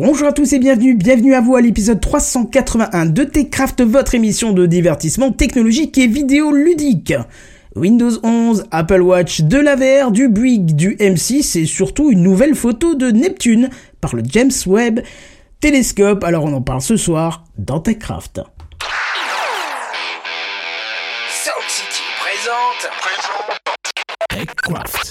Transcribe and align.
Bonjour 0.00 0.28
à 0.28 0.32
tous 0.32 0.52
et 0.52 0.60
bienvenue, 0.60 0.94
bienvenue 0.94 1.34
à 1.34 1.40
vous 1.40 1.56
à 1.56 1.60
l'épisode 1.60 2.00
381 2.00 3.06
de 3.06 3.24
Techcraft, 3.24 3.82
votre 3.82 4.14
émission 4.14 4.52
de 4.52 4.64
divertissement 4.64 5.32
technologique 5.32 5.98
et 5.98 6.06
vidéo 6.06 6.52
ludique. 6.52 7.14
Windows 7.74 8.12
11, 8.22 8.66
Apple 8.70 9.00
Watch, 9.00 9.40
de 9.40 9.58
la 9.58 9.74
VR, 9.74 10.12
du 10.12 10.28
Bouygues, 10.28 10.76
du 10.76 10.94
M6 10.98 11.58
et 11.58 11.66
surtout 11.66 12.12
une 12.12 12.22
nouvelle 12.22 12.54
photo 12.54 12.94
de 12.94 13.10
Neptune 13.10 13.70
par 14.00 14.14
le 14.14 14.22
James 14.24 14.52
Webb 14.66 15.00
Télescope. 15.58 16.22
Alors 16.22 16.44
on 16.44 16.52
en 16.52 16.62
parle 16.62 16.80
ce 16.80 16.96
soir 16.96 17.42
dans 17.58 17.80
Techcraft. 17.80 18.40
Sound 21.28 21.66
City 21.66 22.02
présente. 22.20 22.88
Techcraft. 24.28 25.07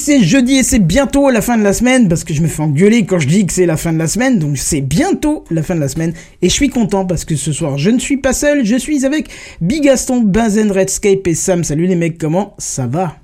C'est 0.00 0.22
jeudi 0.22 0.56
et 0.56 0.62
c'est 0.62 0.78
bientôt 0.78 1.28
la 1.30 1.42
fin 1.42 1.58
de 1.58 1.62
la 1.62 1.72
semaine 1.74 2.08
parce 2.08 2.24
que 2.24 2.32
je 2.32 2.40
me 2.40 2.48
fais 2.48 2.62
engueuler 2.62 3.04
quand 3.04 3.18
je 3.18 3.28
dis 3.28 3.44
que 3.46 3.52
c'est 3.52 3.66
la 3.66 3.76
fin 3.76 3.92
de 3.92 3.98
la 3.98 4.08
semaine, 4.08 4.38
donc 4.38 4.56
c'est 4.56 4.80
bientôt 4.80 5.44
la 5.50 5.62
fin 5.62 5.74
de 5.74 5.80
la 5.80 5.88
semaine 5.88 6.14
et 6.40 6.48
je 6.48 6.54
suis 6.54 6.70
content 6.70 7.04
parce 7.04 7.24
que 7.26 7.36
ce 7.36 7.52
soir 7.52 7.76
je 7.76 7.90
ne 7.90 7.98
suis 7.98 8.16
pas 8.16 8.32
seul, 8.32 8.64
je 8.64 8.76
suis 8.76 9.04
avec 9.04 9.28
Bigaston, 9.60 10.22
Benzen, 10.22 10.72
Redscape 10.72 11.26
et 11.26 11.34
Sam. 11.34 11.64
Salut 11.64 11.86
les 11.86 11.96
mecs, 11.96 12.18
comment 12.18 12.54
ça 12.58 12.86
va? 12.86 13.14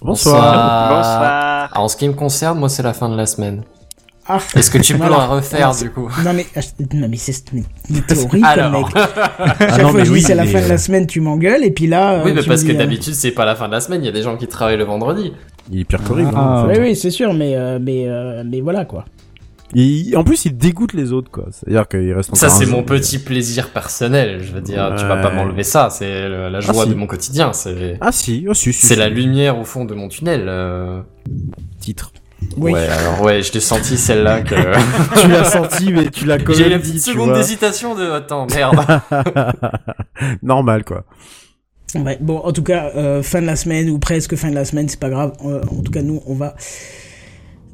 Bonsoir. 0.00 0.96
Bonsoir. 0.96 1.70
En 1.74 1.88
ce 1.88 1.96
qui 1.96 2.08
me 2.08 2.14
concerne, 2.14 2.58
moi 2.58 2.68
c'est 2.68 2.82
la 2.84 2.94
fin 2.94 3.08
de 3.08 3.16
la 3.16 3.26
semaine. 3.26 3.62
Ah, 4.28 4.38
Est-ce 4.54 4.70
que 4.70 4.78
tu 4.78 4.92
peux 4.92 4.98
Voilà. 5.00 5.16
la 5.16 5.26
refaire 5.26 5.74
du 5.74 5.90
coup? 5.90 6.08
Non 6.24 6.32
mais, 6.32 6.46
ah, 6.54 6.60
non 6.94 7.08
mais 7.08 7.16
c'est 7.16 7.44
comme 7.50 8.44
Alors. 8.44 8.86
mec. 8.94 9.04
Chaque 9.58 9.82
non, 9.82 9.88
fois 9.88 9.92
mais 9.94 9.98
que 9.98 9.98
je 9.98 10.02
dis 10.04 10.10
oui, 10.10 10.22
c'est 10.22 10.36
la 10.36 10.46
fin 10.46 10.60
de 10.60 10.64
euh, 10.64 10.68
la 10.68 10.78
semaine, 10.78 11.06
tu 11.08 11.20
m'engueules 11.20 11.64
et 11.64 11.72
puis 11.72 11.88
là. 11.88 12.22
Oui, 12.24 12.30
euh, 12.30 12.34
mais 12.36 12.42
parce 12.44 12.62
me 12.62 12.68
que 12.68 12.72
euh, 12.72 12.78
d'habitude 12.78 13.14
c'est 13.14 13.32
pas 13.32 13.44
la 13.44 13.56
fin 13.56 13.66
de 13.66 13.72
la 13.72 13.80
semaine, 13.80 14.00
il 14.02 14.06
y 14.06 14.08
a 14.08 14.12
des 14.12 14.22
gens 14.22 14.36
qui 14.36 14.46
travaillent 14.46 14.76
le 14.76 14.84
vendredi. 14.84 15.32
Il 15.70 15.80
est 15.80 15.84
pire 15.84 16.02
qu'horrible. 16.02 16.30
Ah. 16.34 16.64
hein. 16.64 16.68
Oui 16.68 16.76
oui 16.80 16.96
c'est 16.96 17.10
sûr 17.10 17.32
mais 17.34 17.56
euh, 17.56 17.78
mais 17.80 18.08
euh, 18.08 18.42
mais 18.46 18.60
voilà 18.60 18.84
quoi. 18.84 19.04
En 20.14 20.22
plus, 20.24 20.44
il 20.44 20.58
dégoûte 20.58 20.92
les 20.92 21.12
autres, 21.12 21.30
quoi. 21.30 21.46
C'est-à-dire 21.50 21.88
qu'il 21.88 22.12
reste 22.12 22.34
Ça 22.36 22.50
c'est 22.50 22.66
mon 22.66 22.82
petit 22.82 23.18
plaisir 23.18 23.70
personnel, 23.70 24.40
je 24.42 24.52
veux 24.52 24.60
dire, 24.60 24.94
tu 24.98 25.06
vas 25.06 25.16
pas 25.16 25.30
m'enlever 25.30 25.62
ça, 25.62 25.88
c'est 25.88 26.28
la 26.28 26.60
joie 26.60 26.74
Ah, 26.76 26.84
si. 26.84 26.90
de 26.90 26.94
mon 26.94 27.06
quotidien, 27.06 27.54
c'est 27.54 27.96
Ah 28.02 28.12
si, 28.12 28.44
oh, 28.48 28.52
si, 28.52 28.72
si, 28.74 28.86
c'est 28.86 28.94
si. 28.94 29.00
la 29.00 29.08
lumière 29.08 29.58
au 29.58 29.64
fond 29.64 29.86
de 29.86 29.94
mon 29.94 30.08
tunnel. 30.08 30.44
euh. 30.46 31.00
titre. 31.80 32.12
Oui. 32.56 32.72
Ouais, 32.72 32.86
alors 32.86 33.22
ouais, 33.22 33.42
je 33.42 33.52
l'ai 33.52 33.60
senti 33.60 33.96
celle-là 33.96 34.40
que 34.42 34.56
tu 35.22 35.28
l'as 35.28 35.44
senti, 35.44 35.92
mais 35.92 36.10
tu 36.10 36.26
l'as 36.26 36.38
quand 36.38 36.52
j'ai 36.52 36.60
eu 36.60 36.62
même 36.64 36.72
la 36.72 36.78
petite 36.80 37.00
seconde 37.00 37.32
d'hésitation 37.32 37.94
de 37.94 38.10
attends, 38.10 38.46
merde. 38.52 38.76
Normal, 40.42 40.84
quoi. 40.84 41.04
Ouais, 41.94 42.16
bon, 42.20 42.38
en 42.38 42.52
tout 42.52 42.62
cas, 42.62 42.90
euh, 42.96 43.22
fin 43.22 43.40
de 43.42 43.46
la 43.46 43.56
semaine 43.56 43.90
ou 43.90 43.98
presque 43.98 44.34
fin 44.36 44.48
de 44.50 44.54
la 44.54 44.64
semaine, 44.64 44.88
c'est 44.88 44.98
pas 45.00 45.10
grave. 45.10 45.32
Euh, 45.44 45.60
en 45.64 45.82
tout 45.82 45.92
cas, 45.92 46.02
nous, 46.02 46.22
on 46.26 46.34
va 46.34 46.54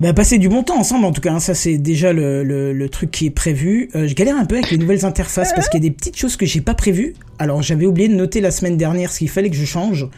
bah, 0.00 0.12
passer 0.12 0.38
du 0.38 0.48
bon 0.48 0.62
temps 0.62 0.78
ensemble. 0.78 1.04
En 1.04 1.12
tout 1.12 1.20
cas, 1.20 1.32
hein, 1.32 1.40
ça 1.40 1.54
c'est 1.54 1.78
déjà 1.78 2.12
le, 2.12 2.42
le, 2.42 2.72
le 2.72 2.88
truc 2.88 3.10
qui 3.10 3.26
est 3.26 3.30
prévu. 3.30 3.90
Euh, 3.94 4.08
je 4.08 4.14
galère 4.14 4.36
un 4.36 4.44
peu 4.44 4.56
avec 4.56 4.70
les 4.70 4.78
nouvelles 4.78 5.04
interfaces 5.04 5.52
parce 5.52 5.68
qu'il 5.68 5.82
y 5.82 5.86
a 5.86 5.88
des 5.88 5.94
petites 5.94 6.16
choses 6.16 6.36
que 6.36 6.46
j'ai 6.46 6.60
pas 6.60 6.74
prévues. 6.74 7.14
Alors, 7.38 7.62
j'avais 7.62 7.86
oublié 7.86 8.08
de 8.08 8.14
noter 8.14 8.40
la 8.40 8.50
semaine 8.50 8.76
dernière 8.76 9.12
ce 9.12 9.18
qu'il 9.18 9.30
fallait 9.30 9.50
que 9.50 9.56
je 9.56 9.64
change. 9.64 10.08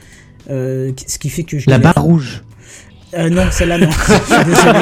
Euh, 0.48 0.92
ce 1.06 1.18
qui 1.18 1.28
fait 1.28 1.42
que 1.44 1.58
je 1.58 1.68
La 1.68 1.76
galère. 1.76 1.94
barre 1.94 2.04
rouge. 2.04 2.42
Euh, 3.14 3.28
non, 3.28 3.42
celle-là 3.50 3.78
non. 3.78 3.90
je 3.90 4.34
suis 4.34 4.44
désolé. 4.44 4.78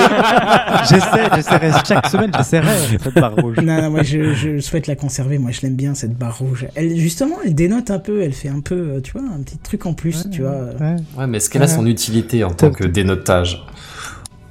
J'essaie, 0.89 1.29
j'essaierai 1.35 1.71
chaque 1.87 2.07
semaine, 2.09 2.31
j'essaierai 2.37 2.99
cette 3.03 3.15
barre 3.15 3.35
rouge. 3.37 3.57
Non, 3.57 3.83
non, 3.83 3.91
moi 3.91 4.03
je, 4.03 4.35
je 4.35 4.61
souhaite 4.61 4.87
la 4.87 4.97
conserver. 4.97 5.39
Moi, 5.39 5.51
je 5.51 5.63
l'aime 5.63 5.77
bien 5.77 5.95
cette 5.95 6.17
barre 6.17 6.39
rouge. 6.39 6.67
Elle, 6.75 6.97
justement, 6.97 7.37
elle 7.45 7.55
dénote 7.55 7.91
un 7.91 7.99
peu. 7.99 8.23
Elle 8.23 8.33
fait 8.33 8.49
un 8.49 8.61
peu, 8.61 8.75
euh, 8.75 9.01
tu 9.01 9.13
vois, 9.13 9.23
un 9.23 9.43
petit 9.43 9.59
truc 9.59 9.87
en 9.87 9.95
plus, 9.95 10.29
tu 10.31 10.43
vois. 10.43 10.61
Ouais. 10.81 10.97
Ouais, 11.17 11.27
mais 11.27 11.39
est-ce 11.39 11.49
qu'elle 11.51 11.63
a 11.63 11.69
son 11.69 11.87
utilité 11.87 12.45
en 12.45 12.51
tant 12.51 12.71
que 12.71 12.85
dénotage? 12.85 13.65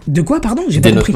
De 0.08 0.22
quoi, 0.22 0.40
pardon? 0.42 0.64
J'ai 0.70 0.82
pas 0.82 0.92
compris. 0.92 1.14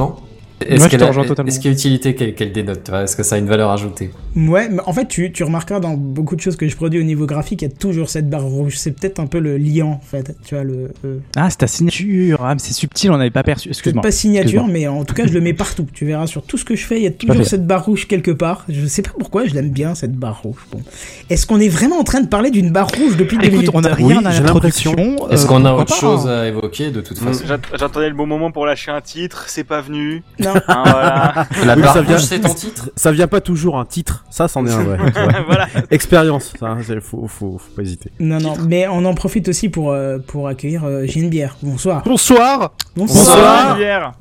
Est-ce 0.67 0.89
qu'elle 0.89 1.01
est-ce 1.47 1.59
qu'il 1.59 1.71
y 1.71 1.73
a 1.73 1.77
utilité 1.77 2.15
qu'elle 2.15 2.51
dénote 2.51 2.83
tu 2.83 2.91
vois 2.91 3.03
Est-ce 3.03 3.15
que 3.15 3.23
ça 3.23 3.35
a 3.35 3.37
une 3.37 3.47
valeur 3.47 3.69
ajoutée? 3.71 4.11
Ouais, 4.35 4.69
mais 4.69 4.81
en 4.85 4.93
fait, 4.93 5.07
tu, 5.07 5.31
tu 5.31 5.43
remarqueras 5.43 5.79
dans 5.79 5.93
beaucoup 5.95 6.35
de 6.35 6.41
choses 6.41 6.55
que 6.55 6.67
je 6.67 6.75
produis 6.75 6.99
au 6.99 7.03
niveau 7.03 7.25
graphique, 7.25 7.61
il 7.61 7.69
y 7.69 7.71
a 7.71 7.75
toujours 7.75 8.09
cette 8.09 8.29
barre 8.29 8.43
rouge. 8.43 8.75
C'est 8.77 8.91
peut-être 8.91 9.19
un 9.19 9.25
peu 9.27 9.39
le 9.39 9.57
liant, 9.57 9.99
en 10.01 10.05
fait. 10.05 10.35
Tu 10.45 10.55
vois, 10.55 10.63
le. 10.63 10.91
euh, 11.05 11.17
Ah, 11.35 11.49
c'est 11.49 11.57
ta 11.57 11.67
signature. 11.67 12.39
Ah, 12.43 12.53
mais 12.53 12.59
c'est 12.59 12.73
subtil, 12.73 13.11
on 13.11 13.17
n'avait 13.17 13.29
pas 13.29 13.43
perçu. 13.43 13.69
Excuse-moi. 13.69 14.01
pas 14.01 14.11
signature, 14.11 14.67
mais 14.67 14.87
en 14.87 15.03
tout 15.05 15.13
cas, 15.13 15.25
je 15.27 15.33
le 15.33 15.41
mets 15.41 15.53
partout. 15.53 15.85
Tu 15.93 16.05
verras 16.05 16.27
sur 16.27 16.43
tout 16.43 16.57
ce 16.57 16.65
que 16.65 16.75
je 16.75 16.85
fais, 16.85 16.97
il 16.97 17.03
y 17.03 17.07
a 17.07 17.11
toujours 17.11 17.45
cette 17.45 17.65
barre 17.67 17.85
rouge 17.85 18.07
quelque 18.07 18.31
part. 18.31 18.65
Je 18.69 18.85
sais 18.85 19.01
pas 19.01 19.11
pourquoi, 19.17 19.45
je 19.45 19.53
l'aime 19.53 19.69
bien, 19.71 19.95
cette 19.95 20.13
barre 20.15 20.41
rouge. 20.41 20.65
Bon. 20.71 20.81
Est-ce 21.29 21.45
qu'on 21.47 21.59
est 21.59 21.69
vraiment 21.69 21.97
en 21.99 22.03
train 22.03 22.21
de 22.21 22.27
parler 22.27 22.51
d'une 22.51 22.71
barre 22.71 22.89
rouge 22.89 23.17
depuis 23.17 23.37
Écoute, 23.37 23.51
minutes 23.51 23.69
on 23.73 23.83
a 23.83 23.93
Oui, 23.95 24.13
rien 24.13 24.25
à 24.25 24.31
j'ai 24.31 24.43
l'introduction. 24.43 24.95
Est-ce 25.29 25.45
euh, 25.45 25.47
qu'on 25.47 25.65
a 25.65 25.73
autre 25.73 25.93
chose 25.95 26.27
hein. 26.27 26.41
à 26.41 26.47
évoquer 26.47 26.91
de 26.91 27.01
toute 27.01 27.19
Mm, 27.21 27.25
façon? 27.25 27.43
J'att- 27.47 27.61
J'attendais 27.79 28.09
le 28.09 28.15
bon 28.15 28.25
moment 28.27 28.51
pour 28.51 28.65
lâcher 28.65 28.91
un 28.91 29.01
titre, 29.01 29.45
c'est 29.47 29.63
pas 29.63 29.81
venu. 29.81 30.23
Non. 30.39 30.50
Hein, 30.67 30.83
voilà. 30.85 31.47
La 31.65 31.75
Oui, 31.75 31.81
barre 31.81 31.93
ça 31.93 32.01
vient- 32.01 32.15
rouge, 32.17 32.25
c'est 32.25 32.39
ton 32.39 32.53
titre 32.53 32.89
Ça 32.95 33.11
vient 33.11 33.27
pas 33.27 33.41
toujours 33.41 33.79
un 33.79 33.85
titre. 33.85 34.25
Ça, 34.29 34.47
c'en 34.47 34.65
est 34.65 34.71
un 34.71 34.83
vrai. 34.83 34.97
voilà. 35.47 35.67
Expérience, 35.91 36.53
ça. 36.59 36.77
c'est- 36.85 36.99
Faut, 37.01 37.27
faut, 37.27 37.57
faut 37.57 37.71
pas 37.75 37.81
hésiter. 37.81 38.11
Non, 38.19 38.39
non, 38.39 38.53
mais 38.67 38.87
on 38.87 39.03
en 39.05 39.13
profite 39.13 39.47
aussi 39.49 39.69
pour, 39.69 39.91
euh, 39.91 40.17
pour 40.19 40.47
accueillir 40.47 40.83
euh, 40.85 41.05
Genebière. 41.05 41.55
Bonsoir. 41.61 42.03
Bonsoir. 42.03 42.71
Bonsoir. 42.95 43.77
Hier. 43.77 44.11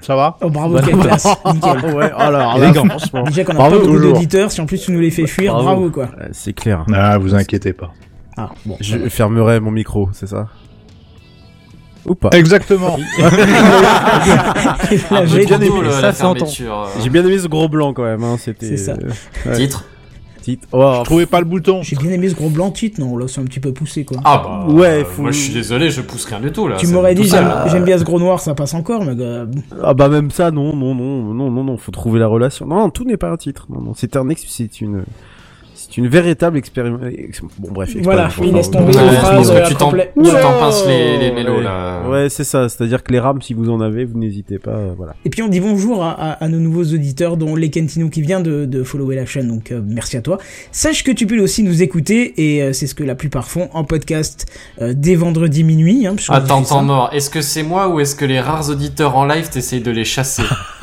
Ça 0.00 0.14
va 0.16 0.36
Oh, 0.42 0.50
bravo, 0.50 0.78
quelle 0.84 0.98
classe. 0.98 1.26
Nickel. 1.52 1.94
Ouais. 1.94 2.10
Alors, 2.16 2.56
Élégant. 2.58 2.84
là, 2.84 2.98
franchement. 2.98 3.22
Déjà 3.24 3.44
qu'on 3.44 3.52
a 3.52 3.56
Bravo, 3.56 3.76
pas 3.76 3.82
beaucoup 3.82 3.96
toujours. 3.96 4.12
d'auditeurs, 4.12 4.50
si 4.52 4.60
en 4.60 4.66
plus 4.66 4.78
tu 4.78 4.92
nous 4.92 5.00
les 5.00 5.10
fais 5.10 5.26
fuir, 5.26 5.52
bravo, 5.54 5.66
Bravo. 5.88 5.90
quoi. 5.90 6.08
Euh, 6.20 6.28
C'est 6.32 6.52
clair. 6.52 6.84
Ah, 6.94 7.16
vous 7.18 7.34
inquiétez 7.34 7.72
pas. 7.72 7.92
Ah, 8.36 8.50
bon. 8.66 8.76
Je 8.80 8.98
fermerai 9.08 9.60
mon 9.60 9.70
micro, 9.70 10.08
c'est 10.12 10.26
ça? 10.26 10.48
Ou 12.06 12.14
pas 12.14 12.30
Exactement. 12.32 12.96
Veille- 14.90 15.46
trop 15.46 15.58
bien 15.58 15.60
aimé, 15.60 15.80
le- 15.82 15.90
ça, 15.90 16.08
euh, 16.28 16.84
J'ai 17.02 17.10
bien 17.10 17.24
aimé 17.24 17.38
ce 17.38 17.48
gros 17.48 17.68
blanc 17.68 17.92
quand 17.92 18.04
même. 18.04 18.22
Hein. 18.24 18.36
C'était. 18.38 18.76
Ça. 18.76 18.92
euh, 18.92 19.10
ouais. 19.50 19.56
Titre 19.56 19.84
Titre. 20.42 20.68
Oh, 20.72 20.96
Je 20.98 21.04
trouvais 21.04 21.24
pas 21.24 21.38
le 21.40 21.46
bouton. 21.46 21.82
J'ai 21.82 21.96
bien 21.96 22.10
aimé 22.10 22.28
ce 22.28 22.34
gros 22.34 22.50
blanc 22.50 22.70
titre, 22.70 23.00
non, 23.00 23.16
là 23.16 23.26
c'est 23.28 23.40
un 23.40 23.44
petit 23.44 23.60
peu 23.60 23.72
poussé 23.72 24.04
quoi. 24.04 24.18
Ah 24.24 24.42
bah 24.44 24.66
Ouais, 24.72 25.00
euh, 25.00 25.04
faut- 25.06 25.22
Moi 25.22 25.30
je 25.30 25.38
suis 25.38 25.54
désolé, 25.54 25.88
je 25.88 26.02
pousse 26.02 26.26
rien 26.26 26.38
du 26.40 26.52
tout 26.52 26.68
là. 26.68 26.76
tu 26.76 26.86
m'aurais 26.88 27.14
dit 27.14 27.24
j'aime 27.26 27.84
bien 27.84 27.96
ce 27.98 28.04
gros 28.04 28.18
noir, 28.20 28.40
ça 28.40 28.54
passe 28.54 28.74
encore, 28.74 29.02
mais 29.04 29.14
Ah 29.82 29.94
bah 29.94 30.10
même 30.10 30.30
ça, 30.30 30.50
non, 30.50 30.76
non, 30.76 30.94
non, 30.94 31.32
non, 31.32 31.50
non, 31.50 31.64
non, 31.64 31.76
faut 31.78 31.92
trouver 31.92 32.20
la 32.20 32.26
relation. 32.26 32.66
Non, 32.66 32.90
tout 32.90 33.04
n'est 33.04 33.16
pas 33.16 33.30
un 33.30 33.38
titre. 33.38 33.66
Non, 33.70 33.80
non, 33.80 33.92
c'est 33.96 34.16
un 34.16 34.28
ex, 34.28 34.44
c'est 34.46 34.82
une, 34.82 35.04
c'est 35.94 36.00
une 36.00 36.08
véritable 36.08 36.58
expérimentation. 36.58 37.48
Bon, 37.58 37.68
bref. 37.70 37.94
Voilà, 38.02 38.28
il 38.42 38.52
laisse 38.52 38.70
tomber 38.70 38.94
Ouais, 38.96 39.10
les 39.10 39.16
phrases 39.16 39.52
tu 39.68 39.74
t'en 39.76 39.90
pinces 40.58 40.84
les, 40.86 41.18
les 41.18 41.32
mélos 41.32 41.58
ouais. 41.58 41.62
là. 41.62 42.02
Ouais, 42.08 42.28
c'est 42.28 42.44
ça. 42.44 42.68
C'est-à-dire 42.68 43.02
que 43.02 43.12
les 43.12 43.20
rames, 43.20 43.40
si 43.42 43.54
vous 43.54 43.70
en 43.70 43.80
avez, 43.80 44.04
vous 44.04 44.18
n'hésitez 44.18 44.58
pas. 44.58 44.72
euh, 44.72 44.92
voilà. 44.96 45.14
Et 45.24 45.30
puis 45.30 45.42
on 45.42 45.48
dit 45.48 45.60
bonjour 45.60 46.02
à, 46.02 46.10
à- 46.12 46.44
à 46.44 46.48
nos 46.48 46.58
nouveaux 46.58 46.84
auditeurs, 46.84 47.36
dont 47.36 47.54
Lekentino 47.56 48.08
qui 48.08 48.22
vient 48.22 48.40
de, 48.40 48.64
de 48.64 48.82
follower 48.82 49.14
la 49.16 49.26
chaîne, 49.26 49.48
donc 49.48 49.70
euh, 49.72 49.80
merci 49.86 50.16
à 50.16 50.20
toi. 50.22 50.38
Sache 50.72 51.04
que 51.04 51.12
tu 51.12 51.26
peux 51.26 51.40
aussi 51.40 51.62
nous 51.62 51.82
écouter, 51.82 52.34
et 52.36 52.62
euh, 52.62 52.72
c'est 52.72 52.86
ce 52.86 52.94
que 52.94 53.04
la 53.04 53.14
plupart 53.14 53.46
font 53.48 53.68
en 53.72 53.84
podcast 53.84 54.46
euh, 54.80 54.94
dès 54.96 55.14
vendredi 55.14 55.62
minuit. 55.64 56.06
Hein, 56.06 56.16
Attends, 56.28 56.62
temps 56.62 56.82
mort. 56.82 57.10
Est-ce 57.12 57.30
que 57.30 57.40
c'est 57.40 57.62
moi 57.62 57.88
ou 57.88 58.00
est-ce 58.00 58.16
que 58.16 58.24
les 58.24 58.40
rares 58.40 58.68
auditeurs 58.70 59.16
en 59.16 59.24
live 59.26 59.48
t'essayes 59.48 59.80
de 59.80 59.90
les 59.90 60.04
chasser 60.04 60.42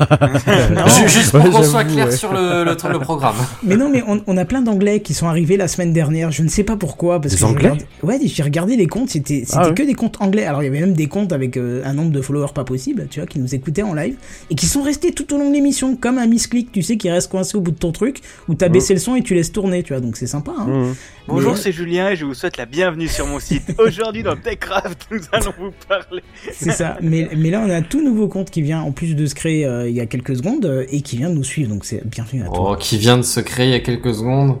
Juste 1.06 1.32
pour 1.32 1.42
Ouais, 1.44 1.50
qu'on 1.50 1.62
soit 1.62 1.84
clair 1.84 2.06
ouais. 2.06 2.16
sur 2.16 2.32
le, 2.32 2.64
le, 2.64 2.76
le 2.92 2.98
programme. 2.98 3.34
mais 3.62 3.76
non, 3.76 3.90
mais 3.90 4.02
on, 4.06 4.22
on 4.26 4.36
a 4.36 4.44
plein 4.44 4.62
d'anglais 4.62 5.00
qui 5.02 5.14
sont 5.14 5.26
arrivés 5.26 5.56
la 5.56 5.68
semaine 5.68 5.92
dernière. 5.92 6.30
Je 6.30 6.42
ne 6.42 6.48
sais 6.48 6.64
pas 6.64 6.76
pourquoi. 6.76 7.20
Parce 7.20 7.34
Des 7.34 7.40
que 7.40 7.44
Anglais 7.44 7.72
Ouais, 8.02 8.18
j'ai 8.24 8.42
regardé 8.42 8.76
les 8.76 8.86
comptes. 8.86 9.10
C'était 9.10 9.40
c'était 9.44 9.52
Ah 9.56 9.68
ouais. 9.68 9.74
que 9.74 9.82
des 9.82 9.94
comptes 9.94 10.16
anglais. 10.20 10.44
Alors 10.44 10.62
il 10.62 10.66
y 10.66 10.68
avait 10.68 10.80
même 10.80 10.94
des 10.94 11.06
comptes 11.08 11.32
avec 11.32 11.56
euh, 11.56 11.82
un 11.84 11.92
nombre 11.94 12.10
de 12.12 12.20
followers 12.20 12.52
pas 12.54 12.64
possible, 12.64 13.06
tu 13.10 13.20
vois, 13.20 13.26
qui 13.26 13.38
nous 13.38 13.54
écoutaient 13.54 13.82
en 13.82 13.94
live 13.94 14.16
et 14.50 14.54
qui 14.54 14.66
sont 14.66 14.82
restés 14.82 15.12
tout 15.12 15.32
au 15.34 15.38
long 15.38 15.48
de 15.48 15.54
l'émission, 15.54 15.96
comme 15.96 16.18
un 16.18 16.26
misclick, 16.26 16.72
tu 16.72 16.82
sais, 16.82 16.96
qui 16.96 17.10
reste 17.10 17.30
coincé 17.30 17.56
au 17.56 17.60
bout 17.60 17.70
de 17.72 17.78
ton 17.78 17.92
truc, 17.92 18.20
où 18.48 18.54
t'as 18.54 18.68
baissé 18.68 18.94
le 18.94 19.00
son 19.00 19.14
et 19.16 19.22
tu 19.22 19.34
laisses 19.34 19.52
tourner, 19.52 19.82
tu 19.82 19.92
vois. 19.92 20.00
Donc 20.00 20.16
c'est 20.16 20.26
sympa. 20.26 20.52
Hein. 20.58 20.66
Mmh. 20.66 20.94
Bonjour, 21.28 21.52
Mais- 21.52 21.58
c'est 21.58 21.72
Julien 21.72 22.10
et 22.10 22.16
je 22.16 22.24
vous 22.24 22.34
souhaite 22.34 22.56
la 22.56 22.66
bienvenue 22.66 23.08
sur 23.08 23.26
mon 23.26 23.38
site. 23.38 23.62
Aujourd'hui 23.78 24.22
dans 24.22 24.36
TechCraft, 24.36 25.06
nous 25.10 25.20
allons 25.32 25.52
vous 25.58 25.72
parler. 25.88 26.22
C'est 26.52 26.72
ça. 26.72 26.96
Mais, 27.00 27.28
mais 27.36 27.50
là, 27.50 27.62
on 27.66 27.70
a 27.70 27.76
un 27.76 27.82
tout 27.82 28.02
nouveau 28.04 28.28
compte 28.28 28.50
qui 28.50 28.62
vient, 28.62 28.80
en 28.80 28.92
plus 28.92 29.14
de 29.14 29.26
se 29.26 29.34
créer 29.34 29.64
euh, 29.66 29.88
il 29.88 29.94
y 29.94 30.00
a 30.00 30.06
quelques 30.06 30.36
secondes, 30.36 30.64
euh, 30.66 30.84
et 30.90 31.00
qui 31.02 31.16
vient 31.16 31.30
de 31.30 31.34
nous 31.34 31.44
suivre. 31.44 31.68
Donc 31.70 31.84
c'est 31.84 32.06
bienvenue 32.06 32.42
à 32.42 32.46
toi. 32.46 32.72
Oh, 32.72 32.76
qui 32.76 32.98
vient 32.98 33.16
de 33.16 33.22
se 33.22 33.40
créer 33.40 33.66
il 33.66 33.72
y 33.72 33.74
a 33.74 33.80
quelques 33.80 34.14
secondes. 34.14 34.56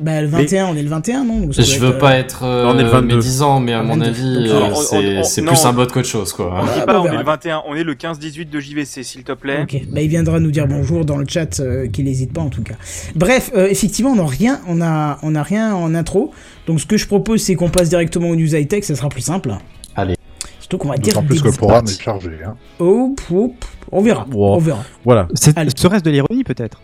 Bah, 0.00 0.20
le 0.22 0.28
21, 0.28 0.66
on 0.66 0.76
est 0.76 0.82
le 0.82 0.88
21, 0.88 1.24
non 1.24 1.40
Donc, 1.40 1.52
Je 1.52 1.78
veux 1.78 1.90
être, 1.90 1.98
pas 1.98 2.12
euh, 2.12 2.18
être 2.18 2.44
euh, 2.44 2.64
on 2.72 2.78
est 2.78 2.82
le 2.82 2.88
22. 2.88 3.16
médisant, 3.16 3.60
mais 3.60 3.72
à 3.74 3.82
mon 3.82 3.96
22. 3.96 4.06
avis, 4.06 4.48
euh, 4.50 5.22
c'est 5.24 5.42
non. 5.42 5.52
plus 5.52 5.64
un 5.64 5.72
bot 5.72 5.86
qu'autre 5.86 6.08
chose, 6.08 6.32
quoi. 6.32 6.54
On 6.60 6.64
dit 6.64 6.70
Ah, 6.76 6.86
pas, 6.86 6.92
bah, 6.94 7.00
on 7.00 7.08
on 7.08 7.12
est 7.12 7.18
le 7.18 7.24
21, 7.24 7.62
on 7.68 7.74
est 7.74 7.84
le 7.84 7.94
15-18 7.94 8.48
de 8.48 8.60
JVC, 8.60 9.02
s'il 9.02 9.24
te 9.24 9.32
plaît. 9.32 9.62
Ok, 9.62 9.76
bah 9.92 10.00
il 10.00 10.08
viendra 10.08 10.40
nous 10.40 10.50
dire 10.50 10.66
bonjour 10.66 11.04
dans 11.04 11.16
le 11.18 11.26
chat, 11.28 11.60
euh, 11.60 11.86
qu'il 11.88 12.06
n'hésite 12.06 12.32
pas 12.32 12.40
en 12.40 12.48
tout 12.48 12.62
cas. 12.62 12.74
Bref, 13.14 13.50
euh, 13.54 13.68
effectivement, 13.68 14.10
on 14.12 14.16
n'a 14.16 14.26
rien, 14.26 14.60
on 14.66 14.80
a, 14.80 15.18
on 15.22 15.34
a 15.34 15.42
rien 15.42 15.74
en 15.74 15.94
intro. 15.94 16.32
Donc 16.66 16.80
ce 16.80 16.86
que 16.86 16.96
je 16.96 17.06
propose, 17.06 17.42
c'est 17.42 17.54
qu'on 17.54 17.68
passe 17.70 17.88
directement 17.90 18.28
aux 18.30 18.36
news 18.36 18.54
high 18.54 18.66
tech, 18.68 18.84
ça 18.84 18.94
sera 18.94 19.08
plus 19.10 19.22
simple. 19.22 19.52
Allez. 19.96 20.16
Surtout 20.60 20.78
qu'on 20.78 20.88
va 20.88 20.96
dire 20.96 21.14
D'autant 21.14 21.26
plus 21.26 21.42
que 21.42 21.48
le 21.48 21.52
programme 21.54 21.84
est 21.86 22.00
chargé. 22.00 22.30
Hein. 22.46 22.54
Oh, 22.78 23.14
oh, 23.32 23.54
on 23.92 24.00
verra, 24.00 24.24
Wow. 24.32 24.54
on 24.54 24.58
verra. 24.58 24.84
Voilà. 25.04 25.28
Allez. 25.56 25.70
Serait-ce 25.76 26.04
de 26.04 26.10
l'ironie 26.10 26.44
peut-être 26.44 26.80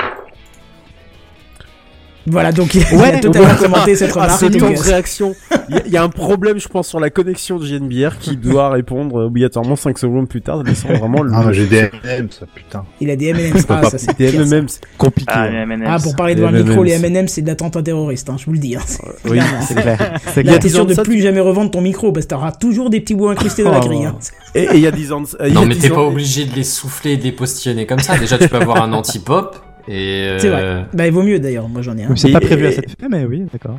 Voilà, 2.26 2.52
donc 2.52 2.74
il, 2.74 2.82
il 2.82 2.94
a 2.94 2.98
Ouais, 3.00 3.20
totalement 3.20 3.48
ouais. 3.48 3.56
commenté 3.58 3.94
cette 3.96 4.10
Ah, 4.16 4.22
remarque. 4.24 4.42
donc, 4.50 4.60
temps 4.60 4.66
euh, 4.80 4.82
réaction. 4.82 5.34
Il 5.68 5.74
y, 5.74 5.78
a- 5.78 5.82
il 5.86 5.92
y 5.92 5.96
a 5.96 6.02
un 6.02 6.08
problème, 6.08 6.58
je 6.58 6.68
pense, 6.68 6.88
sur 6.88 6.98
la 7.00 7.10
connexion 7.10 7.58
de 7.58 7.64
JNBR 7.66 8.18
qui 8.20 8.36
doit 8.36 8.70
répondre 8.70 9.26
obligatoirement 9.26 9.76
5 9.76 9.98
secondes 9.98 10.28
plus 10.28 10.42
tard, 10.42 10.62
laissant 10.62 10.88
vraiment 10.88 11.22
le. 11.22 11.30
Ah, 11.34 11.44
mais 11.46 11.54
j'ai 11.54 11.66
des 11.66 11.82
MM, 12.04 12.28
ça, 12.30 12.46
putain. 12.54 12.84
il 13.00 13.10
a 13.10 13.16
des 13.16 13.26
M&M's. 13.28 13.64
Ah, 13.68 13.82
ça 13.90 13.98
c'est 13.98 14.16
des. 14.18 14.32
MMM, 14.32 14.68
c'est 14.68 14.80
Compliqué. 14.98 15.32
Ah, 15.34 15.42
hein. 15.44 15.62
M&M's. 15.70 15.86
Ah, 15.88 15.98
pour 16.02 16.16
parler 16.16 16.34
devant 16.34 16.50
le 16.50 16.62
micro, 16.62 16.82
les 16.82 16.92
M&M's. 16.92 17.06
M&M's, 17.16 17.32
c'est 17.32 17.42
de 17.42 17.46
l'attentat 17.48 17.82
terroriste, 17.82 18.28
hein, 18.30 18.36
je 18.38 18.46
vous 18.46 18.52
le 18.52 18.58
dis. 18.58 18.76
hein. 18.76 18.80
Oui. 19.24 19.38
C'est 19.66 19.74
clair. 19.74 19.98
C'est 20.34 20.42
Là, 20.42 20.50
clair. 20.52 20.58
t'es 20.60 20.68
sûr 20.68 20.86
de 20.86 20.94
plus 20.94 21.20
jamais 21.20 21.40
revendre 21.40 21.70
ton 21.70 21.80
micro 21.80 22.12
parce 22.12 22.26
que 22.26 22.30
t'auras 22.30 22.52
toujours 22.52 22.90
des 22.90 23.00
petits 23.00 23.14
bouts 23.14 23.28
incrustés 23.28 23.62
dans 23.62 23.70
la 23.72 23.80
Oh. 23.82 23.86
grille. 23.86 24.08
Et 24.54 24.68
il 24.74 24.80
y 24.80 24.86
a 24.86 24.90
10 24.90 25.12
ans 25.12 25.20
Non, 25.52 25.64
mais 25.66 25.74
10 25.74 25.80
t'es 25.80 25.90
pas 25.90 26.02
obligé 26.02 26.44
de 26.46 26.54
les 26.54 26.64
souffler 26.64 27.12
et 27.12 27.16
de 27.16 27.22
les 27.24 27.32
postillonner 27.32 27.86
comme 27.86 27.98
ça. 28.00 28.16
Déjà, 28.18 28.38
tu 28.38 28.48
peux 28.48 28.56
avoir 28.56 28.82
un 28.82 28.92
anti-pop 28.94 29.56
et. 29.88 30.36
C'est 30.38 30.48
euh, 30.48 30.50
vrai. 30.50 30.86
Bah, 30.92 31.06
il 31.06 31.12
vaut 31.12 31.22
mieux 31.22 31.38
d'ailleurs, 31.38 31.68
moi 31.68 31.82
j'en 31.82 31.96
ai 31.96 32.04
un. 32.04 32.16
C'est 32.16 32.30
Et- 32.30 32.32
pas 32.32 32.40
prévu 32.40 32.64
et- 32.64 32.68
à 32.68 32.72
cette 32.72 33.00
fin, 33.00 33.08
mais 33.08 33.24
oui, 33.24 33.44
d'accord. 33.52 33.78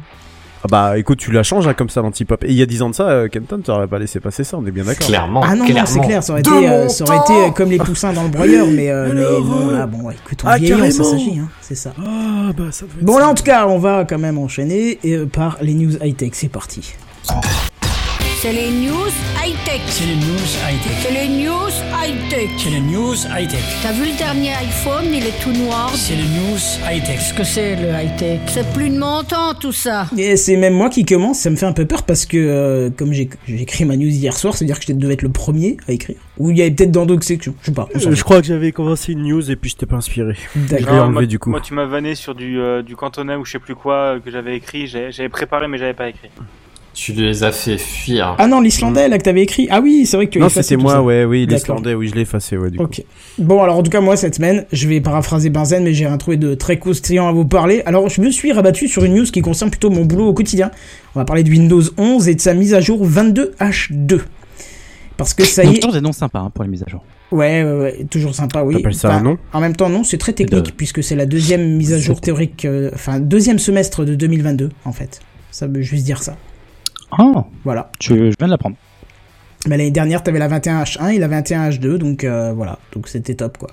Ah 0.63 0.67
bah 0.71 0.97
écoute, 0.97 1.19
tu 1.19 1.31
la 1.31 1.43
changes 1.43 1.67
hein, 1.67 1.75
comme 1.75 1.89
ça 1.89 2.01
l'anti-pop. 2.01 2.43
Et 2.43 2.47
il 2.47 2.55
y 2.55 2.63
a 2.63 2.65
10 2.65 2.81
ans 2.81 2.89
de 2.89 2.95
ça, 2.95 3.07
euh, 3.07 3.27
Kenton, 3.27 3.59
t'aurais 3.63 3.87
pas 3.87 3.99
laissé 3.99 4.19
passer 4.19 4.43
ça, 4.43 4.57
on 4.57 4.65
est 4.65 4.71
bien 4.71 4.83
d'accord. 4.85 5.05
Clairement. 5.07 5.41
Ah 5.43 5.51
non, 5.53 5.59
non, 5.59 5.65
clairement. 5.65 5.85
c'est 5.85 5.99
clair, 5.99 6.23
ça 6.23 6.33
aurait 6.33 6.41
De 6.41 6.49
été, 6.49 6.67
euh, 6.67 6.87
ça 6.89 7.03
aurait 7.05 7.17
été 7.17 7.45
euh, 7.45 7.51
comme 7.51 7.69
les 7.69 7.77
poussins 7.77 8.11
dans 8.11 8.23
le 8.23 8.29
broyeur, 8.29 8.65
mais, 8.65 8.89
euh, 8.89 9.07
mais 9.13 9.21
Alors, 9.21 9.45
non, 9.45 9.69
euh, 9.69 9.77
là, 9.77 9.85
bon, 9.85 10.01
ouais, 10.01 10.15
écoute, 10.25 10.39
on 10.43 10.47
ah, 10.47 10.57
vieillit, 10.57 10.91
ça 10.91 11.03
s'agit, 11.03 11.37
hein, 11.39 11.47
c'est 11.61 11.75
ça. 11.75 11.93
Ah 11.99 12.51
bah 12.57 12.65
ça 12.71 12.85
Bon, 13.01 13.19
là, 13.19 13.29
en 13.29 13.35
tout 13.35 13.43
cas, 13.43 13.67
on 13.67 13.77
va 13.77 14.03
quand 14.05 14.17
même 14.17 14.39
enchaîner 14.39 14.97
euh, 15.05 15.27
par 15.27 15.57
les 15.61 15.75
news 15.75 15.91
high-tech, 16.03 16.31
c'est 16.33 16.49
parti. 16.49 16.95
C'est 18.39 18.51
les 18.53 18.69
news 18.69 19.09
high-tech. 19.43 19.81
C'est 19.87 20.05
les 20.05 20.15
news 20.15 20.47
high-tech. 20.63 20.91
C'est 21.01 21.11
les 21.11 21.27
news 21.27 21.69
high-tech. 21.91 22.49
C'est 22.57 22.69
les 22.69 22.79
news 22.81 23.15
high-tech. 23.35 23.59
T'as 23.81 23.91
vu 23.93 24.05
le 24.11 24.17
dernier 24.17 24.51
iPhone, 24.53 25.05
il 25.11 25.25
est 25.25 25.41
tout 25.43 25.51
noir. 25.53 25.89
C'est 25.95 26.15
les 26.15 26.21
news 26.21 26.57
high-tech. 26.87 27.17
Qu'est-ce 27.17 27.33
que 27.33 27.43
c'est 27.43 27.75
le 27.75 27.89
high-tech? 27.89 28.39
C'est 28.47 28.71
plus 28.73 28.89
de 28.89 28.97
mon 28.99 29.23
temps 29.23 29.53
tout 29.59 29.71
ça. 29.71 30.05
Et 30.17 30.37
c'est 30.37 30.55
même 30.55 30.73
moi 30.73 30.89
qui 30.89 31.03
commence, 31.03 31.39
ça 31.39 31.49
me 31.49 31.55
fait 31.55 31.65
un 31.65 31.73
peu 31.73 31.85
peur 31.85 32.03
parce 32.03 32.25
que, 32.27 32.37
euh, 32.37 32.89
comme 32.95 33.11
j'ai 33.11 33.27
écrit 33.47 33.85
ma 33.85 33.95
news 33.97 34.07
hier 34.07 34.37
soir, 34.37 34.55
c'est-à-dire 34.55 34.79
que 34.79 34.85
je 34.87 34.93
devais 34.93 35.13
être 35.15 35.23
le 35.23 35.29
premier 35.31 35.77
à 35.87 35.93
écrire. 35.93 36.17
Ou 36.37 36.51
il 36.51 36.57
y 36.57 36.61
avait 36.61 36.71
peut-être 36.71 36.91
dans 36.91 37.07
d'autres 37.07 37.25
sections, 37.25 37.55
je 37.61 37.67
sais 37.67 37.71
pas. 37.73 37.87
Euh, 37.95 38.11
je 38.13 38.23
crois 38.23 38.39
que 38.41 38.47
j'avais 38.47 38.71
commencé 38.71 39.13
une 39.13 39.23
news 39.23 39.49
et 39.49 39.55
puis 39.55 39.71
je 39.71 39.77
t'ai 39.77 39.87
pas 39.87 39.95
inspiré. 39.95 40.35
D'accord. 40.55 41.09
moi, 41.09 41.25
du 41.25 41.39
coup. 41.39 41.49
Moi, 41.49 41.61
tu 41.61 41.73
m'as 41.73 41.85
vanné 41.85 42.13
sur 42.13 42.35
du, 42.35 42.59
euh, 42.59 42.83
du 42.83 42.95
cantonais 42.95 43.35
ou 43.35 43.43
je 43.45 43.53
sais 43.53 43.59
plus 43.59 43.75
quoi 43.75 43.95
euh, 43.95 44.19
que 44.19 44.29
j'avais 44.29 44.55
écrit. 44.55 44.85
J'ai- 44.85 45.11
J'avais 45.11 45.29
préparé, 45.29 45.67
mais 45.67 45.79
j'avais 45.79 45.95
pas 45.95 46.07
écrit. 46.09 46.29
Tu 46.99 47.13
les 47.13 47.43
as 47.43 47.51
fait 47.51 47.77
fuir. 47.77 48.35
Ah 48.39 48.47
non, 48.47 48.59
l'islandais 48.59 49.07
là 49.07 49.19
que 49.19 49.23
t'avais 49.23 49.43
écrit. 49.43 49.67
Ah 49.69 49.81
oui, 49.81 50.07
c'est 50.07 50.17
vrai 50.17 50.25
que 50.25 50.31
tu 50.31 50.39
as 50.39 50.41
Non, 50.41 50.47
effacé 50.47 50.69
c'était 50.69 50.81
moi, 50.81 50.93
ça. 50.93 51.03
ouais, 51.03 51.25
oui, 51.25 51.45
l'Islandais, 51.45 51.93
oui, 51.93 52.07
je 52.09 52.15
l'ai 52.15 52.21
effacé, 52.21 52.57
ouais, 52.57 52.71
du 52.71 52.77
coup. 52.79 52.85
Ok. 52.85 53.03
Bon, 53.37 53.61
alors 53.61 53.77
en 53.77 53.83
tout 53.83 53.91
cas, 53.91 54.01
moi, 54.01 54.17
cette 54.17 54.33
semaine, 54.33 54.65
je 54.71 54.87
vais 54.87 54.99
paraphraser 54.99 55.51
Benzen, 55.51 55.83
mais 55.83 55.93
j'ai 55.93 56.07
rien 56.07 56.17
trouvé 56.17 56.37
de 56.37 56.55
très 56.55 56.79
croustillant 56.79 57.27
à 57.27 57.31
vous 57.31 57.45
parler. 57.45 57.83
Alors, 57.85 58.09
je 58.09 58.19
me 58.19 58.31
suis 58.31 58.51
rabattu 58.51 58.87
sur 58.87 59.03
une 59.03 59.13
news 59.13 59.25
qui 59.25 59.41
concerne 59.41 59.69
plutôt 59.69 59.91
mon 59.91 60.05
boulot 60.05 60.25
au 60.29 60.33
quotidien. 60.33 60.71
On 61.13 61.19
va 61.19 61.25
parler 61.25 61.43
de 61.43 61.51
Windows 61.51 61.83
11 61.99 62.29
et 62.29 62.33
de 62.33 62.41
sa 62.41 62.55
mise 62.55 62.73
à 62.73 62.81
jour 62.81 63.07
22H2. 63.07 64.21
Parce 65.17 65.35
que 65.35 65.43
ça 65.45 65.63
y 65.65 65.75
est. 65.75 65.79
toujours 65.79 65.93
des 65.93 66.01
noms 66.01 66.11
sympas 66.11 66.39
hein, 66.39 66.49
pour 66.51 66.63
les 66.63 66.69
mises 66.71 66.83
à 66.87 66.89
jour. 66.89 67.03
Ouais, 67.31 67.63
ouais, 67.63 67.79
ouais, 67.79 68.05
toujours 68.09 68.33
sympa, 68.33 68.63
oui. 68.63 68.73
T'appelles 68.73 68.95
ça 68.95 69.09
Enfin, 69.09 69.17
un 69.17 69.21
nom 69.21 69.37
En 69.53 69.59
même 69.61 69.75
temps, 69.75 69.89
non, 69.89 70.03
c'est 70.03 70.17
très 70.17 70.33
technique, 70.33 70.65
De- 70.65 70.71
puisque 70.71 71.03
c'est 71.03 71.15
la 71.15 71.27
deuxième 71.27 71.75
mise 71.77 71.93
à 71.93 71.99
jour 71.99 72.21
théorique, 72.21 72.65
euh, 72.65 72.89
enfin, 72.95 73.19
deuxième 73.19 73.59
semestre 73.59 74.03
de 74.03 74.15
2022, 74.15 74.69
en 74.85 74.91
fait. 74.91 75.19
Ça 75.51 75.67
veut 75.67 75.81
juste 75.83 76.05
dire 76.05 76.23
ça. 76.23 76.37
Ah, 77.11 77.45
Voilà. 77.63 77.91
tu, 77.99 78.13
je 78.13 78.35
viens 78.37 78.47
de 78.47 78.51
l'apprendre. 78.51 78.75
Mais 79.67 79.77
l'année 79.77 79.91
dernière, 79.91 80.23
t'avais 80.23 80.39
la 80.39 80.47
21H1 80.47 81.13
et 81.13 81.19
la 81.19 81.27
21H2, 81.27 81.97
donc 81.97 82.23
euh, 82.23 82.53
voilà, 82.53 82.79
donc 82.93 83.07
c'était 83.07 83.35
top 83.35 83.57
quoi. 83.57 83.69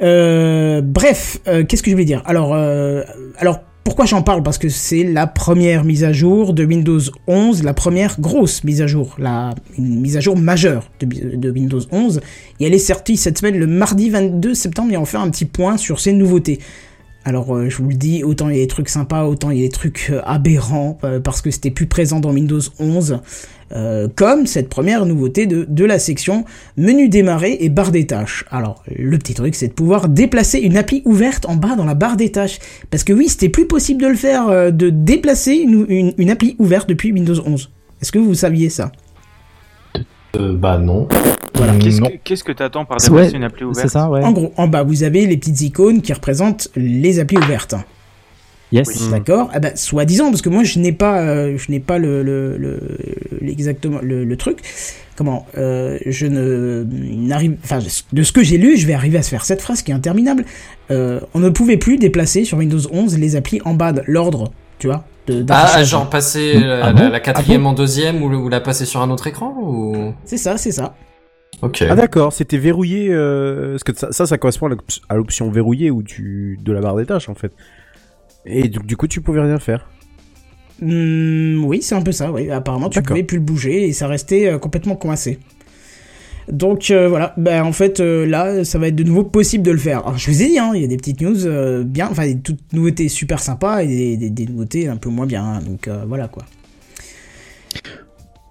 Euh, 0.00 0.80
bref, 0.82 1.38
euh, 1.48 1.64
qu'est-ce 1.64 1.82
que 1.82 1.90
je 1.90 1.94
voulais 1.94 2.04
dire? 2.04 2.22
Alors, 2.26 2.54
alors 3.38 3.60
pourquoi 3.82 4.04
j'en 4.04 4.22
parle? 4.22 4.42
Parce 4.42 4.58
que 4.58 4.68
c'est 4.68 5.02
la 5.02 5.26
première 5.26 5.82
mise 5.82 6.04
à 6.04 6.12
jour 6.12 6.52
de 6.52 6.64
Windows 6.64 7.00
11, 7.26 7.64
la 7.64 7.74
première 7.74 8.20
grosse 8.20 8.62
mise 8.62 8.82
à 8.82 8.86
jour, 8.86 9.16
la 9.18 9.54
une 9.76 10.00
mise 10.00 10.16
à 10.16 10.20
jour 10.20 10.36
majeure 10.36 10.90
de, 11.00 11.50
Windows 11.50 11.80
11. 11.90 12.20
Et 12.60 12.66
elle 12.66 12.74
est 12.74 12.78
sortie 12.78 13.16
cette 13.16 13.38
semaine 13.38 13.56
le 13.56 13.66
mardi 13.66 14.10
22 14.10 14.54
septembre 14.54 14.92
et 14.92 14.96
on 14.98 15.04
va 15.04 15.06
faire 15.06 15.22
un 15.22 15.30
petit 15.30 15.46
point 15.46 15.78
sur 15.78 16.00
ces 16.00 16.12
nouveautés. 16.12 16.58
Alors 17.28 17.54
euh, 17.54 17.68
je 17.68 17.76
vous 17.82 17.90
le 17.90 17.94
dis, 17.94 18.24
autant 18.24 18.48
il 18.48 18.56
y 18.56 18.58
a 18.58 18.62
des 18.62 18.68
trucs 18.68 18.88
sympas, 18.88 19.24
autant 19.24 19.50
il 19.50 19.58
y 19.58 19.60
a 19.60 19.66
des 19.66 19.72
trucs 19.72 20.08
euh, 20.10 20.22
aberrants, 20.24 20.96
euh, 21.04 21.20
parce 21.20 21.42
que 21.42 21.50
c'était 21.50 21.70
plus 21.70 21.84
présent 21.84 22.20
dans 22.20 22.32
Windows 22.32 22.62
11, 22.78 23.20
euh, 23.72 24.08
comme 24.16 24.46
cette 24.46 24.70
première 24.70 25.04
nouveauté 25.04 25.44
de, 25.46 25.84
la 25.84 25.98
section 25.98 26.46
menu 26.78 27.10
démarrer 27.10 27.58
et 27.60 27.68
barre 27.68 27.92
des 27.92 28.06
tâches. 28.06 28.46
Alors 28.50 28.82
le 28.90 29.18
petit 29.18 29.34
truc 29.34 29.54
c'est 29.56 29.68
de 29.68 29.72
pouvoir 29.74 30.08
déplacer 30.08 30.58
une 30.58 30.78
appli 30.78 31.02
ouverte 31.04 31.44
en 31.44 31.56
bas 31.56 31.76
dans 31.76 31.84
la 31.84 31.92
barre 31.92 32.16
des 32.16 32.32
tâches, 32.32 32.60
parce 32.90 33.04
que 33.04 33.12
oui 33.12 33.28
c'était 33.28 33.50
plus 33.50 33.66
possible 33.66 34.00
de 34.00 34.08
le 34.08 34.16
faire, 34.16 34.72
de 34.72 34.88
déplacer 34.88 35.52
une, 35.52 35.84
une, 35.90 36.14
une 36.16 36.30
appli 36.30 36.56
ouverte 36.58 36.88
depuis 36.88 37.12
Windows 37.12 37.42
11. 37.44 37.70
Est-ce 38.00 38.10
que 38.10 38.18
vous 38.18 38.32
saviez 38.32 38.70
ça? 38.70 38.90
Euh, 40.36 40.54
bah 40.54 40.78
non. 40.78 41.08
Voilà. 41.54 41.74
Qu'est-ce 41.76 42.00
que 42.00 42.16
qu'est-ce 42.22 42.44
que 42.44 42.52
t'attends 42.52 42.84
par 42.84 42.98
déplacer 42.98 43.30
ouais, 43.32 43.36
une 43.36 43.44
appli 43.44 43.64
ouverte 43.64 43.88
C'est 43.88 43.92
ça, 43.92 44.08
ouais. 44.10 44.22
En 44.24 44.32
gros, 44.32 44.52
en 44.56 44.68
bas 44.68 44.82
vous 44.82 45.02
avez 45.02 45.26
les 45.26 45.36
petites 45.36 45.60
icônes 45.62 46.02
qui 46.02 46.12
représentent 46.12 46.68
les 46.76 47.18
applis 47.18 47.38
ouvertes. 47.38 47.74
Yes. 48.70 48.86
Oui. 48.88 49.10
D'accord 49.10 49.50
Eh 49.56 49.60
ben, 49.60 49.74
soi-disant, 49.74 50.28
parce 50.30 50.42
que 50.42 50.50
moi 50.50 50.62
je 50.62 50.78
n'ai 50.78 50.92
pas, 50.92 51.20
euh, 51.22 51.56
je 51.56 51.70
n'ai 51.70 51.80
pas 51.80 51.96
le, 51.98 52.22
le, 52.22 52.56
le- 52.58 52.98
exactement 53.48 53.98
le, 54.02 54.24
le 54.24 54.36
truc. 54.36 54.58
Comment 55.16 55.46
euh, 55.56 55.98
Je 56.06 56.26
ne 56.26 56.84
n'arrive, 56.90 57.56
enfin, 57.64 57.80
de 58.12 58.22
ce 58.22 58.30
que 58.32 58.44
j'ai 58.44 58.58
lu, 58.58 58.76
je 58.76 58.86
vais 58.86 58.92
arriver 58.92 59.16
à 59.18 59.22
se 59.22 59.30
faire 59.30 59.44
cette 59.46 59.62
phrase 59.62 59.80
qui 59.82 59.90
est 59.90 59.94
interminable. 59.94 60.44
Euh, 60.90 61.18
on 61.34 61.40
ne 61.40 61.48
pouvait 61.48 61.78
plus 61.78 61.96
déplacer 61.96 62.44
sur 62.44 62.58
Windows 62.58 62.78
11 62.92 63.18
les 63.18 63.34
applis 63.36 63.60
en 63.64 63.72
bas 63.74 63.92
de 63.92 64.02
l'ordre, 64.06 64.52
tu 64.78 64.86
vois. 64.86 65.04
De- 65.32 65.46
Ah, 65.52 65.82
genre 65.84 66.08
passer 66.10 66.58
la, 66.58 66.86
Ah 66.86 66.92
bon 66.92 67.08
la 67.08 67.20
quatrième 67.20 67.66
en 67.66 67.72
deuxième 67.72 68.22
ou, 68.22 68.28
le- 68.28 68.36
ou 68.38 68.48
la 68.48 68.60
passer 68.60 68.84
sur 68.84 69.00
un 69.00 69.10
autre 69.10 69.26
écran 69.26 69.54
ou... 69.60 70.14
C'est 70.24 70.36
ça, 70.36 70.56
c'est 70.58 70.72
ça. 70.72 70.94
Ok. 71.62 71.84
Ah 71.88 71.94
d'accord, 71.96 72.32
c'était 72.32 72.58
verrouillé, 72.58 73.08
euh, 73.10 73.72
parce 73.72 73.84
que 73.84 73.96
ça, 73.96 74.12
ça, 74.12 74.26
ça 74.26 74.38
correspond 74.38 74.66
à 74.66 74.68
l'op- 74.70 74.82
à 75.08 75.16
l'option 75.16 75.50
verrouillée 75.50 75.90
ou 75.90 76.02
tu 76.02 76.58
de 76.62 76.72
la 76.72 76.80
barre 76.80 76.96
des 76.96 77.06
tâches 77.06 77.28
en 77.28 77.34
fait. 77.34 77.52
Et 78.46 78.68
du, 78.68 78.78
du 78.78 78.96
coup, 78.96 79.08
tu 79.08 79.20
pouvais 79.20 79.40
rien 79.40 79.58
faire. 79.58 79.88
Hmm, 80.80 81.64
oui, 81.64 81.82
c'est 81.82 81.96
un 81.96 82.02
peu 82.02 82.12
ça, 82.12 82.30
oui. 82.30 82.50
Apparemment, 82.50 82.88
tu 82.88 83.02
pouvais 83.02 83.24
plus 83.24 83.38
le 83.38 83.42
bouger 83.44 83.88
et 83.88 83.92
ça 83.92 84.06
restait 84.06 84.46
euh, 84.48 84.58
complètement 84.58 84.94
coincé. 84.94 85.40
Donc 86.50 86.90
euh, 86.90 87.08
voilà, 87.08 87.34
ben 87.36 87.62
en 87.62 87.72
fait 87.72 88.00
euh, 88.00 88.26
là, 88.26 88.64
ça 88.64 88.78
va 88.78 88.88
être 88.88 88.96
de 88.96 89.04
nouveau 89.04 89.24
possible 89.24 89.62
de 89.64 89.70
le 89.70 89.78
faire. 89.78 90.00
Alors 90.06 90.18
je 90.18 90.30
vous 90.30 90.42
ai 90.42 90.46
dit, 90.46 90.58
hein, 90.58 90.72
il 90.74 90.80
y 90.80 90.84
a 90.84 90.88
des 90.88 90.96
petites 90.96 91.20
news 91.20 91.46
euh, 91.46 91.84
bien, 91.84 92.08
enfin 92.10 92.24
des 92.26 92.38
toutes 92.38 92.72
nouveautés 92.72 93.08
super 93.08 93.40
sympas 93.40 93.82
et 93.82 93.86
des, 93.86 94.16
des- 94.16 94.30
des 94.30 94.46
nouveautés 94.46 94.88
un 94.88 94.96
peu 94.96 95.08
moins 95.10 95.26
bien. 95.26 95.44
hein. 95.44 95.60
donc 95.66 95.88
voilà 96.06 96.28
quoi. 96.28 96.44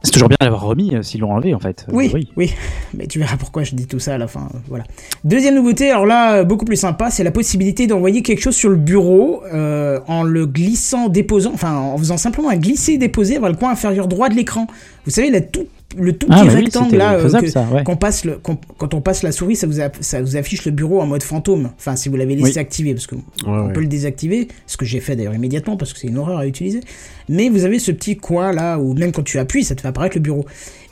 C'est 0.03 0.11
toujours 0.11 0.29
bien 0.29 0.37
d'avoir 0.39 0.61
remis 0.61 0.93
s'ils 1.01 1.19
l'ont 1.21 1.31
enlevé 1.31 1.53
en 1.53 1.59
fait. 1.59 1.85
Euh, 1.89 1.93
Oui, 1.93 2.27
oui, 2.37 2.53
mais 2.93 3.07
tu 3.07 3.19
verras 3.19 3.35
pourquoi 3.35 3.63
je 3.63 3.75
dis 3.75 3.87
tout 3.87 3.99
ça 3.99 4.13
à 4.13 4.17
la 4.17 4.27
fin. 4.27 4.47
Voilà. 4.69 4.85
Deuxième 5.25 5.55
nouveauté, 5.55 5.89
alors 5.89 6.05
là, 6.05 6.43
beaucoup 6.43 6.63
plus 6.65 6.77
sympa, 6.77 7.09
c'est 7.09 7.23
la 7.23 7.31
possibilité 7.31 7.87
d'envoyer 7.87 8.21
quelque 8.21 8.39
chose 8.39 8.55
sur 8.55 8.69
le 8.69 8.77
bureau 8.77 9.43
euh, 9.51 9.99
en 10.07 10.23
le 10.23 10.45
glissant, 10.45 11.09
déposant, 11.09 11.51
enfin 11.53 11.75
en 11.75 11.97
faisant 11.97 12.15
simplement 12.17 12.49
un 12.49 12.55
glisser-déposer 12.57 13.39
vers 13.39 13.49
le 13.49 13.55
coin 13.55 13.71
inférieur 13.71 14.07
droit 14.07 14.29
de 14.29 14.35
l'écran. 14.35 14.67
Vous 15.05 15.11
savez, 15.11 15.29
la 15.31 15.41
tout, 15.41 15.65
le 15.95 16.11
tout 16.13 16.27
Ah, 16.29 16.43
petit 16.43 16.49
oui, 16.55 16.63
rectangle 16.65 16.97
là, 16.97 17.13
euh, 17.13 17.23
faisable 17.23 17.45
que- 17.45 17.51
ça, 17.51 17.65
ouais. 17.71 17.83
qu'on 17.83 17.95
passe 17.95 18.25
le, 18.25 18.37
quand 18.77 18.93
on 18.93 18.99
passe 19.01 19.23
la 19.23 19.31
souris, 19.31 19.55
ça 19.55 19.67
vous, 19.67 19.75
ça 20.01 20.21
vous 20.21 20.35
affiche 20.35 20.65
le 20.65 20.71
bureau 20.71 20.99
en 21.01 21.07
mode 21.07 21.23
fantôme. 21.23 21.69
Enfin, 21.77 21.95
si 21.95 22.09
vous 22.09 22.17
l'avez 22.17 22.35
laissé 22.35 22.51
Oui. 22.53 22.57
activer, 22.59 22.93
parce 22.93 23.07
que 23.07 23.15
Ouais, 23.15 23.21
on 23.45 23.67
ouais. 23.67 23.73
peut 23.73 23.79
le 23.79 23.87
désactiver, 23.87 24.49
ce 24.65 24.75
que 24.75 24.83
j'ai 24.85 24.99
fait 24.99 25.15
d'ailleurs 25.15 25.33
immédiatement 25.35 25.77
parce 25.77 25.93
que 25.93 25.99
c'est 25.99 26.07
une 26.07 26.17
horreur 26.17 26.39
à 26.39 26.45
utiliser. 26.47 26.81
Mais 27.29 27.47
vous 27.49 27.63
avez 27.63 27.79
ce 27.79 27.91
petit 27.91 28.17
coin 28.17 28.51
là 28.51 28.79
où 28.79 28.93
même 28.95 29.11
quand 29.13 29.23
tu 29.23 29.39
appuies, 29.39 29.63
ça 29.63 29.75
te 29.75 29.81
fait 29.81 29.87
apparaître 29.87 30.17
le 30.17 30.21
bureau. 30.21 30.45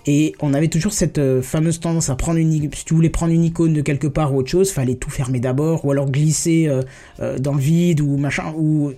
Et 0.07 0.33
on 0.39 0.53
avait 0.53 0.67
toujours 0.67 0.93
cette 0.93 1.17
euh, 1.17 1.41
fameuse 1.41 1.79
tendance 1.79 2.09
à 2.09 2.15
prendre 2.15 2.37
une, 2.37 2.51
si 2.73 2.85
tu 2.85 2.93
voulais 2.93 3.09
prendre 3.09 3.33
une 3.33 3.43
icône 3.43 3.73
de 3.73 3.81
quelque 3.81 4.07
part 4.07 4.33
ou 4.33 4.37
autre 4.37 4.49
chose, 4.51 4.71
fallait 4.71 4.95
tout 4.95 5.09
fermer 5.09 5.39
d'abord, 5.39 5.83
ou 5.83 5.91
alors 5.91 6.09
glisser 6.09 6.67
euh, 6.67 6.81
euh, 7.21 7.37
dans 7.39 7.53
le 7.53 7.59
vide 7.59 8.01
ou 8.01 8.15
machin, 8.17 8.53
ou 8.55 8.91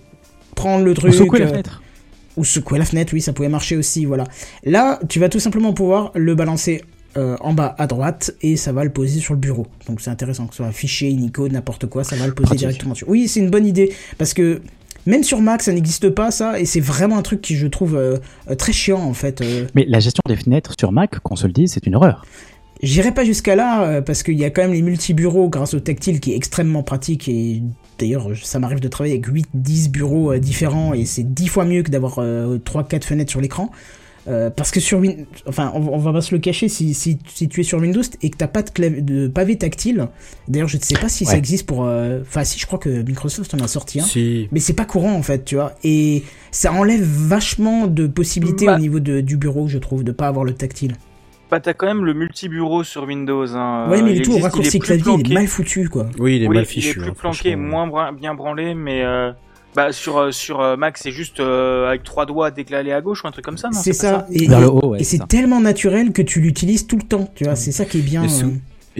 prendre 0.54 0.84
le 0.84 0.92
truc. 0.94 1.14
secouer 1.14 1.38
la 1.40 1.48
fenêtre. 1.48 1.82
Ou 2.38 2.44
secouer 2.44 2.78
la 2.78 2.84
fenêtre, 2.84 3.12
oui, 3.12 3.20
ça 3.20 3.32
pouvait 3.32 3.48
marcher 3.48 3.76
aussi, 3.76 4.04
voilà. 4.06 4.24
Là, 4.64 5.00
tu 5.08 5.18
vas 5.20 5.28
tout 5.28 5.40
simplement 5.40 5.72
pouvoir 5.72 6.12
le 6.14 6.34
balancer 6.34 6.82
euh, 7.16 7.36
en 7.40 7.52
bas 7.52 7.74
à 7.78 7.86
droite 7.86 8.34
et 8.42 8.56
ça 8.56 8.72
va 8.72 8.84
le 8.84 8.90
poser 8.90 9.20
sur 9.20 9.34
le 9.34 9.40
bureau. 9.40 9.66
Donc 9.88 10.00
c'est 10.00 10.10
intéressant, 10.10 10.46
que 10.46 10.52
ce 10.54 10.58
soit 10.58 10.66
un 10.66 10.72
fichier, 10.72 11.10
une 11.10 11.24
icône, 11.24 11.52
n'importe 11.52 11.86
quoi, 11.86 12.04
ça 12.04 12.16
va 12.16 12.26
le 12.26 12.34
poser 12.34 12.46
Pratique. 12.46 12.60
directement 12.60 12.94
sur. 12.94 13.08
Oui, 13.08 13.28
c'est 13.28 13.40
une 13.40 13.50
bonne 13.50 13.66
idée 13.66 13.92
parce 14.18 14.34
que 14.34 14.60
même 15.06 15.24
sur 15.24 15.40
Mac, 15.40 15.62
ça 15.62 15.72
n'existe 15.72 16.10
pas 16.10 16.30
ça 16.30 16.60
et 16.60 16.66
c'est 16.66 16.80
vraiment 16.80 17.16
un 17.16 17.22
truc 17.22 17.40
qui 17.40 17.56
je 17.56 17.66
trouve 17.66 17.96
euh, 17.96 18.18
euh, 18.50 18.54
très 18.54 18.72
chiant 18.72 19.00
en 19.00 19.14
fait. 19.14 19.40
euh. 19.40 19.66
Mais 19.74 19.86
la 19.88 20.00
gestion 20.00 20.20
des 20.28 20.36
fenêtres 20.36 20.74
sur 20.78 20.92
Mac, 20.92 21.18
qu'on 21.20 21.34
se 21.36 21.46
le 21.46 21.52
dise, 21.52 21.72
c'est 21.72 21.86
une 21.86 21.96
horreur. 21.96 22.26
J'irai 22.82 23.12
pas 23.12 23.24
jusqu'à 23.24 23.56
là 23.56 23.82
euh, 23.84 24.02
parce 24.02 24.22
qu'il 24.22 24.38
y 24.38 24.44
a 24.44 24.50
quand 24.50 24.62
même 24.62 24.72
les 24.72 24.82
multi-bureaux 24.82 25.48
grâce 25.48 25.74
au 25.74 25.80
tactile 25.80 26.20
qui 26.20 26.32
est 26.32 26.36
extrêmement 26.36 26.82
pratique 26.84 27.28
et 27.28 27.62
d'ailleurs 27.98 28.28
ça 28.42 28.58
m'arrive 28.60 28.80
de 28.80 28.88
travailler 28.88 29.14
avec 29.14 29.28
8-10 29.28 29.90
bureaux 29.90 30.32
euh, 30.32 30.38
différents 30.38 30.94
et 30.94 31.04
c'est 31.04 31.24
10 31.24 31.48
fois 31.48 31.64
mieux 31.64 31.82
que 31.82 31.90
d'avoir 31.90 32.18
3-4 32.20 33.02
fenêtres 33.04 33.30
sur 33.30 33.40
l'écran. 33.40 33.70
Euh, 34.26 34.50
parce 34.50 34.70
que 34.70 34.78
sur 34.78 34.98
Windows, 34.98 35.24
enfin 35.46 35.72
on, 35.74 35.78
on 35.88 35.96
va 35.96 36.12
pas 36.12 36.20
se 36.20 36.34
le 36.34 36.38
cacher, 36.40 36.68
si, 36.68 36.92
si, 36.92 37.16
si 37.32 37.48
tu 37.48 37.60
es 37.60 37.64
sur 37.64 37.78
Windows 37.78 38.02
et 38.20 38.28
que 38.28 38.36
t'as 38.36 38.46
pas 38.46 38.60
de, 38.62 38.68
clav- 38.68 39.02
de 39.02 39.26
pavé 39.26 39.56
tactile, 39.56 40.06
d'ailleurs 40.48 40.68
je 40.68 40.76
ne 40.76 40.82
sais 40.82 40.96
pas 40.98 41.08
si 41.08 41.24
ça 41.24 41.38
existe 41.38 41.64
pour... 41.64 41.86
euh, 41.86 42.20
Enfin 42.20 42.44
si 42.44 42.58
je 42.58 42.66
crois 42.66 42.78
que 42.78 42.90
Microsoft 43.02 43.54
en 43.54 43.58
a 43.60 43.68
sorti 43.68 44.00
un. 44.00 44.04
Si. 44.04 44.46
Mais 44.52 44.60
c'est 44.60 44.74
pas 44.74 44.84
courant 44.84 45.14
en 45.14 45.22
fait, 45.22 45.46
tu 45.46 45.54
vois. 45.54 45.72
Et 45.82 46.24
ça 46.50 46.72
enlève 46.74 47.00
vachement 47.02 47.86
de 47.86 48.06
possibilités 48.06 48.66
Bah. 48.66 48.76
au 48.76 48.78
niveau 48.78 49.00
de, 49.00 49.22
du 49.22 49.38
bureau, 49.38 49.66
je 49.66 49.78
trouve, 49.78 50.04
de 50.04 50.12
pas 50.12 50.28
avoir 50.28 50.44
le 50.44 50.52
tactile. 50.52 50.96
Bah, 51.50 51.60
t'as 51.60 51.72
quand 51.72 51.86
même 51.86 52.04
le 52.04 52.12
multi-bureau 52.14 52.84
sur 52.84 53.04
Windows. 53.04 53.46
Hein. 53.54 53.88
ouais, 53.90 54.02
mais 54.02 54.10
Euh, 54.12 54.14
le 54.18 54.22
tout 54.22 54.32
au 54.34 54.38
raccourci 54.38 54.68
il 54.72 54.76
est 54.76 54.78
plus 54.80 54.86
clavier, 54.86 55.04
il 55.06 55.10
est 55.14 55.22
planqué. 55.22 55.34
mal 55.34 55.46
foutu, 55.46 55.88
quoi. 55.88 56.06
Oui, 56.18 56.36
il 56.36 56.42
est 56.42 56.48
Oui, 56.48 56.54
mal 56.56 56.64
il 56.64 56.66
fichu. 56.66 56.90
est 56.90 56.92
plus 56.92 57.02
hein, 57.10 57.14
planqué, 57.18 57.52
franchement. 57.52 57.86
moins 57.86 58.12
bien 58.12 58.34
branlé, 58.34 58.74
mais 58.74 59.02
euh, 59.02 59.32
bah, 59.74 59.92
sur, 59.92 60.18
euh, 60.18 60.30
sur 60.30 60.60
euh, 60.60 60.76
Mac, 60.76 60.98
c'est 60.98 61.10
juste 61.10 61.40
euh, 61.40 61.88
avec 61.88 62.02
trois 62.04 62.26
doigts 62.26 62.50
décalés 62.50 62.92
à 62.92 63.00
gauche 63.00 63.24
ou 63.24 63.28
un 63.28 63.30
truc 63.30 63.44
comme 63.46 63.56
ça, 63.58 63.68
non 63.72 63.78
C'est 63.80 63.94
ça. 63.94 64.26
Et, 64.30 64.46
ouais. 64.48 65.02
c'est 65.04 65.26
tellement 65.26 65.60
naturel 65.62 66.12
que 66.12 66.20
tu 66.22 66.40
l'utilises 66.40 66.86
tout 66.86 66.96
le 66.96 67.02
temps, 67.04 67.30
tu 67.34 67.44
vois. 67.44 67.56
C'est 67.56 67.72
ça 67.72 67.86
qui 67.86 67.98
est 67.98 68.02
bien. 68.02 68.24
Et 68.24 68.28
sous- 68.28 68.46
euh, 68.46 68.50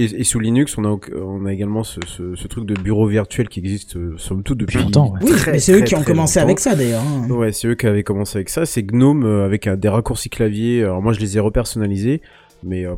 Et, 0.01 0.05
et 0.21 0.25
sous 0.25 0.39
Linux, 0.39 0.79
on 0.79 0.85
a, 0.85 0.97
on 1.17 1.45
a 1.47 1.53
également 1.53 1.83
ce, 1.83 1.99
ce, 2.07 2.37
ce 2.37 2.47
truc 2.47 2.65
de 2.67 2.75
bureau 2.75 3.09
virtuel 3.09 3.49
qui 3.49 3.59
existe, 3.59 3.97
euh, 3.97 4.15
somme 4.17 4.45
toute, 4.45 4.57
depuis 4.59 4.79
longtemps, 4.79 5.13
ouais. 5.13 5.19
Oui, 5.25 5.33
très, 5.33 5.53
mais 5.53 5.59
c'est 5.59 5.73
eux 5.73 5.81
qui 5.81 5.97
ont 5.97 6.05
commencé 6.05 6.39
longtemps. 6.39 6.47
avec 6.49 6.61
ça 6.61 6.77
d'ailleurs. 6.77 7.03
hein. 7.03 7.29
Ouais, 7.31 7.51
c'est 7.53 7.67
eux 7.67 7.75
qui 7.75 7.87
avaient 7.89 8.05
commencé 8.05 8.37
avec 8.39 8.49
ça. 8.49 8.65
C'est 8.65 8.85
Gnome 8.85 9.25
euh, 9.25 9.45
avec 9.45 9.69
des 9.69 9.89
raccourcis 9.89 10.31
clavier. 10.31 10.85
Alors 10.85 11.03
moi, 11.03 11.13
je 11.13 11.19
les 11.19 11.37
ai 11.37 11.41
repersonnalisés, 11.41 12.23
mais 12.63 12.85
euh, 12.87 12.95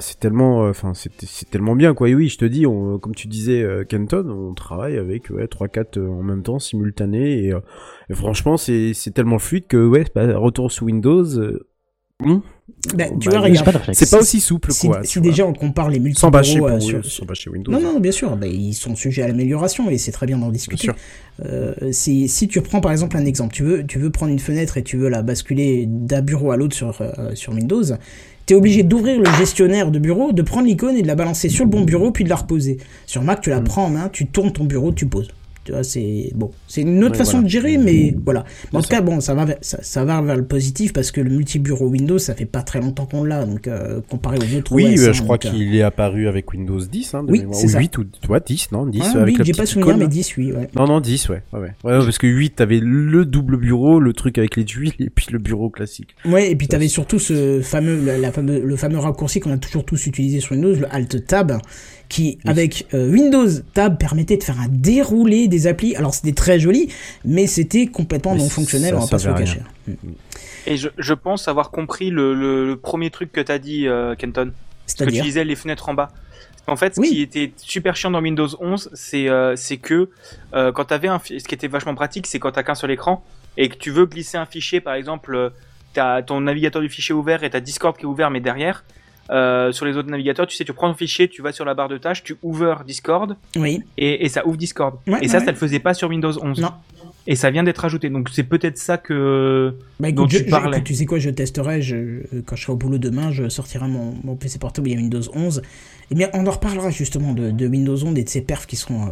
c'est 0.00 0.18
tellement, 0.18 0.64
euh, 0.64 0.70
enfin, 0.70 0.92
c'est 0.94 1.10
c'est 1.20 1.50
tellement 1.50 1.74
bien 1.76 1.94
quoi. 1.94 2.08
Et 2.08 2.14
oui, 2.14 2.28
je 2.28 2.38
te 2.38 2.44
dis, 2.44 2.66
on, 2.66 2.98
comme 2.98 3.14
tu 3.14 3.28
disais, 3.28 3.62
euh, 3.62 3.84
Kenton, 3.84 4.28
on 4.30 4.54
travaille 4.54 4.96
avec 4.98 5.30
ouais 5.30 5.46
trois 5.48 5.68
quatre 5.68 5.98
euh, 5.98 6.08
en 6.08 6.22
même 6.22 6.42
temps, 6.42 6.58
simultané, 6.58 7.44
et, 7.44 7.52
euh, 7.52 7.60
et 8.10 8.14
franchement, 8.14 8.56
c'est 8.56 8.92
c'est 8.94 9.10
tellement 9.12 9.38
fluide 9.38 9.66
que 9.66 9.86
ouais, 9.86 10.04
bah, 10.14 10.36
retour 10.38 10.70
sous 10.72 10.86
Windows. 10.86 11.24
euh, 11.38 11.66
Bah, 12.94 13.04
tu 13.20 13.28
bah, 13.28 13.38
vois, 13.38 13.40
regarde. 13.40 13.80
c'est 13.92 14.08
pas 14.10 14.16
Si- 14.18 14.22
aussi 14.22 14.40
souple 14.40 14.70
Si, 14.72 14.86
quoi. 14.86 15.02
si 15.04 15.20
déjà 15.20 15.44
on 15.46 15.52
compare 15.52 15.88
les 15.90 15.98
multi 15.98 16.20
sans 16.20 16.30
bâcher 16.30 16.58
pour 16.58 16.68
euh, 16.68 16.78
sur, 17.02 17.26
bâcher 17.26 17.50
Windows. 17.50 17.70
Non, 17.72 17.80
non, 17.80 18.00
bien 18.00 18.12
sûr, 18.12 18.36
bah, 18.36 18.46
ils 18.46 18.74
sont 18.74 18.94
sujets 18.94 19.22
à 19.22 19.28
l'amélioration 19.28 19.90
et 19.90 19.98
c'est 19.98 20.12
très 20.12 20.26
bien 20.26 20.38
d'en 20.38 20.50
discuter. 20.50 20.88
Euh, 21.44 21.74
si, 21.90 22.28
si 22.28 22.46
tu 22.48 22.60
prends 22.62 22.80
par 22.80 22.92
exemple 22.92 23.16
un 23.16 23.24
exemple, 23.24 23.52
tu 23.54 23.62
veux, 23.64 23.84
tu 23.86 23.98
veux 23.98 24.10
prendre 24.10 24.32
une 24.32 24.38
fenêtre 24.38 24.76
et 24.78 24.82
tu 24.84 24.96
veux 24.96 25.08
la 25.08 25.22
basculer 25.22 25.86
d'un 25.88 26.22
bureau 26.22 26.50
à 26.52 26.56
l'autre 26.56 26.76
sur, 26.76 27.00
euh, 27.00 27.34
sur 27.34 27.52
Windows, 27.52 27.82
t'es 28.46 28.54
obligé 28.54 28.82
d'ouvrir 28.82 29.18
le 29.18 29.30
gestionnaire 29.38 29.90
de 29.90 29.98
bureau, 29.98 30.32
de 30.32 30.42
prendre 30.42 30.66
l'icône 30.66 30.96
et 30.96 31.02
de 31.02 31.06
la 31.06 31.14
balancer 31.14 31.48
sur 31.48 31.64
le 31.64 31.70
bon 31.70 31.82
bureau 31.82 32.10
puis 32.10 32.24
de 32.24 32.28
la 32.28 32.36
reposer. 32.36 32.78
Sur 33.06 33.22
Mac, 33.22 33.40
tu 33.40 33.50
Mm. 33.50 33.52
la 33.52 33.60
prends 33.60 33.84
en 33.84 33.90
main, 33.90 34.08
tu 34.12 34.26
tournes 34.26 34.52
ton 34.52 34.64
bureau, 34.64 34.92
tu 34.92 35.06
poses. 35.06 35.28
Tu 35.64 35.70
vois, 35.70 35.84
c'est 35.84 36.32
bon, 36.34 36.50
c'est 36.66 36.82
une 36.82 37.04
autre 37.04 37.16
façon 37.16 37.32
voilà. 37.32 37.44
de 37.44 37.48
gérer, 37.48 37.78
mais 37.78 38.16
voilà. 38.24 38.44
Mais 38.72 38.80
en 38.80 38.82
tout 38.82 38.88
cas, 38.88 39.00
bon, 39.00 39.20
ça 39.20 39.34
va, 39.34 39.44
vers, 39.44 39.58
ça, 39.60 39.78
ça 39.80 40.04
va 40.04 40.20
vers 40.20 40.36
le 40.36 40.44
positif 40.44 40.92
parce 40.92 41.12
que 41.12 41.20
le 41.20 41.30
multi-bureau 41.30 41.86
Windows, 41.86 42.18
ça 42.18 42.34
fait 42.34 42.46
pas 42.46 42.62
très 42.62 42.80
longtemps 42.80 43.06
qu'on 43.06 43.22
l'a, 43.22 43.44
donc 43.44 43.68
euh, 43.68 44.00
comparé 44.10 44.38
aux 44.38 44.56
autres. 44.56 44.72
Oui, 44.72 44.94
OS, 44.94 45.00
euh, 45.00 45.08
hein, 45.08 45.12
je 45.12 45.22
crois 45.22 45.36
euh, 45.36 45.38
qu'il 45.38 45.76
est 45.76 45.82
apparu 45.82 46.26
avec 46.26 46.52
Windows 46.52 46.80
10, 46.80 47.14
hein, 47.14 47.22
de 47.22 47.30
Oui, 47.30 47.44
ou 47.46 47.54
ça. 47.54 47.78
8 47.78 47.98
ou 47.98 48.04
toi 48.04 48.40
10, 48.40 48.72
non 48.72 48.86
10 48.86 49.00
ah, 49.02 49.18
avec 49.20 49.34
oui, 49.34 49.38
la 49.38 49.44
j'ai 49.44 49.52
pas 49.52 49.66
souvenir, 49.66 49.96
mais 49.96 50.04
là. 50.04 50.08
10, 50.08 50.36
oui, 50.36 50.52
ouais. 50.52 50.68
Non, 50.74 50.86
non, 50.86 51.00
10, 51.00 51.28
ouais. 51.28 51.42
Ouais, 51.52 51.60
ouais. 51.60 51.74
Ouais, 51.84 51.98
parce 52.04 52.18
que 52.18 52.26
8, 52.26 52.56
t'avais 52.56 52.80
le 52.80 53.24
double 53.24 53.56
bureau, 53.56 54.00
le 54.00 54.12
truc 54.12 54.38
avec 54.38 54.56
les 54.56 54.64
tuiles, 54.64 54.94
et 54.98 55.10
puis 55.10 55.26
le 55.30 55.38
bureau 55.38 55.70
classique. 55.70 56.16
Ouais, 56.24 56.50
et 56.50 56.56
puis 56.56 56.66
t'avais 56.66 56.88
surtout 56.88 57.20
ce 57.20 57.60
fameux, 57.62 58.04
la, 58.04 58.18
la 58.18 58.32
fameux, 58.32 58.60
le 58.60 58.76
fameux 58.76 58.98
raccourci 58.98 59.38
qu'on 59.38 59.52
a 59.52 59.58
toujours 59.58 59.84
tous 59.84 60.06
utilisé 60.06 60.40
sur 60.40 60.52
Windows, 60.52 60.74
le 60.74 60.92
Alt 60.92 61.24
Tab, 61.24 61.60
qui 62.12 62.38
avec 62.44 62.86
euh, 62.92 63.10
Windows 63.10 63.48
Tab 63.72 63.98
permettait 63.98 64.36
de 64.36 64.44
faire 64.44 64.60
un 64.60 64.68
déroulé 64.68 65.48
des 65.48 65.66
applis. 65.66 65.96
Alors 65.96 66.12
c'était 66.14 66.34
très 66.34 66.60
joli, 66.60 66.88
mais 67.24 67.46
c'était 67.46 67.86
complètement 67.86 68.34
Mais 68.34 68.40
non 68.42 68.48
fonctionnel, 68.50 68.90
ça 68.90 68.96
on 68.96 69.00
va 69.00 69.06
pas 69.08 69.18
se 69.18 69.28
le 69.28 69.34
servait 69.34 69.50
à 69.50 69.54
cacher. 69.54 69.62
Et 70.66 70.76
je, 70.76 70.88
je 70.98 71.14
pense 71.14 71.48
avoir 71.48 71.70
compris 71.70 72.10
le, 72.10 72.34
le, 72.34 72.66
le 72.66 72.76
premier 72.76 73.10
truc 73.10 73.32
que 73.32 73.40
t'as 73.40 73.58
dit, 73.58 73.88
euh, 73.88 74.14
Kenton. 74.14 74.46
Que 74.46 74.50
tu 74.50 74.54
C'est-à-dire, 74.86 75.24
disais 75.24 75.44
les 75.44 75.56
fenêtres 75.56 75.88
en 75.88 75.94
bas. 75.94 76.10
En 76.66 76.76
fait, 76.76 76.94
ce 76.94 77.00
Oui. 77.00 77.08
qui 77.08 77.22
était 77.22 77.52
super 77.56 77.96
chiant 77.96 78.10
dans 78.10 78.20
Windows 78.20 78.48
11, 78.60 78.90
c'est 78.92 79.28
euh, 79.28 79.56
c'est 79.56 79.78
que 79.78 80.10
euh, 80.54 80.70
quand 80.70 80.84
t'avais 80.84 81.08
un, 81.08 81.18
ce 81.24 81.42
qui 81.42 81.54
était 81.54 81.66
vachement 81.66 81.94
pratique, 81.94 82.26
c'est 82.26 82.38
quand 82.38 82.52
t'as 82.52 82.62
qu'un 82.62 82.74
seul 82.76 82.90
écran 82.90 83.24
et 83.56 83.68
que 83.70 83.76
tu 83.76 83.90
veux 83.90 84.04
glisser 84.06 84.36
un 84.36 84.46
fichier, 84.46 84.80
par 84.80 84.94
exemple, 84.94 85.50
t'as 85.94 86.22
ton 86.22 86.42
navigateur 86.42 86.82
du 86.82 86.88
fichier 86.90 87.14
ouvert 87.14 87.42
et 87.42 87.50
t'as 87.50 87.60
Discord 87.60 87.96
qui 87.96 88.02
est 88.02 88.06
ouvert, 88.06 88.30
mais 88.30 88.40
derrière, 88.40 88.84
euh, 89.30 89.72
sur 89.72 89.86
les 89.86 89.96
autres 89.96 90.08
navigateurs, 90.10 90.46
tu 90.46 90.56
sais, 90.56 90.64
tu 90.64 90.72
prends 90.72 90.88
ton 90.90 90.96
fichier, 90.96 91.28
tu 91.28 91.42
vas 91.42 91.52
sur 91.52 91.64
la 91.64 91.74
barre 91.74 91.88
de 91.88 91.98
tâches, 91.98 92.22
tu 92.22 92.36
ouvres 92.42 92.82
Discord 92.84 93.36
oui, 93.56 93.82
et, 93.96 94.24
et 94.24 94.28
ça 94.28 94.46
ouvre 94.46 94.56
Discord. 94.56 94.96
Ouais, 95.06 95.18
et 95.22 95.28
ça, 95.28 95.38
ouais. 95.38 95.44
ça 95.44 95.50
le 95.52 95.56
faisait 95.56 95.78
pas 95.78 95.94
sur 95.94 96.08
Windows 96.08 96.32
11. 96.42 96.60
non. 96.60 96.72
Et 97.26 97.36
ça 97.36 97.50
vient 97.50 97.62
d'être 97.62 97.84
ajouté. 97.84 98.10
Donc 98.10 98.28
c'est 98.32 98.42
peut-être 98.42 98.78
ça 98.78 98.98
que 98.98 99.74
Bah 100.00 100.10
dont 100.10 100.24
écoute, 100.24 100.32
je, 100.32 100.38
tu 100.38 100.44
je- 100.46 100.50
parlais. 100.50 100.76
écoute, 100.78 100.86
tu 100.86 100.94
sais 100.94 101.06
quoi, 101.06 101.18
je 101.20 101.30
testerai, 101.30 101.80
je, 101.80 102.22
quand 102.46 102.56
je 102.56 102.62
serai 102.62 102.72
au 102.72 102.76
boulot 102.76 102.98
demain, 102.98 103.30
je 103.30 103.48
sortirai 103.48 103.86
mon, 103.86 104.14
mon 104.24 104.34
PC 104.34 104.58
portable, 104.58 104.88
il 104.88 104.94
y 104.94 104.96
a 104.96 104.98
Windows 104.98 105.22
11. 105.32 105.62
Et 106.10 106.14
bien, 106.14 106.28
on 106.34 106.46
en 106.46 106.50
reparlera 106.50 106.90
justement 106.90 107.32
de, 107.32 107.50
de 107.52 107.66
Windows 107.68 107.96
11 107.96 108.18
et 108.18 108.24
de 108.24 108.28
ses 108.28 108.40
perfs 108.42 108.66
qui 108.66 108.74
seront... 108.76 109.06
euh, 109.06 109.10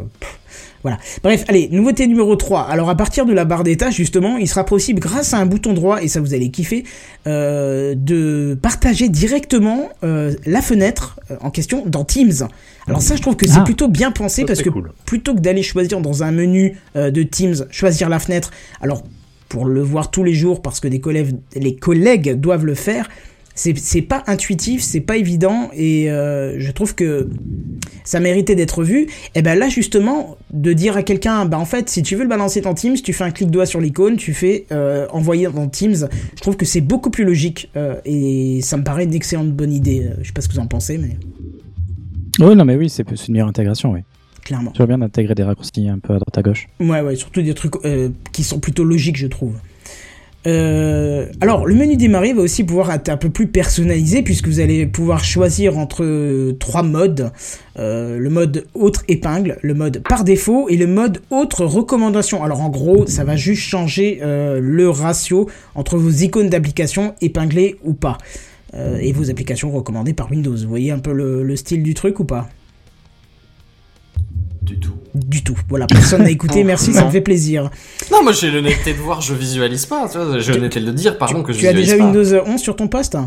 voilà. 0.83 0.97
Bref, 1.23 1.45
allez, 1.47 1.69
nouveauté 1.71 2.05
numéro 2.05 2.35
3. 2.35 2.63
Alors 2.63 2.89
à 2.89 2.95
partir 2.95 3.25
de 3.25 3.31
la 3.33 3.45
barre 3.45 3.63
tâches, 3.63 3.95
justement, 3.95 4.37
il 4.37 4.47
sera 4.47 4.65
possible, 4.65 4.99
grâce 4.99 5.33
à 5.33 5.37
un 5.37 5.45
bouton 5.45 5.73
droit, 5.73 6.03
et 6.03 6.07
ça 6.09 6.19
vous 6.19 6.33
allez 6.33 6.51
kiffer, 6.51 6.83
euh, 7.27 7.95
de 7.95 8.57
partager 8.61 9.07
directement 9.09 9.89
euh, 10.03 10.33
la 10.45 10.61
fenêtre 10.61 11.17
euh, 11.31 11.37
en 11.41 11.49
question 11.49 11.83
dans 11.85 12.03
Teams. 12.03 12.47
Alors 12.91 13.01
ça, 13.01 13.15
je 13.15 13.21
trouve 13.21 13.35
que 13.35 13.47
c'est 13.47 13.59
Ah. 13.59 13.63
plutôt 13.63 13.87
bien 13.87 14.11
pensé 14.11 14.45
parce 14.45 14.61
que 14.61 14.69
cool. 14.69 14.91
plutôt 15.05 15.33
que 15.35 15.39
d'aller 15.39 15.63
choisir 15.63 15.99
dans 16.01 16.23
un 16.23 16.31
menu 16.31 16.77
euh, 16.95 17.11
de 17.11 17.23
Teams, 17.23 17.55
choisir 17.71 18.09
la 18.09 18.19
fenêtre, 18.19 18.51
alors 18.81 19.03
pour 19.49 19.65
le 19.65 19.81
voir 19.81 20.11
tous 20.11 20.23
les 20.23 20.33
jours 20.33 20.61
parce 20.61 20.79
que 20.79 20.87
des 20.87 20.99
collègues, 20.99 21.35
les 21.55 21.75
collègues 21.75 22.39
doivent 22.39 22.65
le 22.65 22.75
faire, 22.75 23.09
c'est 23.53 24.01
pas 24.01 24.23
intuitif, 24.27 24.81
c'est 24.81 25.01
pas 25.01 25.17
évident 25.17 25.69
et 25.75 26.09
euh, 26.09 26.55
je 26.57 26.71
trouve 26.71 26.95
que 26.95 27.29
ça 28.05 28.19
méritait 28.21 28.55
d'être 28.55 28.83
vu. 28.83 29.07
Et 29.35 29.41
ben 29.41 29.59
là 29.59 29.67
justement, 29.67 30.37
de 30.51 30.71
dire 30.73 30.95
à 30.95 31.03
quelqu'un, 31.03 31.45
bah 31.45 31.59
en 31.59 31.65
fait, 31.65 31.89
si 31.89 32.01
tu 32.01 32.15
veux 32.15 32.23
le 32.23 32.29
balancer 32.29 32.61
dans 32.61 32.73
Teams, 32.73 32.95
tu 32.95 33.11
fais 33.13 33.25
un 33.25 33.31
clic 33.31 33.51
droit 33.51 33.65
sur 33.65 33.81
l'icône, 33.81 34.15
tu 34.15 34.33
fais 34.33 34.65
euh, 34.71 35.05
envoyer 35.11 35.47
dans 35.53 35.67
Teams. 35.67 36.07
Je 36.35 36.41
trouve 36.41 36.55
que 36.55 36.65
c'est 36.65 36.81
beaucoup 36.81 37.09
plus 37.09 37.25
logique 37.25 37.69
euh, 37.75 37.95
et 38.05 38.61
ça 38.63 38.77
me 38.77 38.83
paraît 38.83 39.03
une 39.03 39.13
excellente 39.13 39.51
bonne 39.51 39.73
idée. 39.73 40.09
Je 40.21 40.27
sais 40.27 40.33
pas 40.33 40.41
ce 40.41 40.47
que 40.47 40.53
vous 40.53 40.59
en 40.59 40.67
pensez, 40.67 40.97
mais 40.97 41.17
Oui, 42.41 42.55
non, 42.55 42.65
mais 42.65 42.75
oui, 42.75 42.89
c'est 42.89 43.03
une 43.03 43.33
meilleure 43.33 43.47
intégration, 43.47 43.91
oui. 43.91 43.99
clairement. 44.43 44.71
Toujours 44.71 44.87
bien 44.87 44.97
d'intégrer 44.97 45.35
des 45.35 45.43
raccourcis 45.43 45.87
un 45.87 45.99
peu 45.99 46.13
à 46.13 46.17
droite 46.17 46.37
à 46.37 46.41
gauche. 46.41 46.67
Ouais, 46.79 47.01
ouais, 47.01 47.15
surtout 47.15 47.43
des 47.43 47.53
trucs 47.53 47.75
euh, 47.85 48.09
qui 48.31 48.43
sont 48.43 48.59
plutôt 48.59 48.83
logiques, 48.83 49.17
je 49.17 49.27
trouve. 49.27 49.53
Euh, 50.47 51.27
alors, 51.39 51.67
le 51.67 51.75
menu 51.75 51.97
démarrer 51.97 52.33
va 52.33 52.41
aussi 52.41 52.63
pouvoir 52.63 52.91
être 52.91 53.09
un 53.09 53.17
peu 53.17 53.29
plus 53.29 53.45
personnalisé 53.45 54.23
puisque 54.23 54.47
vous 54.47 54.59
allez 54.59 54.87
pouvoir 54.87 55.23
choisir 55.23 55.77
entre 55.77 56.03
euh, 56.03 56.53
trois 56.53 56.81
modes. 56.81 57.31
Euh, 57.77 58.17
le 58.17 58.29
mode 58.31 58.65
autre 58.73 59.03
épingle, 59.07 59.59
le 59.61 59.73
mode 59.75 60.01
par 60.01 60.23
défaut 60.23 60.67
et 60.67 60.77
le 60.77 60.87
mode 60.87 61.21
autre 61.29 61.63
recommandation. 61.65 62.43
Alors 62.43 62.61
en 62.61 62.69
gros, 62.69 63.05
ça 63.05 63.23
va 63.23 63.35
juste 63.35 63.61
changer 63.61 64.19
euh, 64.23 64.59
le 64.59 64.89
ratio 64.89 65.47
entre 65.75 65.97
vos 65.97 66.09
icônes 66.09 66.49
d'application 66.49 67.13
épinglées 67.21 67.77
ou 67.83 67.93
pas. 67.93 68.17
Euh, 68.73 68.97
et 69.01 69.11
vos 69.11 69.29
applications 69.29 69.69
recommandées 69.71 70.13
par 70.13 70.31
Windows. 70.31 70.55
Vous 70.55 70.69
voyez 70.69 70.91
un 70.91 70.99
peu 70.99 71.11
le, 71.11 71.43
le 71.43 71.55
style 71.57 71.83
du 71.83 71.93
truc 71.93 72.19
ou 72.19 72.23
pas? 72.25 72.47
Du 74.61 74.79
tout. 74.79 74.93
Du 75.13 75.43
tout. 75.43 75.57
Voilà, 75.67 75.87
personne 75.87 76.23
n'a 76.23 76.29
écouté, 76.29 76.63
merci, 76.65 76.93
ça 76.93 77.03
me 77.05 77.11
fait 77.11 77.21
plaisir. 77.21 77.69
Non, 78.11 78.23
moi 78.23 78.31
j'ai 78.31 78.49
l'honnêteté 78.51 78.93
de 78.93 78.99
voir, 78.99 79.19
je 79.21 79.33
visualise 79.33 79.85
pas. 79.85 80.07
Tu 80.09 80.17
vois, 80.17 80.39
j'ai 80.39 80.53
l'honnêteté 80.53 80.79
de 80.79 80.91
dire, 80.91 81.17
pardon, 81.17 81.43
que 81.43 81.51
je 81.51 81.59
Tu 81.59 81.67
as 81.67 81.73
visualise 81.73 81.91
déjà 81.91 82.37
pas. 82.37 82.43
Windows 82.45 82.53
11 82.53 82.61
sur 82.61 82.75
ton 82.75 82.87
poste? 82.87 83.17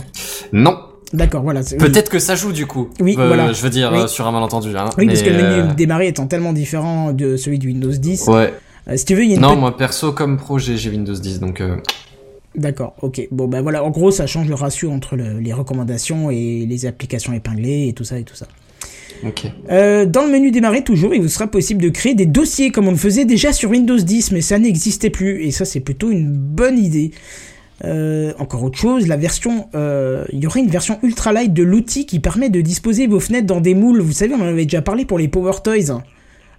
Non. 0.53 0.79
D'accord, 1.13 1.43
voilà. 1.43 1.63
c'est- 1.63 1.77
Peut-être 1.77 2.09
que 2.11 2.19
ça 2.19 2.35
joue 2.37 2.53
du 2.53 2.67
coup. 2.67 2.89
Oui, 3.01 3.15
Euh, 3.19 3.27
voilà. 3.27 3.53
Je 3.53 3.63
veux 3.63 3.71
dire 3.71 3.91
Oui. 3.93 4.01
euh, 4.01 4.07
sur 4.07 4.27
un 4.27 4.33
malentendu. 4.33 4.75
Hein. 4.77 4.89
Oui, 4.97 5.07
parce 5.07 5.23
que 5.23 5.29
le 5.31 5.37
menu 5.37 5.61
euh, 5.71 5.75
démarrer 5.75 6.09
étant 6.09 6.27
tellement 6.27 6.53
différent 6.53 7.13
de 7.13 7.37
celui 7.37 7.59
de 7.59 7.67
Windows 7.67 7.91
10. 7.93 8.27
Ouais. 8.29 8.55
euh, 8.89 8.97
si 8.97 9.05
tu 9.05 9.15
veux, 9.15 9.25
il 9.25 9.31
y 9.31 9.33
a 9.33 9.37
une 9.37 9.43
Non, 9.43 9.57
moi 9.57 9.77
perso 9.77 10.13
comme 10.13 10.39
pro, 10.39 10.59
j'ai 10.59 10.77
j'ai 10.79 10.91
Windows 10.91 11.13
10, 11.15 11.41
donc. 11.41 11.61
D'accord, 12.57 12.95
ok. 13.03 13.27
Bon, 13.33 13.49
ben 13.49 13.63
voilà, 13.63 13.83
en 13.85 13.91
gros, 13.91 14.11
ça 14.11 14.27
change 14.27 14.49
le 14.49 14.55
ratio 14.55 14.91
entre 14.91 15.17
le- 15.17 15.41
les 15.41 15.53
recommandations 15.53 16.31
et 16.31 16.67
les 16.69 16.87
applications 16.87 17.33
épinglées 17.33 17.89
et 17.89 17.93
tout 17.95 18.05
ça 18.05 18.19
et 18.19 18.23
tout 18.23 18.37
ça. 18.37 18.47
Ok. 19.27 19.47
Euh, 19.71 20.05
dans 20.07 20.25
le 20.25 20.31
menu 20.31 20.51
démarrer, 20.51 20.85
toujours, 20.85 21.15
il 21.15 21.23
vous 21.23 21.29
sera 21.29 21.47
possible 21.49 21.83
de 21.83 21.89
créer 21.89 22.15
des 22.15 22.27
dossiers 22.27 22.71
comme 22.71 22.87
on 22.89 22.93
le 22.93 22.97
faisait 22.97 23.25
déjà 23.25 23.53
sur 23.53 23.71
Windows 23.71 23.97
10, 23.99 24.33
mais 24.33 24.41
ça 24.41 24.59
n'existait 24.59 25.11
plus. 25.11 25.43
Et 25.45 25.51
ça, 25.51 25.65
c'est 25.65 25.81
plutôt 25.81 26.11
une 26.11 26.31
bonne 26.31 26.79
idée. 26.79 27.11
Euh, 27.85 28.33
encore 28.39 28.63
autre 28.63 28.79
chose, 28.79 29.09
la 29.09 29.17
version, 29.17 29.67
euh, 29.75 30.25
il 30.33 30.39
y 30.39 30.47
aurait 30.47 30.61
une 30.61 30.71
version 30.71 30.99
ultra 31.03 31.33
light 31.33 31.53
de 31.53 31.63
l'outil 31.65 32.07
qui 32.07 32.21
permet 32.21 32.49
de 32.51 32.61
disposer 32.61 33.09
vos 33.09 33.19
fenêtres 33.19 33.47
dans 33.47 33.61
des 33.61 33.75
moules. 33.75 34.01
Vous 34.01 34.13
savez, 34.13 34.33
on 34.35 34.41
en 34.41 34.47
avait 34.47 34.65
déjà 34.65 34.81
parlé 34.83 35.05
pour 35.05 35.19
les 35.19 35.27
Power 35.27 35.55
Toys. 35.63 36.01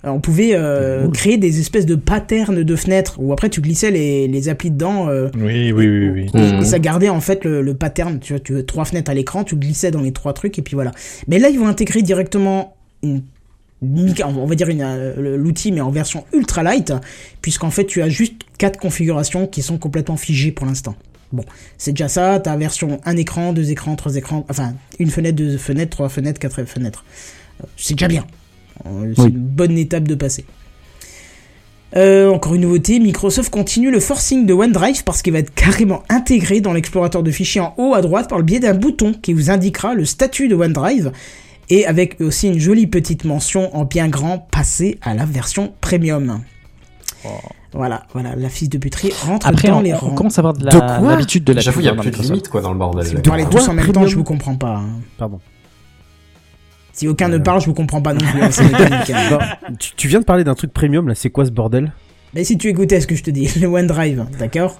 Alors, 0.06 0.18
on 0.18 0.20
pouvait 0.22 0.52
euh, 0.54 1.10
créer 1.10 1.38
des 1.40 1.60
espèces 1.60 1.88
de 1.88 1.96
patterns 1.96 2.62
de 2.64 2.76
fenêtres 2.76 3.16
où 3.18 3.34
après 3.34 3.50
tu 3.50 3.60
glissais 3.60 3.90
les, 3.90 4.28
les 4.28 4.50
applis 4.50 4.70
dedans. 4.70 5.10
euh, 5.10 5.30
Oui, 5.36 5.72
oui, 5.72 5.88
oui, 5.88 6.10
oui. 6.10 6.30
et, 6.40 6.60
et 6.60 6.64
ça 6.64 6.78
gardait 6.78 7.10
en 7.10 7.22
fait 7.22 7.44
le, 7.44 7.64
le 7.64 7.74
pattern. 7.74 8.20
Tu 8.20 8.34
vois, 8.34 8.40
tu 8.40 8.56
as 8.56 8.62
trois 8.62 8.86
fenêtres 8.86 9.10
à 9.10 9.16
l'écran, 9.16 9.44
tu 9.44 9.56
glissais 9.56 9.90
dans 9.90 10.02
les 10.02 10.12
trois 10.12 10.34
trucs 10.34 10.60
et 10.60 10.62
puis 10.62 10.76
voilà. 10.76 10.92
Mais 11.28 11.40
là, 11.40 11.50
ils 11.50 11.58
vont 11.58 11.68
intégrer 11.68 12.04
directement 12.04 12.76
une 13.02 13.24
on 13.82 14.46
va 14.46 14.56
dire 14.56 14.70
une, 14.70 14.82
euh, 14.84 15.38
l'outil 15.38 15.72
mais 15.72 15.82
en 15.82 15.92
version 15.92 16.24
ultra 16.34 16.64
light 16.64 16.94
puisqu'en 17.42 17.72
fait 17.72 17.86
tu 17.86 18.02
as 18.02 18.10
juste 18.10 18.36
quatre 18.58 18.80
configurations 18.80 19.48
qui 19.48 19.62
sont 19.62 19.78
complètement 19.78 20.18
figées 20.18 20.52
pour 20.52 20.66
l'instant. 20.68 20.96
Bon, 21.34 21.44
c'est 21.78 21.92
déjà 21.92 22.08
ça, 22.08 22.40
ta 22.40 22.56
version 22.56 23.00
un 23.06 23.18
écran, 23.18 23.54
deux 23.54 23.72
écrans, 23.72 23.96
trois 23.96 24.16
écrans, 24.16 24.46
enfin 24.50 24.76
une 25.00 25.10
fenêtre, 25.10 25.36
deux 25.36 25.58
fenêtres, 25.58 25.90
trois 25.92 26.10
fenêtres, 26.10 26.40
quatre 26.40 26.64
fenêtres. 26.64 27.04
Euh, 27.62 27.68
C'est 27.76 27.96
déjà 27.96 28.08
bien. 28.08 28.26
Euh, 28.86 29.14
C'est 29.16 29.22
Oui. 29.24 29.30
une 29.30 29.38
bonne 29.40 29.78
étape 29.78 30.08
de 30.08 30.16
passer. 30.16 30.46
Euh, 31.96 32.30
encore 32.30 32.56
une 32.56 32.62
nouveauté, 32.62 33.00
Microsoft 33.00 33.50
continue 33.50 33.90
le 33.90 34.02
forcing 34.02 34.46
de 34.46 34.54
OneDrive 34.54 35.04
parce 35.06 35.22
qu'il 35.22 35.32
va 35.32 35.40
être 35.40 35.54
carrément 35.54 36.04
intégré 36.10 36.60
dans 36.60 36.74
l'explorateur 36.74 37.24
de 37.24 37.32
fichiers 37.32 37.62
en 37.62 37.74
haut 37.78 37.94
à 37.94 38.02
droite 38.02 38.28
par 38.28 38.38
le 38.38 38.44
biais 38.44 38.60
d'un 38.60 38.74
bouton 38.74 39.14
qui 39.14 39.32
vous 39.34 39.50
indiquera 39.50 39.94
le 39.94 40.04
statut 40.04 40.50
de 40.50 40.56
OneDrive 40.56 41.14
et 41.70 41.86
avec 41.86 42.20
aussi 42.20 42.50
une 42.50 42.60
jolie 42.60 42.88
petite 42.88 43.24
mention 43.24 43.74
en 43.78 43.86
bien 43.86 44.10
grand 44.10 44.40
passer 44.52 44.98
à 45.02 45.14
la 45.14 45.26
version 45.26 45.74
premium. 45.80 46.42
Voilà, 47.74 48.04
voilà, 48.14 48.36
la 48.36 48.50
fille 48.50 48.70
de 48.70 48.78
puterie 48.78 49.12
rentre 49.26 49.48
Après, 49.48 49.70
dans 49.70 49.78
on, 49.80 49.82
les 49.82 49.94
on 49.94 49.98
rangs. 49.98 50.16
commence 50.16 50.38
à 50.38 50.42
avoir 50.42 50.54
de 50.54 50.64
De 50.66 51.08
l'habitude 51.08 51.44
de 51.44 51.54
la 51.54 51.62
J'avoue, 51.62 51.80
il 51.82 51.86
y 51.86 51.90
a 51.90 51.94
plus 51.96 52.12
de 52.12 52.22
limite 52.22 52.50
quoi 52.50 52.62
dans 52.62 52.72
le 52.72 52.78
bordel. 52.78 53.06
Si 53.06 53.12
vous 53.12 53.18
là. 53.18 53.22
parlez 53.24 53.46
tous 53.50 53.68
en 53.68 53.74
même 53.74 53.92
temps, 53.92 54.06
je 54.06 54.16
vous 54.16 54.24
comprends 54.24 54.56
pas. 54.56 54.78
hein. 54.78 55.00
Pardon. 55.18 55.40
Si 56.96 57.08
aucun 57.10 57.28
ne 57.28 57.38
parle, 57.38 57.60
je 57.62 57.66
vous 57.66 57.74
comprends 57.74 58.02
pas 58.02 58.14
non 58.14 58.26
plus. 58.26 58.42
hein, 58.42 58.50
c'est 58.52 58.64
mécanique, 58.72 59.10
hein. 59.12 59.30
Non, 59.32 59.40
tu, 59.78 59.92
tu 59.96 60.08
viens 60.08 60.20
de 60.22 60.26
parler 60.26 60.44
d'un 60.46 60.56
truc 60.56 60.72
premium 60.74 61.08
là, 61.08 61.14
c'est 61.16 61.30
quoi 61.30 61.46
ce 61.46 61.52
bordel? 61.52 61.92
Mais 62.34 62.44
si 62.46 62.58
tu 62.58 62.70
écoutais 62.70 63.02
ce 63.02 63.08
que 63.08 63.16
je 63.16 63.24
te 63.24 63.30
dis, 63.32 63.50
le 63.62 63.68
OneDrive, 63.68 64.26
d'accord? 64.40 64.80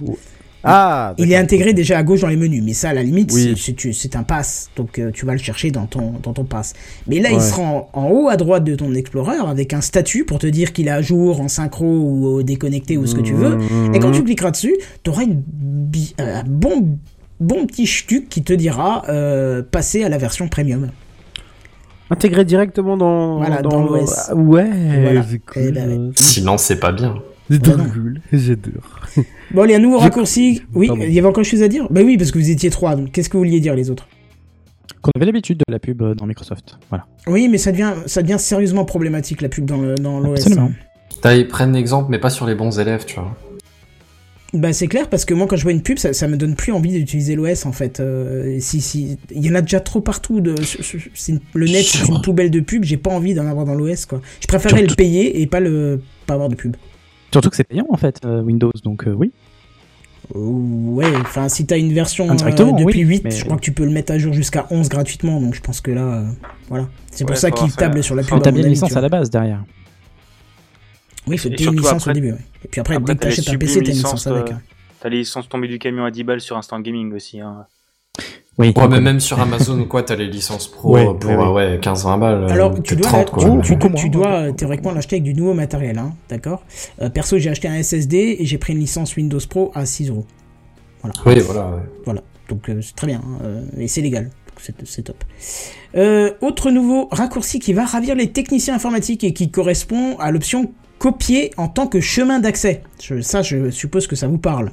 Ah 0.68 1.14
Il 1.20 1.32
est 1.32 1.36
intégré 1.36 1.74
déjà 1.74 2.00
à 2.00 2.04
gauche 2.04 2.22
dans 2.22 2.28
les 2.28 2.36
menus, 2.38 2.64
mais 2.66 2.74
ça, 2.74 2.90
à 2.90 2.94
la 2.94 3.04
limite, 3.04 3.32
Oui. 3.34 3.54
c'est- 3.56 3.62
c'est 3.66 3.74
tu- 3.74 3.94
c'est 3.94 4.16
un 4.16 4.24
pass, 4.24 4.72
donc 4.76 4.98
euh, 4.98 5.12
tu 5.14 5.26
vas 5.26 5.34
le 5.34 5.38
chercher 5.38 5.70
dans 5.70 5.86
ton, 5.86 6.14
dans 6.24 6.34
ton 6.34 6.44
pass. 6.44 6.74
Mais 7.06 7.20
là, 7.20 7.30
il 7.30 7.36
Ouais. 7.36 7.40
sera 7.42 7.62
en, 7.62 7.90
en 7.94 8.10
haut 8.10 8.30
à 8.30 8.36
droite 8.38 8.64
de 8.64 8.74
ton 8.76 8.92
Explorer 8.96 9.36
avec 9.48 9.74
un 9.74 9.82
statut 9.82 10.26
pour 10.26 10.40
te 10.40 10.48
dire 10.48 10.74
qu'il 10.74 10.88
est 10.88 10.92
à 10.92 11.04
jour, 11.04 11.40
en 11.40 11.50
synchro 11.50 11.86
ou 11.86 12.40
euh, 12.40 12.44
déconnecté 12.44 12.98
ou 12.98 13.06
ce 13.06 13.14
que 13.14 13.22
tu 13.22 13.34
veux. 13.34 13.60
Et 13.94 14.00
quand 14.00 14.12
tu 14.12 14.24
cliqueras 14.24 14.50
dessus, 14.52 14.74
tu 15.04 15.12
auras 15.12 15.24
une 15.24 15.44
bi- 15.46 16.16
euh, 16.20 16.40
un 16.40 16.44
bon, 16.48 16.98
bon 17.40 17.68
petit 17.68 17.86
ch'tuc 17.86 18.28
qui 18.28 18.42
te 18.42 18.54
dira 18.54 19.04
euh, 19.10 19.62
passer 19.70 20.04
à 20.04 20.10
la 20.10 20.18
version 20.18 20.48
premium. 20.48 20.90
Intégré 22.10 22.46
directement 22.46 22.98
dans, 22.98 23.38
Voilà, 23.38 23.62
dans 23.62 23.84
l'OS. 23.84 24.30
Ah, 24.30 24.36
ouais, 24.36 24.70
Voilà. 25.02 25.24
c'est 25.24 25.40
cool. 25.40 25.64
Eh 25.66 25.72
ben, 25.72 26.12
Sinon, 26.16 26.58
c'est 26.58 26.80
pas 26.80 26.92
bien. 26.92 27.16
C'est 27.50 27.62
cool, 27.64 28.20
j'adore. 28.34 29.02
Bon, 29.52 29.62
allez, 29.64 29.76
un 29.76 29.80
nouveau 29.80 29.98
raccourci. 30.00 30.62
Oui, 30.74 30.88
Pardon. 30.88 31.04
il 31.04 31.14
y 31.14 31.20
avait 31.20 31.28
encore 31.28 31.44
quelque 31.44 31.52
chose 31.52 31.62
à 31.64 31.68
dire? 31.68 31.88
Bah 31.92 32.02
oui, 32.04 32.18
parce 32.18 32.32
que 32.32 32.40
vous 32.40 32.50
étiez 32.50 32.70
trois, 32.70 32.96
donc 32.96 33.12
qu'est-ce 33.12 33.30
que 33.30 33.38
vous 33.38 33.44
vouliez 33.44 33.60
dire 33.60 33.76
les 33.76 33.90
autres? 33.92 34.08
Qu'on 35.02 35.12
avait 35.16 35.26
l'habitude 35.28 35.60
de 35.60 35.72
la 35.72 35.78
pub 35.80 36.02
euh, 36.02 36.16
dans 36.16 36.26
Microsoft. 36.26 36.78
Voilà. 36.90 37.06
Oui, 37.28 37.48
mais 37.48 37.60
ça 37.60 37.72
devient, 37.72 37.94
ça 38.08 38.24
devient 38.24 38.40
sérieusement 38.40 38.86
problématique 38.86 39.42
la 39.44 39.50
pub 39.50 39.66
dans 39.66 39.78
le- 39.78 39.94
dans 39.96 40.20
l'OS. 40.20 40.40
Absolument. 40.40 40.72
T'as, 41.22 41.36
ils 41.36 41.48
prennent 41.48 41.74
l'exemple, 41.74 42.10
mais 42.10 42.18
pas 42.20 42.30
sur 42.32 42.46
les 42.48 42.56
bons 42.56 42.80
élèves, 42.80 43.06
tu 43.06 43.16
vois. 43.16 43.36
Bah 44.56 44.74
c'est 44.74 44.88
clair 44.88 45.10
parce 45.10 45.26
que 45.26 45.34
moi 45.34 45.48
quand 45.48 45.56
je 45.58 45.64
vois 45.64 45.72
une 45.74 45.82
pub 45.82 45.98
ça, 46.00 46.14
ça 46.14 46.28
me 46.28 46.38
donne 46.38 46.56
plus 46.56 46.72
envie 46.72 46.92
d'utiliser 46.92 47.36
l'OS 47.36 47.66
en 47.66 47.72
fait. 47.72 48.00
Euh, 48.00 48.58
si 48.60 48.80
si 48.82 49.18
il 49.32 49.46
y 49.46 49.50
en 49.52 49.56
a 49.56 49.62
déjà 49.62 49.80
trop 49.80 50.02
partout 50.02 50.40
de 50.42 50.56
une- 51.28 51.40
le 51.54 51.66
net 51.68 51.84
c'est 51.86 52.08
une 52.08 52.22
poubelle 52.22 52.50
de 52.52 52.60
pub, 52.62 52.84
j'ai 52.84 52.98
pas 52.98 53.12
envie 53.12 53.34
d'en 53.34 53.46
avoir 53.48 53.66
dans 53.66 53.76
l'OS 53.76 54.06
quoi. 54.06 54.22
Je 54.42 54.48
préférerais 54.48 54.80
Surtout- 54.80 54.92
le 54.94 54.96
payer 54.96 55.42
et 55.42 55.48
pas 55.48 55.60
le 55.60 56.02
pas 56.26 56.34
avoir 56.36 56.50
de 56.50 56.56
pub. 56.56 56.76
Surtout 57.32 57.50
que 57.50 57.56
c'est 57.58 57.64
payant 57.66 57.86
en 57.90 57.98
fait, 57.98 58.22
euh, 58.26 58.42
Windows, 58.42 58.72
donc 58.84 59.08
euh, 59.08 59.14
oui. 59.14 59.32
Ouais, 60.34 61.06
enfin 61.22 61.50
si 61.50 61.66
t'as 61.68 61.78
une 61.78 61.94
version 61.94 62.28
euh, 62.32 62.34
depuis 62.34 63.04
oui, 63.04 63.18
8, 63.18 63.24
mais- 63.26 63.32
je 63.32 63.44
crois 63.46 63.58
que 63.58 63.62
tu 63.62 63.72
peux 63.74 63.84
le 63.86 63.92
mettre 63.92 64.12
à 64.12 64.18
jour 64.18 64.34
jusqu'à 64.34 64.66
11 64.72 64.90
gratuitement 64.90 65.40
donc 65.40 65.54
je 65.54 65.62
pense 65.62 65.82
que 65.82 65.92
là 65.92 66.02
euh, 66.02 66.26
voilà. 66.70 66.88
C'est 67.12 67.26
pour 67.26 67.32
Ouais, 67.36 67.40
ça 67.40 67.52
qu'ils 67.52 67.72
tablent 67.74 68.04
sur 68.04 68.16
la 68.16 68.24
pub. 68.24 68.42
T'as 68.42 68.52
bien 68.52 68.64
une 68.64 68.70
licence 68.70 68.96
à 68.96 69.02
la 69.02 69.10
base 69.10 69.30
derrière. 69.30 69.64
Oui, 71.28 71.36
il 71.36 71.40
faut 71.40 71.50
Et 71.50 71.56
payer 71.56 71.70
une 71.70 71.78
licence 71.78 71.94
après- 72.08 72.12
au 72.12 72.14
début. 72.14 72.32
ouais. 72.32 72.38
Et 72.64 72.68
puis 72.68 72.82
après, 72.82 72.96
après, 72.96 73.14
dès 73.14 73.20
que 73.20 73.24
t'achètes 73.26 73.50
un 73.50 73.58
PC, 73.58 73.74
t'as 73.82 73.86
une 73.92 73.96
licence 73.96 74.28
avec. 74.28 74.50
euh, 74.52 74.54
hein. 74.54 74.62
T'as 75.02 75.10
les 75.10 75.18
licences 75.20 75.48
tombées 75.50 75.68
du 75.68 75.78
camion 75.80 76.06
à 76.06 76.12
10 76.12 76.24
balles 76.24 76.42
sur 76.42 76.58
Instant 76.58 76.80
Gaming 76.80 77.14
aussi. 77.14 77.40
Hein. 77.40 77.66
Oui. 78.58 78.72
Ouais, 78.76 78.88
mais 78.88 79.02
même 79.02 79.20
sur 79.20 79.40
Amazon 79.42 79.80
ou 79.82 79.86
quoi, 79.86 80.02
t'as 80.04 80.16
les 80.16 80.28
licences 80.28 80.68
pro 80.68 80.94
Ouais, 80.96 81.06
euh, 81.08 81.14
pour 81.14 81.30
ouais, 81.32 81.36
euh, 81.38 81.52
ouais, 81.74 81.80
15-20 81.80 82.18
balles. 82.20 82.44
euh, 82.46 82.48
Alors, 82.50 82.74
tu 82.76 82.96
peut-être 82.96 83.02
dois, 83.02 83.10
30, 83.12 83.26
tu, 83.26 83.32
quoi. 83.34 83.44
tu- 83.62 83.78
tu 83.78 83.90
moins, 83.90 84.08
dois 84.10 84.28
euh, 84.48 84.52
théoriquement 84.54 84.92
l'acheter 84.94 85.18
avec 85.18 85.24
du 85.24 85.34
nouveau 85.34 85.54
matériel, 85.54 85.98
hein, 86.00 86.14
d'accord 86.30 86.64
Euh, 87.02 87.10
Perso, 87.10 87.38
j'ai 87.38 87.50
acheté 87.50 87.68
un 87.68 87.76
SSD 87.76 88.38
et 88.40 88.46
j'ai 88.46 88.58
pris 88.58 88.74
une 88.74 88.80
licence 88.80 89.16
Windows 89.18 89.40
Pro 89.50 89.72
à 89.76 89.86
6 89.86 90.10
euros. 90.10 90.26
Oui, 91.26 91.40
voilà. 91.42 91.68
ouais. 91.68 91.82
Voilà, 92.06 92.22
donc 92.50 92.68
euh, 92.70 92.82
c'est 92.82 92.96
très 92.96 93.08
bien, 93.08 93.22
hein, 93.24 93.38
euh, 93.44 93.62
et 93.78 93.88
c'est 93.88 94.02
légal, 94.02 94.32
c'est 94.60 94.74
c'est 94.86 95.04
top. 95.04 95.24
Euh, 95.96 96.32
autre 96.42 96.72
nouveau 96.72 97.08
raccourci 97.12 97.60
qui 97.60 97.74
va 97.74 97.86
ravir 97.86 98.16
les 98.16 98.32
techniciens 98.32 98.74
informatiques 98.76 99.24
et 99.24 99.34
qui 99.34 99.52
correspond 99.52 100.18
à 100.18 100.32
l'option 100.32 100.72
copier 101.10 101.52
en 101.58 101.68
tant 101.68 101.86
que 101.86 102.00
chemin 102.00 102.40
d'accès. 102.40 102.82
Je- 103.00 103.22
Ça, 103.22 103.44
je 103.44 103.70
suppose 103.70 104.08
que 104.08 104.16
ça 104.16 104.28
vous 104.28 104.40
parle. 104.40 104.72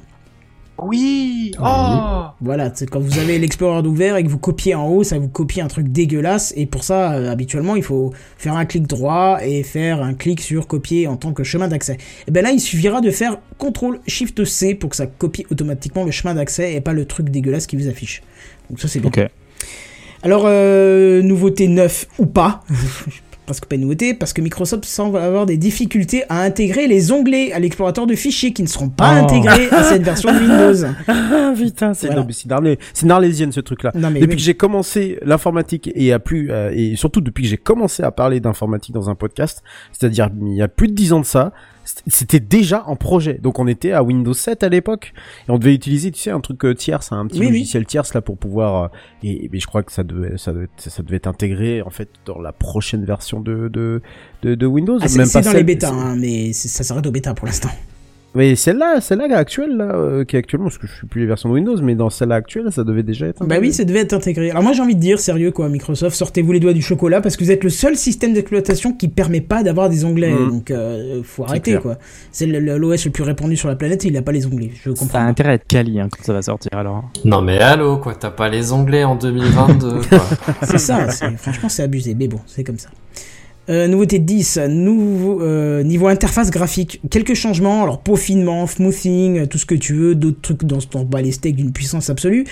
Oui 0.79 1.51
Ah 1.59 2.33
Voilà, 2.41 2.71
c'est 2.73 2.89
quand 2.89 2.99
vous 2.99 3.19
avez 3.19 3.37
l'Explorer 3.37 3.83
d'ouvert 3.83 4.15
et 4.17 4.23
que 4.23 4.27
vous 4.29 4.39
copiez 4.39 4.73
en 4.73 4.87
haut, 4.87 5.03
ça 5.03 5.19
vous 5.19 5.27
copie 5.27 5.61
un 5.61 5.67
truc 5.67 5.89
dégueulasse. 5.89 6.51
Et 6.57 6.65
pour 6.65 6.83
ça, 6.83 7.13
euh, 7.13 7.31
habituellement, 7.31 7.75
il 7.75 7.83
faut 7.83 8.11
faire 8.39 8.55
un 8.55 8.65
clic 8.65 8.87
droit 8.87 9.37
et 9.43 9.61
faire 9.61 10.01
un 10.01 10.15
clic 10.15 10.41
sur 10.41 10.65
copier 10.65 11.05
en 11.07 11.17
tant 11.17 11.33
que 11.33 11.43
chemin 11.43 11.67
d'accès. 11.67 11.97
Et 12.27 12.31
ben 12.31 12.43
là, 12.43 12.49
il 12.49 12.59
suffira 12.59 12.99
de 13.01 13.11
faire 13.11 13.37
CTRL 13.59 13.99
SHIFT 14.07 14.43
C 14.45 14.73
pour 14.73 14.89
que 14.89 14.95
ça 14.95 15.05
copie 15.05 15.45
automatiquement 15.51 16.03
le 16.03 16.09
chemin 16.11 16.33
d'accès 16.33 16.73
et 16.73 16.81
pas 16.81 16.93
le 16.93 17.05
truc 17.05 17.29
dégueulasse 17.29 17.67
qui 17.67 17.75
vous 17.75 17.87
affiche. 17.87 18.23
Donc 18.71 18.79
ça, 18.79 18.87
c'est 18.87 18.99
bien. 18.99 19.09
Ok. 19.09 19.19
Alors, 20.23 20.45
euh, 20.47 21.21
nouveauté 21.21 21.67
9 21.67 22.07
ou 22.17 22.25
pas 22.25 22.63
Pas 23.45 23.75
une 23.75 23.81
nouveauté, 23.81 24.13
parce 24.13 24.31
que 24.33 24.41
Microsoft 24.41 24.85
semble 24.85 25.17
avoir 25.17 25.45
des 25.45 25.57
difficultés 25.57 26.23
à 26.29 26.41
intégrer 26.43 26.87
les 26.87 27.11
onglets 27.11 27.51
à 27.51 27.59
l'explorateur 27.59 28.07
de 28.07 28.15
fichiers 28.15 28.53
qui 28.53 28.61
ne 28.63 28.67
seront 28.67 28.89
pas 28.89 29.15
Oh. 29.19 29.23
intégrés 29.25 29.67
à 29.69 29.83
cette 29.83 30.01
version 30.03 30.31
de 30.31 30.37
Windows. 30.39 30.87
Ah 31.07 31.53
putain, 31.55 31.93
c'est 31.93 32.07
Voilà. 32.07 32.21
non, 32.21 32.27
mais 32.27 32.33
c'est 32.33 32.45
une 32.45 32.51
arlé- 32.51 32.79
c'est 32.93 33.03
une 33.05 33.11
arlésienne 33.11 33.51
ce 33.51 33.59
truc-là. 33.59 33.91
Depuis 33.93 34.21
oui. 34.21 34.27
que 34.27 34.37
j'ai 34.37 34.53
commencé 34.53 35.19
l'informatique 35.23 35.91
et 35.93 36.13
à 36.13 36.19
plus 36.19 36.51
euh, 36.51 36.71
et 36.73 36.95
surtout 36.95 37.21
depuis 37.21 37.43
que 37.43 37.49
j'ai 37.49 37.57
commencé 37.57 38.01
à 38.03 38.11
parler 38.11 38.39
d'informatique 38.39 38.93
dans 38.93 39.09
un 39.09 39.15
podcast, 39.15 39.61
c'est-à-dire 39.91 40.29
il 40.41 40.55
y 40.55 40.61
a 40.61 40.67
plus 40.67 40.87
de 40.87 40.93
10 40.93 41.13
ans 41.13 41.19
de 41.19 41.25
ça, 41.25 41.51
c'était 41.83 42.39
déjà 42.39 42.83
en 42.87 42.95
projet. 42.95 43.35
Donc 43.35 43.59
on 43.59 43.67
était 43.67 43.91
à 43.91 44.03
Windows 44.03 44.33
7 44.33 44.63
à 44.63 44.69
l'époque 44.69 45.13
et 45.47 45.51
on 45.51 45.57
devait 45.57 45.73
utiliser 45.73 46.11
tu 46.11 46.19
sais 46.19 46.31
un 46.31 46.39
truc 46.39 46.63
euh, 46.65 46.73
tierce, 46.73 47.11
un 47.11 47.27
petit 47.27 47.39
Oui, 47.39 47.47
oui. 47.47 47.51
logiciel 47.51 47.85
tierce 47.85 48.13
là 48.13 48.21
pour 48.21 48.37
pouvoir 48.37 48.83
euh, 48.83 48.87
et, 49.23 49.49
je 49.53 49.67
crois 49.67 49.83
que 49.83 49.91
ça 49.91 50.03
devait 50.03 50.37
ça 50.37 50.53
devait 50.53 50.69
ça 50.77 51.03
devait 51.03 51.17
être 51.17 51.27
intégré 51.27 51.81
en 51.81 51.89
fait 51.89 52.09
dans 52.25 52.39
la 52.39 52.51
prochaine 52.51 53.05
version 53.05 53.41
de 53.41 53.67
de 53.67 54.01
de, 54.43 54.55
de 54.55 54.65
Windows, 54.65 54.97
Ah, 55.01 55.07
c'est 55.07 55.19
même 55.19 55.29
pas 55.31 55.41
dans 55.41 55.53
les 55.53 55.63
bêtas, 55.63 55.91
hein, 55.91 56.15
mais 56.17 56.53
ça 56.53 56.83
s'arrête 56.83 57.05
aux 57.05 57.11
bêtas 57.11 57.33
pour 57.33 57.47
l'instant. 57.47 57.69
Mais 58.35 58.55
celle-là, 58.55 58.99
celle-là 58.99 59.35
actuelle, 59.37 59.77
là, 59.77 59.91
euh, 59.93 60.23
qui 60.25 60.35
est 60.35 60.39
actuellement, 60.39 60.65
parce 60.67 60.79
que 60.79 60.87
je 60.87 60.93
suis 60.93 61.05
plus 61.07 61.21
les 61.21 61.27
versions 61.27 61.49
de 61.49 61.53
Windows, 61.53 61.75
mais 61.81 61.93
dans 61.93 62.09
celle-là 62.09 62.35
actuelle, 62.35 62.71
ça 62.71 62.83
devait 62.83 63.03
déjà 63.03 63.27
être. 63.27 63.45
Bah 63.45 63.57
oui, 63.61 63.71
ça 63.71 63.83
devait 63.83 63.99
être 63.99 64.13
intégré. 64.13 64.49
Alors 64.51 64.63
moi 64.63 64.73
j'ai 64.73 64.81
envie 64.81 64.95
de 64.95 64.99
dire, 64.99 65.19
sérieux 65.19 65.51
quoi, 65.51 65.69
Microsoft, 65.69 66.15
sortez-vous 66.15 66.51
les 66.51 66.59
doigts 66.59 66.73
du 66.73 66.81
chocolat 66.81 67.21
parce 67.21 67.37
que 67.37 67.43
vous 67.43 67.51
êtes 67.51 67.63
le 67.63 67.69
seul 67.69 67.95
système 67.95 68.33
d'exploitation 68.33 68.93
qui 68.93 69.07
permet 69.07 69.41
pas 69.41 69.61
d'avoir 69.63 69.89
des 69.89 70.03
onglets. 70.05 70.31
Mhm. 70.33 70.49
Donc 70.49 70.71
euh, 70.71 71.21
faut 71.23 71.43
arrêter 71.43 71.71
clair. 71.71 71.81
quoi. 71.83 71.97
C'est 72.31 72.45
l'OS 72.47 73.05
le 73.05 73.11
plus 73.11 73.23
répandu 73.23 73.55
sur 73.55 73.67
la 73.69 73.75
planète, 73.75 74.03
il 74.03 74.17
a 74.17 74.21
pas 74.21 74.31
les 74.31 74.47
onglets. 74.47 74.71
Je 74.73 74.89
Ça 74.89 74.89
a 74.89 74.93
comprends. 74.95 75.19
intérêt 75.25 75.49
à 75.49 75.53
être 75.53 75.67
quali 75.67 75.99
hein, 75.99 76.07
quand 76.11 76.23
ça 76.23 76.33
va 76.33 76.41
sortir 76.41 76.71
alors. 76.77 77.03
Non 77.25 77.41
mais 77.41 77.59
allô 77.59 77.97
quoi, 77.97 78.15
t'as 78.15 78.31
pas 78.31 78.49
les 78.49 78.71
onglets 78.71 79.03
en 79.03 79.15
2022 79.15 80.01
quoi. 80.09 80.25
C'est 80.63 80.79
ça, 80.79 81.07
franchement 81.37 81.69
c'est 81.69 81.83
abusé, 81.83 82.15
mais 82.15 82.27
bon, 82.27 82.39
c'est 82.47 82.63
comme 82.63 82.79
ça. 82.79 82.89
Euh, 83.69 83.87
nouveauté 83.87 84.19
10, 84.19 84.57
nouveau, 84.67 85.41
euh, 85.41 85.83
niveau 85.83 86.07
interface 86.07 86.51
graphique, 86.51 86.99
quelques 87.09 87.33
changements, 87.33 87.83
alors 87.83 87.99
peaufinement, 88.01 88.67
smoothing, 88.67 89.39
euh, 89.39 89.45
tout 89.45 89.57
ce 89.57 89.65
que 89.65 89.73
tu 89.75 89.93
veux, 89.93 90.15
d'autres 90.15 90.41
trucs 90.41 90.65
dans 90.65 90.81
ce 90.81 90.87
temps 90.87 91.07
les 91.21 91.31
steaks 91.31 91.55
d'une 91.55 91.71
puissance 91.71 92.09
absolue, 92.09 92.43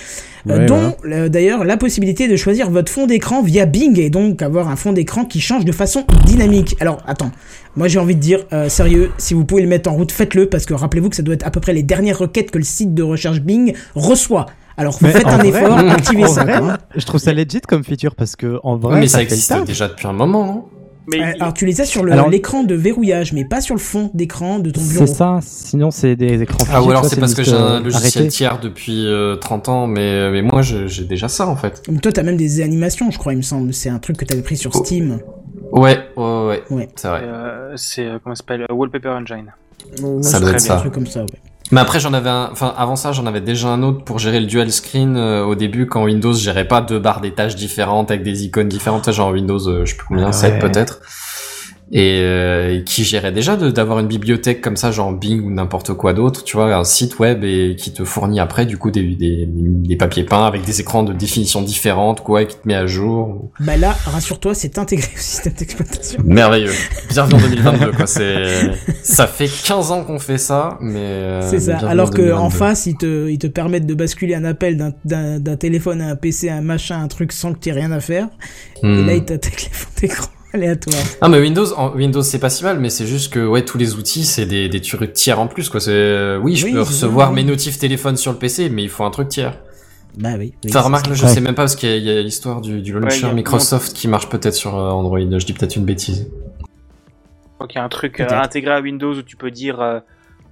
euh, 0.48 0.60
Ouais, 0.60 0.64
dont 0.66 0.94
euh, 1.04 1.28
d'ailleurs 1.28 1.64
la 1.64 1.76
possibilité 1.76 2.28
de 2.28 2.36
choisir 2.36 2.70
votre 2.70 2.90
fond 2.90 3.06
d'écran 3.06 3.42
via 3.42 3.66
Bing 3.66 3.98
et 4.00 4.08
donc 4.08 4.40
avoir 4.40 4.68
un 4.68 4.76
fond 4.76 4.94
d'écran 4.94 5.26
qui 5.26 5.42
change 5.42 5.66
de 5.66 5.72
façon 5.72 6.06
dynamique. 6.24 6.76
Alors 6.80 7.02
attends, 7.06 7.30
moi 7.76 7.88
j'ai 7.88 7.98
envie 7.98 8.14
de 8.16 8.20
dire, 8.20 8.46
euh, 8.54 8.70
sérieux, 8.70 9.10
si 9.18 9.34
vous 9.34 9.44
pouvez 9.44 9.60
le 9.60 9.68
mettre 9.68 9.90
en 9.90 9.94
route, 9.94 10.12
faites-le 10.12 10.48
parce 10.48 10.64
que 10.64 10.72
rappelez-vous 10.72 11.10
que 11.10 11.16
ça 11.16 11.22
doit 11.22 11.34
être 11.34 11.46
à 11.46 11.50
peu 11.50 11.60
près 11.60 11.74
les 11.74 11.82
dernières 11.82 12.18
requêtes 12.20 12.50
que 12.50 12.56
le 12.58 12.64
site 12.64 12.94
de 12.94 13.02
recherche 13.02 13.40
Bing 13.42 13.74
reçoit. 13.94 14.46
Alors 14.78 14.96
Mais 15.02 15.10
faites 15.10 15.26
un 15.26 15.36
vrai- 15.36 15.48
effort, 15.50 15.76
activez 15.78 16.26
ça. 16.26 16.44
vrai, 16.44 16.76
je 16.96 17.04
trouve 17.04 17.20
ça 17.20 17.34
legit 17.34 17.60
comme 17.68 17.84
feature 17.84 18.14
parce 18.14 18.34
que 18.34 18.58
en 18.62 18.76
vrai, 18.78 19.00
mais 19.00 19.08
ça, 19.08 19.20
existe 19.20 19.52
déjà 19.66 19.88
depuis 19.88 20.06
un 20.06 20.14
moment, 20.14 20.70
Mais 21.08 21.20
Euh, 21.20 21.32
Alors 21.40 21.52
tu 21.54 21.66
les 21.66 21.80
as 21.80 21.84
sur 21.84 22.04
le- 22.04 22.12
Alors- 22.12 22.28
l'écran 22.28 22.62
de 22.62 22.74
verrouillage, 22.74 23.32
mais 23.32 23.44
pas 23.44 23.60
sur 23.60 23.74
le 23.74 23.80
fond 23.80 24.10
d'écran 24.14 24.58
de 24.60 24.70
ton 24.70 24.80
bureau. 24.82 25.06
C'est 25.06 25.14
ça, 25.14 25.38
sinon 25.42 25.90
c'est 25.90 26.14
des 26.14 26.42
écrans 26.42 26.58
Ah 26.72 26.82
ou 26.82 26.90
alors 26.90 27.04
c'est 27.04 27.18
parce 27.18 27.34
que 27.34 27.42
j'ai 27.42 27.52
un 27.54 27.56
euh, 27.56 27.80
logiciel 27.80 28.22
arrêté. 28.22 28.28
tiers 28.28 28.60
depuis 28.60 29.06
euh, 29.06 29.34
30 29.36 29.68
ans, 29.68 29.86
mais, 29.88 30.30
mais 30.30 30.42
moi 30.42 30.62
j'ai 30.62 31.04
déjà 31.04 31.28
ça 31.28 31.48
en 31.48 31.56
fait. 31.56 31.82
Toi, 32.02 32.12
t'as 32.12 32.22
même 32.22 32.36
des 32.36 32.60
animations, 32.60 33.10
je 33.10 33.18
crois, 33.18 33.32
il 33.32 33.38
me 33.38 33.42
semble. 33.42 33.74
C'est 33.74 33.88
un 33.88 33.98
truc 33.98 34.16
que 34.16 34.24
t'avais 34.24 34.42
pris 34.42 34.56
sur 34.56 34.70
Oh. 34.74 34.84
Steam. 34.84 35.18
Ouais, 35.72 35.98
ouais, 36.16 36.46
ouais, 36.46 36.62
Ouais. 36.70 36.88
c'est 36.94 37.08
vrai. 37.08 37.20
euh, 37.24 37.72
c'est 37.76 38.04
euh, 38.06 38.18
comment 38.22 38.34
ça 38.36 38.40
s'appelle? 38.46 38.66
Wallpaper 38.70 39.08
Engine. 39.08 39.52
Ouais, 40.02 40.22
Ça 40.22 40.38
doit 40.38 40.50
être 40.50 40.56
bien, 40.58 40.66
ça. 40.66 40.76
Un 40.76 40.80
truc 40.80 40.92
comme 40.92 41.06
ça, 41.06 41.22
ouais. 41.22 41.26
Mais 41.72 41.80
après 41.80 41.98
j'en 42.00 42.12
avais 42.12 42.28
un, 42.30 42.50
enfin 42.52 42.72
avant 42.76 42.96
ça 42.96 43.12
j'en 43.12 43.24
avais 43.26 43.40
déjà 43.40 43.68
un 43.68 43.82
autre 43.82 44.04
pour 44.04 44.18
gérer 44.18 44.38
le 44.40 44.46
dual 44.46 44.70
screen 44.70 45.16
euh, 45.16 45.42
au 45.42 45.54
début 45.54 45.86
quand 45.86 46.04
Windows 46.04 46.34
gérait 46.34 46.68
pas 46.68 46.82
deux 46.82 46.98
barres 46.98 47.20
des 47.22 47.32
tâches 47.32 47.56
différentes 47.56 48.10
avec 48.10 48.22
des 48.22 48.44
icônes 48.44 48.68
différentes, 48.68 49.10
genre 49.10 49.30
Windows 49.30 49.58
euh, 49.68 49.84
je 49.86 49.90
sais 49.92 49.96
plus 49.96 50.06
combien, 50.06 50.28
Ah 50.28 50.32
7 50.32 50.52
ouais. 50.52 50.58
peut-être. 50.60 51.00
Et 51.94 52.22
euh, 52.22 52.80
qui 52.86 53.04
gérait 53.04 53.32
déjà 53.32 53.54
de- 53.56 53.70
d'avoir 53.70 53.98
une 53.98 54.06
bibliothèque 54.06 54.62
comme 54.62 54.76
ça, 54.78 54.90
genre 54.90 55.12
Bing 55.12 55.42
ou 55.44 55.50
n'importe 55.50 55.92
quoi 55.92 56.14
d'autre, 56.14 56.42
tu 56.42 56.56
vois, 56.56 56.74
un 56.74 56.84
site 56.84 57.18
web 57.18 57.44
et 57.44 57.76
qui 57.78 57.92
te 57.92 58.02
fournit 58.04 58.40
après 58.40 58.64
du 58.64 58.78
coup 58.78 58.90
des, 58.90 59.02
des, 59.14 59.44
des 59.46 59.96
papiers 59.96 60.24
peints 60.24 60.46
avec 60.46 60.64
des 60.64 60.80
écrans 60.80 61.02
de 61.02 61.12
définition 61.12 61.60
différentes, 61.60 62.22
quoi, 62.22 62.40
et 62.42 62.46
qui 62.46 62.56
te 62.56 62.66
met 62.66 62.74
à 62.74 62.86
jour. 62.86 63.50
Bah 63.60 63.76
là, 63.76 63.94
rassure-toi, 64.06 64.54
c'est 64.54 64.78
intégré 64.78 65.06
au 65.14 65.18
système 65.18 65.52
d'exploitation. 65.52 66.22
Merveilleux. 66.24 66.72
Bienvenue 67.10 67.34
en 67.34 67.40
2022, 67.50 67.92
quoi. 67.92 68.06
C'est, 68.06 68.70
ça 69.02 69.26
fait 69.26 69.50
15 69.66 69.90
ans 69.90 70.02
qu'on 70.04 70.18
fait 70.18 70.38
ça, 70.38 70.78
mais. 70.80 70.98
euh, 70.98 71.42
c'est 71.50 71.60
ça. 71.60 71.76
Alors 71.86 72.08
en 72.08 72.10
que 72.10 72.22
en 72.22 72.48
2022. 72.48 72.56
face, 72.56 72.86
ils 72.86 72.96
te, 72.96 73.28
ils 73.28 73.38
te 73.38 73.48
permettent 73.48 73.86
de 73.86 73.94
basculer 73.94 74.34
un 74.34 74.44
appel 74.46 74.94
d'un- 75.04 75.56
téléphone 75.56 76.00
à 76.00 76.08
un 76.08 76.16
PC, 76.16 76.48
à 76.48 76.54
un 76.56 76.62
machin, 76.62 77.02
un 77.02 77.08
truc 77.08 77.32
sans 77.32 77.52
que 77.52 77.58
tu 77.58 77.68
aies 77.68 77.72
rien 77.72 77.92
à 77.92 78.00
faire. 78.00 78.28
Et 78.82 78.86
Hmm. 78.86 79.06
là, 79.06 79.14
ils 79.14 79.24
t'attaquent 79.26 79.64
les 79.64 79.68
fonds 79.76 79.90
d'écran 80.00 80.28
aléatoires. 80.52 81.02
Ah, 81.20 81.28
mais 81.28 81.40
Windows, 81.40 81.72
en- 81.76 81.92
Windows, 81.94 82.22
c'est 82.22 82.38
pas 82.38 82.50
si 82.50 82.64
mal, 82.64 82.78
mais 82.80 82.90
c'est 82.90 83.06
juste 83.06 83.32
que, 83.32 83.44
ouais, 83.46 83.64
tous 83.64 83.78
les 83.78 83.94
outils, 83.94 84.24
c'est 84.24 84.46
des, 84.46 84.68
des 84.68 84.80
trucs 84.80 85.12
tiers 85.12 85.38
en 85.40 85.46
plus, 85.46 85.68
quoi. 85.68 85.80
C'est, 85.80 85.90
euh, 85.92 86.38
oui, 86.38 86.56
je 86.56 86.66
Oui, 86.66 86.72
peux 86.72 86.80
recevoir 86.80 87.32
mes 87.32 87.44
notifs 87.44 87.78
téléphone 87.78 88.16
sur 88.16 88.32
le 88.32 88.38
PC, 88.38 88.68
mais 88.70 88.82
il 88.82 88.88
faut 88.88 89.04
un 89.04 89.10
truc 89.10 89.28
tiers. 89.28 89.58
Bah 90.18 90.30
oui. 90.38 90.52
oui, 90.64 90.70
remarque, 90.74 91.06
ça. 91.06 91.10
là, 91.10 91.16
je 91.16 91.24
Ouais. 91.24 91.30
sais 91.30 91.40
même 91.40 91.54
pas 91.54 91.62
parce 91.62 91.74
qu'il 91.76 91.88
y 92.02 92.10
a- 92.10 92.20
l'histoire 92.20 92.60
du, 92.60 92.82
du 92.82 92.92
launcher 92.92 93.32
Microsoft 93.32 93.94
qui 93.94 94.08
marche 94.08 94.28
peut-être 94.28 94.54
sur 94.54 94.76
euh, 94.76 94.90
Android. 94.90 95.18
Je 95.20 95.46
dis 95.46 95.52
peut-être 95.54 95.76
une 95.76 95.84
bêtise. 95.86 96.28
Je 96.60 97.54
crois 97.54 97.66
qu'il 97.66 97.76
y 97.78 97.80
a 97.80 97.84
un 97.84 97.88
truc 97.88 98.20
euh, 98.20 98.26
intégré 98.30 98.72
à 98.74 98.80
Windows 98.80 99.14
où 99.14 99.22
tu 99.22 99.36
peux 99.36 99.50
dire 99.50 99.80
euh, 99.80 100.00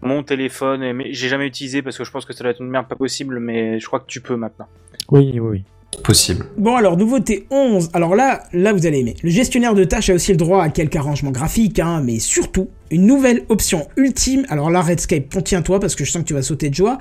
mon 0.00 0.22
téléphone, 0.22 0.82
et- 0.82 1.12
j'ai 1.12 1.28
jamais 1.28 1.46
utilisé 1.46 1.82
parce 1.82 1.98
que 1.98 2.04
je 2.04 2.10
pense 2.10 2.24
que 2.24 2.32
ça 2.32 2.42
doit 2.42 2.52
être 2.52 2.62
une 2.62 2.70
merde 2.70 2.86
pas 2.88 2.96
possible, 2.96 3.38
mais 3.38 3.78
je 3.78 3.86
crois 3.86 4.00
que 4.00 4.06
tu 4.06 4.22
peux 4.22 4.36
maintenant. 4.36 4.66
Oui, 5.10 5.30
oui, 5.34 5.40
oui. 5.40 5.64
Possible. 6.04 6.46
Bon 6.56 6.76
alors, 6.76 6.96
nouveauté 6.96 7.46
11. 7.50 7.90
Alors 7.92 8.14
là, 8.14 8.44
là 8.52 8.72
vous 8.72 8.86
allez 8.86 9.00
aimer. 9.00 9.16
Le 9.22 9.30
gestionnaire 9.30 9.74
de 9.74 9.84
tâches 9.84 10.10
a 10.10 10.14
aussi 10.14 10.30
le 10.30 10.36
droit 10.36 10.62
à 10.62 10.68
quelques 10.68 10.96
arrangements 10.96 11.30
graphiques, 11.30 11.78
hein, 11.78 12.02
mais 12.04 12.18
surtout, 12.18 12.68
une 12.90 13.06
nouvelle 13.06 13.44
option 13.48 13.88
ultime. 13.96 14.44
Alors 14.48 14.70
là, 14.70 14.80
Redscape, 14.80 15.32
contiens-toi 15.32 15.80
parce 15.80 15.94
que 15.94 16.04
je 16.04 16.10
sens 16.10 16.22
que 16.22 16.28
tu 16.28 16.34
vas 16.34 16.42
sauter 16.42 16.70
de 16.70 16.74
joie. 16.74 16.98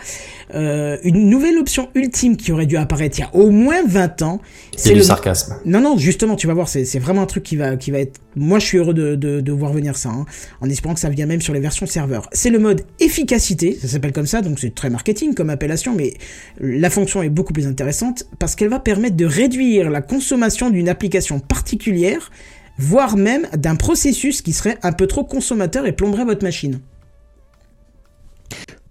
Euh, 0.54 0.98
une 1.04 1.30
nouvelle 1.30 1.58
option 1.58 1.90
ultime 1.96 2.38
qui 2.38 2.52
aurait 2.52 2.66
dû 2.66 2.78
apparaître 2.78 3.18
il 3.18 3.22
y 3.22 3.26
a 3.26 3.36
au 3.36 3.50
moins 3.50 3.84
20 3.88 4.22
ans. 4.22 4.42
C'est 4.76 4.90
du 4.90 5.00
le... 5.00 5.04
sarcasme. 5.04 5.56
Non, 5.66 5.82
non, 5.82 5.98
justement, 5.98 6.36
tu 6.36 6.48
vas 6.48 6.54
voir, 6.54 6.68
c'est 6.68 7.00
vraiment 7.00 7.22
un 7.22 7.26
truc 7.26 7.44
qui 7.44 7.56
va, 7.56 7.76
qui 7.76 7.92
va 7.92 8.00
être... 8.00 8.20
Moi, 8.36 8.60
je 8.60 8.66
suis 8.66 8.78
heureux 8.78 8.94
de, 8.94 9.16
de, 9.16 9.42
de 9.42 9.52
voir 9.52 9.74
venir 9.74 9.98
ça, 9.98 10.10
hein, 10.10 10.26
en 10.62 10.70
espérant 10.70 10.94
que 10.94 11.00
ça 11.00 11.10
vienne 11.10 11.28
même 11.28 11.42
sur 11.42 11.54
les 11.54 11.60
versions 11.60 11.88
serveurs. 11.88 12.30
C'est 12.32 12.52
le 12.52 12.60
mode 12.60 12.84
efficacité, 13.00 13.78
ça 13.82 13.88
s'appelle 13.88 14.14
comme 14.14 14.28
ça, 14.28 14.42
donc 14.42 14.60
c'est 14.60 14.74
très 14.74 14.90
marketing 14.90 15.34
comme 15.34 15.50
appellation, 15.50 15.96
mais 15.96 16.14
la 16.60 16.90
fonction 16.90 17.24
est 17.24 17.30
beaucoup 17.30 17.54
plus 17.54 17.68
intéressante 17.68 18.26
parce 18.38 18.56
qu'elle 18.56 18.70
va 18.70 18.80
permettre 18.80 19.16
de 19.16 19.26
réduire 19.26 19.90
la 19.90 20.02
consommation 20.02 20.70
d'une 20.70 20.90
application 20.90 21.40
particulière, 21.40 22.32
voire 22.80 23.18
même 23.18 23.46
d'un 23.56 23.76
processus 23.76 24.42
qui 24.42 24.54
serait 24.54 24.78
un 24.84 24.94
peu 24.94 25.06
trop 25.06 25.24
consommateur 25.26 25.86
et 25.86 25.92
plomberait 25.92 26.26
votre 26.26 26.44
machine. 26.44 26.80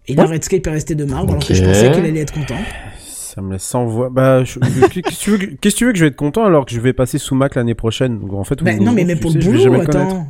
Et 0.07 0.15
là, 0.15 0.25
Redscape 0.27 0.67
est 0.67 0.71
resté 0.71 0.95
de 0.95 1.05
marbre, 1.05 1.33
alors 1.33 1.45
que 1.47 1.53
je 1.55 1.65
pensais 1.65 1.91
qu'il 1.93 2.05
allait 2.05 2.21
être 2.21 2.33
content. 2.33 2.57
Ça 3.07 3.43
me 3.43 3.53
laisse 3.53 3.63
sans 3.63 3.85
voix. 3.87 4.09
Bah, 4.11 4.43
je- 4.45 4.59
qu'est-ce 4.89 5.01
que 5.03 5.15
tu 5.25 5.31
veux 5.31 5.39
que- 5.39 5.47
qu'est-ce 5.61 5.75
que 5.75 5.79
tu 5.79 5.85
veux 5.87 5.93
que 5.93 5.99
je 5.99 6.05
vais 6.05 6.09
être 6.11 6.17
content 6.17 6.45
alors 6.45 6.65
que 6.65 6.73
je 6.73 6.81
vais 6.81 6.93
passer 6.93 7.19
sous 7.19 7.35
Mac 7.35 7.55
l'année 7.55 7.75
prochaine? 7.75 8.19
Donc 8.21 8.33
en 8.35 8.45
fait, 8.45 8.63
Bah, 8.63 8.75
non, 8.77 8.93
mais 8.93 9.05
même 9.05 9.21
pour 9.21 9.33
sais, 9.33 9.39
le 9.39 9.45
boulot, 9.45 9.81
attends. 9.81 10.27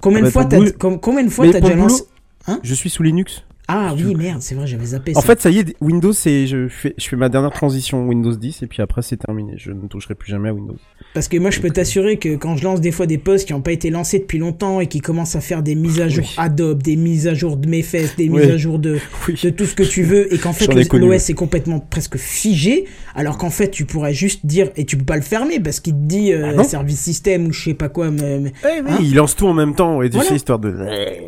Combien 0.00 0.18
Ah 0.18 0.22
de 0.22 0.26
bah, 0.26 0.30
fois 0.30 0.98
combien 1.00 1.24
de 1.24 1.28
fois 1.30 1.46
Mais 1.46 1.52
t'as 1.52 1.60
déjà 1.60 1.74
lancé 1.74 2.04
Hein? 2.46 2.60
Je 2.62 2.72
suis 2.74 2.88
sous 2.88 3.02
Linux. 3.02 3.42
Ah 3.70 3.94
oui, 3.94 4.14
merde, 4.14 4.40
c'est 4.40 4.54
vrai, 4.54 4.66
j'avais 4.66 4.86
zappé 4.86 5.12
En 5.14 5.20
ça. 5.20 5.26
fait, 5.26 5.40
ça 5.42 5.50
y 5.50 5.58
est, 5.58 5.76
Windows, 5.82 6.12
c'est 6.14 6.46
je 6.46 6.68
fais 6.68 6.94
je 6.96 7.06
fais 7.06 7.16
ma 7.16 7.28
dernière 7.28 7.50
transition 7.50 8.06
Windows 8.06 8.34
10 8.34 8.62
et 8.62 8.66
puis 8.66 8.80
après 8.80 9.02
c'est 9.02 9.18
terminé. 9.18 9.54
Je 9.58 9.72
ne 9.72 9.86
toucherai 9.88 10.14
plus 10.14 10.30
jamais 10.30 10.48
à 10.48 10.54
Windows. 10.54 10.76
Parce 11.12 11.28
que 11.28 11.36
moi, 11.36 11.50
je 11.50 11.60
peux 11.60 11.68
t'assurer 11.70 12.16
que 12.18 12.36
quand 12.36 12.56
je 12.56 12.64
lance 12.64 12.80
des 12.80 12.92
fois 12.92 13.06
des 13.06 13.18
posts 13.18 13.46
qui 13.46 13.52
n'ont 13.52 13.60
pas 13.60 13.72
été 13.72 13.90
lancés 13.90 14.18
depuis 14.20 14.38
longtemps 14.38 14.80
et 14.80 14.86
qui 14.86 15.00
commencent 15.00 15.36
à 15.36 15.40
faire 15.40 15.62
des 15.62 15.74
mises 15.74 16.00
à 16.00 16.08
jour 16.08 16.24
Oui. 16.26 16.34
Adobe, 16.38 16.82
des 16.82 16.96
mises 16.96 17.28
à 17.28 17.34
jour 17.34 17.56
de 17.58 17.68
Mefes, 17.68 18.16
des 18.16 18.28
Oui. 18.30 18.40
mises 18.40 18.50
à 18.50 18.56
jour 18.56 18.78
de, 18.78 18.98
Oui. 19.28 19.38
de 19.42 19.50
tout 19.50 19.66
ce 19.66 19.74
que 19.74 19.82
tu 19.82 20.02
veux, 20.02 20.32
et 20.32 20.38
qu'en 20.38 20.52
fait, 20.54 20.66
l'OS 20.94 21.28
est 21.30 21.34
complètement 21.34 21.78
presque 21.80 22.16
figé, 22.16 22.86
alors 23.14 23.36
qu'en 23.38 23.50
fait, 23.50 23.70
tu 23.70 23.84
pourrais 23.84 24.14
juste 24.14 24.46
dire, 24.46 24.70
et 24.76 24.84
tu 24.86 24.96
peux 24.96 25.04
pas 25.04 25.16
le 25.16 25.22
fermer 25.22 25.60
parce 25.60 25.80
qu'il 25.80 25.92
te 25.94 25.98
dit 26.06 26.32
euh, 26.32 26.54
Ah 26.58 26.64
service 26.64 27.00
système 27.00 27.48
ou 27.48 27.52
je 27.52 27.64
sais 27.64 27.74
pas 27.74 27.88
quoi, 27.90 28.10
mais, 28.10 28.40
Eh 28.64 28.80
oui, 28.80 28.86
Hein 28.88 28.98
il 29.02 29.14
lance 29.14 29.36
tout 29.36 29.46
en 29.46 29.54
même 29.54 29.74
temps 29.74 30.00
et 30.02 30.08
tu 30.08 30.14
Voilà. 30.16 30.30
sais 30.30 30.36
histoire 30.36 30.58
de. 30.58 30.74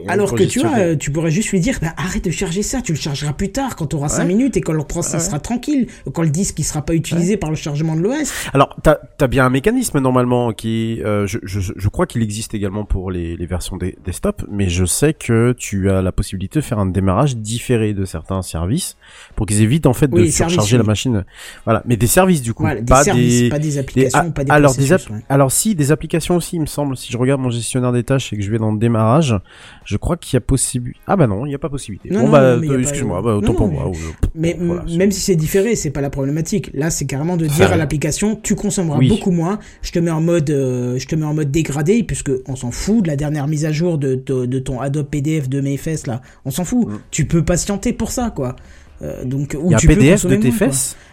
alors 0.09 0.35
que 0.35 0.43
tu 0.45 0.61
vois, 0.61 0.79
euh, 0.79 0.97
tu 0.97 1.11
pourrais 1.11 1.31
juste 1.31 1.51
lui 1.51 1.61
dire, 1.61 1.79
bah, 1.83 1.93
arrête 1.97 2.25
de 2.25 2.30
charger 2.33 2.63
ça, 2.63 2.81
tu 2.83 2.93
le 2.93 2.99
chargeras 2.99 3.33
plus 3.33 3.51
tard 3.53 3.77
quand 3.77 3.87
tu 3.87 3.97
auras 3.97 4.09
5 4.09 4.23
Ouais. 4.23 4.29
minutes 4.29 4.57
et 4.57 4.61
quand 4.61 4.73
le 4.73 4.83
process 4.85 5.15
Ouais. 5.15 5.21
sera 5.21 5.41
tranquille, 5.41 5.87
quand 6.13 6.23
le 6.23 6.31
disque 6.31 6.59
il 6.59 6.65
sera 6.65 6.83
pas 6.83 6.95
utilisé 6.95 7.37
par 7.37 7.51
le 7.51 7.57
chargement 7.57 7.97
de 7.97 8.01
l'OS. 8.01 8.33
Alors, 8.53 8.77
t'as 8.83 8.97
as 9.21 9.27
bien 9.27 9.47
un 9.47 9.51
mécanisme 9.51 9.99
normalement 10.01 10.53
qui, 10.53 11.03
euh, 11.05 11.27
je, 11.27 11.39
je, 11.43 11.61
je 11.77 11.89
crois 11.89 12.07
qu'il 12.07 12.23
existe 12.23 12.55
également 12.55 12.85
pour 12.85 13.11
les, 13.11 13.37
les 13.37 13.47
versions 13.47 13.77
des 13.77 13.97
desktop, 14.05 14.43
mais 14.51 14.69
je 14.69 14.85
sais 14.85 15.15
que 15.15 15.53
tu 15.57 15.91
as 15.91 16.03
la 16.03 16.13
possibilité 16.13 16.61
de 16.61 16.65
faire 16.65 16.79
un 16.79 16.87
démarrage 16.87 17.37
différé 17.37 17.95
de 17.95 18.05
certains 18.05 18.43
services 18.43 18.97
pour 19.37 19.47
qu'ils 19.47 19.63
évitent 19.63 19.87
en 19.87 19.93
fait 19.93 20.09
de 20.09 20.15
Oui, 20.21 20.31
services, 20.31 20.55
surcharger 20.55 20.77
la 20.77 20.83
oui. 20.83 20.87
machine. 20.89 21.25
Voilà, 21.65 21.83
mais 21.87 21.97
des 21.97 22.07
services 22.07 22.43
du 22.43 22.55
coup, 22.55 22.63
Voilà, 22.63 22.81
des 22.81 22.87
pas 22.87 23.05
services, 23.05 23.41
des. 23.43 23.49
pas 23.49 23.59
des 23.59 23.79
applications, 23.79 24.31
pas 24.33 24.45
des 24.45 24.51
alors 24.51 24.75
des 24.75 24.91
alors 25.29 25.53
si 25.53 25.75
des 25.75 25.93
applications 25.93 26.37
aussi, 26.37 26.57
il 26.57 26.61
me 26.61 26.67
semble. 26.67 26.97
Si 26.97 27.13
je 27.13 27.17
regarde 27.19 27.41
mon 27.41 27.51
gestionnaire 27.51 27.93
des 27.93 28.03
tâches 28.03 28.33
et 28.33 28.37
que 28.37 28.43
je 28.43 28.51
vais 28.51 28.59
dans 28.59 28.73
le 28.73 28.79
démarrage, 28.79 29.37
je 29.85 29.97
crois 29.97 30.17
qu'il 30.17 30.35
y 30.35 30.39
a 30.39 30.41
possibilité. 30.41 30.99
Ah 31.07 31.17
bah 31.17 31.27
non, 31.27 31.47
il 31.47 31.51
n'y 31.51 31.55
a 31.55 31.59
pas 31.59 31.69
possibilité. 31.69 32.11
Non, 32.11 32.20
bon 32.21 32.27
non, 32.27 32.33
bah, 32.33 32.41
euh, 32.43 32.79
excuse-moi, 32.81 33.23
bah, 33.23 33.35
autant 33.37 33.53
non, 33.53 33.55
pour 33.55 33.69
mais- 33.69 33.75
moi. 33.75 33.93
Mais 34.35 34.57
voilà, 34.61 34.85
même 34.97 35.11
si 35.11 35.21
c'est 35.21 35.37
différé, 35.37 35.75
c'est 35.77 35.91
pas 35.91 36.01
la 36.01 36.11
problématique. 36.11 36.71
Là, 36.75 36.91
c'est 36.91 37.05
carrément 37.07 37.37
de 37.37 37.47
dire 37.47 37.67
Enfin, 37.67 37.75
à 37.75 37.77
l'application, 37.77 38.39
tu 38.43 38.55
consommeras 38.55 38.99
oui. 38.99 39.09
beaucoup 39.09 39.31
moins. 39.31 39.59
Je 39.83 39.93
te 39.93 39.99
mets 39.99 40.11
en 40.11 40.21
mode, 40.21 40.51
euh, 40.51 40.99
je 40.99 41.07
te 41.07 41.15
mets 41.17 41.27
en 41.27 41.35
mode 41.35 41.51
dégradé, 41.51 42.03
puisque 42.03 42.31
on 42.47 42.57
s'en 42.57 42.71
fout 42.71 43.03
de 43.03 43.09
la 43.09 43.17
dernière 43.17 43.47
mise 43.49 43.65
à 43.65 43.73
jour 43.73 43.99
de, 43.99 44.15
de, 44.15 44.47
de 44.47 44.59
ton 44.59 44.81
Adobe 44.81 45.07
PDF 45.09 45.49
de 45.49 45.61
mes 45.61 45.77
fesses 45.77 46.07
là. 46.07 46.23
On 46.45 46.51
s'en 46.51 46.65
fout. 46.65 46.89
Mm. 46.89 46.99
Tu 47.11 47.25
peux 47.27 47.45
patienter 47.45 47.93
pour 47.93 48.11
ça, 48.11 48.33
quoi. 48.35 48.57
Euh, 49.03 49.25
donc, 49.25 49.57
ou 49.59 49.67
Il 49.67 49.71
y 49.71 49.75
a 49.75 49.77
un 49.77 49.81
tu 49.81 49.87
peux 49.87 49.95
PDF 49.95 50.25
de 50.25 50.29
consommer 50.29 50.39
tes 50.41 50.49
moins, 50.51 50.59
quoi. 50.59 50.67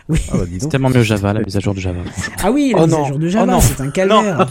Oui. 0.10 0.20
Ah 0.32 0.38
bah 0.38 0.44
C'est 0.60 0.70
tellement 0.70 0.90
mieux 0.90 1.04
Java, 1.04 1.34
la 1.34 1.42
mise 1.42 1.58
à 1.58 1.60
jour 1.60 1.74
de 1.74 1.80
Java. 1.82 2.00
Ah 2.42 2.50
oui, 2.50 2.72
la 2.74 2.84
Oh 2.84 2.86
mise 2.88 2.96
à 2.96 3.04
jour 3.04 3.20
de 3.20 3.28
Oh 3.28 3.30
Java, 3.30 3.52
non. 3.52 3.60
c'est 3.60 3.82
un 3.82 3.90
calvaire. 3.90 4.48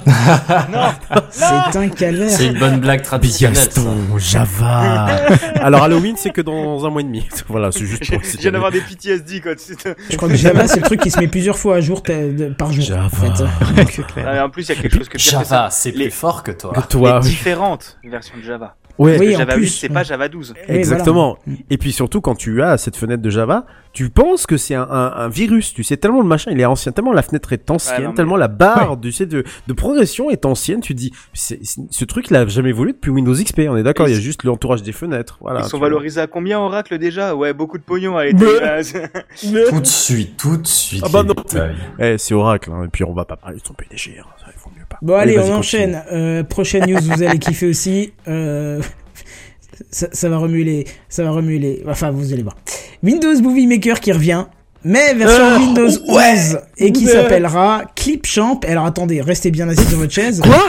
non, 0.70 1.24
c'est 1.30 1.76
un 1.78 1.88
calvaire. 1.88 2.28
C'est 2.30 2.46
une 2.48 2.58
bonne 2.58 2.80
blague 2.80 3.02
traditionnelle. 3.02 3.56
ça. 3.56 3.80
Java. 4.18 5.06
Alors 5.60 5.82
Halloween, 5.84 6.14
c'est 6.18 6.30
que 6.30 6.40
dans 6.42 6.84
un 6.84 6.90
mois 6.90 7.00
et 7.00 7.04
demi. 7.04 7.26
voilà, 7.48 7.72
c'est 7.72 7.86
juste 7.86 8.06
pour. 8.10 8.22
je 8.32 8.36
viens 8.38 8.52
d'avoir 8.52 8.70
des 8.70 8.80
PTSD 8.80 9.40
quoi. 9.40 9.52
Je 10.10 10.16
crois 10.16 10.28
que 10.28 10.34
Java, 10.36 10.66
c'est 10.68 10.80
le 10.80 10.86
truc 10.86 11.00
qui 11.00 11.10
se 11.10 11.18
met 11.18 11.28
plusieurs 11.28 11.58
fois 11.58 11.76
à 11.76 11.80
jour 11.80 12.02
par 12.58 12.72
jour. 12.72 12.84
Java. 12.84 13.04
En 13.06 13.08
fait. 13.08 14.02
clair. 14.12 14.26
Ah, 14.28 14.44
en 14.44 14.50
plus, 14.50 14.68
il 14.68 14.74
y 14.74 14.78
a 14.78 14.82
quelque 14.82 14.96
chose 14.96 15.08
que. 15.08 15.18
Java, 15.18 15.68
c'est 15.70 15.92
plus 15.92 16.10
fort 16.10 16.42
que 16.42 16.50
toi. 16.52 16.72
Que 16.74 16.86
toi. 16.86 17.20
les 17.22 17.28
différentes 17.28 17.98
versions 18.04 18.36
de 18.36 18.42
Java. 18.42 18.74
Ouais, 18.98 19.18
Oui, 19.18 19.34
en 19.34 19.38
Java 19.40 19.54
plus, 19.54 19.64
8, 19.64 19.70
c'est 19.78 19.88
ouais. 19.88 19.94
pas 19.94 20.02
Java 20.04 20.28
12. 20.28 20.54
Oui, 20.56 20.74
Exactement. 20.74 21.36
voilà. 21.44 21.58
Et 21.68 21.76
puis 21.76 21.92
surtout, 21.92 22.22
quand 22.22 22.34
tu 22.34 22.62
as 22.62 22.78
cette 22.78 22.96
fenêtre 22.96 23.22
de 23.22 23.28
Java, 23.28 23.66
tu 23.96 24.10
penses 24.10 24.44
que 24.44 24.58
c'est 24.58 24.74
un, 24.74 24.86
un, 24.90 25.12
un 25.16 25.28
virus. 25.30 25.72
Tu 25.72 25.82
sais, 25.82 25.96
tellement 25.96 26.20
le 26.20 26.26
machin, 26.28 26.50
il 26.52 26.60
est 26.60 26.66
ancien, 26.66 26.92
tellement 26.92 27.14
la 27.14 27.22
fenêtre 27.22 27.50
est 27.54 27.70
ancienne, 27.70 27.96
Ouais, 27.96 28.02
non, 28.04 28.10
mais- 28.10 28.14
tellement 28.16 28.36
la 28.36 28.48
barre 28.48 28.98
tu 29.00 29.10
sais, 29.10 29.24
de, 29.24 29.42
de 29.66 29.72
progression 29.72 30.28
est 30.28 30.44
ancienne. 30.44 30.82
Tu 30.82 30.94
te 30.94 30.98
dis, 30.98 31.12
ce 31.32 32.04
truc, 32.04 32.28
il 32.28 32.36
a 32.36 32.46
jamais 32.46 32.68
évolué 32.68 32.92
depuis 32.92 33.10
Windows 33.10 33.32
XP. 33.32 33.60
On 33.70 33.76
est 33.78 33.82
d'accord, 33.82 34.06
il 34.06 34.14
y 34.14 34.16
a 34.18 34.20
juste 34.20 34.44
l'entourage 34.44 34.82
des 34.82 34.92
fenêtres. 34.92 35.38
Voilà. 35.40 35.60
Ils 35.60 35.68
sont 35.70 35.78
vois. 35.78 35.88
valorisés 35.88 36.20
à 36.20 36.26
combien 36.26 36.58
Oracle 36.60 36.98
déjà? 36.98 37.34
Ouais, 37.34 37.54
beaucoup 37.54 37.78
de 37.78 37.82
pognon. 37.84 38.18
Allez, 38.18 38.32
Tout 39.70 39.80
de 39.80 39.86
suite, 39.86 40.36
tout 40.36 40.58
de 40.58 40.66
suite. 40.66 41.02
Ah 41.02 41.08
bah 41.10 41.22
non. 41.22 41.34
Eh, 41.98 42.18
c'est 42.18 42.34
Oracle, 42.34 42.70
hein. 42.72 42.84
Et 42.84 42.88
puis 42.88 43.02
on 43.04 43.14
va 43.14 43.24
pas 43.24 43.36
parler 43.36 43.56
de 43.56 43.66
son 43.66 43.72
PDG, 43.72 44.18
hein. 44.20 44.26
Ça, 44.38 44.46
il 44.54 44.58
faut 44.60 44.70
mieux 44.76 44.84
pas. 44.88 44.98
Bon, 45.00 45.14
allez, 45.14 45.38
on 45.38 45.54
enchaîne. 45.54 46.02
Euh, 46.12 46.42
prochaine 46.44 46.84
news, 46.86 47.00
vous 47.00 47.22
allez 47.22 47.38
kiffer 47.38 47.66
aussi. 47.68 48.12
Euh, 48.28 48.80
ça, 49.90 50.08
ça 50.12 50.28
va 50.28 50.38
remuer 50.38 50.64
les, 50.64 50.86
ça 51.08 51.22
va 51.24 51.30
remuer 51.30 51.58
les, 51.58 51.82
enfin, 51.88 52.10
vous 52.10 52.32
allez 52.32 52.42
voir. 52.42 52.56
Windows 53.02 53.40
Movie 53.42 53.66
Maker 53.66 54.00
qui 54.00 54.12
revient. 54.12 54.44
Mais 54.84 55.14
version 55.14 55.42
Euh, 55.44 55.58
Windows 55.58 55.88
ouais. 56.12 56.32
11 56.34 56.58
et 56.78 56.92
qui 56.92 57.06
s'appellera 57.06 57.82
Clipchamp. 57.96 58.60
Alors 58.68 58.84
attendez, 58.86 59.20
restez 59.20 59.50
bien 59.50 59.68
assis 59.68 59.84
sur 59.84 59.98
votre 59.98 60.12
chaise. 60.12 60.40
Quoi? 60.40 60.68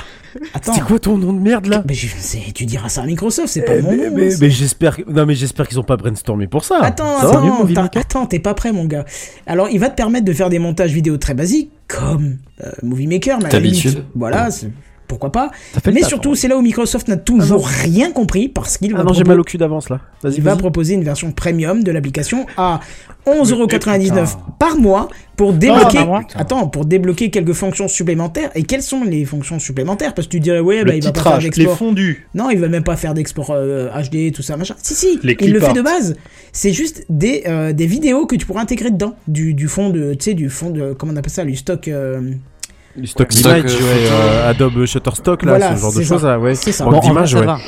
Attends. 0.54 0.74
C'est 0.74 0.82
quoi 0.82 0.98
ton 1.00 1.17
nom 1.17 1.34
de 1.34 1.39
merde 1.39 1.67
là? 1.67 1.84
Mais 1.88 1.93
je 1.93 2.08
sais, 2.20 2.39
tu 2.54 2.65
diras 2.65 2.89
ça 2.89 3.02
à 3.02 3.06
Microsoft, 3.06 3.48
c'est 3.50 3.62
pas 3.62 3.76
Eh, 3.78 3.82
mon 3.82 3.91
mais, 3.91 3.98
nom. 4.10 4.15
mais, 4.15 4.30
mais 4.39 4.50
j'espère 4.50 4.98
non 5.08 5.26
mais 5.26 5.36
j'espère 5.36 5.67
qu'ils 5.67 5.80
ont 5.80 5.84
pas 5.84 5.98
brainstormé 5.98 6.48
pour 6.48 6.63
ça. 6.65 6.80
Attends, 6.82 7.20
Ça 7.22 7.30
attends, 7.30 7.60
Movie 7.60 7.74
t'as- 7.76 7.82
Maker 7.84 8.02
attends, 8.02 8.26
t'es 8.26 8.39
pas 8.39 8.54
prêt, 8.56 8.72
mon 8.72 8.86
gars. 8.86 9.06
Alors, 9.46 9.67
il 9.70 9.80
va 9.80 9.89
te 9.89 9.96
permettre 9.96 10.26
de 10.26 10.34
faire 10.34 10.50
des 10.50 10.60
montages 10.60 10.91
vidéo 10.91 11.17
très 11.17 11.34
basiques, 11.34 11.72
comme 11.88 12.38
euh, 12.63 12.72
Movie 12.84 13.08
Maker, 13.08 13.38
mais 13.39 13.46
à 13.46 13.48
la 13.48 13.52
D'habitude. 13.52 13.91
limite, 13.91 14.08
Voilà, 14.15 14.50
pourquoi 15.08 15.32
pas. 15.32 15.52
Mais 15.86 16.02
taf, 16.02 16.10
surtout, 16.10 16.36
c'est 16.36 16.48
là 16.48 16.58
où 16.58 16.62
Microsoft 16.62 17.08
n'a 17.08 17.17
toujours 17.17 17.65
rien 17.67 18.12
compris, 18.12 18.48
parce 18.50 18.78
qu'il 18.78 18.93
va, 18.93 19.00
Ah 19.02 19.04
non, 19.04 19.13
j'ai 19.13 19.24
mal 19.24 19.39
au 19.39 19.43
cul 19.43 19.58
d'avance 19.58 19.89
là. 19.89 20.02
Vas-y, 20.24 20.36
il 20.36 20.43
va 20.43 20.56
proposer 20.56 20.93
une 20.96 21.04
version 21.04 21.32
premium 21.32 21.84
de 21.84 21.91
l'application 21.91 22.46
à 22.58 22.80
11,99€ 23.26 24.08
putain. 24.10 24.26
par 24.60 24.78
mois 24.78 25.10
pour 25.36 25.54
débloquer. 25.54 25.98
par 25.98 26.08
mois 26.08 26.22
Attends, 26.36 26.67
pour 26.67 26.86
débloquer 26.86 27.30
quelques 27.30 27.54
fonctions 27.54 27.88
supplémentaires. 27.88 28.50
Et 28.56 28.63
quelles 28.63 28.82
sont 28.82 29.04
les 29.04 29.26
fonctions 29.26 29.60
supplémentaires? 29.60 30.13
Parce 30.13 30.28
que 30.28 30.32
tu 30.32 30.39
dirais, 30.39 30.60
ouais, 30.60 30.84
bah, 30.84 30.96
il 30.96 31.04
va 31.04 31.12
pas 31.12 31.22
faire 31.22 31.38
les 31.39 31.50
d'export. 31.50 31.78
fondus. 31.78 32.28
Non, 32.34 32.50
il 32.50 32.60
va 32.60 32.67
même 32.70 32.84
pas 32.84 32.96
faire 32.96 33.13
d'export 33.13 33.52
euh, 33.52 33.89
HD, 34.02 34.32
tout 34.34 34.41
ça, 34.41 34.58
machin. 34.58 34.76
Si, 34.82 34.93
si, 34.96 35.20
Les 35.24 35.38
il 35.41 35.54
le 35.54 35.60
fait 35.60 35.74
de 35.74 35.82
base. 35.82 36.15
C'est 36.52 36.74
juste 36.74 37.06
des, 37.10 37.43
euh, 37.48 37.74
des 37.74 37.86
vidéos 37.86 38.26
que 38.26 38.36
tu 38.36 38.46
pourras 38.46 38.62
intégrer 38.62 38.89
dedans. 38.91 39.15
Du, 39.28 39.54
du 39.54 39.67
fond 39.67 39.89
de, 39.89 40.13
tu 40.13 40.24
sais, 40.26 40.34
du 40.34 40.50
fond 40.50 40.72
de, 40.72 40.93
comment 40.93 41.13
on 41.13 41.15
appelle 41.17 41.32
ça, 41.32 41.46
du 41.46 41.56
stock. 41.56 41.88
euh, 41.88 42.32
Du 42.97 43.07
stock 43.07 43.31
Stock, 43.31 43.57
image, 43.60 43.75
euh, 43.75 43.77
ouais, 43.83 44.10
euh, 44.12 44.49
Adobe 44.49 44.86
Shutterstock 44.86 45.43
là, 45.43 45.51
Voilà, 45.57 45.75
ce 45.75 45.81
genre 45.81 45.91
de 45.93 45.97
c'est 45.97 46.03
choses 46.03 46.23
ouais. 46.25 46.55
C'est 46.55 46.71
ça. 46.71 46.83
Bon, 46.86 46.91
en 46.91 46.99
vrai, 46.99 47.07
d'images, 47.10 47.31
ça 47.31 47.39
ouais. 47.39 47.45
va. 47.45 47.60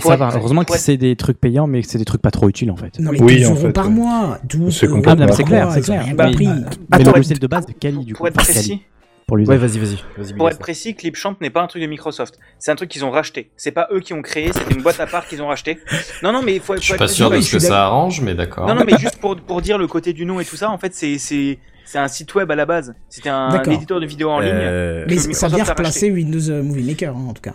Ça 0.00 0.16
va. 0.16 0.30
Heureusement 0.34 0.64
que 0.64 0.76
c'est 0.78 0.96
des 0.98 1.16
trucs 1.16 1.40
payants, 1.40 1.66
mais 1.66 1.80
que 1.82 1.88
c'est 1.88 1.96
des 1.98 2.04
trucs 2.04 2.20
pas 2.20 2.30
trop 2.30 2.48
utiles 2.48 2.70
en 2.70 2.76
fait. 2.76 2.98
Non, 2.98 3.10
les 3.10 3.20
Oui, 3.20 3.36
12 3.38 3.46
en 3.46 3.50
euros 3.54 3.60
fait, 3.66 3.72
par 3.72 3.86
ouais. 3.86 3.92
mois. 3.92 4.38
12 4.44 4.76
C'est 4.78 4.86
euros 4.86 5.00
Ah, 5.06 5.14
mais 5.16 5.26
c'est 5.32 5.38
par 5.42 5.46
clair, 5.48 5.64
mois, 5.66 5.74
c'est 5.74 5.80
ont 5.80 5.82
clair. 5.84 6.04
Bah, 6.14 6.26
compris. 6.26 6.46
Mais 6.46 6.52
Attends, 6.92 7.10
le 7.10 7.16
logiciel 7.16 7.38
de 7.38 7.46
base 7.46 7.66
de 7.66 7.72
Kali, 7.72 8.04
du 8.04 8.12
coup. 8.12 8.18
Pour 8.18 8.28
être 8.28 8.34
précis, 8.34 8.82
Pour 9.26 9.36
Ouais, 9.36 9.40
l'usage. 9.40 9.58
vas-y, 9.58 9.78
vas-y. 9.78 9.98
Vas-y, 10.22 10.34
pour 10.34 10.48
être 10.50 10.58
précis, 10.58 10.94
Clipchamp 10.94 11.36
n'est 11.40 11.48
pas 11.48 11.62
un 11.62 11.66
truc 11.66 11.80
de 11.80 11.86
Microsoft. 11.86 12.38
C'est 12.58 12.70
un 12.70 12.76
truc 12.76 12.90
qu'ils 12.90 13.06
ont 13.06 13.10
racheté. 13.10 13.50
C'est 13.56 13.72
pas 13.72 13.88
eux 13.90 14.00
qui 14.00 14.12
ont 14.12 14.20
créé, 14.20 14.52
c'était 14.52 14.74
une 14.74 14.82
boîte 14.82 15.00
à 15.00 15.06
part 15.06 15.26
qu'ils 15.26 15.40
ont 15.40 15.46
racheté. 15.48 15.78
Non, 16.22 16.30
non, 16.30 16.42
mais 16.42 16.56
il 16.56 16.60
faut, 16.60 16.74
Je 16.74 16.80
faut 16.80 16.82
suis 16.82 16.92
être 16.92 16.98
pas 16.98 17.08
sûr 17.08 17.30
de 17.30 17.36
ouais, 17.36 17.40
ce 17.42 17.52
que 17.52 17.58
ça 17.58 17.84
arrange, 17.86 18.20
mais 18.20 18.34
d'accord. 18.34 18.68
Non, 18.68 18.74
non, 18.74 18.82
mais 18.86 18.98
juste 18.98 19.16
pour, 19.16 19.34
pour 19.36 19.62
dire 19.62 19.78
le 19.78 19.86
côté 19.86 20.12
du 20.12 20.26
nom 20.26 20.40
et 20.40 20.44
tout 20.44 20.56
ça, 20.56 20.68
en 20.70 20.76
fait, 20.76 20.94
c'est, 20.94 21.58
c'est, 21.84 21.98
un 21.98 22.08
site 22.08 22.34
web 22.34 22.50
à 22.50 22.54
la 22.54 22.66
base. 22.66 22.94
C'était 23.08 23.28
un 23.30 23.62
éditeur 23.64 24.00
de 24.00 24.06
vidéos 24.06 24.30
en 24.30 24.40
ligne. 24.40 24.50
Euh, 24.52 25.04
Mais 25.08 25.16
ça 25.18 25.48
vient 25.48 25.64
replacer 25.64 26.10
Windows 26.10 26.50
euh, 26.50 26.62
Movie 26.62 26.82
Maker, 26.84 27.16
hein, 27.16 27.26
en 27.28 27.32
tout 27.32 27.42
cas. 27.42 27.54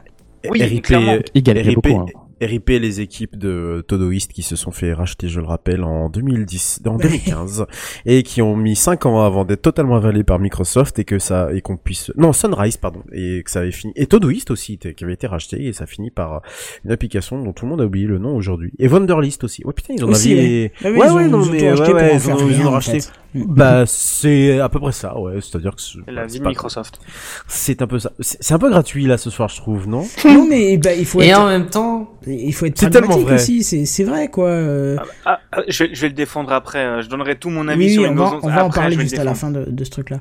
Oui, 0.49 0.61
RIP, 0.63 0.85
clairement. 0.85 1.17
Il 1.33 1.43
galérait 1.43 1.69
RIP, 1.69 1.75
beaucoup. 1.83 1.99
hein. 1.99 2.05
RIP 2.41 2.69
les 2.69 3.02
équipes 3.02 3.38
de 3.38 3.84
Todoist 3.88 4.32
qui 4.34 4.43
se 4.43 4.56
sont 4.56 4.71
fait 4.71 4.93
racheter, 4.93 5.28
je 5.28 5.39
le 5.39 5.45
rappelle, 5.47 5.84
en 5.84 6.10
2010, 6.10 6.82
en 6.86 6.97
2015, 6.97 7.65
et 8.06 8.23
qui 8.23 8.41
ont 8.41 8.56
mis 8.56 8.75
5 8.75 9.06
ans 9.06 9.21
avant 9.23 9.45
d'être 9.45 9.62
totalement 9.62 9.95
avalés 9.95 10.23
par 10.23 10.39
Microsoft 10.39 10.99
et 10.99 11.04
que 11.06 11.19
ça, 11.19 11.54
et 11.54 11.62
qu'on 11.62 11.78
puisse, 11.78 12.12
non, 12.17 12.34
Sunrise, 12.34 12.78
pardon, 12.78 13.02
et 13.12 13.41
que 13.43 13.52
ça 13.52 13.60
avait 13.60 13.71
fini, 13.71 13.93
et 13.95 14.06
Todoist 14.06 14.52
aussi, 14.52 14.78
qui 14.78 15.04
avait 15.04 15.13
été 15.13 15.28
racheté, 15.28 15.65
et 15.65 15.73
ça 15.73 15.86
finit 15.86 16.12
par 16.12 16.41
une 16.86 16.91
application 16.91 17.41
dont 17.43 17.54
tout 17.54 17.65
le 17.65 17.71
monde 17.71 17.82
a 17.82 17.86
oublié 17.86 18.08
le 18.08 18.17
nom 18.19 18.36
aujourd'hui. 18.36 18.71
Et 18.80 18.88
Wunderlist 18.88 19.43
aussi. 19.43 19.63
Ouais, 19.65 19.73
putain, 19.73 19.93
ils 19.97 20.04
en 20.04 20.10
Aussi, 20.10 20.34
avaient, 20.34 20.71
Ah 20.84 20.88
oui, 20.89 20.97
ouais, 20.97 21.06
ils 21.06 21.12
ont- 21.12 21.15
ouais, 21.15 21.28
non, 21.28 21.43
ils 21.43 21.52
mais, 21.52 21.62
ouais, 21.73 21.93
ouais, 21.93 22.15
ils 22.15 22.32
ont- 22.32 22.49
ils 22.49 22.62
racheté. 22.67 22.99
fait. 23.02 23.12
Bah, 23.36 23.84
c'est 23.86 24.60
à 24.60 24.69
peu 24.69 24.80
près 24.80 24.91
ça, 24.91 25.17
ouais, 25.19 25.34
c'est-à-dire 25.36 25.75
que 25.75 25.82
c'est- 25.82 25.99
La 26.12 26.28
c'est 26.28 26.34
vie 26.34 26.39
de 26.39 26.43
pas- 26.45 26.49
Microsoft. 26.49 26.99
C'est 27.47 27.82
un 27.84 27.88
peu 27.88 27.99
ça. 27.99 28.12
C'est 28.19 28.38
c'est 28.41 28.54
un 28.56 28.60
peu 28.60 28.69
gratuit, 28.71 29.06
là, 29.06 29.17
ce 29.19 29.30
soir, 29.30 29.49
je 29.49 29.58
trouve, 29.58 29.88
non? 29.88 30.04
Non, 30.25 30.47
mais 30.49 30.78
bah, 30.78 30.93
il 30.95 31.06
faut 31.06 31.21
Et 31.21 31.28
être, 31.28 31.39
en 31.39 31.47
même 31.47 31.67
temps, 31.67 32.10
il 32.33 32.53
faut 32.53 32.65
être 32.65 32.77
C'est 32.77 32.89
pragmatique 32.89 33.23
vrai. 33.23 33.35
aussi. 33.35 33.63
C'est, 33.63 33.85
c'est 33.85 34.03
vrai, 34.03 34.27
quoi. 34.27 34.47
euh. 34.47 34.97
Ah, 35.25 35.39
ah, 35.51 35.61
je, 35.67 35.83
vais, 35.83 35.89
je 35.95 36.01
vais 36.01 36.07
le 36.09 36.13
défendre 36.13 36.51
après. 36.51 36.79
euh, 36.79 37.01
Je 37.01 37.09
donnerai 37.09 37.35
tout 37.35 37.49
mon 37.49 37.67
avis 37.67 37.85
Oui, 37.85 37.93
sur 37.93 38.03
oui, 38.03 38.09
on 38.11 38.15
va, 38.15 38.23
11. 38.35 38.39
on 38.43 38.47
va 38.49 38.65
en 38.65 38.69
parler 38.69 38.97
juste 38.99 39.17
à 39.19 39.23
la 39.23 39.33
fin 39.35 39.51
de, 39.51 39.65
de 39.69 39.83
ce 39.83 39.89
truc-là. 39.89 40.19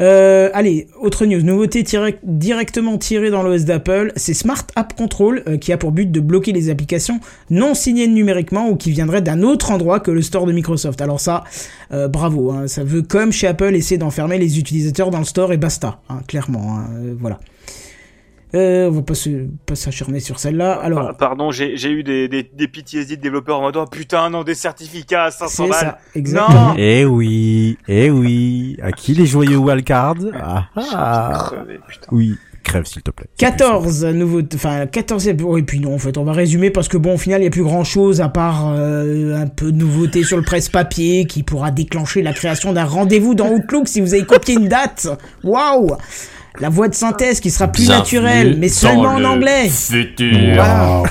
Euh, 0.00 0.50
allez, 0.54 0.88
autre 1.00 1.26
news. 1.26 1.42
Nouveauté 1.42 1.82
tirée- 1.82 2.18
directement 2.22 2.98
tirée 2.98 3.30
dans 3.30 3.42
l'OS 3.42 3.64
d'Apple, 3.64 4.12
c'est 4.16 4.34
Smart 4.34 4.64
App 4.76 4.94
Control 4.96 5.42
euh, 5.48 5.56
qui 5.56 5.72
a 5.72 5.76
pour 5.78 5.92
but 5.92 6.10
de 6.10 6.20
bloquer 6.20 6.52
les 6.52 6.70
applications 6.70 7.20
non 7.50 7.74
signées 7.74 8.08
numériquement 8.08 8.68
ou 8.68 8.76
qui 8.76 8.90
viendraient 8.90 9.22
d'un 9.22 9.42
autre 9.42 9.70
endroit 9.70 10.00
que 10.00 10.10
le 10.10 10.22
store 10.22 10.46
de 10.46 10.52
Microsoft. 10.52 11.00
Alors 11.00 11.20
ça, 11.20 11.44
euh, 11.92 12.08
bravo. 12.08 12.50
hein, 12.52 12.66
ça 12.68 12.84
veut, 12.84 13.02
comme 13.02 13.32
chez 13.32 13.46
Apple, 13.46 13.74
essayer 13.74 13.98
d'enfermer 13.98 14.38
les 14.38 14.58
utilisateurs 14.58 15.10
dans 15.10 15.18
le 15.18 15.24
store 15.24 15.52
et 15.52 15.56
basta. 15.56 15.98
hein, 16.08 16.20
clairement, 16.26 16.76
hein, 16.78 16.86
voilà. 17.18 17.38
Euh, 18.56 18.88
on 18.88 18.92
va 18.92 19.02
pas 19.02 19.14
se- 19.14 19.46
pas 19.66 19.74
s'acharner 19.74 20.20
sur 20.20 20.38
celle-là. 20.38 20.72
Alors, 20.80 21.00
Par- 21.08 21.16
Pardon, 21.16 21.50
j'ai 21.50 21.76
j'ai 21.76 21.90
eu 21.90 22.02
des, 22.02 22.28
des, 22.28 22.42
des 22.42 22.68
PTSD 22.68 23.16
de 23.16 23.22
développeurs 23.22 23.58
en 23.58 23.62
mode 23.62 23.76
oh 23.76 23.84
putain, 23.90 24.30
non, 24.30 24.42
des 24.44 24.54
certificats 24.54 25.24
à 25.24 25.30
500 25.30 25.64
c'est 25.64 25.70
balles. 25.70 25.80
ça, 25.80 25.98
exactement. 26.14 26.74
Eh 26.78 27.04
oui, 27.04 27.78
eh 27.88 28.10
oui. 28.10 28.76
À 28.82 28.92
qui 28.92 29.12
les 29.14 29.26
joyeux 29.26 29.56
wildcards 29.58 30.14
Ah 30.40 30.64
ah. 30.76 31.44
Crevé, 31.52 31.78
putain. 31.86 32.06
Oui, 32.12 32.36
crève 32.62 32.84
s'il 32.84 33.02
te 33.02 33.10
plaît. 33.10 33.26
14 33.38 34.04
nouveaux, 34.06 34.40
enfin 34.54 34.86
14 34.86 35.28
et 35.28 35.34
puis 35.62 35.78
non 35.80 35.94
en 35.94 35.98
fait 35.98 36.18
on 36.18 36.24
va 36.24 36.32
résumer 36.32 36.70
parce 36.70 36.88
que 36.88 36.96
bon 36.96 37.14
au 37.14 37.18
final 37.18 37.40
il 37.40 37.44
y 37.44 37.46
a 37.46 37.50
plus 37.50 37.62
grand 37.62 37.84
chose 37.84 38.20
à 38.20 38.28
part 38.28 38.72
euh, 38.74 39.40
un 39.40 39.46
peu 39.46 39.70
de 39.70 39.76
nouveauté 39.76 40.24
sur 40.24 40.36
le 40.36 40.42
presse-papier 40.42 41.26
qui 41.26 41.42
pourra 41.44 41.70
déclencher 41.70 42.22
la 42.22 42.32
création 42.32 42.72
d'un 42.72 42.84
rendez-vous 42.84 43.34
dans 43.36 43.48
Outlook 43.50 43.86
si 43.86 44.00
vous 44.00 44.14
avez 44.14 44.24
copié 44.24 44.54
une 44.56 44.66
date. 44.68 45.06
Waouh 45.44 45.92
La 46.60 46.68
voix 46.68 46.88
de 46.88 46.94
synthèse 46.94 47.40
qui 47.40 47.50
sera 47.50 47.68
plus 47.68 47.88
naturelle 47.88 48.56
mais 48.58 48.68
seulement 48.68 49.10
en 49.14 49.24
anglais. 49.24 49.70
Voilà. 50.54 51.02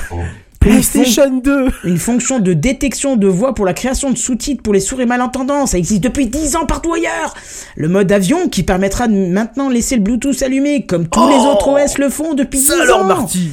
PlayStation 0.60 1.38
2 1.38 1.68
Une 1.84 1.98
fonction 1.98 2.40
de 2.40 2.52
détection 2.52 3.14
de 3.16 3.28
voix 3.28 3.54
pour 3.54 3.64
la 3.64 3.72
création 3.72 4.10
de 4.10 4.16
sous-titres 4.18 4.62
pour 4.62 4.74
les 4.74 4.80
sourds 4.80 5.00
et 5.00 5.06
malentendants. 5.06 5.66
Ça 5.66 5.78
existe 5.78 6.02
depuis 6.02 6.26
10 6.26 6.56
ans 6.56 6.66
partout 6.66 6.92
ailleurs. 6.92 7.34
Le 7.76 7.88
mode 7.88 8.10
avion 8.10 8.48
qui 8.48 8.64
permettra 8.64 9.06
de 9.06 9.14
maintenant 9.14 9.68
laisser 9.68 9.94
le 9.94 10.02
Bluetooth 10.02 10.42
allumé 10.42 10.84
comme 10.84 11.06
tous 11.06 11.28
les 11.28 11.36
autres 11.36 11.68
OS 11.68 11.98
le 11.98 12.08
font 12.08 12.34
depuis 12.34 12.58
10 12.58 12.66
Ça 12.66 12.82
alors, 12.82 13.00
ans. 13.00 13.04
Marty 13.04 13.50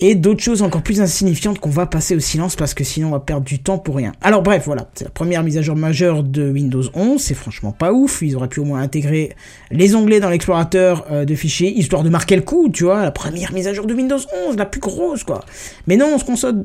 et 0.00 0.14
d'autres 0.14 0.42
choses 0.42 0.62
encore 0.62 0.82
plus 0.82 1.00
insignifiantes 1.00 1.58
qu'on 1.58 1.70
va 1.70 1.86
passer 1.86 2.14
au 2.14 2.20
silence 2.20 2.56
parce 2.56 2.74
que 2.74 2.84
sinon 2.84 3.08
on 3.08 3.12
va 3.12 3.20
perdre 3.20 3.46
du 3.46 3.58
temps 3.60 3.78
pour 3.78 3.96
rien. 3.96 4.12
Alors 4.20 4.42
bref, 4.42 4.64
voilà, 4.66 4.90
c'est 4.94 5.04
la 5.04 5.10
première 5.10 5.42
mise 5.42 5.56
à 5.56 5.62
jour 5.62 5.76
majeure 5.76 6.22
de 6.22 6.50
Windows 6.50 6.82
11, 6.94 7.20
c'est 7.20 7.34
franchement 7.34 7.72
pas 7.72 7.92
ouf, 7.92 8.20
ils 8.22 8.36
auraient 8.36 8.48
pu 8.48 8.60
au 8.60 8.64
moins 8.64 8.80
intégrer 8.80 9.34
les 9.70 9.94
onglets 9.94 10.20
dans 10.20 10.28
l'explorateur 10.28 11.06
euh, 11.10 11.24
de 11.24 11.34
fichiers, 11.34 11.72
histoire 11.72 12.02
de 12.02 12.10
marquer 12.10 12.36
le 12.36 12.42
coup, 12.42 12.68
tu 12.68 12.84
vois, 12.84 13.02
la 13.02 13.10
première 13.10 13.52
mise 13.52 13.68
à 13.68 13.72
jour 13.72 13.86
de 13.86 13.94
Windows 13.94 14.20
11, 14.48 14.56
la 14.56 14.66
plus 14.66 14.80
grosse 14.80 15.24
quoi. 15.24 15.44
Mais 15.86 15.96
non, 15.96 16.16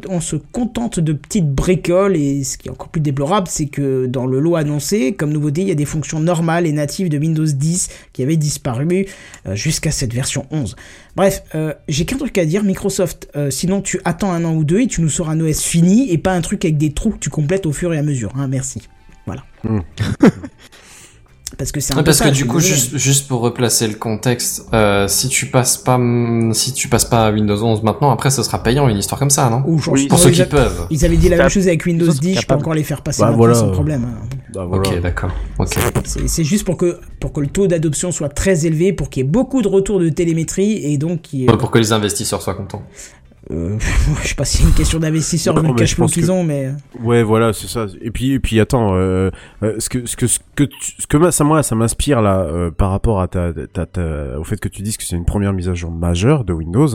on 0.10 0.20
se, 0.20 0.36
contente 0.52 1.00
de 1.00 1.14
petites 1.14 1.50
bricoles 1.50 2.16
et 2.18 2.44
ce 2.44 2.58
qui 2.58 2.68
est 2.68 2.72
encore 2.72 2.90
plus 2.90 3.02
déplorable, 3.02 3.48
c'est 3.50 3.68
que 3.68 4.06
dans 4.08 4.26
le 4.26 4.40
lot 4.40 4.56
annoncé, 4.56 5.14
comme 5.14 5.32
nouveauté, 5.32 5.62
il 5.62 5.68
y 5.68 5.72
a 5.72 5.76
des 5.76 5.86
fonctions 5.86 6.20
normales 6.20 6.68
et 6.68 6.72
natives 6.72 7.10
de 7.10 7.18
Windows 7.18 7.46
10 7.46 7.90
qui 8.12 8.24
avaient 8.24 8.38
disparu 8.38 8.82
euh, 9.46 9.56
jusqu'à 9.56 9.92
cette 9.92 10.14
version 10.14 10.46
11. 10.52 10.76
Bref, 11.16 11.44
euh, 11.56 11.74
j'ai 11.88 12.06
qu'un 12.06 12.18
truc 12.18 12.38
à 12.38 12.46
dire, 12.46 12.64
Microsoft, 12.64 13.30
euh, 13.36 13.50
sinon 13.50 13.82
tu 13.82 14.00
attends 14.06 14.32
un 14.32 14.46
an 14.46 14.54
ou 14.54 14.64
deux 14.64 14.82
et 14.82 14.88
tu 14.88 15.02
nous 15.02 15.10
sors 15.10 15.30
un 15.30 15.40
OS 15.40 15.62
fini 15.62 16.10
et 16.12 16.18
pas 16.18 16.34
un 16.34 16.42
truc 16.42 16.64
avec 16.64 16.78
des 16.78 16.94
trous 16.94 17.12
que 17.12 17.20
tu 17.20 17.30
complètes 17.30 17.66
au 17.66 17.74
fur 17.74 17.94
et 17.94 17.98
à 17.98 18.04
mesure. 18.04 18.32
Hein, 18.36 18.48
merci. 18.48 18.88
Voilà. 19.26 19.44
Mm. 19.64 19.80
Parce 21.62 21.72
que 21.72 21.80
c'est 21.80 21.94
un 21.94 21.98
peu 21.98 22.04
parce 22.06 22.18
ça, 22.18 22.26
que 22.26 22.34
du 22.34 22.48
coup, 22.48 22.60
juste, 22.60 22.98
juste 22.98 23.28
pour 23.28 23.42
replacer 23.42 23.88
le 23.88 23.94
contexte, 23.94 24.66
euh, 24.74 25.08
si 25.08 25.28
tu 25.30 25.46
passes 25.46 25.78
pas, 25.78 26.00
si 26.54 26.74
tu 26.74 26.88
passes 26.88 27.06
pas 27.06 27.28
à 27.28 27.32
Windows 27.32 27.64
11 27.64 27.84
maintenant, 27.84 28.10
après, 28.10 28.32
ce 28.32 28.42
sera 28.42 28.64
payant 28.64 28.88
une 28.90 28.98
histoire 28.98 29.20
comme 29.20 29.30
ça, 29.30 29.48
non? 29.48 29.62
Ou 29.68 29.80
Oui, 29.90 30.08
Pour 30.08 30.18
ceux 30.18 30.30
ils, 30.32 30.36
qui 30.38 30.44
peuvent. 30.46 30.88
ils 30.90 31.06
avaient 31.06 31.18
dit 31.18 31.30
la 31.30 31.38
même 31.38 31.50
chose 31.50 31.68
avec 31.68 31.86
Windows 31.86 32.08
Ils 32.08 32.14
sont 32.14 32.20
10, 32.20 32.40
je 32.42 32.46
peux 32.48 32.56
encore 32.56 32.74
les 32.74 32.84
faire 32.84 33.04
passer 33.04 33.22
Bah, 33.22 33.28
maintenant 33.28 33.38
voilà. 33.38 33.54
sans 33.54 33.70
problème. 33.70 34.08
Bah, 34.56 34.66
voilà. 34.68 34.90
Ok, 34.90 35.02
d'accord. 35.02 35.30
C'est 36.26 36.44
juste 36.44 36.66
pour 36.66 36.78
que, 36.78 37.00
pour 37.20 37.32
que 37.32 37.42
le 37.42 37.48
taux 37.48 37.68
d'adoption 37.68 38.12
soit 38.12 38.30
très 38.30 38.66
élevé, 38.66 38.92
pour 38.92 39.12
qu'il 39.12 39.24
y 39.24 39.26
ait 39.28 39.30
beaucoup 39.30 39.62
de 39.62 39.68
retours 39.68 40.00
de 40.00 40.10
télémétrie 40.10 40.84
et 40.84 40.98
donc 40.98 41.22
qu'il 41.22 41.42
y 41.42 41.46
ait- 41.46 41.52
Ouais, 41.52 41.58
Pour 41.58 41.70
que 41.70 41.78
les 41.78 41.94
investisseurs 41.94 42.42
soient 42.42 42.56
contents. 42.56 42.82
Euh, 43.52 43.78
je 44.24 44.28
sais 44.30 44.36
pas 44.36 44.46
si 44.46 44.58
c'est 44.58 44.64
une 44.64 44.74
question 44.74 45.00
vu 45.62 45.68
le 45.68 45.74
mais 45.74 45.80
cash 45.80 45.96
flow 45.96 46.06
qu'ils 46.08 46.32
ont, 46.32 46.44
mais 46.44 46.70
Ouais, 47.02 47.24
voilà, 47.24 47.54
c'est 47.54 47.68
ça. 47.68 47.86
Et 48.02 48.12
puis, 48.12 48.32
et 48.34 48.40
puis, 48.40 48.60
attends, 48.60 48.92
euh, 48.96 49.30
euh, 49.64 49.76
ce 49.80 49.90
que, 49.90 50.06
ce 50.06 50.16
que, 50.16 50.28
ce 50.28 50.40
que, 50.56 50.64
tu- 50.64 50.94
ce 51.00 51.08
que 51.08 51.32
ça, 51.32 51.44
moi, 51.44 51.62
ça 51.64 51.76
m'inspire 51.76 52.22
là, 52.22 52.42
euh, 52.42 52.72
par 52.72 52.92
rapport 52.92 53.22
à 53.22 53.28
ta, 53.28 53.52
ta, 53.74 53.86
ta- 53.86 54.40
au 54.40 54.44
fait 54.44 54.60
que 54.60 54.70
tu 54.70 54.82
dises 54.82 54.98
que 54.98 55.04
c'est 55.04 55.16
une 55.16 55.26
première 55.26 55.54
mise 55.54 55.70
à 55.70 55.74
jour 55.74 55.92
majeure 55.92 56.44
de 56.46 56.54
Windows. 56.54 56.88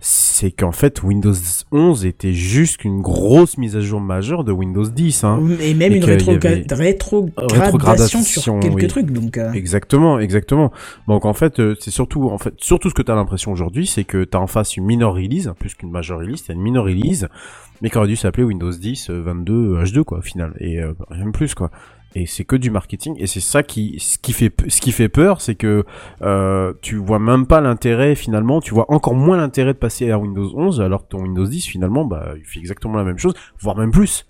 C'est 0.00 0.52
qu'en 0.52 0.72
fait 0.72 1.02
Windows 1.02 1.34
11 1.72 2.06
était 2.06 2.32
juste 2.32 2.84
une 2.84 3.00
grosse 3.00 3.58
mise 3.58 3.76
à 3.76 3.80
jour 3.80 4.00
majeure 4.00 4.44
de 4.44 4.52
Windows 4.52 4.86
10. 4.86 5.24
Hein. 5.24 5.42
Et 5.60 5.74
même 5.74 5.92
Et 5.92 5.96
une 5.96 6.04
rétrogradation 6.04 7.30
Rétrogradation, 7.36 8.22
sur 8.22 8.60
quelques 8.60 8.74
oui. 8.74 8.86
trucs. 8.86 9.10
Donc, 9.10 9.36
euh, 9.36 9.52
Exactement, 9.52 10.18
exactement. 10.20 10.72
Donc 11.08 11.24
en 11.24 11.34
fait, 11.34 11.58
euh, 11.58 11.74
c'est 11.80 11.90
surtout, 11.90 12.30
en 12.30 12.38
fait, 12.38 12.54
surtout 12.58 12.90
ce 12.90 12.94
que 12.94 13.02
t'as 13.02 13.14
l'impression 13.14 13.50
aujourd'hui, 13.50 13.86
c'est 13.86 14.04
que 14.04 14.24
t'as 14.24 14.38
en 14.38 14.46
face 14.46 14.76
une 14.76 14.84
minor 14.84 15.14
release, 15.14 15.50
plus 15.58 15.74
qu'une 15.74 15.90
major 15.90 16.20
release, 16.20 16.44
t'as 16.44 16.54
une 16.54 16.62
minor 16.62 16.84
release, 16.84 17.26
mais 17.82 17.90
qui 17.90 17.98
aurait 17.98 18.08
dû 18.08 18.16
s'appeler 18.16 18.44
Windows 18.44 18.70
10 18.70 19.10
euh, 19.10 19.22
22 19.22 19.82
H2 19.82 20.04
quoi, 20.04 20.18
au 20.18 20.22
final, 20.22 20.54
et 20.60 20.80
euh, 20.80 20.92
rien 21.10 21.26
de 21.26 21.30
plus 21.30 21.54
quoi. 21.54 21.70
Et 22.14 22.26
c'est 22.26 22.44
que 22.44 22.56
du 22.56 22.70
marketing, 22.70 23.14
et 23.18 23.26
c'est 23.26 23.40
ça 23.40 23.62
qui, 23.62 23.98
ce 24.00 24.18
qui 24.18 24.32
fait, 24.32 24.52
ce 24.68 24.80
qui 24.80 24.92
fait 24.92 25.10
peur, 25.10 25.40
c'est 25.40 25.54
que 25.54 25.84
euh, 26.22 26.72
tu 26.80 26.96
vois 26.96 27.18
même 27.18 27.46
pas 27.46 27.60
l'intérêt 27.60 28.14
finalement, 28.14 28.60
tu 28.60 28.72
vois 28.72 28.90
encore 28.90 29.14
moins 29.14 29.36
l'intérêt 29.36 29.74
de 29.74 29.78
passer 29.78 30.10
à 30.10 30.18
Windows 30.18 30.50
11, 30.54 30.80
alors 30.80 31.04
que 31.04 31.08
ton 31.10 31.22
Windows 31.22 31.46
10 31.46 31.66
finalement, 31.66 32.04
bah, 32.06 32.32
il 32.36 32.44
fait 32.44 32.60
exactement 32.60 32.96
la 32.96 33.04
même 33.04 33.18
chose, 33.18 33.34
voire 33.60 33.76
même 33.76 33.90
plus. 33.90 34.26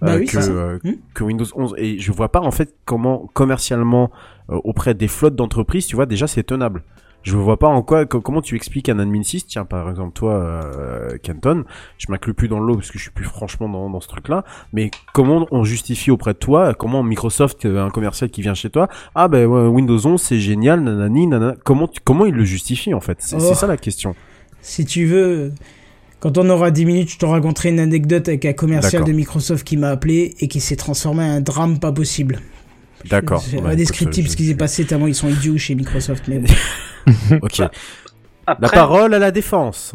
Bah 0.00 0.12
euh, 0.12 0.18
oui, 0.18 0.26
que, 0.26 0.38
euh, 0.38 0.78
Hmm. 0.82 0.92
que 1.14 1.24
Windows 1.24 1.46
11 1.54 1.74
et 1.76 1.98
je 1.98 2.12
vois 2.12 2.30
pas 2.32 2.40
en 2.40 2.50
fait 2.50 2.74
comment 2.86 3.28
commercialement 3.34 4.10
euh, 4.48 4.58
auprès 4.64 4.94
des 4.94 5.08
flottes 5.08 5.36
d'entreprises 5.36 5.86
tu 5.86 5.94
vois 5.94 6.06
déjà 6.06 6.26
c'est 6.26 6.42
tenable 6.42 6.82
je 7.22 7.36
vois 7.36 7.58
pas 7.58 7.68
en 7.68 7.82
quoi 7.82 8.06
co- 8.06 8.20
comment 8.20 8.40
tu 8.40 8.56
expliques 8.56 8.88
un 8.88 8.98
admin 8.98 9.22
6 9.22 9.46
tiens 9.46 9.64
par 9.64 9.90
exemple 9.90 10.12
toi 10.14 10.32
euh, 10.34 11.16
Canton 11.22 11.64
je 11.98 12.06
m'inclus 12.10 12.32
plus 12.34 12.48
dans 12.48 12.60
l'eau 12.60 12.76
parce 12.76 12.90
que 12.90 12.98
je 12.98 13.02
suis 13.02 13.10
plus 13.12 13.24
franchement 13.26 13.68
dans, 13.68 13.90
dans 13.90 14.00
ce 14.00 14.08
truc 14.08 14.28
là 14.28 14.44
mais 14.72 14.90
comment 15.12 15.46
on 15.50 15.64
justifie 15.64 16.10
auprès 16.10 16.32
de 16.32 16.38
toi 16.38 16.72
comment 16.74 17.02
Microsoft 17.02 17.64
euh, 17.66 17.84
un 17.84 17.90
commercial 17.90 18.30
qui 18.30 18.40
vient 18.42 18.54
chez 18.54 18.70
toi 18.70 18.88
ah 19.14 19.28
ben 19.28 19.44
ouais, 19.46 19.66
Windows 19.68 20.06
11 20.06 20.20
c'est 20.20 20.40
génial 20.40 20.80
nanani 20.82 21.26
nanana 21.26 21.54
comment 21.64 21.88
tu- 21.88 22.00
comment 22.02 22.24
il 22.26 22.34
le 22.34 22.44
justifie 22.44 22.94
en 22.94 23.00
fait? 23.00 23.18
C'est 23.20 23.36
Oh. 23.38 23.54
ça 23.54 23.66
la 23.66 23.76
question 23.76 24.14
si 24.62 24.84
tu 24.84 25.06
veux, 25.06 25.52
quand 26.20 26.36
on 26.36 26.48
aura 26.50 26.70
10 26.70 26.84
minutes, 26.84 27.10
je 27.12 27.18
te 27.18 27.24
raconterai 27.24 27.70
une 27.70 27.80
anecdote 27.80 28.28
avec 28.28 28.44
un 28.44 28.52
commercial 28.52 29.04
de 29.04 29.12
Microsoft 29.12 29.66
qui 29.66 29.78
m'a 29.78 29.88
appelé 29.88 30.34
et 30.40 30.48
qui 30.48 30.60
s'est 30.60 30.76
transformé 30.76 31.22
en 31.24 31.28
un 31.36 31.40
drame 31.40 31.78
pas 31.78 31.92
possible. 31.92 32.40
d'accord 33.08 33.40
C'est 33.40 33.60
Bah, 33.62 33.72
écoute, 33.72 34.12
ce 34.14 34.36
qui 34.36 34.46
s'est 34.46 34.54
passé 34.54 34.84
tellement 34.84 35.06
ils 35.06 35.14
sont 35.14 35.30
idiots 35.30 35.56
chez 35.56 35.74
Microsoft. 35.74 36.28
Mais 36.28 36.42
ok 37.42 37.62
la 38.46 38.68
parole 38.68 39.14
à 39.14 39.18
la 39.18 39.30
défense 39.30 39.94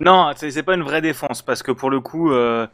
Non, 0.00 0.30
c'est 0.36 0.62
pas 0.62 0.74
une 0.74 0.82
vraie 0.82 1.02
défense 1.02 1.42
parce 1.42 1.62
que 1.62 1.70
pour 1.72 1.90
le 1.90 2.00
coup, 2.00 2.32
euh, 2.32 2.66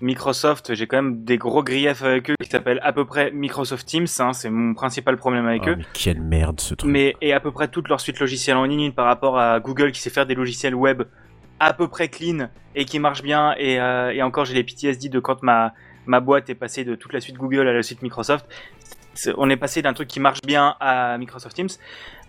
Microsoft, 0.00 0.74
j'ai 0.74 0.86
quand 0.86 0.96
même 0.96 1.24
des 1.24 1.36
gros 1.36 1.62
griefs 1.62 2.02
avec 2.02 2.30
eux 2.30 2.34
qui 2.42 2.48
s'appellent 2.48 2.80
à 2.82 2.92
peu 2.94 3.04
près 3.04 3.30
Microsoft 3.32 3.86
Teams. 3.86 4.06
Hein, 4.20 4.32
c'est 4.32 4.48
mon 4.48 4.72
principal 4.72 5.18
problème 5.18 5.46
avec 5.46 5.62
Ah, 5.66 5.70
eux. 5.70 5.76
mais 5.76 5.84
quelle 5.92 6.22
merde 6.22 6.60
ce 6.60 6.74
truc 6.74 6.90
Mais 6.90 7.14
et 7.20 7.34
à 7.34 7.40
peu 7.40 7.50
près 7.50 7.68
toute 7.68 7.88
leur 7.88 8.00
suite 8.00 8.18
logicielle 8.20 8.56
en 8.56 8.64
ligne 8.64 8.92
par 8.92 9.04
rapport 9.04 9.38
à 9.38 9.60
Google 9.60 9.92
qui 9.92 10.00
sait 10.00 10.08
faire 10.10 10.24
des 10.24 10.34
logiciels 10.34 10.74
web 10.74 11.02
à 11.58 11.74
peu 11.74 11.86
près 11.88 12.08
clean 12.08 12.48
et 12.74 12.86
qui 12.86 12.98
marchent 12.98 13.22
bien. 13.22 13.54
Et, 13.58 13.78
euh, 13.78 14.12
et 14.12 14.22
encore, 14.22 14.46
j'ai 14.46 14.54
les 14.54 14.64
PTSD 14.64 15.10
de 15.10 15.20
quand 15.20 15.42
ma 15.42 15.74
ma 16.06 16.20
boîte 16.20 16.48
est 16.48 16.54
passée 16.54 16.84
de 16.84 16.94
toute 16.94 17.12
la 17.12 17.20
suite 17.20 17.36
Google 17.36 17.68
à 17.68 17.74
la 17.74 17.82
suite 17.82 18.00
Microsoft. 18.00 18.46
On 19.36 19.50
est 19.50 19.56
passé 19.56 19.82
d'un 19.82 19.92
truc 19.92 20.08
qui 20.08 20.18
marche 20.20 20.40
bien 20.46 20.76
à 20.80 21.18
Microsoft 21.18 21.54
Teams. 21.54 21.68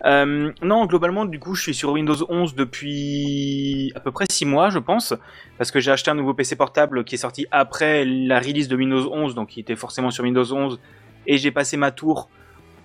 Euh, 0.05 0.51
non, 0.61 0.85
globalement, 0.85 1.25
du 1.25 1.39
coup, 1.39 1.53
je 1.53 1.61
suis 1.61 1.73
sur 1.73 1.91
Windows 1.91 2.15
11 2.27 2.55
depuis 2.55 3.91
à 3.95 3.99
peu 3.99 4.11
près 4.11 4.25
6 4.29 4.45
mois, 4.45 4.69
je 4.69 4.79
pense, 4.79 5.13
parce 5.57 5.71
que 5.71 5.79
j'ai 5.79 5.91
acheté 5.91 6.09
un 6.09 6.15
nouveau 6.15 6.33
PC 6.33 6.55
portable 6.55 7.03
qui 7.03 7.15
est 7.15 7.19
sorti 7.19 7.45
après 7.51 8.03
la 8.05 8.39
release 8.39 8.67
de 8.67 8.75
Windows 8.75 9.13
11, 9.13 9.35
donc 9.35 9.49
qui 9.49 9.59
était 9.59 9.75
forcément 9.75 10.09
sur 10.09 10.23
Windows 10.23 10.51
11, 10.51 10.79
et 11.27 11.37
j'ai 11.37 11.51
passé 11.51 11.77
ma 11.77 11.91
tour 11.91 12.29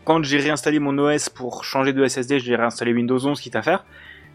quand 0.05 0.23
j'ai 0.23 0.39
réinstallé 0.39 0.79
mon 0.79 0.97
OS 0.99 1.29
pour 1.29 1.65
changer 1.65 1.93
de 1.93 2.07
SSD, 2.07 2.39
j'ai 2.39 2.55
réinstallé 2.55 2.93
Windows 2.93 3.19
11, 3.19 3.41
quitte 3.41 3.57
à 3.57 3.63
faire. 3.63 3.85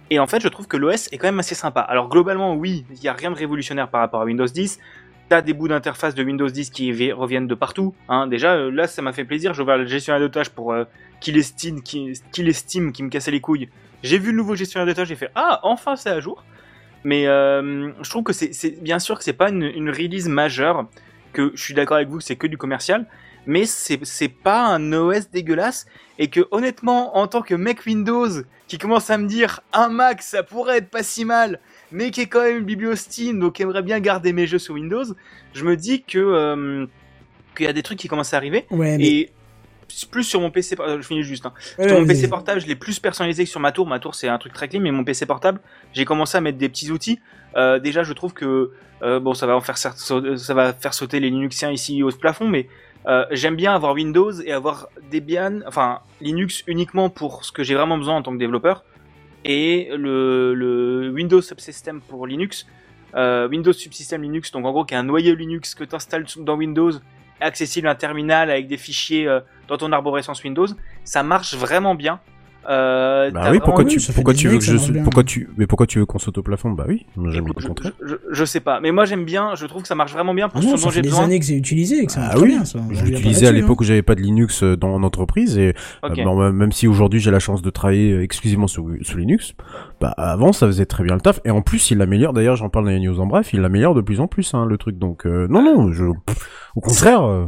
Et 0.09 0.19
en 0.19 0.27
fait, 0.27 0.41
je 0.41 0.49
trouve 0.49 0.67
que 0.67 0.75
l'OS 0.75 1.07
est 1.13 1.17
quand 1.17 1.27
même 1.27 1.39
assez 1.39 1.55
sympa. 1.55 1.79
Alors 1.79 2.09
globalement, 2.09 2.53
oui, 2.55 2.85
il 2.91 2.99
n'y 2.99 3.07
a 3.07 3.13
rien 3.13 3.31
de 3.31 3.37
révolutionnaire 3.37 3.89
par 3.89 4.01
rapport 4.01 4.21
à 4.21 4.25
Windows 4.25 4.45
10. 4.45 4.77
T'as 5.31 5.41
des 5.41 5.53
bouts 5.53 5.69
d'interface 5.69 6.13
de 6.13 6.25
Windows 6.25 6.49
10 6.49 6.71
qui 6.71 6.91
vi- 6.91 7.13
reviennent 7.13 7.47
de 7.47 7.55
partout. 7.55 7.95
Hein. 8.09 8.27
Déjà, 8.27 8.55
euh, 8.55 8.69
là, 8.69 8.85
ça 8.85 9.01
m'a 9.01 9.13
fait 9.13 9.23
plaisir. 9.23 9.53
J'ai 9.53 9.61
ouvert 9.61 9.77
le 9.77 9.85
gestionnaire 9.85 10.19
de 10.29 10.49
pour 10.49 10.73
euh, 10.73 10.83
qu'il 11.21 11.37
estime, 11.37 11.81
qui, 11.81 12.19
qu'il 12.33 12.49
estime, 12.49 12.91
qui 12.91 13.01
me 13.01 13.07
cassait 13.07 13.31
les 13.31 13.39
couilles. 13.39 13.69
J'ai 14.03 14.17
vu 14.17 14.31
le 14.31 14.37
nouveau 14.37 14.55
gestionnaire 14.55 14.85
de 14.85 14.91
tâches, 14.91 15.07
j'ai 15.07 15.15
fait 15.15 15.31
ah, 15.35 15.61
enfin 15.63 15.95
c'est 15.95 16.09
à 16.09 16.19
jour. 16.19 16.43
Mais 17.05 17.27
euh, 17.27 17.93
je 18.01 18.09
trouve 18.09 18.23
que 18.23 18.33
c'est, 18.33 18.83
bien 18.83 18.99
sûr 18.99 19.17
que 19.17 19.23
c'est 19.23 19.31
pas 19.31 19.47
une, 19.51 19.63
une 19.63 19.89
release 19.89 20.27
majeure. 20.27 20.89
Que 21.31 21.53
je 21.55 21.63
suis 21.63 21.73
d'accord 21.73 21.95
avec 21.95 22.09
vous, 22.09 22.19
c'est 22.19 22.35
que 22.35 22.47
du 22.47 22.57
commercial. 22.57 23.05
Mais 23.45 23.63
c'est 23.65 24.27
pas 24.27 24.65
un 24.65 24.91
OS 24.91 25.29
dégueulasse 25.31 25.85
et 26.19 26.27
que 26.27 26.41
honnêtement, 26.51 27.17
en 27.17 27.27
tant 27.27 27.41
que 27.41 27.55
mec 27.55 27.85
Windows 27.85 28.27
qui 28.67 28.77
commence 28.77 29.09
à 29.09 29.17
me 29.17 29.27
dire 29.27 29.61
un 29.71 29.87
Mac 29.87 30.21
ça 30.21 30.43
pourrait 30.43 30.79
être 30.79 30.89
pas 30.89 31.03
si 31.03 31.23
mal, 31.23 31.59
mais 31.91 32.11
qui 32.11 32.21
est 32.21 32.27
quand 32.27 32.41
même 32.43 32.59
une 32.59 32.65
biblio 32.65 32.95
Steam, 32.95 33.39
donc 33.39 33.59
aimerait 33.59 33.83
bien 33.83 33.99
garder 33.99 34.33
mes 34.33 34.47
jeux 34.47 34.59
sur 34.59 34.75
Windows, 34.75 35.03
je 35.53 35.63
me 35.65 35.75
dis 35.77 36.03
que 36.03 36.17
euh, 36.19 36.85
qu'il 37.55 37.65
y 37.65 37.69
a 37.69 37.73
des 37.73 37.83
trucs 37.83 37.99
qui 37.99 38.07
commencent 38.07 38.33
à 38.33 38.37
arriver 38.37 38.65
Ouais, 38.71 38.97
mais- 38.97 39.05
et 39.07 39.29
plus 40.09 40.23
sur 40.23 40.39
mon 40.39 40.49
PC, 40.51 40.77
euh, 40.79 41.01
je 41.01 41.05
finis 41.05 41.21
juste. 41.23 41.45
hein. 41.45 41.51
Ouais, 41.77 41.89
sur 41.89 41.99
mon. 41.99 42.07
PC 42.07 42.29
portable, 42.29 42.61
je 42.61 42.67
l'ai 42.67 42.77
plus 42.77 42.99
personnalisé 42.99 43.43
que 43.43 43.49
sur 43.49 43.59
ma 43.59 43.73
tour. 43.73 43.85
Ma 43.87 43.99
tour, 43.99 44.15
c'est 44.15 44.29
un 44.29 44.37
truc 44.37 44.53
très 44.53 44.69
clean, 44.69 44.79
mais 44.79 44.91
mon 44.91 45.03
PC 45.03 45.25
portable, 45.25 45.59
j'ai 45.93 46.05
commencé 46.05 46.37
à 46.37 46.41
mettre 46.41 46.57
des 46.57 46.69
petits 46.69 46.91
outils. 46.91 47.19
Euh, 47.57 47.77
déjà, 47.77 48.03
je 48.03 48.13
trouve 48.13 48.33
que 48.33 48.71
euh, 49.03 49.19
bon, 49.19 49.33
ça 49.33 49.47
va 49.47 49.55
en 49.55 49.59
faire 49.61 49.77
ça 49.77 49.93
va 50.53 50.71
faire 50.73 50.93
sauter 50.93 51.19
les 51.19 51.29
Linuxiens 51.29 51.71
ici 51.71 52.03
au 52.03 52.09
plafond, 52.11 52.47
mais 52.47 52.69
euh, 53.07 53.25
j'aime 53.31 53.55
bien 53.57 53.73
avoir 53.75 53.93
Windows 53.95 54.31
et 54.31 54.53
avoir 54.53 54.87
Debian, 55.11 55.59
enfin 55.67 55.99
Linux 56.21 56.63
uniquement 56.67 57.09
pour 57.09 57.43
ce 57.43 57.51
que 57.51 57.61
j'ai 57.63 57.75
vraiment 57.75 57.97
besoin 57.97 58.15
en 58.15 58.21
tant 58.21 58.31
que 58.31 58.37
développeur, 58.37 58.85
et 59.45 59.89
le, 59.91 61.11
Windows 61.13 61.41
Subsystem 61.41 62.01
pour 62.01 62.27
Linux, 62.27 62.67
euh, 63.15 63.47
Windows 63.47 63.73
Subsystem 63.73 64.21
Linux, 64.21 64.51
donc 64.51 64.65
en 64.65 64.71
gros 64.71 64.85
qui 64.85 64.93
est 64.93 64.97
un 64.97 65.03
noyau 65.03 65.35
Linux 65.35 65.75
que 65.75 65.83
tu 65.83 65.95
installes 65.95 66.25
dans 66.37 66.55
Windows, 66.55 66.91
accessible 67.39 67.87
à 67.87 67.91
un 67.91 67.95
terminal 67.95 68.51
avec 68.51 68.67
des 68.67 68.77
fichiers 68.77 69.27
euh, 69.27 69.39
dans 69.67 69.77
ton 69.77 69.91
arborescence 69.91 70.43
Windows, 70.43 70.67
ça 71.03 71.23
marche 71.23 71.55
vraiment 71.55 71.95
bien. 71.95 72.19
Euh, 72.69 73.31
Bah 73.31 73.49
oui, 73.51 73.59
pourquoi 73.63 73.85
tu, 73.85 73.99
pourquoi 74.13 74.33
tu 74.33 74.47
veux 74.47 74.57
que 74.59 74.63
je, 74.63 75.01
pourquoi 75.03 75.23
tu, 75.23 75.49
mais 75.57 75.65
pourquoi 75.65 75.87
tu 75.87 75.99
veux 75.99 76.05
qu'on 76.05 76.19
saute 76.19 76.37
au 76.37 76.43
plafond? 76.43 76.71
Bah 76.71 76.85
oui, 76.87 77.05
j'aime 77.29 77.47
le 77.47 77.53
contraire. 77.53 77.91
je, 78.01 78.07
je- 78.09 78.15
je 78.31 78.45
sais 78.45 78.59
pas, 78.59 78.79
mais 78.79 78.91
moi 78.91 79.05
j'aime 79.05 79.25
bien, 79.25 79.55
je 79.55 79.65
trouve 79.65 79.81
que 79.81 79.87
ça 79.87 79.95
marche 79.95 80.13
vraiment 80.13 80.33
bien 80.35 80.45
Ah 80.47 80.49
pour 80.53 80.61
non, 80.61 80.71
ce 80.71 80.77
ça 80.77 80.83
dont 80.85 80.89
fait 80.89 80.95
j'ai 80.97 81.01
des 81.01 81.09
besoin. 81.09 81.25
années 81.25 81.39
que 81.39 81.45
c'est 81.45 81.55
utilisé 81.57 81.97
et 81.99 82.05
que 82.05 82.11
ça 82.11 82.19
marche 82.19 82.33
Ah 82.37 82.39
oui, 82.39 82.49
bien. 82.49 82.65
Ça. 82.65 82.79
Je 82.91 83.03
l'utilisais 83.03 83.47
à 83.47 83.49
là-dessus, 83.49 83.61
l'époque 83.63 83.81
où 83.81 83.83
j'avais 83.83 84.03
pas 84.03 84.13
de 84.15 84.21
Linux 84.21 84.61
euh, 84.63 84.77
dans 84.77 84.89
mon 84.89 85.03
entreprise 85.03 85.57
et 85.57 85.73
euh, 86.03 86.09
bon, 86.23 86.51
même 86.51 86.71
si 86.71 86.87
aujourd'hui 86.87 87.19
j'ai 87.19 87.31
la 87.31 87.39
chance 87.39 87.61
de 87.63 87.69
travailler 87.71 88.11
euh, 88.13 88.23
exclusivement 88.23 88.67
sous, 88.67 88.89
sous 89.01 89.17
Linux, 89.17 89.53
bah 89.99 90.13
avant 90.17 90.53
ça 90.53 90.67
faisait 90.67 90.85
très 90.85 91.03
bien 91.03 91.15
le 91.15 91.21
taf 91.21 91.39
et 91.45 91.49
en 91.51 91.61
plus 91.63 91.89
il 91.91 91.97
l'améliore. 91.97 92.33
D'ailleurs 92.33 92.55
j'en 92.57 92.69
parle 92.69 92.85
dans 92.85 92.91
les 92.91 92.99
news 92.99 93.19
en 93.19 93.25
bref, 93.25 93.53
il 93.53 93.61
l'améliore 93.61 93.95
de 93.95 94.01
plus 94.01 94.19
en 94.19 94.27
plus 94.27 94.53
hein, 94.53 94.65
le 94.67 94.77
truc. 94.77 94.97
Donc 94.99 95.25
euh, 95.25 95.47
non 95.49 95.63
non, 95.63 95.91
je, 95.91 96.05
au 96.05 96.81
contraire, 96.81 97.23
euh, 97.23 97.45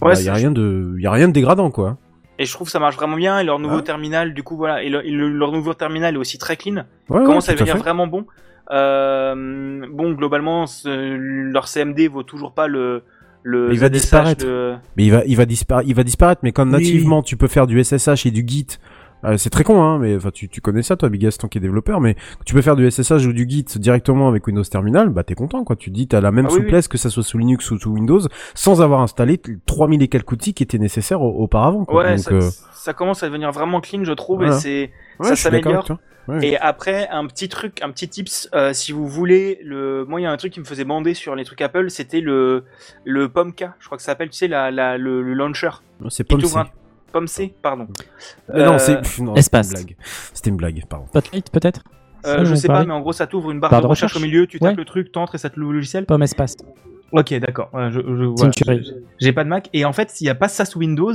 Ouais, 0.00 0.14
bah, 0.14 0.20
y 0.22 0.28
a 0.28 0.34
rien 0.34 0.50
de, 0.50 0.96
y 0.98 1.06
a 1.06 1.10
rien 1.12 1.28
de 1.28 1.32
dégradant 1.32 1.70
quoi. 1.70 1.98
Et 2.38 2.44
je 2.46 2.52
trouve 2.52 2.66
que 2.68 2.72
ça 2.72 2.78
marche 2.80 2.96
vraiment 2.96 3.16
bien. 3.16 3.38
Et 3.38 3.44
leur 3.44 3.58
nouveau 3.58 3.78
Ah. 3.78 3.82
terminal, 3.82 4.34
du 4.34 4.42
coup, 4.42 4.56
voilà, 4.56 4.82
et 4.82 4.88
le- 4.88 5.02
le- 5.02 5.28
leur 5.30 5.52
nouveau 5.52 5.74
terminal 5.74 6.14
est 6.14 6.18
aussi 6.18 6.38
très 6.38 6.56
clean. 6.56 6.84
Ouais, 7.08 7.18
ouais, 7.18 7.24
commence 7.24 7.48
à 7.48 7.52
tout 7.52 7.58
à 7.58 7.60
devenir 7.60 7.74
fait. 7.74 7.80
vraiment 7.80 8.06
bon. 8.06 8.26
Euh, 8.70 9.86
bon, 9.90 10.12
globalement, 10.12 10.64
leur 10.84 11.68
CMD 11.68 12.08
vaut 12.08 12.22
toujours 12.22 12.52
pas 12.52 12.66
le 12.66 13.02
le 13.44 13.72
Il 13.72 13.80
va 13.80 13.88
disparaître. 13.88 14.44
de- 14.46 14.74
Mais 14.96 15.04
il 15.04 15.10
va, 15.10 15.24
il 15.26 15.36
va 15.36 15.46
disparaître, 15.46 15.88
il 15.88 15.94
va 15.96 16.04
disparaître. 16.04 16.40
Mais 16.44 16.52
comme 16.52 16.68
Oui. 16.72 16.74
nativement 16.80 17.22
tu 17.24 17.36
peux 17.36 17.48
faire 17.48 17.66
du 17.66 17.76
SSH 17.82 18.24
et 18.26 18.30
du 18.30 18.44
Git, 18.46 18.78
euh, 19.24 19.36
c'est 19.36 19.50
très 19.50 19.64
con, 19.64 19.82
hein. 19.82 19.98
Mais 19.98 20.16
enfin, 20.16 20.30
tu, 20.30 20.48
tu 20.48 20.60
connais 20.60 20.82
ça, 20.82 20.96
toi, 20.96 21.08
Big 21.08 21.20
Gaston 21.22 21.48
qui 21.48 21.58
est 21.58 21.60
développeur. 21.60 22.00
Mais 22.00 22.16
tu 22.44 22.54
peux 22.54 22.62
faire 22.62 22.76
du 22.76 22.90
SSH 22.90 23.26
ou 23.26 23.32
du 23.32 23.46
Git 23.48 23.64
directement 23.76 24.28
avec 24.28 24.46
Windows 24.46 24.62
Terminal, 24.64 25.08
bah 25.10 25.22
t'es 25.24 25.34
content, 25.34 25.64
quoi. 25.64 25.76
Tu 25.76 25.90
dis, 25.90 26.08
t'as 26.08 26.20
la 26.20 26.32
même 26.32 26.46
Ah 26.48 26.52
oui, 26.52 26.60
souplesse 26.60 26.88
que 26.88 26.98
ça 26.98 27.10
soit 27.10 27.22
sous 27.22 27.38
Linux 27.38 27.70
ou 27.70 27.78
sous 27.78 27.90
Windows, 27.90 28.20
sans 28.54 28.82
avoir 28.82 29.00
installé 29.00 29.38
t- 29.38 29.52
3000 29.66 30.02
et 30.02 30.08
quelques 30.08 30.32
outils 30.32 30.54
qui 30.54 30.62
étaient 30.62 30.78
nécessaires 30.78 31.22
au- 31.22 31.42
auparavant. 31.42 31.84
Quoi. 31.84 32.02
Ouais, 32.04 32.10
Donc, 32.16 32.18
ça, 32.24 32.34
euh, 32.34 32.50
ça 32.74 32.92
commence 32.94 33.22
à 33.22 33.26
devenir 33.28 33.52
vraiment 33.52 33.80
clean, 33.80 34.04
je 34.04 34.12
trouve, 34.12 34.38
Voilà. 34.38 34.56
et 34.56 34.60
c'est 34.60 34.90
ouais, 35.20 35.28
ça 35.28 35.36
s'améliore. 35.36 35.86
Ouais. 36.28 36.46
Et 36.46 36.56
après, 36.56 37.08
un 37.08 37.26
petit 37.26 37.48
truc, 37.48 37.82
un 37.82 37.90
petit 37.90 38.08
tips, 38.08 38.48
euh, 38.54 38.72
si 38.72 38.92
vous 38.92 39.08
voulez, 39.08 39.58
le, 39.64 40.04
moi 40.04 40.20
il 40.20 40.22
y 40.22 40.26
a 40.26 40.30
un 40.30 40.36
truc 40.36 40.52
qui 40.52 40.60
me 40.60 40.64
faisait 40.64 40.84
bander 40.84 41.14
sur 41.14 41.34
les 41.34 41.44
trucs 41.44 41.60
Apple, 41.60 41.90
c'était 41.90 42.20
le 42.20 42.62
le 43.04 43.28
POMK, 43.28 43.64
je 43.80 43.86
crois 43.86 43.98
que 43.98 44.02
ça 44.04 44.12
s'appelle, 44.12 44.30
tu 44.30 44.36
sais, 44.38 44.46
la, 44.46 44.70
la 44.70 44.98
le, 44.98 45.20
le 45.20 45.34
launcher. 45.34 45.70
C'est 46.10 46.22
Qui 46.22 46.36
un- 47.18 47.20
POMC, 47.20 47.54
pardon. 47.62 47.86
Euh, 48.54 48.64
Non, 48.66 48.72
Euh, 48.74 48.78
c'est 48.78 49.18
non, 49.22 49.34
espace. 49.34 49.68
C'était 49.68 49.80
une 49.80 49.86
blague. 49.86 49.96
C'était 50.34 50.50
une 50.50 50.56
blague, 50.56 50.82
pardon. 50.88 51.06
Spotlight 51.08 51.50
peut-être? 51.50 51.82
Euh, 52.24 52.44
je 52.44 52.54
sais 52.54 52.68
pas, 52.68 52.84
mais 52.84 52.92
en 52.92 53.00
gros, 53.00 53.12
ça 53.12 53.26
t'ouvre 53.26 53.50
une 53.50 53.58
barre, 53.60 53.70
Barre 53.70 53.80
de 53.80 53.86
de 53.86 53.88
recherche, 53.90 54.12
recherche 54.14 54.22
au 54.22 54.26
milieu, 54.26 54.46
tu 54.46 54.58
tapes 54.60 54.70
Ouais. 54.70 54.76
le 54.76 54.84
truc, 54.84 55.10
t'entres 55.10 55.34
et 55.34 55.38
ça 55.38 55.50
te 55.50 55.58
l'ouvre 55.58 55.72
le 55.72 55.78
logiciel. 55.78 56.06
Pomme 56.06 56.22
espace. 56.22 56.56
Ok, 57.10 57.34
d'accord. 57.34 57.68
Je, 57.74 58.00
je, 58.00 58.24
voilà, 58.24 58.52
j'ai- 59.20 59.32
pas 59.32 59.44
de 59.44 59.48
Mac. 59.48 59.68
Et 59.72 59.84
en 59.84 59.92
fait, 59.92 60.20
il 60.20 60.26
y 60.26 60.30
a 60.30 60.34
pas 60.34 60.48
ça 60.48 60.64
sous 60.64 60.78
Windows. 60.78 61.12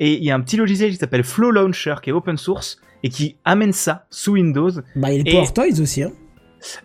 Et 0.00 0.14
il 0.14 0.24
y 0.24 0.30
a 0.30 0.34
un 0.34 0.40
petit 0.40 0.56
logiciel 0.56 0.90
qui 0.90 0.96
s'appelle 0.96 1.22
Flow 1.22 1.50
Launcher, 1.50 1.96
qui 2.02 2.10
est 2.10 2.12
open 2.12 2.36
source, 2.36 2.80
et 3.04 3.08
qui 3.10 3.36
amène 3.44 3.72
ça 3.72 4.06
sous 4.10 4.32
Windows. 4.32 4.70
Bah, 4.96 5.12
il 5.12 5.18
y 5.18 5.20
a 5.20 5.22
les 5.24 5.30
Et- 5.30 5.34
Power 5.34 5.52
Toys 5.52 5.80
aussi. 5.80 6.02
Hein. 6.02 6.10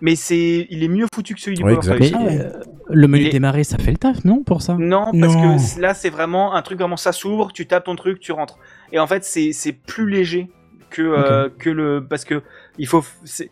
Mais 0.02 0.16
c'est, 0.16 0.68
il 0.70 0.84
est 0.84 0.88
mieux 0.88 1.06
foutu 1.14 1.36
que 1.36 1.42
celui 1.42 1.58
du 1.58 1.70
exact. 1.70 2.00
Mais 2.00 2.12
Ah 2.14 2.22
euh, 2.24 2.50
le 2.90 3.08
menu 3.08 3.26
est- 3.26 3.30
démarrer, 3.30 3.64
ça 3.64 3.78
fait 3.78 3.92
le 3.92 3.98
taf, 3.98 4.24
non 4.26 4.44
Pour 4.44 4.62
ça? 4.62 4.76
Non, 4.80 5.06
parce 5.20 5.36
Non. 5.36 5.58
que 5.58 5.82
là, 5.82 5.94
c'est 5.94 6.10
vraiment 6.10 6.54
un 6.56 6.62
truc 6.62 6.80
vraiment 6.80 6.98
ça 6.98 7.12
s'ouvre, 7.12 7.52
tu 7.54 7.66
tapes 7.68 7.86
ton 7.86 7.96
truc, 7.96 8.20
tu 8.20 8.32
rentres. 8.32 8.58
Et 8.92 9.00
en 9.00 9.08
fait, 9.08 9.24
c'est 9.24 9.52
c'est 9.54 9.74
plus 9.74 10.10
léger 10.10 10.50
que 10.90 11.02
euh, 11.02 11.50
que 11.60 11.70
le 11.70 12.06
parce 12.08 12.26
que 12.26 12.42
il 12.78 12.88
faut 12.88 13.04
c'est- 13.26 13.52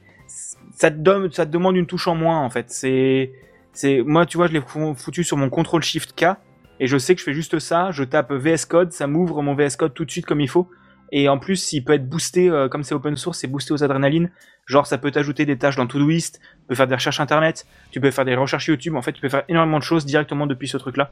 ça 0.75 0.91
te 0.91 0.97
donne, 0.97 1.31
ça 1.31 1.45
te 1.45 1.51
demande 1.51 1.75
une 1.75 1.85
touche 1.87 2.07
en 2.07 2.15
moins 2.15 2.39
en 2.41 2.49
fait. 2.49 2.65
C'est, 2.69 3.31
c'est, 3.73 4.01
moi 4.03 4.25
tu 4.25 4.37
vois, 4.37 4.47
je 4.47 4.53
l'ai 4.53 4.61
fou- 4.61 4.93
foutu 4.95 5.23
sur 5.23 5.37
mon 5.37 5.49
contrôle 5.49 5.81
Shift 5.83 6.13
K 6.13 6.35
et 6.79 6.87
je 6.87 6.97
sais 6.97 7.13
que 7.15 7.19
je 7.19 7.25
fais 7.25 7.33
juste 7.33 7.57
ça. 7.59 7.89
Je 7.91 8.03
tape 8.03 8.31
VS 8.33 8.65
Code, 8.67 8.91
ça 8.91 9.07
m'ouvre 9.07 9.41
mon 9.41 9.55
VS 9.55 9.75
Code 9.77 9.93
tout 9.93 10.05
de 10.05 10.11
suite 10.11 10.25
comme 10.25 10.41
il 10.41 10.49
faut. 10.49 10.67
Et 11.11 11.29
en 11.29 11.37
plus, 11.37 11.71
il 11.73 11.83
peut 11.83 11.93
être 11.93 12.07
boosté, 12.07 12.49
euh, 12.49 12.67
comme 12.67 12.83
c'est 12.83 12.93
open 12.95 13.15
source, 13.15 13.39
c'est 13.39 13.47
boosté 13.47 13.73
aux 13.73 13.83
adrénalines. 13.83 14.29
Genre, 14.65 14.85
ça 14.85 14.97
peut 14.97 15.11
t'ajouter 15.11 15.45
des 15.45 15.57
tâches 15.57 15.77
dans 15.77 15.87
Todoist, 15.87 16.39
tu 16.41 16.67
peux 16.67 16.75
faire 16.75 16.87
des 16.87 16.95
recherches 16.95 17.19
internet, 17.21 17.65
tu 17.91 18.01
peux 18.01 18.11
faire 18.11 18.25
des 18.25 18.35
recherches 18.35 18.67
YouTube. 18.67 18.95
En 18.95 19.01
fait, 19.01 19.13
tu 19.13 19.21
peux 19.21 19.29
faire 19.29 19.43
énormément 19.47 19.77
de 19.79 19.83
choses 19.83 20.05
directement 20.05 20.45
depuis 20.47 20.67
ce 20.67 20.77
truc-là. 20.77 21.11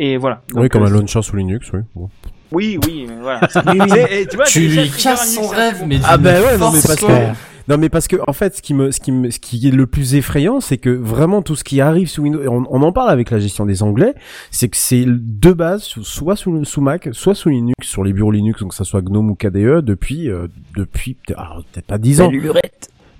Et 0.00 0.16
voilà. 0.16 0.42
Oui, 0.54 0.68
comme 0.68 0.82
euh, 0.82 0.86
un 0.86 0.90
launcher 0.90 1.20
sous 1.22 1.36
Linux, 1.36 1.70
oui. 1.72 1.80
Bon. 1.94 2.08
Oui, 2.50 2.78
oui, 2.86 3.06
mais 3.08 3.16
voilà. 3.20 3.40
Oui, 3.66 3.78
oui. 3.80 3.88
C'est- 3.90 4.22
et 4.22 4.26
tu 4.26 4.36
vois, 4.36 4.44
Tu 4.46 4.60
lui 4.68 4.90
casses 4.90 5.34
son 5.34 5.46
rêve, 5.46 5.82
mais 5.86 5.98
Ah 6.04 6.16
bah 6.16 6.40
ouais, 6.40 6.56
non, 6.58 6.70
mais 6.72 6.80
parce 6.80 6.96
que-. 7.00 7.06
Non, 7.68 7.78
mais 7.78 7.88
parce 7.88 8.08
que 8.08 8.16
en 8.26 8.32
fait, 8.32 8.56
ce 8.56 8.62
qui 8.62 8.74
me, 8.74 8.90
ce 8.90 9.00
qui 9.00 9.12
me, 9.12 9.30
ce 9.30 9.38
qui 9.38 9.66
est 9.66 9.70
le 9.70 9.86
plus 9.86 10.14
effrayant, 10.14 10.60
c'est 10.60 10.76
que 10.76 10.90
vraiment 10.90 11.42
tout 11.42 11.56
ce 11.56 11.64
qui 11.64 11.80
arrive 11.80 12.08
sous 12.08 12.22
Windows, 12.22 12.42
et 12.42 12.48
on, 12.48 12.66
on 12.68 12.82
en 12.82 12.92
parle 12.92 13.10
avec 13.10 13.30
la 13.30 13.38
gestion 13.38 13.64
des 13.64 13.82
onglets, 13.82 14.14
c'est 14.50 14.68
que 14.68 14.76
c'est 14.76 15.04
de 15.06 15.52
base 15.52 15.82
soit 15.82 16.36
sous, 16.36 16.64
sous 16.64 16.80
Mac, 16.80 17.08
soit 17.12 17.34
sous 17.34 17.48
Linux, 17.48 17.74
sur 17.80 18.04
les 18.04 18.12
bureaux 18.12 18.30
Linux, 18.30 18.60
donc 18.60 18.70
que 18.70 18.76
ça 18.76 18.84
soit 18.84 19.02
GNOME 19.02 19.30
ou 19.30 19.34
KDE, 19.34 19.80
depuis, 19.80 20.30
euh, 20.30 20.48
depuis, 20.76 21.16
alors, 21.36 21.62
peut-être 21.72 21.86
pas 21.86 21.98
10 21.98 22.20
ans. 22.20 22.30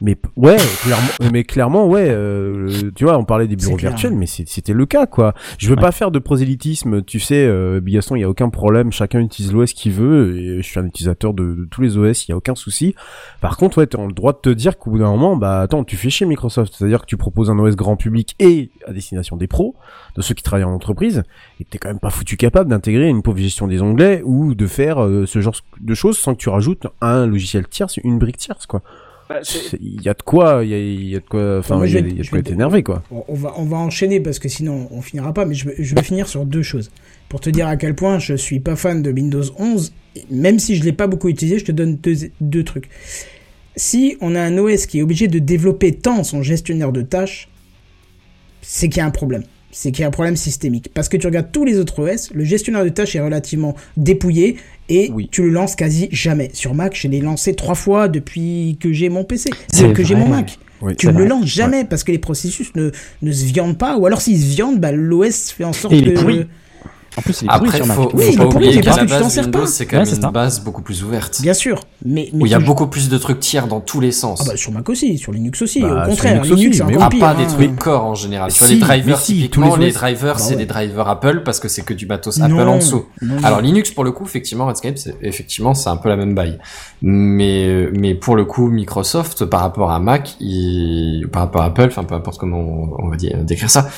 Mais 0.05 0.19
ouais, 0.37 0.57
clairement, 0.83 1.09
mais 1.33 1.45
clairement, 1.45 1.87
ouais, 1.89 2.09
euh, 2.11 2.91
tu 2.95 3.05
vois, 3.05 3.17
on 3.17 3.25
parlait 3.25 3.47
des 3.49 3.57
bureaux 3.57 3.77
virtuels, 3.89 4.13
mais 4.15 4.27
c'était 4.27 4.75
le 4.75 4.85
cas, 4.85 5.07
quoi. 5.07 5.33
Je 5.57 5.67
veux 5.71 5.77
Ouais. 5.77 5.81
pas 5.81 5.93
faire 5.93 6.11
de 6.11 6.19
prosélytisme, 6.19 7.03
tu 7.03 7.21
sais, 7.21 7.47
euh, 7.47 7.81
Bigaston, 7.81 8.15
il 8.17 8.21
y 8.21 8.25
a 8.25 8.29
aucun 8.29 8.51
problème, 8.51 8.93
chacun 8.93 9.21
utilise 9.21 9.51
l'OS 9.51 9.73
qu'il 9.73 9.93
veut, 9.93 10.37
et 10.39 10.57
je 10.59 10.63
suis 10.63 10.79
un 10.79 10.85
utilisateur 10.85 11.33
de, 11.33 11.55
de 11.55 11.65
tous 11.71 11.81
les 11.81 11.97
OS, 11.97 12.29
il 12.29 12.33
y 12.33 12.35
a 12.35 12.37
aucun 12.37 12.55
souci. 12.55 12.95
Par 13.41 13.57
contre, 13.57 13.79
ouais, 13.79 13.87
t'as 13.87 14.05
le 14.07 14.13
droit 14.13 14.35
de 14.35 14.39
te 14.43 14.51
dire 14.51 14.77
qu'au 14.77 14.91
bout 14.91 14.99
d'un 14.99 15.11
moment, 15.11 15.37
bah 15.37 15.63
attends, 15.63 15.85
tu 15.85 15.97
fais 15.97 16.11
chez 16.11 16.27
Microsoft, 16.27 16.75
c'est-à-dire 16.77 17.01
que 17.01 17.07
tu 17.07 17.17
proposes 17.17 17.49
un 17.51 17.59
OS 17.59 17.75
grand 17.75 17.97
public 17.97 18.35
et 18.41 18.71
à 18.87 18.93
destination 18.93 19.39
des 19.39 19.47
pros, 19.47 19.75
de 20.17 20.21
ceux 20.23 20.35
qui 20.35 20.43
travaillent 20.43 20.65
en 20.65 20.75
entreprise, 20.75 21.23
et 21.61 21.65
t'es 21.65 21.79
quand 21.79 21.89
même 21.89 21.99
pas 21.99 22.11
foutu 22.11 22.37
capable 22.37 22.69
d'intégrer 22.69 23.09
une 23.09 23.23
pauvre 23.23 23.39
gestion 23.39 23.67
des 23.69 23.81
onglets 23.81 24.21
ou 24.23 24.55
de 24.55 24.67
faire 24.67 25.03
euh, 25.03 25.25
ce 25.25 25.41
genre 25.41 25.55
de 25.81 25.95
choses 25.95 26.19
sans 26.19 26.35
que 26.35 26.41
tu 26.41 26.51
rajoutes 26.51 26.87
un 27.01 27.25
logiciel 27.27 27.67
tierce, 27.69 27.97
une 28.05 28.19
brique 28.19 28.37
tierce, 28.37 28.67
quoi. 28.67 28.83
Bah, 29.29 29.41
Il 29.81 30.03
y 30.03 30.09
a 30.09 30.15
de 30.15 30.23
quoi, 30.23 30.61
il 30.65 30.71
y 30.71 30.75
a, 30.75 30.79
il 30.79 31.09
y 31.09 31.17
a 31.17 31.21
de 31.21 31.25
quoi, 31.25 31.59
enfin, 31.59 31.81
il 31.85 31.89
je 31.89 31.95
y 31.97 31.99
a, 31.99 32.03
vais- 32.03 32.11
il 32.11 32.17
y 32.17 32.21
a 32.21 32.23
de 32.25 32.29
quoi 32.29 32.39
vais- 32.39 32.41
être 32.41 32.53
énervé, 32.53 32.83
quoi. 32.83 33.03
On 33.11 33.25
on 33.29 33.35
va, 33.35 33.55
on 33.57 33.65
va 33.65 33.77
enchaîner 33.79 34.21
parce 34.21 34.39
que 34.39 34.49
sinon 34.49 34.89
on 34.91 35.01
finira 35.01 35.33
pas, 35.33 35.47
mais 35.47 35.55
je 35.55 35.67
vais, 35.69 35.75
je 35.79 35.95
vais 35.95 36.03
finir 36.03 36.29
sur 36.29 36.45
deux 36.45 36.63
choses. 36.63 36.91
Pour 37.29 37.41
te 37.41 37.49
dire 37.51 37.67
à 37.67 37.77
quel 37.77 37.95
point 37.95 38.19
je 38.19 38.35
suis 38.35 38.61
pas 38.61 38.77
fan 38.77 39.03
de 39.03 39.11
Windows 39.11 39.43
11, 39.59 39.93
même 40.31 40.59
si 40.59 40.77
je 40.77 40.85
l'ai 40.85 40.93
pas 40.93 41.07
beaucoup 41.07 41.29
utilisé, 41.29 41.59
je 41.59 41.65
te 41.65 41.73
donne 41.73 41.97
deux, 41.97 42.15
deux 42.41 42.65
trucs. 42.65 42.89
Si 43.77 44.17
on 44.21 44.35
a 44.35 44.41
un 44.41 44.57
OS 44.59 44.87
qui 44.87 44.99
est 44.99 45.03
obligé 45.03 45.27
de 45.27 45.39
développer 45.39 45.93
tant 45.93 46.23
son 46.23 46.43
gestionnaire 46.43 46.93
de 46.93 47.03
tâches, 47.03 47.49
c'est 48.63 48.89
qu'il 48.89 48.99
y 48.99 49.01
a 49.01 49.07
un 49.07 49.11
problème. 49.11 49.43
C'est 49.77 49.91
qu'il 49.91 50.03
y 50.03 50.05
a 50.05 50.09
un 50.09 50.13
problème 50.13 50.37
systémique. 50.37 50.89
Parce 50.95 51.09
que 51.09 51.17
tu 51.17 51.27
regardes 51.27 51.51
tous 51.53 51.65
les 51.65 51.79
autres 51.79 52.01
OS, 52.09 52.31
le 52.33 52.45
gestionnaire 52.45 52.85
de 52.85 52.91
tâches 52.91 53.17
est 53.17 53.21
relativement 53.21 53.75
dépouillé 53.97 54.57
et 54.89 55.11
Oui. 55.13 55.29
tu 55.33 55.43
le 55.43 55.49
lances 55.51 55.75
quasi 55.75 56.09
jamais. 56.13 56.51
Sur 56.53 56.75
Mac, 56.75 56.97
je 56.97 57.09
l'ai 57.09 57.21
lancé 57.21 57.55
trois 57.55 57.75
fois 57.75 58.07
depuis 58.09 58.77
que 58.81 58.93
j'ai 58.93 59.09
mon 59.09 59.25
PC, 59.25 59.51
C'est 59.69 59.93
que 59.93 60.05
j'ai 60.05 60.15
mon 60.15 60.29
Mac. 60.29 60.59
Oui. 60.81 60.95
Tu 60.97 61.07
ne 61.09 61.13
le 61.13 61.25
lances 61.27 61.47
jamais 61.47 61.85
parce 61.85 62.05
que 62.05 62.13
les 62.13 62.19
processus 62.19 62.71
ne, 62.77 62.91
ne 63.23 63.33
se 63.33 63.45
viandent 63.47 63.79
pas, 63.79 63.97
ou 63.97 64.07
alors 64.07 64.21
s'ils 64.21 64.39
se 64.41 64.55
viandent, 64.55 64.79
bah, 64.79 64.93
l'OS 64.93 65.51
fait 65.51 65.65
en 65.65 65.73
sorte 65.73 65.95
Et 65.95 66.03
que. 66.03 66.47
En 67.17 67.23
plus, 67.23 67.43
il 67.43 67.45
est 67.47 67.51
Après, 67.51 67.77
sur 67.77 67.87
Mac. 67.87 67.97
faut, 67.97 68.11
Oui, 68.15 68.33
faut 68.37 68.49
pas 68.49 68.57
oublier 68.57 68.81
qu'à 68.81 68.97
la 68.97 69.05
base, 69.05 69.39
Windows, 69.39 69.67
c'est 69.67 69.87
quand 69.87 69.99
même 69.99 70.09
une 70.09 70.21
ça. 70.21 70.31
base 70.31 70.61
beaucoup 70.65 70.83
plus 70.83 71.05
ouverte. 71.05 71.41
Bien 71.43 71.55
sûr, 71.55 71.81
mais. 72.05 72.29
mais 72.33 72.43
Où 72.43 72.47
il 72.47 72.51
y 72.53 72.55
a 72.55 72.59
beaucoup 72.59 72.87
plus 72.89 73.09
de 73.09 73.17
trucs 73.19 73.39
tiers 73.41 73.67
dans 73.69 73.81
tous 73.81 74.01
les 74.01 74.11
sens. 74.11 74.41
Ah 74.43 74.49
bah 74.51 74.57
sur 74.57 74.73
Mac 74.73 74.89
aussi, 74.89 75.17
sur 75.17 75.31
Linux 75.33 75.63
aussi. 75.63 75.81
Bah, 75.81 75.89
Au 75.89 75.91
sur 76.01 76.09
contraire, 76.11 76.43
Linux 76.43 76.49
Linux, 76.49 76.69
aussi, 76.71 76.79
c'est 76.79 76.85
mais 76.85 76.97
encore 76.97 77.11
Ah, 77.15 77.19
pas 77.21 77.31
hein. 77.31 77.35
des 77.39 77.47
trucs 77.47 77.77
corps 77.79 78.05
en 78.05 78.15
général. 78.15 78.51
Tu 78.53 78.59
vois, 78.59 78.67
Si, 78.69 78.75
les 78.75 78.81
drivers, 78.81 79.19
si, 79.21 79.35
typiquement, 79.35 79.71
tous 79.75 79.81
les 79.81 79.93
drivers, 79.93 80.35
Bah 80.35 80.41
c'est 80.43 80.51
ouais. 80.51 80.57
des 80.57 80.67
drivers 80.67 81.09
Apple 81.09 81.43
parce 81.45 81.61
que 81.61 81.69
c'est 81.69 81.83
que 81.83 81.95
du 81.95 82.07
matos 82.07 82.39
Non, 82.39 82.47
Apple 82.47 82.69
en 82.69 82.77
dessous. 82.79 83.05
non, 83.23 83.37
non. 83.37 83.45
Alors 83.45 83.61
Linux, 83.61 83.91
pour 83.93 84.03
le 84.05 84.11
coup, 84.13 84.25
effectivement, 84.25 84.67
Redscape, 84.67 84.99
c'est, 84.99 85.15
effectivement, 85.23 85.75
c'est 85.75 85.91
un 85.91 85.97
peu 85.97 86.09
la 86.09 86.17
même 86.17 86.35
baille. 86.35 86.59
Mais, 87.03 87.89
mais 87.93 88.15
pour 88.15 88.35
le 88.35 88.45
coup, 88.45 88.69
Microsoft, 88.69 89.45
par 89.45 89.61
rapport 89.61 89.91
à 89.93 90.01
Mac, 90.01 90.35
il, 90.41 91.29
par 91.33 91.43
rapport 91.43 91.63
à 91.63 91.67
Apple, 91.67 91.87
enfin, 91.89 92.05
peu 92.05 92.15
importe 92.15 92.39
comment 92.39 92.59
on, 92.59 93.05
on 93.05 93.09
va 93.09 93.17
dire, 93.17 93.37
décrire 93.45 93.71
ça, 93.71 93.89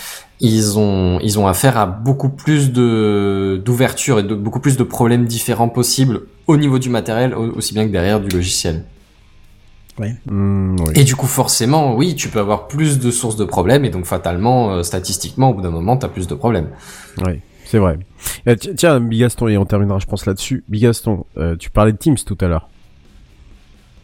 ils 0.41 0.78
ont, 0.78 1.18
ils 1.22 1.39
ont 1.39 1.47
affaire 1.47 1.78
à 1.78 1.87
beaucoup 1.87 2.28
plus 2.28 2.72
de, 2.72 3.61
d'ouverture 3.64 4.18
et 4.18 4.22
de 4.22 4.34
beaucoup 4.34 4.61
plus 4.61 4.76
de 4.76 4.82
problèmes 4.84 5.24
différents 5.24 5.68
possibles 5.68 6.22
au 6.47 6.57
niveau 6.57 6.78
du 6.78 6.91
matériel, 6.91 7.34
au- 7.34 7.53
aussi 7.57 7.72
bien 7.74 7.87
que 7.87 7.93
derrière 7.93 8.20
du 8.20 8.28
logiciel. 8.34 8.84
Hmm, 10.26 10.76
oui. 10.78 10.93
Et 10.95 11.05
du 11.05 11.16
coup, 11.16 11.26
forcément, 11.26 11.95
oui, 11.97 12.14
tu 12.14 12.28
peux 12.28 12.39
avoir 12.39 12.68
plus 12.68 12.99
de 12.99 13.11
sources 13.11 13.37
de 13.37 13.47
problèmes 13.47 13.87
et 13.87 13.91
donc 13.91 14.05
fatalement, 14.05 14.72
euh, 14.74 14.82
statistiquement, 14.82 15.51
au 15.51 15.55
bout 15.55 15.62
d'un 15.62 15.70
moment, 15.70 15.97
t'as 15.97 16.09
plus 16.09 16.26
de 16.26 16.34
problèmes. 16.34 16.68
Oui, 17.24 17.41
c'est 17.64 17.78
vrai. 17.78 17.99
Euh, 18.47 18.57
ti- 18.57 18.74
tiens, 18.74 19.01
Bigaston, 19.01 19.49
et 19.49 19.57
on 19.57 19.64
terminera, 19.64 19.99
je 19.99 20.05
pense, 20.07 20.26
là-dessus. 20.26 20.64
Bigaston, 20.68 21.24
euh, 21.39 21.57
tu 21.57 21.70
parlais 21.70 21.93
de 21.93 21.97
Teams 21.97 22.16
tout 22.26 22.37
à 22.43 22.47
l'heure. 22.49 22.68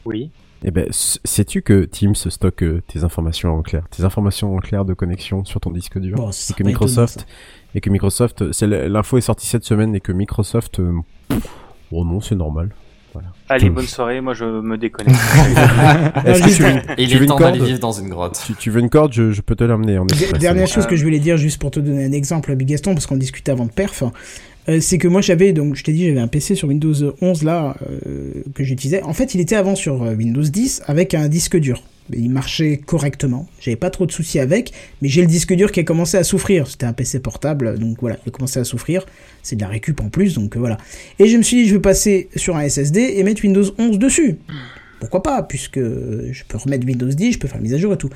Oui. 0.06 0.30
Eh 0.64 0.70
ben, 0.70 0.86
sais-tu 0.90 1.62
que 1.62 1.84
Teams 1.84 2.14
stocke 2.14 2.62
euh, 2.62 2.82
tes 2.86 3.02
informations 3.04 3.54
en 3.54 3.62
clair, 3.62 3.82
tes 3.90 4.04
informations 4.04 4.54
en 4.54 4.58
clair 4.58 4.84
de 4.84 4.94
connexion 4.94 5.44
sur 5.44 5.60
ton 5.60 5.70
disque 5.70 5.98
dur, 5.98 6.16
Bon, 6.16 6.30
ça 6.30 6.54
et 6.54 6.56
que 6.56 6.62
Microsoft, 6.62 7.16
étonnant, 7.16 7.26
et 7.74 7.80
que 7.80 7.90
Microsoft, 7.90 8.52
c'est 8.52 8.66
l'info 8.66 9.18
est 9.18 9.22
sortie 9.22 9.46
cette 9.46 9.64
semaine 9.64 9.94
et 9.94 10.00
que 10.00 10.12
Microsoft, 10.12 10.78
euh, 10.80 10.92
oh 11.90 12.04
non, 12.04 12.20
c'est 12.20 12.36
normal. 12.36 12.70
Allez, 13.48 13.68
bonne 13.68 13.86
soirée, 13.86 14.22
moi 14.22 14.32
je 14.32 14.44
me 14.44 14.78
déconnecte. 14.78 15.18
Est-ce 16.24 16.42
que 16.42 16.56
tu 16.56 16.62
veux, 16.62 16.80
il 16.96 17.08
tu 17.08 17.16
est 17.16 17.18
une 17.18 17.26
temps 17.26 17.38
d'aller 17.38 17.58
corde 17.58 17.68
vivre 17.68 17.80
dans 17.80 17.92
une 17.92 18.08
grotte. 18.08 18.42
tu, 18.46 18.54
tu 18.54 18.70
veux 18.70 18.80
une 18.80 18.88
corde, 18.88 19.12
je, 19.12 19.32
je 19.32 19.42
peux 19.42 19.54
te 19.54 19.64
l'amener. 19.64 19.98
Dernière 20.40 20.66
chose 20.66 20.84
Euh. 20.84 20.88
que 20.88 20.96
je 20.96 21.04
voulais 21.04 21.18
dire, 21.18 21.36
juste 21.36 21.60
pour 21.60 21.70
te 21.70 21.80
donner 21.80 22.06
un 22.06 22.12
exemple, 22.12 22.54
Bigaston, 22.54 22.94
parce 22.94 23.06
qu'on 23.06 23.18
discutait 23.18 23.52
avant 23.52 23.66
de 23.66 23.70
perf, 23.70 24.02
euh, 24.68 24.80
c'est 24.80 24.98
que 24.98 25.08
moi 25.08 25.20
j'avais, 25.20 25.52
donc 25.52 25.74
je 25.74 25.82
t'ai 25.82 25.92
dit, 25.92 26.06
j'avais 26.06 26.20
un 26.20 26.28
PC 26.28 26.54
sur 26.54 26.68
Windows 26.68 26.94
11 27.20 27.42
là, 27.42 27.76
euh, 28.06 28.42
que 28.54 28.62
j'utilisais. 28.62 29.02
En 29.02 29.12
fait, 29.12 29.34
il 29.34 29.40
était 29.40 29.56
avant 29.56 29.74
sur 29.74 30.02
euh, 30.02 30.14
Windows 30.14 30.42
10 30.42 30.82
avec 30.86 31.14
un 31.14 31.28
disque 31.28 31.56
dur. 31.56 31.82
Il 32.12 32.30
marchait 32.30 32.78
correctement, 32.78 33.48
j'avais 33.60 33.76
pas 33.76 33.88
trop 33.88 34.06
de 34.06 34.12
soucis 34.12 34.38
avec, 34.38 34.72
mais 35.00 35.08
j'ai 35.08 35.20
le 35.20 35.28
disque 35.28 35.54
dur 35.54 35.70
qui 35.70 35.80
a 35.80 35.84
commencé 35.84 36.16
à 36.16 36.24
souffrir. 36.24 36.66
C'était 36.66 36.86
un 36.86 36.92
PC 36.92 37.20
portable, 37.20 37.78
donc 37.78 37.98
voilà, 38.00 38.18
il 38.24 38.28
a 38.28 38.32
commencé 38.32 38.60
à 38.60 38.64
souffrir. 38.64 39.06
C'est 39.42 39.56
de 39.56 39.62
la 39.62 39.68
récup 39.68 40.00
en 40.00 40.08
plus, 40.08 40.34
donc 40.34 40.56
voilà. 40.56 40.78
Et 41.18 41.28
je 41.28 41.36
me 41.36 41.42
suis 41.42 41.58
dit, 41.58 41.68
je 41.68 41.74
vais 41.74 41.80
passer 41.80 42.28
sur 42.36 42.56
un 42.56 42.68
SSD 42.68 43.14
et 43.16 43.22
mettre 43.22 43.42
Windows 43.44 43.64
11 43.78 43.98
dessus. 43.98 44.38
Pourquoi 45.00 45.22
pas, 45.22 45.42
puisque 45.42 45.80
je 45.80 46.44
peux 46.46 46.58
remettre 46.58 46.86
Windows 46.86 47.08
10, 47.08 47.32
je 47.32 47.38
peux 47.38 47.48
faire 47.48 47.60
mise 47.60 47.74
à 47.74 47.78
jour 47.78 47.92
et 47.94 47.96
tout. 47.96 48.10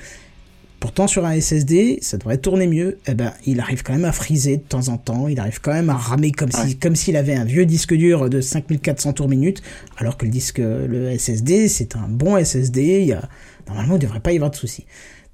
Pourtant, 0.81 1.07
sur 1.07 1.25
un 1.25 1.41
SSD, 1.41 1.99
ça 2.03 2.19
devrait 2.19 2.39
tourner 2.39 2.67
mieux. 2.67 2.99
Eh 3.07 3.15
ben, 3.15 3.33
il 3.47 3.61
arrive 3.61 3.83
quand 3.83 3.95
même 3.95 4.05
à 4.05 4.13
friser 4.13 4.59
de 4.59 4.63
temps 4.63 4.89
en 4.89 4.99
temps. 4.99 5.27
Il 5.27 5.41
arrive 5.41 5.61
quand 5.61 5.73
même 5.73 5.91
à 5.91 5.97
ramer 5.97 6.33
comme 6.33 6.53
si, 6.53 6.79
comme 6.79 6.95
s'il 6.95 7.17
avait 7.17 7.35
un 7.35 7.45
vieux 7.45 7.65
disque 7.65 7.95
dur 7.95 8.29
de 8.29 8.41
5400 8.41 9.15
tours 9.15 9.29
minute. 9.29 9.63
Alors 9.97 10.17
que 10.17 10.27
le 10.27 10.31
disque, 10.31 10.59
le 10.59 11.17
SSD, 11.17 11.69
c'est 11.69 11.97
un 11.97 12.09
bon 12.09 12.43
SSD. 12.43 12.83
Il 12.83 13.07
y 13.07 13.13
a, 13.13 13.23
normalement, 13.67 13.95
il 13.95 13.99
ne 13.99 14.03
devrait 14.03 14.21
pas 14.21 14.33
y 14.33 14.37
avoir 14.37 14.51
de 14.51 14.57
soucis. 14.57 14.85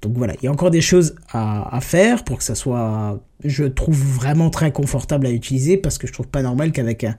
Donc 0.01 0.17
voilà, 0.17 0.33
il 0.41 0.45
y 0.45 0.47
a 0.47 0.51
encore 0.51 0.71
des 0.71 0.81
choses 0.81 1.15
à, 1.31 1.75
à 1.75 1.79
faire 1.79 2.25
pour 2.25 2.37
que 2.37 2.43
ça 2.43 2.55
soit, 2.55 3.21
je 3.45 3.63
trouve 3.63 3.97
vraiment 3.97 4.49
très 4.49 4.71
confortable 4.73 5.25
à 5.25 5.31
utiliser 5.31 5.77
parce 5.77 5.97
que 5.97 6.07
je 6.07 6.13
trouve 6.13 6.27
pas 6.27 6.41
normal 6.41 6.73
qu'avec 6.73 7.05
un, 7.05 7.15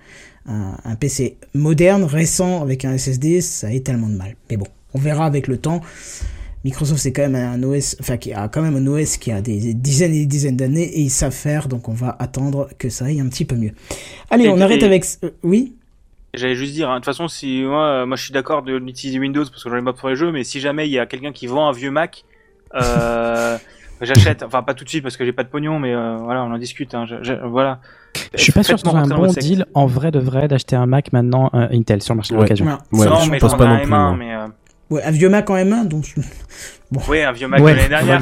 un, 0.46 0.76
un 0.84 0.94
PC 0.94 1.38
moderne, 1.54 2.04
récent, 2.04 2.60
avec 2.60 2.84
un 2.84 2.96
SSD, 2.98 3.40
ça 3.40 3.72
ait 3.72 3.80
tellement 3.80 4.08
de 4.08 4.16
mal. 4.16 4.36
Mais 4.50 4.58
bon, 4.58 4.66
on 4.92 4.98
verra 4.98 5.24
avec 5.24 5.48
le 5.48 5.56
temps. 5.56 5.80
Microsoft, 6.64 7.00
c'est 7.00 7.12
quand 7.12 7.28
même 7.28 7.34
un 7.34 7.62
OS, 7.62 7.96
enfin, 8.00 8.16
qui 8.16 8.32
a 8.32 8.48
quand 8.48 8.62
même 8.62 8.76
un 8.76 8.86
OS 8.86 9.18
qui 9.18 9.30
a 9.30 9.40
des 9.42 9.74
dizaines 9.74 10.12
et 10.14 10.20
des 10.20 10.26
dizaines 10.26 10.56
d'années 10.56 10.84
et 10.84 11.00
ils 11.00 11.10
savent 11.10 11.32
faire, 11.34 11.68
donc 11.68 11.88
on 11.88 11.92
va 11.92 12.16
attendre 12.18 12.68
que 12.78 12.88
ça 12.88 13.04
aille 13.06 13.20
un 13.20 13.28
petit 13.28 13.44
peu 13.44 13.54
mieux. 13.56 13.72
Allez, 14.30 14.44
Et- 14.44 14.48
on 14.48 14.60
arrête 14.60 14.82
et- 14.82 14.86
avec, 14.86 15.04
euh, 15.24 15.30
oui? 15.42 15.74
J'allais 16.32 16.56
juste 16.56 16.72
dire, 16.72 16.88
hein, 16.90 16.94
de 16.94 16.98
toute 16.98 17.04
façon, 17.04 17.28
si 17.28 17.62
moi, 17.62 17.84
euh, 17.86 18.06
moi 18.06 18.16
je 18.16 18.24
suis 18.24 18.32
d'accord 18.32 18.62
de 18.62 18.74
l'utiliser 18.76 19.18
Windows 19.20 19.44
parce 19.44 19.62
que 19.62 19.70
j'en 19.70 19.76
ai 19.76 19.82
pas 19.82 19.92
pour 19.92 20.08
les 20.08 20.16
jeux, 20.16 20.32
mais 20.32 20.42
si 20.42 20.58
jamais 20.58 20.88
il 20.88 20.90
y 20.92 20.98
a 20.98 21.06
quelqu'un 21.06 21.30
qui 21.32 21.46
vend 21.46 21.68
un 21.68 21.72
vieux 21.72 21.90
Mac, 21.92 22.24
euh, 22.74 23.56
j'achète. 24.00 24.42
Enfin, 24.42 24.62
pas 24.62 24.74
tout 24.74 24.84
de 24.84 24.88
suite 24.88 25.02
parce 25.02 25.16
que 25.16 25.24
j'ai 25.24 25.32
pas 25.32 25.44
de 25.44 25.48
pognon, 25.48 25.78
mais 25.78 25.94
euh, 25.94 26.16
voilà, 26.16 26.42
on 26.44 26.52
en 26.52 26.58
discute. 26.58 26.94
Hein, 26.94 27.04
je- 27.08 27.22
je- 27.22 27.46
voilà. 27.46 27.78
Je 28.36 28.42
suis 28.42 28.52
pas 28.52 28.62
sûr 28.62 28.74
que 28.76 28.80
ce 28.80 28.90
soit 28.90 28.98
un 28.98 29.06
bon 29.06 29.26
deal 29.32 29.66
en 29.74 29.86
vrai 29.86 30.10
de 30.10 30.18
vrai 30.18 30.48
d'acheter 30.48 30.76
un 30.76 30.86
Mac 30.86 31.12
maintenant 31.12 31.50
euh, 31.54 31.68
Intel 31.72 32.02
sur 32.02 32.14
le 32.14 32.16
marché 32.16 32.32
de 32.34 32.38
Ouais. 32.38 32.44
l'occasion. 32.44 32.64
Non. 32.64 32.78
Ouais, 32.98 33.06
non, 33.06 33.20
je 33.20 33.30
mais 33.30 33.38
pense 33.38 33.56
pas 33.56 33.66
non 33.66 33.76
plus, 33.76 33.84
M1, 33.86 33.88
moi. 33.88 34.16
mais 34.18 34.34
euh, 34.34 34.46
Ouais, 34.90 35.02
un 35.02 35.10
vieux 35.10 35.28
Mac 35.30 35.48
en 35.50 35.56
M1, 35.56 35.88
donc, 35.88 36.14
oui, 37.08 37.22
un 37.22 37.32
vieux 37.32 37.48
Mac 37.48 37.60
Ouais. 37.60 37.72
de 37.72 37.76
l'année 37.78 37.88
dernière. 37.88 38.20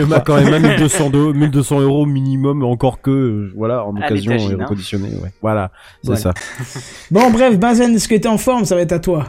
Je 0.00 0.04
quoi. 0.06 0.16
mets 0.16 0.22
quand 0.24 0.50
même 0.50 0.62
1200, 0.62 1.10
de- 1.10 1.32
1200 1.32 1.80
euros 1.80 2.06
minimum, 2.06 2.62
encore 2.64 3.00
que, 3.02 3.10
euh, 3.10 3.52
voilà, 3.56 3.84
en 3.84 3.94
À 3.96 4.06
occasion 4.06 4.32
et 4.32 4.36
hein. 4.54 4.56
reconditionné, 4.60 5.08
ouais. 5.22 5.32
Voilà, 5.42 5.70
c'est 6.02 6.06
Voilà. 6.12 6.20
ça. 6.20 6.34
Bon, 7.10 7.30
bref, 7.30 7.58
Benzen, 7.58 7.94
est-ce 7.94 8.08
que 8.08 8.14
t'es 8.14 8.28
en 8.28 8.38
forme? 8.38 8.64
Ça 8.64 8.74
va 8.76 8.80
être 8.82 8.92
à 8.92 9.00
toi. 9.00 9.28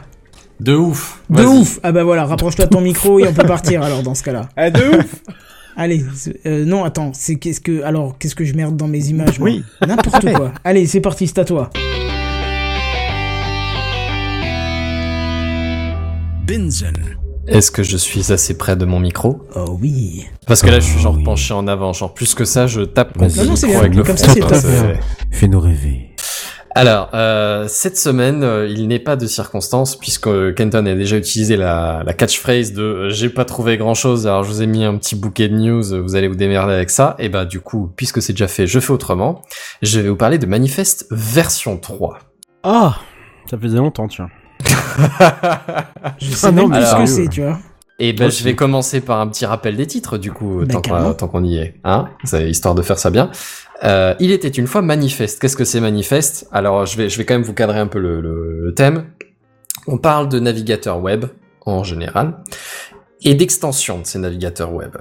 De 0.60 0.74
ouf. 0.74 1.22
De 1.28 1.42
ouf! 1.44 1.78
Ah 1.82 1.92
bah 1.92 2.02
voilà, 2.04 2.24
rapproche-toi 2.24 2.64
de 2.64 2.70
ton 2.70 2.80
micro 2.80 3.18
et 3.18 3.28
on 3.28 3.34
peut 3.34 3.46
partir 3.46 3.82
alors 3.82 4.02
dans 4.02 4.14
ce 4.14 4.22
cas-là. 4.22 4.48
Ah, 4.56 4.70
de 4.70 4.96
ouf! 4.98 5.16
Allez, 5.76 6.02
euh, 6.46 6.64
non, 6.64 6.84
attends, 6.84 7.10
c'est 7.12 7.34
qu'est-ce 7.36 7.60
que, 7.60 7.82
alors, 7.82 8.16
qu'est-ce 8.18 8.34
que 8.34 8.44
je 8.46 8.54
merde 8.54 8.74
dans 8.78 8.88
mes 8.88 9.08
images, 9.08 9.38
moi? 9.38 9.50
Oui. 9.50 9.62
N'importe 9.86 10.32
quoi. 10.32 10.52
Allez, 10.64 10.86
c'est 10.86 11.02
parti, 11.02 11.26
c'est 11.26 11.38
à 11.40 11.44
toi. 11.44 11.68
Binzen. 16.46 16.94
Est-ce 17.48 17.70
que 17.70 17.82
je 17.82 17.96
suis 17.96 18.32
assez 18.32 18.56
près 18.58 18.76
de 18.76 18.84
mon 18.84 18.98
micro 19.00 19.40
Oh 19.54 19.76
oui. 19.80 20.26
Parce 20.46 20.62
que 20.62 20.68
là, 20.68 20.80
je 20.80 20.86
suis 20.86 20.98
genre 21.00 21.16
oui. 21.16 21.22
penché 21.24 21.54
en 21.54 21.66
avant. 21.68 21.92
Genre, 21.92 22.12
plus 22.12 22.34
que 22.34 22.44
ça, 22.44 22.66
je 22.66 22.80
tape 22.82 23.16
contre 23.16 23.36
Non, 23.36 23.44
non, 23.44 23.52
micro 23.52 23.66
bien. 23.68 23.78
avec 23.80 23.94
le 23.94 24.02
Comme 24.02 24.16
front. 24.16 24.48
ça, 24.48 24.60
c'est 24.60 25.00
Fais-nous 25.30 25.60
rêver. 25.60 26.10
Alors, 26.74 27.08
euh, 27.14 27.66
cette 27.68 27.96
semaine, 27.96 28.42
euh, 28.42 28.68
il 28.68 28.86
n'est 28.88 28.98
pas 28.98 29.16
de 29.16 29.26
circonstance 29.26 29.96
puisque 29.96 30.26
euh, 30.26 30.52
Kenton 30.52 30.84
a 30.86 30.94
déjà 30.94 31.16
utilisé 31.16 31.56
la, 31.56 32.02
la 32.04 32.12
catchphrase 32.12 32.74
de 32.74 32.82
euh, 32.82 33.10
j'ai 33.10 33.30
pas 33.30 33.46
trouvé 33.46 33.78
grand 33.78 33.94
chose, 33.94 34.26
alors 34.26 34.44
je 34.44 34.50
vous 34.50 34.60
ai 34.60 34.66
mis 34.66 34.84
un 34.84 34.94
petit 34.98 35.14
bouquet 35.16 35.48
de 35.48 35.54
news, 35.56 36.02
vous 36.02 36.16
allez 36.16 36.28
vous 36.28 36.34
démerder 36.34 36.74
avec 36.74 36.90
ça. 36.90 37.14
Et 37.18 37.30
bah 37.30 37.46
du 37.46 37.60
coup, 37.60 37.90
puisque 37.96 38.20
c'est 38.20 38.34
déjà 38.34 38.46
fait, 38.48 38.66
je 38.66 38.78
fais 38.78 38.92
autrement. 38.92 39.40
Je 39.80 40.00
vais 40.00 40.08
vous 40.10 40.16
parler 40.16 40.36
de 40.38 40.44
Manifest 40.44 41.06
version 41.10 41.78
3. 41.78 42.18
Ah 42.62 42.96
Ça 43.50 43.56
faisait 43.56 43.78
longtemps, 43.78 44.06
tiens. 44.08 44.28
Je 46.18 46.30
sais 46.30 46.46
Ah 46.48 46.52
non, 46.52 46.68
même 46.68 46.78
plus 46.80 46.86
ce 46.88 46.96
que 46.96 47.06
c'est, 47.06 47.28
tu 47.28 47.42
vois. 47.42 47.58
Et 47.98 48.12
ben, 48.12 48.26
Aussi. 48.26 48.40
je 48.40 48.44
vais 48.44 48.54
commencer 48.54 49.00
par 49.00 49.20
un 49.20 49.26
petit 49.28 49.46
rappel 49.46 49.74
des 49.76 49.86
titres, 49.86 50.18
du 50.18 50.30
coup, 50.30 50.60
Ben, 50.66 50.80
tant 51.14 51.28
qu'on 51.28 51.44
y 51.44 51.56
est, 51.56 51.80
hein, 51.84 52.08
c'est 52.24 52.48
histoire 52.50 52.74
de 52.74 52.82
faire 52.82 52.98
ça 52.98 53.10
bien. 53.10 53.30
Euh, 53.84 54.14
il 54.20 54.32
était 54.32 54.48
une 54.48 54.66
fois 54.66 54.82
manifeste. 54.82 55.40
Qu'est-ce 55.40 55.56
que 55.56 55.64
c'est 55.64 55.80
manifeste? 55.80 56.46
Alors, 56.52 56.84
je 56.84 56.96
vais, 56.98 57.08
je 57.08 57.16
vais 57.16 57.24
quand 57.24 57.34
même 57.34 57.42
vous 57.42 57.54
cadrer 57.54 57.78
un 57.78 57.86
peu 57.86 57.98
le, 57.98 58.20
le- 58.20 58.60
le 58.66 58.74
thème. 58.74 59.06
On 59.86 59.96
parle 59.98 60.28
de 60.28 60.38
navigateurs 60.40 61.00
web 61.00 61.24
en 61.64 61.84
général 61.84 62.38
et 63.22 63.34
d'extensions 63.34 63.98
de 64.00 64.06
ces 64.06 64.18
navigateurs 64.18 64.72
web. 64.74 64.96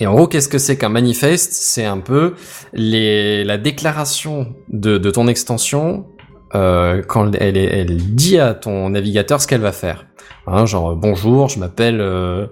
Et 0.00 0.06
en 0.06 0.14
gros, 0.14 0.28
qu'est-ce 0.28 0.48
que 0.48 0.58
c'est 0.58 0.76
qu'un 0.78 0.90
manifeste? 0.90 1.52
C'est 1.52 1.84
un 1.86 1.98
peu 1.98 2.34
les, 2.72 3.42
la 3.42 3.58
déclaration 3.58 4.54
de, 4.68 4.96
de 4.98 5.10
ton 5.10 5.26
extension 5.26 6.06
euh, 6.54 7.02
quand 7.06 7.32
elle, 7.34 7.56
elle 7.56 7.96
dit 7.96 8.38
à 8.38 8.54
ton 8.54 8.90
navigateur 8.90 9.40
ce 9.40 9.46
qu'elle 9.46 9.60
va 9.60 9.72
faire. 9.72 10.06
Hein, 10.46 10.66
genre 10.66 10.96
bonjour, 10.96 11.48
je 11.48 11.58
m'appelle 11.58 12.00
euh, 12.00 12.46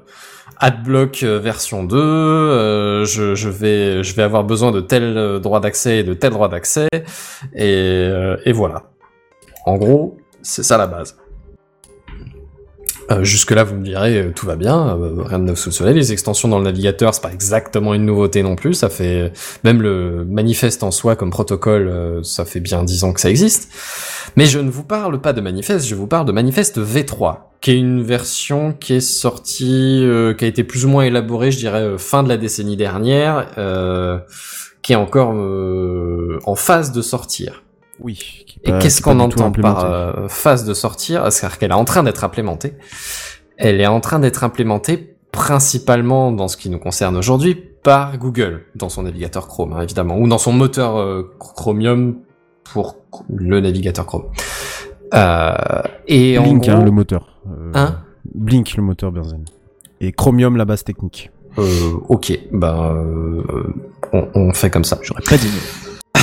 AdBlock 0.58 1.22
euh, 1.22 1.38
version 1.38 1.84
2, 1.84 1.96
euh, 1.96 3.04
je, 3.04 3.34
je 3.34 3.48
vais 3.48 4.02
je 4.02 4.14
vais 4.14 4.22
avoir 4.22 4.44
besoin 4.44 4.70
de 4.70 4.80
tel 4.80 5.02
euh, 5.16 5.38
droit 5.38 5.60
d'accès 5.60 5.98
et 5.98 6.04
de 6.04 6.14
tel 6.14 6.30
droit 6.30 6.48
d'accès 6.48 6.88
et, 7.54 7.64
euh, 7.64 8.36
et 8.44 8.52
voilà. 8.52 8.84
En 9.66 9.76
gros, 9.76 10.18
c'est 10.42 10.62
ça 10.62 10.78
la 10.78 10.86
base. 10.86 11.16
Euh, 13.10 13.22
Jusque-là, 13.24 13.64
vous 13.64 13.76
me 13.76 13.84
direz, 13.84 14.18
euh, 14.18 14.32
tout 14.34 14.46
va 14.46 14.56
bien, 14.56 14.98
euh, 14.98 15.22
rien 15.22 15.38
de 15.38 15.44
neuf 15.44 15.58
sous 15.58 15.70
le 15.70 15.74
soleil. 15.74 15.94
Les 15.94 16.12
extensions 16.12 16.48
dans 16.48 16.58
le 16.58 16.64
navigateur, 16.64 17.14
c'est 17.14 17.22
pas 17.22 17.32
exactement 17.32 17.94
une 17.94 18.04
nouveauté 18.04 18.42
non 18.42 18.56
plus. 18.56 18.74
Ça 18.74 18.88
fait 18.88 19.32
même 19.64 19.80
le 19.80 20.24
manifeste 20.24 20.82
en 20.82 20.90
soi 20.90 21.14
comme 21.16 21.30
protocole, 21.30 22.20
ça 22.24 22.44
fait 22.44 22.60
bien 22.60 22.82
dix 22.82 23.04
ans 23.04 23.12
que 23.12 23.20
ça 23.20 23.30
existe. 23.30 23.70
Mais 24.36 24.46
je 24.46 24.58
ne 24.58 24.70
vous 24.70 24.84
parle 24.84 25.20
pas 25.20 25.32
de 25.32 25.40
manifeste, 25.40 25.86
je 25.86 25.94
vous 25.94 26.06
parle 26.06 26.26
de 26.26 26.32
manifeste 26.32 26.78
V3, 26.78 27.36
qui 27.60 27.72
est 27.72 27.78
une 27.78 28.02
version 28.02 28.72
qui 28.72 28.94
est 28.94 29.00
sortie, 29.00 30.06
qui 30.36 30.44
a 30.44 30.48
été 30.48 30.64
plus 30.64 30.84
ou 30.84 30.88
moins 30.88 31.04
élaborée, 31.04 31.50
je 31.50 31.58
dirais, 31.58 31.96
fin 31.98 32.22
de 32.22 32.28
la 32.28 32.36
décennie 32.36 32.76
dernière, 32.76 33.46
qui 34.82 34.92
est 34.92 34.96
encore 34.96 35.30
en 36.44 36.54
phase 36.54 36.92
de 36.92 37.02
sortir. 37.02 37.62
Oui. 38.00 38.44
Et 38.64 38.72
qu'est-ce 38.78 39.00
qu'on 39.02 39.20
entend 39.20 39.50
par 39.52 39.84
euh, 39.84 40.28
phase 40.28 40.64
de 40.64 40.74
sortir? 40.74 41.30
C'est-à-dire 41.32 41.58
qu'elle 41.58 41.70
est 41.70 41.74
en 41.74 41.84
train 41.84 42.02
d'être 42.02 42.24
implémentée. 42.24 42.74
Elle 43.56 43.80
est 43.80 43.86
en 43.86 44.00
train 44.00 44.18
d'être 44.18 44.44
implémentée 44.44 45.16
principalement 45.32 46.32
dans 46.32 46.48
ce 46.48 46.56
qui 46.56 46.68
nous 46.70 46.78
concerne 46.78 47.16
aujourd'hui 47.16 47.54
par 47.54 48.16
Google, 48.18 48.64
dans 48.74 48.88
son 48.88 49.02
navigateur 49.04 49.48
Chrome, 49.48 49.72
hein, 49.74 49.80
évidemment, 49.82 50.18
ou 50.18 50.28
dans 50.28 50.38
son 50.38 50.52
moteur 50.52 50.96
euh, 50.98 51.34
Chromium 51.38 52.16
pour 52.64 52.96
le 53.28 53.60
navigateur 53.60 54.06
Chrome. 54.06 54.24
Euh, 55.14 55.54
et 56.08 56.36
en 56.38 56.42
Blink, 56.42 56.62
gros, 56.64 56.72
hein, 56.72 56.84
le 56.84 56.90
moteur. 56.90 57.38
Euh, 57.46 57.70
Hein? 57.74 58.00
Blink, 58.34 58.76
le 58.76 58.82
moteur 58.82 59.12
Benzen. 59.12 59.44
Et 60.00 60.12
Chromium, 60.12 60.56
la 60.56 60.64
base 60.64 60.84
technique. 60.84 61.30
euh, 61.58 61.92
ok, 62.08 62.38
ben 62.52 62.92
euh, 62.92 63.42
on, 64.12 64.28
on 64.34 64.52
fait 64.52 64.68
comme 64.70 64.84
ça. 64.84 64.98
J'aurais 65.02 65.22
pas 65.22 65.36
dit. 65.36 65.48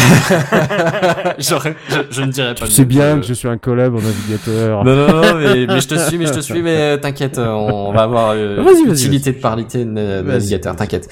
J'aurais- 1.39 1.75
je, 1.89 1.95
je 2.09 2.21
ne 2.21 2.31
dirais 2.31 2.55
pas. 2.55 2.65
Tu 2.65 2.71
sais 2.71 2.85
bien 2.85 3.19
que 3.19 3.25
je 3.25 3.33
suis 3.33 3.47
un 3.47 3.57
collab 3.57 3.95
en 3.95 3.99
navigateur. 4.01 4.83
Non, 4.83 4.95
non, 4.95 5.07
non, 5.07 5.35
mais, 5.37 5.65
mais 5.67 5.81
je 5.81 5.87
te 5.87 5.95
suis, 5.97 6.17
mais 6.17 6.25
je 6.25 6.33
te 6.33 6.39
suis, 6.39 6.61
mais 6.61 6.75
euh, 6.77 6.97
t'inquiète, 6.97 7.37
euh, 7.37 7.47
on 7.49 7.91
va 7.93 8.03
avoir 8.03 8.31
euh, 8.31 8.61
Vas-y, 8.61 8.85
vas-y, 8.85 8.93
utilité 8.93 9.31
de 9.31 9.39
parler 9.39 9.63
de 9.65 9.83
navigateur, 9.83 10.75
t'inquiète. 10.75 11.09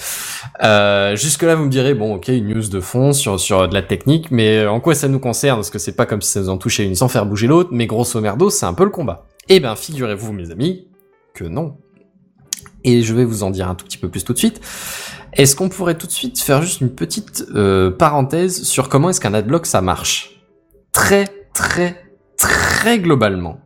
Euh, 0.64 1.16
jusque 1.16 1.44
là, 1.44 1.56
vous 1.56 1.66
me 1.66 1.70
direz, 1.70 1.94
bon, 1.94 2.16
ok, 2.16 2.28
une 2.30 2.48
news 2.54 2.68
de 2.68 2.80
fond 2.80 3.14
sur 3.14 3.40
sur 3.40 3.68
de 3.68 3.74
la 3.74 3.82
technique, 3.82 4.32
mais 4.32 4.66
en 4.68 4.80
quoi 4.80 4.96
ça 4.96 5.08
nous 5.08 5.20
concerne? 5.20 5.58
Parce 5.58 5.70
que 5.70 5.80
c'est 5.80 5.96
pas 5.96 6.06
comme 6.06 6.22
si 6.22 6.32
ça 6.32 6.42
nous 6.42 6.50
en 6.50 6.58
touchait 6.58 6.86
une 6.86 6.96
sans 6.96 7.08
faire 7.08 7.26
bouger 7.26 7.48
l'autre, 7.48 7.70
mais 7.72 7.88
grosso 7.88 8.20
merdo, 8.22 8.50
c'est 8.50 8.66
un 8.66 8.74
peu 8.74 8.84
le 8.84 8.90
combat. 8.92 9.26
Eh 9.50 9.60
ben, 9.60 9.76
figurez-vous, 9.76 10.34
mes 10.34 10.52
amis, 10.52 10.88
que 11.34 11.44
non. 11.44 11.78
Et 12.84 13.04
je 13.04 13.14
vais 13.14 13.26
vous 13.26 13.44
en 13.44 13.52
dire 13.52 13.70
un 13.70 13.76
tout 13.76 13.86
petit 13.86 13.98
peu 13.98 14.10
plus 14.10 14.24
tout 14.24 14.34
de 14.34 14.38
suite. 14.40 14.60
Est-ce 15.34 15.56
qu'on 15.56 15.70
pourrait 15.70 15.96
tout 15.96 16.08
de 16.08 16.12
suite 16.12 16.40
faire 16.40 16.62
juste 16.62 16.82
une 16.82 16.90
petite 16.90 17.46
euh, 17.56 17.90
parenthèse 17.90 18.64
sur 18.64 18.90
comment 18.90 19.10
est-ce 19.10 19.22
qu'un 19.22 19.34
adblock 19.34 19.66
ça 19.66 19.82
marche? 19.82 20.44
Très, 20.92 21.26
très, 21.54 22.04
très 22.38 23.00
globalement. 23.00 23.60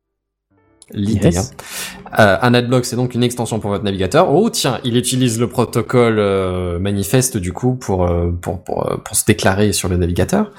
L'idée. 0.91 1.29
Yes. 1.29 1.51
hein. 1.51 2.13
Euh, 2.19 2.37
un 2.41 2.53
adblock, 2.53 2.85
c'est 2.85 2.95
donc 2.95 3.15
une 3.15 3.23
extension 3.23 3.59
pour 3.59 3.71
votre 3.71 3.83
navigateur. 3.83 4.31
Oh 4.31 4.49
tiens, 4.51 4.79
il 4.83 4.95
utilise 4.95 5.39
le 5.39 5.49
protocole 5.49 6.19
euh, 6.19 6.77
manifeste 6.77 7.37
du 7.37 7.51
coup 7.51 7.73
pour, 7.73 8.05
euh, 8.05 8.29
pour, 8.39 8.63
pour, 8.63 9.01
pour 9.03 9.15
se 9.15 9.25
déclarer 9.25 9.73
sur 9.73 9.89
le 9.89 9.97
navigateur. 9.97 10.51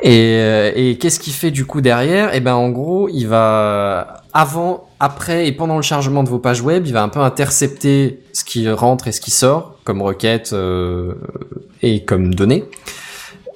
Et, 0.00 0.72
et 0.74 0.98
qu'est-ce 0.98 1.20
qu'il 1.20 1.34
fait 1.34 1.52
du 1.52 1.64
coup 1.66 1.80
derrière? 1.80 2.30
Eh 2.32 2.40
ben 2.40 2.54
en 2.54 2.70
gros, 2.70 3.08
il 3.10 3.28
va 3.28 4.22
avant, 4.32 4.88
après 4.98 5.46
et 5.46 5.52
pendant 5.52 5.76
le 5.76 5.82
chargement 5.82 6.24
de 6.24 6.28
vos 6.28 6.40
pages 6.40 6.62
web, 6.62 6.86
il 6.86 6.92
va 6.92 7.02
un 7.02 7.08
peu 7.08 7.20
intercepter 7.20 8.20
ce 8.32 8.42
qui 8.42 8.68
rentre 8.68 9.06
et 9.06 9.12
ce 9.12 9.20
qui 9.20 9.30
sort 9.30 9.71
comme 9.84 10.02
requête 10.02 10.52
euh, 10.52 11.14
et 11.82 12.04
comme 12.04 12.34
données. 12.34 12.64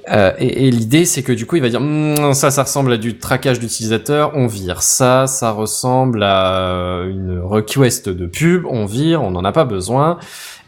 Euh, 0.09 0.33
et 0.39 0.69
et 0.69 0.71
l'idée, 0.71 1.05
c'est 1.05 1.23
que 1.23 1.33
du 1.33 1.47
coup, 1.47 1.57
il 1.57 1.63
va 1.63 1.69
dire 1.69 1.81
Hmm, 1.81 2.33
ça, 2.33 2.51
ça 2.51 2.63
ressemble 2.63 2.93
à 2.93 2.97
du 2.97 3.19
traquage 3.19 3.59
d'utilisateur, 3.59 4.33
on 4.35 4.47
vire. 4.47 4.83
Ça, 4.83 5.27
ça 5.27 5.51
ressemble 5.51 6.23
à 6.23 7.03
une 7.09 7.41
request 7.41 8.09
de 8.09 8.27
pub, 8.27 8.67
on 8.67 8.85
vire, 8.87 9.23
on 9.23 9.33
n'en 9.33 9.45
a 9.45 9.53
pas 9.53 9.65
besoin, 9.65 10.19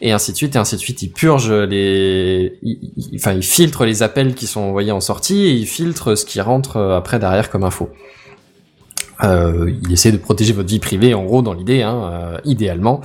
et 0.01 0.11
ainsi 0.11 0.33
de 0.33 0.37
suite, 0.37 0.55
et 0.55 0.59
ainsi 0.59 0.75
de 0.75 0.81
suite. 0.81 1.01
Il 1.03 1.11
purge 1.11 1.51
les, 1.51 2.59
enfin, 3.15 3.33
il 3.33 3.43
filtre 3.43 3.85
les 3.85 4.03
appels 4.03 4.35
qui 4.35 4.45
sont 4.45 4.61
envoyés 4.61 4.91
en 4.91 5.01
sortie, 5.01 5.45
et 5.45 5.51
il 5.51 5.65
filtre 5.67 6.15
ce 6.15 6.25
qui 6.25 6.41
rentre 6.41 6.77
euh, 6.77 6.97
après 6.97 7.19
derrière 7.19 7.49
comme 7.49 7.63
info. 7.63 7.89
Euh, 9.23 9.71
il 9.83 9.91
essaie 9.91 10.11
de 10.11 10.17
protéger 10.17 10.53
votre 10.53 10.69
vie 10.69 10.79
privée, 10.79 11.13
en 11.13 11.23
gros, 11.23 11.41
dans 11.41 11.53
l'idée, 11.53 11.81
hein, 11.81 12.11
euh, 12.11 12.37
idéalement. 12.43 13.01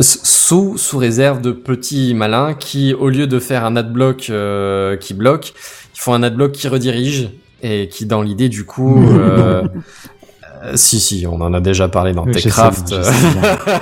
Sous 0.00 0.78
sous 0.78 0.98
réserve 0.98 1.40
de 1.40 1.52
petits 1.52 2.14
malins 2.14 2.54
qui, 2.54 2.94
au 2.94 3.08
lieu 3.08 3.26
de 3.26 3.38
faire 3.38 3.64
un 3.64 3.76
adblock 3.76 4.28
euh, 4.30 4.96
qui 4.96 5.14
bloque, 5.14 5.52
ils 5.94 6.00
font 6.00 6.14
un 6.14 6.22
adblock 6.22 6.52
qui 6.52 6.66
redirige 6.66 7.30
et 7.62 7.88
qui, 7.88 8.06
dans 8.06 8.22
l'idée, 8.22 8.48
du 8.48 8.64
coup, 8.64 9.04
euh, 9.06 9.62
euh, 10.64 10.72
si 10.74 10.98
si, 10.98 11.26
on 11.26 11.40
en 11.40 11.52
a 11.52 11.60
déjà 11.60 11.88
parlé 11.88 12.12
dans 12.12 12.24
Oui, 12.24 12.32
Techcraft, 12.32 12.94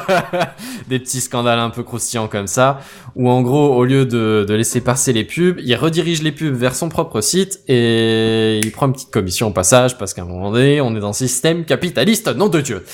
des 0.89 0.99
petits 0.99 1.21
scandales 1.21 1.61
un 1.61 1.71
peu 1.71 1.83
croustillants 1.85 2.29
comme 2.29 2.49
ça, 2.49 2.81
où 3.15 3.31
en 3.31 3.41
gros, 3.41 3.75
au 3.75 3.85
lieu 3.85 4.05
de, 4.05 4.45
de 4.47 4.55
laisser 4.55 4.81
passer 4.81 5.13
les 5.13 5.25
pubs, 5.25 5.61
il 5.65 5.75
redirige 5.77 6.23
les 6.23 6.33
pubs 6.33 6.55
vers 6.55 6.75
son 6.75 6.89
propre 6.89 7.21
site 7.21 7.61
et 7.69 8.59
il 8.63 8.73
prend 8.73 8.87
une 8.87 8.93
petite 8.93 9.11
commission 9.11 9.49
au 9.49 9.53
passage 9.53 9.97
parce 9.97 10.13
qu'à 10.13 10.23
un 10.23 10.27
moment 10.27 10.51
donné, 10.51 10.81
on 10.81 10.95
est 10.97 11.01
dans 11.01 11.11
un 11.11 11.13
système 11.13 11.65
capitaliste, 11.65 12.29
nom 12.37 12.49
de 12.49 12.61
Dieu. 12.61 12.85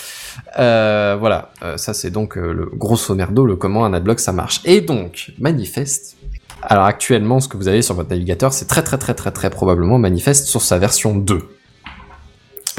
Euh, 0.59 1.16
voilà, 1.18 1.51
Euh, 1.62 1.76
ça 1.76 1.95
c'est 1.95 2.11
donc 2.11 2.37
euh, 2.37 2.53
le 2.53 2.66
grosso 2.66 3.14
merdo, 3.14 3.47
le 3.47 3.57
comment 3.57 3.84
un 3.84 3.93
adblock 3.93 4.20
ça 4.20 4.32
marche. 4.32 4.61
Et 4.64 4.80
donc, 4.80 5.32
manifeste. 5.39 6.16
Alors 6.62 6.84
actuellement, 6.84 7.41
ce 7.41 7.49
que 7.49 7.57
vous 7.57 7.68
avez 7.68 7.82
sur 7.82 7.95
votre 7.95 8.11
navigateur, 8.11 8.53
c'est 8.53 8.66
très 8.66 8.82
très 8.82 8.99
très 8.99 9.14
très 9.14 9.30
très 9.30 9.51
probablement 9.51 9.99
manifeste 9.99 10.47
sur 10.47 10.62
sa 10.62 10.78
version 10.78 11.14
2. 11.16 11.41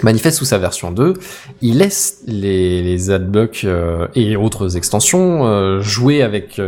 Manifeste 0.03 0.37
sous 0.37 0.45
sa 0.45 0.59
version 0.59 0.91
2, 0.91 1.15
il 1.61 1.79
laisse 1.79 2.19
les, 2.27 2.83
les 2.83 3.09
adblocks 3.09 3.63
euh, 3.63 4.07
et 4.13 4.35
autres 4.35 4.77
extensions 4.77 5.47
euh, 5.47 5.81
jouer 5.81 6.21
avec 6.21 6.61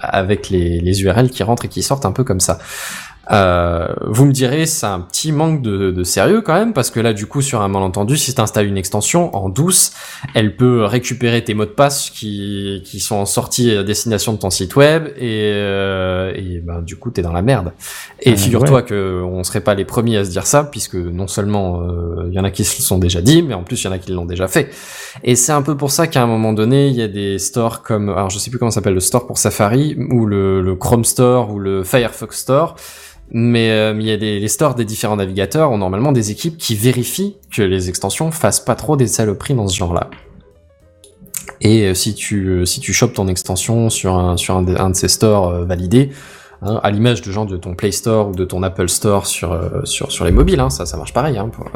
avec 0.00 0.48
les, 0.48 0.80
les 0.80 1.02
URL 1.02 1.28
qui 1.30 1.42
rentrent 1.42 1.66
et 1.66 1.68
qui 1.68 1.82
sortent 1.82 2.06
un 2.06 2.12
peu 2.12 2.24
comme 2.24 2.40
ça. 2.40 2.58
Euh, 3.32 3.88
vous 4.06 4.24
me 4.24 4.32
direz, 4.32 4.66
c'est 4.66 4.86
un 4.86 5.00
petit 5.00 5.32
manque 5.32 5.60
de, 5.62 5.90
de 5.90 6.04
sérieux 6.04 6.42
quand 6.42 6.54
même, 6.54 6.72
parce 6.72 6.90
que 6.90 7.00
là, 7.00 7.12
du 7.12 7.26
coup, 7.26 7.42
sur 7.42 7.60
un 7.60 7.68
malentendu, 7.68 8.16
si 8.16 8.34
tu 8.34 8.40
installes 8.40 8.66
une 8.66 8.78
extension 8.78 9.34
en 9.34 9.48
douce, 9.48 9.92
elle 10.34 10.56
peut 10.56 10.84
récupérer 10.84 11.42
tes 11.42 11.54
mots 11.54 11.64
de 11.64 11.70
passe 11.70 12.10
qui, 12.10 12.82
qui 12.84 13.00
sont 13.00 13.16
en 13.16 13.26
sortie 13.26 13.72
à 13.72 13.82
destination 13.82 14.32
de 14.32 14.38
ton 14.38 14.50
site 14.50 14.76
web, 14.76 15.08
et, 15.16 15.50
euh, 15.54 16.32
et 16.36 16.60
ben, 16.60 16.82
du 16.82 16.96
coup, 16.96 17.10
t'es 17.10 17.22
dans 17.22 17.32
la 17.32 17.42
merde. 17.42 17.72
Et 18.20 18.32
Euh, 18.32 18.36
figure-toi 18.36 18.82
que 18.82 19.22
on 19.24 19.42
serait 19.42 19.60
pas 19.60 19.74
les 19.74 19.84
premiers 19.84 20.18
à 20.18 20.24
se 20.24 20.30
dire 20.30 20.46
ça, 20.46 20.64
puisque 20.64 20.94
non 20.94 21.26
seulement 21.26 21.82
il 22.28 22.32
y 22.32 22.38
en 22.38 22.44
a 22.44 22.50
qui 22.50 22.64
se 22.64 22.80
sont 22.80 22.98
déjà 22.98 23.20
dit, 23.20 23.42
mais 23.42 23.54
en 23.54 23.64
plus 23.64 23.82
il 23.82 23.86
y 23.86 23.88
en 23.88 23.92
a 23.92 23.98
qui 23.98 24.12
l'ont 24.12 24.24
déjà 24.24 24.46
fait. 24.46 24.70
Et 25.24 25.34
c'est 25.34 25.52
un 25.52 25.62
peu 25.62 25.76
pour 25.76 25.90
ça 25.90 26.06
qu'à 26.06 26.22
un 26.22 26.26
moment 26.26 26.52
donné, 26.52 26.88
il 26.88 26.94
y 26.94 27.02
a 27.02 27.08
des 27.08 27.38
stores 27.38 27.82
comme, 27.82 28.08
alors 28.08 28.30
je 28.30 28.38
sais 28.38 28.50
plus 28.50 28.58
comment 28.58 28.70
s'appelle, 28.70 28.94
le 28.94 29.00
store 29.00 29.26
pour 29.26 29.38
Safari, 29.38 29.96
ou 30.12 30.26
le, 30.26 30.62
le 30.62 30.74
Chrome 30.76 31.04
Store, 31.04 31.50
ou 31.52 31.58
le 31.58 31.82
Firefox 31.82 32.38
Store, 32.38 32.76
Mais 33.30 33.70
euh, 33.70 33.94
il 33.98 34.06
y 34.06 34.10
a 34.10 34.16
des 34.16 34.38
les 34.38 34.48
stores 34.48 34.74
des 34.74 34.84
différents 34.84 35.16
navigateurs 35.16 35.70
ont 35.70 35.78
normalement 35.78 36.12
des 36.12 36.30
équipes 36.30 36.56
qui 36.58 36.74
vérifient 36.74 37.36
que 37.54 37.62
les 37.62 37.88
extensions 37.88 38.30
fassent 38.30 38.64
pas 38.64 38.76
trop 38.76 38.96
des 38.96 39.08
saloperies 39.08 39.54
dans 39.54 39.66
ce 39.68 39.76
genre-là. 39.76 40.10
Et 41.60 41.84
euh, 41.84 41.94
si 41.94 42.14
tu 42.14 42.48
euh, 42.48 42.64
si 42.64 42.80
tu 42.80 42.92
chopes 42.92 43.14
ton 43.14 43.28
extension 43.28 43.90
sur 43.90 44.14
un 44.14 44.36
sur 44.36 44.56
un 44.56 44.62
de, 44.62 44.94
ces 44.94 45.08
stores 45.08 45.48
euh, 45.48 45.64
validés, 45.64 46.10
hein, 46.62 46.80
à 46.82 46.90
l'image 46.90 47.22
de 47.22 47.32
gens 47.32 47.44
de 47.44 47.56
ton 47.56 47.74
Play 47.74 47.92
Store 47.92 48.28
ou 48.28 48.32
de 48.32 48.44
ton 48.44 48.62
Apple 48.62 48.88
Store 48.88 49.26
sur 49.26 49.52
euh, 49.52 49.84
sur 49.84 50.12
sur 50.12 50.24
les 50.24 50.32
mobiles, 50.32 50.60
hein, 50.60 50.70
ça 50.70 50.86
ça 50.86 50.96
marche 50.96 51.12
pareil. 51.12 51.38
Hein, 51.38 51.48
pour, 51.48 51.66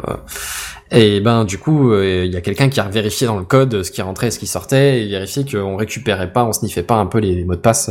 et 0.91 1.21
ben 1.21 1.45
du 1.45 1.57
coup, 1.57 1.95
il 1.95 2.31
y 2.31 2.35
a 2.35 2.41
quelqu'un 2.41 2.67
qui 2.67 2.81
a 2.81 2.87
vérifié 2.89 3.25
dans 3.25 3.39
le 3.39 3.45
code 3.45 3.81
ce 3.81 3.91
qui 3.91 4.01
rentrait, 4.01 4.27
et 4.27 4.31
ce 4.31 4.39
qui 4.39 4.47
sortait, 4.47 5.01
et 5.01 5.07
vérifié 5.07 5.45
qu'on 5.45 5.77
récupérait 5.77 6.33
pas, 6.33 6.43
on 6.43 6.51
sniffait 6.51 6.83
pas 6.83 6.95
un 6.95 7.05
peu 7.05 7.19
les, 7.19 7.45
mots 7.45 7.55
de 7.55 7.61
passe 7.61 7.89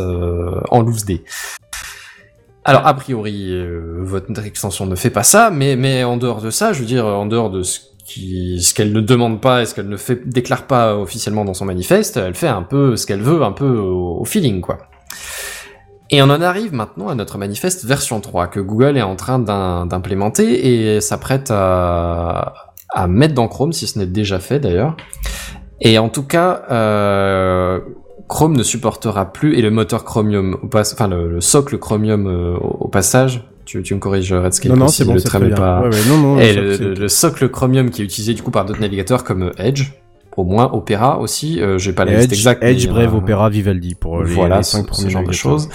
en 0.70 0.82
loose 0.82 1.06
day. 1.06 1.22
Alors 2.64 2.86
a 2.86 2.94
priori, 2.94 3.48
euh, 3.50 3.96
votre 4.00 4.44
extension 4.44 4.86
ne 4.86 4.94
fait 4.94 5.10
pas 5.10 5.22
ça, 5.22 5.50
mais 5.50 5.76
mais 5.76 6.04
en 6.04 6.16
dehors 6.16 6.42
de 6.42 6.50
ça, 6.50 6.72
je 6.72 6.80
veux 6.80 6.86
dire, 6.86 7.06
en 7.06 7.26
dehors 7.26 7.50
de 7.50 7.62
ce 7.62 8.74
qu'elle 8.74 8.92
ne 8.92 9.00
demande 9.00 9.40
pas 9.40 9.62
et 9.62 9.66
ce 9.66 9.74
qu'elle 9.74 9.88
ne 9.88 9.96
déclare 10.26 10.66
pas 10.66 10.96
officiellement 10.96 11.44
dans 11.44 11.54
son 11.54 11.64
manifeste, 11.64 12.16
elle 12.16 12.34
fait 12.34 12.48
un 12.48 12.62
peu 12.62 12.96
ce 12.96 13.06
qu'elle 13.06 13.22
veut, 13.22 13.42
un 13.42 13.52
peu 13.52 13.68
au, 13.78 14.24
feeling 14.24 14.60
quoi. 14.60 14.78
Et 16.10 16.20
on 16.20 16.24
en 16.24 16.42
arrive 16.42 16.74
maintenant 16.74 17.08
à 17.08 17.14
notre 17.14 17.38
manifeste 17.38 17.84
version 17.84 18.20
3 18.20 18.48
que 18.48 18.58
Google 18.58 18.96
est 18.96 19.02
en 19.02 19.14
train 19.14 19.38
d'im- 19.38 19.86
d'implémenter 19.86 20.94
et 20.96 21.00
s'apprête 21.00 21.52
à, 21.52 22.72
à 22.90 23.06
mettre 23.06 23.34
dans 23.34 23.46
Chrome 23.46 23.72
si 23.72 23.86
ce 23.86 23.98
n'est 23.98 24.06
déjà 24.06 24.40
fait 24.40 24.58
d'ailleurs. 24.58 24.96
Et 25.80 25.98
en 25.98 26.08
tout 26.08 26.24
cas, 26.24 26.62
euh, 26.70 27.78
Chrome 28.30 28.56
ne 28.56 28.62
supportera 28.62 29.32
plus 29.32 29.56
et 29.58 29.60
le 29.62 29.72
moteur 29.72 30.04
Chromium, 30.04 30.56
au 30.62 30.68
pas- 30.68 30.90
enfin 30.92 31.08
le, 31.08 31.28
le 31.28 31.40
socle 31.40 31.78
Chromium 31.78 32.28
euh, 32.28 32.54
au, 32.56 32.84
au 32.84 32.88
passage. 32.88 33.42
Tu, 33.66 33.82
tu 33.82 33.92
me 33.94 33.98
corriges 34.00 34.32
Redscape 34.32 34.70
Non, 34.70 34.78
non, 34.78 34.88
si 34.88 35.04
bon, 35.04 35.14
le 35.14 35.20
pas. 35.54 35.80
Ouais, 35.82 35.88
ouais, 35.88 36.00
non, 36.08 36.16
non, 36.18 36.38
et 36.38 36.52
le, 36.54 37.08
socle 37.08 37.48
Chromium 37.50 37.90
qui 37.90 38.02
est 38.02 38.04
utilisé 38.04 38.32
du 38.34 38.42
coup 38.42 38.50
par 38.52 38.64
d'autres 38.64 38.80
navigateurs 38.80 39.24
comme 39.24 39.52
Edge, 39.58 39.90
au 40.36 40.44
moins 40.44 40.70
Opera 40.72 41.18
aussi. 41.18 41.60
Euh, 41.60 41.78
J'ai 41.78 41.92
pas 41.92 42.04
la 42.04 42.12
liste 42.16 42.32
Edge, 42.32 42.38
exacte. 42.38 42.62
Edge, 42.62 42.86
mais, 42.86 42.92
Brave, 42.92 43.14
euh, 43.14 43.18
Opera, 43.18 43.48
Vivaldi 43.50 43.94
pour 43.94 44.22
les, 44.22 44.32
voilà, 44.32 44.58
les 44.58 44.62
cinq 44.62 44.82
ce 44.82 44.86
premiers 44.86 45.10
genre 45.10 45.24
de 45.24 45.32
choses. 45.32 45.68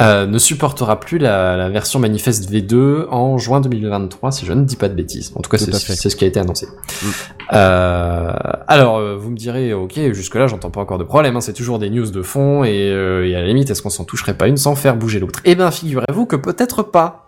euh, 0.00 0.26
ne 0.26 0.38
supportera 0.38 0.98
plus 1.00 1.18
la, 1.18 1.56
la 1.56 1.68
version 1.68 1.98
manifeste 1.98 2.50
V2 2.50 3.06
en 3.10 3.38
juin 3.38 3.60
2023, 3.60 4.32
si 4.32 4.46
je 4.46 4.52
ne 4.52 4.64
dis 4.64 4.76
pas 4.76 4.88
de 4.88 4.94
bêtises. 4.94 5.32
En 5.36 5.40
tout 5.40 5.50
cas, 5.50 5.58
c'est 5.58 6.08
ce 6.10 6.16
qui 6.16 6.24
a 6.24 6.28
été 6.28 6.40
annoncé. 6.40 6.66
Mm. 6.66 7.06
Euh, 7.52 8.32
alors, 8.66 8.98
euh, 8.98 9.16
vous 9.16 9.30
me 9.30 9.36
direz, 9.36 9.72
ok, 9.74 9.98
jusque-là, 10.12 10.46
j'entends 10.46 10.70
pas 10.70 10.80
encore 10.80 10.98
de 10.98 11.04
problème. 11.04 11.36
hein, 11.36 11.40
c'est 11.40 11.52
toujours 11.52 11.78
des 11.78 11.90
news 11.90 12.10
de 12.10 12.22
fond 12.22 12.64
et, 12.64 12.90
euh, 12.90 13.26
et 13.28 13.34
à 13.34 13.40
la 13.40 13.46
limite, 13.46 13.70
est-ce 13.70 13.82
qu'on 13.82 13.90
s'en 13.90 14.04
toucherait 14.04 14.34
pas 14.34 14.48
une 14.48 14.56
sans 14.56 14.74
faire 14.74 14.96
bouger 14.96 15.20
l'autre? 15.20 15.40
Eh 15.44 15.54
ben, 15.54 15.70
figurez-vous 15.70 16.26
que 16.26 16.36
peut-être 16.36 16.82
pas. 16.82 17.27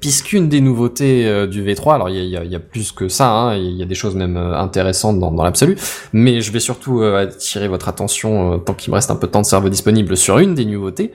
Puisqu'une 0.00 0.48
des 0.48 0.60
nouveautés 0.60 1.26
euh, 1.26 1.46
du 1.46 1.64
V3, 1.64 1.94
alors 1.96 2.08
il 2.08 2.24
y 2.24 2.36
a, 2.36 2.60
plus 2.60 2.92
que 2.92 3.08
ça, 3.08 3.30
hein, 3.30 3.56
il 3.56 3.76
y 3.76 3.82
a 3.82 3.86
des 3.86 3.96
choses 3.96 4.14
même 4.14 4.36
euh, 4.36 4.56
intéressantes 4.56 5.18
dans, 5.18 5.42
l'absolu, 5.42 5.76
mais 6.12 6.40
je 6.40 6.52
vais 6.52 6.60
surtout 6.60 7.02
euh, 7.02 7.22
attirer 7.22 7.66
votre 7.66 7.88
attention, 7.88 8.60
tant 8.60 8.74
qu'il 8.74 8.92
me 8.92 8.94
reste 8.94 9.10
un 9.10 9.16
peu 9.16 9.26
de 9.26 9.32
temps 9.32 9.40
de 9.40 9.46
cerveau 9.46 9.68
disponible, 9.68 10.16
sur 10.16 10.38
une 10.38 10.54
des 10.54 10.64
nouveautés, 10.64 11.12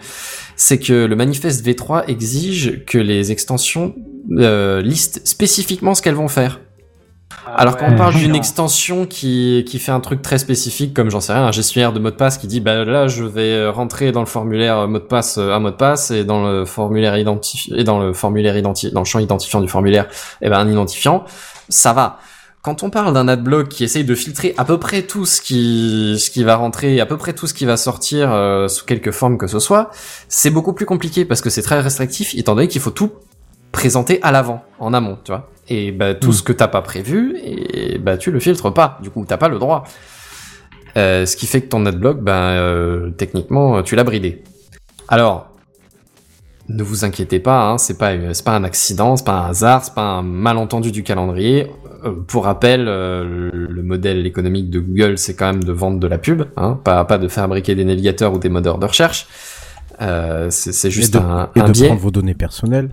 c'est 0.57 0.79
que 0.79 1.05
le 1.05 1.15
manifeste 1.15 1.65
V3 1.65 2.05
exige 2.07 2.84
que 2.86 2.97
les 2.97 3.31
extensions 3.31 3.95
listent 4.29 5.25
spécifiquement 5.25 5.95
ce 5.95 6.01
qu'elles 6.01 6.15
vont 6.15 6.27
faire. 6.27 6.59
Alors 7.55 7.77
quand 7.77 7.88
on 7.89 7.95
parle 7.95 8.15
d'une 8.15 8.36
extension 8.36 9.05
qui, 9.05 9.63
qui 9.67 9.79
fait 9.79 9.91
un 9.91 9.99
truc 9.99 10.21
très 10.21 10.38
spécifique, 10.38 10.93
comme 10.93 11.09
j'en 11.09 11.19
sais 11.19 11.34
rien, 11.34 11.45
un 11.45 11.51
gestionnaire 11.51 11.93
de 11.93 11.99
mot 11.99 12.09
de 12.09 12.15
passe 12.15 12.38
qui 12.38 12.47
dit 12.47 12.61
bah 12.61 12.84
là 12.86 13.07
je 13.07 13.23
vais 13.23 13.53
euh, 13.53 13.71
rentrer 13.71 14.11
dans 14.11 14.21
le 14.21 14.25
formulaire 14.25 14.79
euh, 14.79 14.88
mot 14.88 14.99
de 14.99 15.03
passe 15.03 15.38
euh, 15.38 15.51
un 15.51 15.59
mot 15.59 15.69
de 15.69 15.75
passe 15.75 16.11
et 16.11 16.23
dans 16.23 16.47
le 16.47 16.65
formulaire 16.65 17.17
identifié 17.17 17.79
et 17.79 17.84
dans 17.84 17.99
le 17.99 18.13
formulaire 18.13 18.57
identifié 18.57 18.91
dans 18.91 19.01
le 19.01 19.05
champ 19.05 19.19
identifiant 19.19 19.61
du 19.61 19.67
formulaire 19.67 20.07
eh 20.41 20.49
ben 20.49 20.57
un 20.57 20.69
identifiant, 20.69 21.25
ça 21.69 21.93
va. 21.93 22.19
Quand 22.63 22.81
on 22.81 22.89
parle 22.89 23.13
d'un 23.13 23.27
adblock 23.27 23.67
qui 23.67 23.84
essaye 23.84 24.05
de 24.05 24.15
filtrer 24.15 24.53
à 24.57 24.63
peu 24.63 24.79
près 24.79 25.01
tout 25.01 25.25
ce 25.25 25.41
qui 25.41 26.15
ce 26.17 26.29
qui 26.29 26.45
va 26.45 26.55
rentrer, 26.55 27.01
à 27.01 27.05
peu 27.05 27.17
près 27.17 27.34
tout 27.34 27.45
ce 27.45 27.53
qui 27.53 27.65
va 27.65 27.75
sortir 27.75 28.31
euh, 28.31 28.69
sous 28.69 28.86
quelque 28.86 29.11
forme 29.11 29.38
que 29.38 29.47
ce 29.47 29.59
soit, 29.59 29.91
c'est 30.29 30.49
beaucoup 30.49 30.71
plus 30.71 30.86
compliqué 30.86 31.25
parce 31.25 31.41
que 31.41 31.49
c'est 31.49 31.61
très 31.61 31.81
restrictif 31.81 32.34
étant 32.36 32.55
donné 32.55 32.69
qu'il 32.69 32.79
faut 32.79 32.89
tout 32.89 33.11
présenter 33.74 34.19
à 34.21 34.32
l'avant, 34.32 34.63
en 34.80 34.93
amont, 34.93 35.17
tu 35.26 35.32
vois. 35.34 35.49
Et 35.67 35.91
bah, 35.91 36.13
tout 36.13 36.30
Mm. 36.30 36.34
ce 36.34 36.43
que 36.43 36.53
t'as 36.53 36.67
pas 36.69 36.82
prévu, 36.82 37.38
et 37.43 37.97
bah 37.97 38.15
tu 38.17 38.32
le 38.32 38.39
filtres 38.39 38.74
pas. 38.74 38.97
Du 39.01 39.09
coup, 39.09 39.26
t'as 39.28 39.38
pas 39.38 39.49
le 39.49 39.59
droit. 39.59 39.84
Euh, 40.95 41.26
ce 41.26 41.36
qui 41.36 41.47
fait 41.47 41.61
que 41.61 41.67
ton 41.67 41.86
adblock, 41.86 42.21
ben 42.21 42.34
euh, 42.34 43.09
techniquement, 43.11 43.82
tu 43.84 43.95
l'as 43.95 44.03
bridé. 44.03 44.43
Alors, 45.07 45.49
ne 46.69 46.84
vous 46.84 47.03
inquiétez 47.03 47.39
pas, 47.39 47.67
hein, 47.69 47.78
c'est 47.78 47.97
pas 47.97 48.11
pas 48.45 48.55
un 48.55 48.63
accident, 48.63 49.17
c'est 49.17 49.26
pas 49.26 49.34
un 49.39 49.49
hasard, 49.49 49.84
c'est 49.84 49.93
pas 49.95 50.01
un 50.01 50.21
malentendu 50.21 50.91
du 50.91 51.03
calendrier. 51.03 51.67
Euh, 52.05 52.11
pour 52.28 52.43
rappel, 52.45 52.86
euh, 52.88 53.49
le 53.53 53.84
modèle 53.84 54.26
économique 54.28 54.69
de 54.69 54.80
Google, 54.80 55.17
c'est 55.17 55.36
quand 55.36 55.47
même 55.47 55.63
de 55.63 55.71
vendre 55.71 55.99
de 55.99 56.07
la 56.07 56.17
pub, 56.19 56.43
hein, 56.57 56.80
pas 56.84 57.03
pas 57.05 57.17
de 57.17 57.28
fabriquer 57.28 57.74
des 57.76 57.86
navigateurs 57.86 58.34
ou 58.34 58.38
des 58.38 58.49
moteurs 58.49 58.78
de 58.78 58.86
recherche. 58.86 59.28
Euh, 60.01 60.47
c'est 60.51 60.74
c'est 60.74 60.91
juste 60.91 61.15
et 61.15 61.19
de, 61.19 61.24
un, 61.24 61.49
et 61.55 61.59
un 61.61 61.67
de 61.67 61.71
biais. 61.71 61.88
prendre 61.88 62.01
vos 62.01 62.11
données 62.11 62.34
personnelles. 62.36 62.89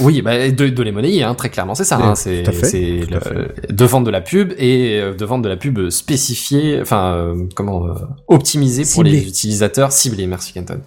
Oui, 0.00 0.22
bah, 0.22 0.50
de, 0.50 0.68
de 0.68 0.82
les 0.82 0.92
monnayer, 0.92 1.22
hein, 1.22 1.34
très 1.34 1.50
clairement, 1.50 1.74
c'est 1.74 1.84
ça. 1.84 1.96
Hein, 1.96 2.14
tout 2.14 2.52
c'est 2.62 3.00
le- 3.10 3.48
de 3.72 3.84
vendre 3.84 4.06
de 4.06 4.10
la 4.10 4.20
pub 4.20 4.52
et 4.58 4.98
euh, 5.00 5.14
de 5.14 5.24
vendre 5.24 5.44
de 5.44 5.48
la 5.48 5.56
pub 5.56 5.90
spécifiée, 5.90 6.80
enfin 6.80 7.14
euh, 7.14 7.44
comment 7.54 7.86
euh, 7.86 7.92
optimisée 8.28 8.84
pour 8.92 9.02
les 9.04 9.28
utilisateurs 9.28 9.92
ciblés. 9.92 10.26
Merci 10.26 10.52
Kenton. 10.54 10.80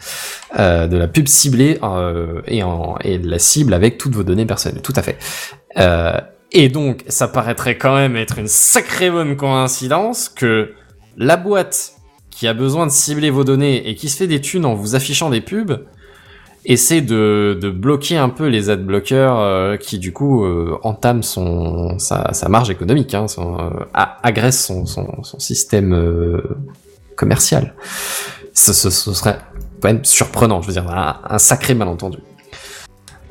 Euh, 0.59 0.87
de 0.87 0.97
la 0.97 1.07
pub 1.07 1.27
ciblée 1.27 1.77
euh, 1.83 2.41
et 2.47 2.63
en 2.63 2.97
et 3.03 3.17
de 3.19 3.29
la 3.29 3.39
cible 3.39 3.73
avec 3.73 3.97
toutes 3.97 4.15
vos 4.15 4.23
données 4.23 4.45
personnelles. 4.45 4.81
Tout 4.81 4.93
à 4.95 5.01
fait. 5.01 5.17
Euh, 5.77 6.19
et 6.51 6.69
donc, 6.69 7.03
ça 7.07 7.27
paraîtrait 7.27 7.77
quand 7.77 7.95
même 7.95 8.15
être 8.15 8.39
une 8.39 8.47
sacrée 8.47 9.09
bonne 9.11 9.35
coïncidence 9.35 10.29
que 10.29 10.71
la 11.17 11.37
boîte 11.37 11.93
qui 12.31 12.47
a 12.47 12.53
besoin 12.53 12.85
de 12.85 12.91
cibler 12.91 13.29
vos 13.29 13.43
données 13.43 13.87
et 13.89 13.95
qui 13.95 14.09
se 14.09 14.17
fait 14.17 14.27
des 14.27 14.41
thunes 14.41 14.65
en 14.65 14.73
vous 14.73 14.95
affichant 14.95 15.29
des 15.29 15.41
pubs 15.41 15.79
essaie 16.65 17.01
de, 17.01 17.57
de 17.61 17.69
bloquer 17.69 18.17
un 18.17 18.29
peu 18.29 18.47
les 18.47 18.69
adblockers 18.69 19.39
euh, 19.39 19.77
qui 19.77 19.99
du 19.99 20.11
coup 20.13 20.45
euh, 20.45 20.77
entament 20.83 21.21
son 21.23 21.97
sa, 21.99 22.33
sa 22.33 22.49
marge 22.49 22.69
économique, 22.69 23.13
hein, 23.13 23.27
son, 23.27 23.57
euh, 23.59 23.69
agresse 24.23 24.65
son, 24.65 24.85
son, 24.85 25.23
son 25.23 25.39
système 25.39 25.93
euh, 25.93 26.41
commercial. 27.15 27.73
Ce, 28.53 28.73
ce, 28.73 28.89
ce 28.89 29.13
serait 29.13 29.37
quand 29.81 29.89
même 29.89 30.03
surprenant, 30.05 30.61
je 30.61 30.67
veux 30.67 30.73
dire, 30.73 30.89
un, 30.89 31.19
un 31.29 31.37
sacré 31.37 31.73
malentendu. 31.75 32.17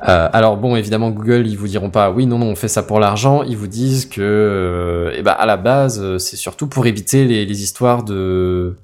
Euh, 0.07 0.29
alors 0.33 0.57
bon, 0.57 0.75
évidemment, 0.75 1.09
Google, 1.09 1.47
ils 1.47 1.57
vous 1.57 1.67
diront 1.67 1.89
pas, 1.89 2.11
oui, 2.11 2.27
non, 2.27 2.37
non, 2.37 2.47
on 2.47 2.55
fait 2.55 2.67
ça 2.67 2.83
pour 2.83 2.99
l'argent. 2.99 3.41
Ils 3.43 3.57
vous 3.57 3.67
disent 3.67 4.05
que, 4.05 4.21
euh, 4.21 5.11
eh 5.17 5.23
ben, 5.23 5.31
à 5.31 5.45
la 5.47 5.57
base, 5.57 5.99
euh, 5.99 6.19
c'est 6.19 6.35
surtout 6.35 6.67
pour 6.67 6.85
éviter 6.85 7.25
les, 7.25 7.45
les 7.45 7.63
histoires 7.63 8.03
de 8.03 8.75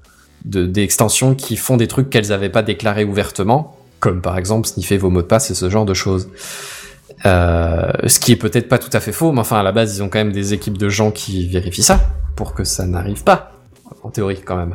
de- 0.44 0.66
d'extensions 0.66 1.36
qui 1.36 1.56
font 1.56 1.76
des 1.76 1.86
trucs 1.86 2.10
qu'elles 2.10 2.32
avaient 2.32 2.48
pas 2.48 2.62
déclarés 2.62 3.04
ouvertement, 3.04 3.76
comme 4.02 4.20
par 4.20 4.36
exemple 4.36 4.66
sniffer 4.66 4.98
vos 4.98 5.10
mots 5.10 5.22
de 5.22 5.26
passe 5.28 5.50
et 5.52 5.54
ce 5.54 5.70
genre 5.70 5.84
de 5.86 5.94
choses. 5.94 6.28
Euh, 7.24 7.92
ce 8.08 8.18
qui 8.18 8.32
est 8.32 8.36
peut-être 8.36 8.68
pas 8.68 8.78
tout 8.78 8.90
à 8.92 8.98
fait 8.98 9.12
faux, 9.12 9.30
mais 9.30 9.38
enfin 9.40 9.58
à 9.60 9.62
la 9.62 9.70
base 9.70 9.96
ils 9.96 10.02
ont 10.02 10.08
quand 10.08 10.18
même 10.18 10.32
des 10.32 10.52
équipes 10.54 10.76
de 10.76 10.88
gens 10.88 11.12
qui 11.12 11.46
vérifient 11.46 11.84
ça 11.84 12.00
pour 12.34 12.52
que 12.52 12.64
ça 12.64 12.84
n'arrive 12.84 13.22
pas, 13.22 13.52
en 14.02 14.10
théorie 14.10 14.40
quand 14.44 14.56
même. 14.56 14.74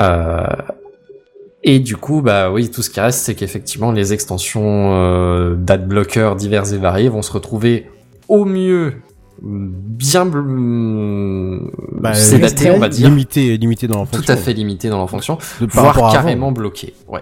Euh, 0.00 0.44
et 1.62 1.78
du 1.80 1.96
coup, 1.96 2.20
bah 2.20 2.50
oui, 2.50 2.70
tout 2.70 2.82
ce 2.82 2.90
qui 2.90 3.00
reste, 3.00 3.20
c'est 3.20 3.34
qu'effectivement 3.34 3.90
les 3.90 4.12
extensions 4.12 4.92
euh, 4.94 5.54
d'adblockers 5.56 6.36
divers 6.36 6.72
et 6.74 6.78
variés 6.78 7.08
vont 7.08 7.22
se 7.22 7.32
retrouver 7.32 7.90
au 8.28 8.44
mieux 8.44 8.94
bien 9.42 10.26
Bah, 11.92 12.12
sédatés, 12.12 12.70
on 12.70 12.78
va 12.78 12.90
dire, 12.90 13.08
Limité, 13.08 13.56
limité 13.56 13.88
dans 13.88 13.96
leur 13.98 14.08
tout 14.08 14.16
fonction. 14.16 14.34
à 14.34 14.36
fait 14.36 14.52
limitées 14.52 14.90
dans 14.90 14.98
leur 14.98 15.08
fonction 15.08 15.38
voire 15.60 16.12
carrément 16.12 16.52
bloqué. 16.52 16.92
Ouais. 17.08 17.20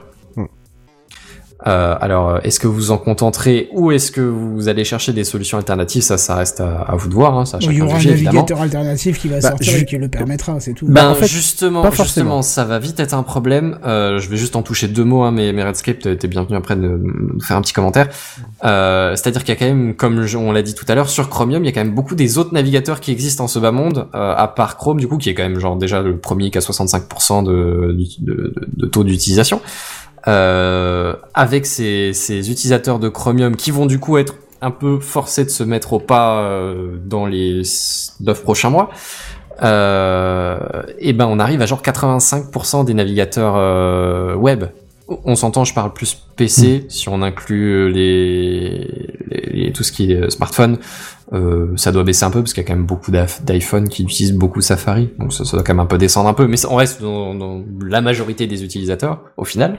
Euh, 1.66 1.96
alors, 2.00 2.28
euh, 2.28 2.38
est-ce 2.44 2.60
que 2.60 2.68
vous 2.68 2.92
en 2.92 2.98
contenterez 2.98 3.68
ou 3.72 3.90
est-ce 3.90 4.12
que 4.12 4.20
vous 4.20 4.68
allez 4.68 4.84
chercher 4.84 5.12
des 5.12 5.24
solutions 5.24 5.58
alternatives? 5.58 6.02
Ça, 6.02 6.16
ça 6.16 6.36
reste 6.36 6.60
à, 6.60 6.82
à 6.82 6.94
vous 6.94 7.08
de 7.08 7.14
voir. 7.14 7.36
Hein, 7.36 7.46
ça, 7.46 7.56
à 7.56 7.60
Il 7.62 7.72
y 7.72 7.82
aura 7.82 7.96
un 7.96 7.98
évidemment. 7.98 8.22
navigateur 8.24 8.60
alternatif 8.60 9.18
qui 9.18 9.26
va 9.28 9.40
Bah, 9.40 9.48
sortir 9.50 9.74
et 9.76 9.84
qui 9.84 9.96
le 9.98 10.08
permettra, 10.08 10.60
c'est 10.60 10.72
tout. 10.72 10.86
Ben 10.88 11.08
en 11.10 11.14
fait, 11.16 11.26
justement, 11.26 11.82
pas 11.82 11.90
forcément. 11.90 12.40
justement, 12.40 12.42
ça 12.42 12.64
va 12.64 12.78
vite 12.78 13.00
être 13.00 13.12
un 13.14 13.24
problème. 13.24 13.78
Euh, 13.84 14.18
je 14.20 14.28
vais 14.28 14.36
juste 14.36 14.54
en 14.54 14.62
toucher 14.62 14.86
deux 14.86 15.04
mots, 15.04 15.22
hein, 15.22 15.32
mais, 15.32 15.52
mais 15.52 15.64
Redscape, 15.64 15.98
t'es 15.98 16.28
bienvenu 16.28 16.56
après 16.56 16.76
de 16.76 17.00
faire 17.42 17.56
un 17.56 17.60
petit 17.62 17.72
commentaire. 17.72 18.08
Euh, 18.64 19.16
C'est-à-dire 19.16 19.42
qu'il 19.42 19.52
y 19.54 19.56
a 19.56 19.58
quand 19.58 19.66
même, 19.66 19.94
comme 19.96 20.26
je- 20.26 20.36
on 20.38 20.52
l'a 20.52 20.62
dit 20.62 20.74
tout 20.74 20.84
à 20.88 20.94
l'heure, 20.94 21.08
sur 21.08 21.28
Chromium, 21.28 21.64
il 21.64 21.66
y 21.66 21.70
a 21.70 21.72
quand 21.72 21.84
même 21.84 21.94
beaucoup 21.94 22.14
des 22.14 22.38
autres 22.38 22.54
navigateurs 22.54 23.00
qui 23.00 23.10
existent 23.10 23.42
en 23.44 23.48
ce 23.48 23.58
bas 23.58 23.72
monde, 23.72 24.06
euh, 24.14 24.34
à 24.36 24.46
part 24.46 24.76
Chrome, 24.76 25.00
du 25.00 25.08
coup, 25.08 25.18
qui 25.18 25.28
est 25.28 25.34
quand 25.34 25.42
même 25.42 25.58
genre 25.58 25.76
déjà 25.76 26.02
le 26.02 26.18
premier 26.18 26.50
qui 26.52 26.58
a 26.58 26.60
65% 26.60 27.42
de, 27.42 27.50
de, 27.50 28.04
de, 28.20 28.54
de 28.76 28.86
taux 28.86 29.02
d'utilisation. 29.02 29.60
Euh, 30.26 31.14
avec 31.34 31.64
ces, 31.66 32.12
ces 32.12 32.50
utilisateurs 32.50 32.98
de 32.98 33.08
Chromium 33.08 33.54
qui 33.56 33.70
vont 33.70 33.86
du 33.86 33.98
coup 34.00 34.18
être 34.18 34.34
un 34.60 34.72
peu 34.72 34.98
forcés 34.98 35.44
de 35.44 35.50
se 35.50 35.62
mettre 35.62 35.92
au 35.92 36.00
pas 36.00 36.40
euh, 36.40 36.96
dans 37.04 37.26
les 37.26 37.62
9 38.20 38.42
prochains 38.42 38.70
mois 38.70 38.90
euh, 39.62 40.58
et 40.98 41.12
ben 41.12 41.26
on 41.26 41.38
arrive 41.38 41.62
à 41.62 41.66
genre 41.66 41.82
85% 41.82 42.84
des 42.84 42.94
navigateurs 42.94 43.54
euh, 43.56 44.34
web. 44.34 44.64
On 45.24 45.36
s'entend, 45.36 45.64
je 45.64 45.72
parle 45.72 45.92
plus 45.94 46.18
PC, 46.36 46.84
si 46.90 47.08
on 47.08 47.22
inclut 47.22 47.90
les, 47.90 48.70
les- 49.30 49.50
les- 49.66 49.72
tout 49.72 49.82
ce 49.82 49.90
qui 49.92 50.12
est 50.12 50.16
euh, 50.24 50.28
smartphone, 50.30 50.78
euh, 51.32 51.76
ça 51.76 51.92
doit 51.92 52.04
baisser 52.04 52.24
un 52.24 52.30
peu 52.30 52.40
parce 52.40 52.52
qu'il 52.52 52.62
y 52.62 52.66
a 52.66 52.68
quand 52.68 52.76
même 52.76 52.86
beaucoup 52.86 53.10
d'iPhone 53.10 53.88
qui 53.88 54.02
utilisent 54.02 54.34
beaucoup 54.34 54.60
Safari, 54.60 55.10
donc 55.18 55.32
ça, 55.32 55.44
ça 55.44 55.56
doit 55.56 55.64
quand 55.64 55.74
même 55.74 55.80
un 55.80 55.86
peu 55.86 55.98
descendre 55.98 56.28
un 56.28 56.34
peu, 56.34 56.46
mais 56.46 56.56
on 56.66 56.76
reste 56.76 57.02
dans, 57.02 57.34
dans 57.34 57.62
la 57.84 58.00
majorité 58.00 58.46
des 58.46 58.64
utilisateurs 58.64 59.24
au 59.36 59.44
final. 59.44 59.78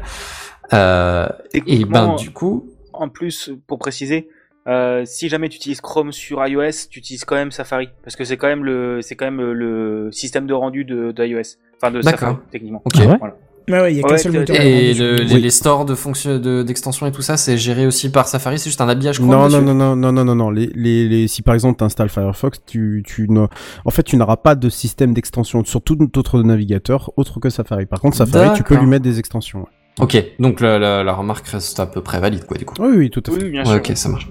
Euh, 0.74 1.28
et 1.54 1.86
ben 1.86 2.16
du 2.16 2.32
coup, 2.32 2.70
En 2.94 3.10
plus, 3.10 3.52
pour 3.66 3.80
préciser, 3.80 4.30
euh, 4.68 5.04
si 5.06 5.30
jamais 5.30 5.50
tu 5.50 5.56
utilises 5.56 5.82
Chrome 5.82 6.12
sur 6.12 6.46
iOS, 6.46 6.88
tu 6.92 7.00
utilises 7.00 7.26
quand 7.26 7.36
même 7.36 7.52
Safari 7.52 7.90
parce 8.04 8.16
que 8.16 8.24
c'est 8.24 8.38
quand 8.38 8.48
même 8.48 8.64
le 8.64 9.02
c'est 9.02 9.16
quand 9.16 9.26
même 9.26 9.42
le, 9.42 10.10
système 10.12 10.46
de 10.46 10.54
rendu 10.54 10.86
de, 10.86 11.12
de 11.12 11.26
iOS, 11.26 11.58
enfin 11.78 11.92
de. 11.92 12.02
Safari 12.02 12.36
techniquement. 12.52 12.82
ok. 12.86 12.94
Ah 13.00 13.16
Voilà. 13.18 13.36
Ouais, 13.70 13.80
ouais, 13.82 13.94
il 13.94 13.98
y 13.98 14.00
a 14.00 14.04
qu'un 14.04 14.10
Ouais, 14.10 14.18
seul 14.18 14.32
moteur. 14.32 14.56
de 14.56 14.62
Et 14.62 14.94
le- 14.96 15.16
les, 15.18 15.34
Oui. 15.36 15.42
les 15.42 15.50
stores 15.52 15.86
de 15.86 15.94
fonction 15.96 16.40
de- 16.40 16.64
d'extensions 16.64 17.06
et 17.06 17.12
tout 17.12 17.22
ça, 17.22 17.38
c'est 17.38 17.58
géré 17.58 17.86
aussi 17.88 18.10
par 18.12 18.28
Safari, 18.28 18.58
c'est 18.60 18.70
juste 18.70 18.82
un 18.82 18.90
habillage 18.90 19.20
Non, 19.22 19.48
non, 19.48 19.62
non, 19.62 19.74
non, 19.74 19.96
non, 19.96 20.12
non, 20.12 20.26
non, 20.26 20.36
non. 20.36 20.50
Les, 20.50 20.72
les, 20.76 21.08
les, 21.08 21.28
si 21.28 21.42
par 21.42 21.54
exemple 21.54 21.78
tu 21.78 21.84
installes 21.84 22.10
Firefox, 22.10 22.60
tu, 22.66 23.04
tu 23.06 23.28
ne, 23.30 23.46
en 23.86 23.90
fait, 23.92 24.04
tu 24.04 24.18
n'auras 24.18 24.38
pas 24.38 24.56
de 24.56 24.70
système 24.70 25.14
d'extension 25.14 25.64
sur 25.64 25.82
tout 25.82 25.98
autre 26.18 26.42
navigateur 26.42 27.12
autre 27.18 27.40
que 27.40 27.50
Safari. 27.50 27.86
Par 27.86 28.02
contre, 28.02 28.18
Safari, 28.18 28.56
tu 28.58 28.64
peux 28.64 28.76
lui 28.76 28.88
mettre 28.88 29.04
des 29.04 29.20
extensions. 29.20 29.60
ouais. 29.60 29.66
Ok, 30.02 30.24
donc 30.40 30.62
la, 30.62 30.80
la, 30.80 31.04
la 31.04 31.14
remarque 31.14 31.46
reste 31.50 31.78
à 31.80 31.86
peu 31.86 32.02
près 32.02 32.22
valide 32.22 32.46
quoi 32.46 32.58
du 32.58 32.64
coup. 32.64 32.74
Oui, 32.80 32.96
oui, 32.96 33.10
tout 33.10 33.22
à 33.28 33.32
fait. 33.32 33.44
Oui, 33.44 33.50
bien 33.50 33.62
Ouais, 33.66 33.68
sûr. 33.68 33.76
ok, 33.78 33.92
ça 33.98 34.08
marche. 34.08 34.30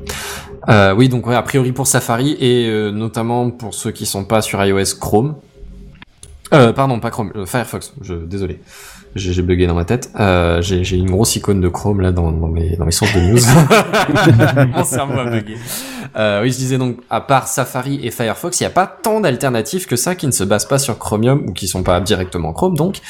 Euh, 0.71 0.95
oui, 0.95 1.11
donc 1.11 1.27
ouais, 1.27 1.35
a 1.35 1.43
priori 1.43 1.73
pour 1.73 1.87
Safari 1.87 2.39
et 2.41 2.69
euh, 2.71 2.91
notamment 2.91 3.51
pour 3.51 3.75
ceux 3.75 3.91
qui 3.91 4.07
sont 4.07 4.25
pas 4.25 4.41
sur 4.41 4.65
iOS 4.65 4.97
Chrome. 4.99 5.35
Euh, 6.55 6.73
pardon, 6.73 6.99
pas 7.01 7.11
Chrome, 7.11 7.33
euh, 7.37 7.45
Firefox. 7.45 7.93
Je, 8.01 8.15
désolé, 8.15 8.61
j'ai 9.15 9.43
bugué 9.43 9.67
dans 9.67 9.75
ma 9.75 9.85
tête. 9.85 10.11
Euh, 10.19 10.61
j'ai 10.63 10.97
une 10.97 11.11
grosse 11.11 11.37
icône 11.37 11.61
de 11.61 11.69
Chrome 11.69 12.01
là 12.01 12.13
dans, 12.13 12.31
dans 12.31 12.49
mes 12.49 12.77
dans 12.77 12.85
mes 12.85 12.93
sources 12.93 13.15
de 13.15 13.21
news. 13.21 14.69
Mon 14.77 14.85
cerveau 14.85 15.19
a 15.19 15.25
bugué. 15.25 15.57
Euh, 16.17 16.43
oui, 16.43 16.51
je 16.51 16.57
disais 16.57 16.79
donc 16.79 16.99
à 17.11 17.21
part 17.21 17.49
Safari 17.49 18.01
et 18.03 18.11
Firefox, 18.11 18.61
il 18.61 18.63
n'y 18.63 18.69
a 18.69 18.71
pas 18.71 18.87
tant 18.87 19.21
d'alternatives 19.21 19.87
que 19.87 19.97
ça 19.97 20.15
qui 20.15 20.27
ne 20.27 20.33
se 20.33 20.45
basent 20.45 20.67
pas 20.67 20.79
sur 20.79 20.99
Chromium 20.99 21.45
ou 21.47 21.53
qui 21.53 21.69
sont 21.69 21.83
pas 21.83 22.01
directement 22.01 22.53
Chrome 22.53 22.77
donc. 22.77 23.01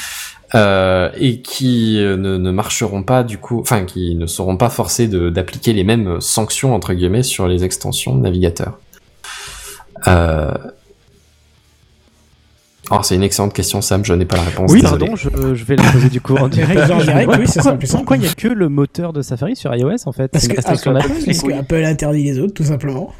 Euh, 0.54 1.10
et 1.16 1.42
qui 1.42 2.02
euh, 2.02 2.16
ne, 2.16 2.38
ne 2.38 2.50
marcheront 2.50 3.02
pas 3.02 3.22
du 3.22 3.36
coup, 3.36 3.60
enfin 3.60 3.84
qui 3.84 4.14
ne 4.14 4.26
seront 4.26 4.56
pas 4.56 4.70
forcés 4.70 5.06
d'appliquer 5.06 5.74
les 5.74 5.84
mêmes 5.84 6.22
sanctions 6.22 6.74
entre 6.74 6.94
guillemets 6.94 7.22
sur 7.22 7.46
les 7.46 7.64
extensions 7.64 8.14
de 8.14 8.22
navigateur. 8.22 8.78
Euh... 10.06 10.54
Oh, 12.90 12.98
c'est 13.02 13.14
une 13.16 13.22
excellente 13.22 13.52
question, 13.52 13.80
Sam. 13.82 14.04
Je 14.04 14.12
n'ai 14.14 14.24
pas 14.24 14.36
la 14.36 14.42
réponse. 14.44 14.72
Oui, 14.72 14.80
désolé. 14.80 15.06
pardon, 15.06 15.16
je, 15.16 15.54
je 15.54 15.64
vais 15.64 15.76
la 15.76 15.82
poser 15.90 16.08
du 16.08 16.20
coup 16.20 16.36
en 16.36 16.48
direct. 16.48 16.90
En 16.90 16.98
direct, 16.98 17.30
oui, 17.38 17.46
ça 17.46 17.62
sera 17.62 17.74
plus 17.76 17.86
simple. 17.86 17.98
Pourquoi 18.00 18.16
il 18.16 18.20
n'y 18.20 18.28
a 18.28 18.32
que 18.34 18.48
le 18.48 18.68
moteur 18.68 19.12
de 19.12 19.22
Safari 19.22 19.56
sur 19.56 19.74
iOS 19.74 19.96
en 20.06 20.12
fait? 20.12 20.28
Parce 20.28 20.48
que, 20.48 20.52
Apple, 20.58 20.64
parce 21.26 21.42
que 21.42 21.52
Apple 21.58 21.84
interdit 21.84 22.24
les 22.24 22.38
autres, 22.38 22.54
tout 22.54 22.64
simplement. 22.64 23.12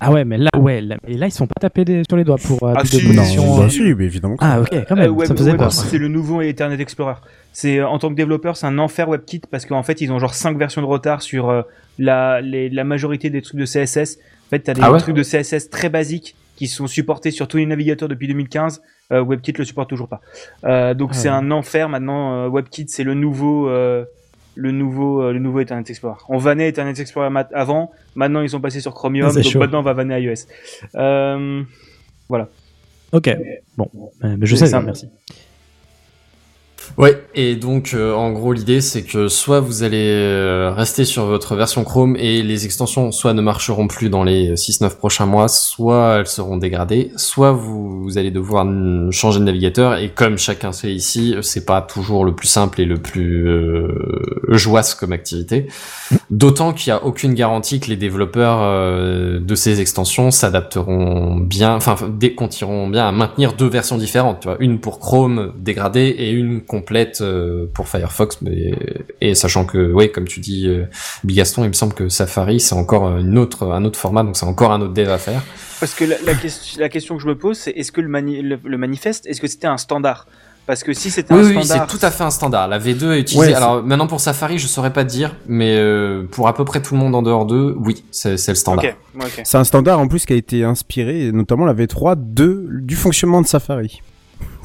Ah 0.00 0.12
ouais, 0.12 0.24
mais 0.24 0.36
là, 0.36 0.50
ouais, 0.58 0.80
là, 0.82 0.96
et 1.06 1.14
là 1.16 1.26
ils 1.26 1.30
sont 1.30 1.46
pas 1.46 1.54
tapés 1.58 1.84
des- 1.84 2.02
sur 2.06 2.16
les 2.18 2.24
doigts 2.24 2.36
pour 2.36 2.62
euh, 2.64 2.74
Ah, 2.76 2.84
si, 2.84 2.96
de 2.96 3.00
si, 3.00 3.06
si, 3.08 3.38
bah, 3.38 3.68
si. 3.70 3.82
mais 3.94 4.04
évidemment. 4.04 4.36
Ah 4.40 4.60
ok, 4.60 4.68
quand 4.88 4.96
même, 4.96 5.06
Euh, 5.06 5.12
Web- 5.12 5.28
ça 5.28 5.32
me 5.32 5.38
faisait 5.38 5.50
Web- 5.52 5.60
peur. 5.60 5.72
c'est 5.72 5.96
le 5.98 6.08
nouveau 6.08 6.40
Internet 6.40 6.78
Explorer. 6.80 7.14
C'est 7.52 7.78
euh, 7.78 7.86
en 7.88 7.98
tant 7.98 8.10
que 8.10 8.14
développeur, 8.14 8.56
c'est 8.56 8.66
un 8.66 8.78
enfer 8.78 9.08
WebKit 9.08 9.42
parce 9.50 9.64
qu'en 9.64 9.82
fait, 9.84 10.00
ils 10.02 10.12
ont 10.12 10.18
genre 10.18 10.34
5 10.34 10.58
versions 10.58 10.82
de 10.82 10.86
retard 10.86 11.22
sur 11.22 11.48
euh, 11.48 11.62
la 11.98 12.40
les- 12.42 12.68
la 12.68 12.84
majorité 12.84 13.30
des 13.30 13.40
trucs 13.40 13.58
de 13.58 13.64
CSS. 13.64 14.18
En 14.46 14.50
fait, 14.50 14.58
t'as 14.58 14.74
des 14.74 14.80
Ah 14.82 14.92
ouais? 14.92 14.98
trucs 14.98 15.14
de 15.14 15.22
CSS 15.22 15.70
très 15.70 15.88
basiques 15.88 16.34
qui 16.56 16.66
sont 16.66 16.86
supportés 16.88 17.30
sur 17.30 17.48
tous 17.48 17.56
les 17.56 17.66
navigateurs 17.66 18.08
depuis 18.08 18.26
2015. 18.28 18.82
Euh, 19.12 19.22
WebKit 19.22 19.52
le 19.58 19.64
supporte 19.64 19.88
toujours 19.90 20.08
pas. 20.08 20.20
Euh, 20.64 20.94
donc 20.94 21.10
Ah 21.12 21.16
c'est 21.16 21.28
ouais. 21.28 21.34
un 21.34 21.50
enfer 21.50 21.88
maintenant. 21.88 22.44
euh, 22.44 22.48
WebKit, 22.48 22.86
c'est 22.88 23.04
le 23.04 23.14
nouveau 23.14 23.68
le 24.56 24.70
nouveau 24.70 25.20
euh, 25.22 25.32
le 25.32 25.38
nouveau 25.40 25.58
Internet 25.58 25.90
Explorer. 25.90 26.16
On 26.28 26.38
vannait 26.38 26.68
Internet 26.68 26.98
Explorer 26.98 27.28
avant, 27.52 27.90
maintenant 28.14 28.40
ils 28.40 28.50
sont 28.50 28.60
passés 28.60 28.80
sur 28.80 28.94
Chromium, 28.94 29.30
C'est 29.30 29.42
donc 29.42 29.52
chaud. 29.52 29.58
maintenant 29.58 29.80
on 29.80 29.82
va 29.82 29.92
vanner 29.94 30.18
iOS. 30.20 30.46
Euh, 30.94 31.62
Ok, 33.12 33.30
bon, 33.76 33.88
euh, 34.24 34.34
mais 34.38 34.46
je 34.46 34.56
sais, 34.56 34.66
ça. 34.66 34.80
merci. 34.80 35.08
Ouais, 36.96 37.24
et 37.34 37.56
donc 37.56 37.92
euh, 37.94 38.14
en 38.14 38.32
gros 38.32 38.52
l'idée 38.52 38.80
c'est 38.80 39.02
que 39.02 39.28
soit 39.28 39.60
vous 39.60 39.82
allez 39.82 40.06
euh, 40.10 40.72
rester 40.74 41.04
sur 41.04 41.24
votre 41.26 41.56
version 41.56 41.82
Chrome 41.82 42.16
et 42.16 42.42
les 42.42 42.66
extensions 42.66 43.10
soit 43.10 43.34
ne 43.34 43.42
marcheront 43.42 43.88
plus 43.88 44.10
dans 44.10 44.22
les 44.22 44.54
6-9 44.54 44.96
prochains 44.96 45.26
mois, 45.26 45.48
soit 45.48 46.18
elles 46.18 46.26
seront 46.26 46.56
dégradées, 46.56 47.10
soit 47.16 47.52
vous, 47.52 48.16
allez 48.16 48.30
devoir 48.30 48.66
changer 49.10 49.40
de 49.40 49.44
navigateur. 49.44 49.96
Et 49.96 50.10
comme 50.10 50.38
chacun 50.38 50.72
sait 50.72 50.92
ici, 50.92 51.34
c'est 51.42 51.64
pas 51.64 51.80
toujours 51.82 52.24
le 52.24 52.34
plus 52.34 52.46
simple 52.48 52.80
et 52.80 52.84
le 52.84 52.96
plus 52.96 53.48
euh, 53.48 53.88
comme 54.98 55.12
activité. 55.12 55.66
D'autant 56.30 56.72
qu'il 56.72 56.92
n'y 56.92 56.98
a 56.98 57.04
aucune 57.04 57.34
garantie 57.34 57.80
que 57.80 57.88
les 57.88 57.96
développeurs 57.96 58.58
euh, 58.62 59.40
de 59.40 59.54
ces 59.54 59.80
extensions 59.80 60.30
s'adapteront 60.30 61.36
bien, 61.36 61.74
enfin 61.74 61.96
dé- 62.08 62.34
continueront 62.34 62.88
bien 62.88 63.08
à 63.08 63.12
maintenir 63.12 63.54
deux 63.54 63.68
versions 63.68 63.96
différentes, 63.98 64.40
tu 64.40 64.48
vois, 64.48 64.56
une 64.60 64.78
pour 64.78 64.98
Chrome 65.00 65.52
dégradée 65.58 66.14
et 66.18 66.30
une 66.30 66.60
complète 66.74 67.20
euh, 67.20 67.66
pour 67.74 67.88
Firefox, 67.88 68.38
mais 68.42 68.74
et 69.20 69.34
sachant 69.34 69.64
que, 69.64 69.92
ouais, 69.92 70.08
comme 70.10 70.26
tu 70.26 70.40
dis, 70.40 70.66
euh, 70.68 70.84
Bigaston, 71.24 71.64
il 71.64 71.68
me 71.68 71.72
semble 71.72 71.94
que 71.94 72.08
Safari 72.08 72.60
c'est 72.60 72.74
encore 72.74 73.16
une 73.18 73.38
autre, 73.38 73.70
un 73.72 73.84
autre 73.84 73.98
format, 73.98 74.22
donc 74.22 74.36
c'est 74.36 74.46
encore 74.46 74.72
un 74.72 74.80
autre 74.80 74.94
dev 74.94 75.08
à 75.10 75.18
faire. 75.18 75.42
Parce 75.80 75.94
que 75.94 76.04
la, 76.04 76.16
la, 76.24 76.34
question, 76.34 76.80
la 76.80 76.88
question 76.88 77.16
que 77.16 77.22
je 77.22 77.28
me 77.28 77.36
pose, 77.36 77.56
c'est 77.58 77.70
est-ce 77.72 77.92
que 77.92 78.00
le, 78.00 78.08
mani- 78.08 78.42
le, 78.42 78.58
le 78.64 78.78
manifeste, 78.78 79.26
est-ce 79.26 79.40
que 79.40 79.46
c'était 79.46 79.66
un 79.66 79.76
standard? 79.78 80.26
Parce 80.66 80.82
que 80.82 80.94
si 80.94 81.10
c'était 81.10 81.34
Oui, 81.34 81.40
un 81.40 81.44
oui, 81.48 81.54
c'est 81.58 81.64
standard, 81.64 81.86
tout 81.88 81.98
à 82.00 82.10
fait 82.10 82.24
un 82.24 82.30
standard. 82.30 82.68
La 82.68 82.78
V2 82.78 83.12
est 83.12 83.20
utilisée. 83.20 83.48
Ouais, 83.48 83.54
Alors 83.54 83.82
maintenant 83.82 84.06
pour 84.06 84.20
Safari, 84.20 84.58
je 84.58 84.66
saurais 84.66 84.94
pas 84.94 85.04
te 85.04 85.10
dire, 85.10 85.36
mais 85.46 85.76
euh, 85.76 86.24
pour 86.30 86.48
à 86.48 86.54
peu 86.54 86.64
près 86.64 86.80
tout 86.80 86.94
le 86.94 87.00
monde 87.00 87.14
en 87.14 87.20
dehors 87.20 87.44
d'eux, 87.44 87.76
oui, 87.78 88.02
c'est 88.10 88.30
le 88.48 88.54
standard. 88.54 88.94
C'est 89.44 89.58
un 89.58 89.64
standard 89.64 89.98
en 89.98 90.08
plus 90.08 90.24
qui 90.24 90.32
a 90.32 90.36
été 90.36 90.64
inspiré, 90.64 91.30
notamment 91.32 91.66
la 91.66 91.74
V3, 91.74 92.14
de, 92.16 92.66
du 92.70 92.96
fonctionnement 92.96 93.42
de 93.42 93.46
Safari. 93.46 94.00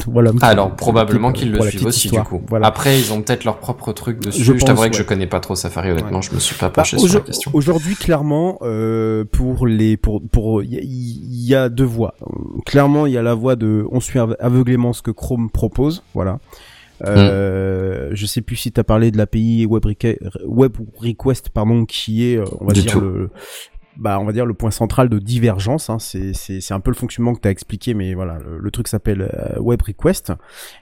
Voilà. 0.07 0.31
Alors 0.41 0.75
probablement 0.75 1.31
qu'ils 1.31 1.51
le 1.51 1.61
suivent 1.61 1.85
aussi 1.87 2.07
histoire. 2.07 2.23
du 2.23 2.29
coup. 2.29 2.41
Voilà. 2.47 2.67
Après 2.67 2.99
ils 2.99 3.11
ont 3.13 3.21
peut-être 3.21 3.43
leur 3.43 3.57
propre 3.57 3.91
truc 3.93 4.19
dessus. 4.19 4.43
Je 4.43 4.53
Je, 4.57 4.65
t'avouerai 4.65 4.89
que 4.89 4.95
je 4.97 5.03
connais 5.03 5.27
pas 5.27 5.39
trop 5.39 5.55
Safari 5.55 5.91
honnêtement, 5.91 6.17
Ouais. 6.19 6.23
je 6.23 6.33
me 6.33 6.39
suis 6.39 6.55
pas 6.55 6.67
Bah, 6.67 6.73
penché 6.75 6.97
sur 6.97 7.13
la 7.13 7.19
question. 7.25 7.51
Aujourd'hui, 7.53 7.95
clairement, 7.95 8.59
euh, 8.61 9.25
pour 9.29 9.67
les, 9.67 9.97
pour, 9.97 10.21
pour, 10.31 10.63
il 10.63 10.73
y, 10.73 10.77
a- 10.77 10.81
il 10.81 11.45
y 11.45 11.53
a 11.55 11.69
deux 11.69 11.83
voies. 11.83 12.15
Euh, 12.21 12.25
Clairement, 12.65 13.05
il 13.05 13.13
y 13.13 13.17
a 13.17 13.21
la 13.21 13.33
voie 13.33 13.55
de, 13.55 13.85
on 13.91 13.99
suit 13.99 14.19
ave- 14.19 14.35
aveuglément 14.39 14.93
ce 14.93 15.01
que 15.01 15.11
Chrome 15.11 15.49
propose, 15.49 16.03
voilà. 16.13 16.39
Euh, 17.05 18.09
Je 18.13 18.25
sais 18.25 18.41
plus 18.41 18.55
si 18.55 18.71
tu 18.71 18.79
as 18.79 18.83
parlé 18.83 19.11
de 19.11 19.17
l'API 19.17 19.65
Web, 19.65 19.83
Web 20.45 20.73
Request, 20.97 21.49
pardon, 21.49 21.85
qui 21.85 22.25
est, 22.31 22.37
euh, 22.37 22.45
on 22.59 22.65
va 22.65 22.73
Du 22.73 22.81
dire 22.81 22.99
le, 22.99 23.29
bah, 23.99 24.19
on 24.19 24.25
va 24.25 24.31
dire 24.31 24.45
le 24.45 24.53
point 24.53 24.71
central 24.71 25.09
de 25.09 25.19
divergence. 25.19 25.89
Hein. 25.89 25.99
C'est, 25.99 26.33
c'est, 26.33 26.61
c'est 26.61 26.73
un 26.73 26.79
peu 26.79 26.91
le 26.91 26.95
fonctionnement 26.95 27.35
que 27.35 27.41
tu 27.41 27.47
as 27.47 27.51
expliqué, 27.51 27.93
mais 27.93 28.13
voilà, 28.13 28.39
le, 28.39 28.57
le 28.57 28.71
truc 28.71 28.87
s'appelle 28.87 29.21
euh, 29.21 29.59
Web 29.59 29.81
Request 29.81 30.33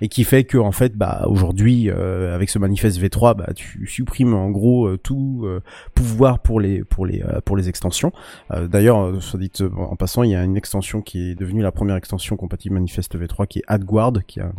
et 0.01 0.07
qui 0.07 0.24
fait 0.24 0.43
que 0.43 0.57
en 0.57 0.72
fait, 0.72 0.95
bah, 0.95 1.26
aujourd'hui, 1.28 1.89
euh, 1.89 2.34
avec 2.36 2.49
ce 2.49 2.59
manifeste 2.59 2.99
V3, 2.99 3.36
bah, 3.36 3.51
tu 3.55 3.86
supprimes 3.88 4.34
en 4.34 4.49
gros 4.49 4.88
euh, 4.88 4.97
tout 4.97 5.41
euh, 5.45 5.61
pouvoir 5.95 6.39
pour 6.39 6.59
les 6.59 6.84
pour 6.84 7.05
les 7.05 7.22
euh, 7.24 7.41
pour 7.43 7.57
les 7.57 7.70
extensions. 7.70 8.11
Euh, 8.51 8.68
D'ailleurs, 8.68 9.22
soit 9.22 9.39
dit 9.39 9.51
en 9.76 9.95
passant, 9.95 10.24
il 10.24 10.32
y 10.32 10.36
a 10.36 10.43
une 10.43 10.57
extension 10.57 11.01
qui 11.01 11.32
est 11.32 11.36
devenue 11.36 11.61
la 11.61 11.72
première 11.72 11.95
extension 11.95 12.36
compatible 12.38 12.76
Manifest 12.76 13.18
V3, 13.18 13.47
qui 13.47 13.59
est 13.59 13.63
AdGuard, 13.68 14.13
qui 14.28 14.39
est 14.39 14.43
un, 14.43 14.53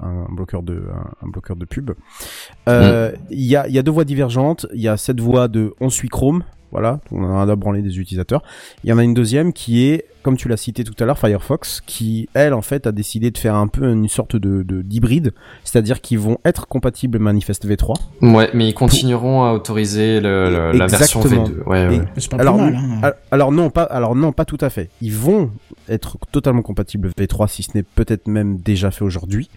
un, 0.00 0.06
un 0.06 0.32
bloqueur 0.32 0.62
de 0.62 0.84
un, 0.94 1.26
un 1.26 1.28
bloqueur 1.28 1.56
de 1.56 1.64
pub. 1.64 1.90
Euh, 2.68 3.12
Il 3.30 3.44
y 3.44 3.56
a 3.56 3.68
il 3.68 3.74
y 3.74 3.78
a 3.78 3.82
deux 3.82 3.90
voies 3.90 4.04
divergentes. 4.04 4.66
Il 4.72 4.80
y 4.80 4.88
a 4.88 4.96
cette 4.96 5.20
voie 5.20 5.48
de 5.48 5.74
on 5.80 5.90
suit 5.90 6.08
Chrome. 6.08 6.42
Voilà, 6.70 7.00
on 7.10 7.24
en 7.24 7.48
a 7.48 7.56
branlé 7.56 7.82
des 7.82 7.98
utilisateurs. 7.98 8.42
Il 8.84 8.90
y 8.90 8.92
en 8.92 8.98
a 8.98 9.04
une 9.04 9.14
deuxième 9.14 9.52
qui 9.52 9.86
est, 9.86 10.04
comme 10.28 10.36
tu 10.36 10.48
l'as 10.48 10.58
cité 10.58 10.84
tout 10.84 10.92
à 11.02 11.06
l'heure, 11.06 11.18
Firefox, 11.18 11.80
qui 11.86 12.28
elle 12.34 12.52
en 12.52 12.60
fait 12.60 12.86
a 12.86 12.92
décidé 12.92 13.30
de 13.30 13.38
faire 13.38 13.54
un 13.54 13.66
peu 13.66 13.90
une 13.90 14.08
sorte 14.08 14.36
de 14.36 14.62
de- 14.62 14.82
d'hybride, 14.82 15.32
c'est-à-dire 15.64 16.02
qu'ils 16.02 16.18
vont 16.18 16.36
être 16.44 16.68
compatibles 16.68 17.18
Manifest 17.18 17.66
V3. 17.66 17.94
Ouais, 18.20 18.50
mais 18.52 18.68
ils 18.68 18.74
continueront 18.74 19.44
à 19.44 19.52
autoriser 19.54 20.20
le, 20.20 20.50
le- 20.50 20.72
la 20.78 20.86
version 20.86 21.22
Exactement. 21.22 21.48
V2. 21.48 21.62
Ouais, 21.66 21.88
ouais. 21.88 22.02
Pas 22.30 22.36
alors, 22.36 22.58
mal, 22.58 22.76
hein. 22.76 23.00
Al- 23.02 23.16
Alors 23.30 23.52
non, 23.52 23.70
pas 23.70 23.84
alors 23.84 24.14
non, 24.14 24.32
pas 24.32 24.44
tout 24.44 24.58
à 24.60 24.68
fait. 24.68 24.90
Ils 25.00 25.14
vont 25.14 25.50
être 25.88 26.18
totalement 26.30 26.60
compatibles 26.60 27.08
V3 27.18 27.48
si 27.48 27.62
ce 27.62 27.70
n'est 27.74 27.82
peut-être 27.82 28.26
même 28.28 28.58
déjà 28.58 28.90
fait 28.90 29.04
aujourd'hui, 29.04 29.48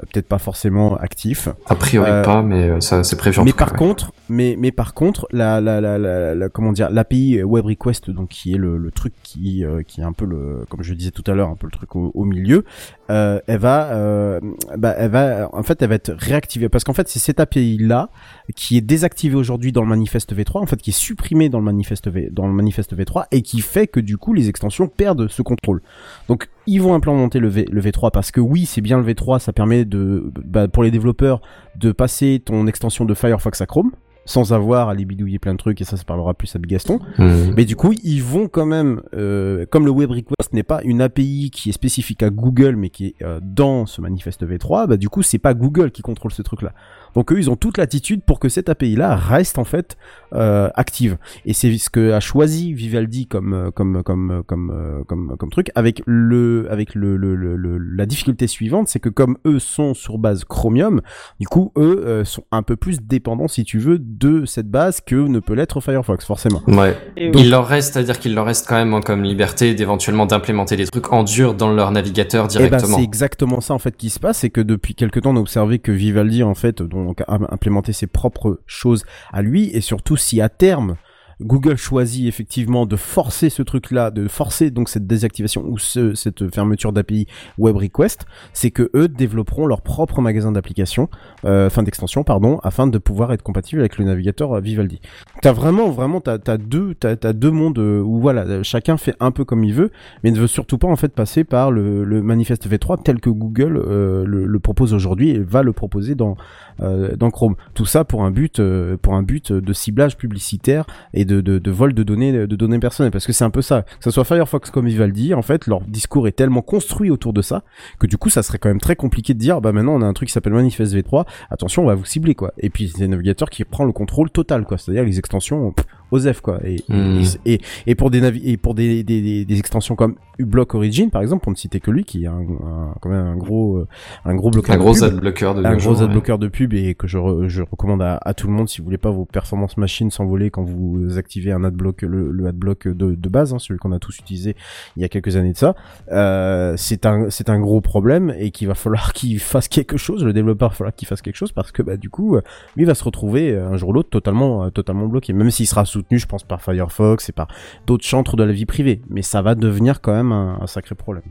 Euh, 0.00 0.04
peut-être 0.12 0.28
pas 0.28 0.38
forcément 0.38 0.96
actif. 0.96 1.48
A 1.66 1.74
priori 1.74 2.08
Euh, 2.10 2.22
pas, 2.24 2.40
mais 2.42 2.70
euh, 2.70 2.80
ça 2.80 3.02
c'est 3.02 3.16
prévu 3.16 3.40
en 3.40 3.44
mais 3.44 3.50
tout 3.50 3.56
cas, 3.56 3.64
par 3.64 3.72
ouais. 3.72 3.78
contre, 3.78 4.12
mais 4.28 4.54
mais 4.56 4.70
par 4.72 4.94
contre, 4.94 5.26
la 5.32 5.60
la 5.60 5.80
la 5.80 5.98
la, 5.98 6.34
la- 6.36 6.48
comment 6.48 6.70
dire, 6.72 6.88
l'API 6.90 7.42
Web 7.42 7.64
Request 7.66 8.10
donc 8.10 8.28
qui 8.28 8.54
est 8.54 8.58
le, 8.58 8.78
le 8.78 8.90
truc 8.92 9.12
qui 9.24 9.64
euh, 9.64 9.82
qui 9.82 10.00
un 10.08 10.12
peu 10.12 10.26
comme 10.68 10.82
je 10.82 10.94
disais 10.94 11.10
tout 11.10 11.24
à 11.30 11.34
l'heure, 11.34 11.48
un 11.48 11.56
peu 11.56 11.66
le 11.66 11.72
truc 11.72 11.94
au, 11.94 12.24
milieu, 12.24 12.64
euh, 13.10 13.40
elle 13.46 13.58
va, 13.58 13.92
euh, 13.92 14.40
bah, 14.76 14.94
elle 14.98 15.10
va, 15.10 15.48
en 15.52 15.62
fait, 15.62 15.80
elle 15.82 15.92
être 15.92 16.12
réactivée 16.16 16.68
parce 16.68 16.84
qu'en 16.84 16.92
fait, 16.92 17.08
c'est 17.08 17.18
cette 17.18 17.40
API 17.40 17.78
là 17.78 18.10
qui 18.54 18.76
est 18.76 18.80
désactivée 18.80 19.36
aujourd'hui 19.36 19.72
dans 19.72 19.82
le 19.82 19.88
manifeste 19.88 20.34
V3, 20.34 20.58
en 20.58 20.66
fait, 20.66 20.76
qui 20.76 20.90
est 20.90 20.98
supprimée 20.98 21.48
dans 21.48 21.58
le 21.58 21.64
manifeste 21.64 22.08
V, 22.08 22.28
dans 22.32 22.46
le 22.46 22.52
manifeste 22.52 22.96
V3 22.96 23.24
et 23.32 23.42
qui 23.42 23.60
fait 23.60 23.86
que 23.86 24.00
du 24.00 24.18
coup, 24.18 24.34
les 24.34 24.48
extensions 24.48 24.88
perdent 24.88 25.28
ce 25.28 25.42
contrôle. 25.42 25.82
Donc, 26.28 26.48
ils 26.66 26.82
vont 26.82 26.94
implémenter 26.94 27.38
le, 27.38 27.48
v, 27.48 27.66
le 27.70 27.80
V3 27.80 28.10
parce 28.10 28.30
que 28.30 28.40
oui, 28.40 28.66
c'est 28.66 28.80
bien 28.80 28.98
le 28.98 29.04
V3, 29.04 29.38
ça 29.38 29.52
permet 29.52 29.84
de, 29.84 30.30
bah, 30.44 30.68
pour 30.68 30.82
les 30.82 30.90
développeurs 30.90 31.40
de 31.76 31.92
passer 31.92 32.42
ton 32.44 32.66
extension 32.66 33.04
de 33.04 33.14
Firefox 33.14 33.60
à 33.60 33.66
Chrome 33.66 33.92
sans 34.28 34.52
avoir 34.52 34.90
à 34.90 34.94
les 34.94 35.06
bidouiller 35.06 35.38
plein 35.38 35.54
de 35.54 35.58
trucs 35.58 35.80
et 35.80 35.84
ça, 35.84 35.96
ça 35.96 36.04
parlera 36.04 36.34
plus 36.34 36.54
à 36.54 36.58
Bigaston. 36.58 37.00
Mhm. 37.16 37.54
Mais 37.56 37.64
du 37.64 37.76
coup, 37.76 37.94
ils 38.04 38.22
vont 38.22 38.46
quand 38.46 38.66
même, 38.66 39.00
euh, 39.14 39.64
comme 39.70 39.86
le 39.86 39.90
web 39.90 40.10
request 40.10 40.52
n'est 40.52 40.62
pas 40.62 40.82
une 40.84 41.00
API 41.00 41.50
qui 41.50 41.70
est 41.70 41.72
spécifique 41.72 42.22
à 42.22 42.28
Google, 42.28 42.76
mais 42.76 42.90
qui 42.90 43.06
est 43.06 43.14
euh, 43.22 43.40
dans 43.42 43.86
ce 43.86 44.02
manifeste 44.02 44.46
V3, 44.46 44.86
bah 44.86 44.96
du 44.98 45.08
coup, 45.08 45.22
c'est 45.22 45.38
pas 45.38 45.54
Google 45.54 45.90
qui 45.90 46.02
contrôle 46.02 46.30
ce 46.30 46.42
truc-là. 46.42 46.74
Donc 47.14 47.32
eux, 47.32 47.38
ils 47.38 47.50
ont 47.50 47.56
toute 47.56 47.78
l'attitude 47.78 48.22
pour 48.22 48.38
que 48.40 48.48
cette 48.48 48.68
API-là 48.68 49.16
reste 49.16 49.58
en 49.58 49.64
fait 49.64 49.96
euh, 50.34 50.68
active. 50.74 51.18
Et 51.46 51.52
c'est 51.52 51.76
ce 51.78 51.90
que 51.90 52.12
a 52.12 52.20
choisi 52.20 52.72
Vivaldi 52.74 53.26
comme 53.26 53.54
euh, 53.54 53.70
comme 53.70 54.02
comme 54.02 54.42
comme 54.46 54.70
euh, 54.70 55.04
comme 55.04 55.36
comme 55.38 55.50
truc 55.50 55.70
avec 55.74 56.02
le 56.06 56.66
avec 56.70 56.94
le, 56.94 57.16
le, 57.16 57.34
le- 57.34 57.56
le- 57.56 57.78
la 57.78 58.06
difficulté 58.06 58.46
suivante, 58.46 58.88
c'est 58.88 59.00
que 59.00 59.08
comme 59.08 59.38
eux 59.46 59.58
sont 59.58 59.94
sur 59.94 60.18
base 60.18 60.44
Chromium, 60.44 61.00
du 61.40 61.46
coup 61.46 61.72
eux 61.76 62.02
euh, 62.06 62.24
sont 62.24 62.44
un 62.52 62.62
peu 62.62 62.76
plus 62.76 63.00
dépendants, 63.02 63.48
si 63.48 63.64
tu 63.64 63.78
veux, 63.78 63.98
de 63.98 64.44
cette 64.44 64.68
base 64.70 65.00
que 65.00 65.14
ne 65.16 65.38
peut 65.40 65.54
l'être 65.54 65.80
Firefox, 65.80 66.24
forcément. 66.24 66.62
Ouais. 66.66 66.96
Il 67.16 67.50
leur 67.50 67.66
reste, 67.66 67.94
c'est-à-dire 67.94 68.18
qu'il 68.18 68.34
leur 68.34 68.46
reste 68.46 68.66
quand 68.68 68.76
même 68.76 68.94
hein, 68.94 69.00
comme 69.00 69.22
liberté 69.22 69.74
d'éventuellement 69.74 70.26
d'implémenter 70.26 70.76
des 70.76 70.86
trucs 70.86 71.12
en 71.12 71.24
dur 71.24 71.54
dans 71.54 71.72
leur 71.72 71.90
navigateur 71.90 72.46
Eh 72.50 72.58
ben, 72.58 72.68
directement. 72.68 72.96
c'est 72.98 73.02
exactement 73.04 73.60
ça 73.60 73.74
en 73.74 73.78
fait 73.78 73.96
qui 73.96 74.10
se 74.10 74.18
passe, 74.20 74.38
c'est 74.38 74.50
que 74.50 74.60
depuis 74.60 74.94
quelque 74.94 75.20
temps 75.20 75.30
on 75.32 75.36
a 75.36 75.40
observé 75.40 75.78
que 75.78 75.92
Vivaldi 75.92 76.42
en 76.42 76.54
fait 76.54 76.82
donc 77.04 77.22
a 77.26 77.38
implémenté 77.50 77.92
ses 77.92 78.06
propres 78.06 78.60
choses 78.66 79.04
à 79.32 79.42
lui 79.42 79.70
et 79.74 79.80
surtout 79.80 80.16
si 80.16 80.40
à 80.40 80.48
terme 80.48 80.96
Google 81.40 81.76
choisit 81.76 82.26
effectivement 82.26 82.86
de 82.86 82.96
forcer 82.96 83.48
ce 83.50 83.62
truc-là, 83.62 84.10
de 84.10 84.26
forcer 84.28 84.70
donc 84.70 84.88
cette 84.88 85.06
désactivation 85.06 85.64
ou 85.64 85.78
ce, 85.78 86.14
cette 86.14 86.52
fermeture 86.52 86.92
d'API 86.92 87.26
Web 87.58 87.76
Request, 87.76 88.26
c'est 88.52 88.70
que 88.70 88.90
eux 88.94 89.08
développeront 89.08 89.66
leur 89.66 89.82
propre 89.82 90.20
magasin 90.20 90.52
d'applications, 90.52 91.08
euh, 91.44 91.66
enfin 91.66 91.82
d'extension 91.82 92.24
pardon, 92.24 92.58
afin 92.62 92.86
de 92.86 92.98
pouvoir 92.98 93.32
être 93.32 93.42
compatible 93.42 93.80
avec 93.80 93.98
le 93.98 94.04
navigateur 94.04 94.54
euh, 94.54 94.60
Vivaldi. 94.60 95.00
T'as 95.42 95.52
vraiment 95.52 95.90
vraiment 95.90 96.20
t'as 96.20 96.38
as 96.46 96.58
deux 96.58 96.94
t'as 96.94 97.14
as 97.22 97.32
deux 97.32 97.50
mondes 97.50 97.78
euh, 97.78 98.00
où 98.00 98.20
voilà 98.20 98.62
chacun 98.62 98.96
fait 98.96 99.14
un 99.20 99.30
peu 99.30 99.44
comme 99.44 99.62
il 99.62 99.74
veut, 99.74 99.90
mais 100.24 100.30
ne 100.30 100.38
veut 100.38 100.46
surtout 100.48 100.78
pas 100.78 100.88
en 100.88 100.96
fait 100.96 101.14
passer 101.14 101.44
par 101.44 101.70
le, 101.70 102.02
le 102.04 102.22
manifeste 102.22 102.68
V3 102.68 103.02
tel 103.02 103.20
que 103.20 103.30
Google 103.30 103.76
euh, 103.76 104.24
le, 104.26 104.44
le 104.44 104.58
propose 104.58 104.92
aujourd'hui 104.92 105.30
et 105.30 105.38
va 105.38 105.62
le 105.62 105.72
proposer 105.72 106.16
dans 106.16 106.36
euh, 106.80 107.16
dans 107.16 107.30
Chrome. 107.30 107.56
Tout 107.74 107.86
ça 107.86 108.04
pour 108.04 108.24
un 108.24 108.30
but 108.30 108.60
euh, 108.60 108.96
pour 108.96 109.14
un 109.14 109.22
but 109.22 109.52
de 109.52 109.72
ciblage 109.72 110.16
publicitaire 110.16 110.86
et 111.14 111.24
de, 111.24 111.40
de, 111.40 111.70
vol 111.70 111.94
de 111.94 112.02
données 112.02 112.32
de 112.32 112.56
données 112.56 112.78
personnelles 112.78 113.12
parce 113.12 113.26
que 113.26 113.32
c'est 113.32 113.44
un 113.44 113.50
peu 113.50 113.62
ça. 113.62 113.82
Que 113.82 114.04
ce 114.04 114.10
soit 114.10 114.24
Firefox 114.24 114.70
comme 114.70 114.86
Vivaldi, 114.86 115.34
en 115.34 115.42
fait, 115.42 115.66
leur 115.66 115.80
discours 115.82 116.28
est 116.28 116.32
tellement 116.32 116.62
construit 116.62 117.10
autour 117.10 117.32
de 117.32 117.42
ça 117.42 117.62
que 117.98 118.06
du 118.06 118.16
coup 118.16 118.30
ça 118.30 118.42
serait 118.42 118.58
quand 118.58 118.68
même 118.68 118.80
très 118.80 118.96
compliqué 118.96 119.34
de 119.34 119.38
dire 119.38 119.60
bah 119.60 119.72
maintenant 119.72 119.94
on 119.94 120.02
a 120.02 120.06
un 120.06 120.12
truc 120.12 120.28
qui 120.28 120.32
s'appelle 120.32 120.52
manifeste 120.52 120.94
V3, 120.94 121.26
attention 121.50 121.82
on 121.82 121.86
va 121.86 121.94
vous 121.94 122.04
cibler 122.04 122.34
quoi. 122.34 122.52
Et 122.58 122.70
puis 122.70 122.92
c'est 122.94 123.06
navigateur 123.08 123.50
qui 123.50 123.64
prend 123.64 123.84
le 123.84 123.92
contrôle 123.92 124.30
total 124.30 124.64
quoi, 124.64 124.78
c'est-à-dire 124.78 125.04
les 125.04 125.18
extensions 125.18 125.74
OSEF 126.10 126.40
quoi. 126.40 126.60
Et, 126.64 126.76
Hmm. 126.88 127.22
et, 127.44 127.54
et, 127.54 127.60
et 127.86 127.94
pour 127.94 128.10
des 128.10 128.20
navi 128.20 128.40
et 128.48 128.56
pour 128.56 128.74
des, 128.74 129.02
des, 129.02 129.20
des, 129.20 129.44
des 129.44 129.58
extensions 129.58 129.94
comme 129.96 130.14
uBlock 130.38 130.74
Origin 130.74 131.10
par 131.10 131.20
exemple, 131.22 131.42
pour 131.42 131.52
ne 131.52 131.56
citer 131.56 131.80
que 131.80 131.90
lui 131.90 132.04
qui 132.04 132.24
est 132.24 132.26
un, 132.28 132.40
un- 132.40 132.94
quand 133.00 133.08
même 133.10 133.26
un 133.26 133.36
gros 133.36 133.78
euh, 133.78 133.86
un 134.24 134.34
gros 134.34 134.50
bloqueur 134.50 134.74
un 134.74 134.78
de 134.78 134.82
gros 134.82 134.94
pub 134.94 135.02
adblocker 135.04 135.54
de 135.54 135.64
un 135.64 135.70
gros 135.72 135.80
jours, 135.80 135.98
ouais. 135.98 136.04
adblocker 136.04 136.38
de 136.38 136.48
pub 136.48 136.72
et 136.74 136.94
que 136.94 137.06
je, 137.06 137.18
re- 137.18 137.48
je 137.48 137.62
recommande 137.62 138.00
à, 138.02 138.18
à 138.22 138.34
tout 138.34 138.46
le 138.46 138.52
monde 138.52 138.68
si 138.68 138.78
vous 138.78 138.84
voulez 138.84 138.98
pas 138.98 139.10
vos 139.10 139.24
performances 139.24 139.76
machines 139.76 140.10
s'envoler 140.10 140.50
quand 140.50 140.62
vous 140.64 141.18
activez 141.18 141.52
un 141.52 141.64
adblock 141.64 142.02
le, 142.02 142.30
le 142.30 142.46
adblock 142.46 142.88
de, 142.88 143.14
de 143.14 143.28
base 143.28 143.52
hein, 143.52 143.58
celui 143.58 143.78
qu'on 143.78 143.92
a 143.92 143.98
tous 143.98 144.18
utilisé 144.18 144.54
il 144.96 145.02
y 145.02 145.04
a 145.04 145.08
quelques 145.08 145.36
années 145.36 145.52
de 145.52 145.56
ça 145.58 145.74
euh, 146.12 146.74
c'est 146.76 147.06
un 147.06 147.30
c'est 147.30 147.50
un 147.50 147.58
gros 147.60 147.80
problème 147.80 148.32
et 148.38 148.50
qu'il 148.50 148.68
va 148.68 148.74
falloir 148.74 149.12
qu'il 149.14 149.38
fasse 149.40 149.68
quelque 149.68 149.96
chose 149.96 150.24
le 150.24 150.32
développeur 150.32 150.70
va 150.70 150.74
falloir 150.74 150.94
qu'il 150.94 151.08
fasse 151.08 151.22
quelque 151.22 151.36
chose 151.36 151.52
parce 151.52 151.72
que 151.72 151.82
bah 151.82 151.96
du 151.96 152.10
coup 152.10 152.36
euh, 152.36 152.42
lui 152.76 152.84
va 152.84 152.94
se 152.94 153.04
retrouver 153.04 153.56
un 153.56 153.76
jour 153.76 153.90
ou 153.90 153.92
l'autre 153.92 154.10
totalement 154.10 154.70
totalement 154.70 155.06
bloqué 155.06 155.32
même 155.32 155.50
s'il 155.50 155.66
sera 155.66 155.84
je 156.10 156.26
pense 156.26 156.44
par 156.44 156.62
Firefox 156.62 157.28
et 157.28 157.32
par 157.32 157.48
d'autres 157.86 158.04
chantres 158.04 158.36
de 158.36 158.44
la 158.44 158.52
vie 158.52 158.66
privée 158.66 159.00
mais 159.08 159.22
ça 159.22 159.42
va 159.42 159.54
devenir 159.54 160.00
quand 160.00 160.12
même 160.12 160.32
un, 160.32 160.58
un 160.60 160.66
sacré 160.66 160.94
problème 160.94 161.22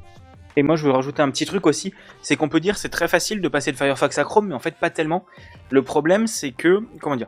Et 0.55 0.63
moi, 0.63 0.76
je 0.76 0.86
veux 0.86 0.91
rajouter 0.91 1.22
un 1.22 1.30
petit 1.30 1.45
truc 1.45 1.68
aussi, 1.68 1.93
c'est 2.22 2.36
qu'on 2.36 2.49
peut 2.49 2.59
dire 2.59 2.78
c'est 2.78 2.89
très 2.89 3.07
facile 3.07 3.41
de 3.41 3.47
passer 3.47 3.72
de 3.72 3.78
Firefox 3.78 4.18
à 4.18 4.24
Chrome, 4.24 4.47
mais 4.47 4.55
en 4.55 4.59
fait 4.59 4.76
pas 4.76 4.89
tellement. 4.89 5.26
Le 5.70 5.84
problème, 5.84 6.26
c'est 6.26 6.51
que, 6.51 6.82
comment 6.99 7.15
dire, 7.15 7.28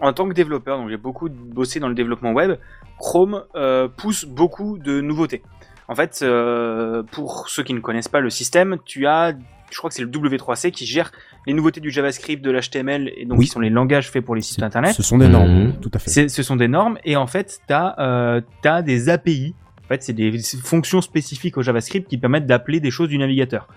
en 0.00 0.12
tant 0.12 0.28
que 0.28 0.32
développeur, 0.32 0.78
donc 0.78 0.88
j'ai 0.88 0.96
beaucoup 0.96 1.28
bossé 1.28 1.80
dans 1.80 1.88
le 1.88 1.94
développement 1.94 2.32
web, 2.32 2.58
Chrome 2.98 3.44
euh, 3.54 3.88
pousse 3.88 4.24
beaucoup 4.24 4.78
de 4.78 5.00
nouveautés. 5.00 5.42
En 5.88 5.94
fait, 5.94 6.20
euh, 6.22 7.02
pour 7.02 7.48
ceux 7.48 7.64
qui 7.64 7.74
ne 7.74 7.80
connaissent 7.80 8.08
pas 8.08 8.20
le 8.20 8.30
système, 8.30 8.78
tu 8.84 9.06
as, 9.06 9.34
je 9.70 9.78
crois 9.78 9.88
que 9.90 9.94
c'est 9.96 10.02
le 10.02 10.08
W3C 10.08 10.70
qui 10.70 10.86
gère 10.86 11.12
les 11.46 11.52
nouveautés 11.54 11.80
du 11.80 11.90
JavaScript, 11.90 12.42
de 12.44 12.50
l'HTML, 12.50 13.12
et 13.16 13.24
donc 13.24 13.38
Oui. 13.38 13.46
qui 13.46 13.50
sont 13.50 13.60
les 13.60 13.70
langages 13.70 14.10
faits 14.10 14.24
pour 14.24 14.34
les 14.34 14.42
sites 14.42 14.62
internet. 14.62 14.94
ce 14.94 15.02
sont 15.02 15.18
des 15.18 15.28
normes 15.28 15.50
Mhm. 15.66 15.80
tout 15.80 15.90
à 15.94 15.98
fait 15.98 16.28
Ce 16.28 16.42
sont 16.42 16.56
des 16.56 16.68
normes 16.68 16.98
et 17.04 17.16
en 17.16 17.26
fait, 17.26 17.60
tu 17.66 17.72
as, 17.74 18.82
des 18.82 19.08
API. 19.08 19.54
En 19.84 19.88
fait, 19.88 20.02
c'est 20.02 20.12
des 20.12 20.38
fonctions 20.62 21.00
spécifiques 21.00 21.56
au 21.56 21.62
JavaScript 21.62 22.08
qui 22.08 22.18
permettent 22.18 22.46
d'appeler 22.46 22.78
des 22.80 22.90
choses 22.90 23.08
du 23.08 23.18
navigateur. 23.18 23.68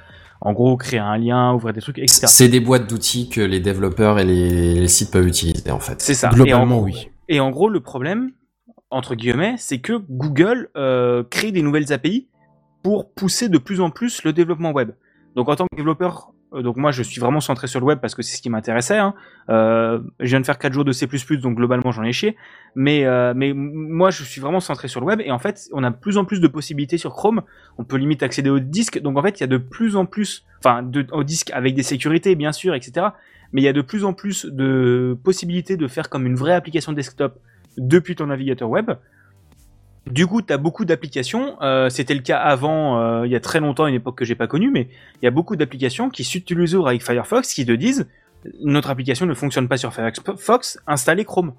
En 0.41 0.51
gros, 0.53 0.75
créer 0.77 0.99
un 0.99 1.17
lien, 1.17 1.53
ouvrir 1.53 1.73
des 1.73 1.81
trucs, 1.81 1.97
etc. 1.99 2.23
C'est 2.27 2.49
des 2.49 2.59
boîtes 2.59 2.87
d'outils 2.89 3.29
que 3.29 3.39
les 3.41 3.59
développeurs 3.61 4.19
et 4.19 4.25
les, 4.25 4.75
les 4.75 4.87
sites 4.89 5.09
peuvent 5.11 5.27
utiliser 5.27 5.71
en 5.71 5.79
fait. 5.79 6.01
C'est 6.01 6.13
ça. 6.13 6.29
Globalement, 6.29 6.75
et 6.75 6.79
en, 6.79 6.83
oui. 6.83 7.09
Et 7.29 7.39
en 7.39 7.49
gros, 7.49 7.69
le 7.69 7.79
problème, 7.79 8.31
entre 8.89 9.15
guillemets, 9.15 9.55
c'est 9.57 9.79
que 9.79 9.93
Google 10.09 10.69
euh, 10.75 11.23
crée 11.29 11.51
des 11.51 11.61
nouvelles 11.61 11.93
API 11.93 12.27
pour 12.83 13.09
pousser 13.13 13.47
de 13.47 13.57
plus 13.57 13.79
en 13.79 13.89
plus 13.89 14.23
le 14.23 14.33
développement 14.33 14.71
web. 14.71 14.91
Donc 15.35 15.49
en 15.49 15.55
tant 15.55 15.65
que 15.65 15.75
développeur, 15.75 16.31
euh, 16.53 16.61
donc 16.61 16.77
moi 16.77 16.91
je 16.91 17.01
suis 17.01 17.19
vraiment 17.19 17.39
centré 17.39 17.67
sur 17.67 17.79
le 17.79 17.85
web 17.85 17.99
parce 17.99 18.15
que 18.15 18.21
c'est 18.21 18.37
ce 18.37 18.41
qui 18.41 18.49
m'intéressait. 18.49 18.97
Hein. 18.97 19.13
Euh, 19.49 19.99
je 20.19 20.27
viens 20.27 20.39
de 20.39 20.45
faire 20.45 20.59
4 20.59 20.73
jours 20.73 20.85
de 20.85 20.91
C++, 20.91 21.07
donc 21.37 21.55
globalement 21.55 21.91
j'en 21.91 22.03
ai 22.03 22.13
chié. 22.13 22.35
Mais, 22.75 23.05
euh, 23.05 23.33
mais 23.35 23.53
moi 23.53 24.11
je 24.11 24.23
suis 24.23 24.41
vraiment 24.41 24.59
centré 24.59 24.87
sur 24.87 24.99
le 24.99 25.07
web 25.07 25.21
et 25.21 25.31
en 25.31 25.39
fait 25.39 25.69
on 25.73 25.83
a 25.83 25.89
de 25.89 25.95
plus 25.95 26.17
en 26.17 26.25
plus 26.25 26.39
de 26.39 26.47
possibilités 26.47 26.97
sur 26.97 27.13
Chrome. 27.13 27.41
On 27.77 27.83
peut 27.83 27.97
limite 27.97 28.23
accéder 28.23 28.49
au 28.49 28.59
disque. 28.59 29.01
Donc 29.01 29.17
en 29.17 29.21
fait 29.21 29.39
il 29.39 29.41
y 29.41 29.45
a 29.45 29.47
de 29.47 29.57
plus 29.57 29.95
en 29.95 30.05
plus, 30.05 30.45
enfin 30.59 30.85
au 31.11 31.23
disque 31.23 31.51
avec 31.51 31.73
des 31.73 31.83
sécurités 31.83 32.35
bien 32.35 32.51
sûr, 32.51 32.75
etc. 32.75 33.07
Mais 33.51 33.61
il 33.61 33.65
y 33.65 33.69
a 33.69 33.73
de 33.73 33.81
plus 33.81 34.05
en 34.05 34.13
plus 34.13 34.45
de 34.45 35.17
possibilités 35.23 35.77
de 35.77 35.87
faire 35.87 36.09
comme 36.09 36.25
une 36.25 36.35
vraie 36.35 36.53
application 36.53 36.91
desktop 36.91 37.39
depuis 37.77 38.15
ton 38.15 38.27
navigateur 38.27 38.69
web. 38.69 38.91
Du 40.05 40.27
coup, 40.27 40.41
tu 40.41 40.51
as 40.51 40.57
beaucoup 40.57 40.83
d'applications. 40.85 41.61
euh, 41.61 41.89
C'était 41.89 42.13
le 42.13 42.21
cas 42.21 42.37
avant, 42.37 42.99
euh, 42.99 43.25
il 43.25 43.31
y 43.31 43.35
a 43.35 43.39
très 43.39 43.59
longtemps, 43.59 43.87
une 43.87 43.95
époque 43.95 44.17
que 44.17 44.25
j'ai 44.25 44.35
pas 44.35 44.47
connue, 44.47 44.69
mais 44.69 44.89
il 45.21 45.25
y 45.25 45.27
a 45.27 45.31
beaucoup 45.31 45.55
d'applications 45.55 46.09
qui 46.09 46.23
s'utilisent 46.23 46.75
avec 46.75 47.03
Firefox 47.03 47.53
qui 47.53 47.65
te 47.65 47.71
disent 47.71 48.07
notre 48.61 48.89
application 48.89 49.25
ne 49.25 49.33
fonctionne 49.33 49.69
pas 49.69 49.77
sur 49.77 49.93
Firefox, 49.93 50.77
installez 50.87 51.23
Chrome. 51.23 51.53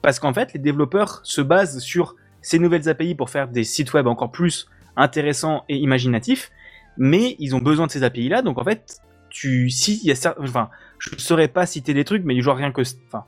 Parce 0.00 0.20
qu'en 0.20 0.32
fait, 0.32 0.52
les 0.52 0.60
développeurs 0.60 1.20
se 1.24 1.40
basent 1.40 1.80
sur 1.80 2.14
ces 2.40 2.60
nouvelles 2.60 2.88
API 2.88 3.16
pour 3.16 3.30
faire 3.30 3.48
des 3.48 3.64
sites 3.64 3.92
web 3.92 4.06
encore 4.06 4.30
plus 4.30 4.68
intéressants 4.96 5.64
et 5.68 5.76
imaginatifs, 5.76 6.52
mais 6.96 7.34
ils 7.40 7.56
ont 7.56 7.60
besoin 7.60 7.86
de 7.86 7.90
ces 7.90 8.04
API 8.04 8.28
là. 8.28 8.42
Donc 8.42 8.58
en 8.58 8.64
fait, 8.64 8.98
tu, 9.28 9.70
si 9.70 10.00
y 10.06 10.12
a, 10.12 10.34
enfin, 10.38 10.70
je 11.00 11.16
ne 11.16 11.18
saurais 11.18 11.48
pas 11.48 11.66
citer 11.66 11.94
des 11.94 12.04
trucs, 12.04 12.24
mais 12.24 12.34
du 12.34 12.42
genre 12.42 12.56
rien 12.56 12.70
que, 12.70 12.82
enfin, 13.08 13.24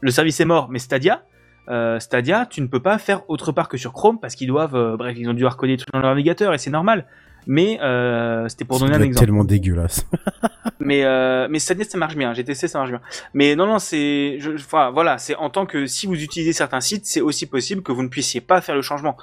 le 0.00 0.10
service 0.10 0.40
est 0.40 0.44
mort, 0.44 0.68
mais 0.68 0.80
Stadia, 0.80 1.24
euh, 1.68 1.98
Stadia, 2.00 2.46
tu 2.46 2.60
ne 2.62 2.66
peux 2.66 2.80
pas 2.80 2.98
faire 2.98 3.28
autre 3.28 3.52
part 3.52 3.68
que 3.68 3.76
sur 3.76 3.92
Chrome 3.92 4.18
parce 4.20 4.34
qu'ils 4.34 4.48
doivent, 4.48 4.74
euh, 4.74 4.96
bref, 4.96 5.14
ils 5.18 5.28
ont 5.28 5.34
dû 5.34 5.44
recoder 5.46 5.72
des 5.74 5.78
trucs 5.78 5.92
dans 5.92 6.00
leur 6.00 6.10
navigateur 6.10 6.54
et 6.54 6.58
c'est 6.58 6.70
normal. 6.70 7.06
Mais 7.46 7.78
euh, 7.82 8.46
c'était 8.48 8.64
pour 8.66 8.78
Ça 8.78 8.84
donner 8.86 8.96
un 8.96 9.02
exemple. 9.02 9.26
tellement 9.26 9.44
dégueulasse 9.44 10.04
Mais 10.80 11.04
euh, 11.04 11.46
mais 11.50 11.58
Stadia 11.58 11.84
ça 11.84 11.96
marche 11.98 12.16
bien. 12.16 12.32
J'ai 12.34 12.44
testé, 12.44 12.68
ça 12.68 12.78
marche 12.78 12.90
bien. 12.90 13.00
Mais 13.34 13.56
non 13.56 13.66
non, 13.66 13.78
c'est, 13.78 14.36
je- 14.38 14.52
enfin 14.54 14.90
voilà, 14.90 15.18
c'est 15.18 15.34
en 15.36 15.48
tant 15.50 15.64
que 15.66 15.86
si 15.86 16.06
vous 16.06 16.22
utilisez 16.22 16.52
certains 16.52 16.80
sites, 16.80 17.06
c'est 17.06 17.20
aussi 17.20 17.46
possible 17.46 17.82
que 17.82 17.92
vous 17.92 18.02
ne 18.02 18.08
puissiez 18.08 18.40
pas 18.40 18.60
faire 18.60 18.74
le 18.74 18.82
changement 18.82 19.16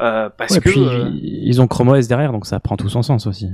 euh, 0.00 0.28
parce 0.36 0.52
Ouais, 0.54 0.60
que 0.60 0.68
puis 0.70 0.80
euh, 0.84 1.10
ils 1.22 1.60
ont 1.60 1.66
Chrome 1.66 1.88
OS 1.90 2.08
derrière, 2.08 2.32
donc 2.32 2.46
ça 2.46 2.60
prend 2.60 2.76
tout 2.76 2.88
son 2.88 3.02
sens 3.02 3.26
aussi. 3.26 3.50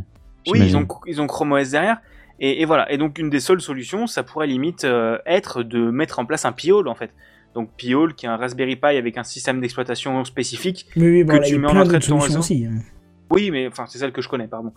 oui, 0.51 0.61
ils 0.62 0.76
ont 0.76 0.86
ils 1.07 1.20
ont 1.20 1.26
Chrome 1.26 1.53
OS 1.53 1.70
derrière. 1.70 1.99
Et, 2.40 2.62
et 2.62 2.64
voilà. 2.66 2.90
Et 2.92 2.99
donc 2.99 3.18
une 3.18 3.30
des 3.30 3.40
seules 3.40 3.61
solutions, 3.61 4.07
ça 4.07 4.22
pourrait 4.22 4.46
limite 4.46 4.84
euh, 4.84 5.18
être 5.26 5.62
de 5.62 5.90
mettre 5.90 6.18
en 6.20 6.24
place 6.26 6.44
un 6.44 6.53
Piole 6.53 6.86
en 6.88 6.94
fait. 6.94 7.11
Donc 7.55 7.70
Piole 7.76 8.14
qui 8.14 8.26
est 8.26 8.28
un 8.28 8.36
Raspberry 8.36 8.76
Pi 8.76 8.86
avec 8.96 9.16
un 9.18 9.24
système 9.24 9.61
d'exploitation 9.61 10.24
spécifique 10.24 10.86
Oui, 10.96 11.03
oui, 11.11 11.24
bon, 11.24 11.34
Que 11.34 11.38
là, 11.40 11.44
tu 11.46 11.59
mets 11.59 11.66
en 11.68 11.76
entrée 11.76 11.99
de 11.99 12.05
ton 12.07 12.18
réseau. 12.18 12.38
aussi. 12.40 12.66
hein. 12.66 12.78
Oui, 13.30 13.51
mais 13.51 13.66
enfin 13.66 13.84
c'est 13.88 13.99
celle 13.99 14.12
que 14.12 14.22
je 14.22 14.28
connais, 14.28 14.46
pardon. 14.49 14.72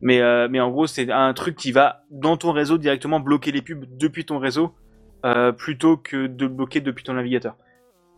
Mais 0.00 0.20
euh, 0.20 0.48
mais 0.50 0.60
en 0.60 0.70
gros 0.70 0.86
c'est 0.86 1.10
un 1.10 1.32
truc 1.34 1.56
qui 1.56 1.72
va 1.72 2.04
dans 2.10 2.36
ton 2.36 2.52
réseau 2.52 2.78
directement 2.78 3.20
bloquer 3.20 3.50
les 3.52 3.62
pubs 3.62 3.84
depuis 3.98 4.24
ton 4.24 4.38
réseau 4.38 4.74
euh, 5.24 5.50
plutôt 5.52 5.96
que 5.96 6.26
de 6.26 6.44
le 6.44 6.50
bloquer 6.50 6.80
depuis 6.80 7.02
ton 7.04 7.14
navigateur. 7.14 7.56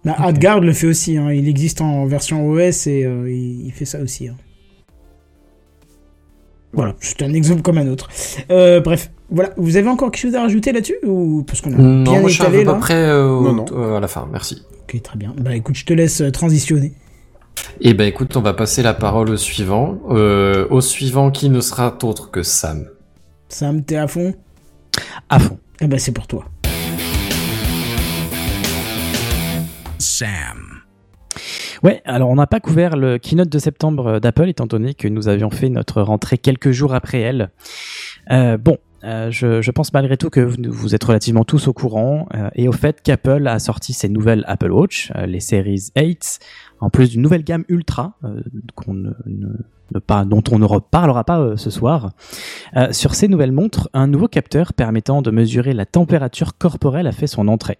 Bah, 0.04 0.14
AdGuard 0.18 0.60
le 0.60 0.72
fait 0.72 0.86
aussi, 0.86 1.16
hein. 1.16 1.32
il 1.32 1.48
existe 1.48 1.80
en 1.80 2.04
version 2.06 2.46
OS 2.48 2.86
et 2.86 3.04
euh, 3.04 3.30
il, 3.30 3.66
il 3.66 3.72
fait 3.72 3.84
ça 3.84 4.00
aussi. 4.00 4.28
hein. 4.28 4.36
Voilà, 6.72 6.94
c'est 7.00 7.22
un 7.22 7.32
exemple 7.32 7.62
comme 7.62 7.78
un 7.78 7.88
autre. 7.88 8.08
Euh, 8.50 8.80
bref, 8.80 9.10
voilà. 9.30 9.50
Vous 9.56 9.76
avez 9.76 9.88
encore 9.88 10.10
quelque 10.10 10.20
chose 10.22 10.34
à 10.34 10.42
rajouter 10.42 10.72
là-dessus 10.72 10.96
ou 11.04 11.42
parce 11.46 11.60
qu'on 11.62 11.72
a 11.72 11.76
Non, 11.76 12.02
bien 12.02 12.20
moi 12.20 12.28
je 12.28 12.34
suis 12.34 12.42
à 12.42 12.48
étalé 12.48 12.64
peu 12.64 12.70
là 12.72 12.76
près 12.78 12.94
euh, 12.94 13.26
au- 13.28 13.42
Non, 13.42 13.52
non. 13.54 13.64
euh, 13.72 13.96
à 13.96 14.00
la 14.00 14.08
fin, 14.08 14.28
merci. 14.30 14.62
Ok, 14.82 15.02
très 15.02 15.16
bien. 15.18 15.34
Bah 15.38 15.54
écoute, 15.56 15.76
je 15.76 15.84
te 15.86 15.92
laisse 15.94 16.22
transitionner. 16.32 16.92
Et 17.80 17.94
ben 17.94 18.06
écoute, 18.06 18.36
on 18.36 18.40
va 18.42 18.52
passer 18.54 18.82
la 18.82 18.94
parole 18.94 19.30
au 19.30 19.36
suivant. 19.36 19.98
Euh, 20.10 20.66
au 20.70 20.80
suivant 20.80 21.30
qui 21.30 21.48
ne 21.50 21.60
sera 21.60 21.96
autre 22.02 22.30
que 22.30 22.42
Sam? 22.42 22.86
Sam, 23.48 23.82
t'es 23.82 23.96
à 23.96 24.06
fond? 24.06 24.34
À 25.30 25.38
fond. 25.38 25.58
Eh 25.80 25.86
ben 25.86 25.98
c'est 25.98 26.12
pour 26.12 26.26
toi. 26.26 26.44
Sam. 29.98 30.67
Ouais, 31.82 32.02
alors 32.04 32.30
on 32.30 32.34
n'a 32.34 32.46
pas 32.46 32.60
couvert 32.60 32.96
le 32.96 33.18
keynote 33.18 33.48
de 33.48 33.58
septembre 33.58 34.06
euh, 34.06 34.20
d'Apple 34.20 34.48
étant 34.48 34.66
donné 34.66 34.94
que 34.94 35.08
nous 35.08 35.28
avions 35.28 35.50
fait 35.50 35.68
notre 35.68 36.02
rentrée 36.02 36.38
quelques 36.38 36.70
jours 36.70 36.94
après 36.94 37.20
elle. 37.20 37.50
Euh, 38.30 38.56
bon, 38.56 38.78
euh, 39.04 39.30
je, 39.30 39.70
pense 39.70 39.92
malgré 39.92 40.16
tout 40.16 40.28
que 40.28 40.40
vous, 40.40 40.94
êtes 40.94 41.04
relativement 41.04 41.44
tous 41.44 41.68
au 41.68 41.72
courant 41.72 42.28
et 42.54 42.66
au 42.66 42.72
fait 42.72 43.00
qu'Apple 43.00 43.46
a 43.46 43.58
sorti 43.60 43.92
ses 43.92 44.08
nouvelles 44.08 44.44
Apple 44.48 44.72
Watch, 44.72 45.12
les 45.26 45.40
Series 45.40 45.90
8, 45.96 46.40
en 46.80 46.90
plus 46.90 47.10
d'une 47.10 47.22
nouvelle 47.22 47.44
gamme 47.44 47.64
Ultra 47.68 48.18
qu'on 48.74 48.94
ne- 48.94 49.12
ne 49.94 49.98
pas, 50.00 50.24
dont 50.24 50.42
on 50.50 50.58
ne 50.58 50.64
reparlera 50.64 51.24
pas 51.24 51.38
euh, 51.40 51.56
ce 51.56 51.70
soir. 51.70 52.12
Euh, 52.76 52.92
sur 52.92 53.14
ces 53.14 53.28
nouvelles 53.28 53.52
montres, 53.52 53.88
un 53.94 54.06
nouveau 54.06 54.28
capteur 54.28 54.72
permettant 54.72 55.22
de 55.22 55.30
mesurer 55.30 55.72
la 55.72 55.86
température 55.86 56.56
corporelle 56.58 57.06
a 57.06 57.12
fait 57.12 57.26
son 57.26 57.48
entrée. 57.48 57.78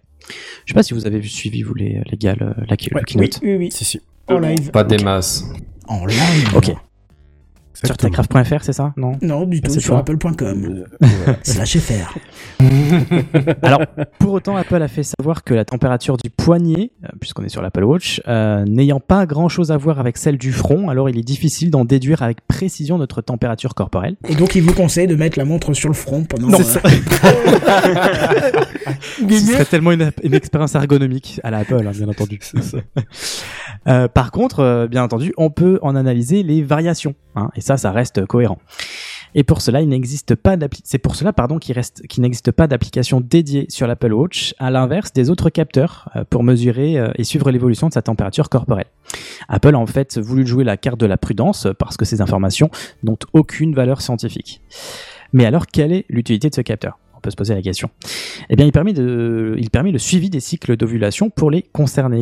Je 0.65 0.71
sais 0.71 0.75
pas 0.75 0.83
si 0.83 0.93
vous 0.93 1.07
avez 1.07 1.21
suivi 1.23 1.61
vous 1.63 1.73
les, 1.73 2.01
les 2.09 2.17
gars 2.17 2.35
le, 2.39 2.47
la, 2.47 2.75
le 2.75 2.95
Ouais, 2.95 3.03
keynote. 3.05 3.39
oui, 3.41 3.49
oui, 3.51 3.55
oui. 3.57 3.69
Si, 3.71 3.85
si. 3.85 4.01
En 4.27 4.39
live. 4.39 4.71
Pas 4.71 4.83
des 4.83 4.97
masses. 5.03 5.45
En 5.87 6.05
live. 6.05 6.51
Ok. 6.55 6.71
Sur 7.85 7.95
techcraft.fr, 7.95 8.61
c'est 8.63 8.73
ça? 8.73 8.93
Non? 8.97 9.13
Non, 9.21 9.45
du 9.45 9.61
tout, 9.61 9.71
c'est 9.71 9.79
sur 9.79 9.95
apple.com. 9.95 10.83
Slash 11.43 11.77
FR. 11.77 12.17
Alors, 13.61 13.81
pour 14.19 14.33
autant, 14.33 14.55
Apple 14.55 14.81
a 14.81 14.87
fait 14.87 15.03
savoir 15.03 15.43
que 15.43 15.53
la 15.53 15.65
température 15.65 16.17
du 16.17 16.29
poignet, 16.29 16.91
euh, 17.03 17.07
puisqu'on 17.19 17.43
est 17.43 17.49
sur 17.49 17.61
l'Apple 17.61 17.83
Watch, 17.83 18.21
euh, 18.27 18.63
n'ayant 18.65 18.99
pas 18.99 19.25
grand-chose 19.25 19.71
à 19.71 19.77
voir 19.77 19.99
avec 19.99 20.17
celle 20.17 20.37
du 20.37 20.51
front, 20.51 20.89
alors 20.89 21.09
il 21.09 21.17
est 21.17 21.23
difficile 21.23 21.71
d'en 21.71 21.85
déduire 21.85 22.21
avec 22.21 22.45
précision 22.47 22.97
notre 22.97 23.21
température 23.21 23.75
corporelle. 23.75 24.17
Et 24.27 24.35
donc, 24.35 24.55
il 24.55 24.63
vous 24.63 24.73
conseille 24.73 25.07
de 25.07 25.15
mettre 25.15 25.39
la 25.39 25.45
montre 25.45 25.73
sur 25.73 25.89
le 25.89 25.95
front 25.95 26.23
pendant. 26.23 26.49
Non, 26.49 26.59
euh, 26.59 26.63
c'est 26.63 26.81
Ce 29.29 29.51
serait 29.51 29.65
tellement 29.65 29.91
une, 29.91 30.11
une 30.23 30.33
expérience 30.33 30.75
ergonomique 30.75 31.39
à 31.43 31.51
la 31.51 31.59
Apple, 31.59 31.85
hein, 31.85 31.91
bien 31.91 32.07
entendu. 32.07 32.39
Euh, 33.87 34.07
par 34.07 34.31
contre, 34.31 34.59
euh, 34.59 34.87
bien 34.87 35.03
entendu, 35.03 35.33
on 35.37 35.49
peut 35.49 35.79
en 35.81 35.95
analyser 35.95 36.43
les 36.43 36.61
variations, 36.61 37.15
hein, 37.35 37.49
et 37.55 37.61
ça, 37.61 37.77
ça 37.77 37.91
reste 37.91 38.25
cohérent. 38.25 38.59
Et 39.35 39.43
pour 39.43 39.61
cela, 39.61 39.81
il 39.81 39.89
n'existe 39.89 40.35
pas 40.35 40.57
c'est 40.83 40.97
pour 40.97 41.15
cela, 41.15 41.33
pardon, 41.33 41.57
qu'il 41.59 41.75
reste, 41.75 42.05
qu'il 42.07 42.21
n'existe 42.21 42.51
pas 42.51 42.67
d'application 42.67 43.21
dédiée 43.21 43.65
sur 43.69 43.87
l'Apple 43.87 44.13
Watch, 44.13 44.55
à 44.59 44.71
l'inverse 44.71 45.13
des 45.13 45.29
autres 45.29 45.49
capteurs, 45.49 46.09
euh, 46.15 46.23
pour 46.29 46.43
mesurer 46.43 46.97
euh, 46.97 47.11
et 47.15 47.23
suivre 47.23 47.51
l'évolution 47.51 47.87
de 47.87 47.93
sa 47.93 48.01
température 48.01 48.49
corporelle. 48.49 48.87
Apple 49.47 49.75
a 49.75 49.79
en 49.79 49.85
fait 49.85 50.17
voulu 50.17 50.45
jouer 50.45 50.63
la 50.63 50.77
carte 50.77 50.99
de 50.99 51.05
la 51.05 51.17
prudence, 51.17 51.67
parce 51.77 51.97
que 51.97 52.05
ces 52.05 52.21
informations 52.21 52.69
n'ont 53.03 53.17
aucune 53.33 53.73
valeur 53.75 54.01
scientifique. 54.01 54.61
Mais 55.33 55.45
alors, 55.45 55.67
quelle 55.67 55.91
est 55.91 56.05
l'utilité 56.09 56.49
de 56.49 56.55
ce 56.55 56.61
capteur? 56.61 56.97
On 57.15 57.19
peut 57.19 57.31
se 57.31 57.35
poser 57.35 57.53
la 57.53 57.61
question. 57.61 57.89
Eh 58.49 58.55
bien, 58.55 58.65
il 58.65 58.71
permet, 58.71 58.93
de, 58.93 59.55
il 59.57 59.69
permet 59.69 59.91
le 59.91 59.99
suivi 59.99 60.29
des 60.29 60.39
cycles 60.39 60.77
d'ovulation 60.77 61.29
pour 61.29 61.51
les 61.51 61.61
concernés. 61.61 62.21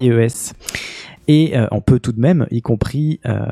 EES. 0.00 0.54
Et 1.28 1.56
euh, 1.56 1.66
on 1.70 1.82
peut 1.82 2.00
tout 2.00 2.12
de 2.12 2.20
même, 2.20 2.46
y 2.50 2.62
compris 2.62 3.20
euh, 3.26 3.46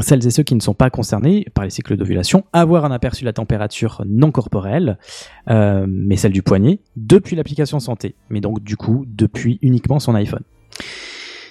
celles 0.00 0.26
et 0.26 0.30
ceux 0.30 0.42
qui 0.42 0.54
ne 0.54 0.60
sont 0.60 0.74
pas 0.74 0.90
concernés 0.90 1.46
par 1.54 1.64
les 1.64 1.70
cycles 1.70 1.96
d'ovulation, 1.96 2.44
avoir 2.52 2.84
un 2.84 2.90
aperçu 2.90 3.22
de 3.22 3.26
la 3.26 3.32
température 3.32 4.02
non 4.06 4.30
corporelle, 4.30 4.98
euh, 5.48 5.86
mais 5.88 6.16
celle 6.16 6.32
du 6.32 6.42
poignet, 6.42 6.80
depuis 6.96 7.34
l'application 7.34 7.80
santé. 7.80 8.14
Mais 8.28 8.42
donc 8.42 8.62
du 8.62 8.76
coup, 8.76 9.06
depuis 9.08 9.58
uniquement 9.62 9.98
son 9.98 10.14
iPhone. 10.14 10.42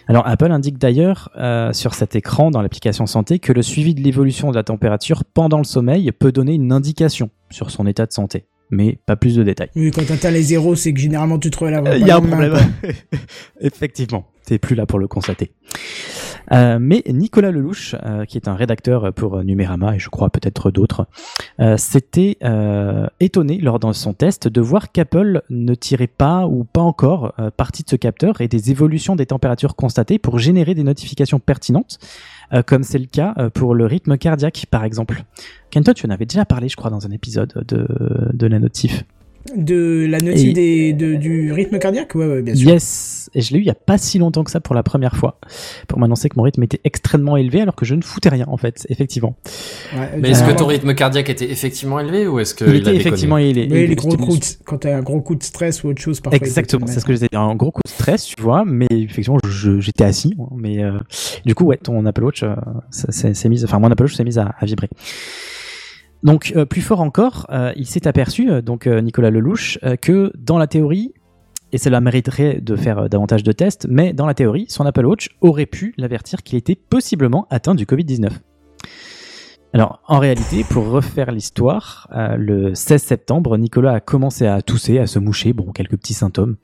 Alors 0.08 0.28
Apple 0.28 0.52
indique 0.52 0.78
d'ailleurs 0.78 1.30
sur 1.74 1.94
cet 1.94 2.16
écran 2.16 2.52
dans 2.52 2.62
l'application 2.62 3.06
santé 3.06 3.39
que 3.39 3.54
le 3.54 3.62
suivi 3.62 3.94
de 3.94 4.02
l'évolution 4.02 4.50
de 4.50 4.56
la 4.56 4.64
température 4.64 5.24
pendant 5.24 5.60
le 5.60 5.64
sommeil 5.64 6.12
peut 6.12 6.32
donner 6.32 6.56
une 6.56 6.74
indication 6.74 7.30
sur 7.50 7.70
son 7.70 7.86
état 7.86 8.06
de 8.08 8.12
santé, 8.12 8.46
mais 8.72 8.97
pas 9.05 9.15
plus 9.15 9.36
de 9.36 9.43
détails. 9.43 9.69
Oui, 9.76 9.91
quand 9.91 10.05
t'atteins 10.05 10.32
les 10.32 10.41
zéros, 10.41 10.76
c'est 10.76 10.93
que 10.93 10.99
généralement 10.99 11.38
tu 11.38 11.51
te 11.51 11.59
relèves. 11.59 11.84
Il 11.99 12.07
y 12.07 12.11
a 12.11 12.17
un 12.17 12.22
problème. 12.22 12.55
Effectivement, 13.61 14.28
t'es 14.45 14.57
plus 14.57 14.76
là 14.76 14.86
pour 14.86 14.97
le 14.97 15.07
constater. 15.07 15.51
Euh, 16.52 16.78
mais 16.80 17.04
Nicolas 17.08 17.52
Lelouch, 17.52 17.96
euh, 18.04 18.26
qui 18.26 18.38
est 18.38 18.48
un 18.48 18.56
rédacteur 18.56 19.14
pour 19.14 19.38
euh, 19.38 19.44
Numérama 19.44 19.96
et 19.96 20.00
je 20.00 20.10
crois 20.10 20.30
peut-être 20.30 20.72
d'autres, 20.72 21.08
s'était 21.78 22.38
étonné 23.20 23.58
lors 23.60 23.80
de 23.80 23.92
son 23.94 24.14
test 24.14 24.48
de 24.48 24.62
voir 24.62 24.92
qu'Apple 24.92 25.42
ne 25.50 25.76
tirait 25.76 26.08
pas 26.08 26.48
ou 26.48 26.64
pas 26.64 26.82
encore 26.82 27.34
partie 27.58 27.84
de 27.84 27.89
ce 27.89 27.96
capteur 27.96 28.42
et 28.42 28.48
des 28.48 28.72
évolutions 28.72 29.16
des 29.16 29.26
températures 29.26 29.76
constatées 29.76 30.18
pour 30.20 30.39
générer 30.39 30.74
des 30.74 30.84
notifications 30.84 31.39
pertinentes, 31.39 32.00
comme 32.66 32.84
c'est 32.84 33.00
le 33.00 33.06
cas 33.06 33.36
pour 33.54 33.76
le 33.76 33.86
rythme 33.86 34.18
cardiaque 34.18 34.66
par 34.70 34.84
exemple. 34.84 35.24
Kento, 35.70 35.94
tu 35.94 36.06
en 36.08 36.10
avais 36.10 36.26
déjà 36.26 36.46
parlé, 36.46 36.68
je 36.68 36.76
crois, 36.76 36.89
dans 36.89 37.06
un 37.06 37.12
épisode 37.12 37.64
de, 37.68 37.88
de 38.34 38.48
la 38.48 38.60
notif. 38.60 39.04
De 39.56 40.06
la 40.10 40.20
notif 40.20 40.50
Et- 40.50 40.54
des, 40.54 40.94
de- 40.94 41.16
du 41.16 41.52
rythme 41.52 41.80
cardiaque? 41.80 42.14
Ouais, 42.16 42.26
ouais, 42.28 42.42
bien 42.42 42.56
sûr. 42.56 42.70
Yes, 42.70 43.30
et 43.34 43.42
je 43.42 43.52
l'ai 43.54 43.60
eu 43.60 43.62
il 43.64 43.68
y 43.68 43.72
a 43.72 43.76
pas 43.76 43.98
si 43.98 44.18
longtemps 44.20 44.44
que 44.44 44.52
ça 44.52 44.60
pour 44.60 44.76
la 44.76 44.84
première 44.84 45.16
fois, 45.16 45.39
pour 45.88 46.00
m'annoncer 46.00 46.30
que 46.30 46.36
mon 46.38 46.44
rythme 46.44 46.64
était 46.64 46.80
extrêmement 46.84 47.38
élevé 47.38 47.62
alors 47.62 47.76
que 47.76 47.84
je 47.86 47.96
ne 47.96 48.02
foutais 48.02 48.30
rien 48.30 48.46
en 48.48 48.58
fait, 48.58 48.86
effectivement. 48.89 49.36
Ouais, 49.94 50.00
Mais 50.18 50.30
est-ce 50.30 50.39
que 50.42 50.46
généralement- 50.46 50.56
ton 50.60 50.66
rythme 50.68 50.94
cardiaque 50.96 51.30
était 51.30 51.50
effectivement 51.52 52.00
élevé 52.00 52.28
ou 52.28 52.39
est-ce 52.39 52.54
que 52.56 52.66
il 52.66 52.76
il 52.76 52.82
était 52.82 52.96
effectivement 52.96 53.38
élevé. 53.38 53.64
Oui, 53.64 53.68
les 53.70 53.80
élevé, 53.82 53.96
gros 53.96 54.16
coups, 54.16 54.58
de- 54.60 54.64
quand 54.64 54.78
t'as 54.80 54.96
un 54.98 55.02
gros 55.02 55.22
coup 55.22 55.36
de 55.36 55.44
stress 55.44 55.84
ou 55.84 55.88
autre 55.89 56.02
chose, 56.02 56.20
parfois. 56.22 56.38
Exactement, 56.38 56.88
c'est 56.88 57.00
ce 57.00 57.06
que 57.06 57.14
j'étais 57.16 57.36
un 57.36 57.56
gros 57.56 57.72
coup 57.72 57.82
de 57.84 57.89
stress, 57.92 58.26
tu 58.26 58.42
vois, 58.42 58.64
mais 58.66 58.88
effectivement 58.92 59.39
j'étais 59.80 60.04
assis, 60.04 60.34
moi, 60.38 60.50
mais 60.56 60.84
euh, 60.84 61.00
du 61.46 61.56
coup 61.56 61.66
ouais, 61.66 61.78
ton 61.78 62.06
Apple 62.06 62.24
Watch 62.24 62.44
euh, 62.44 62.56
s'est 62.92 63.50
mis, 63.50 63.64
enfin 63.64 63.80
mon 63.80 63.89
Apple 63.92 64.04
Watch 64.04 64.16
s'est 64.16 64.24
mis 64.24 64.38
à, 64.39 64.54
à 64.60 64.66
vibrer. 64.66 64.89
Donc 66.24 66.53
euh, 66.55 66.65
plus 66.65 66.82
fort 66.82 67.01
encore, 67.01 67.47
euh, 67.49 67.74
il 67.76 67.86
s'est 67.86 68.07
aperçu, 68.07 68.49
euh, 68.49 68.61
donc 68.61 68.86
Nicolas 68.86 69.30
Lelouch, 69.30 69.80
que 70.01 70.32
dans 70.38 70.57
la 70.57 70.67
théorie, 70.67 71.13
et 71.72 71.78
cela 71.78 72.01
mériterait 72.01 72.59
de 72.61 72.76
faire 72.76 73.09
davantage 73.09 73.43
de 73.43 73.51
tests, 73.51 73.88
mais 73.89 74.13
dans 74.13 74.26
la 74.26 74.34
théorie, 74.34 74.65
son 74.67 74.86
Apple 74.86 75.05
Watch 75.05 75.30
aurait 75.39 75.65
pu 75.65 75.93
l'avertir 75.97 76.43
qu'il 76.43 76.57
était 76.57 76.76
possiblement 76.76 77.47
atteint 77.49 77.76
du 77.76 77.86
Covid-19. 77.86 78.30
Alors, 79.74 80.01
en 80.07 80.19
réalité, 80.19 80.65
pour 80.69 80.89
refaire 80.89 81.32
l'histoire, 81.32 82.09
euh, 82.13 82.36
le 82.36 82.76
16 82.76 83.01
septembre, 83.03 83.57
Nicolas 83.57 83.93
a 83.93 83.99
commencé 84.01 84.45
à 84.45 84.61
tousser, 84.61 84.99
à 84.99 85.07
se 85.07 85.17
moucher, 85.17 85.53
bon, 85.53 85.72
quelques 85.72 85.95
petits 85.95 86.13
symptômes. 86.13 86.57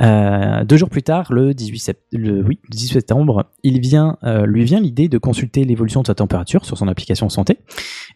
Euh, 0.00 0.64
deux 0.64 0.76
jours 0.76 0.90
plus 0.90 1.04
tard, 1.04 1.32
le 1.32 1.54
18, 1.54 1.78
sept- 1.78 2.02
le, 2.10 2.42
oui, 2.42 2.58
le 2.64 2.70
18 2.70 2.92
septembre, 2.94 3.44
il 3.62 3.78
vient, 3.78 4.18
euh, 4.24 4.46
lui 4.46 4.64
vient 4.64 4.80
l'idée 4.80 5.08
de 5.08 5.16
consulter 5.16 5.64
l'évolution 5.64 6.02
de 6.02 6.08
sa 6.08 6.16
température 6.16 6.64
sur 6.64 6.76
son 6.76 6.88
application 6.88 7.28
santé. 7.28 7.58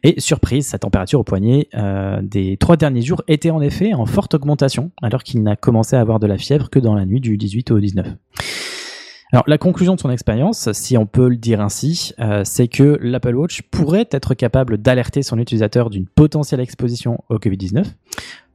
Et 0.02 0.18
surprise, 0.20 0.66
sa 0.66 0.80
température 0.80 1.20
au 1.20 1.24
poignet 1.24 1.68
des 2.22 2.56
trois 2.56 2.76
derniers 2.76 3.02
jours 3.02 3.22
était 3.28 3.50
en 3.50 3.60
effet 3.60 3.94
en 3.94 4.04
forte 4.06 4.34
augmentation, 4.34 4.90
alors 5.00 5.22
qu'il 5.22 5.44
n'a 5.44 5.54
commencé 5.54 5.94
à 5.94 6.00
avoir 6.00 6.18
de 6.18 6.26
la 6.26 6.38
fièvre 6.38 6.70
que 6.70 6.80
dans 6.80 6.94
la 6.96 7.06
nuit 7.06 7.20
du 7.20 7.36
18 7.36 7.70
au 7.70 7.78
19. 7.78 8.06
Alors 9.32 9.44
la 9.46 9.58
conclusion 9.58 9.94
de 9.94 10.00
son 10.00 10.10
expérience, 10.10 10.72
si 10.72 10.96
on 10.96 11.04
peut 11.06 11.28
le 11.28 11.36
dire 11.36 11.60
ainsi, 11.60 12.12
euh, 12.18 12.42
c'est 12.44 12.66
que 12.68 12.98
l'Apple 13.02 13.34
Watch 13.34 13.60
pourrait 13.70 14.08
être 14.10 14.32
capable 14.34 14.78
d'alerter 14.78 15.22
son 15.22 15.38
utilisateur 15.38 15.90
d'une 15.90 16.06
potentielle 16.06 16.60
exposition 16.60 17.18
au 17.28 17.36
Covid-19, 17.36 17.84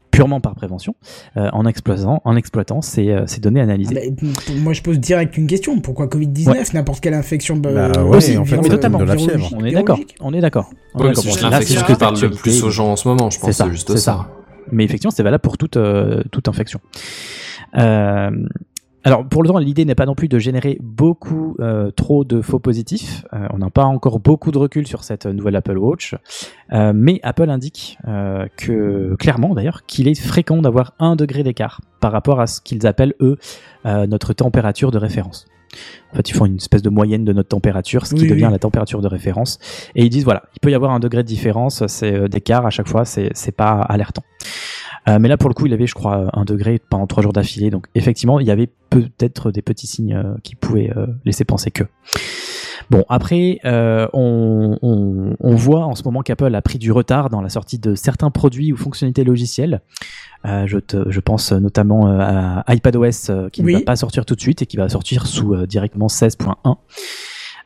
purement 0.09 0.41
par 0.41 0.55
prévention, 0.55 0.95
euh, 1.37 1.49
en 1.53 1.67
exploitant, 1.67 2.21
en 2.25 2.35
exploitant 2.35 2.81
ces, 2.81 3.09
euh, 3.11 3.25
ces 3.27 3.39
données 3.39 3.59
Ah 3.59 3.63
analysées. 3.63 3.93
bah, 4.19 4.25
pour- 4.45 4.55
moi, 4.55 4.73
je 4.73 4.81
pose 4.81 4.99
direct 4.99 5.37
une 5.37 5.45
question. 5.45 5.79
Pourquoi 5.79 6.07
Covid-19 6.07 6.47
Ouais. 6.49 6.63
N'importe 6.73 7.01
quelle 7.01 7.13
infection 7.13 7.55
bah, 7.57 7.89
Bah 7.89 8.03
ouais, 8.03 8.17
aussi, 8.17 8.35
en 8.37 8.45
fait, 8.45 8.57
totalement. 8.61 8.97
de 8.99 9.03
la 9.05 9.15
fièvre. 9.17 9.49
on 9.55 9.63
est 9.65 9.71
d'accord, 9.71 9.99
on 10.21 10.33
est 10.33 10.41
d'accord. 10.41 10.71
On 10.95 10.99
est 10.99 11.01
Ouais, 11.03 11.07
d'accord. 11.09 11.23
c'est 11.23 11.29
juste 11.29 11.41
l'infection 11.43 11.81
c'est 11.85 11.93
qui 11.93 11.99
parle 11.99 12.19
le 12.19 12.29
plus 12.31 12.63
aux 12.63 12.69
gens 12.71 12.87
en 12.91 12.95
ce 12.95 13.07
moment, 13.07 13.29
je 13.29 13.39
pense. 13.39 13.51
C'est 13.51 13.69
juste 13.69 13.95
ça. 13.97 14.27
Mais 14.71 14.85
effectivement, 14.85 15.11
c'est 15.11 15.23
valable 15.23 15.41
pour 15.41 15.57
toute, 15.59 15.77
euh, 15.77 16.23
toute 16.31 16.47
infection. 16.47 16.79
Euh, 17.77 18.31
alors, 19.03 19.25
pour 19.27 19.43
le 19.43 19.49
temps, 19.49 19.57
l'idée 19.57 19.83
n'est 19.85 19.95
pas 19.95 20.05
non 20.05 20.15
plus 20.15 20.27
de 20.29 20.39
générer 20.39 20.77
beaucoup 20.81 21.55
euh, 21.59 21.91
trop 21.91 22.23
de 22.23 22.41
faux 22.41 22.59
positifs. 22.59 23.25
Euh, 23.33 23.47
on 23.51 23.57
n'a 23.57 23.69
pas 23.69 23.83
encore 23.83 24.19
beaucoup 24.19 24.51
de 24.51 24.57
recul 24.57 24.87
sur 24.87 25.03
cette 25.03 25.25
nouvelle 25.25 25.55
Apple 25.55 25.77
Watch. 25.77 26.15
Euh, 26.71 26.93
mais 26.95 27.19
Apple 27.23 27.49
indique 27.49 27.97
euh, 28.07 28.47
que, 28.57 29.15
clairement 29.19 29.53
d'ailleurs, 29.55 29.85
qu'il 29.85 30.07
est 30.07 30.19
fréquent 30.19 30.61
d'avoir 30.61 30.93
un 30.99 31.15
degré 31.15 31.43
d'écart 31.43 31.81
par 31.99 32.11
rapport 32.11 32.39
à 32.39 32.47
ce 32.47 32.61
qu'ils 32.61 32.87
appellent, 32.87 33.13
eux, 33.19 33.37
euh, 33.85 34.07
notre 34.07 34.33
température 34.33 34.91
de 34.91 34.97
référence. 34.97 35.47
En 36.11 36.15
fait, 36.15 36.29
ils 36.29 36.33
font 36.33 36.45
une 36.45 36.57
espèce 36.57 36.83
de 36.83 36.89
moyenne 36.89 37.25
de 37.25 37.33
notre 37.33 37.49
température, 37.49 38.05
ce 38.05 38.13
qui 38.13 38.21
Oui, 38.21 38.29
devient 38.29 38.45
oui. 38.45 38.51
la 38.51 38.59
température 38.59 39.01
de 39.01 39.07
référence. 39.07 39.57
Et 39.95 40.03
ils 40.03 40.09
disent, 40.09 40.23
voilà, 40.23 40.43
il 40.55 40.59
peut 40.59 40.69
y 40.69 40.75
avoir 40.75 40.91
un 40.91 40.99
degré 40.99 41.23
de 41.23 41.27
différence, 41.27 41.85
c'est 41.87 42.13
euh, 42.13 42.27
d'écart 42.27 42.65
à 42.65 42.69
chaque 42.69 42.87
fois, 42.87 43.05
c'est 43.05 43.31
c'est 43.33 43.51
pas 43.51 43.81
alertant. 43.81 44.23
Euh, 45.09 45.19
mais 45.19 45.27
là, 45.27 45.37
pour 45.37 45.49
le 45.49 45.53
coup, 45.53 45.65
il 45.65 45.73
avait, 45.73 45.87
je 45.87 45.95
crois, 45.95 46.29
un 46.33 46.45
degré 46.45 46.79
pendant 46.89 47.07
trois 47.07 47.23
jours 47.23 47.33
d'affilée. 47.33 47.69
Donc, 47.69 47.87
effectivement, 47.95 48.39
il 48.39 48.47
y 48.47 48.51
avait 48.51 48.69
peut-être 49.01 49.51
des 49.51 49.61
petits 49.61 49.87
signes 49.87 50.13
euh, 50.15 50.35
qui 50.43 50.55
pouvaient 50.55 50.91
euh, 50.95 51.07
laisser 51.25 51.45
penser 51.45 51.71
que. 51.71 51.83
Bon, 52.89 53.05
après, 53.07 53.59
euh, 53.65 54.07
on, 54.13 54.77
on, 54.81 55.35
on 55.39 55.55
voit 55.55 55.85
en 55.85 55.95
ce 55.95 56.03
moment 56.03 56.21
qu'Apple 56.21 56.53
a 56.53 56.61
pris 56.61 56.77
du 56.79 56.91
retard 56.91 57.29
dans 57.29 57.41
la 57.41 57.49
sortie 57.49 57.79
de 57.79 57.95
certains 57.95 58.29
produits 58.29 58.73
ou 58.73 58.77
fonctionnalités 58.77 59.23
logicielles. 59.23 59.81
Euh, 60.45 60.67
je, 60.67 60.77
te, 60.79 61.09
je 61.09 61.19
pense 61.21 61.53
notamment 61.53 62.07
à 62.07 62.63
iPadOS 62.67 63.49
qui 63.51 63.63
Oui. 63.63 63.73
ne 63.73 63.79
va 63.79 63.85
pas 63.85 63.95
sortir 63.95 64.25
tout 64.25 64.35
de 64.35 64.41
suite 64.41 64.61
et 64.61 64.65
qui 64.65 64.75
va 64.75 64.89
sortir 64.89 65.25
sous 65.27 65.53
euh, 65.53 65.65
directement 65.65 66.07
16.1. 66.07 66.75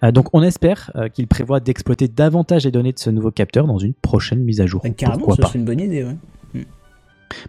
Euh, 0.04 0.12
donc 0.12 0.28
on 0.34 0.44
espère 0.44 0.92
qu'il 1.16 1.28
prévoit 1.28 1.60
d'exploiter 1.60 2.08
davantage 2.08 2.66
les 2.66 2.72
données 2.72 2.94
de 2.94 3.00
ce 3.00 3.10
nouveau 3.10 3.32
capteur 3.32 3.66
dans 3.66 3.80
une 3.80 3.96
prochaine 3.96 4.44
mise 4.44 4.62
à 4.62 4.68
jour. 4.68 4.82
Bah, 4.84 4.92
carrément, 4.92 5.26
pas 5.26 5.48
serait 5.48 5.58
une 5.58 5.66
bonne 5.66 5.80
idée, 5.80 6.04
ouais. 6.04 6.16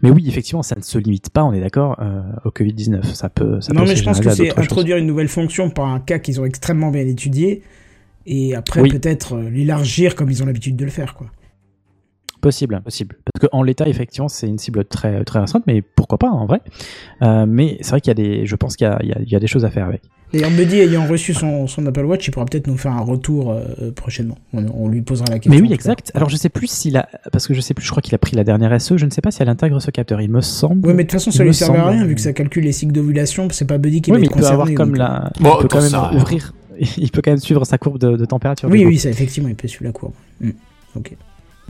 Mais 0.03 0.11
oui, 0.11 0.25
effectivement, 0.29 0.63
ça 0.63 0.77
ne 0.77 0.83
se 0.83 0.99
limite 0.99 1.31
pas, 1.31 1.45
on 1.45 1.53
est 1.53 1.61
d'accord, 1.61 1.97
euh, 2.01 2.21
au 2.45 2.51
Covid-19. 2.51 3.05
Ça 3.15 3.29
peut. 3.29 3.61
Ça 3.61 3.73
Non, 3.73 3.83
peut 3.83 3.89
mais 3.89 3.97
je 3.97 4.05
pense 4.05 4.21
que 4.21 4.31
c'est 4.31 4.49
choses. 4.51 4.59
introduire 4.59 4.97
une 4.97 5.07
nouvelle 5.07 5.29
fonction 5.29 5.71
par 5.71 5.87
un 5.87 6.01
cas 6.01 6.19
qu'ils 6.19 6.41
ont 6.41 6.45
extrêmement 6.45 6.91
bien 6.91 7.07
étudié, 7.07 7.63
et 8.27 8.55
après 8.55 8.81
Oui. 8.83 8.91
peut-être 8.91 9.35
euh, 9.37 9.51
l'élargir 9.51 10.15
comme 10.15 10.31
ils 10.31 10.43
ont 10.43 10.47
l'habitude 10.47 10.77
de 10.77 10.85
le 10.85 10.91
faire, 10.91 11.15
quoi. 11.15 11.29
Possible, 12.41 12.81
possible. 12.85 13.17
Parce 13.25 13.49
qu'en 13.51 13.63
l'état, 13.65 13.89
effectivement, 13.89 14.29
c'est 14.29 14.47
une 14.47 14.59
cible 14.59 14.85
très 14.85 15.25
très 15.25 15.41
récente, 15.41 15.65
mais 15.67 15.83
pourquoi 15.83 16.19
pas 16.19 16.29
en 16.31 16.47
vrai. 16.47 16.61
Euh, 17.23 17.47
mais 17.49 17.79
c'est 17.81 17.91
vrai 17.91 18.01
qu'il 18.01 18.11
y 18.11 18.13
a 18.13 18.15
des, 18.15 18.47
je 18.47 18.55
pense 18.55 18.77
qu'il 18.77 18.87
y 19.03 19.07
y 19.07 19.31
y 19.31 19.35
a 19.37 19.41
des 19.41 19.47
choses 19.49 19.65
à 19.65 19.71
faire 19.71 19.87
avec. 19.87 20.03
D'ailleurs, 20.33 20.51
Buddy 20.51 20.81
ayant 20.81 21.07
reçu 21.07 21.33
son, 21.33 21.67
son 21.67 21.87
Apple 21.87 22.05
Watch, 22.05 22.27
il 22.29 22.31
pourra 22.33 22.45
peut-être 22.45 22.67
nous 22.67 22.77
faire 22.77 22.93
un 22.93 23.01
retour 23.01 23.51
euh, 23.53 23.91
prochainement. 23.93 24.37
On, 24.53 24.65
on 24.75 24.89
lui 24.89 25.01
posera 25.01 25.27
la 25.31 25.39
question. 25.39 25.51
Mais 25.51 25.67
oui, 25.67 25.73
exact. 25.73 26.11
cas. 26.13 26.19
Alors 26.19 26.29
je 26.29 26.37
sais 26.37 26.51
plus 26.51 26.67
s'il 26.67 26.97
a, 26.99 27.09
parce 27.33 27.47
que 27.47 27.55
je 27.55 27.61
sais 27.63 27.73
plus, 27.73 27.85
je 27.85 27.91
crois 27.91 28.03
qu'il 28.03 28.15
a 28.15 28.19
pris 28.19 28.37
la 28.37 28.45
dernière 28.45 28.79
SE. 28.81 28.97
Je 28.99 29.07
ne 29.07 29.11
sais 29.11 29.23
pas 29.23 29.31
si 29.31 29.41
elle 29.43 29.49
intègre 29.49 29.81
ce 29.81 29.91
capteur. 29.91 30.21
Il 30.21 30.31
me 30.31 30.43
semble. 30.43 30.87
Ouais, 30.87 30.93
mais 30.93 31.05
de 31.05 31.09
toute 31.09 31.13
façon, 31.19 31.31
ça 31.31 31.39
il 31.39 31.43
lui 31.45 31.49
me 31.49 31.53
servait 31.53 31.79
à 31.79 31.87
rien, 31.89 32.05
vu 32.05 32.15
que 32.15 32.21
ça 32.21 32.33
calcule 32.35 32.65
les 32.65 32.73
cycles 32.73 32.93
d'ovulation, 32.93 33.49
c'est 33.51 33.65
pas 33.65 33.79
Buddy 33.79 34.03
qui 34.03 34.11
oui, 34.11 34.17
va 34.17 34.21
mais 34.21 34.27
être 34.27 34.37
il 34.37 34.41
peut 34.41 34.47
avoir 34.47 34.67
concerné. 34.67 34.75
comme 34.75 34.89
donc, 34.91 34.99
la, 34.99 35.33
Bon, 35.41 35.55
il 35.59 35.63
peut 35.63 35.69
quand 35.69 35.81
même 35.83 35.95
rien. 35.95 36.21
ouvrir. 36.21 36.53
Il 36.99 37.11
peut 37.11 37.23
quand 37.25 37.33
même 37.33 37.41
suivre 37.41 37.65
sa 37.65 37.77
courbe 37.77 37.99
de, 37.99 38.17
de 38.17 38.25
température. 38.25 38.69
euh, 38.69 38.73
Oui, 38.73 38.85
oui, 38.85 38.99
ça, 38.99 39.09
effectivement, 39.11 39.49
il 39.49 39.57
peut 39.57 39.67
suivre 39.67 39.85
la 39.87 39.91
courbe. 39.93 40.13
Hmm. 40.41 40.51
Ok. 40.95 41.17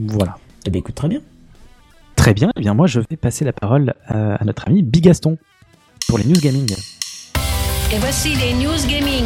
Voilà. 0.01 0.37
Eh 0.67 0.71
ben, 0.71 0.81
écoute, 0.81 0.97
très 0.97 1.09
bien. 1.09 1.21
Très 2.15 2.35
bien. 2.35 2.51
Eh 2.57 2.61
bien, 2.61 2.75
moi, 2.75 2.87
je 2.87 3.01
vais 3.01 3.17
passer 3.17 3.45
la 3.47 3.55
parole 3.55 3.95
à, 4.07 4.35
à 4.35 4.45
notre 4.45 4.67
ami 4.69 4.83
Bigaston 4.83 5.39
pour 6.09 6.19
les 6.19 6.25
news 6.27 6.39
gaming. 6.43 6.67
Et 7.91 7.99
voici 7.99 8.34
les 8.34 8.53
news 8.53 8.86
gaming. 8.86 9.24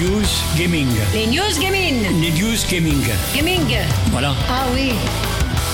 News 0.00 0.26
Gaming. 0.58 0.88
Les 1.12 1.26
news 1.26 1.60
gaming. 1.60 2.02
Les 2.20 2.30
News 2.30 2.58
Gaming. 2.68 3.02
Gaming. 3.36 3.76
Voilà. 4.10 4.34
Ah 4.48 4.64
oui. 4.74 4.92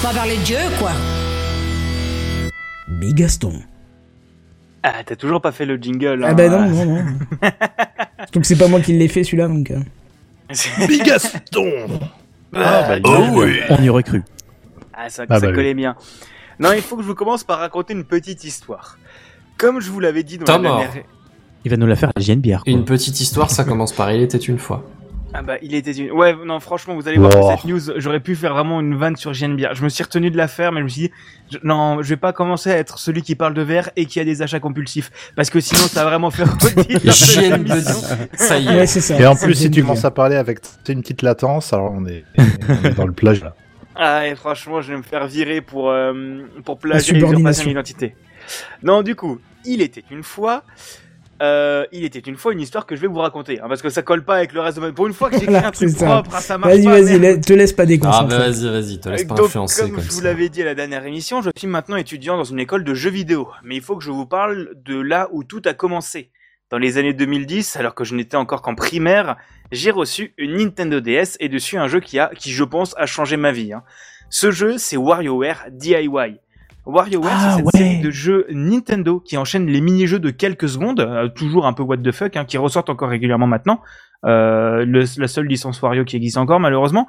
On 0.03 0.07
va 0.09 0.13
parler 0.15 0.37
de 0.37 0.43
Dieu, 0.43 0.59
quoi. 0.79 0.91
Bigaston. 2.89 3.63
Ah, 4.83 5.03
t'as 5.05 5.17
toujours 5.17 5.41
pas 5.41 5.51
fait 5.53 5.65
le 5.65 5.77
jingle. 5.77 6.23
Ah 6.25 6.29
hein. 6.29 6.35
bah 6.35 6.49
non, 6.49 6.67
non, 6.69 6.85
non. 6.85 7.05
Surtout 8.19 8.41
que 8.41 8.47
c'est 8.47 8.57
pas 8.59 8.69
moi 8.69 8.81
qui 8.81 8.93
l'ai 8.93 9.09
fait 9.09 9.25
celui-là, 9.25 9.49
donc. 9.49 9.71
euh. 9.71 9.81
Bigaston 10.87 11.73
Ah, 12.55 12.85
bah, 12.89 12.97
Oh 13.05 13.27
oui. 13.33 13.61
On 13.71 13.83
y 13.83 13.89
aurait 13.89 14.03
cru. 14.03 14.23
Ah, 14.93 15.09
ça, 15.09 15.25
Ah 15.29 15.41
ça 15.41 15.47
bah 15.47 15.53
collait 15.55 15.75
bien. 15.75 15.97
Non, 16.59 16.73
il 16.73 16.83
faut 16.83 16.97
que 16.97 17.03
je 17.03 17.09
vous 17.09 17.15
commence 17.15 17.45
par 17.45 17.59
raconter 17.59 17.95
une 17.95 18.05
petite 18.05 18.45
histoire. 18.45 18.99
Comme 19.57 19.81
je 19.81 19.91
vous 19.91 20.01
l'avais 20.01 20.23
dit 20.23 20.37
dans 20.37 20.45
la 20.53 20.59
dernière... 20.59 20.93
Il 21.67 21.69
va 21.71 21.77
nous 21.77 21.87
la 21.89 21.97
faire 21.97 22.13
à 22.15 22.21
JNBR. 22.21 22.63
quoi. 22.63 22.73
Une 22.73 22.85
petite 22.85 23.19
histoire, 23.21 23.51
ça 23.51 23.65
commence 23.65 23.93
par 23.93 24.13
il 24.13 24.23
était 24.23 24.39
une 24.39 24.57
fois. 24.57 24.89
Ah 25.35 25.43
bah, 25.43 25.55
il 25.63 25.75
était 25.75 25.91
une... 25.91 26.13
Ouais, 26.13 26.33
non, 26.47 26.61
franchement, 26.61 26.95
vous 26.95 27.09
allez 27.09 27.19
voir 27.19 27.33
que 27.33 27.39
Oh. 27.43 27.51
cette 27.51 27.65
news, 27.65 27.81
j'aurais 27.97 28.21
pu 28.21 28.37
faire 28.37 28.55
vraiment 28.55 28.81
une 28.81 28.95
vanne 28.95 29.17
sur 29.17 29.35
JNBR. 29.35 29.75
Je 29.75 29.83
me 29.83 29.89
suis 29.89 30.05
retenu 30.05 30.31
de 30.31 30.37
la 30.37 30.47
faire, 30.47 30.71
mais 30.71 30.79
je 30.79 30.85
me 30.85 30.89
suis 30.89 31.03
dit, 31.03 31.11
je- 31.51 31.59
non, 31.65 32.01
je 32.03 32.09
vais 32.09 32.17
pas 32.17 32.33
commencer 32.33 32.71
à 32.71 32.77
être 32.77 33.01
celui 33.01 33.23
qui 33.23 33.35
parle 33.35 33.53
de 33.53 33.63
verre 33.63 33.91
et 33.97 34.07
qui 34.07 34.21
a 34.21 34.25
des 34.25 34.43
achats 34.43 34.61
compulsifs. 34.61 35.11
Parce 35.35 35.51
que 35.51 35.59
sinon, 35.59 35.81
ça 35.81 36.05
va 36.05 36.11
vraiment 36.11 36.31
faire 36.31 36.53
redire 36.53 37.01
la 37.03 37.11
JN 37.13 37.55
émission. 37.67 37.95
Ça 38.35 38.59
y 38.61 38.69
Ouais, 38.69 38.77
est. 38.85 38.87
c'est 38.87 39.01
ça. 39.01 39.19
Et 39.21 39.27
en 39.27 39.35
plus, 39.35 39.55
si 39.57 39.69
tu 39.69 39.83
commences 39.83 40.05
à 40.05 40.13
parler 40.13 40.37
avec 40.37 40.61
une 40.89 41.01
petite 41.03 41.23
latence, 41.23 41.73
alors 41.73 41.91
on 41.93 42.07
est, 42.07 42.23
on 42.39 42.85
est 42.87 42.95
dans 42.95 43.07
le 43.07 43.13
plage 43.13 43.43
là. 43.43 43.57
Ah, 43.97 44.29
et 44.29 44.37
franchement, 44.37 44.81
je 44.83 44.93
vais 44.93 44.99
me 44.99 45.03
faire 45.03 45.27
virer 45.27 45.61
pour, 45.61 45.91
euh, 45.91 46.13
pour 46.65 46.79
plagier. 46.79 47.19
Non, 48.85 49.03
du 49.03 49.17
coup, 49.17 49.41
il 49.65 49.83
était 49.83 50.05
une 50.11 50.23
fois, 50.23 50.63
euh, 51.43 51.85
il 51.93 52.05
était 52.05 52.19
une 52.19 52.37
fois 52.37 52.53
une 52.53 52.61
histoire 52.61 52.87
que 52.87 52.97
je 52.97 53.01
vais 53.01 53.07
vous 53.07 53.19
raconter, 53.19 53.61
hein, 53.61 53.67
parce 53.69 53.83
que 53.83 53.91
ça 53.91 54.03
colle 54.03 54.25
pas 54.25 54.37
avec 54.37 54.53
le 54.53 54.61
reste 54.61 54.77
de 54.77 54.83
ma... 54.83 54.93
Pour 54.93 55.07
une 55.07 55.13
fois 55.13 55.29
que 55.29 55.35
j'écris 55.35 55.53
Voilà, 55.53 55.69
un 55.69 55.71
truc 55.71 55.91
ça. 55.91 56.07
propre, 56.07 56.31
ah, 56.35 56.41
ça 56.41 56.57
marche 56.59 56.73
Vas-y, 56.75 56.85
pas. 56.85 56.91
vas-y, 57.03 57.19
la- 57.19 57.37
te 57.39 57.53
laisse 57.53 57.73
pas 57.73 57.83
Ah 57.83 57.87
déconcentrer. 57.87 58.39
bah 58.39 58.49
vas-y, 58.49 58.69
vas-y, 58.71 59.01
te 59.01 59.09
laisse 59.09 59.25
pas 59.25 59.35
Donc, 59.35 59.47
influencer 59.47 59.83
comme 59.83 59.91
comme 59.93 60.01
je 60.05 60.11
vous 60.13 60.21
l'avais 60.23 60.49
dit 60.49 60.63
à 60.63 60.65
la 60.65 60.75
dernière 60.75 61.05
émission, 61.07 61.43
je 61.43 61.51
suis 61.57 61.67
maintenant 61.69 61.97
étudiant 61.97 62.37
dans 62.37 62.45
une 62.45 62.59
école 62.61 62.85
de 62.85 62.95
jeux 62.95 63.11
vidéo. 63.11 63.49
Mais 63.63 63.77
il 63.77 63.83
faut 63.83 63.97
que 63.97 64.05
je 64.05 64.11
vous 64.11 64.27
parle 64.27 64.71
de 64.85 64.99
là 65.01 65.29
où 65.33 65.45
tout 65.45 65.63
a 65.67 65.75
commencé. 65.75 66.31
Dans 66.71 66.79
les 66.79 66.99
années 66.99 67.13
2010, 67.15 67.77
alors 67.77 67.95
que 67.95 68.03
je 68.03 68.15
n'étais 68.17 68.37
encore 68.37 68.61
qu'en 68.61 68.75
primaire, 68.75 69.37
j'ai 69.71 69.93
reçu 69.93 70.35
une 70.37 70.57
Nintendo 70.57 71.01
DS 71.01 71.37
et 71.39 71.49
dessus 71.49 71.77
un 71.79 71.87
jeu 71.87 72.01
qui 72.01 72.19
a, 72.19 72.31
qui 72.37 72.51
je 72.51 72.65
pense 72.65 72.95
a 72.99 73.07
changé 73.07 73.37
ma 73.37 73.53
vie. 73.53 73.73
hein. 73.73 73.83
Ce 74.31 74.51
jeu, 74.51 74.77
c'est 74.77 74.97
WarioWare 74.97 75.67
DIY. 75.71 76.39
WarioWare, 76.87 77.33
Ah, 77.35 77.51
c'est 77.51 77.57
cette 77.57 77.65
ouais. 77.67 77.73
série 77.79 78.01
de 78.01 78.11
jeux 78.11 78.47
Nintendo 78.51 79.21
qui 79.21 79.37
enchaîne 79.37 79.67
les 79.67 79.81
mini-jeux 79.81 80.19
de 80.21 80.31
quelques 80.31 80.69
secondes, 80.69 81.01
euh, 81.01 81.29
toujours 81.29 81.67
un 81.67 81.73
peu 81.73 81.83
what 81.83 81.99
the 81.99 82.13
fuck, 82.13 82.37
hein, 82.37 82.45
qui 82.45 82.59
ressortent 82.59 82.91
encore 82.91 83.09
régulièrement 83.09 83.47
maintenant. 83.47 83.81
Euh, 84.25 84.85
le- 84.85 85.05
la 85.21 85.29
seule 85.29 85.47
licence 85.47 85.81
Wario 85.83 86.05
qui 86.05 86.17
existe 86.17 86.37
encore, 86.39 86.61
malheureusement. 86.61 87.07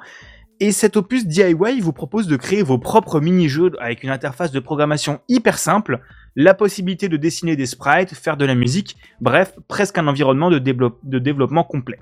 Et 0.60 0.72
cet 0.72 0.96
opus 0.96 1.26
DIY 1.26 1.80
vous 1.80 1.92
propose 1.92 2.26
de 2.26 2.36
créer 2.36 2.62
vos 2.62 2.78
propres 2.78 3.20
mini-jeux 3.20 3.70
avec 3.80 4.02
une 4.02 4.10
interface 4.10 4.50
de 4.50 4.58
programmation 4.58 5.20
hyper 5.28 5.56
simple, 5.56 6.00
la 6.34 6.52
possibilité 6.54 7.08
de 7.08 7.16
dessiner 7.16 7.54
des 7.54 7.66
sprites, 7.66 8.12
faire 8.14 8.36
de 8.36 8.44
la 8.44 8.56
musique, 8.56 8.96
bref, 9.20 9.52
presque 9.68 9.98
un 9.98 10.08
environnement 10.08 10.50
de, 10.50 10.58
développe- 10.58 10.98
de 11.04 11.18
développement 11.20 11.62
complet. 11.62 11.98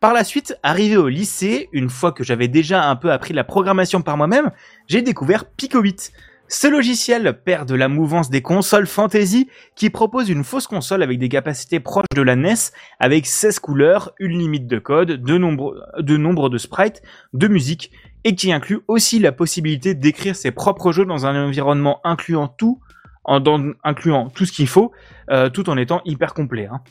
Par 0.00 0.12
la 0.12 0.24
suite, 0.24 0.56
arrivé 0.62 0.96
au 0.96 1.08
lycée, 1.08 1.68
une 1.72 1.88
fois 1.88 2.12
que 2.12 2.24
j'avais 2.24 2.48
déjà 2.48 2.88
un 2.88 2.96
peu 2.96 3.12
appris 3.12 3.34
la 3.34 3.44
programmation 3.44 4.02
par 4.02 4.16
moi-même, 4.16 4.50
j'ai 4.88 5.02
découvert 5.02 5.44
Picobit. 5.44 6.10
Ce 6.54 6.68
logiciel, 6.68 7.40
père 7.42 7.64
de 7.64 7.74
la 7.74 7.88
mouvance 7.88 8.28
des 8.28 8.42
consoles 8.42 8.86
fantasy, 8.86 9.48
qui 9.74 9.88
propose 9.88 10.28
une 10.28 10.44
fausse 10.44 10.66
console 10.66 11.02
avec 11.02 11.18
des 11.18 11.30
capacités 11.30 11.80
proches 11.80 12.04
de 12.14 12.20
la 12.20 12.36
NES, 12.36 12.52
avec 13.00 13.24
16 13.24 13.58
couleurs, 13.58 14.12
une 14.18 14.38
limite 14.38 14.66
de 14.66 14.78
code, 14.78 15.12
de 15.12 15.38
nombre 15.38 16.50
de, 16.50 16.58
sprites, 16.58 17.00
de 17.32 17.48
musique, 17.48 17.90
et 18.24 18.34
qui 18.34 18.52
inclut 18.52 18.80
aussi 18.86 19.18
la 19.18 19.32
possibilité 19.32 19.94
d'écrire 19.94 20.36
ses 20.36 20.50
propres 20.50 20.92
jeux 20.92 21.06
dans 21.06 21.24
un 21.24 21.42
environnement 21.42 22.02
incluant 22.04 22.48
tout, 22.48 22.80
en, 23.24 23.42
incluant 23.82 24.28
tout 24.28 24.44
ce 24.44 24.52
qu'il 24.52 24.68
faut, 24.68 24.92
euh, 25.30 25.48
tout 25.48 25.70
en 25.70 25.78
étant 25.78 26.02
hyper 26.04 26.34
complet. 26.34 26.66
hein. 26.66 26.82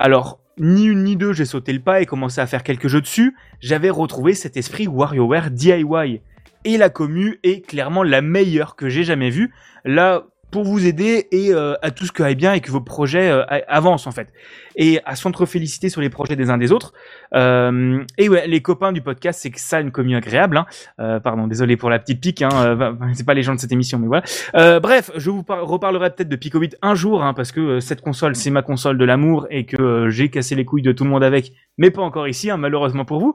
Alors, 0.00 0.40
ni 0.58 0.84
une 0.84 1.04
ni 1.04 1.14
deux, 1.14 1.32
j'ai 1.32 1.44
sauté 1.44 1.72
le 1.72 1.80
pas 1.80 2.00
et 2.00 2.06
commencé 2.06 2.40
à 2.40 2.46
faire 2.48 2.64
quelques 2.64 2.88
jeux 2.88 3.02
dessus. 3.02 3.36
J'avais 3.60 3.90
retrouvé 3.90 4.34
cet 4.34 4.56
esprit 4.56 4.88
WarioWare 4.88 5.52
DIY. 5.52 6.22
Et 6.66 6.76
la 6.76 6.90
commu 6.90 7.38
est 7.44 7.64
clairement 7.64 8.02
la 8.02 8.20
meilleure 8.20 8.74
que 8.74 8.88
j'ai 8.88 9.04
jamais 9.04 9.30
vue. 9.30 9.54
Là, 9.84 10.24
pour 10.50 10.64
vous 10.64 10.86
aider 10.86 11.26
et 11.32 11.52
euh, 11.52 11.74
à 11.82 11.90
tout 11.90 12.06
ce 12.06 12.12
que 12.12 12.22
aille 12.22 12.34
bien 12.34 12.54
et 12.54 12.60
que 12.60 12.70
vos 12.70 12.80
projets 12.80 13.30
euh, 13.30 13.44
avancent 13.68 14.06
en 14.06 14.10
fait. 14.12 14.32
Et 14.76 15.00
à 15.04 15.14
s'entre-féliciter 15.16 15.88
sur 15.88 16.00
les 16.00 16.08
projets 16.08 16.34
des 16.36 16.50
uns 16.50 16.58
des 16.58 16.72
autres. 16.72 16.92
Euh, 17.34 18.02
et 18.18 18.28
ouais, 18.28 18.46
les 18.46 18.62
copains 18.62 18.92
du 18.92 19.00
podcast, 19.00 19.40
c'est 19.42 19.50
que 19.50 19.60
ça 19.60 19.80
une 19.80 19.90
commu 19.90 20.16
agréable. 20.16 20.56
Hein. 20.56 20.66
Euh, 21.00 21.20
pardon, 21.20 21.46
désolé 21.46 21.76
pour 21.76 21.90
la 21.90 21.98
petite 21.98 22.20
pique. 22.20 22.42
Hein, 22.42 22.48
euh, 22.54 22.92
c'est 23.14 23.26
pas 23.26 23.34
les 23.34 23.42
gens 23.42 23.54
de 23.54 23.60
cette 23.60 23.72
émission, 23.72 23.98
mais 23.98 24.06
voilà. 24.06 24.80
Bref, 24.80 25.10
je 25.16 25.30
vous 25.30 25.42
par- 25.42 25.66
reparlerai 25.66 26.10
peut-être 26.10 26.28
de 26.28 26.36
Picobit 26.36 26.70
un 26.82 26.94
jour, 26.94 27.22
hein, 27.22 27.34
parce 27.34 27.52
que 27.52 27.80
cette 27.80 28.00
console, 28.00 28.34
c'est 28.34 28.50
ma 28.50 28.62
console 28.62 28.98
de 28.98 29.04
l'amour 29.04 29.46
et 29.50 29.66
que 29.66 30.08
j'ai 30.08 30.30
cassé 30.30 30.54
les 30.54 30.64
couilles 30.64 30.82
de 30.82 30.92
tout 30.92 31.04
le 31.04 31.10
monde 31.10 31.24
avec, 31.24 31.52
mais 31.78 31.90
pas 31.90 32.02
encore 32.02 32.28
ici, 32.28 32.50
hein, 32.50 32.56
malheureusement 32.56 33.04
pour 33.04 33.20
vous. 33.20 33.34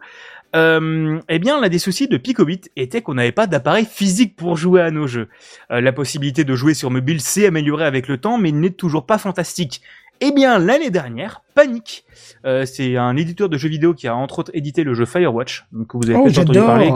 Euh, 0.55 1.19
eh 1.29 1.39
bien, 1.39 1.59
l'un 1.61 1.69
des 1.69 1.79
soucis 1.79 2.07
de 2.07 2.17
Picobit 2.17 2.61
était 2.75 3.01
qu'on 3.01 3.13
n'avait 3.13 3.31
pas 3.31 3.47
d'appareil 3.47 3.85
physique 3.85 4.35
pour 4.35 4.57
jouer 4.57 4.81
à 4.81 4.91
nos 4.91 5.07
jeux. 5.07 5.29
Euh, 5.71 5.79
la 5.81 5.93
possibilité 5.93 6.43
de 6.43 6.55
jouer 6.55 6.73
sur 6.73 6.91
mobile 6.91 7.21
s'est 7.21 7.47
améliorée 7.47 7.85
avec 7.85 8.07
le 8.07 8.17
temps, 8.17 8.37
mais 8.37 8.51
n'est 8.51 8.69
toujours 8.71 9.05
pas 9.05 9.17
fantastique. 9.17 9.81
Eh 10.19 10.31
bien, 10.31 10.59
l'année 10.59 10.89
dernière, 10.91 11.41
Panic, 11.55 12.05
euh, 12.45 12.65
c'est 12.65 12.95
un 12.97 13.15
éditeur 13.17 13.49
de 13.49 13.57
jeux 13.57 13.69
vidéo 13.69 13.93
qui 13.93 14.07
a 14.07 14.15
entre 14.15 14.39
autres 14.39 14.51
édité 14.53 14.83
le 14.83 14.93
jeu 14.93 15.05
Firewatch, 15.05 15.65
donc 15.71 15.87
que 15.87 15.97
vous 15.97 16.09
avez 16.09 16.19
Oh, 16.19 16.23
peut-être 16.25 16.39
entendu 16.39 16.59
parler, 16.59 16.91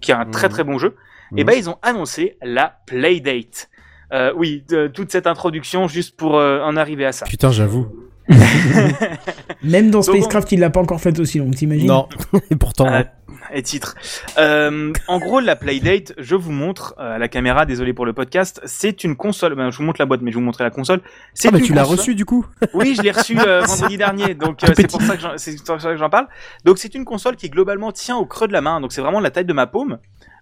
qui 0.00 0.12
est 0.12 0.14
un 0.14 0.24
très 0.24 0.46
Mhm. 0.46 0.52
très 0.52 0.64
bon 0.64 0.78
jeu. 0.78 0.94
Et 1.36 1.42
Mhm. 1.42 1.46
ben, 1.46 1.54
ils 1.58 1.68
ont 1.68 1.76
annoncé 1.82 2.36
la 2.42 2.78
Playdate. 2.86 3.68
Euh, 4.12 4.32
oui, 4.34 4.64
de- 4.68 4.86
toute 4.88 5.12
cette 5.12 5.26
introduction 5.26 5.86
juste 5.88 6.16
pour 6.16 6.36
euh, 6.38 6.60
en 6.62 6.76
arriver 6.76 7.04
à 7.04 7.12
ça. 7.12 7.26
Putain, 7.26 7.50
j'avoue. 7.50 7.86
Même 9.62 9.90
dans 9.90 10.00
Donc, 10.00 10.16
Spacecraft, 10.16 10.52
il 10.52 10.60
l'a 10.60 10.70
pas 10.70 10.80
encore 10.80 11.00
fait 11.00 11.18
aussi, 11.20 11.38
donc 11.38 11.54
t'imagines 11.56 11.86
Non. 11.88 12.08
Et 12.50 12.56
pourtant. 12.56 12.86
Ah, 12.88 13.04
et 13.52 13.62
titre. 13.62 13.96
Euh, 14.38 14.92
en 15.08 15.18
gros, 15.18 15.40
la 15.40 15.56
Playdate, 15.56 16.12
je 16.18 16.36
vous 16.36 16.52
montre 16.52 16.94
euh, 17.00 17.16
à 17.16 17.18
la 17.18 17.26
caméra, 17.26 17.66
désolé 17.66 17.92
pour 17.92 18.06
le 18.06 18.12
podcast, 18.12 18.60
c'est 18.64 19.02
une 19.02 19.16
console. 19.16 19.54
Ben, 19.56 19.70
je 19.70 19.78
vous 19.78 19.82
montre 19.82 20.00
la 20.00 20.06
boîte, 20.06 20.20
mais 20.22 20.30
je 20.30 20.36
vous 20.36 20.42
montrerai 20.44 20.64
la 20.64 20.70
console. 20.70 21.00
C'est 21.34 21.48
Ah, 21.48 21.50
bah 21.52 21.58
tu 21.60 21.72
l'as 21.72 21.82
console- 21.82 21.98
reçu 21.98 22.14
du 22.14 22.24
coup 22.24 22.46
Oui, 22.74 22.94
je 22.96 23.02
l'ai 23.02 23.10
reçu 23.10 23.36
euh, 23.40 23.62
vendredi 23.62 23.96
dernier, 23.96 24.34
donc 24.34 24.62
euh, 24.62 24.68
c'est 24.76 24.88
pour 24.90 25.00
ça 25.02 25.16
que 25.16 25.96
j'en- 25.96 26.10
parle. 26.10 26.26
Donc 26.64 26.78
c'est 26.78 26.94
une 26.94 27.04
console 27.04 27.34
qui 27.36 27.48
globalement 27.50 27.90
tient 27.92 28.16
au 28.16 28.26
creux 28.26 28.46
de 28.46 28.52
la 28.52 28.60
main, 28.60 28.80
donc 28.80 28.92
c'est 28.92 29.00
vraiment 29.00 29.20
la 29.20 29.30
taille 29.30 29.44
de 29.46 29.52
ma 29.52 29.66
paume, 29.66 29.98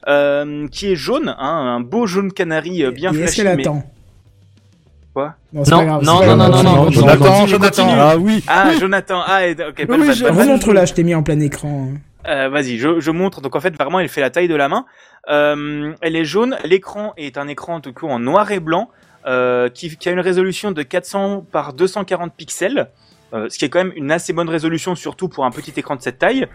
euh, 0.08 0.66
qui 0.68 0.92
est 0.92 0.96
jaune, 0.96 1.28
hein, 1.38 1.76
un 1.76 1.80
beau 1.80 2.06
jaune 2.06 2.32
canari 2.32 2.82
euh, 2.84 2.90
bien 2.90 3.12
Et 3.12 3.16
Est-ce 3.20 3.22
flashy. 3.22 3.36
qu'elle 3.42 3.56
mais- 3.56 3.62
attend? 3.62 3.84
Quoi 5.18 5.34
Non, 5.52 5.64
Non, 5.66 5.82
non, 6.36 6.36
non, 6.36 6.62
non, 6.62 6.62
non, 6.62 6.90
non, 7.16 7.46
Jonathan. 7.48 7.88
Ah 7.98 8.16
oui. 8.16 8.44
Ah, 8.46 8.70
Jonathan. 8.78 9.20
Ah, 9.26 9.48
et- 9.48 9.52
ok. 9.52 9.84
Oui, 9.88 9.96
le 9.96 10.12
je- 10.12 10.22
bad- 10.22 10.32
bad- 10.36 10.46
Remontre-la, 10.46 10.84
je 10.84 10.94
t'ai 10.94 11.02
mis 11.02 11.12
en 11.16 11.24
plein 11.24 11.40
écran. 11.40 11.88
Euh, 12.28 12.48
Vas-y, 12.48 12.78
je, 12.78 13.00
je 13.00 13.10
montre. 13.10 13.40
Donc 13.40 13.56
en 13.56 13.60
fait, 13.60 13.74
vraiment, 13.74 13.98
elle 13.98 14.08
fait 14.08 14.20
la 14.20 14.30
taille 14.30 14.46
de 14.46 14.54
la 14.54 14.68
main. 14.68 14.84
Euh, 15.28 15.92
elle 16.02 16.14
est 16.14 16.24
jaune. 16.24 16.56
L'écran 16.64 17.14
est 17.16 17.36
un 17.36 17.48
écran 17.48 17.80
tout 17.80 17.92
coup 17.92 18.06
en 18.06 18.20
noir 18.20 18.52
et 18.52 18.60
blanc, 18.60 18.90
euh, 19.26 19.68
qui, 19.68 19.96
qui 19.96 20.08
a 20.08 20.12
une 20.12 20.20
résolution 20.20 20.70
de 20.70 20.82
400 20.84 21.44
par 21.50 21.72
240 21.72 22.32
pixels, 22.36 22.88
euh, 23.34 23.48
ce 23.50 23.58
qui 23.58 23.64
est 23.64 23.68
quand 23.70 23.80
même 23.80 23.92
une 23.96 24.12
assez 24.12 24.32
bonne 24.32 24.48
résolution, 24.48 24.94
surtout 24.94 25.28
pour 25.28 25.44
un 25.46 25.50
petit 25.50 25.72
écran 25.76 25.96
de 25.96 26.00
cette 26.00 26.20
taille, 26.20 26.46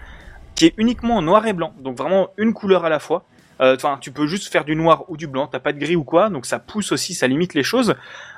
qui 0.55 0.67
est 0.67 0.73
uniquement 0.77 1.17
en 1.17 1.21
noir 1.21 1.45
et 1.47 1.53
blanc. 1.53 1.73
Donc 1.83 1.97
vraiment 1.97 2.29
une 2.37 2.53
couleur 2.53 2.85
à 2.85 2.89
la 2.89 2.99
fois. 2.99 3.25
Euh, 3.63 3.75
Enfin, 3.75 3.97
tu 3.99 4.11
peux 4.11 4.27
juste 4.27 4.51
faire 4.51 4.65
du 4.65 4.75
noir 4.75 5.05
ou 5.07 5.17
du 5.17 5.25
blanc. 5.27 5.47
T'as 5.47 5.59
pas 5.59 5.73
de 5.73 5.79
gris 5.79 5.95
ou 5.95 6.03
quoi, 6.03 6.29
donc 6.29 6.45
ça 6.45 6.59
pousse 6.59 6.91
aussi, 6.91 7.13
ça 7.13 7.27
limite 7.27 7.53
les 7.53 7.63
choses. 7.63 7.95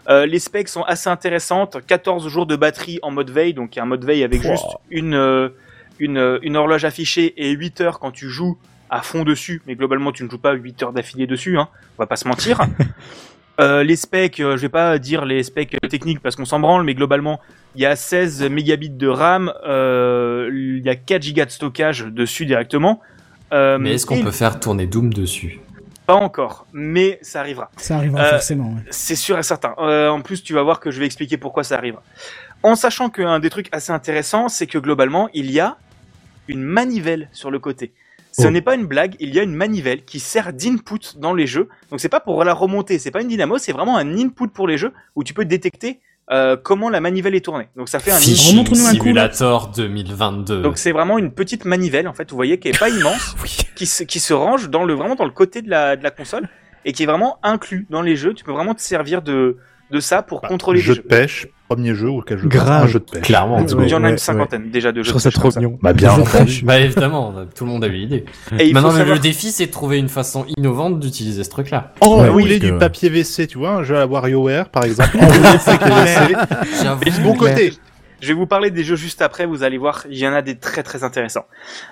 Euh, 0.07 0.25
les 0.25 0.39
specs 0.39 0.69
sont 0.69 0.83
assez 0.83 1.09
intéressantes. 1.09 1.77
14 1.85 2.27
jours 2.29 2.45
de 2.45 2.55
batterie 2.55 2.99
en 3.01 3.11
mode 3.11 3.31
veille, 3.31 3.53
donc 3.53 3.75
il 3.75 3.79
y 3.79 3.79
a 3.79 3.83
un 3.83 3.87
mode 3.87 4.05
veille 4.05 4.23
avec 4.23 4.43
Wow. 4.43 4.51
juste 4.51 4.65
une 4.91 5.15
euh, 5.15 5.49
une, 5.99 6.39
une 6.43 6.57
horloge 6.57 6.85
affichée 6.85 7.33
et 7.37 7.51
8 7.51 7.81
heures 7.81 7.99
quand 7.99 8.11
tu 8.11 8.29
joues 8.29 8.57
à 8.89 9.01
fond 9.01 9.23
dessus, 9.23 9.61
mais 9.65 9.75
globalement 9.75 10.11
tu 10.11 10.23
ne 10.23 10.29
joues 10.29 10.37
pas 10.37 10.53
8 10.53 10.83
heures 10.83 10.93
d'affilée 10.93 11.25
dessus, 11.25 11.57
hein, 11.57 11.69
on 11.97 12.03
va 12.03 12.07
pas 12.07 12.17
se 12.17 12.27
mentir. 12.27 12.59
Euh, 13.61 13.83
les 13.83 13.95
specs, 13.95 14.41
euh, 14.41 14.57
je 14.57 14.63
vais 14.63 14.67
pas 14.69 14.97
dire 14.99 15.23
les 15.23 15.41
specs 15.41 15.77
techniques 15.89 16.19
parce 16.19 16.35
qu'on 16.35 16.43
s'en 16.43 16.59
branle, 16.59 16.83
mais 16.83 16.93
globalement 16.93 17.39
il 17.75 17.81
y 17.83 17.85
a 17.85 17.95
16 17.95 18.49
mégabits 18.49 18.89
de 18.89 19.07
RAM, 19.07 19.53
euh, 19.65 20.49
il 20.53 20.85
y 20.85 20.89
a 20.89 20.95
4 20.97 21.21
gigas 21.21 21.45
de 21.45 21.51
stockage 21.51 22.03
dessus 22.03 22.45
directement. 22.45 22.99
Euh, 23.53 23.77
Mais 23.77 23.93
est-ce 23.93 24.05
qu'on 24.05 24.15
et- 24.17 24.23
peut 24.23 24.31
faire 24.31 24.59
tourner 24.59 24.87
Doom 24.87 25.13
dessus 25.13 25.59
Pas 26.07 26.15
encore, 26.15 26.65
mais 26.73 27.19
ça 27.21 27.39
arrivera. 27.39 27.71
Ça 27.77 27.97
arrivera 27.97 28.21
Euh, 28.21 28.29
forcément. 28.31 28.69
ouais. 28.69 28.81
C'est 28.91 29.15
sûr 29.15 29.37
et 29.39 29.43
certain. 29.43 29.73
Euh, 29.79 30.09
en 30.09 30.21
plus, 30.21 30.43
tu 30.43 30.53
vas 30.53 30.61
voir 30.63 30.79
que 30.79 30.91
je 30.91 30.99
vais 30.99 31.05
expliquer 31.05 31.37
pourquoi 31.37 31.63
ça 31.63 31.77
arrive. 31.77 31.97
En 32.63 32.75
sachant 32.75 33.09
qu'un 33.09 33.39
des 33.39 33.49
trucs 33.49 33.69
assez 33.71 33.91
intéressants, 33.91 34.47
c'est 34.49 34.67
que 34.67 34.77
globalement, 34.77 35.29
il 35.33 35.51
y 35.51 35.59
a 35.59 35.77
une 36.47 36.61
manivelle 36.63 37.29
sur 37.31 37.49
le 37.51 37.59
côté. 37.59 37.91
Ce 38.31 38.47
Oh. 38.47 38.51
n'est 38.51 38.61
pas 38.61 38.75
une 38.75 38.85
blague, 38.85 39.15
il 39.19 39.33
y 39.33 39.39
a 39.39 39.43
une 39.43 39.55
manivelle 39.55 40.03
qui 40.03 40.19
sert 40.19 40.51
d'input 40.53 41.17
dans 41.17 41.33
les 41.33 41.47
jeux. 41.47 41.69
Donc 41.89 41.99
c'est 42.01 42.09
pas 42.09 42.19
pour 42.19 42.43
la 42.43 42.53
remonter, 42.53 42.99
c'est 42.99 43.09
pas 43.11 43.21
une 43.21 43.29
dynamo, 43.29 43.57
c'est 43.57 43.71
vraiment 43.71 43.97
un 43.97 44.17
input 44.17 44.47
pour 44.49 44.67
les 44.67 44.77
jeux 44.77 44.91
où 45.15 45.23
tu 45.23 45.33
peux 45.33 45.45
détecter 45.45 46.01
euh, 46.31 46.57
comment 46.61 46.89
la 46.89 47.01
manivelle 47.01 47.35
est 47.35 47.45
tournée. 47.45 47.67
Donc 47.75 47.87
ça 47.89 47.99
fait 47.99 48.11
un 48.11 48.15
input. 48.15 48.25
Fishing 48.25 48.51
Remontre-nous 48.57 48.85
un 48.87 48.95
coup, 48.95 49.13
là. 49.13 49.31
Simulator 49.31 49.67
2022. 49.75 50.61
Donc 50.61 50.77
c'est 50.77 50.91
vraiment 50.91 51.17
une 51.17 51.31
petite 51.31 51.65
manivelle 51.65 52.07
en 52.07 52.13
fait, 52.13 52.29
vous 52.31 52.35
voyez, 52.35 52.59
qui 52.59 52.69
est 52.69 52.79
pas 52.79 52.89
immense, 52.99 53.35
Oui. 53.43 53.57
qui 53.75 53.85
se, 53.85 54.03
qui 54.03 54.19
se 54.19 54.33
range 54.33 54.69
dans 54.69 54.83
le 54.83 54.93
vraiment 54.93 55.15
dans 55.15 55.25
le 55.25 55.31
côté 55.31 55.61
de 55.61 55.69
la, 55.69 55.95
de 55.95 56.03
la 56.03 56.11
console 56.11 56.49
et 56.83 56.93
qui 56.93 57.03
est 57.03 57.07
vraiment 57.07 57.37
inclus 57.43 57.85
dans 57.89 58.01
les 58.01 58.15
jeux. 58.15 58.33
Tu 58.33 58.43
peux 58.43 58.51
vraiment 58.51 58.73
te 58.73 58.81
servir 58.81 59.21
de 59.21 59.57
de 59.91 59.99
ça 59.99 60.21
pour 60.23 60.41
Bah, 60.41 60.47
contrôler 60.47 60.79
jeu 60.79 60.93
les 60.93 60.99
de 60.99 61.03
jeux. 61.03 61.07
pêche, 61.07 61.47
premier 61.69 61.93
jeu 61.93 62.09
auquel 62.09 62.39
je 62.39 62.47
Grave. 62.47 62.81
pense, 62.81 62.83
un 62.83 62.87
jeu 62.87 62.99
de 62.99 63.05
pêche. 63.05 63.21
Clairement. 63.23 63.57
Ouais, 63.59 63.65
Il 63.85 63.89
y 63.89 63.93
en 63.93 64.01
a 64.03 64.05
ouais, 64.07 64.11
une 64.11 64.17
cinquantaine 64.17 64.69
déjà 64.71 64.91
de 64.91 64.99
Je 65.01 65.03
jeux. 65.03 65.09
trouve 65.11 65.21
de 65.21 65.23
ça 65.23 65.29
pêche 65.29 65.35
trop 65.39 65.49
mignon. 65.59 65.77
Bah 65.81 65.93
bien 65.93 66.15
Je 66.15 66.21
entendu. 66.21 66.61
Bah 66.63 66.79
évidemment, 66.79 67.33
tout 67.55 67.65
le 67.65 67.71
monde 67.71 67.83
a 67.83 67.87
eu 67.87 67.91
l'idée. 67.91 68.25
Maintenant, 68.51 68.89
faut 68.89 68.95
le- 68.95 68.97
savoir 68.99 69.15
le 69.15 69.19
défi, 69.21 69.51
c'est 69.51 69.67
de 69.67 69.71
trouver 69.71 69.97
une 69.99 70.09
façon 70.09 70.45
innovante 70.57 70.99
d'utiliser 70.99 71.43
ce. 71.43 71.91
Oh, 72.01 72.21
oui, 72.21 72.29
voulez 72.43 72.59
parce 72.59 72.71
du 72.71 72.71
que- 72.73 72.79
papier 72.79 73.09
WC, 73.09 73.47
tu 73.47 73.57
vois, 73.57 73.71
un 73.71 73.83
jeu 73.83 73.97
à 73.97 74.05
WarioWare 74.07 74.69
par 74.69 74.83
exemple. 74.85 75.17
Et 77.05 77.11
de 77.11 77.23
bon 77.23 77.35
côté. 77.35 77.73
Je 78.21 78.27
vais 78.29 78.33
vous 78.33 78.47
parler 78.47 78.71
des 78.71 78.83
jeux 78.83 78.95
juste 78.95 79.21
après, 79.21 79.45
vous 79.45 79.61
allez 79.61 79.77
voir, 79.77 80.05
il 80.09 80.17
y 80.17 80.27
en 80.27 80.33
a 80.33 80.41
des 80.41 80.55
très 80.57 80.83
très 80.83 81.03
intéressants. 81.03 81.45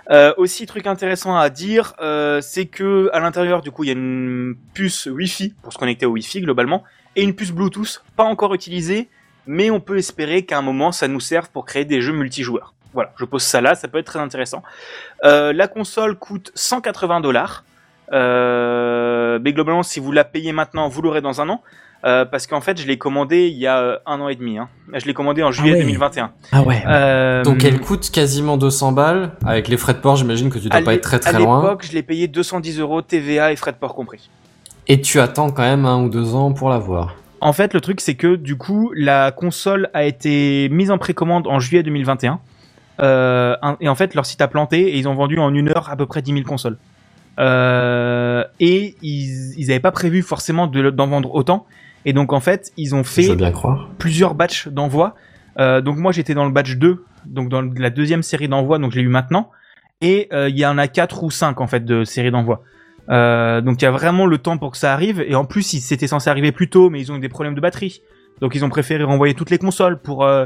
Euh, 0.09 0.33
aussi, 0.37 0.65
truc 0.65 0.87
intéressant 0.87 1.35
à 1.35 1.49
dire, 1.49 1.93
euh, 2.01 2.39
c'est 2.41 2.65
que 2.65 3.09
à 3.13 3.19
l'intérieur, 3.19 3.61
du 3.61 3.71
coup, 3.71 3.83
il 3.83 3.87
y 3.87 3.89
a 3.89 3.93
une 3.93 4.55
puce 4.73 5.05
Wi-Fi 5.05 5.53
pour 5.61 5.73
se 5.73 5.77
connecter 5.77 6.05
au 6.05 6.11
Wi-Fi 6.11 6.41
globalement, 6.41 6.83
et 7.15 7.23
une 7.23 7.33
puce 7.35 7.51
Bluetooth, 7.51 8.03
pas 8.15 8.23
encore 8.23 8.53
utilisée, 8.53 9.09
mais 9.45 9.69
on 9.69 9.79
peut 9.79 9.97
espérer 9.97 10.43
qu'à 10.45 10.57
un 10.57 10.61
moment, 10.61 10.91
ça 10.91 11.07
nous 11.07 11.19
serve 11.19 11.49
pour 11.49 11.65
créer 11.65 11.85
des 11.85 12.01
jeux 12.01 12.13
multijoueurs. 12.13 12.73
Voilà, 12.93 13.11
je 13.17 13.25
pose 13.25 13.41
ça 13.43 13.59
là, 13.61 13.75
ça 13.75 13.87
peut 13.87 13.97
être 13.97 14.05
très 14.05 14.19
intéressant. 14.19 14.61
Euh, 15.23 15.51
la 15.51 15.67
console 15.67 16.15
coûte 16.15 16.51
180 16.55 17.21
dollars. 17.21 17.63
Euh, 18.11 19.39
mais 19.41 19.53
globalement, 19.53 19.83
si 19.83 19.99
vous 19.99 20.11
la 20.11 20.23
payez 20.23 20.51
maintenant, 20.51 20.87
vous 20.87 21.01
l'aurez 21.01 21.21
dans 21.21 21.41
un 21.41 21.49
an. 21.49 21.61
Euh, 22.05 22.25
parce 22.25 22.47
qu'en 22.47 22.59
fait, 22.59 22.79
je 22.81 22.85
l'ai 22.85 22.97
commandé 22.97 23.47
il 23.47 23.57
y 23.57 23.65
a 23.65 24.01
un 24.05 24.19
an 24.19 24.27
et 24.27 24.35
demi. 24.35 24.57
Hein. 24.57 24.67
Je 24.93 25.05
l'ai 25.05 25.13
commandé 25.13 25.41
en 25.41 25.51
juillet 25.51 25.73
ouais. 25.73 25.79
2021. 25.79 26.31
Ah 26.51 26.61
ouais. 26.61 26.83
Euh, 26.85 27.43
Donc 27.43 27.63
elle 27.63 27.79
coûte 27.79 28.11
quasiment 28.11 28.57
200 28.57 28.91
balles. 28.91 29.31
Avec 29.45 29.69
les 29.69 29.77
frais 29.77 29.93
de 29.93 29.99
port, 29.99 30.17
j'imagine 30.17 30.49
que 30.49 30.59
tu 30.59 30.67
dois 30.67 30.79
à 30.79 30.83
pas 30.83 30.93
être 30.95 31.01
très 31.01 31.15
À 31.17 31.19
très 31.31 31.39
loin. 31.39 31.61
l'époque, 31.61 31.85
je 31.87 31.93
l'ai 31.93 32.03
payé 32.03 32.27
210 32.27 32.79
euros 32.79 33.01
TVA 33.01 33.53
et 33.53 33.55
frais 33.55 33.71
de 33.71 33.77
port 33.77 33.95
compris. 33.95 34.29
Et 34.87 35.01
tu 35.01 35.19
attends 35.19 35.49
quand 35.51 35.61
même 35.63 35.85
un 35.85 36.03
ou 36.03 36.09
deux 36.09 36.35
ans 36.35 36.51
pour 36.51 36.69
l'avoir. 36.69 37.15
En 37.41 37.53
fait, 37.53 37.73
le 37.73 37.81
truc, 37.81 37.99
c'est 38.01 38.15
que 38.15 38.35
du 38.35 38.55
coup, 38.57 38.91
la 38.95 39.31
console 39.31 39.89
a 39.93 40.03
été 40.05 40.69
mise 40.69 40.91
en 40.91 40.97
précommande 40.97 41.47
en 41.47 41.59
juillet 41.59 41.83
2021. 41.83 42.39
Euh, 42.99 43.55
et 43.81 43.89
en 43.89 43.95
fait, 43.95 44.13
leur 44.15 44.25
site 44.25 44.41
a 44.41 44.47
planté 44.47 44.79
et 44.93 44.97
ils 44.97 45.07
ont 45.07 45.15
vendu 45.15 45.39
en 45.39 45.53
une 45.53 45.69
heure 45.69 45.89
à 45.89 45.95
peu 45.95 46.05
près 46.05 46.21
10 46.21 46.31
000 46.33 46.43
consoles. 46.45 46.77
Euh, 47.39 48.43
et 48.59 48.95
ils 49.01 49.53
ils 49.57 49.71
avaient 49.71 49.79
pas 49.79 49.91
prévu 49.91 50.21
forcément 50.21 50.67
de- 50.67 50.89
d'en 50.89 51.07
vendre 51.07 51.33
autant. 51.33 51.65
Et 52.05 52.13
donc, 52.13 52.31
en 52.33 52.39
fait, 52.39 52.71
ils 52.77 52.93
ont 52.95 53.03
fait 53.03 53.23
bien 53.35 53.35
plusieurs 53.97 54.35
batchs 54.35 54.67
d'envoi. 54.67 55.15
Euh, 55.59 55.81
donc 55.81 55.97
moi 55.97 56.11
j'étais 56.11 56.33
dans 56.33 56.45
le 56.45 56.51
batch 56.51 56.77
2, 56.77 57.03
donc 57.25 57.47
dans 57.49 57.61
la 57.61 57.89
deuxième 57.91 58.23
série 58.23 58.47
d'envoi, 58.47 58.79
donc 58.79 58.91
je 58.91 58.97
l'ai 58.97 59.03
eu 59.03 59.07
maintenant. 59.09 59.49
Et 60.01 60.27
il 60.49 60.57
y 60.57 60.65
en 60.65 60.77
a 60.77 60.87
4 60.87 61.23
ou 61.23 61.31
5 61.31 61.61
en 61.61 61.67
fait 61.67 61.85
de 61.85 62.03
séries 62.03 62.31
d'envoi. 62.31 62.61
Euh, 63.09 63.61
donc 63.61 63.81
il 63.81 63.85
y 63.85 63.87
a 63.87 63.91
vraiment 63.91 64.25
le 64.25 64.37
temps 64.37 64.57
pour 64.57 64.71
que 64.71 64.77
ça 64.77 64.93
arrive. 64.93 65.23
Et 65.27 65.35
en 65.35 65.45
plus, 65.45 65.63
c'était 65.63 66.07
censé 66.07 66.29
arriver 66.29 66.51
plus 66.51 66.69
tôt, 66.69 66.89
mais 66.89 66.99
ils 66.99 67.11
ont 67.11 67.15
eu 67.15 67.19
des 67.19 67.29
problèmes 67.29 67.55
de 67.55 67.61
batterie. 67.61 68.01
Donc 68.41 68.55
ils 68.55 68.65
ont 68.65 68.69
préféré 68.69 69.03
renvoyer 69.03 69.33
toutes 69.33 69.49
les 69.49 69.57
consoles 69.57 69.99
pour, 69.99 70.23
euh, 70.23 70.45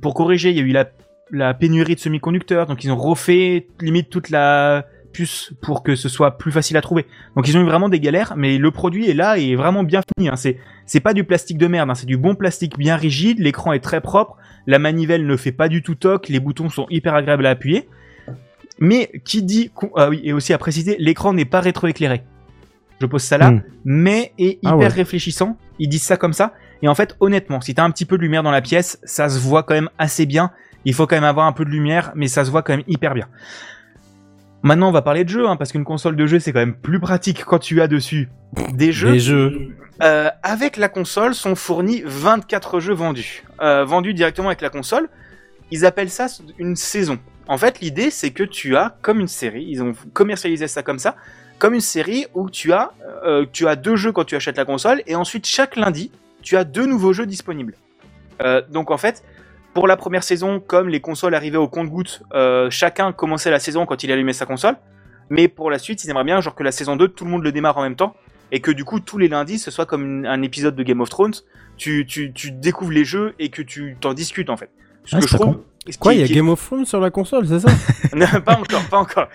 pour 0.00 0.14
corriger. 0.14 0.50
Il 0.50 0.56
y 0.56 0.60
a 0.60 0.62
eu 0.62 0.72
la, 0.72 0.88
la 1.30 1.54
pénurie 1.54 1.94
de 1.94 2.00
semi-conducteurs, 2.00 2.66
donc 2.66 2.84
ils 2.84 2.92
ont 2.92 2.96
refait 2.96 3.66
limite 3.80 4.10
toute 4.10 4.30
la 4.30 4.86
puce 5.12 5.52
pour 5.62 5.82
que 5.82 5.94
ce 5.94 6.08
soit 6.08 6.38
plus 6.38 6.52
facile 6.52 6.76
à 6.76 6.80
trouver. 6.80 7.06
Donc 7.36 7.48
ils 7.48 7.56
ont 7.56 7.60
eu 7.60 7.64
vraiment 7.64 7.88
des 7.88 8.00
galères, 8.00 8.34
mais 8.36 8.58
le 8.58 8.70
produit 8.70 9.08
est 9.08 9.14
là 9.14 9.38
et 9.38 9.50
est 9.50 9.56
vraiment 9.56 9.82
bien 9.82 10.00
fini. 10.16 10.28
Hein. 10.28 10.36
C'est 10.36 10.58
c'est 10.86 11.00
pas 11.00 11.14
du 11.14 11.24
plastique 11.24 11.58
de 11.58 11.66
merde, 11.66 11.90
hein, 11.90 11.94
c'est 11.94 12.06
du 12.06 12.16
bon 12.16 12.34
plastique 12.34 12.78
bien 12.78 12.96
rigide, 12.96 13.38
l'écran 13.40 13.72
est 13.72 13.80
très 13.80 14.00
propre, 14.00 14.36
la 14.66 14.78
manivelle 14.78 15.26
ne 15.26 15.36
fait 15.36 15.52
pas 15.52 15.68
du 15.68 15.82
tout 15.82 15.94
toc, 15.94 16.28
les 16.28 16.40
boutons 16.40 16.70
sont 16.70 16.86
hyper 16.90 17.14
agréables 17.14 17.46
à 17.46 17.50
appuyer. 17.50 17.88
Mais 18.80 19.10
qui 19.24 19.42
dit 19.42 19.70
ah 19.96 20.08
oui 20.10 20.20
et 20.24 20.32
aussi 20.32 20.52
à 20.52 20.58
préciser, 20.58 20.96
l'écran 20.98 21.32
n'est 21.32 21.44
pas 21.44 21.60
rétroéclairé. 21.60 22.22
Je 23.00 23.06
pose 23.06 23.22
ça 23.22 23.38
là, 23.38 23.50
Hmm. 23.52 23.62
mais 23.84 24.32
est 24.38 24.58
hyper 24.58 24.70
Ah 24.72 24.76
ouais. 24.76 24.88
réfléchissant. 24.88 25.56
Ils 25.78 25.88
disent 25.88 26.02
ça 26.02 26.16
comme 26.16 26.32
ça. 26.32 26.52
Et 26.82 26.88
en 26.88 26.94
fait, 26.94 27.16
honnêtement, 27.20 27.60
si 27.60 27.74
t'as 27.74 27.84
un 27.84 27.90
petit 27.90 28.04
peu 28.04 28.16
de 28.16 28.22
lumière 28.22 28.42
dans 28.42 28.50
la 28.50 28.60
pièce, 28.62 28.98
ça 29.04 29.28
se 29.28 29.38
voit 29.38 29.62
quand 29.62 29.74
même 29.74 29.90
assez 29.98 30.26
bien. 30.26 30.50
Il 30.84 30.94
faut 30.94 31.06
quand 31.06 31.16
même 31.16 31.24
avoir 31.24 31.46
un 31.46 31.52
peu 31.52 31.64
de 31.64 31.70
lumière, 31.70 32.12
mais 32.14 32.28
ça 32.28 32.44
se 32.44 32.50
voit 32.50 32.62
quand 32.62 32.72
même 32.72 32.84
hyper 32.88 33.14
bien. 33.14 33.26
Maintenant, 34.62 34.88
on 34.88 34.92
va 34.92 35.02
parler 35.02 35.24
de 35.24 35.28
jeu, 35.28 35.46
hein, 35.48 35.56
parce 35.56 35.70
qu'une 35.72 35.84
console 35.84 36.16
de 36.16 36.26
jeu, 36.26 36.40
c'est 36.40 36.52
quand 36.52 36.58
même 36.58 36.74
plus 36.74 36.98
pratique 36.98 37.44
quand 37.44 37.58
tu 37.60 37.80
as 37.80 37.86
dessus 37.86 38.28
des 38.74 38.90
jeux. 38.92 39.70
Euh, 40.02 40.28
avec 40.42 40.76
la 40.76 40.88
console 40.88 41.34
sont 41.34 41.54
fournis 41.54 42.02
24 42.04 42.80
jeux 42.80 42.94
vendus. 42.94 43.44
Euh, 43.60 43.84
vendus 43.84 44.14
directement 44.14 44.48
avec 44.48 44.60
la 44.60 44.70
console. 44.70 45.08
Ils 45.70 45.84
appellent 45.86 46.10
ça 46.10 46.26
une 46.58 46.74
saison. 46.76 47.18
En 47.48 47.56
fait, 47.58 47.80
l'idée, 47.80 48.10
c'est 48.10 48.30
que 48.30 48.42
tu 48.44 48.76
as 48.76 48.96
comme 49.02 49.20
une 49.20 49.28
série. 49.28 49.64
Ils 49.68 49.82
ont 49.82 49.94
commercialisé 50.12 50.68
ça 50.68 50.82
comme 50.82 50.98
ça. 50.98 51.16
Comme 51.58 51.74
une 51.74 51.80
série 51.80 52.26
où 52.34 52.50
tu 52.50 52.72
as, 52.72 52.92
euh, 53.24 53.44
tu 53.52 53.66
as 53.66 53.74
deux 53.74 53.96
jeux 53.96 54.12
quand 54.12 54.24
tu 54.24 54.36
achètes 54.36 54.56
la 54.56 54.64
console. 54.64 55.02
Et 55.06 55.16
ensuite, 55.16 55.46
chaque 55.46 55.74
lundi, 55.76 56.12
tu 56.42 56.56
as 56.56 56.64
deux 56.64 56.86
nouveaux 56.86 57.12
jeux 57.12 57.26
disponibles. 57.26 57.74
Euh, 58.42 58.62
donc 58.70 58.90
en 58.90 58.98
fait, 58.98 59.24
pour 59.74 59.88
la 59.88 59.96
première 59.96 60.22
saison, 60.22 60.60
comme 60.60 60.88
les 60.88 61.00
consoles 61.00 61.34
arrivaient 61.34 61.56
au 61.58 61.68
compte-gouttes, 61.68 62.22
euh, 62.34 62.70
chacun 62.70 63.12
commençait 63.12 63.50
la 63.50 63.58
saison 63.60 63.86
quand 63.86 64.02
il 64.04 64.12
allumait 64.12 64.32
sa 64.34 64.46
console. 64.46 64.76
Mais 65.30 65.48
pour 65.48 65.70
la 65.70 65.78
suite, 65.78 66.04
ils 66.04 66.10
aimeraient 66.10 66.24
bien 66.24 66.40
genre 66.40 66.54
que 66.54 66.62
la 66.62 66.72
saison 66.72 66.96
2, 66.96 67.08
tout 67.08 67.24
le 67.24 67.30
monde 67.30 67.42
le 67.42 67.50
démarre 67.52 67.76
en 67.78 67.82
même 67.82 67.96
temps 67.96 68.14
et 68.50 68.60
que 68.60 68.70
du 68.70 68.82
coup 68.84 68.98
tous 68.98 69.18
les 69.18 69.28
lundis 69.28 69.58
ce 69.58 69.70
soit 69.70 69.84
comme 69.84 70.02
une- 70.20 70.26
un 70.26 70.40
épisode 70.40 70.74
de 70.74 70.82
Game 70.82 71.02
of 71.02 71.10
Thrones, 71.10 71.34
tu, 71.76 72.06
tu, 72.06 72.32
tu 72.32 72.50
découvres 72.50 72.92
les 72.92 73.04
jeux 73.04 73.34
et 73.38 73.50
que 73.50 73.60
tu 73.60 73.96
t'en 74.00 74.14
discutes 74.14 74.48
en 74.48 74.56
fait. 74.56 74.70
Ce 75.04 75.16
Ah, 75.16 75.20
que 75.20 75.28
je 75.28 75.34
trouve. 75.36 75.58
Quoi, 76.00 76.14
il 76.14 76.20
y 76.20 76.22
a 76.22 76.26
qui- 76.26 76.34
Game 76.34 76.48
of 76.48 76.64
Thrones 76.64 76.84
sur 76.86 77.00
la 77.00 77.10
console, 77.10 77.46
c'est 77.46 77.60
ça 77.60 77.68
Non, 78.14 78.26
pas 78.44 78.56
encore, 78.58 78.82
pas 78.90 78.98
encore. 78.98 79.28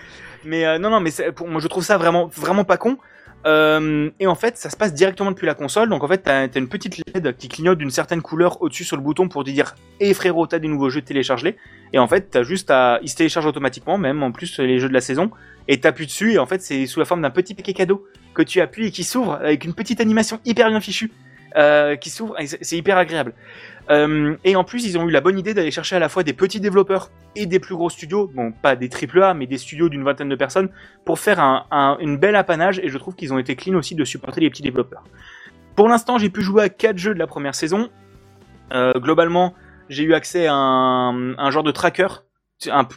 Mais 0.44 0.64
euh, 0.66 0.78
non, 0.78 0.90
non, 0.90 1.00
mais 1.00 1.10
pour 1.34 1.48
moi 1.48 1.60
je 1.60 1.68
trouve 1.68 1.82
ça 1.84 1.96
vraiment, 1.98 2.26
vraiment 2.26 2.64
pas 2.64 2.76
con. 2.76 2.98
Euh, 3.46 4.10
et 4.20 4.26
en 4.26 4.34
fait, 4.34 4.56
ça 4.56 4.70
se 4.70 4.76
passe 4.76 4.94
directement 4.94 5.30
depuis 5.30 5.46
la 5.46 5.54
console. 5.54 5.90
Donc 5.90 6.02
en 6.02 6.08
fait, 6.08 6.18
t'as 6.18 6.44
as 6.44 6.58
une 6.58 6.68
petite 6.68 6.96
LED 7.14 7.36
qui 7.36 7.48
clignote 7.48 7.76
d'une 7.78 7.90
certaine 7.90 8.22
couleur 8.22 8.62
au-dessus 8.62 8.84
sur 8.84 8.96
le 8.96 9.02
bouton 9.02 9.28
pour 9.28 9.44
te 9.44 9.50
dire 9.50 9.74
"Eh 10.00 10.14
frérot, 10.14 10.46
t'as 10.46 10.58
des 10.58 10.68
nouveaux 10.68 10.88
jeux, 10.88 11.02
télécharge-les." 11.02 11.56
Et 11.92 11.98
en 11.98 12.08
fait, 12.08 12.28
t'as 12.30 12.42
juste 12.42 12.70
à, 12.70 12.98
ils 13.02 13.08
se 13.10 13.16
téléchargent 13.16 13.46
automatiquement, 13.46 13.98
même 13.98 14.22
en 14.22 14.32
plus 14.32 14.58
les 14.60 14.78
jeux 14.78 14.88
de 14.88 14.94
la 14.94 15.02
saison. 15.02 15.30
Et 15.68 15.78
t'appuies 15.78 16.06
dessus 16.06 16.32
et 16.32 16.38
en 16.38 16.46
fait, 16.46 16.62
c'est 16.62 16.86
sous 16.86 17.00
la 17.00 17.06
forme 17.06 17.20
d'un 17.22 17.30
petit 17.30 17.54
paquet 17.54 17.74
cadeau 17.74 18.06
que 18.32 18.42
tu 18.42 18.60
appuies 18.62 18.86
et 18.86 18.90
qui 18.90 19.04
s'ouvre 19.04 19.34
avec 19.34 19.64
une 19.64 19.74
petite 19.74 20.00
animation 20.00 20.40
hyper 20.46 20.68
bien 20.70 20.80
fichue, 20.80 21.10
euh, 21.56 21.96
qui 21.96 22.10
s'ouvre. 22.10 22.38
et 22.40 22.46
C'est 22.46 22.76
hyper 22.76 22.96
agréable. 22.98 23.32
Euh, 23.90 24.34
et 24.44 24.56
en 24.56 24.64
plus, 24.64 24.86
ils 24.86 24.96
ont 24.98 25.06
eu 25.06 25.10
la 25.10 25.20
bonne 25.20 25.38
idée 25.38 25.52
d'aller 25.54 25.70
chercher 25.70 25.96
à 25.96 25.98
la 25.98 26.08
fois 26.08 26.22
des 26.22 26.32
petits 26.32 26.58
développeurs 26.60 27.10
et 27.36 27.44
des 27.46 27.60
plus 27.60 27.74
gros 27.74 27.90
studios, 27.90 28.30
bon, 28.34 28.50
pas 28.50 28.76
des 28.76 28.88
triple 28.88 29.22
A, 29.22 29.34
mais 29.34 29.46
des 29.46 29.58
studios 29.58 29.88
d'une 29.90 30.02
vingtaine 30.04 30.28
de 30.30 30.36
personnes, 30.36 30.70
pour 31.04 31.18
faire 31.18 31.38
un, 31.40 31.66
un- 31.70 31.98
une 32.00 32.16
belle 32.16 32.36
apanage. 32.36 32.78
Et 32.82 32.88
je 32.88 32.96
trouve 32.98 33.14
qu'ils 33.14 33.32
ont 33.34 33.38
été 33.38 33.56
clean 33.56 33.74
aussi 33.76 33.94
de 33.94 34.04
supporter 34.04 34.40
les 34.40 34.48
petits 34.50 34.62
développeurs. 34.62 35.04
Pour 35.76 35.88
l'instant, 35.88 36.16
j'ai 36.18 36.30
pu 36.30 36.40
jouer 36.40 36.62
à 36.62 36.68
4 36.70 36.96
jeux 36.96 37.14
de 37.14 37.18
la 37.18 37.26
première 37.26 37.54
saison. 37.54 37.90
Euh, 38.72 38.92
globalement, 38.94 39.54
j'ai 39.90 40.04
eu 40.04 40.14
accès 40.14 40.46
à 40.46 40.54
un, 40.54 41.50
genre 41.50 41.62
de 41.64 41.70
tracker 41.70 42.06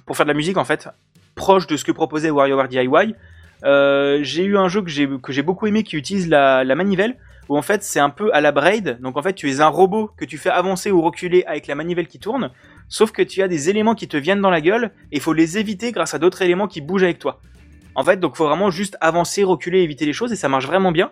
pour 0.05 0.15
faire 0.15 0.25
de 0.25 0.31
la 0.31 0.37
musique 0.37 0.55
en 0.57 0.63
fait, 0.63 0.87
proche 1.35 1.67
de 1.67 1.75
ce 1.75 1.83
que 1.83 1.91
proposait 1.91 2.29
WarioWare 2.29 2.69
DIY. 2.69 3.15
J'ai 4.23 4.45
eu 4.45 4.57
un 4.57 4.69
jeu 4.69 4.81
que 4.81 4.89
j'ai 4.89 5.09
j'ai 5.27 5.41
beaucoup 5.41 5.67
aimé 5.67 5.83
qui 5.83 5.97
utilise 5.97 6.29
la 6.29 6.63
manivelle 6.75 7.17
où 7.49 7.57
en 7.57 7.61
fait 7.61 7.83
c'est 7.83 7.99
un 7.99 8.09
peu 8.09 8.33
à 8.33 8.41
la 8.41 8.51
Braid. 8.51 8.99
Donc 9.01 9.17
en 9.17 9.21
fait 9.21 9.33
tu 9.33 9.49
es 9.49 9.61
un 9.61 9.67
robot 9.67 10.11
que 10.17 10.25
tu 10.25 10.37
fais 10.37 10.49
avancer 10.49 10.91
ou 10.91 11.01
reculer 11.01 11.43
avec 11.47 11.67
la 11.67 11.75
manivelle 11.75 12.07
qui 12.07 12.19
tourne. 12.19 12.51
Sauf 12.89 13.11
que 13.11 13.21
tu 13.21 13.41
as 13.41 13.47
des 13.47 13.69
éléments 13.69 13.95
qui 13.95 14.07
te 14.07 14.17
viennent 14.17 14.41
dans 14.41 14.49
la 14.49 14.61
gueule 14.61 14.91
et 15.11 15.17
il 15.17 15.21
faut 15.21 15.33
les 15.33 15.57
éviter 15.57 15.91
grâce 15.91 16.13
à 16.13 16.19
d'autres 16.19 16.41
éléments 16.41 16.67
qui 16.67 16.81
bougent 16.81 17.03
avec 17.03 17.19
toi. 17.19 17.39
En 17.95 18.03
fait 18.03 18.19
donc 18.19 18.35
faut 18.35 18.45
vraiment 18.45 18.69
juste 18.69 18.97
avancer, 19.01 19.43
reculer, 19.43 19.81
éviter 19.81 20.05
les 20.05 20.13
choses 20.13 20.31
et 20.31 20.35
ça 20.35 20.49
marche 20.49 20.65
vraiment 20.65 20.91
bien. 20.91 21.11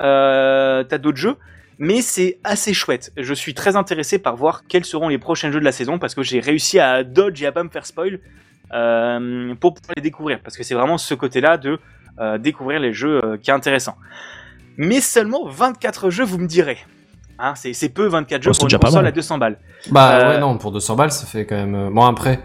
Euh, 0.00 0.84
T'as 0.84 0.98
d'autres 0.98 1.18
jeux. 1.18 1.36
Mais 1.82 2.02
c'est 2.02 2.38
assez 2.44 2.74
chouette. 2.74 3.10
Je 3.16 3.32
suis 3.32 3.54
très 3.54 3.74
intéressé 3.74 4.18
par 4.18 4.36
voir 4.36 4.64
quels 4.68 4.84
seront 4.84 5.08
les 5.08 5.16
prochains 5.16 5.50
jeux 5.50 5.60
de 5.60 5.64
la 5.64 5.72
saison 5.72 5.98
parce 5.98 6.14
que 6.14 6.22
j'ai 6.22 6.38
réussi 6.38 6.78
à 6.78 7.04
dodge 7.04 7.42
et 7.42 7.46
à 7.46 7.52
pas 7.52 7.64
me 7.64 7.70
faire 7.70 7.86
spoil 7.86 8.20
euh, 8.72 9.54
pour 9.54 9.72
pouvoir 9.72 9.94
les 9.96 10.02
découvrir. 10.02 10.40
Parce 10.40 10.58
que 10.58 10.62
c'est 10.62 10.74
vraiment 10.74 10.98
ce 10.98 11.14
côté-là 11.14 11.56
de 11.56 11.78
euh, 12.20 12.36
découvrir 12.36 12.80
les 12.80 12.92
jeux 12.92 13.24
euh, 13.24 13.36
qui 13.38 13.50
est 13.50 13.54
intéressant. 13.54 13.96
Mais 14.82 15.00
seulement 15.02 15.46
24 15.46 16.08
jeux, 16.08 16.24
vous 16.24 16.38
me 16.38 16.46
direz. 16.46 16.78
Hein, 17.38 17.52
c'est 17.54 17.72
c'est 17.74 17.90
peu 17.90 18.06
24 18.06 18.42
jeux 18.42 18.50
Oh, 18.50 18.52
c'est 18.54 18.60
pour 18.60 18.72
une 18.72 18.78
console 18.78 19.06
à 19.06 19.12
200 19.12 19.36
balles. 19.38 19.58
Bah 19.90 20.10
Euh, 20.12 20.30
ouais, 20.34 20.40
non, 20.40 20.56
pour 20.56 20.72
200 20.72 20.96
balles, 20.96 21.12
ça 21.12 21.26
fait 21.26 21.44
quand 21.44 21.56
même. 21.56 21.74
euh, 21.74 21.90
Bon, 21.90 22.04
après, 22.06 22.40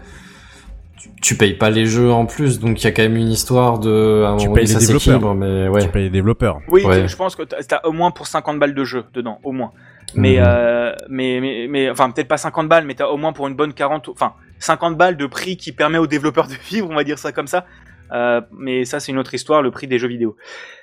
tu, 0.98 1.08
tu 1.22 1.34
payes 1.36 1.54
pas 1.54 1.70
les 1.70 1.86
jeux 1.86 2.10
en 2.12 2.26
plus, 2.26 2.60
donc 2.60 2.80
il 2.82 2.84
y 2.84 2.86
a 2.88 2.92
quand 2.92 3.02
même 3.02 3.16
une 3.16 3.30
histoire 3.30 3.78
de. 3.78 4.24
À 4.26 4.30
un 4.30 4.36
Tu 4.36 4.50
payes 4.52 4.66
ça 4.68 4.78
développeurs. 4.78 5.34
mais 5.34 5.68
ouais. 5.68 5.82
Tu 5.82 5.88
payes 5.88 6.04
les 6.04 6.10
développeurs. 6.10 6.60
Oui, 6.68 6.84
Ouais. 6.84 7.08
je 7.08 7.16
pense 7.16 7.36
que 7.36 7.42
t'as 7.42 7.62
t'as 7.62 7.80
au 7.84 7.92
moins 7.92 8.10
pour 8.10 8.26
50 8.26 8.58
balles 8.58 8.74
de 8.74 8.84
jeu 8.84 9.04
dedans, 9.14 9.38
au 9.42 9.52
moins. 9.52 9.72
Mais, 10.14 10.36
Mhm. 10.38 10.44
euh, 10.46 10.92
mais, 11.08 11.38
mais, 11.40 11.66
mais, 11.68 11.90
enfin, 11.90 12.10
peut-être 12.10 12.28
pas 12.28 12.36
50 12.38 12.68
balles, 12.68 12.84
mais 12.86 12.94
t'as 12.94 13.06
au 13.08 13.16
moins 13.16 13.32
pour 13.32 13.48
une 13.48 13.54
bonne 13.54 13.72
40, 13.74 14.08
enfin, 14.10 14.34
50 14.60 14.96
balles 14.96 15.16
de 15.16 15.26
prix 15.26 15.56
qui 15.56 15.72
permet 15.72 15.98
aux 15.98 16.06
développeurs 16.06 16.46
de 16.46 16.54
vivre, 16.70 16.88
on 16.90 16.94
va 16.94 17.02
dire 17.04 17.18
ça 17.18 17.32
comme 17.32 17.48
ça. 17.48 17.64
Euh, 18.12 18.40
mais 18.56 18.84
ça, 18.84 19.00
c'est 19.00 19.10
une 19.10 19.18
autre 19.18 19.34
histoire, 19.34 19.62
le 19.62 19.70
prix 19.72 19.88
des 19.88 19.98
jeux 19.98 20.06
vidéo. 20.08 20.36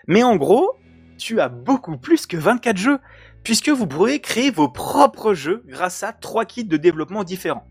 Mais 0.08 0.24
en 0.24 0.36
gros, 0.36 0.72
tu 1.18 1.40
as 1.40 1.50
beaucoup 1.50 1.98
plus 1.98 2.26
que 2.28 2.38
24 2.38 2.78
jeux, 2.78 3.00
puisque 3.44 3.70
vous 3.70 3.88
pourrez 3.88 4.20
créer 4.20 4.52
vos 4.52 4.70
propres 4.70 5.34
jeux 5.34 5.64
grâce 5.68 6.04
à 6.04 6.14
trois 6.14 6.46
kits 6.46 6.66
de 6.66 6.78
développement 6.78 7.24
différents. 7.24 7.68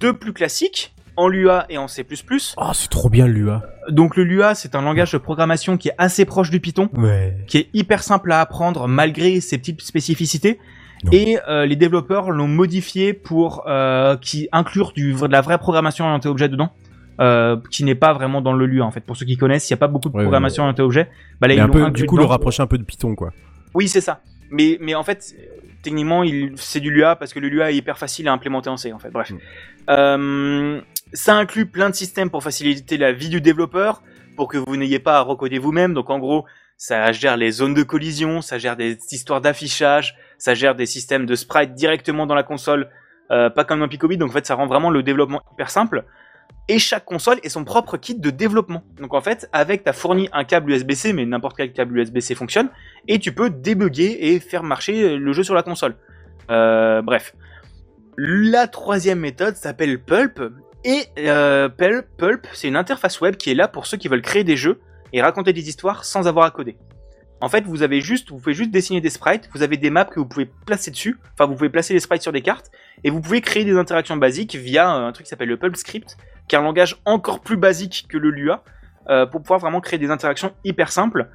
Deux 0.00 0.12
plus 0.18 0.32
classiques, 0.32 0.94
en 1.16 1.28
Lua 1.28 1.64
et 1.70 1.78
en 1.78 1.88
C++. 1.88 2.06
Oh, 2.58 2.70
c'est 2.74 2.90
trop 2.90 3.08
bien 3.08 3.26
l'UA. 3.26 3.62
Donc 3.88 4.16
le 4.16 4.24
Lua, 4.24 4.54
c'est 4.54 4.74
un 4.74 4.82
langage 4.82 5.12
de 5.12 5.18
programmation 5.18 5.76
qui 5.78 5.88
est 5.88 5.94
assez 5.98 6.24
proche 6.26 6.50
du 6.50 6.60
Python 6.60 6.90
Ouais. 6.94 7.36
qui 7.46 7.58
est 7.58 7.68
hyper 7.72 8.02
simple 8.02 8.32
à 8.32 8.40
apprendre 8.40 8.86
malgré 8.86 9.40
ses 9.40 9.56
petites 9.58 9.80
spécificités. 9.80 10.58
Non. 11.04 11.12
Et 11.12 11.38
euh, 11.48 11.66
les 11.66 11.76
développeurs 11.76 12.30
l'ont 12.30 12.48
modifié 12.48 13.12
pour 13.14 13.64
euh, 13.66 14.16
qui 14.16 14.48
inclure 14.52 14.92
du, 14.92 15.12
de 15.14 15.26
la 15.26 15.40
vraie 15.40 15.58
programmation 15.58 16.04
orientée 16.06 16.28
objet 16.28 16.48
dedans, 16.48 16.70
euh, 17.20 17.56
qui 17.70 17.84
n'est 17.84 17.94
pas 17.94 18.12
vraiment 18.12 18.40
dans 18.40 18.52
le 18.52 18.66
Lua 18.66 18.84
en 18.84 18.90
fait. 18.90 19.00
Pour 19.00 19.16
ceux 19.16 19.26
qui 19.26 19.36
connaissent, 19.36 19.68
il 19.70 19.72
n'y 19.72 19.76
a 19.76 19.78
pas 19.78 19.88
beaucoup 19.88 20.08
de 20.08 20.16
Ouais, 20.16 20.22
programmation 20.22 20.64
orientée 20.64 20.82
objet. 20.82 21.08
Bah 21.40 21.48
là, 21.48 21.54
ils 21.54 21.60
un 21.60 21.68
peu, 21.68 21.90
du 21.90 22.06
coup, 22.06 22.16
le 22.16 22.24
rapprocher 22.24 22.62
un 22.62 22.66
peu 22.66 22.78
de 22.78 22.84
Python, 22.84 23.14
quoi. 23.14 23.32
Oui, 23.74 23.88
c'est 23.88 24.00
ça. 24.00 24.20
Mais, 24.50 24.78
mais 24.80 24.94
en 24.94 25.02
fait, 25.02 25.34
techniquement, 25.82 26.24
c'est 26.56 26.80
du 26.80 26.90
Lua 26.90 27.16
parce 27.16 27.32
que 27.32 27.38
le 27.38 27.48
Lua 27.48 27.70
est 27.70 27.76
hyper 27.76 27.98
facile 27.98 28.28
à 28.28 28.32
implémenter 28.32 28.70
en 28.70 28.76
C, 28.76 28.92
en 28.92 28.98
fait. 28.98 29.10
Bref. 29.10 29.30
Mm. 29.30 29.38
Euh, 29.90 30.80
ça 31.12 31.36
inclut 31.36 31.66
plein 31.66 31.90
de 31.90 31.94
systèmes 31.94 32.30
pour 32.30 32.42
faciliter 32.42 32.96
la 32.96 33.12
vie 33.12 33.28
du 33.28 33.40
développeur, 33.40 34.02
pour 34.36 34.48
que 34.48 34.58
vous 34.58 34.76
n'ayez 34.76 34.98
pas 34.98 35.18
à 35.18 35.20
recoder 35.20 35.58
vous-même. 35.58 35.94
Donc, 35.94 36.10
en 36.10 36.18
gros, 36.18 36.44
ça 36.76 37.12
gère 37.12 37.36
les 37.36 37.50
zones 37.50 37.74
de 37.74 37.82
collision, 37.82 38.40
ça 38.40 38.58
gère 38.58 38.76
des 38.76 38.98
histoires 39.10 39.40
d'affichage, 39.40 40.16
ça 40.38 40.54
gère 40.54 40.74
des 40.74 40.86
systèmes 40.86 41.26
de 41.26 41.34
sprite 41.34 41.74
directement 41.74 42.26
dans 42.26 42.34
la 42.34 42.42
console, 42.42 42.88
euh, 43.30 43.48
pas 43.50 43.64
comme 43.64 43.82
un 43.82 43.88
Picobit. 43.88 44.18
Donc, 44.18 44.30
en 44.30 44.32
fait, 44.32 44.46
ça 44.46 44.54
rend 44.54 44.66
vraiment 44.66 44.90
le 44.90 45.02
développement 45.02 45.40
hyper 45.52 45.70
simple. 45.70 46.04
Et 46.68 46.78
chaque 46.80 47.04
console 47.04 47.38
est 47.44 47.48
son 47.48 47.64
propre 47.64 47.96
kit 47.96 48.16
de 48.16 48.30
développement. 48.30 48.82
Donc, 49.00 49.14
en 49.14 49.20
fait, 49.20 49.48
avec, 49.52 49.84
t'as 49.84 49.92
fourni 49.92 50.28
un 50.32 50.44
câble 50.44 50.72
USB-C, 50.72 51.12
mais 51.12 51.24
n'importe 51.24 51.56
quel 51.56 51.72
câble 51.72 51.98
USB-C 51.98 52.34
fonctionne 52.34 52.70
et 53.06 53.20
tu 53.20 53.32
peux 53.32 53.50
débugger 53.50 54.32
et 54.32 54.40
faire 54.40 54.64
marcher 54.64 55.16
le 55.16 55.32
jeu 55.32 55.44
sur 55.44 55.54
la 55.54 55.62
console. 55.62 55.94
Euh, 56.50 57.02
bref. 57.02 57.34
La 58.16 58.66
troisième 58.66 59.20
méthode 59.20 59.56
s'appelle 59.56 60.00
Pulp. 60.00 60.42
Et 60.84 61.04
euh, 61.18 61.68
Pulp, 61.68 62.06
Pulp, 62.16 62.46
c'est 62.52 62.68
une 62.68 62.76
interface 62.76 63.20
web 63.20 63.36
qui 63.36 63.50
est 63.50 63.54
là 63.54 63.68
pour 63.68 63.86
ceux 63.86 63.96
qui 63.96 64.08
veulent 64.08 64.22
créer 64.22 64.44
des 64.44 64.56
jeux 64.56 64.80
et 65.12 65.22
raconter 65.22 65.52
des 65.52 65.68
histoires 65.68 66.04
sans 66.04 66.26
avoir 66.26 66.46
à 66.46 66.50
coder. 66.50 66.76
En 67.40 67.48
fait, 67.48 67.64
vous 67.64 67.82
avez 67.82 68.00
juste, 68.00 68.30
vous 68.30 68.38
pouvez 68.38 68.54
juste 68.54 68.70
dessiner 68.70 69.00
des 69.00 69.10
sprites, 69.10 69.50
vous 69.54 69.62
avez 69.62 69.76
des 69.76 69.90
maps 69.90 70.06
que 70.06 70.18
vous 70.18 70.26
pouvez 70.26 70.46
placer 70.46 70.90
dessus, 70.90 71.18
enfin 71.34 71.46
vous 71.46 71.54
pouvez 71.54 71.68
placer 71.68 71.92
les 71.92 72.00
sprites 72.00 72.22
sur 72.22 72.32
des 72.32 72.40
cartes, 72.40 72.70
et 73.04 73.10
vous 73.10 73.20
pouvez 73.20 73.42
créer 73.42 73.64
des 73.64 73.76
interactions 73.76 74.16
basiques 74.16 74.54
via 74.54 74.96
euh, 74.96 75.06
un 75.06 75.12
truc 75.12 75.26
qui 75.26 75.30
s'appelle 75.30 75.48
le 75.48 75.58
Pulp 75.58 75.76
Script, 75.76 76.16
qui 76.48 76.54
est 76.54 76.58
un 76.58 76.62
langage 76.62 76.96
encore 77.04 77.40
plus 77.40 77.56
basique 77.56 78.06
que 78.08 78.18
le 78.18 78.30
Lua, 78.30 78.62
euh, 79.08 79.26
pour 79.26 79.42
pouvoir 79.42 79.60
vraiment 79.60 79.80
créer 79.80 79.98
des 79.98 80.10
interactions 80.10 80.52
hyper 80.64 80.90
simples. 80.92 81.28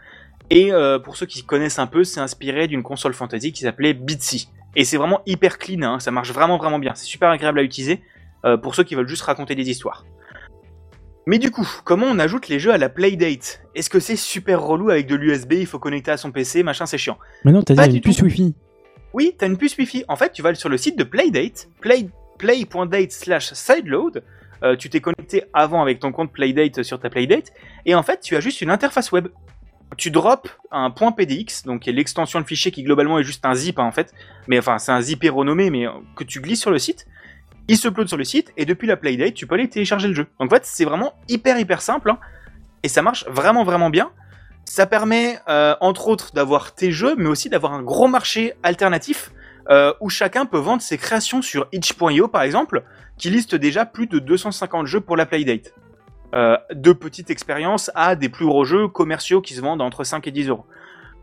Et 0.49 0.73
euh, 0.73 0.99
pour 0.99 1.15
ceux 1.15 1.25
qui 1.25 1.43
connaissent 1.43 1.79
un 1.79 1.87
peu, 1.87 2.03
c'est 2.03 2.19
inspiré 2.19 2.67
d'une 2.67 2.83
console 2.83 3.13
fantasy 3.13 3.53
qui 3.53 3.61
s'appelait 3.61 3.93
Bitsy. 3.93 4.49
Et 4.75 4.83
c'est 4.83 4.97
vraiment 4.97 5.21
hyper 5.25 5.57
clean, 5.57 5.81
hein, 5.81 5.99
ça 5.99 6.11
marche 6.11 6.31
vraiment 6.31 6.57
vraiment 6.57 6.79
bien, 6.79 6.93
c'est 6.95 7.05
super 7.05 7.29
agréable 7.29 7.59
à 7.59 7.63
utiliser 7.63 8.01
euh, 8.45 8.57
pour 8.57 8.75
ceux 8.75 8.83
qui 8.83 8.95
veulent 8.95 9.07
juste 9.07 9.23
raconter 9.23 9.55
des 9.55 9.69
histoires. 9.69 10.05
Mais 11.27 11.37
du 11.37 11.51
coup, 11.51 11.67
comment 11.83 12.07
on 12.07 12.19
ajoute 12.19 12.47
les 12.47 12.57
jeux 12.59 12.71
à 12.71 12.77
la 12.77 12.89
Playdate? 12.89 13.61
Est-ce 13.75 13.89
que 13.89 13.99
c'est 13.99 14.15
super 14.15 14.61
relou 14.61 14.89
avec 14.89 15.07
de 15.07 15.15
l'USB, 15.15 15.53
il 15.53 15.67
faut 15.67 15.77
connecter 15.77 16.11
à 16.11 16.17
son 16.17 16.31
PC, 16.31 16.63
machin, 16.63 16.85
c'est 16.85 16.97
chiant. 16.97 17.17
Mais 17.45 17.51
non, 17.51 17.61
t'as 17.61 17.87
une 17.87 18.01
puce 18.01 18.17
tout. 18.17 18.25
Wi-Fi. 18.25 18.55
Oui, 19.13 19.35
t'as 19.37 19.47
une 19.47 19.57
puce 19.57 19.77
Wi-Fi. 19.77 20.05
En 20.07 20.15
fait, 20.15 20.31
tu 20.31 20.41
vas 20.41 20.55
sur 20.55 20.69
le 20.69 20.77
site 20.77 20.97
de 20.97 21.03
Playdate, 21.03 21.69
play, 21.79 22.07
play.date 22.37 23.11
slash 23.11 23.53
sideload. 23.53 24.23
Euh, 24.63 24.75
tu 24.75 24.89
t'es 24.89 25.01
connecté 25.01 25.43
avant 25.53 25.81
avec 25.81 25.99
ton 25.99 26.11
compte 26.11 26.31
Playdate 26.31 26.83
sur 26.83 26.99
ta 26.99 27.09
Playdate. 27.09 27.51
Et 27.85 27.95
en 27.95 28.03
fait, 28.03 28.21
tu 28.21 28.35
as 28.35 28.39
juste 28.39 28.61
une 28.61 28.69
interface 28.69 29.11
web. 29.11 29.27
Tu 29.97 30.09
drops 30.09 30.49
un 30.71 30.89
point 30.89 31.11
.pdx, 31.11 31.63
donc 31.65 31.85
l'extension 31.85 32.39
de 32.39 32.45
fichier 32.45 32.71
qui 32.71 32.81
globalement 32.83 33.19
est 33.19 33.23
juste 33.23 33.45
un 33.45 33.53
zip 33.53 33.77
hein, 33.77 33.83
en 33.83 33.91
fait. 33.91 34.13
Mais 34.47 34.57
enfin, 34.57 34.77
c'est 34.77 34.91
un 34.91 35.01
zip 35.01 35.23
renommé, 35.29 35.69
mais 35.69 35.85
euh, 35.85 35.91
que 36.15 36.23
tu 36.23 36.39
glisses 36.39 36.61
sur 36.61 36.71
le 36.71 36.79
site. 36.79 37.07
Il 37.67 37.77
se 37.77 37.87
upload 37.87 38.07
sur 38.07 38.17
le 38.17 38.23
site 38.23 38.53
et 38.57 38.65
depuis 38.65 38.87
la 38.87 38.97
Playdate, 38.97 39.33
tu 39.33 39.47
peux 39.47 39.55
aller 39.55 39.69
télécharger 39.69 40.07
le 40.07 40.13
jeu. 40.13 40.27
Donc 40.39 40.51
en 40.51 40.55
fait, 40.55 40.65
c'est 40.65 40.85
vraiment 40.85 41.13
hyper 41.27 41.59
hyper 41.59 41.81
simple 41.81 42.09
hein, 42.09 42.19
et 42.83 42.87
ça 42.87 43.01
marche 43.01 43.25
vraiment 43.27 43.63
vraiment 43.63 43.89
bien. 43.89 44.11
Ça 44.65 44.85
permet 44.85 45.39
euh, 45.49 45.75
entre 45.81 46.07
autres 46.07 46.33
d'avoir 46.33 46.73
tes 46.73 46.91
jeux, 46.91 47.15
mais 47.17 47.27
aussi 47.27 47.49
d'avoir 47.49 47.73
un 47.73 47.83
gros 47.83 48.07
marché 48.07 48.53
alternatif 48.63 49.31
euh, 49.69 49.93
où 50.01 50.09
chacun 50.09 50.45
peut 50.45 50.57
vendre 50.57 50.81
ses 50.81 50.97
créations 50.97 51.41
sur 51.41 51.67
itch.io 51.71 52.27
par 52.27 52.43
exemple, 52.43 52.83
qui 53.17 53.29
liste 53.29 53.55
déjà 53.55 53.85
plus 53.85 54.07
de 54.07 54.19
250 54.19 54.87
jeux 54.87 55.01
pour 55.01 55.17
la 55.17 55.25
Playdate. 55.25 55.73
Euh, 56.33 56.57
de 56.73 56.93
petites 56.93 57.29
expériences 57.29 57.91
à 57.93 58.15
des 58.15 58.29
plus 58.29 58.45
gros 58.45 58.63
jeux 58.63 58.87
commerciaux 58.87 59.41
qui 59.41 59.53
se 59.53 59.59
vendent 59.59 59.81
entre 59.81 60.05
5 60.05 60.25
et 60.27 60.31
10 60.31 60.47
euros. 60.47 60.65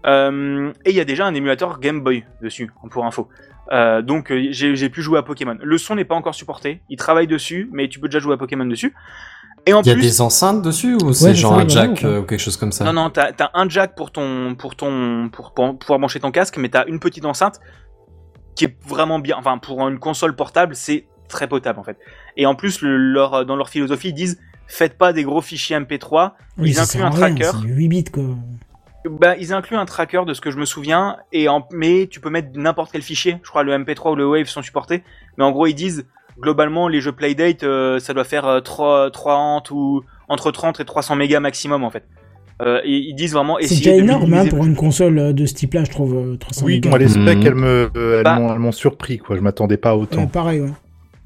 Euh, 0.07 0.71
et 0.85 0.91
il 0.91 0.97
y 0.97 1.01
a 1.01 1.05
déjà 1.05 1.27
un 1.27 1.35
émulateur 1.35 1.81
Game 1.81 2.03
Boy 2.03 2.25
dessus, 2.43 2.71
pour 2.91 3.07
info. 3.07 3.29
Euh, 3.73 4.03
donc 4.03 4.33
j'ai 4.51 4.89
pu 4.91 5.03
jouer 5.03 5.19
à 5.19 5.23
Pokémon. 5.23 5.57
Le 5.63 5.79
son 5.79 5.95
n'est 5.95 6.05
pas 6.05 6.15
encore 6.15 6.35
supporté, 6.35 6.83
il 6.89 6.97
travaille 6.97 7.27
dessus, 7.27 7.69
mais 7.73 7.89
tu 7.89 8.01
peux 8.01 8.09
déjà 8.09 8.19
jouer 8.19 8.35
à 8.35 8.37
Pokémon 8.37 8.65
dessus. 8.67 8.95
Et 9.67 9.75
en 9.75 9.83
Il 9.83 9.89
y 9.89 9.91
a 9.91 9.95
plus, 9.95 10.03
des 10.03 10.21
enceintes 10.21 10.63
dessus 10.63 10.95
ou 10.95 11.09
Ouais, 11.09 11.13
c'est 11.13 11.25
c'est 11.25 11.35
genre 11.35 11.57
ça, 11.57 11.61
un 11.61 11.67
voilà, 11.67 11.87
jack 11.87 12.01
ou 12.03 12.07
euh, 12.07 12.23
quelque 12.23 12.41
chose 12.41 12.57
comme 12.57 12.73
ça? 12.73 12.85
Non 12.85 12.93
non, 12.93 13.11
t'as 13.11 13.33
as 13.39 13.51
un 13.55 13.69
jack 13.69 13.95
pour 13.97 14.11
ton 14.11 14.55
pour 14.55 14.77
ton 14.77 15.29
pour, 15.31 15.53
pour 15.53 15.79
pouvoir 15.79 15.99
brancher 15.99 16.21
ton 16.21 16.31
casque, 16.31 16.57
mais 16.57 16.69
t'as 16.69 16.87
une 16.87 17.01
petite 17.01 17.25
enceinte 17.25 17.61
qui 18.59 18.65
est 18.65 18.77
vraiment 18.87 19.21
bien. 19.21 19.37
Enfin, 19.39 19.57
pour 19.59 19.87
une 19.89 20.01
console 20.01 20.35
portable, 20.35 20.75
c'est 20.75 21.07
très 21.29 21.47
potable 21.47 21.79
en 21.79 21.85
fait. 21.85 21.97
Et 22.37 22.45
en 22.45 22.55
plus, 22.57 22.83
le- 22.83 22.97
leur, 22.97 23.47
dans 23.47 23.55
leur 23.55 23.69
philosophie, 23.69 24.09
ils 24.09 24.15
disent 24.15 24.41
faites 24.67 24.99
pas 24.99 25.13
des 25.13 25.23
gros 25.23 25.41
fichiers 25.41 25.77
MP3. 25.79 26.33
Oui, 26.59 26.71
ils 26.71 26.81
incluent 26.81 27.03
un 27.03 27.11
rien, 27.11 27.35
tracker. 27.35 27.51
C'est 27.55 27.61
du 27.67 27.73
8 27.73 27.89
bits, 27.89 28.05
quoi. 28.05 28.25
Bah, 29.09 29.37
ils 29.37 29.53
incluent 29.53 29.77
un 29.77 29.87
tracker 29.87 30.25
de 30.27 30.35
ce 30.35 30.41
que 30.41 30.51
je 30.51 30.59
me 30.59 30.65
souviens, 30.65 31.19
et 31.33 31.49
en, 31.49 31.67
mais 31.73 32.09
tu 32.11 32.21
peux 32.21 32.31
mettre 32.31 32.49
n'importe 32.55 32.91
quel 32.91 33.03
fichier. 33.03 33.39
Je 33.45 33.49
crois 33.49 33.63
le 33.63 33.73
MP3 33.73 34.11
ou 34.13 34.17
le 34.17 34.27
Wave 34.27 34.47
sont 34.47 34.61
supportés. 34.63 35.05
Mais 35.37 35.45
en 35.45 35.53
gros, 35.53 35.67
ils 35.69 35.75
disent 35.75 36.05
globalement 36.41 36.89
les 36.89 37.01
jeux 37.01 37.13
Playdate, 37.13 37.63
euh, 37.63 38.01
ça 38.01 38.13
doit 38.13 38.25
faire 38.25 38.45
euh, 38.47 38.61
3, 38.61 39.11
30 39.13 39.71
ou 39.71 40.03
entre 40.29 40.51
30 40.51 40.81
et 40.81 40.85
300 40.85 41.15
mégas 41.17 41.41
maximum 41.41 41.85
en 41.85 41.91
fait. 41.91 42.05
Euh, 42.61 42.81
et 42.85 42.97
ils 42.97 43.15
disent 43.15 43.35
vraiment 43.35 43.57
C'est 43.61 43.77
déjà 43.77 43.95
énorme 43.95 44.35
hein, 44.35 44.47
pour 44.47 44.65
une 44.67 44.75
console 44.75 45.19
euh, 45.19 45.33
de 45.33 45.47
ce 45.47 45.55
type-là, 45.55 45.85
je 45.85 45.91
trouve, 45.91 46.15
euh, 46.17 46.37
300 46.37 46.67
Oui, 46.67 46.75
mégas. 46.75 46.91
moi 46.91 46.99
les 46.99 47.09
specs, 47.09 47.45
elles 47.45 47.55
euh, 47.57 47.89
elles 48.19 48.25
Bah. 48.25 48.37
m'ont- 48.41 48.53
elles 48.53 48.59
m'ont 48.59 48.73
surpris 48.73 49.19
quoi. 49.19 49.37
Je 49.37 49.41
m'attendais 49.43 49.77
pas 49.77 49.95
autant. 49.97 50.23
Ouais, 50.23 50.27
pareil, 50.27 50.61
ouais. 50.63 50.73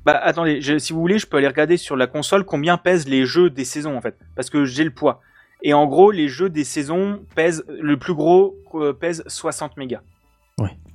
Bah 0.04 0.20
attendez, 0.22 0.60
je- 0.60 0.78
si 0.78 0.92
vous 0.92 1.00
voulez, 1.00 1.18
je 1.18 1.26
peux 1.26 1.38
aller 1.38 1.46
regarder 1.48 1.76
sur 1.78 1.96
la 1.96 2.06
console 2.06 2.44
combien 2.44 2.76
pèsent 2.76 3.08
les 3.08 3.24
jeux 3.24 3.48
des 3.50 3.64
saisons 3.64 3.96
en 3.96 4.00
fait, 4.02 4.16
parce 4.36 4.50
que 4.50 4.64
j'ai 4.66 4.84
le 4.84 4.90
poids. 4.90 5.20
Et 5.62 5.72
en 5.74 5.86
gros, 5.86 6.10
les 6.10 6.28
jeux 6.28 6.50
des 6.50 6.64
saisons 6.64 7.20
pèsent, 7.36 7.64
le 7.80 7.96
plus 7.96 8.14
gros 8.14 8.56
euh, 8.74 8.92
pèse 8.92 9.22
60 9.26 9.76
mégas. 9.76 10.00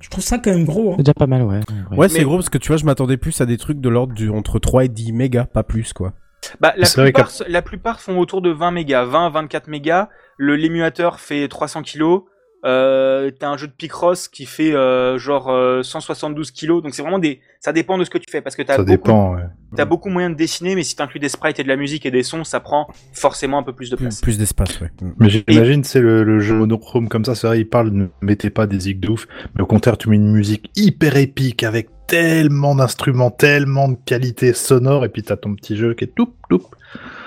Je 0.00 0.08
trouve 0.08 0.22
ça 0.22 0.38
quand 0.38 0.52
même 0.52 0.64
gros. 0.64 0.90
Hein. 0.92 0.94
C'est 0.98 1.02
déjà 1.02 1.14
pas 1.14 1.26
mal, 1.26 1.42
ouais. 1.42 1.56
ouais. 1.90 1.96
Ouais, 1.98 2.08
c'est 2.08 2.22
gros 2.22 2.36
parce 2.36 2.48
que 2.48 2.58
tu 2.58 2.68
vois, 2.68 2.76
je 2.76 2.84
m'attendais 2.84 3.16
plus 3.16 3.40
à 3.40 3.46
des 3.46 3.56
trucs 3.56 3.80
de 3.80 3.88
l'ordre 3.88 4.14
du 4.14 4.30
entre 4.30 4.60
3 4.60 4.84
et 4.84 4.88
10 4.88 5.12
mégas, 5.12 5.44
pas 5.46 5.64
plus 5.64 5.92
quoi. 5.92 6.12
Bah 6.60 6.72
la 6.76 6.86
plupart, 6.88 7.30
la 7.48 7.62
plupart 7.62 8.00
font 8.00 8.18
autour 8.20 8.40
de 8.40 8.50
20 8.50 8.70
mégas, 8.70 9.04
20, 9.04 9.30
24 9.30 9.66
mégas. 9.66 10.08
Le 10.38 10.56
l'émulateur 10.56 11.20
fait 11.20 11.46
300 11.48 11.82
kilos. 11.82 12.22
Euh, 12.64 13.30
t'as 13.38 13.50
un 13.50 13.56
jeu 13.56 13.68
de 13.68 13.72
Picross 13.72 14.26
qui 14.26 14.44
fait 14.44 14.74
euh, 14.74 15.16
genre 15.16 15.48
euh, 15.48 15.84
172 15.84 16.50
kilos, 16.50 16.82
donc 16.82 16.92
c'est 16.92 17.02
vraiment 17.02 17.20
des, 17.20 17.40
ça 17.60 17.72
dépend 17.72 17.96
de 17.98 18.02
ce 18.02 18.10
que 18.10 18.18
tu 18.18 18.24
fais 18.28 18.40
parce 18.40 18.56
que 18.56 18.62
t'as 18.62 18.72
Ça 18.72 18.78
beaucoup, 18.78 18.90
dépend, 18.90 19.34
ouais. 19.36 19.42
t'as 19.76 19.84
beaucoup 19.84 20.08
moyen 20.08 20.28
de 20.28 20.34
dessiner, 20.34 20.74
mais 20.74 20.82
si 20.82 20.96
t'inclus 20.96 21.20
des 21.20 21.28
sprites 21.28 21.60
et 21.60 21.62
de 21.62 21.68
la 21.68 21.76
musique 21.76 22.04
et 22.04 22.10
des 22.10 22.24
sons, 22.24 22.42
ça 22.42 22.58
prend 22.58 22.88
forcément 23.12 23.58
un 23.58 23.62
peu 23.62 23.72
plus 23.72 23.90
de 23.90 23.96
place. 23.96 24.20
plus 24.20 24.38
d'espace, 24.38 24.80
ouais. 24.80 24.90
Mais 25.20 25.28
j'imagine, 25.28 25.84
c'est 25.84 26.00
le, 26.00 26.24
le 26.24 26.40
jeu 26.40 26.56
monochrome 26.56 27.08
comme 27.08 27.24
ça, 27.24 27.36
c'est 27.36 27.46
vrai, 27.46 27.60
il 27.60 27.68
parle, 27.68 27.90
ne 27.90 28.06
mettez 28.22 28.50
pas 28.50 28.66
des 28.66 28.80
zigs 28.80 28.98
de 28.98 29.10
ouf, 29.10 29.28
mais 29.54 29.62
au 29.62 29.66
contraire, 29.66 29.96
tu 29.96 30.08
mets 30.08 30.16
une 30.16 30.32
musique 30.32 30.68
hyper 30.74 31.16
épique 31.16 31.62
avec 31.62 31.88
tellement 32.08 32.74
d'instruments, 32.74 33.30
tellement 33.30 33.88
de 33.88 33.96
qualité 34.04 34.52
sonore, 34.52 35.04
et 35.04 35.08
puis 35.08 35.22
t'as 35.22 35.36
ton 35.36 35.54
petit 35.54 35.76
jeu 35.76 35.94
qui 35.94 36.04
est 36.04 36.12
tout, 36.14 36.32
tout. 36.48 36.62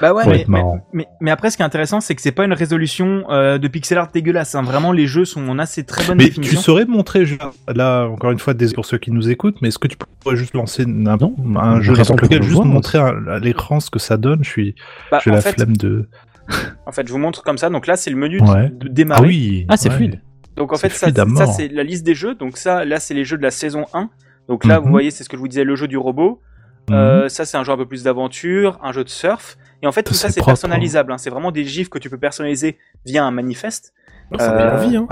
Bah 0.02 0.14
ouais, 0.14 0.26
mais, 0.26 0.46
mais, 0.48 0.64
mais, 0.92 1.08
mais 1.22 1.32
après, 1.32 1.52
ce 1.52 1.58
qui 1.58 1.62
est 1.62 1.66
intéressant, 1.66 2.02
c'est 2.02 2.16
que 2.16 2.22
c'est 2.24 2.32
pas 2.32 2.44
une 2.44 2.54
résolution 2.54 3.26
euh, 3.30 3.60
de 3.60 3.68
pixel 3.68 4.00
art 4.00 4.10
dégueulasse. 4.12 4.56
Hein. 4.56 4.64
Vraiment, 4.64 4.92
les 4.92 5.06
jeux 5.06 5.26
sont 5.26 5.48
en 5.48 5.60
assez 5.60 5.84
très 5.84 6.04
bonne 6.06 6.18
Mais 6.18 6.24
tu 6.26 6.30
définition. 6.32 6.60
saurais 6.60 6.86
montrer, 6.86 7.26
là, 7.68 8.08
encore 8.08 8.32
une 8.32 8.40
fois, 8.40 8.56
désolé 8.56 8.76
pour 8.76 8.86
ceux 8.86 8.98
qui 8.98 9.12
nous 9.12 9.30
écoutent, 9.30 9.62
mais 9.62 9.68
est-ce 9.68 9.78
que 9.78 9.88
tu 9.88 9.98
pourrais 10.20 10.36
juste 10.36 10.56
lancer 10.56 10.84
un, 10.84 10.86
Non, 10.88 11.36
un 11.56 11.82
jeu 11.82 11.94
pour 11.94 12.16
lequel, 12.16 12.40
le 12.40 12.44
juste 12.44 12.56
voir, 12.56 12.66
montrer 12.66 12.98
à, 12.98 13.40
l'écran 13.40 13.80
ce 13.80 13.92
que 13.92 14.00
ça 14.00 14.18
donne, 14.18 14.44
je 14.44 14.50
suis, 14.50 14.76
Bah, 15.12 15.20
j'ai 15.24 15.30
la 15.30 15.42
fait, 15.42 15.54
flemme 15.54 15.78
de... 15.78 16.08
en 16.88 16.92
fait, 16.92 17.08
je 17.08 17.12
vous 17.12 17.20
montre 17.20 17.44
comme 17.44 17.60
ça. 17.60 17.70
Donc 17.70 17.86
là, 17.86 17.96
c'est 17.96 18.10
le 18.10 18.18
menu 18.18 18.42
Ouais. 18.42 18.72
de 18.72 18.88
démarrer. 18.88 19.22
Ah 19.22 19.28
oui! 19.28 19.66
Ah, 19.70 19.78
c'est 19.78 19.90
ouais. 19.90 19.96
fluide. 19.96 20.22
Donc 20.56 20.74
en 20.74 20.78
fait, 20.78 20.90
ça, 20.90 21.08
ça 21.14 21.46
c'est 21.46 21.68
la 21.68 21.84
liste 21.84 22.04
des 22.06 22.16
jeux. 22.16 22.34
Donc 22.36 22.58
ça, 22.58 22.86
là, 22.86 23.00
c'est 23.00 23.14
les 23.14 23.24
jeux 23.24 23.38
de 23.38 23.44
la 23.44 23.52
saison 23.52 23.86
1. 23.94 24.10
Donc 24.52 24.66
là, 24.66 24.80
Mhm. 24.80 24.84
vous 24.86 24.92
voyez, 24.92 25.12
c'est 25.12 25.24
ce 25.24 25.30
que 25.30 25.38
je 25.38 25.42
vous 25.42 25.48
disais, 25.48 25.64
le 25.64 25.76
jeu 25.78 25.88
du 25.88 25.96
robot. 25.98 26.42
Mhm. 26.90 26.96
Euh, 26.96 27.30
ça, 27.30 27.46
c'est 27.46 27.56
un 27.56 27.64
jeu 27.64 27.72
un 27.72 27.78
peu 27.78 27.86
plus 27.86 28.04
d'aventure, 28.04 28.78
un 28.84 28.92
jeu 28.92 29.06
de 29.06 29.10
surf. 29.10 29.58
Et 29.82 29.88
en 29.88 29.94
fait, 29.94 30.04
tout 30.04 30.14
Ça, 30.14 30.30
c'est 30.30 30.44
personnalisable. 30.44 31.14
hein. 31.14 31.18
C'est 31.18 31.30
vraiment 31.30 31.52
des 31.54 31.64
gifs 31.64 31.88
que 31.90 31.98
tu 32.00 32.10
peux 32.10 32.18
personnaliser 32.18 32.78
via 33.06 33.24
un 33.24 33.32
manifeste. 33.32 33.94
Ça 34.38 34.52
Euh, 34.54 34.78
envie, 34.78 34.98
hein. 34.98 35.08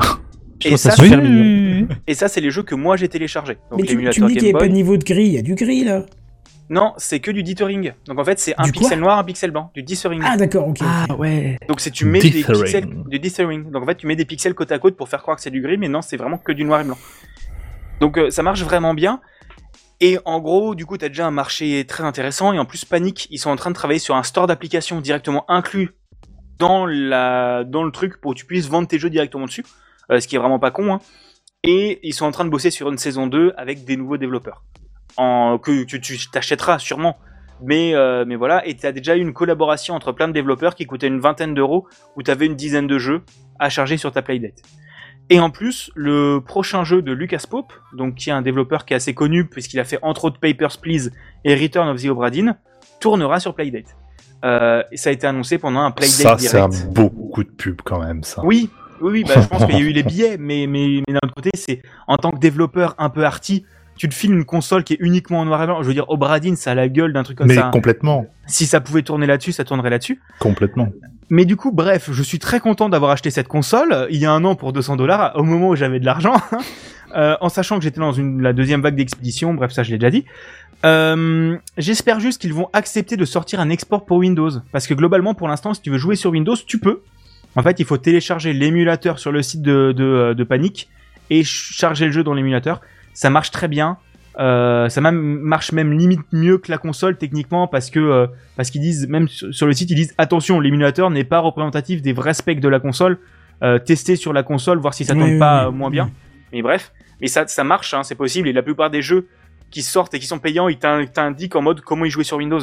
Et 0.65 0.75
ça 0.75 0.91
ça, 0.91 1.03
Oui. 1.05 1.87
Et 2.05 2.15
ça, 2.15 2.27
c'est 2.27 2.41
les 2.41 2.51
jeux 2.51 2.63
que 2.63 2.75
moi 2.75 2.97
j'ai 2.97 3.07
téléchargés. 3.07 3.57
Donc 3.71 3.79
Mais 3.79 3.87
tu, 3.87 3.95
tu 4.09 4.21
me 4.21 4.27
dis 4.27 4.35
qu'il 4.35 4.43
n'y 4.43 4.53
a 4.53 4.57
pas 4.59 4.67
de 4.67 4.73
niveau 4.73 4.97
de 4.97 5.05
gris, 5.05 5.23
il 5.27 5.33
y 5.33 5.37
a 5.37 5.41
du 5.41 5.55
gris 5.55 5.85
là. 5.85 6.03
Non, 6.69 6.93
c'est 6.97 7.21
que 7.21 7.31
du 7.31 7.43
dithering. 7.43 7.93
Donc 8.07 8.19
en 8.19 8.25
fait, 8.25 8.39
c'est 8.39 8.53
un 8.57 8.63
Du 8.63 8.73
pixel 8.73 8.99
noir, 8.99 9.17
un 9.17 9.23
pixel 9.23 9.51
blanc, 9.51 9.71
du 9.73 9.83
dithering. 9.83 10.21
Ah 10.23 10.35
d'accord, 10.35 10.67
ok. 10.67 10.79
Ah 10.83 11.15
ouais. 11.15 11.57
Donc 11.69 11.79
c'est 11.79 11.91
tu 11.91 12.03
mets 12.05 12.19
des 12.19 12.29
pixels 12.29 12.87
du 13.07 13.19
dithering. 13.19 13.71
Donc 13.71 13.83
en 13.83 13.85
fait, 13.85 13.95
tu 13.95 14.05
mets 14.05 14.17
des 14.17 14.25
pixels 14.25 14.53
côte 14.53 14.71
à 14.73 14.79
côte 14.79 14.97
pour 14.97 15.07
faire 15.07 15.21
croire 15.21 15.37
que 15.37 15.41
c'est 15.43 15.49
du 15.49 15.61
gris, 15.61 15.77
mais 15.77 15.87
non, 15.87 16.01
c'est 16.01 16.17
vraiment 16.17 16.37
que 16.37 16.51
du 16.51 16.65
noir 16.65 16.81
et 16.81 16.83
blanc. 16.83 16.97
Donc 17.99 18.17
euh, 18.17 18.29
ça 18.29 18.43
marche 18.43 18.63
vraiment 18.63 18.93
bien. 18.93 19.21
Et 20.01 20.17
en 20.25 20.39
gros, 20.39 20.75
du 20.75 20.85
coup, 20.85 20.97
tu 20.97 21.05
as 21.05 21.09
déjà 21.09 21.27
un 21.27 21.31
marché 21.31 21.85
très 21.85 22.03
intéressant. 22.03 22.53
Et 22.53 22.59
en 22.59 22.65
plus, 22.65 22.85
Panic, 22.85 23.27
ils 23.31 23.37
sont 23.37 23.49
en 23.49 23.55
train 23.57 23.69
de 23.69 23.75
travailler 23.75 23.99
sur 23.99 24.15
un 24.15 24.23
store 24.23 24.47
d'applications 24.47 25.01
directement 25.01 25.43
inclus 25.49 25.95
dans, 26.57 26.85
le 26.85 27.89
truc 27.91 28.21
pour 28.21 28.33
que 28.33 28.39
tu 28.39 28.45
puisses 28.45 28.69
vendre 28.69 28.87
tes 28.87 28.97
jeux 28.97 29.09
directement 29.09 29.45
dessus. 29.45 29.65
Euh, 30.11 30.19
ce 30.19 30.27
qui 30.27 30.35
est 30.35 30.39
vraiment 30.39 30.59
pas 30.59 30.71
con. 30.71 30.93
Hein. 30.93 30.99
Et 31.63 31.99
ils 32.03 32.13
sont 32.13 32.25
en 32.25 32.31
train 32.31 32.45
de 32.45 32.49
bosser 32.49 32.71
sur 32.71 32.89
une 32.89 32.97
saison 32.97 33.27
2 33.27 33.53
avec 33.57 33.83
des 33.83 33.97
nouveaux 33.97 34.17
développeurs. 34.17 34.63
Que, 35.17 35.83
tu 35.83 36.17
t'achèteras 36.31 36.79
sûrement. 36.79 37.17
Mais, 37.61 37.93
euh, 37.93 38.23
voilà, 38.37 38.65
et 38.65 38.77
tu 38.77 38.85
as 38.85 38.93
déjà 38.93 39.17
eu 39.17 39.19
une 39.19 39.33
collaboration 39.33 39.93
entre 39.93 40.13
plein 40.13 40.29
de 40.29 40.33
développeurs 40.33 40.75
qui 40.75 40.85
coûtait 40.85 41.07
une 41.07 41.19
vingtaine 41.19 41.53
d'euros, 41.53 41.87
où 42.15 42.23
tu 42.23 42.31
avais 42.31 42.45
une 42.45 42.55
dizaine 42.55 42.87
de 42.87 42.97
jeux 42.97 43.23
à 43.59 43.69
charger 43.69 43.97
sur 43.97 44.13
ta 44.13 44.21
Playdate. 44.21 44.61
Et 45.29 45.39
en 45.39 45.49
plus, 45.51 45.91
le 45.95 46.39
prochain 46.39 46.83
jeu 46.83 47.01
de 47.01 47.11
Lucas 47.11 47.43
Pope, 47.49 47.71
donc 47.93 48.15
qui 48.15 48.29
est 48.29 48.33
un 48.33 48.41
développeur 48.41 48.85
qui 48.85 48.93
est 48.93 48.97
assez 48.97 49.13
connu 49.13 49.45
puisqu'il 49.45 49.79
a 49.79 49.83
fait 49.83 49.99
entre 50.01 50.25
autres 50.25 50.39
Papers, 50.39 50.77
Please 50.81 51.11
et 51.45 51.55
Return 51.55 51.87
of 51.89 52.01
the 52.01 52.07
Obra 52.07 52.29
Dinn, 52.31 52.55
tournera 52.99 53.39
sur 53.39 53.53
Playdate. 53.53 53.95
Euh, 54.43 54.81
et 54.91 54.97
ça 54.97 55.09
a 55.09 55.13
été 55.13 55.27
annoncé 55.27 55.57
pendant 55.57 55.81
un 55.81 55.91
Playdate 55.91 56.15
Ça, 56.15 56.37
c'est 56.39 56.57
un 56.57 56.69
direct. 56.69 56.93
beaucoup 56.93 57.43
de 57.43 57.49
pub 57.49 57.81
quand 57.83 57.99
même, 57.99 58.23
ça. 58.23 58.41
Oui, 58.43 58.69
oui, 59.01 59.11
oui, 59.11 59.23
bah, 59.23 59.35
je 59.41 59.47
pense 59.47 59.65
qu'il 59.67 59.75
y 59.75 59.77
a 59.77 59.81
eu 59.81 59.91
les 59.91 60.03
billets, 60.03 60.37
mais, 60.39 60.65
mais, 60.67 61.03
mais 61.07 61.13
d'un 61.13 61.19
autre 61.23 61.35
côté, 61.35 61.51
c'est 61.53 61.81
en 62.07 62.17
tant 62.17 62.31
que 62.31 62.39
développeur 62.39 62.95
un 62.97 63.09
peu 63.09 63.23
arty, 63.23 63.65
tu 63.97 64.07
te 64.09 64.15
files 64.15 64.31
une 64.33 64.45
console 64.45 64.83
qui 64.83 64.93
est 64.93 64.99
uniquement 65.01 65.41
en 65.41 65.45
noir 65.45 65.61
et 65.61 65.65
blanc. 65.67 65.81
Je 65.83 65.87
veux 65.87 65.93
dire, 65.93 66.09
Obra 66.09 66.39
Dinn, 66.39 66.55
ça 66.55 66.71
a 66.71 66.75
la 66.75 66.87
gueule 66.89 67.13
d'un 67.13 67.23
truc 67.23 67.37
comme 67.37 67.47
Mais 67.47 67.55
ça. 67.55 67.69
complètement, 67.71 68.25
Si 68.47 68.65
ça 68.65 68.79
pouvait 68.81 69.01
tourner 69.03 69.27
là-dessus, 69.27 69.51
ça 69.51 69.63
tournerait 69.65 69.89
là-dessus. 69.91 70.19
complètement. 70.39 70.87
Mais 71.29 71.45
du 71.45 71.55
coup, 71.55 71.71
bref, 71.71 72.09
je 72.11 72.23
suis 72.23 72.39
très 72.39 72.59
content 72.59 72.89
d'avoir 72.89 73.11
acheté 73.11 73.29
cette 73.29 73.47
console 73.47 73.93
euh, 73.93 74.07
il 74.09 74.17
y 74.17 74.25
a 74.25 74.31
un 74.31 74.43
an 74.45 74.55
pour 74.55 74.73
200 74.73 74.95
dollars, 74.95 75.31
au 75.35 75.43
moment 75.43 75.69
où 75.69 75.75
j'avais 75.75 75.99
de 75.99 76.05
l'argent, 76.05 76.33
euh, 77.15 77.35
en 77.41 77.49
sachant 77.49 77.77
que 77.77 77.83
j'étais 77.83 77.99
dans 77.99 78.11
la 78.39 78.53
deuxième 78.53 78.81
vague 78.81 78.95
d'expédition, 78.95 79.53
bref, 79.53 79.71
ça 79.71 79.83
je 79.83 79.91
l'ai 79.91 79.97
déjà 79.97 80.09
dit. 80.09 80.25
Euh, 80.85 81.55
J'espère 81.77 82.19
juste 82.19 82.41
qu'ils 82.41 82.53
vont 82.53 82.69
accepter 82.73 83.17
de 83.17 83.25
sortir 83.25 83.59
un 83.59 83.69
export 83.69 84.05
pour 84.05 84.17
Windows, 84.17 84.49
parce 84.71 84.87
que 84.87 84.93
globalement, 84.93 85.33
pour 85.33 85.47
l'instant, 85.47 85.73
si 85.73 85.81
tu 85.81 85.89
veux 85.91 85.97
jouer 85.97 86.15
sur 86.15 86.31
Windows, 86.31 86.55
tu 86.55 86.79
peux. 86.79 87.01
En 87.55 87.63
fait, 87.63 87.79
il 87.79 87.85
faut 87.85 87.97
télécharger 87.97 88.53
l'émulateur 88.53 89.19
sur 89.19 89.31
le 89.31 89.41
site 89.41 89.61
de, 89.61 89.91
de, 89.95 90.33
de 90.33 90.43
Panic 90.43 90.89
et 91.29 91.37
ch- 91.43 91.73
charger 91.75 92.05
le 92.05 92.11
jeu 92.11 92.23
dans 92.23 92.33
l'émulateur. 92.33 92.79
Ça 93.13 93.29
marche 93.29 93.51
très 93.51 93.67
bien. 93.67 93.97
Euh, 94.39 94.87
ça 94.87 95.01
même, 95.01 95.19
marche 95.19 95.73
même 95.73 95.91
limite 95.91 96.21
mieux 96.31 96.57
que 96.59 96.71
la 96.71 96.77
console 96.77 97.17
techniquement 97.17 97.67
parce 97.67 97.89
que 97.89 97.99
euh, 97.99 98.27
parce 98.55 98.69
qu'ils 98.71 98.79
disent 98.81 99.05
même 99.09 99.27
sur 99.27 99.65
le 99.67 99.73
site 99.73 99.89
ils 99.91 99.95
disent 99.95 100.13
attention 100.17 100.61
l'émulateur 100.61 101.09
n'est 101.09 101.25
pas 101.25 101.39
représentatif 101.39 102.01
des 102.01 102.13
vrais 102.13 102.33
specs 102.33 102.61
de 102.61 102.69
la 102.69 102.79
console 102.79 103.17
euh, 103.63 103.79
tester 103.79 104.15
sur 104.15 104.31
la 104.31 104.43
console 104.43 104.77
voir 104.77 104.93
si 104.93 105.03
ça 105.03 105.13
Oui, 105.13 105.23
oui, 105.33 105.39
pas 105.39 105.63
oui. 105.63 105.67
euh, 105.67 105.71
moins 105.71 105.89
bien 105.89 106.09
mais 106.53 106.61
bref 106.61 106.93
mais 107.19 107.27
ça 107.27 107.45
ça 107.47 107.65
marche 107.65 107.93
hein, 107.93 108.03
c'est 108.03 108.15
possible 108.15 108.47
et 108.47 108.53
la 108.53 108.61
plupart 108.63 108.89
des 108.89 109.01
jeux 109.01 109.27
qui 109.71 109.81
sortent 109.81 110.13
et 110.13 110.19
qui 110.19 110.25
sont 110.25 110.39
payants 110.39 110.69
ils 110.69 110.77
t'in- 110.77 111.05
t'indiquent 111.05 111.57
en 111.57 111.61
mode 111.61 111.81
comment 111.81 112.05
y 112.05 112.09
jouer 112.09 112.23
sur 112.23 112.37
Windows 112.37 112.61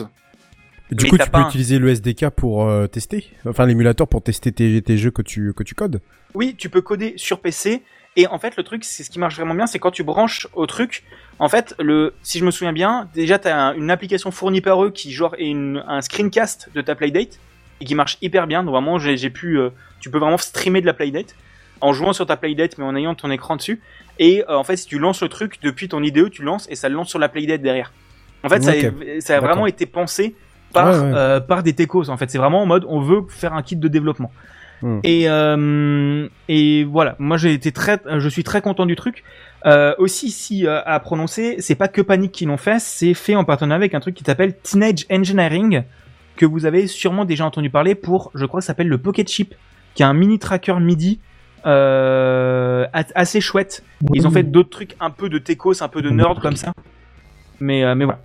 Du 0.93 1.05
coup, 1.11 1.19
tu 1.19 1.28
peux 1.31 1.36
un- 1.39 1.48
utiliser 1.48 1.78
le 1.78 1.89
SDK 1.90 2.31
pour 2.31 2.66
euh, 2.66 2.86
tester, 2.86 3.27
enfin 3.47 3.66
l'émulateur 3.66 4.09
pour 4.09 4.23
tester 4.23 4.51
tes, 4.51 4.81
tes 4.81 4.97
jeux 4.97 5.11
que 5.11 5.20
tu 5.23 5.53
que 5.53 5.62
tu 5.62 5.74
codes. 5.74 6.01
Oui, 6.32 6.55
tu 6.57 6.70
peux 6.70 6.81
coder 6.81 7.12
sur 7.16 7.40
PC. 7.40 7.82
Et 8.16 8.26
en 8.26 8.38
fait, 8.38 8.56
le 8.56 8.62
truc, 8.62 8.82
c'est 8.84 9.05
ce 9.05 9.10
qui 9.10 9.18
marche 9.18 9.36
vraiment 9.36 9.55
bien, 9.55 9.66
c'est 9.66 9.78
quand 9.78 9.90
tu 9.90 10.02
branches 10.02 10.48
au 10.55 10.66
truc. 10.66 11.05
En 11.38 11.48
fait, 11.51 11.74
le, 11.78 12.14
si 12.22 12.38
je 12.38 12.44
me 12.44 12.51
souviens 12.51 12.72
bien, 12.72 13.09
déjà, 13.14 13.38
tu 13.38 13.48
as 13.48 13.74
une 13.76 13.90
application 13.90 14.30
fournie 14.30 14.62
par 14.62 14.82
eux 14.82 14.90
qui 14.90 15.12
genre 15.12 15.34
est 15.38 15.47
une, 15.48 15.84
un 15.86 16.01
screencast 16.01 16.70
de 16.74 16.80
ta 16.80 16.94
Playdate 16.94 17.38
et 17.80 17.84
qui 17.84 17.94
marche 17.94 18.16
hyper 18.22 18.47
bien. 18.47 18.64
Donc 18.64 18.72
vraiment, 18.72 18.98
j'ai 18.98 19.30
pu, 19.30 19.59
euh, 19.59 19.68
tu 20.01 20.10
peux 20.10 20.18
vraiment 20.18 20.38
streamer 20.38 20.80
de 20.80 20.86
la 20.86 20.94
Playdate 20.94 21.34
en 21.82 21.93
jouant 21.93 22.14
sur 22.14 22.26
ta 22.26 22.38
Playdate, 22.38 22.78
mais 22.78 22.84
en 22.84 22.97
ayant 22.97 23.14
ton 23.14 23.30
écran 23.30 23.56
dessus. 23.56 23.82
Et 24.18 24.43
euh, 24.48 24.56
en 24.56 24.64
fait, 24.64 24.78
si 24.78 24.86
tu 24.86 24.98
lances 24.98 25.20
le 25.20 25.28
truc 25.28 25.59
depuis 25.62 25.88
ton 25.88 26.02
IDE, 26.02 26.30
tu 26.30 26.43
lances 26.43 26.66
et 26.70 26.74
ça 26.74 26.88
le 26.88 26.94
lance 26.94 27.10
sur 27.10 27.18
la 27.18 27.28
Playdate 27.28 27.60
derrière. 27.60 27.93
En 28.44 28.48
fait, 28.48 28.62
ça 28.62 28.70
a, 28.70 28.74
ça 29.20 29.34
a 29.34 29.36
D'accord. 29.36 29.48
vraiment 29.51 29.66
été 29.66 29.84
pensé 29.84 30.34
par, 30.72 30.86
Ouais, 30.88 30.98
ouais. 31.01 31.12
euh, 31.14 31.40
par 31.40 31.62
des 31.62 31.74
techos. 31.74 32.09
En 32.09 32.16
fait, 32.16 32.30
c'est 32.30 32.38
vraiment 32.38 32.62
en 32.62 32.66
mode, 32.66 32.86
on 32.88 33.01
veut 33.01 33.22
faire 33.28 33.52
un 33.52 33.62
kit 33.62 33.76
de 33.76 33.88
développement. 33.88 34.32
Hmm. 34.82 35.01
Et, 35.05 35.28
euh, 35.28 36.28
et 36.48 36.85
voilà, 36.85 37.16
moi 37.19 37.36
j'ai 37.36 37.53
été 37.53 37.73
très, 37.73 38.01
je 38.19 38.28
suis 38.28 38.44
très 38.44 38.61
content 38.61 38.86
du 38.86 38.97
truc. 38.97 39.24
Euh, 39.65 39.94
aussi, 39.98 40.31
si 40.31 40.66
euh, 40.66 40.81
à 40.85 41.01
prononcer, 41.01 41.57
c'est 41.59 41.74
pas 41.74 41.89
que 41.89 42.01
Panic 42.01 42.31
qui 42.32 42.44
l'ont 42.44 42.57
fait, 42.57 42.78
c'est 42.78 43.15
fait 43.15 43.35
en 43.35 43.44
partenariat 43.44 43.81
avec 43.81 43.94
un 43.94 44.01
truc 44.01 44.15
qui 44.15 44.24
s'appelle 44.24 44.57
Teenage 44.59 45.07
Engineering, 45.11 45.82
que 46.36 46.47
vous 46.47 46.66
avez 46.66 46.86
sûrement 46.86 47.24
déjà 47.24 47.47
entendu 47.47 47.70
parler 47.70 47.94
pour, 47.94 48.31
je 48.35 48.44
crois, 48.44 48.61
que 48.61 48.65
ça 48.65 48.69
s'appelle 48.69 48.89
le 48.89 48.98
Pocket 48.98 49.28
Chip, 49.28 49.55
qui 49.94 50.03
est 50.03 50.07
un 50.07 50.15
mini 50.15 50.39
tracker 50.39 50.78
MIDI 50.78 51.20
assez 51.65 53.40
chouette. 53.40 53.82
Ils 54.15 54.27
ont 54.27 54.31
fait 54.31 54.44
d'autres 54.44 54.70
trucs 54.70 54.94
un 55.01 55.11
peu 55.11 55.28
de 55.28 55.39
techos, 55.39 55.82
un 55.82 55.89
peu 55.89 56.03
de 56.03 56.11
nerd 56.11 56.39
comme 56.40 56.57
ça. 56.57 56.73
Mais, 57.59 57.94
mais 57.97 58.05
voilà. 58.05 58.20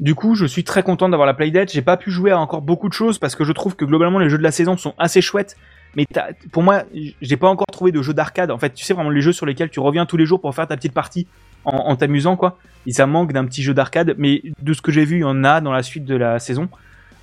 Du 0.00 0.14
coup, 0.14 0.34
je 0.34 0.46
suis 0.46 0.64
très 0.64 0.82
content 0.82 1.08
d'avoir 1.08 1.26
la 1.26 1.34
Playdate. 1.34 1.70
J'ai 1.70 1.82
pas 1.82 1.96
pu 1.96 2.10
jouer 2.10 2.30
à 2.30 2.38
encore 2.38 2.62
beaucoup 2.62 2.88
de 2.88 2.94
choses 2.94 3.18
parce 3.18 3.34
que 3.34 3.44
je 3.44 3.52
trouve 3.52 3.76
que 3.76 3.84
globalement 3.84 4.18
les 4.18 4.30
jeux 4.30 4.38
de 4.38 4.42
la 4.42 4.50
saison 4.50 4.76
sont 4.76 4.94
assez 4.98 5.20
chouettes. 5.20 5.56
Mais 5.94 6.06
pour 6.52 6.62
moi, 6.62 6.84
j'ai 7.20 7.36
pas 7.36 7.48
encore 7.48 7.66
trouvé 7.70 7.92
de 7.92 8.00
jeux 8.00 8.14
d'arcade. 8.14 8.50
En 8.50 8.58
fait, 8.58 8.72
tu 8.72 8.84
sais 8.84 8.94
vraiment 8.94 9.10
les 9.10 9.20
jeux 9.20 9.32
sur 9.32 9.44
lesquels 9.44 9.70
tu 9.70 9.80
reviens 9.80 10.06
tous 10.06 10.16
les 10.16 10.24
jours 10.24 10.40
pour 10.40 10.54
faire 10.54 10.66
ta 10.66 10.76
petite 10.76 10.94
partie 10.94 11.26
en, 11.64 11.76
en 11.76 11.96
t'amusant 11.96 12.36
quoi. 12.36 12.58
Et 12.86 12.92
ça 12.92 13.06
manque 13.06 13.32
d'un 13.32 13.44
petit 13.44 13.62
jeu 13.62 13.74
d'arcade. 13.74 14.14
Mais 14.16 14.42
de 14.62 14.72
ce 14.72 14.80
que 14.80 14.90
j'ai 14.90 15.04
vu, 15.04 15.16
il 15.16 15.20
y 15.20 15.24
en 15.24 15.44
a 15.44 15.60
dans 15.60 15.72
la 15.72 15.82
suite 15.82 16.06
de 16.06 16.16
la 16.16 16.38
saison. 16.38 16.68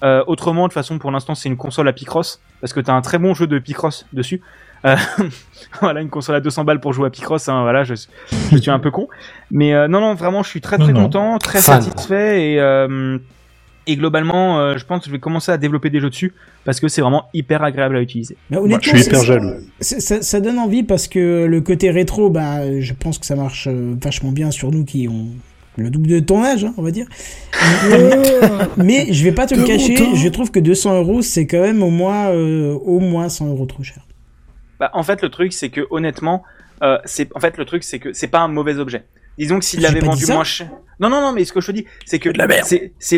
Euh, 0.04 0.24
autrement, 0.28 0.64
de 0.64 0.68
toute 0.68 0.74
façon, 0.74 1.00
pour 1.00 1.12
l'instant, 1.12 1.34
c'est 1.34 1.50
une 1.50 1.58
console 1.58 1.88
à 1.88 1.94
Picross 1.94 2.42
parce 2.62 2.74
que 2.74 2.80
t'as 2.80 2.94
un 2.94 3.02
très 3.02 3.18
bon 3.18 3.34
jeu 3.34 3.48
de 3.48 3.58
Picross 3.58 4.06
dessus. 4.14 4.42
Euh, 4.86 4.96
voilà, 5.82 6.02
une 6.02 6.10
console 6.10 6.36
à 6.36 6.40
200 6.42 6.64
balles 6.64 6.80
pour 6.80 6.94
jouer 6.94 7.08
à 7.08 7.10
Picross. 7.10 7.48
Hein, 7.50 7.62
voilà, 7.64 7.84
je, 7.84 7.94
je 8.52 8.58
suis 8.58 8.72
un 8.72 8.80
peu 8.80 8.92
con. 8.92 9.08
Mais 9.52 9.74
euh, 9.74 9.88
non, 9.88 10.00
non, 10.00 10.14
vraiment, 10.16 10.44
je 10.44 10.50
suis 10.50 10.62
très 10.62 10.78
très 10.78 10.94
Non, 10.94 11.00
non. 11.00 11.06
content, 11.06 11.38
très 11.40 11.62
Fan. 11.62 11.82
satisfait 11.82 12.52
et 12.54 12.60
euh, 12.60 13.18
et 13.90 13.96
globalement, 13.96 14.60
euh, 14.60 14.78
je 14.78 14.86
pense 14.86 15.00
que 15.00 15.06
je 15.06 15.12
vais 15.12 15.20
commencer 15.20 15.50
à 15.50 15.58
développer 15.58 15.90
des 15.90 16.02
jeux 16.02 16.10
dessus 16.10 16.34
parce 16.66 16.82
que 16.82 16.90
c'est 16.90 17.02
vraiment 17.02 17.24
hyper 17.34 17.64
agréable 17.64 17.96
à 17.96 18.02
utiliser. 18.02 18.36
Bah, 18.50 18.60
je 18.82 18.90
suis 18.90 19.02
hyper 19.02 19.24
jaloux. 19.24 19.52
Ça, 19.80 20.22
ça 20.22 20.40
donne 20.42 20.60
envie 20.60 20.84
parce 20.84 21.08
que 21.08 21.46
le 21.46 21.62
côté 21.62 21.90
rétro, 21.90 22.30
bah, 22.30 22.82
je 22.82 22.94
pense 22.94 23.18
que 23.18 23.26
ça 23.26 23.36
marche 23.38 23.68
euh, 23.72 23.96
vachement 24.02 24.34
bien 24.34 24.52
sur 24.52 24.72
nous 24.72 24.84
qui 24.84 25.08
ont 25.08 25.28
le 25.78 25.90
double 25.90 26.08
de 26.08 26.20
ton 26.20 26.44
âge, 26.44 26.66
hein, 26.66 26.74
on 26.76 26.82
va 26.82 26.92
dire. 26.92 27.06
Mais 28.78 29.08
je 29.14 29.24
vais 29.24 29.32
pas 29.32 29.46
te 29.46 29.56
le 29.56 29.64
cacher, 29.64 29.96
je 30.16 30.28
trouve 30.28 30.52
que 30.52 30.60
200 30.60 30.98
euros, 30.98 31.22
c'est 31.22 31.48
quand 31.48 31.62
même 31.62 31.82
au 31.82 31.90
moins, 31.90 32.30
euh, 32.32 32.74
au 32.74 33.00
moins 33.00 33.30
100 33.30 33.48
euros 33.48 33.66
trop 33.68 33.84
cher. 33.84 34.00
Bah, 34.80 34.90
en 34.94 35.04
fait, 35.04 35.22
le 35.22 35.30
truc, 35.30 35.54
c'est 35.54 35.70
que 35.70 35.82
honnêtement, 35.90 36.44
euh, 36.84 36.98
c'est 37.06 37.30
en 37.36 37.40
fait 37.40 37.58
le 37.58 37.66
truc, 37.66 37.84
c'est 37.84 38.00
que 38.00 38.14
c'est 38.14 38.28
pas 38.28 38.40
un 38.40 38.48
mauvais 38.48 38.78
objet. 38.78 39.06
Disons 39.38 39.60
que 39.60 39.66
s'il 39.66 39.82
l'avait 39.82 40.00
vendu 40.00 40.26
moins 40.28 40.44
cher. 40.44 40.70
Non, 41.00 41.10
non, 41.10 41.22
non, 41.22 41.32
mais 41.32 41.46
ce 41.46 41.54
que 41.54 41.62
je 41.62 41.68
te 41.68 41.72
dis, 41.72 41.86
c'est 42.06 42.18
que 42.20 42.30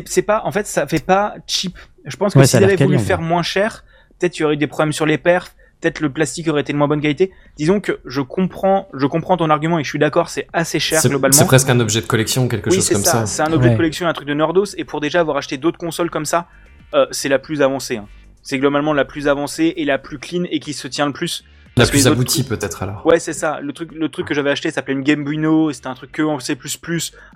c'est 0.05 0.21
pas, 0.21 0.41
en 0.43 0.51
fait, 0.51 0.67
ça 0.67 0.85
fait 0.87 1.03
pas 1.05 1.35
cheap. 1.47 1.77
Je 2.05 2.15
pense 2.17 2.33
que 2.33 2.39
Ouais, 2.39 2.45
s'il 2.45 2.63
avait 2.63 2.75
voulu 2.75 2.99
faire 2.99 3.21
moins 3.21 3.43
cher, 3.43 3.85
peut-être 4.19 4.37
il 4.37 4.41
y 4.41 4.45
aurait 4.45 4.55
eu 4.55 4.57
des 4.57 4.67
problèmes 4.67 4.91
sur 4.93 5.05
les 5.05 5.17
perfs. 5.17 5.55
peut-être 5.81 6.01
le 6.01 6.11
plastique 6.11 6.45
aurait 6.49 6.59
été 6.59 6.73
de 6.73 6.77
moins 6.77 6.89
bonne 6.89 6.99
qualité. 6.99 7.31
Disons 7.57 7.79
que 7.79 7.99
je 8.05 8.19
comprends, 8.19 8.89
je 8.93 9.05
comprends 9.05 9.37
ton 9.37 9.49
argument 9.49 9.79
et 9.79 9.83
je 9.85 9.89
suis 9.89 9.97
d'accord, 9.99 10.27
c'est 10.27 10.45
assez 10.51 10.77
cher 10.77 10.99
C'est 10.99 11.07
globalement. 11.07 11.31
c'est 11.37 11.45
presque 11.45 11.69
un 11.69 11.79
objet 11.79 12.01
de 12.01 12.05
collection, 12.05 12.49
quelque 12.49 12.69
oui, 12.69 12.75
chose 12.75 12.89
comme 12.89 13.03
ça. 13.05 13.11
ça. 13.11 13.25
C'est 13.25 13.41
un 13.43 13.53
objet 13.53 13.67
Ouais. 13.69 13.73
de 13.75 13.77
collection, 13.77 14.05
un 14.05 14.11
truc 14.11 14.27
de 14.27 14.33
nerdos. 14.33 14.65
Et 14.77 14.83
pour 14.83 14.99
déjà 14.99 15.21
avoir 15.21 15.37
acheté 15.37 15.55
d'autres 15.55 15.77
consoles 15.77 16.09
comme 16.09 16.25
ça, 16.25 16.47
euh, 16.95 17.05
c'est 17.11 17.29
la 17.29 17.39
plus 17.39 17.61
avancée. 17.61 17.95
hein. 17.95 18.07
C'est 18.41 18.57
globalement 18.57 18.93
la 18.93 19.05
plus 19.05 19.27
avancée 19.27 19.73
et 19.77 19.85
la 19.85 19.97
plus 19.97 20.17
clean 20.19 20.43
et 20.49 20.59
qui 20.59 20.73
se 20.73 20.87
tient 20.87 21.05
le 21.05 21.13
plus. 21.13 21.43
La 21.77 21.85
plus 21.85 22.07
aboutie 22.07 22.43
peut-être 22.43 22.83
alors. 22.83 23.05
Ouais, 23.05 23.19
c'est 23.19 23.33
ça. 23.33 23.59
Le 23.61 23.71
truc, 23.71 23.91
le 23.93 24.09
truc 24.09 24.27
que 24.27 24.33
j'avais 24.33 24.49
acheté 24.49 24.69
s'appelait 24.71 24.93
une 24.93 25.03
Game 25.03 25.23
Buino. 25.23 25.69
et 25.69 25.73
C'était 25.73 25.87
un 25.87 25.95
truc 25.95 26.11
que 26.11 26.21
en 26.21 26.39
C++ 26.39 26.57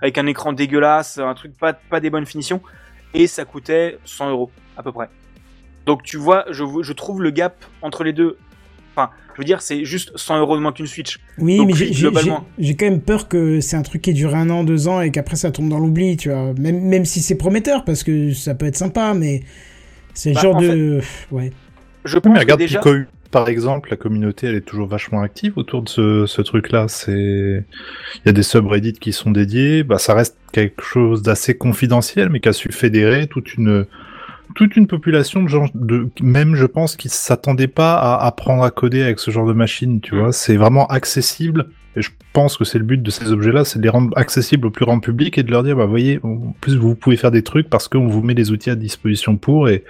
avec 0.02 0.18
un 0.18 0.26
écran 0.26 0.52
dégueulasse, 0.52 1.18
un 1.18 1.34
truc 1.34 1.56
pas, 1.56 1.72
pas 1.72 2.00
des 2.00 2.10
bonnes 2.10 2.26
finitions. 2.26 2.60
Et 3.14 3.26
ça 3.26 3.44
coûtait 3.44 3.98
100 4.04 4.30
euros 4.30 4.50
à 4.76 4.82
peu 4.82 4.92
près. 4.92 5.08
Donc 5.86 6.02
tu 6.02 6.16
vois, 6.16 6.44
je, 6.50 6.64
je 6.82 6.92
trouve 6.92 7.22
le 7.22 7.30
gap 7.30 7.64
entre 7.80 8.04
les 8.04 8.12
deux. 8.12 8.36
Enfin, 8.96 9.10
je 9.34 9.40
veux 9.40 9.44
dire, 9.44 9.62
c'est 9.62 9.84
juste 9.84 10.16
100 10.16 10.38
euros 10.38 10.56
de 10.56 10.62
moins 10.62 10.72
qu'une 10.72 10.86
Switch. 10.86 11.18
Oui, 11.38 11.56
Donc, 11.56 11.68
mais 11.68 11.74
j'ai 12.58 12.76
quand 12.76 12.86
même 12.86 13.00
peur 13.00 13.28
que 13.28 13.60
c'est 13.60 13.76
un 13.76 13.82
truc 13.82 14.02
qui 14.02 14.12
dure 14.14 14.34
un 14.34 14.50
an, 14.50 14.62
deux 14.62 14.88
ans 14.88 15.00
et 15.00 15.10
qu'après 15.10 15.36
ça 15.36 15.50
tombe 15.50 15.68
dans 15.68 15.78
l'oubli, 15.78 16.16
tu 16.16 16.30
vois. 16.30 16.52
Même, 16.54 16.80
même 16.80 17.04
si 17.04 17.20
c'est 17.20 17.34
prometteur, 17.36 17.84
parce 17.84 18.02
que 18.04 18.32
ça 18.32 18.54
peut 18.54 18.66
être 18.66 18.76
sympa, 18.76 19.14
mais 19.14 19.42
c'est 20.14 20.30
le 20.30 20.34
Bah, 20.36 20.40
genre 20.40 20.56
en 20.56 20.60
de. 20.62 21.00
Ouais. 21.30 21.52
Je 22.04 22.16
Oui, 22.16 22.20
pense 22.22 22.32
mais 22.32 22.38
que 22.38 22.44
regarde 22.44 22.60
déjà. 22.60 22.80
Par 23.30 23.48
exemple, 23.48 23.90
la 23.90 23.96
communauté, 23.96 24.46
elle 24.46 24.54
est 24.54 24.60
toujours 24.60 24.86
vachement 24.86 25.20
active 25.22 25.54
autour 25.56 25.82
de 25.82 25.88
ce, 25.88 26.24
ce 26.26 26.40
truc-là. 26.40 26.86
C'est, 26.86 27.10
il 27.10 28.26
y 28.26 28.28
a 28.28 28.32
des 28.32 28.44
subreddits 28.44 28.92
qui 28.92 29.12
sont 29.12 29.32
dédiés. 29.32 29.82
Bah, 29.82 29.98
ça 29.98 30.14
reste 30.14 30.36
quelque 30.52 30.82
chose 30.84 31.22
d'assez 31.22 31.56
confidentiel, 31.58 32.28
mais 32.28 32.38
qui 32.38 32.48
a 32.48 32.52
su 32.52 32.70
fédérer 32.70 33.26
toute 33.26 33.54
une, 33.54 33.86
toute 34.54 34.76
une 34.76 34.86
population 34.86 35.42
de 35.42 35.48
gens, 35.48 35.66
de, 35.74 36.08
même, 36.22 36.54
je 36.54 36.66
pense, 36.66 36.94
qui 36.94 37.08
s'attendaient 37.08 37.66
pas 37.66 37.94
à 37.96 38.24
apprendre 38.24 38.62
à 38.62 38.70
coder 38.70 39.02
avec 39.02 39.18
ce 39.18 39.32
genre 39.32 39.46
de 39.46 39.52
machine, 39.52 40.00
tu 40.00 40.14
vois. 40.16 40.32
C'est 40.32 40.56
vraiment 40.56 40.86
accessible. 40.86 41.66
Et 41.96 42.02
je 42.02 42.10
pense 42.32 42.56
que 42.56 42.64
c'est 42.64 42.78
le 42.78 42.84
but 42.84 43.02
de 43.02 43.10
ces 43.10 43.30
objets-là, 43.32 43.64
c'est 43.64 43.78
de 43.78 43.84
les 43.84 43.88
rendre 43.88 44.16
accessibles 44.16 44.66
au 44.66 44.70
plus 44.70 44.84
grand 44.84 44.98
public 45.00 45.38
et 45.38 45.42
de 45.42 45.50
leur 45.50 45.62
dire, 45.62 45.76
bah, 45.76 45.86
voyez, 45.86 46.18
en 46.24 46.52
plus, 46.60 46.76
vous 46.76 46.94
pouvez 46.94 47.16
faire 47.16 47.30
des 47.30 47.42
trucs 47.42 47.70
parce 47.70 47.88
qu'on 47.88 48.08
vous 48.08 48.22
met 48.22 48.34
les 48.34 48.50
outils 48.50 48.70
à 48.70 48.74
disposition 48.74 49.36
pour 49.36 49.68
et 49.68 49.84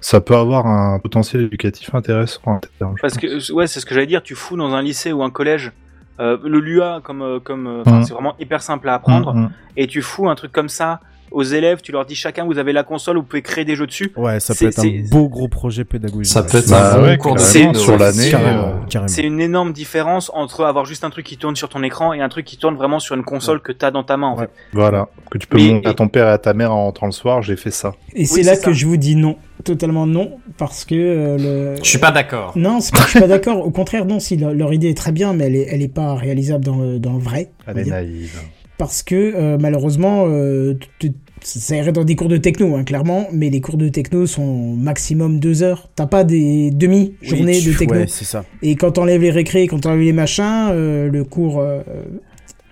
ça 0.00 0.20
peut 0.20 0.34
avoir 0.36 0.66
un 0.66 0.98
potentiel 0.98 1.42
éducatif 1.42 1.94
intéressant. 1.94 2.60
terme, 2.78 2.94
Parce 3.00 3.14
pense. 3.14 3.22
que 3.22 3.52
ouais, 3.52 3.66
c'est 3.66 3.80
ce 3.80 3.86
que 3.86 3.94
j'allais 3.94 4.06
dire. 4.06 4.22
Tu 4.22 4.34
fous 4.34 4.56
dans 4.56 4.72
un 4.74 4.82
lycée 4.82 5.12
ou 5.12 5.22
un 5.22 5.30
collège 5.30 5.72
euh, 6.20 6.36
le 6.44 6.60
Lua 6.60 7.00
comme 7.02 7.22
euh, 7.22 7.40
comme 7.40 7.66
euh, 7.66 7.82
Mhm. 7.86 8.04
c'est 8.04 8.12
vraiment 8.14 8.36
hyper 8.38 8.62
simple 8.62 8.88
à 8.88 8.94
apprendre 8.94 9.34
Mm, 9.34 9.40
mm. 9.46 9.50
et 9.78 9.86
tu 9.88 10.00
fous 10.00 10.28
un 10.28 10.36
truc 10.36 10.52
comme 10.52 10.68
ça 10.68 11.00
aux 11.30 11.42
élèves. 11.42 11.80
Tu 11.82 11.92
leur 11.92 12.04
dis 12.06 12.14
chacun 12.14 12.44
vous 12.44 12.58
avez 12.58 12.72
la 12.72 12.82
console, 12.82 13.16
vous 13.16 13.22
pouvez 13.22 13.42
créer 13.42 13.64
des 13.64 13.76
jeux 13.76 13.86
dessus. 13.86 14.12
Ouais, 14.16 14.40
ça 14.40 14.54
peut 14.54 14.66
être 14.66 14.78
un 14.84 15.08
beau 15.10 15.28
gros 15.28 15.48
projet 15.48 15.84
pédagogique. 15.84 16.32
Ça 16.32 16.42
peut 16.42 16.58
être 16.58 16.70
Bah 16.70 16.94
un 16.94 16.98
bon 16.98 17.04
ouais, 17.04 17.18
cours 17.18 17.38
sur 17.40 17.60
ouais. 17.92 17.98
l'année. 17.98 18.32
C'est 19.06 19.22
une 19.22 19.40
énorme 19.40 19.72
différence 19.72 20.30
entre 20.34 20.64
avoir 20.64 20.84
juste 20.84 21.04
un 21.04 21.10
truc 21.10 21.26
qui 21.26 21.36
tourne 21.36 21.56
sur 21.56 21.68
ton 21.68 21.82
écran 21.82 22.12
et 22.12 22.20
un 22.20 22.28
truc 22.28 22.44
qui 22.44 22.56
tourne 22.56 22.76
vraiment 22.76 22.98
sur 23.00 23.14
une 23.16 23.24
console 23.24 23.60
que 23.60 23.72
t'as 23.72 23.90
dans 23.90 24.04
ta 24.04 24.16
main. 24.16 24.28
En 24.28 24.36
Ouais. 24.36 24.44
fait. 24.44 24.50
Voilà, 24.72 25.08
que 25.30 25.38
tu 25.38 25.46
peux 25.46 25.56
Mais- 25.58 25.72
montrer 25.74 25.90
à 25.90 25.94
ton 25.94 26.08
père 26.08 26.26
et 26.28 26.32
à 26.32 26.38
ta 26.38 26.54
mère 26.54 26.72
en 26.72 26.84
rentrant 26.84 27.06
le 27.06 27.12
soir, 27.12 27.42
j'ai 27.42 27.56
fait 27.56 27.70
ça. 27.70 27.94
Et 28.14 28.24
c'est 28.24 28.40
Oui, 28.40 28.42
là 28.42 28.56
que 28.56 28.62
ça. 28.62 28.72
je 28.72 28.86
vous 28.86 28.96
dis 28.96 29.16
non. 29.16 29.36
Totalement 29.64 30.06
non. 30.06 30.38
Parce 30.58 30.84
que 30.84 30.94
euh, 30.94 31.38
le. 31.74 31.76
Je 31.82 31.88
suis 31.88 31.98
pas 31.98 32.10
d'accord. 32.10 32.52
Non, 32.56 32.80
c'est 32.80 32.92
pas 32.92 32.98
que 33.00 33.04
je 33.06 33.10
suis 33.10 33.20
pas 33.20 33.26
d'accord. 33.26 33.64
Au 33.66 33.70
contraire, 33.70 34.04
non, 34.04 34.20
si 34.20 34.36
leur, 34.36 34.52
leur 34.52 34.72
idée 34.72 34.90
est 34.90 34.96
très 34.96 35.12
bien, 35.12 35.32
mais 35.32 35.44
elle 35.44 35.56
est, 35.56 35.66
elle 35.70 35.82
est 35.82 35.88
pas 35.92 36.14
réalisable 36.14 36.64
dans 36.64 36.76
le, 36.76 36.98
dans 36.98 37.14
le 37.14 37.18
vrai. 37.20 37.50
Elle 37.66 37.78
est 37.78 37.84
dire. 37.84 37.94
naïve. 37.94 38.40
Parce 38.78 39.02
que 39.02 39.14
euh, 39.14 39.56
malheureusement, 39.60 40.24
euh, 40.28 40.74
ça 41.42 41.76
irait 41.76 41.92
dans 41.92 42.04
des 42.04 42.16
cours 42.16 42.28
de 42.28 42.38
techno, 42.38 42.74
hein, 42.74 42.84
clairement, 42.84 43.26
mais 43.32 43.50
les 43.50 43.60
cours 43.60 43.76
de 43.76 43.88
techno 43.88 44.26
sont 44.26 44.74
maximum 44.74 45.38
deux 45.38 45.62
heures. 45.62 45.90
T'as 45.94 46.06
pas 46.06 46.24
des 46.24 46.70
demi-journées 46.70 47.58
Oui, 47.58 47.72
de 47.72 47.78
techno. 47.78 47.96
Ouais, 48.00 48.06
c'est 48.08 48.24
ça. 48.24 48.44
Et 48.62 48.74
quand 48.76 48.92
t'enlèves 48.92 49.20
les 49.22 49.30
récrés, 49.30 49.66
quand 49.68 49.78
t'enlèves 49.80 50.00
les 50.00 50.12
machins, 50.12 50.68
euh, 50.70 51.08
le 51.10 51.24
cours. 51.24 51.60
euh, 51.60 51.82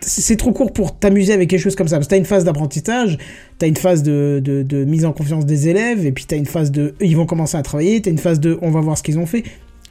c'est 0.00 0.34
trop 0.36 0.50
court 0.52 0.72
pour 0.72 0.98
t'amuser 0.98 1.32
avec 1.32 1.48
quelque 1.48 1.60
chose 1.60 1.76
comme 1.76 1.86
ça. 1.86 1.96
Parce 1.96 2.06
que 2.08 2.10
t'as 2.10 2.16
une 2.18 2.24
phase 2.24 2.44
d'apprentissage, 2.44 3.18
t'as 3.58 3.68
une 3.68 3.76
phase 3.76 4.02
de, 4.02 4.40
de, 4.42 4.64
de 4.64 4.84
mise 4.84 5.04
en 5.04 5.12
confiance 5.12 5.46
des 5.46 5.68
élèves, 5.68 6.04
et 6.04 6.10
puis 6.10 6.24
t'as 6.26 6.36
une 6.36 6.46
phase 6.46 6.72
de. 6.72 6.94
Ils 7.00 7.16
vont 7.16 7.26
commencer 7.26 7.56
à 7.56 7.62
travailler, 7.62 8.00
t'as 8.02 8.10
une 8.10 8.18
phase 8.18 8.40
de. 8.40 8.58
On 8.62 8.70
va 8.72 8.80
voir 8.80 8.98
ce 8.98 9.04
qu'ils 9.04 9.20
ont 9.20 9.26
fait. 9.26 9.44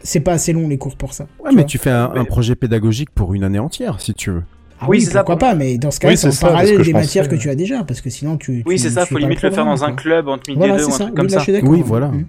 C'est 0.04 0.20
pas 0.20 0.34
assez 0.34 0.52
long 0.52 0.68
les 0.68 0.78
cours 0.78 0.98
pour 0.98 1.14
ça. 1.14 1.28
Ouais, 1.40 1.52
tu 1.52 1.56
mais 1.56 1.62
vois. 1.62 1.68
tu 1.70 1.78
fais 1.78 1.92
un, 1.92 2.12
un 2.14 2.26
projet 2.26 2.56
pédagogique 2.56 3.12
pour 3.12 3.34
une 3.34 3.44
année 3.46 3.60
entière, 3.60 4.02
si 4.02 4.14
tu 4.14 4.32
veux. 4.32 4.44
Ah 4.84 4.86
Oui, 4.90 4.98
oui, 4.98 5.02
c'est 5.04 5.12
ça, 5.12 5.20
pourquoi 5.20 5.38
pour- 5.38 5.48
pas, 5.50 5.56
mais 5.56 5.78
dans 5.78 5.92
ce 5.92 6.00
cas, 6.00 6.08
Oui, 6.08 6.18
c'est 6.18 6.28
en 6.28 6.32
ça, 6.32 6.48
parallèle 6.48 6.82
des 6.82 6.92
matières 6.94 7.30
que 7.30 7.36
tu 7.36 7.50
as 7.50 7.56
déjà, 7.56 7.84
parce 7.84 8.02
que 8.02 8.10
sinon 8.10 8.38
tu. 8.38 8.64
Oui, 8.66 8.80
c'est 8.80 8.90
ça. 8.90 9.06
Faut 9.06 9.18
limite 9.20 9.42
le 9.44 9.52
faire 9.52 9.66
dans 9.66 9.84
un 9.84 9.94
club 9.94 10.28
entre 10.28 10.50
midi 10.50 10.58
Voilà, 10.58 10.74
et 10.74 10.78
deux 10.78 10.86
ou 10.86 10.90
un 10.90 10.92
ça. 10.92 11.04
truc 11.06 11.16
comme 11.16 11.30
ça. 11.30 11.38
je 11.38 11.44
suis 11.44 11.54
d'accord. 11.54 11.70
Oui, 11.70 11.84
voilà. 11.86 12.08
Mm. 12.08 12.26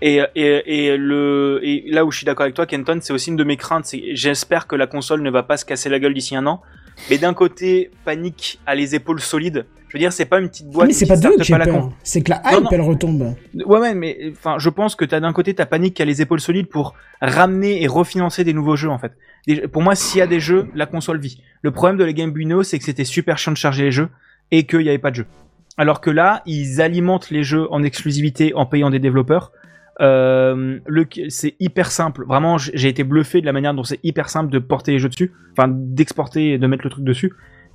Et, 0.00 0.20
et, 0.36 0.86
et, 0.86 0.96
le, 0.96 1.58
et 1.64 1.84
là 1.90 2.04
où 2.04 2.12
je 2.12 2.18
suis 2.18 2.24
d'accord 2.24 2.44
avec 2.44 2.54
toi, 2.54 2.66
Kenton, 2.66 2.98
c'est 3.02 3.12
aussi 3.12 3.30
une 3.30 3.36
de 3.36 3.42
mes 3.42 3.56
craintes. 3.56 3.84
C'est 3.84 4.00
j'espère 4.14 4.68
que 4.68 4.76
la 4.76 4.86
console 4.86 5.22
ne 5.22 5.30
va 5.30 5.42
pas 5.42 5.56
se 5.56 5.64
casser 5.64 5.88
la 5.88 5.98
gueule 5.98 6.14
d'ici 6.14 6.36
un 6.36 6.46
an. 6.46 6.62
Mais 7.10 7.18
d'un 7.18 7.34
côté, 7.34 7.90
panique 8.04 8.60
a 8.66 8.74
les 8.74 8.94
épaules 8.94 9.20
solides. 9.20 9.66
Je 9.88 9.94
veux 9.94 10.00
dire, 10.00 10.12
c'est 10.12 10.26
pas 10.26 10.38
une 10.38 10.48
petite 10.48 10.68
boîte 10.68 10.88
mais 10.88 10.92
c'est 10.92 11.06
pas 11.06 11.16
d'eux 11.16 11.20
starte 11.20 11.38
que 11.38 11.44
j'ai 11.44 11.54
pas 11.54 11.58
la 11.58 11.64
peur. 11.64 11.80
con. 11.80 11.92
C'est 12.02 12.20
que 12.20 12.30
la 12.30 12.42
hype, 12.44 12.64
non. 12.64 12.68
elle 12.70 12.80
retombe. 12.82 13.34
Ouais, 13.54 13.78
ouais, 13.78 13.94
mais 13.94 14.32
enfin, 14.32 14.56
je 14.58 14.68
pense 14.68 14.94
que 14.94 15.06
t'as 15.06 15.18
d'un 15.18 15.32
côté 15.32 15.54
ta 15.54 15.64
panique 15.64 15.94
qui 15.94 16.02
a 16.02 16.04
les 16.04 16.20
épaules 16.20 16.40
solides 16.40 16.68
pour 16.68 16.94
ramener 17.22 17.82
et 17.82 17.86
refinancer 17.86 18.44
des 18.44 18.52
nouveaux 18.52 18.76
jeux 18.76 18.90
en 18.90 18.98
fait. 18.98 19.12
Pour 19.72 19.80
moi, 19.80 19.94
s'il 19.94 20.18
y 20.18 20.22
a 20.22 20.26
des 20.26 20.40
jeux, 20.40 20.68
la 20.74 20.84
console 20.84 21.18
vit. 21.20 21.42
Le 21.62 21.70
problème 21.70 21.96
de 21.96 22.04
la 22.04 22.12
Game 22.12 22.32
Buino, 22.32 22.62
c'est 22.62 22.78
que 22.78 22.84
c'était 22.84 23.04
super 23.04 23.38
chiant 23.38 23.52
de 23.52 23.56
charger 23.56 23.84
les 23.84 23.92
jeux 23.92 24.10
et 24.50 24.64
qu'il 24.64 24.80
n'y 24.80 24.90
avait 24.90 24.98
pas 24.98 25.10
de 25.10 25.16
jeux. 25.16 25.26
Alors 25.78 26.02
que 26.02 26.10
là, 26.10 26.42
ils 26.44 26.82
alimentent 26.82 27.30
les 27.30 27.42
jeux 27.42 27.66
en 27.72 27.82
exclusivité 27.82 28.52
en 28.54 28.66
payant 28.66 28.90
des 28.90 28.98
développeurs. 28.98 29.52
Euh, 30.00 30.78
le, 30.86 31.06
c'est 31.28 31.54
hyper 31.58 31.90
simple. 31.90 32.24
Vraiment, 32.26 32.56
j'ai 32.58 32.88
été 32.88 33.02
bluffé 33.04 33.40
de 33.40 33.46
la 33.46 33.52
manière 33.52 33.74
dont 33.74 33.82
c'est 33.84 34.00
hyper 34.04 34.28
simple 34.28 34.50
de 34.52 34.58
porter 34.58 34.92
les 34.92 34.98
jeux 34.98 35.08
dessus, 35.08 35.32
enfin 35.52 35.68
d'exporter 35.68 36.52
et 36.52 36.58
de 36.58 36.66
mettre 36.66 36.84
le 36.84 36.90
truc 36.90 37.04
dessus. 37.04 37.32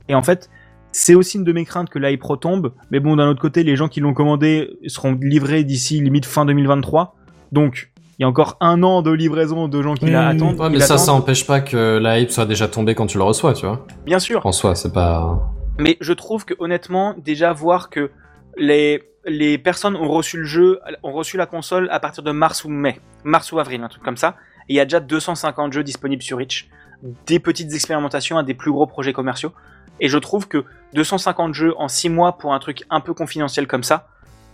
Et 0.10 0.16
en 0.16 0.22
fait, 0.22 0.50
c'est 0.92 1.16
aussi 1.16 1.38
une 1.38 1.44
de 1.44 1.52
mes 1.52 1.66
craintes 1.66 1.90
que 1.90 2.00
la 2.00 2.16
Pro 2.18 2.38
tombe. 2.38 2.74
Mais 2.92 3.00
bon, 3.00 3.16
d'un 3.16 3.28
autre 3.28 3.42
côté, 3.42 3.64
les 3.64 3.76
gens 3.76 3.88
qui 3.88 4.00
l'ont 4.00 4.14
commandé 4.14 4.70
seront 4.88 5.18
livrés 5.22 5.64
d'ici 5.64 6.00
limite 6.02 6.26
fin 6.26 6.46
2023. 6.46 7.16
Donc, 7.52 7.92
il 8.20 8.22
y 8.22 8.26
a 8.26 8.28
encore 8.28 8.58
un 8.62 8.84
an 8.84 9.02
de 9.02 9.12
livraison 9.12 9.68
de 9.68 9.82
gens 9.82 9.96
qui 9.96 10.06
Oui, 10.06 10.12
la 10.12 10.20
oui, 10.20 10.26
oui. 10.30 10.36
attendent. 10.38 10.60
Ouais, 10.60 10.70
mais 10.70 10.80
ça, 10.80 10.94
l'attendent. 10.94 11.00
ça 11.06 11.14
empêche 11.14 11.48
pas 11.48 11.62
que 11.62 11.98
la 11.98 12.20
hype 12.20 12.32
soit 12.32 12.46
déjà 12.46 12.68
tombée 12.68 12.96
quand 12.96 13.08
tu 13.08 13.18
le 13.18 13.24
reçois, 13.24 13.54
tu 13.54 13.66
vois. 13.66 13.86
Bien 14.06 14.20
sûr. 14.20 14.46
En 14.46 14.52
soi, 14.52 14.76
c'est 14.76 14.94
pas. 14.94 15.52
Mais 15.80 15.98
je 16.00 16.14
trouve 16.14 16.46
que 16.46 16.54
honnêtement, 16.60 17.16
déjà 17.18 17.52
voir 17.54 17.90
que 17.90 18.12
les 18.58 19.02
les 19.26 19.58
personnes 19.58 19.96
ont 19.96 20.10
reçu 20.10 20.38
le 20.38 20.46
jeu, 20.46 20.80
ont 21.04 21.12
reçu 21.12 21.38
la 21.38 21.46
console 21.46 21.88
à 21.92 22.00
partir 22.00 22.24
de 22.24 22.32
mars 22.32 22.64
ou 22.64 22.70
mai, 22.70 23.00
mars 23.24 23.52
ou 23.52 23.60
avril, 23.60 23.82
un 23.82 23.88
truc 23.88 24.04
comme 24.04 24.18
ça. 24.18 24.36
Et 24.70 24.74
il 24.74 24.76
y 24.76 24.80
a 24.80 24.86
déjà 24.86 25.00
250 25.00 25.74
jeux 25.74 25.84
disponibles 25.84 26.24
sur 26.24 26.42
Itch, 26.42 26.70
des 27.26 27.40
petites 27.40 27.74
expérimentations 27.74 28.38
à 28.38 28.44
des 28.44 28.54
plus 28.54 28.72
gros 28.72 28.88
projets 28.88 29.14
commerciaux. 29.14 29.54
Et 30.00 30.08
je 30.08 30.18
trouve 30.18 30.48
que 30.48 30.66
250 30.94 31.54
jeux 31.54 31.74
en 31.78 31.88
6 31.88 32.10
mois 32.10 32.38
pour 32.38 32.54
un 32.54 32.60
truc 32.60 32.84
un 32.90 33.00
peu 33.00 33.14
confidentiel 33.14 33.68
comme 33.68 33.84
ça, 33.84 34.08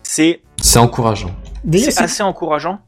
c'est 0.04 0.42
C'est 0.62 0.80
encourageant. 0.80 1.32
C'est 1.72 2.02
assez 2.02 2.24
encourageant. 2.24 2.82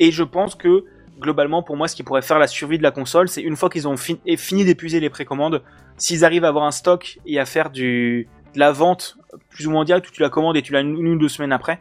Et 0.00 0.10
je 0.10 0.22
pense 0.22 0.54
que 0.54 0.84
globalement, 1.20 1.62
pour 1.62 1.76
moi, 1.76 1.88
ce 1.88 1.94
qui 1.94 2.02
pourrait 2.02 2.22
faire 2.22 2.38
la 2.38 2.46
survie 2.46 2.78
de 2.78 2.82
la 2.82 2.90
console, 2.90 3.28
c'est 3.28 3.42
une 3.42 3.56
fois 3.56 3.70
qu'ils 3.70 3.86
ont 3.86 3.96
fini 3.96 4.64
d'épuiser 4.64 5.00
les 5.00 5.10
précommandes, 5.10 5.62
s'ils 5.96 6.24
arrivent 6.24 6.44
à 6.44 6.48
avoir 6.48 6.64
un 6.64 6.72
stock 6.72 7.18
et 7.26 7.38
à 7.38 7.46
faire 7.46 7.70
du 7.70 8.28
de 8.54 8.60
la 8.60 8.72
vente 8.72 9.16
plus 9.50 9.66
ou 9.66 9.70
moins 9.70 9.84
direct 9.84 10.08
où 10.08 10.12
tu 10.12 10.22
la 10.22 10.30
commandes 10.30 10.56
et 10.56 10.62
tu 10.62 10.72
l'as 10.72 10.80
une, 10.80 10.96
ou 11.08 11.18
deux 11.18 11.28
semaines 11.28 11.52
après. 11.52 11.78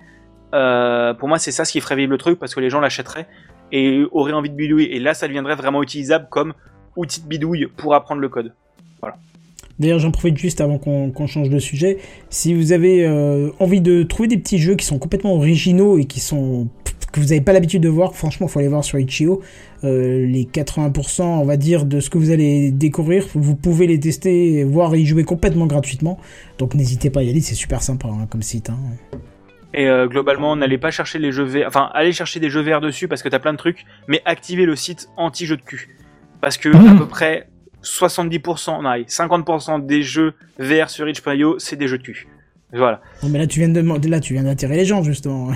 euh, 0.53 1.13
pour 1.13 1.27
moi, 1.27 1.39
c'est 1.39 1.51
ça 1.51 1.65
ce 1.65 1.71
qui 1.71 1.81
ferait 1.81 1.95
vivre 1.95 2.11
le 2.11 2.17
truc 2.17 2.39
parce 2.39 2.53
que 2.53 2.59
les 2.59 2.69
gens 2.69 2.79
l'achèteraient 2.79 3.27
et 3.71 4.03
auraient 4.11 4.33
envie 4.33 4.49
de 4.49 4.55
bidouiller. 4.55 4.95
Et 4.95 4.99
là, 4.99 5.13
ça 5.13 5.27
deviendrait 5.27 5.55
vraiment 5.55 5.81
utilisable 5.81 6.27
comme 6.29 6.53
outil 6.95 7.21
de 7.21 7.27
bidouille 7.27 7.67
pour 7.75 7.95
apprendre 7.95 8.21
le 8.21 8.29
code. 8.29 8.53
D'ailleurs, 9.79 9.99
j'en 9.99 10.11
profite 10.11 10.37
juste 10.37 10.61
avant 10.61 10.77
qu'on 10.77 11.09
qu'on 11.09 11.25
change 11.25 11.49
de 11.49 11.57
sujet. 11.57 11.97
Si 12.29 12.53
vous 12.53 12.71
avez 12.71 13.07
euh, 13.07 13.49
envie 13.59 13.81
de 13.81 14.03
trouver 14.03 14.27
des 14.27 14.37
petits 14.37 14.59
jeux 14.59 14.75
qui 14.75 14.85
sont 14.85 14.99
complètement 14.99 15.33
originaux 15.33 15.97
et 15.97 16.05
qui 16.05 16.19
sont 16.19 16.67
que 17.13 17.19
vous 17.21 17.27
n'avez 17.27 17.41
pas 17.41 17.53
l'habitude 17.53 17.81
de 17.81 17.89
voir, 17.89 18.15
franchement, 18.15 18.47
faut 18.47 18.59
aller 18.59 18.67
voir 18.67 18.83
sur 18.83 18.99
Itch.io. 18.99 19.41
Euh, 19.83 20.25
les 20.25 20.45
80%, 20.45 21.21
on 21.21 21.45
va 21.45 21.57
dire, 21.57 21.85
de 21.85 21.99
ce 21.99 22.09
que 22.09 22.17
vous 22.17 22.31
allez 22.31 22.71
découvrir, 22.71 23.27
vous 23.35 23.55
pouvez 23.55 23.87
les 23.87 23.99
tester, 23.99 24.63
voir 24.63 24.95
y 24.95 25.05
jouer 25.05 25.23
complètement 25.23 25.67
gratuitement. 25.67 26.19
Donc 26.57 26.73
n'hésitez 26.73 27.09
pas 27.09 27.21
à 27.21 27.23
y 27.23 27.29
aller, 27.29 27.41
c'est 27.41 27.55
super 27.55 27.81
sympa 27.81 28.07
hein, 28.09 28.27
comme 28.29 28.41
site. 28.41 28.69
hein. 28.69 28.77
Et 29.73 29.87
euh, 29.87 30.07
globalement, 30.07 30.55
n'allez 30.55 30.77
pas 30.77 30.91
chercher 30.91 31.19
les 31.19 31.31
jeux 31.31 31.43
VR, 31.43 31.67
enfin, 31.67 31.89
allez 31.93 32.11
chercher 32.13 32.39
des 32.39 32.49
jeux 32.49 32.61
VR 32.61 32.79
dessus 32.81 33.07
parce 33.07 33.23
que 33.23 33.29
t'as 33.29 33.39
plein 33.39 33.53
de 33.53 33.57
trucs, 33.57 33.85
mais 34.07 34.21
activez 34.25 34.65
le 34.65 34.75
site 34.75 35.09
anti-jeu 35.17 35.57
de 35.57 35.61
cul. 35.61 35.97
Parce 36.41 36.57
que 36.57 36.69
à 36.69 36.97
peu 36.97 37.07
près 37.07 37.47
70%, 37.83 38.81
non, 38.81 38.89
allez, 38.89 39.03
50% 39.05 39.85
des 39.85 40.01
jeux 40.01 40.33
VR 40.59 40.89
sur 40.89 41.07
itch.io, 41.07 41.59
c'est 41.59 41.75
des 41.75 41.87
jeux 41.87 41.97
de 41.97 42.03
cul. 42.03 42.27
Voilà. 42.71 43.01
Non, 43.21 43.29
mais 43.29 43.39
là, 43.39 43.47
tu 43.47 43.59
viens 43.59 43.69
de 43.69 44.09
là, 44.09 44.19
tu 44.19 44.33
viens 44.33 44.43
d'attirer 44.43 44.75
les 44.75 44.85
gens 44.85 45.03
justement. 45.03 45.51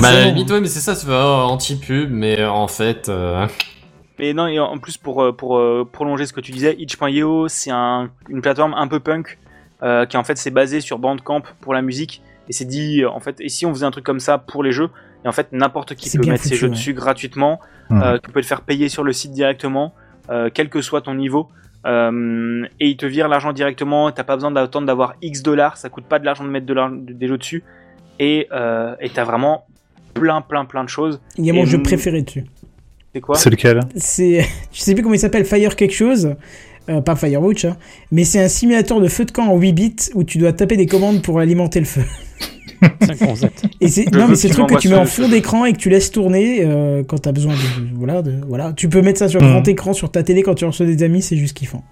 Bah, 0.00 0.08
à 0.08 0.12
la 0.12 0.24
limite, 0.26 0.50
ouais, 0.50 0.60
mais 0.60 0.66
c'est 0.68 0.80
ça, 0.80 0.94
oh, 1.08 1.50
anti-pub, 1.50 2.10
mais 2.10 2.40
euh, 2.40 2.50
en 2.50 2.68
fait. 2.68 3.08
euh, 3.08 3.46
Et 4.18 4.34
non, 4.34 4.46
et 4.46 4.58
en 4.58 4.78
plus 4.78 4.96
pour 4.98 5.22
euh, 5.22 5.32
pour 5.32 5.58
euh, 5.58 5.88
prolonger 5.90 6.26
ce 6.26 6.32
que 6.32 6.40
tu 6.40 6.52
disais, 6.52 6.74
itch.io, 6.78 7.48
c'est 7.48 7.70
un, 7.70 8.10
une 8.28 8.40
plateforme 8.42 8.74
un 8.74 8.88
peu 8.88 9.00
punk 9.00 9.38
euh, 9.82 10.06
qui 10.06 10.16
en 10.16 10.24
fait 10.24 10.36
c'est 10.36 10.50
basé 10.50 10.80
sur 10.80 10.98
Bandcamp 10.98 11.42
pour 11.60 11.74
la 11.74 11.82
musique 11.82 12.22
et 12.48 12.52
c'est 12.52 12.64
dit 12.64 13.04
en 13.04 13.20
fait 13.20 13.40
et 13.40 13.48
si 13.48 13.66
on 13.66 13.74
faisait 13.74 13.86
un 13.86 13.90
truc 13.90 14.04
comme 14.04 14.20
ça 14.20 14.38
pour 14.38 14.62
les 14.62 14.72
jeux 14.72 14.90
Et 15.24 15.28
en 15.28 15.32
fait, 15.32 15.48
n'importe 15.52 15.94
qui 15.94 16.08
C'est 16.08 16.18
peut 16.18 16.28
mettre 16.28 16.44
ses 16.44 16.56
jeux 16.56 16.66
ouais. 16.68 16.74
dessus 16.74 16.94
gratuitement. 16.94 17.60
Euh, 17.90 18.18
tu 18.24 18.30
peux 18.32 18.40
te 18.40 18.46
faire 18.46 18.62
payer 18.62 18.88
sur 18.88 19.04
le 19.04 19.12
site 19.12 19.32
directement, 19.32 19.92
euh, 20.30 20.48
quel 20.52 20.68
que 20.68 20.80
soit 20.82 21.02
ton 21.02 21.14
niveau. 21.14 21.48
Euh, 21.84 22.64
et 22.80 22.88
il 22.88 22.96
te 22.96 23.06
vire 23.06 23.28
l'argent 23.28 23.52
directement. 23.52 24.10
T'as 24.12 24.24
pas 24.24 24.36
besoin 24.36 24.50
d'attendre 24.50 24.86
d'avoir 24.86 25.14
X 25.20 25.42
dollars. 25.42 25.76
Ça 25.76 25.88
coûte 25.90 26.04
pas 26.04 26.18
de 26.18 26.24
l'argent 26.24 26.44
de 26.44 26.48
mettre 26.48 26.66
de 26.66 27.12
des 27.12 27.28
jeux 27.28 27.38
dessus. 27.38 27.62
Et 28.24 28.46
euh, 28.52 28.94
et 29.00 29.10
t'as 29.10 29.24
vraiment 29.24 29.64
plein, 30.14 30.40
plein, 30.42 30.64
plein 30.64 30.84
de 30.84 30.88
choses. 30.88 31.20
Il 31.36 31.44
y 31.44 31.50
a 31.50 31.52
mon 31.52 31.64
Et 31.64 31.66
jeu 31.66 31.82
préféré 31.82 32.22
dessus. 32.22 32.44
C'est 33.12 33.20
quoi? 33.20 33.34
C'est 33.36 33.50
lequel? 33.50 33.80
C'est, 33.96 34.46
je 34.72 34.80
sais 34.80 34.94
plus 34.94 35.02
comment 35.02 35.14
il 35.14 35.18
s'appelle, 35.18 35.44
Fire 35.44 35.74
quelque 35.74 35.94
chose. 35.94 36.34
Euh, 36.88 37.00
pas 37.00 37.14
Firewatch, 37.16 37.64
hein. 37.64 37.76
mais 38.10 38.24
c'est 38.24 38.40
un 38.40 38.48
simulateur 38.48 39.00
de 39.00 39.06
feu 39.08 39.24
de 39.24 39.30
camp 39.30 39.46
en 39.48 39.56
8 39.56 39.72
bits 39.72 39.96
où 40.14 40.24
tu 40.24 40.38
dois 40.38 40.52
taper 40.52 40.76
des 40.76 40.86
commandes 40.86 41.22
pour 41.22 41.38
alimenter 41.38 41.78
le 41.80 41.86
feu. 41.86 42.02
C'est 43.00 43.22
un 43.22 43.26
concept. 43.26 43.64
Et 43.80 43.86
c'est 43.88 44.10
non 44.12 44.26
mais 44.28 44.34
c'est 44.34 44.48
que 44.48 44.54
le 44.54 44.60
tu 44.62 44.66
truc 44.66 44.76
que 44.78 44.82
tu 44.82 44.88
mets 44.88 44.96
en 44.96 45.04
fond 45.06 45.28
d'écran 45.28 45.64
et 45.64 45.72
que 45.72 45.78
tu 45.78 45.88
laisses 45.90 46.10
tourner 46.10 46.64
euh, 46.64 47.04
quand 47.04 47.18
t'as 47.18 47.30
besoin 47.30 47.52
de 47.54 47.58
voilà 47.94 48.22
de 48.22 48.34
voilà. 48.48 48.72
Tu 48.72 48.88
peux 48.88 49.00
mettre 49.02 49.20
ça 49.20 49.28
sur 49.28 49.40
Mhm. 49.40 49.48
grand 49.50 49.68
écran 49.68 49.92
sur 49.92 50.10
ta 50.10 50.22
télé 50.24 50.42
quand 50.42 50.54
tu 50.56 50.64
reçois 50.64 50.86
des 50.86 51.02
amis, 51.04 51.22
c'est 51.22 51.36
juste 51.36 51.56
kiffant. 51.56 51.84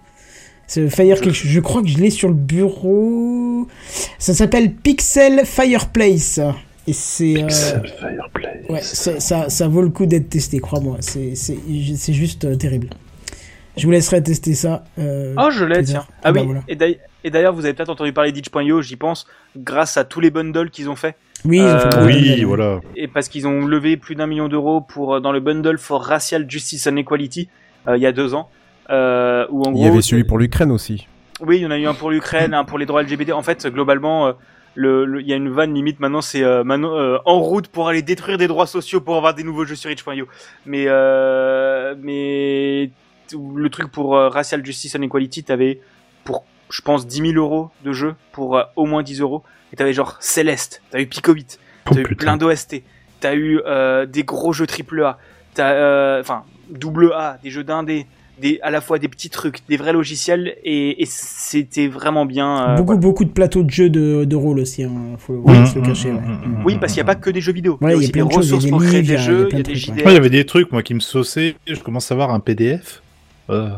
C'est 0.72 0.88
Fire 0.88 1.20
quelque 1.20 1.32
chose. 1.34 1.50
Je 1.50 1.58
crois 1.58 1.82
que 1.82 1.88
je 1.88 1.98
l'ai 1.98 2.10
sur 2.10 2.28
le 2.28 2.34
bureau. 2.34 3.66
Ça 4.20 4.34
s'appelle 4.34 4.72
Pixel 4.72 5.40
Fireplace. 5.44 6.38
Et 6.86 6.92
c'est 6.92 7.38
euh, 7.42 7.46
Pixel 7.46 7.92
Fireplace. 7.98 8.56
ouais, 8.68 8.80
ça, 8.80 9.18
ça, 9.18 9.48
ça 9.48 9.66
vaut 9.66 9.82
le 9.82 9.88
coup 9.88 10.06
d'être 10.06 10.30
testé, 10.30 10.60
crois-moi. 10.60 10.98
C'est 11.00 11.34
c'est 11.34 11.58
c'est 11.96 12.12
juste 12.12 12.44
euh, 12.44 12.54
terrible. 12.54 12.88
Je 13.76 13.84
vous 13.84 13.90
laisserai 13.90 14.22
tester 14.22 14.54
ça. 14.54 14.84
euh, 15.00 15.34
Oh, 15.38 15.48
je 15.50 15.64
l'ai, 15.64 15.82
tiens. 15.82 15.94
tard. 15.94 16.08
Ah 16.22 16.30
Bah 16.30 16.40
oui, 16.40 16.46
voilà. 16.46 16.62
et 16.68 16.76
d'ailleurs- 16.76 16.98
et 17.24 17.30
d'ailleurs, 17.30 17.52
vous 17.52 17.64
avez 17.64 17.74
peut-être 17.74 17.90
entendu 17.90 18.12
parler 18.12 18.30
d'itch.io, 18.32 18.80
j'y 18.80 18.96
pense, 18.96 19.26
grâce 19.56 19.96
à 19.96 20.04
tous 20.04 20.20
les 20.20 20.30
bundles 20.30 20.70
qu'ils 20.70 20.88
ont 20.88 20.96
fait. 20.96 21.16
Oui, 21.44 21.58
ils 21.58 21.62
ont 21.64 21.78
fait 21.80 21.96
Euh, 21.98 22.06
Oui, 22.06 22.44
voilà. 22.44 22.80
Et 22.96 23.08
parce 23.08 23.28
qu'ils 23.28 23.46
ont 23.48 23.66
levé 23.66 23.96
plus 23.96 24.14
d'un 24.14 24.26
million 24.28 24.46
d'euros 24.48 24.80
pour 24.80 25.20
dans 25.20 25.32
le 25.32 25.40
bundle 25.40 25.78
for 25.78 26.00
Racial 26.02 26.46
Justice 26.48 26.86
and 26.86 26.96
Equality 26.96 27.48
euh, 27.88 27.96
il 27.96 28.02
y 28.02 28.06
a 28.06 28.12
deux 28.12 28.34
ans. 28.34 28.48
Euh, 28.90 29.46
où 29.50 29.62
en 29.62 29.70
Il 29.70 29.74
gros, 29.74 29.84
y 29.84 29.86
avait 29.86 30.02
celui 30.02 30.24
pour 30.24 30.38
l'Ukraine 30.38 30.70
aussi. 30.72 31.06
Oui, 31.40 31.56
il 31.58 31.62
y 31.62 31.66
en 31.66 31.70
a 31.70 31.78
eu 31.78 31.86
un 31.86 31.94
pour 31.94 32.10
l'Ukraine, 32.10 32.52
un 32.54 32.64
pour 32.64 32.78
les 32.78 32.86
droits 32.86 33.02
LGBT. 33.02 33.32
En 33.32 33.42
fait, 33.42 33.66
globalement, 33.66 34.26
euh, 34.26 34.32
le, 34.74 35.04
le- 35.04 35.20
il 35.20 35.26
y 35.28 35.32
a 35.32 35.36
une 35.36 35.48
vanne 35.48 35.72
limite 35.74 35.98
maintenant, 36.00 36.20
c'est 36.20 36.42
euh, 36.42 36.64
maintenant 36.64 36.96
euh, 36.96 37.18
en 37.24 37.40
route 37.40 37.68
pour 37.68 37.88
aller 37.88 38.02
détruire 38.02 38.36
des 38.38 38.46
droits 38.48 38.66
sociaux 38.66 39.00
pour 39.00 39.16
avoir 39.16 39.34
des 39.34 39.42
nouveaux 39.44 39.64
jeux 39.64 39.74
sur 39.76 39.90
itch.io. 39.90 40.26
Mais 40.66 40.84
euh, 40.88 41.94
mais 42.00 42.90
le 43.32 43.68
truc 43.70 43.90
pour 43.90 44.16
euh, 44.16 44.28
Racial 44.28 44.64
Justice 44.64 44.96
and 44.96 45.02
Equality, 45.02 45.44
t'avais 45.44 45.80
pour 46.24 46.44
je 46.70 46.82
pense 46.82 47.06
10 47.06 47.32
000 47.32 47.34
euros 47.34 47.70
de 47.84 47.92
jeu 47.92 48.14
pour 48.32 48.56
euh, 48.58 48.62
au 48.76 48.86
moins 48.86 49.02
10 49.02 49.20
euros. 49.20 49.42
Et 49.72 49.76
t'avais 49.76 49.92
genre 49.92 50.16
Céleste, 50.20 50.82
t'as 50.90 51.00
eu 51.00 51.06
Pico 51.06 51.32
8, 51.32 51.58
Oh, 51.86 51.94
t'as 51.94 52.00
eu 52.00 52.02
putain. 52.02 52.16
plein 52.16 52.36
d'OST, 52.36 52.82
t'as 53.20 53.34
eu 53.34 53.60
euh, 53.66 54.04
des 54.04 54.24
gros 54.24 54.52
jeux 54.52 54.66
triple 54.66 55.02
A, 55.04 55.18
t'as 55.54 55.72
euh, 55.72 56.20
enfin 56.20 56.42
double 56.68 57.12
A, 57.14 57.38
des 57.42 57.50
jeux 57.50 57.64
d'indé, 57.64 58.06
des 58.40 58.58
à 58.62 58.70
la 58.70 58.80
fois 58.80 58.98
des 58.98 59.08
petits 59.08 59.30
trucs, 59.30 59.58
des 59.68 59.76
vrais 59.76 59.92
logiciels 59.92 60.56
et, 60.64 61.02
et 61.02 61.06
c'était 61.06 61.86
vraiment 61.88 62.26
bien. 62.26 62.70
euh, 62.70 62.74
beaucoup, 62.76 62.86
voilà. 62.86 63.00
beaucoup 63.00 63.24
de 63.24 63.30
plateaux 63.30 63.62
de 63.62 63.70
jeux 63.70 63.90
de, 63.90 64.24
de 64.24 64.36
rôle 64.36 64.58
aussi. 64.58 64.82
Hein. 64.84 64.92
Faut, 65.18 65.42
Oui. 65.44 65.66
se 65.66 65.76
le 65.76 65.82
cacher. 65.82 66.10
Mm, 66.10 66.16
ouais. 66.16 66.22
mm, 66.22 66.58
mm. 66.60 66.62
Oui, 66.64 66.78
parce 66.80 66.92
qu'il 66.92 67.02
n'y 67.02 67.08
a 67.08 67.12
pas 67.14 67.20
que 67.20 67.30
des 67.30 67.40
jeux 67.40 67.52
vidéo. 67.52 67.78
Ouais, 67.80 67.92
il 67.92 67.92
y 67.92 67.94
a 67.94 67.96
il 67.96 67.96
y 67.96 67.96
a 67.96 67.98
aussi 67.98 68.12
des 68.12 68.18
de 68.20 68.24
ressources 68.24 68.66
pour 68.66 68.82
créer 68.82 69.02
des 69.02 69.08
il 69.08 69.12
y 69.12 69.16
a- 69.16 69.20
il 69.20 69.20
y 69.20 69.22
a 69.22 69.26
jeux, 69.26 69.48
il 69.52 69.56
y 69.56 69.60
a 69.60 69.62
de 69.62 69.68
des. 69.68 69.74
JDR. 69.76 70.02
Il 70.06 70.12
y 70.12 70.16
avait 70.16 70.30
des 70.30 70.44
trucs, 70.46 70.72
moi, 70.72 70.82
qui 70.82 70.94
me 70.94 71.00
sauçaient. 71.00 71.54
Je 71.66 71.74
commence 71.80 72.10
à 72.10 72.14
avoir 72.14 72.32
un 72.32 72.40
PDF. 72.40 73.02
Euh, 73.50 73.70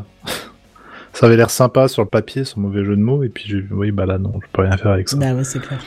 ça 1.13 1.27
avait 1.27 1.37
l'air 1.37 1.49
sympa 1.49 1.87
sur 1.87 2.01
le 2.01 2.07
papier, 2.09 2.43
sans 2.43 2.59
mauvais 2.61 2.83
jeu 2.83 2.95
de 2.95 3.01
mots. 3.01 3.23
Et 3.23 3.29
puis, 3.29 3.45
j'ai- 3.47 3.65
oui, 3.71 3.91
bah 3.91 4.05
là, 4.05 4.17
non, 4.17 4.33
je 4.41 4.47
peux 4.51 4.61
rien 4.63 4.77
faire 4.77 4.91
avec 4.91 5.09
ça. 5.09 5.17
Bah 5.17 5.33
ouais, 5.33 5.43
c'est 5.43 5.59
clair. 5.61 5.79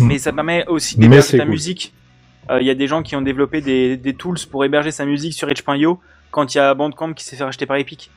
Mais 0.00 0.18
ça 0.18 0.32
permet 0.32 0.66
aussi 0.66 0.98
d'héberger 0.98 1.38
ta 1.38 1.44
cool. 1.44 1.50
musique. 1.52 1.92
Euh, 2.50 2.60
Il 2.60 2.66
y 2.66 2.70
a 2.70 2.74
des 2.74 2.86
gens 2.86 3.02
qui 3.02 3.14
ont 3.16 3.20
développé 3.22 3.60
des, 3.60 3.96
des 3.96 4.14
tools 4.14 4.38
pour 4.50 4.64
héberger 4.64 4.90
sa 4.90 5.04
musique 5.04 5.32
sur 5.34 5.50
itch.io 5.50 6.00
quand 6.30 6.54
il 6.54 6.58
y 6.58 6.60
a 6.60 6.74
Bandcamp 6.74 7.12
qui 7.14 7.24
s'est 7.24 7.36
fait 7.36 7.44
racheter 7.44 7.66
par 7.66 7.76
Epic. 7.76 8.10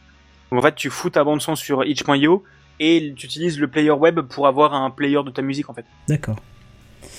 Donc 0.52 0.60
en 0.60 0.64
fait, 0.64 0.76
tu 0.76 0.90
fous 0.90 1.10
ta 1.10 1.24
bande 1.24 1.42
son 1.42 1.56
sur 1.56 1.84
itch.io 1.86 2.44
et 2.80 3.14
tu 3.16 3.26
utilises 3.26 3.60
le 3.60 3.68
player 3.68 3.92
web 3.92 4.20
pour 4.22 4.48
avoir 4.48 4.74
un 4.74 4.90
player 4.90 5.20
de 5.24 5.30
ta 5.30 5.42
musique 5.42 5.70
en 5.70 5.74
fait. 5.74 5.86
D'accord. 6.08 6.38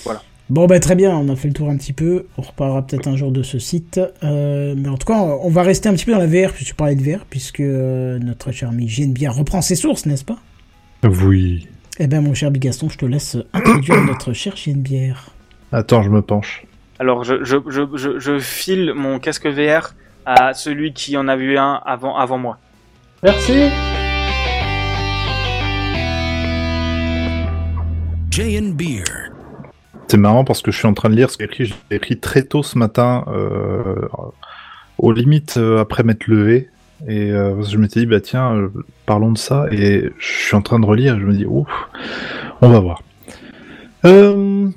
Voilà. 0.04 0.22
Bon, 0.50 0.66
bah 0.66 0.80
très 0.80 0.96
bien, 0.96 1.16
on 1.16 1.28
a 1.30 1.36
fait 1.36 1.48
le 1.48 1.54
tour 1.54 1.70
un 1.70 1.76
petit 1.76 1.94
peu. 1.94 2.26
On 2.36 2.42
reparlera 2.42 2.82
peut-être 2.82 3.08
un 3.08 3.16
jour 3.16 3.32
de 3.32 3.42
ce 3.42 3.58
site. 3.58 4.00
Euh, 4.22 4.74
mais 4.76 4.88
en 4.88 4.98
tout 4.98 5.06
cas, 5.06 5.14
on 5.14 5.48
va 5.48 5.62
rester 5.62 5.88
un 5.88 5.94
petit 5.94 6.04
peu 6.04 6.12
dans 6.12 6.18
la 6.18 6.26
VR, 6.26 6.52
puisque 6.52 6.68
tu 6.68 6.74
parlais 6.74 6.94
de 6.94 7.02
VR, 7.02 7.24
puisque 7.24 7.60
euh, 7.60 8.18
notre 8.18 8.50
cher 8.52 8.68
ami 8.68 8.88
JNBR 8.88 9.30
reprend 9.30 9.62
ses 9.62 9.76
sources, 9.76 10.04
n'est-ce 10.04 10.24
pas? 10.24 10.38
Oui. 11.04 11.68
Eh 11.98 12.06
ben, 12.06 12.20
mon 12.20 12.34
cher 12.34 12.50
Bigaston, 12.50 12.88
je 12.88 12.98
te 12.98 13.06
laisse 13.06 13.36
introduire 13.54 14.02
notre 14.04 14.32
cher 14.32 14.56
JNBR. 14.56 15.30
Attends, 15.70 16.02
je 16.02 16.10
me 16.10 16.20
penche. 16.20 16.66
Alors 16.98 17.24
je, 17.24 17.42
je, 17.42 17.56
je, 17.68 17.82
je, 17.94 18.18
je 18.18 18.38
file 18.38 18.92
mon 18.94 19.18
casque 19.18 19.46
VR 19.46 19.94
à 20.26 20.54
celui 20.54 20.92
qui 20.92 21.16
en 21.16 21.28
a 21.28 21.36
vu 21.36 21.58
un 21.58 21.80
avant, 21.84 22.16
avant 22.16 22.38
moi. 22.38 22.58
Merci. 23.22 23.70
Jay 28.30 28.58
and 28.58 28.74
Beer. 28.74 29.04
C'est 30.08 30.16
marrant 30.16 30.44
parce 30.44 30.62
que 30.62 30.70
je 30.70 30.78
suis 30.78 30.88
en 30.88 30.94
train 30.94 31.10
de 31.10 31.14
lire 31.14 31.30
ce 31.30 31.36
que 31.36 31.44
j'ai 31.44 31.50
écrit. 31.50 31.66
J'ai 31.90 31.96
écrit 31.96 32.18
très 32.18 32.42
tôt 32.42 32.62
ce 32.62 32.76
matin, 32.78 33.24
euh, 33.28 34.08
aux 34.98 35.12
limites 35.12 35.56
euh, 35.56 35.80
après 35.80 36.02
m'être 36.02 36.26
levé. 36.26 36.68
Et 37.08 37.30
euh, 37.30 37.62
je 37.62 37.76
m'étais 37.78 38.00
dit, 38.00 38.06
bah 38.06 38.20
tiens, 38.20 38.54
euh, 38.54 38.68
parlons 39.06 39.32
de 39.32 39.38
ça. 39.38 39.66
Et 39.70 40.10
je 40.18 40.26
suis 40.26 40.54
en 40.54 40.62
train 40.62 40.78
de 40.80 40.86
relire 40.86 41.16
et 41.16 41.20
je 41.20 41.24
me 41.24 41.32
dis, 41.32 41.46
ouf, 41.46 41.68
on 42.60 42.68
va 42.68 42.80
voir. 42.80 43.02
Euh, 44.04 44.68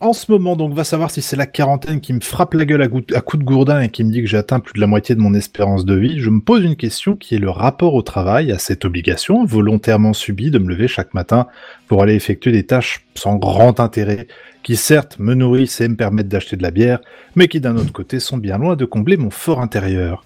en 0.00 0.12
ce 0.12 0.30
moment, 0.30 0.56
donc, 0.56 0.74
va 0.74 0.82
savoir 0.82 1.10
si 1.10 1.22
c'est 1.22 1.36
la 1.36 1.46
quarantaine 1.46 2.00
qui 2.00 2.12
me 2.12 2.20
frappe 2.20 2.54
la 2.54 2.64
gueule 2.64 2.82
à, 2.82 2.88
coups 2.88 3.38
de 3.38 3.44
gourdin 3.44 3.80
et 3.80 3.88
qui 3.90 4.02
me 4.02 4.10
dit 4.10 4.22
que 4.22 4.26
j'ai 4.26 4.36
atteint 4.36 4.58
plus 4.58 4.72
de 4.72 4.80
la 4.80 4.88
moitié 4.88 5.14
de 5.14 5.20
mon 5.20 5.34
espérance 5.34 5.84
de 5.84 5.94
vie. 5.94 6.18
Je 6.18 6.30
me 6.30 6.40
pose 6.40 6.64
une 6.64 6.74
question 6.74 7.14
qui 7.14 7.36
est 7.36 7.38
le 7.38 7.50
rapport 7.50 7.94
au 7.94 8.02
travail, 8.02 8.50
à 8.50 8.58
cette 8.58 8.84
obligation 8.84 9.44
volontairement 9.44 10.12
subie 10.12 10.50
de 10.50 10.58
me 10.58 10.68
lever 10.68 10.88
chaque 10.88 11.14
matin 11.14 11.46
pour 11.86 12.02
aller 12.02 12.14
effectuer 12.14 12.50
des 12.50 12.64
tâches 12.64 13.04
sans 13.14 13.36
grand 13.36 13.78
intérêt, 13.78 14.26
qui 14.64 14.74
certes 14.74 15.18
me 15.20 15.34
nourrissent 15.34 15.80
et 15.80 15.88
me 15.88 15.96
permettent 15.96 16.28
d'acheter 16.28 16.56
de 16.56 16.62
la 16.62 16.72
bière, 16.72 17.00
mais 17.36 17.46
qui 17.46 17.60
d'un 17.60 17.76
autre 17.76 17.92
côté 17.92 18.18
sont 18.18 18.38
bien 18.38 18.58
loin 18.58 18.74
de 18.74 18.84
combler 18.84 19.16
mon 19.16 19.30
fort 19.30 19.60
intérieur. 19.60 20.24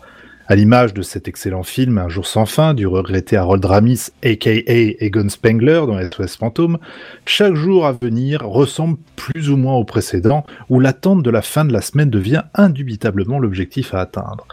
À 0.51 0.57
l'image 0.57 0.95
de 0.95 1.03
cet 1.03 1.29
excellent 1.29 1.63
film 1.63 1.99
Un 1.99 2.09
jour 2.09 2.27
sans 2.27 2.47
fin 2.47 2.73
du 2.73 2.87
regretté 2.87 3.37
Harold 3.37 3.63
Ramis, 3.63 4.09
aka 4.25 4.51
Egon 4.51 5.29
Spengler 5.29 5.83
dans 5.87 6.01
SOS 6.01 6.39
Fantôme, 6.39 6.79
chaque 7.27 7.55
jour 7.55 7.85
à 7.85 7.93
venir 7.93 8.41
ressemble 8.41 8.97
plus 9.15 9.51
ou 9.51 9.59
moins 9.59 9.75
au 9.75 9.85
précédent, 9.85 10.47
où 10.71 10.81
l'attente 10.81 11.23
de 11.23 11.29
la 11.29 11.43
fin 11.43 11.67
de 11.67 11.73
la 11.75 11.83
semaine 11.83 12.09
devient 12.09 12.45
indubitablement 12.55 13.39
l'objectif 13.39 13.93
à 13.93 14.01
atteindre. 14.01 14.47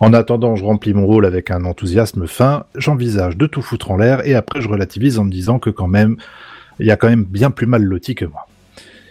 En 0.00 0.12
attendant, 0.14 0.56
je 0.56 0.64
remplis 0.64 0.94
mon 0.94 1.06
rôle 1.06 1.24
avec 1.24 1.52
un 1.52 1.64
enthousiasme 1.64 2.26
fin, 2.26 2.64
j'envisage 2.74 3.36
de 3.36 3.46
tout 3.46 3.62
foutre 3.62 3.92
en 3.92 3.98
l'air 3.98 4.26
et 4.26 4.34
après 4.34 4.60
je 4.60 4.68
relativise 4.68 5.20
en 5.20 5.24
me 5.24 5.30
disant 5.30 5.60
que 5.60 5.70
quand 5.70 5.86
même, 5.86 6.16
il 6.80 6.86
y 6.86 6.90
a 6.90 6.96
quand 6.96 7.08
même 7.08 7.24
bien 7.24 7.52
plus 7.52 7.68
mal 7.68 7.84
loti 7.84 8.16
que 8.16 8.24
moi. 8.24 8.48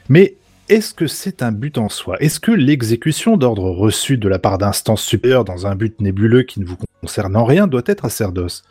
Mais 0.10 0.36
est-ce 0.70 0.94
que 0.94 1.08
c'est 1.08 1.44
un 1.44 1.52
but 1.52 1.78
en 1.78 1.90
soi? 1.90 2.18
Est-ce 2.20 2.40
que 2.40 2.52
l'exécution 2.52 3.38
d'ordres 3.38 3.70
reçus 3.70 4.18
de 4.18 4.28
la 4.28 4.40
part 4.40 4.58
d'instances 4.58 5.04
supérieures 5.04 5.46
dans 5.46 5.68
un 5.68 5.76
but 5.76 6.00
nébuleux 6.02 6.44
qui 6.44 6.60
ne 6.60 6.66
vous 6.66 6.78
concerne 7.02 7.36
en 7.36 7.46
rien 7.46 7.68
doit 7.68 7.84
être 7.86 8.04
sacerdoce 8.04 8.64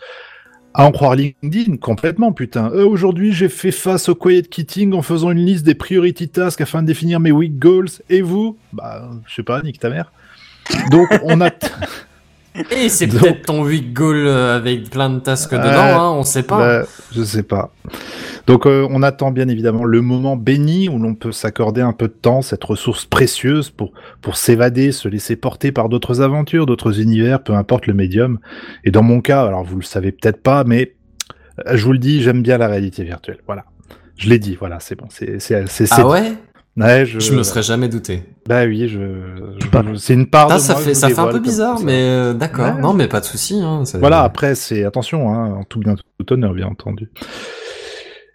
à 0.77 0.87
en 0.87 0.91
croire 0.91 1.15
LinkedIn, 1.15 1.77
complètement, 1.77 2.33
putain. 2.33 2.69
Euh, 2.73 2.85
Aujourd'hui, 2.85 3.33
j'ai 3.33 3.49
fait 3.49 3.71
face 3.71 4.09
au 4.09 4.17
quiet 4.17 4.43
quitting 4.43 4.93
en 4.93 5.03
faisant 5.03 5.31
une 5.31 5.39
liste 5.39 5.65
des 5.65 5.77
priority 5.77 6.29
tasks 6.29 6.61
afin 6.61 6.83
de 6.83 6.89
définir 6.89 7.21
mes 7.21 7.31
week 7.31 7.61
goals. 7.61 7.91
Et 8.11 8.23
vous? 8.23 8.59
Bah, 8.73 9.09
je 9.25 9.35
sais 9.37 9.45
pas, 9.45 9.63
nique 9.63 9.79
ta 9.79 9.89
mère. 9.89 10.13
Donc, 10.91 11.09
on 11.23 11.41
a... 11.41 11.51
Et 12.81 12.89
c'est 12.89 13.07
Donc- 13.09 13.21
peut-être 13.21 13.47
ton 13.47 13.63
week 13.65 13.93
goal 13.93 14.27
euh, 14.27 14.57
avec 14.57 14.89
plein 14.91 15.11
de 15.11 15.19
tasks 15.19 15.53
dedans, 15.53 15.65
Euh, 15.67 15.97
hein, 15.99 16.11
on 16.17 16.23
sait 16.23 16.45
pas. 16.45 16.59
Bah, 16.83 16.87
je 17.13 17.23
sais 17.25 17.43
pas. 17.43 17.73
Donc 18.47 18.67
euh, 18.67 18.87
on 18.91 19.03
attend 19.03 19.31
bien 19.31 19.49
évidemment 19.49 19.85
le 19.85 20.01
moment 20.03 20.37
béni 20.37 20.89
où 20.89 20.99
l'on 20.99 21.15
peut 21.15 21.33
s'accorder 21.33 21.81
un 21.81 21.93
peu 21.93 22.09
de 22.09 22.13
temps, 22.13 22.43
cette 22.43 22.63
ressource 22.63 23.07
précieuse 23.07 23.71
pour 23.71 23.93
pour 24.21 24.37
s'évader, 24.37 24.93
se 24.93 25.09
laisser 25.09 25.35
porter 25.37 25.73
par 25.73 25.89
d'autres 25.89 26.21
aventures, 26.21 26.67
d'autres 26.67 27.01
univers, 27.01 27.43
peu 27.43 27.55
importe 27.55 27.87
le 27.87 27.95
médium. 27.95 28.39
Et 28.85 28.91
dans 28.91 29.03
mon 29.03 29.21
cas, 29.21 29.45
alors 29.45 29.65
vous 29.65 29.77
le 29.77 29.83
savez 29.83 30.13
peut-être 30.13 30.43
pas, 30.43 30.63
mais 30.65 30.95
euh, 31.67 31.77
je 31.77 31.85
vous 31.85 31.93
le 31.93 31.99
dis, 31.99 32.23
j'aime 32.23 32.43
bien 32.43 32.59
la 32.59 32.69
réalité 32.69 33.03
virtuelle. 33.03 33.39
Voilà. 33.47 33.65
Je 34.17 34.29
l'ai 34.29 34.39
dit, 34.39 34.57
voilà, 34.59 34.79
c'est 34.79 34.95
bon, 34.95 35.07
c'est 35.11 35.41
c'est 35.41 35.65
ah 35.91 36.07
ouais? 36.07 36.35
Ouais, 36.77 37.07
je, 37.07 37.21
Je 37.21 37.33
me 37.35 37.43
serais 37.45 37.63
jamais 37.63 37.89
douté. 37.89 38.25
Bah 38.49 38.65
oui, 38.65 38.89
je, 38.89 38.99
je- 39.61 39.95
c'est 39.97 40.15
une 40.15 40.27
part 40.27 40.49
Ah, 40.51 40.57
de 40.57 40.61
ça 40.61 40.73
moi, 40.75 40.83
fait, 40.83 40.95
ça 40.95 41.09
fait 41.09 41.19
un 41.21 41.29
peu 41.29 41.39
bizarre, 41.39 41.79
mais 41.85 41.93
euh, 42.09 42.35
d'accord. 42.35 42.75
Ouais. 42.75 42.81
Non, 42.81 42.93
mais 42.95 43.07
pas 43.07 43.21
de 43.21 43.25
souci. 43.25 43.61
Hein, 43.63 43.85
Voilà, 44.01 44.23
après, 44.23 44.55
c'est 44.57 44.85
attention, 44.85 45.33
hein, 45.33 45.55
en 45.61 45.65
tout 45.65 45.79
bien 45.79 45.95
tout 45.95 46.33
honneur, 46.33 46.53
bien 46.53 46.67
entendu. 46.67 47.09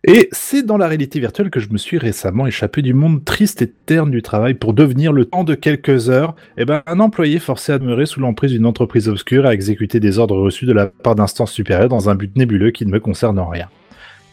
Et 0.07 0.29
c'est 0.31 0.63
dans 0.65 0.77
la 0.77 0.87
réalité 0.87 1.19
virtuelle 1.19 1.49
que 1.49 1.59
je 1.59 1.67
me 1.69 1.77
suis 1.77 1.97
récemment 1.97 2.47
échappé 2.47 2.81
du 2.81 2.93
monde 2.93 3.25
triste 3.25 3.61
et 3.61 3.69
terne 3.69 4.09
du 4.09 4.21
travail 4.21 4.53
pour 4.53 4.73
devenir, 4.73 5.11
le 5.11 5.25
temps 5.25 5.43
de 5.43 5.55
quelques 5.55 6.09
heures, 6.09 6.35
eh 6.57 6.63
ben, 6.63 6.81
un 6.87 7.01
employé 7.01 7.37
forcé 7.39 7.73
à 7.73 7.79
demeurer 7.79 8.05
sous 8.05 8.21
l'emprise 8.21 8.51
d'une 8.53 8.65
entreprise 8.65 9.09
obscure 9.09 9.45
et 9.45 9.49
à 9.49 9.53
exécuter 9.53 9.99
des 9.99 10.17
ordres 10.17 10.37
reçus 10.37 10.65
de 10.65 10.71
la 10.71 10.85
part 10.87 11.15
d'instances 11.15 11.51
supérieures 11.51 11.89
dans 11.89 12.09
un 12.09 12.15
but 12.15 12.33
nébuleux 12.37 12.71
qui 12.71 12.85
ne 12.85 12.91
me 12.91 13.01
concerne 13.01 13.37
en 13.37 13.49
rien. 13.49 13.67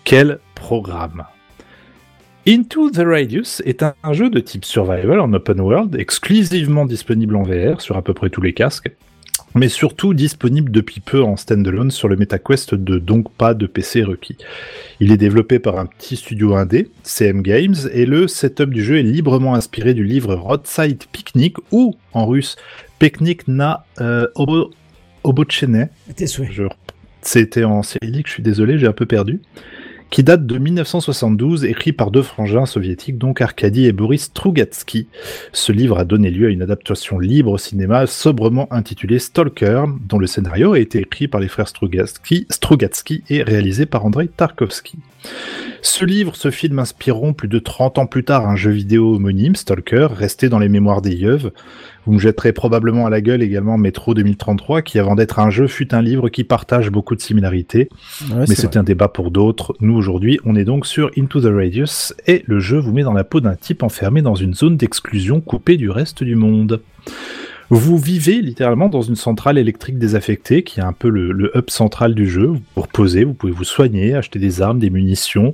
Quel 0.04 0.38
programme 0.54 1.24
Into 2.48 2.90
the 2.90 2.98
Radius 3.04 3.60
est 3.66 3.82
un, 3.82 3.94
un 4.04 4.12
jeu 4.12 4.30
de 4.30 4.38
type 4.38 4.64
survival 4.64 5.18
en 5.20 5.32
open 5.32 5.60
world, 5.60 5.96
exclusivement 5.98 6.86
disponible 6.86 7.34
en 7.36 7.42
VR 7.42 7.80
sur 7.80 7.96
à 7.96 8.02
peu 8.02 8.14
près 8.14 8.30
tous 8.30 8.40
les 8.40 8.52
casques, 8.52 8.88
mais 9.56 9.68
surtout 9.68 10.14
disponible 10.14 10.70
depuis 10.70 11.00
peu 11.00 11.22
en 11.22 11.36
standalone 11.36 11.90
sur 11.90 12.06
le 12.06 12.16
MetaQuest 12.16 12.74
de 12.76 12.98
donc 12.98 13.32
pas 13.32 13.52
de 13.54 13.66
PC 13.66 14.04
requis. 14.04 14.36
Il 15.00 15.10
est 15.10 15.16
développé 15.16 15.58
par 15.58 15.78
un 15.78 15.86
petit 15.86 16.14
studio 16.16 16.54
indé, 16.54 16.88
CM 17.02 17.42
Games, 17.42 17.74
et 17.92 18.06
le 18.06 18.28
setup 18.28 18.70
du 18.70 18.84
jeu 18.84 18.98
est 18.98 19.02
librement 19.02 19.54
inspiré 19.56 19.92
du 19.92 20.04
livre 20.04 20.34
Roadside 20.36 21.02
Picnic 21.10 21.56
ou 21.72 21.96
en 22.12 22.26
russe 22.26 22.54
Picnic 23.00 23.48
na 23.48 23.84
euh, 24.00 24.28
Obo- 24.36 24.70
Obochene, 25.24 25.88
C'était 27.22 27.64
en 27.64 27.82
cyrillique, 27.82 28.28
je 28.28 28.34
suis 28.34 28.42
désolé, 28.44 28.78
j'ai 28.78 28.86
un 28.86 28.92
peu 28.92 29.06
perdu. 29.06 29.40
Qui 30.10 30.22
date 30.22 30.46
de 30.46 30.56
1972, 30.56 31.64
écrit 31.64 31.92
par 31.92 32.10
deux 32.10 32.22
frangins 32.22 32.64
soviétiques, 32.64 33.18
donc 33.18 33.40
Arkady 33.40 33.86
et 33.86 33.92
Boris 33.92 34.22
Strugatsky. 34.24 35.08
Ce 35.52 35.72
livre 35.72 35.98
a 35.98 36.04
donné 36.04 36.30
lieu 36.30 36.46
à 36.46 36.50
une 36.50 36.62
adaptation 36.62 37.18
libre 37.18 37.52
au 37.52 37.58
cinéma 37.58 38.06
sobrement 38.06 38.72
intitulée 38.72 39.18
Stalker, 39.18 39.84
dont 40.08 40.18
le 40.18 40.26
scénario 40.26 40.72
a 40.72 40.78
été 40.78 41.00
écrit 41.00 41.28
par 41.28 41.40
les 41.40 41.48
frères 41.48 41.68
Strugatsky, 41.68 42.46
Strugatsky 42.50 43.24
et 43.28 43.42
réalisé 43.42 43.84
par 43.84 44.06
Andrei 44.06 44.28
Tarkovsky. 44.28 44.96
Ce 45.88 46.04
livre, 46.04 46.34
ce 46.34 46.50
film 46.50 46.80
inspireront 46.80 47.32
plus 47.32 47.46
de 47.46 47.60
30 47.60 47.98
ans 47.98 48.06
plus 48.06 48.24
tard 48.24 48.48
un 48.48 48.56
jeu 48.56 48.72
vidéo 48.72 49.14
homonyme, 49.14 49.54
Stalker, 49.54 50.08
resté 50.12 50.48
dans 50.48 50.58
les 50.58 50.68
mémoires 50.68 51.00
des 51.00 51.14
yeux. 51.14 51.38
Vous 52.04 52.12
me 52.12 52.18
jetterez 52.18 52.52
probablement 52.52 53.06
à 53.06 53.10
la 53.10 53.20
gueule 53.20 53.40
également 53.40 53.78
Metro 53.78 54.12
2033, 54.12 54.82
qui 54.82 54.98
avant 54.98 55.14
d'être 55.14 55.38
un 55.38 55.48
jeu 55.48 55.68
fut 55.68 55.94
un 55.94 56.02
livre 56.02 56.28
qui 56.28 56.42
partage 56.42 56.90
beaucoup 56.90 57.14
de 57.14 57.20
similarités, 57.20 57.88
Ouais, 58.32 58.46
mais 58.48 58.56
c'est 58.56 58.76
un 58.76 58.82
débat 58.82 59.06
pour 59.06 59.30
d'autres. 59.30 59.76
Nous 59.78 59.94
aujourd'hui, 59.94 60.40
on 60.44 60.56
est 60.56 60.64
donc 60.64 60.86
sur 60.86 61.12
Into 61.16 61.40
the 61.40 61.54
Radius, 61.54 62.14
et 62.26 62.42
le 62.46 62.58
jeu 62.58 62.78
vous 62.78 62.92
met 62.92 63.04
dans 63.04 63.12
la 63.12 63.24
peau 63.24 63.40
d'un 63.40 63.54
type 63.54 63.84
enfermé 63.84 64.22
dans 64.22 64.34
une 64.34 64.54
zone 64.54 64.76
d'exclusion 64.76 65.40
coupée 65.40 65.76
du 65.76 65.88
reste 65.88 66.24
du 66.24 66.34
monde. 66.34 66.80
Vous 67.70 67.98
vivez 67.98 68.40
littéralement 68.42 68.88
dans 68.88 69.02
une 69.02 69.16
centrale 69.16 69.58
électrique 69.58 69.98
désaffectée, 69.98 70.62
qui 70.62 70.80
est 70.80 70.84
un 70.84 70.92
peu 70.92 71.08
le, 71.08 71.32
le 71.32 71.50
hub 71.56 71.68
central 71.68 72.14
du 72.14 72.28
jeu. 72.28 72.46
Vous 72.46 72.60
vous 72.76 72.82
reposez, 72.82 73.24
vous 73.24 73.34
pouvez 73.34 73.52
vous 73.52 73.64
soigner, 73.64 74.14
acheter 74.14 74.38
des 74.38 74.62
armes, 74.62 74.78
des 74.78 74.90
munitions, 74.90 75.52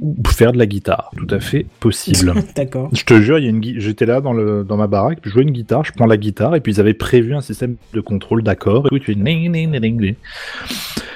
ou 0.00 0.14
faire 0.28 0.52
de 0.52 0.58
la 0.58 0.66
guitare. 0.66 1.10
Tout 1.16 1.26
à 1.34 1.40
fait 1.40 1.66
possible. 1.80 2.32
D'accord. 2.56 2.88
Je 2.92 3.02
te 3.04 3.20
jure, 3.20 3.38
il 3.38 3.44
y 3.44 3.46
a 3.48 3.50
une 3.50 3.60
gui- 3.60 3.80
j'étais 3.80 4.06
là 4.06 4.20
dans, 4.20 4.32
le, 4.32 4.62
dans 4.62 4.76
ma 4.76 4.86
baraque, 4.86 5.18
je 5.24 5.30
jouais 5.30 5.42
une 5.42 5.50
guitare, 5.50 5.84
je 5.84 5.92
prends 5.92 6.06
la 6.06 6.16
guitare, 6.16 6.54
et 6.54 6.60
puis 6.60 6.72
ils 6.72 6.80
avaient 6.80 6.94
prévu 6.94 7.34
un 7.34 7.40
système 7.40 7.74
de 7.94 8.00
contrôle 8.00 8.42
d'accord, 8.44 8.86
et 8.86 8.90
puis 8.90 9.00
tu 9.00 9.06
fais 9.06 9.12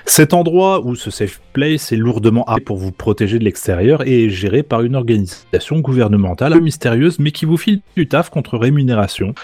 Cet 0.04 0.34
endroit 0.34 0.84
où 0.84 0.94
ce 0.94 1.10
safe 1.10 1.40
place 1.52 1.92
est 1.92 1.96
lourdement 1.96 2.44
armé 2.44 2.60
pour 2.60 2.76
vous 2.76 2.92
protéger 2.92 3.38
de 3.38 3.44
l'extérieur 3.44 4.06
et 4.06 4.24
est 4.24 4.30
géré 4.30 4.62
par 4.62 4.82
une 4.82 4.96
organisation 4.96 5.78
gouvernementale 5.80 6.60
mystérieuse 6.60 7.18
mais 7.18 7.30
qui 7.30 7.44
vous 7.44 7.56
file 7.56 7.80
du 7.96 8.08
taf 8.08 8.28
contre 8.30 8.58
rémunération. 8.58 9.34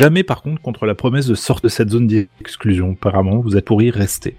Jamais 0.00 0.22
par 0.22 0.42
contre 0.42 0.60
contre 0.60 0.86
la 0.86 0.94
promesse 0.94 1.26
de 1.26 1.34
sortir 1.34 1.64
de 1.64 1.68
cette 1.68 1.90
zone 1.90 2.06
d'exclusion. 2.06 2.92
Apparemment, 2.92 3.38
vous 3.38 3.56
êtes 3.56 3.64
pour 3.64 3.82
y 3.82 3.90
rester. 3.90 4.36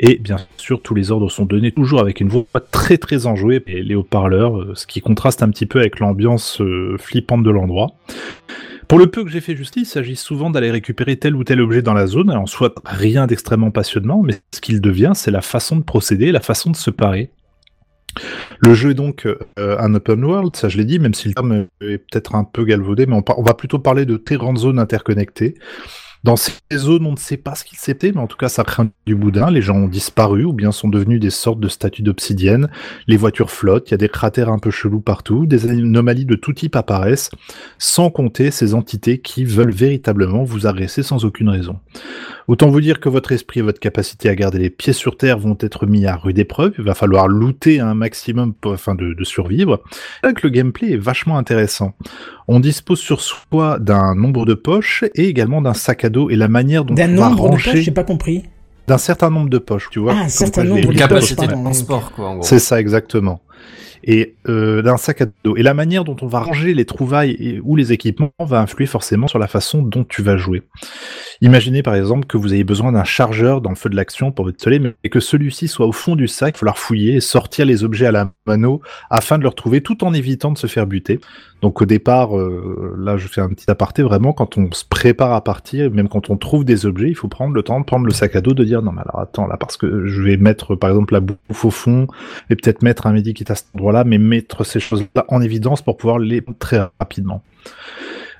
Et 0.00 0.16
bien 0.16 0.38
sûr, 0.56 0.80
tous 0.80 0.94
les 0.94 1.10
ordres 1.10 1.30
sont 1.30 1.44
donnés 1.44 1.72
toujours 1.72 2.00
avec 2.00 2.20
une 2.20 2.28
voix 2.28 2.44
très 2.70 2.98
très 2.98 3.26
enjouée 3.26 3.62
et 3.66 3.82
les 3.82 3.94
haut-parleurs, 3.94 4.58
euh, 4.58 4.72
ce 4.74 4.86
qui 4.86 5.00
contraste 5.00 5.42
un 5.42 5.50
petit 5.50 5.66
peu 5.66 5.80
avec 5.80 5.98
l'ambiance 5.98 6.60
euh, 6.60 6.96
flippante 6.98 7.42
de 7.42 7.50
l'endroit. 7.50 7.92
Pour 8.92 8.98
le 8.98 9.06
peu 9.06 9.24
que 9.24 9.30
j'ai 9.30 9.40
fait 9.40 9.56
justice, 9.56 9.88
il 9.88 9.90
s'agit 9.90 10.16
souvent 10.16 10.50
d'aller 10.50 10.70
récupérer 10.70 11.16
tel 11.16 11.34
ou 11.34 11.44
tel 11.44 11.62
objet 11.62 11.80
dans 11.80 11.94
la 11.94 12.06
zone, 12.06 12.30
en 12.30 12.44
soit 12.44 12.74
rien 12.84 13.26
d'extrêmement 13.26 13.70
passionnant, 13.70 14.20
mais 14.22 14.34
ce 14.54 14.60
qu'il 14.60 14.82
devient, 14.82 15.12
c'est 15.14 15.30
la 15.30 15.40
façon 15.40 15.76
de 15.76 15.82
procéder, 15.82 16.30
la 16.30 16.40
façon 16.40 16.70
de 16.70 16.76
se 16.76 16.90
parer. 16.90 17.30
Le 18.58 18.74
jeu 18.74 18.90
est 18.90 18.94
donc 18.94 19.24
euh, 19.24 19.38
un 19.78 19.94
open 19.94 20.22
world, 20.22 20.54
ça 20.56 20.68
je 20.68 20.76
l'ai 20.76 20.84
dit, 20.84 20.98
même 20.98 21.14
si 21.14 21.28
le 21.28 21.32
terme 21.32 21.68
est 21.80 21.96
peut-être 21.96 22.34
un 22.34 22.44
peu 22.44 22.66
galvaudé, 22.66 23.06
mais 23.06 23.16
on 23.34 23.42
va 23.42 23.54
plutôt 23.54 23.78
parler 23.78 24.04
de 24.04 24.18
très 24.18 24.36
grandes 24.36 24.58
zones 24.58 24.78
interconnectées. 24.78 25.54
Dans 26.24 26.36
ces 26.36 26.52
zones, 26.72 27.04
on 27.06 27.12
ne 27.12 27.16
sait 27.16 27.36
pas 27.36 27.56
ce 27.56 27.64
qu'il 27.64 27.78
s'était, 27.78 28.12
mais 28.12 28.20
en 28.20 28.28
tout 28.28 28.36
cas, 28.36 28.48
ça 28.48 28.62
craint 28.62 28.88
du 29.06 29.16
boudin. 29.16 29.50
Les 29.50 29.60
gens 29.60 29.74
ont 29.74 29.88
disparu 29.88 30.44
ou 30.44 30.52
bien 30.52 30.70
sont 30.70 30.88
devenus 30.88 31.18
des 31.18 31.30
sortes 31.30 31.58
de 31.58 31.66
statues 31.66 32.02
d'obsidienne. 32.02 32.68
Les 33.08 33.16
voitures 33.16 33.50
flottent, 33.50 33.90
il 33.90 33.92
y 33.92 33.94
a 33.94 33.98
des 33.98 34.08
cratères 34.08 34.48
un 34.48 34.60
peu 34.60 34.70
chelous 34.70 35.00
partout, 35.00 35.46
des 35.46 35.68
anomalies 35.68 36.24
de 36.24 36.36
tout 36.36 36.52
type 36.52 36.76
apparaissent, 36.76 37.30
sans 37.78 38.10
compter 38.10 38.52
ces 38.52 38.74
entités 38.74 39.18
qui 39.18 39.44
veulent 39.44 39.72
véritablement 39.72 40.44
vous 40.44 40.68
agresser 40.68 41.02
sans 41.02 41.24
aucune 41.24 41.48
raison. 41.48 41.80
Autant 42.46 42.70
vous 42.70 42.80
dire 42.80 43.00
que 43.00 43.08
votre 43.08 43.32
esprit 43.32 43.60
et 43.60 43.62
votre 43.62 43.80
capacité 43.80 44.28
à 44.28 44.34
garder 44.34 44.58
les 44.58 44.70
pieds 44.70 44.92
sur 44.92 45.16
terre 45.16 45.38
vont 45.38 45.56
être 45.60 45.86
mis 45.86 46.06
à 46.06 46.16
rude 46.16 46.38
épreuve. 46.38 46.74
Il 46.78 46.84
va 46.84 46.94
falloir 46.94 47.28
looter 47.28 47.80
un 47.80 47.94
maximum 47.94 48.52
pour, 48.54 48.72
afin 48.72 48.94
de, 48.94 49.14
de 49.14 49.24
survivre. 49.24 49.82
Que 50.22 50.42
le 50.42 50.50
gameplay 50.50 50.92
est 50.92 50.96
vachement 50.96 51.38
intéressant. 51.38 51.94
On 52.48 52.60
dispose 52.60 52.98
sur 52.98 53.20
soi 53.20 53.78
d'un 53.78 54.14
nombre 54.14 54.44
de 54.44 54.54
poches 54.54 55.04
et 55.14 55.28
également 55.28 55.62
d'un 55.62 55.74
sac 55.74 56.04
à 56.04 56.10
dos 56.12 56.30
et 56.30 56.36
la 56.36 56.48
manière 56.48 56.84
dont 56.84 56.94
D'un 56.94 57.12
on 57.12 57.20
va 57.20 57.28
nombre 57.30 57.36
de 57.46 57.50
ranger 57.52 57.72
pages, 57.72 57.80
j'ai 57.82 57.90
pas 57.90 58.04
compris. 58.04 58.44
d'un 58.86 58.98
certain 58.98 59.30
nombre 59.30 59.48
de 59.50 59.58
poches. 59.58 59.88
Tu 59.90 59.98
vois 59.98 60.14
Ah, 60.16 60.22
un 60.24 60.28
certain 60.28 60.64
nombre 60.64 60.92
de 60.92 60.96
capacité 60.98 61.46
poches, 61.46 61.56
de 61.56 61.62
transport, 61.62 62.12
quoi, 62.12 62.28
en 62.28 62.34
gros. 62.36 62.42
c'est 62.44 62.58
ça 62.60 62.78
exactement. 62.80 63.40
Et 64.04 64.34
euh, 64.48 64.82
d'un 64.82 64.96
sac 64.96 65.20
à 65.22 65.26
dos. 65.44 65.56
Et 65.56 65.62
la 65.62 65.74
manière 65.74 66.02
dont 66.04 66.16
on 66.22 66.26
va 66.26 66.40
ranger 66.40 66.74
les 66.74 66.84
trouvailles 66.84 67.36
et, 67.38 67.60
ou 67.62 67.76
les 67.76 67.92
équipements 67.92 68.32
va 68.40 68.60
influer 68.60 68.86
forcément 68.86 69.28
sur 69.28 69.38
la 69.38 69.46
façon 69.46 69.80
dont 69.82 70.02
tu 70.04 70.22
vas 70.22 70.36
jouer. 70.36 70.62
Imaginez 71.42 71.82
par 71.82 71.96
exemple 71.96 72.28
que 72.28 72.36
vous 72.36 72.54
ayez 72.54 72.62
besoin 72.62 72.92
d'un 72.92 73.02
chargeur 73.02 73.60
dans 73.60 73.70
le 73.70 73.74
feu 73.74 73.90
de 73.90 73.96
l'action 73.96 74.30
pour 74.30 74.44
votre 74.44 74.62
soleil, 74.62 74.78
mais 74.78 75.10
que 75.10 75.18
celui-ci 75.18 75.66
soit 75.66 75.86
au 75.86 75.90
fond 75.90 76.14
du 76.14 76.28
sac, 76.28 76.54
il 76.54 76.58
falloir 76.60 76.78
fouiller 76.78 77.16
et 77.16 77.20
sortir 77.20 77.66
les 77.66 77.82
objets 77.82 78.06
à 78.06 78.12
la 78.12 78.30
mano 78.46 78.80
afin 79.10 79.38
de 79.38 79.42
le 79.42 79.48
retrouver 79.48 79.80
tout 79.80 80.04
en 80.04 80.14
évitant 80.14 80.52
de 80.52 80.58
se 80.58 80.68
faire 80.68 80.86
buter. 80.86 81.18
Donc 81.60 81.82
au 81.82 81.84
départ, 81.84 82.38
euh, 82.38 82.94
là 82.96 83.16
je 83.16 83.26
fais 83.26 83.40
un 83.40 83.48
petit 83.48 83.68
aparté, 83.68 84.04
vraiment 84.04 84.32
quand 84.32 84.56
on 84.56 84.70
se 84.70 84.84
prépare 84.84 85.32
à 85.32 85.42
partir, 85.42 85.90
même 85.90 86.08
quand 86.08 86.30
on 86.30 86.36
trouve 86.36 86.64
des 86.64 86.86
objets, 86.86 87.08
il 87.08 87.16
faut 87.16 87.26
prendre 87.26 87.54
le 87.54 87.62
temps 87.64 87.80
de 87.80 87.84
prendre 87.84 88.06
le 88.06 88.12
sac 88.12 88.36
à 88.36 88.40
dos, 88.40 88.54
de 88.54 88.62
dire 88.62 88.80
non 88.80 88.92
mais 88.92 89.02
alors 89.02 89.18
attends 89.18 89.48
là 89.48 89.56
parce 89.56 89.76
que 89.76 90.06
je 90.06 90.22
vais 90.22 90.36
mettre 90.36 90.76
par 90.76 90.90
exemple 90.90 91.12
la 91.12 91.18
bouffe 91.18 91.64
au 91.64 91.70
fond 91.70 92.06
et 92.50 92.54
peut-être 92.54 92.82
mettre 92.82 93.08
un 93.08 93.12
médikit 93.12 93.46
à 93.48 93.56
cet 93.56 93.66
endroit-là, 93.74 94.04
mais 94.04 94.18
mettre 94.18 94.62
ces 94.62 94.78
choses-là 94.78 95.24
en 95.26 95.40
évidence 95.40 95.82
pour 95.82 95.96
pouvoir 95.96 96.20
les 96.20 96.40
très 96.60 96.78
rapidement. 97.00 97.42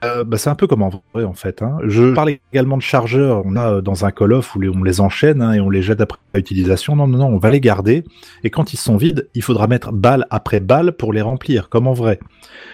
Euh, 0.05 0.24
bah, 0.24 0.37
c'est 0.37 0.51
un 0.51 0.55
peu 0.55 0.66
comme 0.66 0.83
en 0.83 0.91
vrai 1.15 1.24
en 1.24 1.33
fait. 1.33 1.62
Hein. 1.62 1.79
Je 1.85 2.12
parle 2.12 2.37
également 2.53 2.77
de 2.77 2.83
chargeurs. 2.83 3.43
On 3.45 3.57
a 3.57 3.74
euh, 3.74 3.81
dans 3.81 4.05
un 4.05 4.11
Call 4.11 4.33
of 4.33 4.57
où 4.57 4.61
on 4.62 4.83
les 4.83 5.01
enchaîne 5.01 5.41
hein, 5.43 5.53
et 5.53 5.61
on 5.61 5.70
les 5.70 5.83
jette 5.83 6.01
après 6.01 6.19
utilisation. 6.35 6.97
Non, 6.97 7.07
non, 7.07 7.19
non, 7.19 7.27
on 7.27 7.39
va 7.39 7.51
les 7.51 7.61
garder. 7.61 8.05
Et 8.43 8.51
quand 8.51 8.73
ils 8.73 8.79
sont 8.79 8.97
vides, 8.97 9.29
il 9.35 9.43
faudra 9.43 9.69
mettre 9.69 9.93
balle 9.93 10.27
après 10.31 10.61
balle 10.61 10.93
pour 10.93 11.12
les 11.12 11.23
remplir, 11.23 11.69
comme 11.69 11.87
en 11.87 11.93
vrai. 11.93 12.19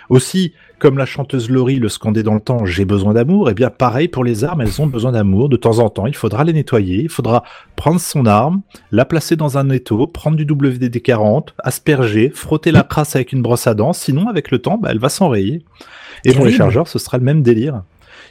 Aussi, 0.08 0.54
comme 0.78 0.98
la 0.98 1.06
chanteuse 1.06 1.50
Laurie 1.50 1.76
le 1.76 1.88
scandait 1.88 2.22
dans 2.22 2.34
le 2.34 2.40
temps, 2.40 2.64
j'ai 2.64 2.84
besoin 2.84 3.14
d'amour. 3.14 3.50
Et 3.50 3.54
bien 3.54 3.70
pareil 3.70 4.08
pour 4.08 4.24
les 4.24 4.44
armes, 4.44 4.60
elles 4.60 4.80
ont 4.80 4.86
besoin 4.86 5.12
d'amour. 5.12 5.48
De 5.48 5.56
temps 5.56 5.78
en 5.80 5.90
temps, 5.90 6.06
il 6.06 6.14
faudra 6.14 6.44
les 6.44 6.52
nettoyer. 6.52 7.02
Il 7.02 7.08
faudra 7.08 7.42
prendre 7.76 8.00
son 8.00 8.26
arme, 8.26 8.62
la 8.92 9.04
placer 9.04 9.36
dans 9.36 9.58
un 9.58 9.70
étau, 9.70 10.06
prendre 10.06 10.36
du 10.36 10.46
WD-40, 10.46 11.48
asperger, 11.58 12.30
frotter 12.30 12.70
la 12.70 12.82
crasse 12.82 13.16
avec 13.16 13.32
une 13.32 13.42
brosse 13.42 13.66
à 13.66 13.74
dents. 13.74 13.92
Sinon, 13.92 14.28
avec 14.28 14.50
le 14.50 14.60
temps, 14.60 14.78
bah, 14.78 14.88
elle 14.92 14.98
va 14.98 15.08
s'enrayer. 15.08 15.64
Et 16.24 16.32
pour 16.32 16.44
les 16.44 16.52
chargeurs, 16.52 16.88
ce 16.88 16.98
sera 16.98 17.18
le 17.18 17.24
même 17.24 17.42
délire. 17.42 17.82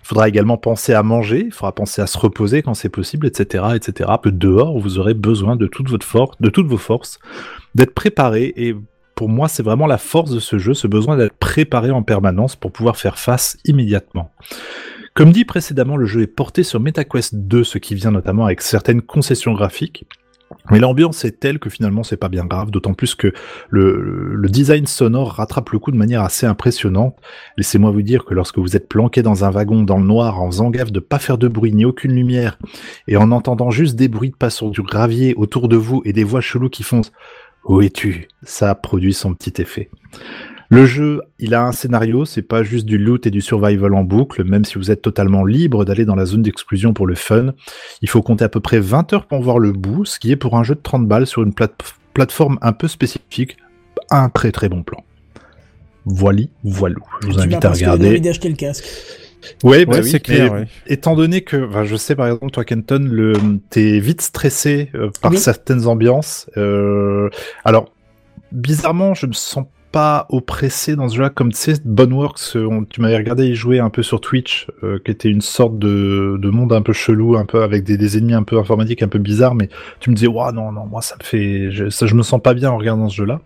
Il 0.03 0.07
faudra 0.07 0.29
également 0.29 0.57
penser 0.57 0.93
à 0.93 1.03
manger, 1.03 1.45
il 1.47 1.51
faudra 1.51 1.73
penser 1.73 2.01
à 2.01 2.07
se 2.07 2.17
reposer 2.17 2.61
quand 2.61 2.73
c'est 2.73 2.87
possible, 2.87 3.27
etc., 3.27 3.65
etc. 3.75 4.09
Peu 4.21 4.31
dehors, 4.31 4.79
vous 4.79 4.99
aurez 4.99 5.13
besoin 5.13 5.57
de 5.57 5.67
toute 5.67 5.89
votre 5.89 6.05
force, 6.05 6.37
de 6.39 6.49
toutes 6.49 6.67
vos 6.67 6.77
forces, 6.77 7.19
d'être 7.75 7.93
préparé. 7.93 8.53
Et 8.55 8.73
pour 9.17 9.29
moi, 9.29 9.47
c'est 9.47 9.63
vraiment 9.63 9.87
la 9.87 9.97
force 9.97 10.29
de 10.29 10.39
ce 10.39 10.59
jeu, 10.59 10.75
ce 10.75 10.85
besoin 10.85 11.17
d'être 11.17 11.33
préparé 11.33 11.89
en 11.89 12.03
permanence 12.03 12.55
pour 12.55 12.71
pouvoir 12.71 12.97
faire 12.97 13.17
face 13.17 13.57
immédiatement. 13.65 14.31
Comme 15.15 15.31
dit 15.31 15.43
précédemment, 15.43 15.97
le 15.97 16.05
jeu 16.05 16.21
est 16.21 16.27
porté 16.27 16.61
sur 16.61 16.79
MetaQuest 16.79 17.33
2, 17.33 17.63
ce 17.63 17.79
qui 17.79 17.95
vient 17.95 18.11
notamment 18.11 18.45
avec 18.45 18.61
certaines 18.61 19.01
concessions 19.01 19.53
graphiques. 19.53 20.05
Mais 20.69 20.79
l'ambiance 20.79 21.25
est 21.25 21.39
telle 21.39 21.59
que 21.59 21.69
finalement 21.69 22.03
c'est 22.03 22.17
pas 22.17 22.29
bien 22.29 22.45
grave, 22.45 22.71
d'autant 22.71 22.93
plus 22.93 23.15
que 23.15 23.33
le, 23.69 24.45
design 24.49 24.85
sonore 24.85 25.31
rattrape 25.31 25.71
le 25.71 25.79
coup 25.79 25.91
de 25.91 25.97
manière 25.97 26.21
assez 26.21 26.45
impressionnante. 26.45 27.15
Laissez-moi 27.57 27.91
vous 27.91 28.01
dire 28.01 28.23
que 28.23 28.33
lorsque 28.33 28.59
vous 28.59 28.75
êtes 28.75 28.87
planqué 28.87 29.23
dans 29.23 29.43
un 29.43 29.49
wagon 29.49 29.83
dans 29.83 29.97
le 29.97 30.05
noir 30.05 30.41
en 30.41 30.49
faisant 30.49 30.69
gaffe 30.69 30.91
de 30.91 30.99
pas 30.99 31.19
faire 31.19 31.37
de 31.37 31.47
bruit 31.47 31.73
ni 31.73 31.85
aucune 31.85 32.13
lumière 32.13 32.57
et 33.07 33.17
en 33.17 33.31
entendant 33.31 33.71
juste 33.71 33.95
des 33.95 34.07
bruits 34.07 34.29
de 34.29 34.35
pas 34.35 34.49
du 34.69 34.81
gravier 34.81 35.33
autour 35.35 35.67
de 35.67 35.75
vous 35.75 36.01
et 36.05 36.13
des 36.13 36.23
voix 36.23 36.41
cheloues 36.41 36.69
qui 36.69 36.83
font 36.83 37.01
où 37.65 37.81
es-tu? 37.81 38.27
Ça 38.43 38.73
produit 38.75 39.13
son 39.13 39.33
petit 39.33 39.61
effet. 39.61 39.89
Le 40.69 40.85
jeu, 40.85 41.21
il 41.39 41.53
a 41.53 41.63
un 41.63 41.71
scénario, 41.71 42.25
c'est 42.25 42.41
pas 42.41 42.61
juste 42.61 42.85
du 42.85 42.97
loot 42.97 43.25
et 43.25 43.31
du 43.31 43.39
survival 43.39 43.93
en 43.93 44.03
boucle, 44.03 44.43
même 44.43 44.65
si 44.65 44.75
vous 44.77 44.91
êtes 44.91 45.01
totalement 45.01 45.45
libre 45.45 45.85
d'aller 45.85 46.03
dans 46.03 46.15
la 46.15 46.25
zone 46.25 46.41
d'exclusion 46.41 46.93
pour 46.93 47.07
le 47.07 47.15
fun. 47.15 47.53
Il 48.01 48.09
faut 48.09 48.21
compter 48.21 48.43
à 48.43 48.49
peu 48.49 48.59
près 48.59 48.79
20 48.81 49.13
heures 49.13 49.27
pour 49.27 49.41
voir 49.41 49.59
le 49.59 49.71
bout, 49.71 50.03
ce 50.03 50.19
qui 50.19 50.29
est 50.31 50.35
pour 50.35 50.57
un 50.57 50.63
jeu 50.63 50.75
de 50.75 50.81
30 50.81 51.07
balles 51.07 51.25
sur 51.25 51.41
une 51.43 51.53
plate- 51.53 51.95
plateforme 52.13 52.57
un 52.61 52.73
peu 52.73 52.89
spécifique, 52.89 53.55
un 54.09 54.27
très 54.29 54.51
très 54.51 54.67
bon 54.67 54.83
plan. 54.83 55.03
Voili, 56.05 56.49
voilou. 56.63 57.03
Je 57.21 57.27
vous 57.27 57.39
invite 57.39 57.63
à 57.63 57.71
regarder. 57.71 58.19
d'acheter 58.19 58.49
le 58.49 58.55
casque. 58.55 58.85
Ouais, 59.63 59.85
bah 59.85 59.93
Ouais, 59.93 60.01
oui, 60.03 60.09
c'est 60.09 60.19
clair. 60.19 60.53
mais 60.53 60.59
ouais. 60.61 60.67
étant 60.87 61.15
donné 61.15 61.41
que, 61.41 61.67
enfin, 61.69 61.83
je 61.83 61.95
sais 61.95 62.15
par 62.15 62.27
exemple, 62.27 62.51
toi, 62.51 62.65
Kenton, 62.65 63.07
le, 63.09 63.33
t'es 63.69 63.99
vite 63.99 64.21
stressé 64.21 64.89
euh, 64.95 65.09
par 65.21 65.31
Oui. 65.31 65.37
certaines 65.37 65.87
ambiances. 65.87 66.49
euh, 66.57 67.29
alors, 67.63 67.91
bizarrement, 68.51 69.13
je 69.13 69.25
me 69.27 69.33
sens 69.33 69.65
pas 69.91 70.25
oppressé 70.29 70.95
dans 70.97 71.07
ce 71.07 71.15
jeu-là, 71.15 71.29
comme 71.29 71.51
tu 71.53 71.57
sais, 71.59 71.73
Boneworks, 71.85 72.55
euh, 72.57 72.65
on- 72.69 72.83
tu 72.83 72.99
m'avais 72.99 73.15
regardé 73.15 73.47
y 73.47 73.55
jouer 73.55 73.79
un 73.79 73.89
peu 73.89 74.03
sur 74.03 74.19
Twitch, 74.19 74.67
euh, 74.83 74.99
qui 75.03 75.11
était 75.11 75.29
une 75.29 75.39
sorte 75.41 75.79
de, 75.79 76.37
de 76.39 76.49
monde 76.49 76.73
un 76.73 76.81
peu 76.81 76.91
chelou, 76.91 77.37
un 77.37 77.45
peu 77.45 77.63
avec 77.63 77.83
des, 77.85 77.97
des 77.97 78.17
ennemis 78.17 78.33
un 78.33 78.43
peu 78.43 78.57
informatiques, 78.59 79.01
un 79.01 79.07
peu 79.07 79.17
bizarres, 79.19 79.55
mais 79.55 79.69
tu 80.01 80.09
me 80.09 80.15
disais, 80.15 80.27
waouh, 80.27 80.51
non, 80.51 80.73
non, 80.73 80.85
moi 80.85 81.01
ça 81.01 81.15
me 81.17 81.23
fait, 81.23 81.71
je, 81.71 81.89
ça, 81.89 82.05
je 82.05 82.15
me 82.15 82.21
sens 82.21 82.41
pas 82.41 82.53
bien 82.53 82.69
en 82.69 82.77
regardant 82.77 83.07
ce 83.07 83.15
jeu-là. 83.15 83.39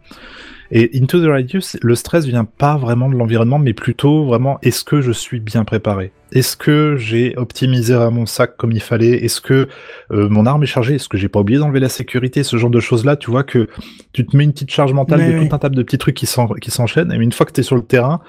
Et 0.73 0.89
Into 0.97 1.21
the 1.21 1.27
Radius, 1.27 1.77
le 1.81 1.95
stress 1.95 2.25
vient 2.25 2.45
pas 2.45 2.77
vraiment 2.77 3.09
de 3.09 3.15
l'environnement, 3.15 3.59
mais 3.59 3.73
plutôt 3.73 4.25
vraiment, 4.25 4.57
est-ce 4.61 4.85
que 4.85 5.01
je 5.01 5.11
suis 5.11 5.41
bien 5.41 5.65
préparé? 5.65 6.13
Est-ce 6.31 6.55
que 6.55 6.95
j'ai 6.97 7.35
optimisé 7.37 7.93
mon 8.09 8.25
sac 8.25 8.55
comme 8.55 8.71
il 8.71 8.79
fallait? 8.81 9.25
Est-ce 9.25 9.41
que 9.41 9.67
euh, 10.11 10.29
mon 10.29 10.45
arme 10.45 10.63
est 10.63 10.67
chargée? 10.67 10.95
Est-ce 10.95 11.09
que 11.09 11.17
j'ai 11.17 11.27
pas 11.27 11.41
oublié 11.41 11.59
d'enlever 11.59 11.81
la 11.81 11.89
sécurité? 11.89 12.43
Ce 12.43 12.55
genre 12.55 12.69
de 12.69 12.79
choses-là, 12.79 13.17
tu 13.17 13.29
vois 13.29 13.43
que 13.43 13.67
tu 14.13 14.25
te 14.25 14.37
mets 14.37 14.45
une 14.45 14.53
petite 14.53 14.71
charge 14.71 14.93
mentale 14.93 15.19
Ouais, 15.19 15.33
de 15.33 15.39
ouais. 15.39 15.47
tout 15.49 15.55
un 15.55 15.59
tas 15.59 15.67
de 15.67 15.83
petits 15.83 15.97
trucs 15.97 16.15
qui 16.15 16.25
s'enchaînent. 16.25 17.11
Et 17.11 17.15
une 17.17 17.33
fois 17.33 17.45
que 17.45 17.51
tu 17.51 17.59
es 17.59 17.63
sur 17.63 17.75
le 17.75 17.83
terrain, 17.83 18.21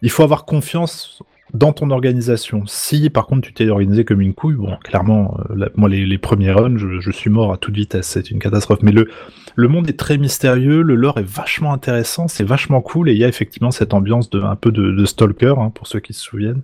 il 0.00 0.08
faut 0.10 0.22
avoir 0.22 0.46
confiance 0.46 1.22
dans 1.54 1.72
ton 1.72 1.90
organisation. 1.90 2.64
Si 2.66 3.10
par 3.10 3.26
contre 3.26 3.48
tu 3.48 3.52
t'es 3.52 3.68
organisé 3.68 4.04
comme 4.04 4.20
une 4.20 4.34
couille, 4.34 4.54
bon, 4.54 4.76
clairement, 4.82 5.36
euh, 5.50 5.66
moi 5.76 5.88
les, 5.88 6.06
les 6.06 6.18
premiers 6.18 6.50
runs, 6.50 6.76
je, 6.76 7.00
je 7.00 7.10
suis 7.10 7.30
mort 7.30 7.52
à 7.52 7.56
toute 7.58 7.74
vitesse, 7.74 8.06
c'est 8.06 8.30
une 8.30 8.38
catastrophe. 8.38 8.80
Mais 8.82 8.92
le, 8.92 9.08
le 9.54 9.68
monde 9.68 9.88
est 9.88 9.98
très 9.98 10.18
mystérieux, 10.18 10.82
le 10.82 10.94
lore 10.94 11.18
est 11.18 11.28
vachement 11.28 11.72
intéressant, 11.72 12.28
c'est 12.28 12.44
vachement 12.44 12.80
cool, 12.80 13.10
et 13.10 13.12
il 13.12 13.18
y 13.18 13.24
a 13.24 13.28
effectivement 13.28 13.70
cette 13.70 13.92
ambiance 13.94 14.30
de 14.30 14.40
un 14.40 14.56
peu 14.56 14.72
de, 14.72 14.92
de 14.92 15.04
Stalker, 15.04 15.54
hein, 15.58 15.70
pour 15.74 15.86
ceux 15.86 16.00
qui 16.00 16.14
se 16.14 16.20
souviennent, 16.22 16.62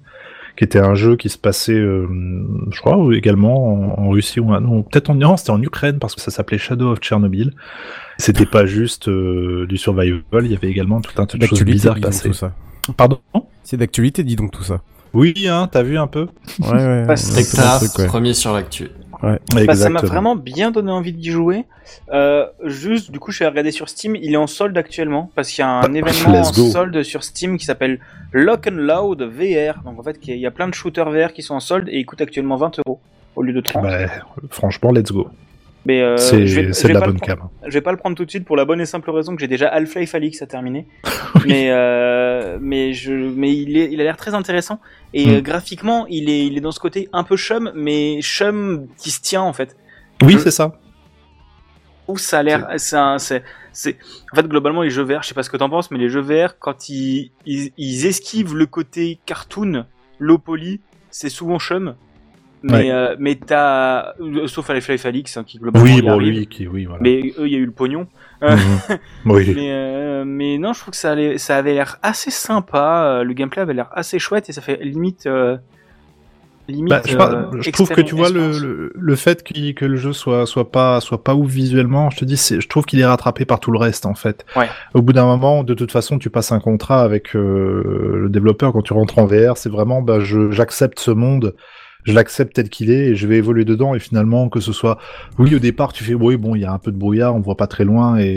qui 0.57 0.65
était 0.65 0.81
un 0.81 0.95
jeu 0.95 1.17
qui 1.17 1.29
se 1.29 1.39
passait, 1.39 1.79
euh, 1.79 2.09
je 2.71 2.81
crois, 2.81 2.99
également 3.15 3.97
en, 3.97 4.05
en 4.05 4.09
Russie 4.09 4.41
ou 4.41 4.59
non, 4.59 4.83
peut-être 4.83 5.11
en 5.11 5.15
non, 5.15 5.37
c'était 5.37 5.51
en 5.51 5.63
Ukraine 5.63 5.99
parce 5.99 6.15
que 6.15 6.21
ça 6.21 6.31
s'appelait 6.31 6.59
Shadow 6.59 6.93
of 6.93 6.99
Chernobyl. 7.03 7.53
C'était 8.17 8.47
pas 8.47 8.67
juste 8.67 9.09
euh, 9.09 9.67
du 9.69 9.77
survival, 9.77 10.23
il 10.43 10.51
y 10.51 10.57
avait 10.57 10.69
également 10.69 11.01
tout 11.01 11.21
un 11.23 11.27
tas 11.27 11.39
de 11.39 11.47
choses 11.47 11.63
bizarres 11.63 12.01
tout 12.01 12.33
ça. 12.33 12.55
Pardon 12.97 13.21
C'est 13.65 13.77
d'actualité, 13.77 14.23
dis 14.25 14.37
donc 14.37 14.51
tout 14.51 14.63
ça. 14.65 14.81
Oui, 15.15 15.47
hein, 15.49 15.69
t'as 15.71 15.83
vu 15.83 15.99
un 15.99 16.07
peu 16.07 16.29
Ouais, 16.61 16.69
ouais. 16.71 17.05
Ouais, 17.09 17.17
Spectre, 17.17 17.79
truc, 17.79 17.99
ouais. 17.99 18.07
premier 18.07 18.35
sur 18.35 18.53
l'actu. 18.53 18.91
Bah, 19.21 19.75
ça 19.75 19.89
m'a 19.91 20.01
vraiment 20.01 20.37
bien 20.37 20.71
donné 20.71 20.93
envie 20.93 21.13
d'y 21.13 21.31
jouer. 21.31 21.65
Euh, 22.13 22.47
juste, 22.65 23.11
du 23.11 23.19
coup, 23.19 23.33
je 23.33 23.37
suis 23.37 23.47
regardé 23.47 23.73
sur 23.73 23.89
Steam. 23.89 24.15
Il 24.15 24.33
est 24.33 24.37
en 24.37 24.47
solde 24.47 24.77
actuellement 24.79 25.31
parce 25.35 25.51
qu'il 25.51 25.63
y 25.63 25.65
a 25.65 25.71
un 25.71 25.89
Bah, 25.89 25.99
événement 25.99 26.41
en 26.41 26.45
solde 26.45 27.03
sur 27.03 27.25
Steam 27.25 27.57
qui 27.59 27.65
s'appelle 27.65 27.99
Lock 28.33 28.69
and 28.69 28.77
Loud 28.77 29.23
VR. 29.23 29.83
Donc 29.83 29.99
en 29.99 30.03
fait, 30.05 30.19
il 30.27 30.37
y 30.37 30.47
a 30.47 30.51
plein 30.53 30.69
de 30.69 30.75
shooters 30.75 31.11
VR 31.11 31.33
qui 31.33 31.43
sont 31.43 31.55
en 31.55 31.61
solde 31.61 31.89
et 31.89 31.99
ils 31.99 32.07
coûtent 32.07 32.21
actuellement 32.21 32.57
20 32.57 32.79
euros 32.87 33.01
au 33.35 33.43
lieu 33.43 33.53
de 33.53 33.61
30. 33.61 33.83
Bah, 33.83 34.07
franchement, 34.51 34.93
let's 34.93 35.11
go. 35.11 35.29
Mais 35.89 36.03
euh, 36.03 36.17
c'est 36.19 36.89
de 36.89 36.93
la 36.93 37.01
bonne 37.01 37.19
cam. 37.19 37.49
Je 37.67 37.73
vais 37.73 37.81
pas 37.81 37.93
le 37.93 37.97
prendre 37.97 38.15
tout 38.15 38.25
de 38.27 38.31
suite 38.31 38.45
pour 38.45 38.57
la 38.57 38.65
bonne 38.67 38.81
et 38.81 38.85
simple 38.87 39.11
raison 39.11 39.35
que 39.35 39.41
j'ai 39.41 39.49
déjà 39.49 39.69
Half-Life 39.69 40.15
Alix 40.15 40.43
à 40.43 40.47
terminer. 40.47 40.87
Mais 41.47 41.69
euh, 41.71 42.59
mais 42.61 42.93
je 42.93 43.13
mais 43.13 43.57
il 43.57 43.77
est 43.77 43.91
il 43.93 44.01
a 44.01 44.05
l'air 44.05 44.17
très 44.17 44.35
intéressant 44.35 44.81
et 45.15 45.25
Mm. 45.27 45.31
euh, 45.31 45.41
graphiquement 45.41 46.07
il 46.09 46.29
est 46.29 46.47
il 46.47 46.57
est 46.59 46.61
dans 46.61 46.73
ce 46.73 46.81
côté 46.81 47.09
un 47.13 47.23
peu 47.25 47.37
chum 47.37 47.71
mais 47.75 48.21
chum 48.23 48.87
qui 48.99 49.11
se 49.11 49.21
tient 49.23 49.43
en 49.43 49.53
fait. 49.53 49.77
Oui, 50.23 50.33
Je- 50.35 50.39
c'est 50.39 50.51
ça. 50.51 50.73
Où 52.07 52.17
ça 52.19 52.39
a 52.41 52.43
l'air 52.43 52.67
c'est 52.77 52.97
en 52.99 53.19
fait 54.37 54.47
globalement 54.49 54.83
les 54.83 54.91
jeux 54.91 55.05
VR 55.05 55.23
je 55.23 55.29
sais 55.29 55.35
pas 55.35 55.43
ce 55.43 55.51
que 55.51 55.57
t'en 55.57 55.71
penses 55.71 55.91
mais 55.91 55.99
les 55.99 56.09
jeux 56.09 56.21
VR 56.23 56.59
quand 56.59 56.89
ils 56.89 57.31
ils, 57.47 57.71
ils 57.79 58.07
esquivent 58.07 58.55
le 58.57 58.67
côté 58.67 59.19
cartoon 59.27 59.85
low 60.19 60.39
poly 60.39 60.81
c'est 61.11 61.29
souvent 61.31 61.59
chum. 61.59 61.95
Mais 62.63 62.73
Ouais. 62.73 62.91
euh, 62.91 63.17
mais 63.21 63.37
t'as 63.37 64.15
euh, 64.21 64.47
sauf 64.49 64.69
Half-Life 64.69 65.07
Alix 65.07 65.37
hein, 65.37 65.45
qui 65.47 65.59
globalement 65.59 65.85
Oui, 65.95 66.03
bon, 66.03 66.11
arrive. 66.17 66.35
lui, 66.39 66.47
qui, 66.49 66.67
oui, 66.67 66.87
voilà. 66.87 67.01
Mais 67.03 67.33
eux, 67.39 67.47
il 67.47 67.53
y 67.53 67.55
a 67.55 67.59
eu 67.59 67.67
le 67.67 67.71
pognon. 67.73 68.07
Mhm. 68.43 68.49
oui. 69.27 69.53
Mais, 69.55 69.71
euh, 69.73 70.25
mais 70.27 70.59
non, 70.59 70.73
je 70.73 70.81
trouve 70.81 70.91
que 70.93 70.97
ça, 70.97 71.13
allait, 71.13 71.39
ça 71.39 71.57
avait 71.57 71.75
l'air 71.75 71.99
assez 72.03 72.31
sympa. 72.33 73.05
euh, 73.21 73.23
Le 73.25 73.33
gameplay 73.35 73.63
avait 73.63 73.75
l'air 73.75 73.89
assez 73.93 74.19
chouette 74.19 74.49
et 74.51 74.53
ça 74.53 74.61
fait 74.61 74.79
limite. 74.83 75.27
euh, 75.27 75.57
limite 76.69 76.91
Bah, 76.91 77.01
je, 77.05 77.11
sais 77.13 77.17
pas, 77.17 77.33
euh, 77.33 77.47
je 77.61 77.71
trouve 77.71 77.89
que 77.89 78.01
tu 78.01 78.15
vois 78.15 78.29
le, 78.29 78.51
le, 78.59 78.93
le 78.95 79.17
fait 79.17 79.43
qu'il- 79.43 79.75
que 79.75 79.85
le 79.87 79.97
jeu 79.97 80.13
soit 80.13 80.45
soit 80.45 80.71
pas 80.71 81.01
soit 81.01 81.25
pas 81.25 81.35
ouf 81.35 81.49
visuellement, 81.51 82.11
je 82.11 82.19
te 82.19 82.25
dis, 82.27 82.37
je 82.37 82.67
trouve 82.69 82.85
qu'il 82.85 83.01
est 83.01 83.07
rattrapé 83.07 83.45
par 83.47 83.59
tout 83.61 83.71
le 83.71 83.79
reste 83.79 84.05
en 84.05 84.15
fait. 84.15 84.45
Ouais. 84.55 84.69
Au 84.95 85.01
bout 85.01 85.13
d'un 85.15 85.25
moment, 85.25 85.65
de 85.65 85.73
toute 85.75 85.91
façon, 85.93 86.19
tu 86.19 86.29
passes 86.29 86.53
un 86.53 86.61
contrat 86.61 87.03
avec 87.03 87.35
euh, 87.35 88.19
le 88.23 88.29
développeur 88.29 88.73
quand 88.73 88.83
tu 88.83 88.93
rentres 88.93 89.19
en 89.19 89.25
VR, 89.27 89.57
c'est 89.57 89.71
vraiment, 89.71 90.03
bah, 90.03 90.21
je 90.21 90.51
j'accepte 90.51 90.99
ce 91.01 91.11
monde, 91.11 91.55
je 92.09 92.15
l'accepte 92.15 92.55
tel 92.55 92.69
qu'il 92.69 92.91
est 92.91 93.09
et 93.11 93.15
je 93.17 93.27
vais 93.27 93.37
évoluer 93.37 93.65
dedans 93.65 93.95
et 93.95 93.99
finalement 94.01 94.49
que 94.49 94.61
ce 94.61 94.73
soit, 94.73 94.99
oui, 95.39 95.55
au 95.55 95.59
départ, 95.59 95.93
tu 95.93 96.03
fais, 96.05 96.15
oui, 96.15 96.37
bon, 96.37 96.55
il 96.55 96.63
y 96.63 96.65
a 96.65 96.73
un 96.73 96.79
peu 96.79 96.91
de 96.91 96.97
brouillard, 96.97 97.35
on 97.37 97.41
voit 97.41 97.57
pas 97.57 97.67
très 97.67 97.85
loin 97.85 98.17
et 98.17 98.33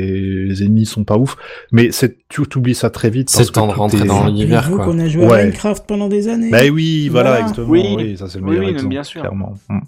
les 0.48 0.64
ennemis 0.64 0.86
sont 0.86 1.04
pas 1.04 1.18
ouf, 1.18 1.36
mais 1.72 1.92
c'est 1.92 2.18
tu 2.30 2.42
oublies 2.56 2.76
ça 2.76 2.90
très 2.90 3.10
vite. 3.10 3.30
C'est 3.30 3.52
temps 3.52 3.68
que 3.68 3.74
de 3.74 3.78
rentrer 3.78 4.06
dans 4.06 4.26
l'univers, 4.26 4.70
quoi. 4.72 4.86
qu'on 4.86 5.00
a 5.00 5.08
joué 5.08 5.26
Ouais. 5.26 5.40
à 5.40 5.44
Minecraft 5.46 5.86
pendant 5.88 6.08
des 6.10 6.28
années. 6.28 6.50
Bah 6.52 6.60
oui, 6.72 7.10
voilà, 7.10 7.30
Voilà. 7.32 7.42
exactement. 7.42 7.68
Oui. 7.70 7.94
Oui, 7.98 8.18
ça 8.18 8.28
c'est 8.30 8.40
le 8.40 8.46
meilleur 8.46 8.64
oui, 8.66 8.70
exemple, 8.72 8.90
bien 8.90 9.04
sûr. 9.04 9.22
clairement. 9.22 9.54
Mm. 9.70 9.80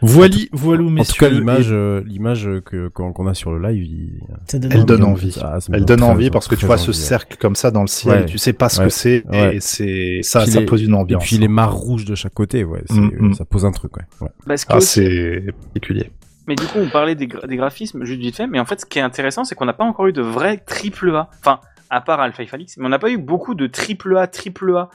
Voili, 0.00 0.48
voilou, 0.52 0.86
En 0.86 0.90
messieurs. 0.90 1.14
tout 1.14 1.24
cas, 1.24 1.28
l'image, 1.30 1.70
et 1.70 1.74
euh, 1.74 2.02
l'image 2.06 2.48
que 2.64 2.88
qu'on 2.88 3.26
a 3.26 3.34
sur 3.34 3.52
le 3.52 3.68
live, 3.68 3.82
il... 3.82 4.20
Ça 4.46 4.58
donne 4.58 4.72
Elle 4.72 4.84
donne 4.84 5.04
envie. 5.04 5.36
Ah, 5.42 5.58
Elle 5.72 5.84
donne 5.84 6.00
très- 6.00 6.08
envie 6.08 6.30
parce 6.30 6.46
que 6.46 6.54
tu 6.54 6.66
vois 6.66 6.78
ce 6.78 6.90
envie, 6.90 6.98
cercle 6.98 7.36
comme 7.38 7.56
ça 7.56 7.70
dans 7.70 7.80
le 7.80 7.86
ciel, 7.88 8.14
Ouais. 8.18 8.22
et 8.22 8.26
tu 8.26 8.38
sais 8.38 8.52
pas 8.52 8.68
ce 8.68 8.78
Ouais. 8.80 8.86
que 8.86 8.92
c'est, 8.92 9.24
Ouais. 9.28 9.56
et 9.56 9.60
c'est 9.60 10.20
ça, 10.22 10.46
ça 10.46 10.60
les- 10.60 10.66
pose 10.66 10.82
une 10.82 10.92
Et 10.92 10.94
ambiance. 10.96 11.24
puis 11.24 11.38
les 11.38 11.48
mares 11.48 11.74
rouges 11.74 12.04
de 12.04 12.14
chaque 12.14 12.34
côté, 12.34 12.62
ouais, 12.64 12.82
Mm, 12.90 13.28
mm. 13.28 13.34
ça 13.34 13.44
pose 13.44 13.64
un 13.64 13.72
truc, 13.72 13.96
ouais. 13.96 14.04
ouais. 14.20 14.28
Parce 14.46 14.64
que 14.64 14.72
Ah, 14.74 14.80
c'est 14.80 15.44
particulier. 15.64 16.10
Mais 16.46 16.54
du 16.54 16.64
coup, 16.64 16.78
on 16.78 16.88
parlait 16.88 17.14
des, 17.14 17.26
gra- 17.26 17.46
des 17.46 17.56
graphismes, 17.56 18.04
juste 18.04 18.20
vite 18.20 18.36
fait. 18.36 18.46
Mais 18.46 18.58
en 18.60 18.64
fait, 18.64 18.80
ce 18.80 18.86
qui 18.86 18.98
est 18.98 19.02
intéressant, 19.02 19.44
c'est 19.44 19.54
qu'on 19.54 19.66
n'a 19.66 19.72
pas 19.74 19.84
encore 19.84 20.06
eu 20.06 20.12
de 20.12 20.22
vrai 20.22 20.56
triple 20.58 21.10
A. 21.14 21.28
Enfin, 21.40 21.60
à 21.90 22.00
part 22.00 22.20
Alpha 22.20 22.42
Alix, 22.52 22.76
mais 22.78 22.86
on 22.86 22.88
n'a 22.88 22.98
pas 22.98 23.10
eu 23.10 23.18
beaucoup 23.18 23.54
de 23.54 23.66
triple 23.66 24.16
A, 24.16 24.26
triple 24.28 24.74
A 24.76 24.88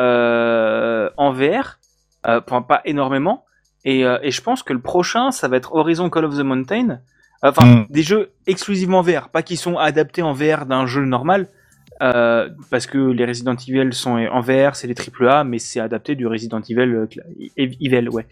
euh, 0.00 1.10
en 1.16 1.32
VR. 1.32 1.78
Euh, 2.26 2.40
pas 2.40 2.80
énormément. 2.84 3.44
Et, 3.84 4.04
euh, 4.04 4.18
et 4.22 4.30
je 4.30 4.40
pense 4.42 4.62
que 4.62 4.72
le 4.72 4.80
prochain, 4.80 5.30
ça 5.30 5.48
va 5.48 5.56
être 5.56 5.74
Horizon 5.74 6.10
Call 6.10 6.24
of 6.24 6.36
the 6.36 6.42
Mountain. 6.42 7.00
Enfin, 7.42 7.64
Mm. 7.66 7.86
des 7.90 8.02
jeux 8.02 8.30
exclusivement 8.46 9.00
VR, 9.02 9.28
pas 9.28 9.42
qui 9.42 9.56
sont 9.56 9.76
adaptés 9.78 10.22
en 10.22 10.32
VR 10.32 10.66
d'un 10.66 10.86
jeu 10.86 11.04
normal. 11.04 11.48
Euh, 12.00 12.48
parce 12.70 12.86
que 12.86 12.96
les 12.98 13.24
Resident 13.24 13.56
Evil 13.56 13.92
sont 13.92 14.10
en 14.30 14.40
VR, 14.40 14.76
c'est 14.76 14.86
les 14.86 14.94
triple 14.94 15.26
A, 15.28 15.42
mais 15.42 15.58
c'est 15.58 15.80
adapté 15.80 16.14
du 16.14 16.28
Resident 16.28 16.60
Evil, 16.60 16.78
euh, 16.94 17.06
cla- 17.06 17.24
Evil, 17.56 18.08
ouais, 18.10 18.24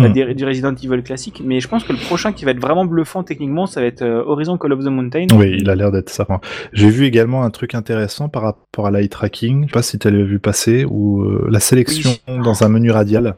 Mm. 0.00 0.08
des- 0.12 0.34
du 0.34 0.44
Resident 0.44 0.74
Evil 0.74 1.02
classique. 1.04 1.40
Mais 1.44 1.60
je 1.60 1.68
pense 1.68 1.84
que 1.84 1.92
le 1.92 2.00
prochain 2.00 2.32
qui 2.32 2.44
va 2.44 2.50
être 2.50 2.58
vraiment 2.60 2.84
bluffant 2.84 3.22
techniquement, 3.22 3.66
ça 3.66 3.80
va 3.80 3.86
être 3.86 4.02
Horizon 4.04 4.58
Call 4.58 4.72
of 4.72 4.80
the 4.80 4.88
Mountain. 4.88 5.26
Oui, 5.36 5.56
il 5.56 5.70
a 5.70 5.76
l'air 5.76 5.92
d'être 5.92 6.10
ça. 6.10 6.26
J'ai 6.72 6.90
vu 6.90 7.04
également 7.04 7.44
un 7.44 7.50
truc 7.50 7.76
intéressant 7.76 8.28
par 8.28 8.42
rapport 8.42 8.88
à 8.88 8.90
l'eye 8.90 9.08
tracking. 9.08 9.62
Je 9.62 9.66
sais 9.68 9.72
pas 9.72 9.82
si 9.82 10.00
tu 10.00 10.10
l'avais 10.10 10.24
vu 10.24 10.40
passer, 10.40 10.84
ou 10.84 11.24
la 11.48 11.60
sélection 11.60 12.10
dans 12.26 12.64
un 12.64 12.68
menu 12.68 12.90
radial. 12.90 13.36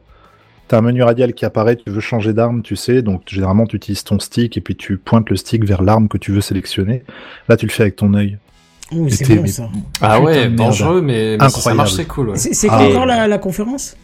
T'as 0.67 0.79
un 0.79 0.81
menu 0.81 1.03
radial 1.03 1.33
qui 1.33 1.45
apparaît, 1.45 1.75
tu 1.75 1.89
veux 1.91 1.99
changer 1.99 2.33
d'arme, 2.33 2.63
tu 2.63 2.75
sais, 2.75 3.01
donc 3.03 3.21
généralement 3.27 3.67
tu 3.67 3.75
utilises 3.75 4.03
ton 4.03 4.17
stick 4.19 4.57
et 4.57 4.61
puis 4.61 4.75
tu 4.75 4.97
pointes 4.97 5.29
le 5.29 5.35
stick 5.35 5.63
vers 5.63 5.83
l'arme 5.83 6.07
que 6.07 6.17
tu 6.17 6.31
veux 6.31 6.41
sélectionner. 6.41 7.03
Là, 7.47 7.55
tu 7.57 7.67
le 7.67 7.71
fais 7.71 7.83
avec 7.83 7.95
ton 7.97 8.13
œil. 8.15 8.37
Ouh, 8.91 9.07
c'est 9.09 9.27
bon 9.35 9.41
mais- 9.43 9.47
ça. 9.47 9.69
Ah 10.01 10.15
Putain 10.17 10.23
ouais, 10.23 10.47
dangereux, 10.49 11.01
mais, 11.01 11.37
mais 11.39 11.49
si 11.49 11.61
ça 11.61 11.73
marche, 11.75 11.93
c'est 11.93 12.05
cool. 12.05 12.29
ouais. 12.29 12.37
C'est 12.37 12.53
c'est 12.53 12.67
Ah, 12.69 12.77
quand 12.77 12.83
ouais. 12.85 12.91
encore 12.93 13.05
la, 13.05 13.27
la 13.27 13.37
conférence? 13.37 13.95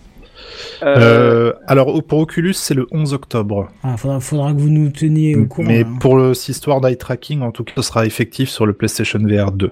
Euh, 0.83 0.95
Euh, 0.97 1.53
alors 1.67 2.03
pour 2.03 2.19
Oculus, 2.19 2.53
c'est 2.53 2.73
le 2.73 2.87
11 2.91 3.13
octobre. 3.13 3.69
ah, 3.83 3.97
faudra, 3.97 4.19
faudra 4.19 4.53
que 4.53 4.59
vous 4.59 4.69
nous 4.69 4.89
teniez 4.89 5.35
au 5.35 5.45
courant. 5.45 5.67
Mais 5.67 5.79
là. 5.83 5.89
pour 5.99 6.15
le, 6.17 6.33
cette 6.33 6.49
histoire 6.49 6.81
d'eye 6.81 6.97
tracking, 6.97 7.41
en 7.41 7.51
tout 7.51 7.63
cas, 7.63 7.73
ce 7.77 7.81
sera 7.83 8.05
effectif 8.05 8.49
sur 8.49 8.65
le 8.65 8.73
PlayStation 8.73 9.19
VR 9.19 9.51
2. 9.51 9.71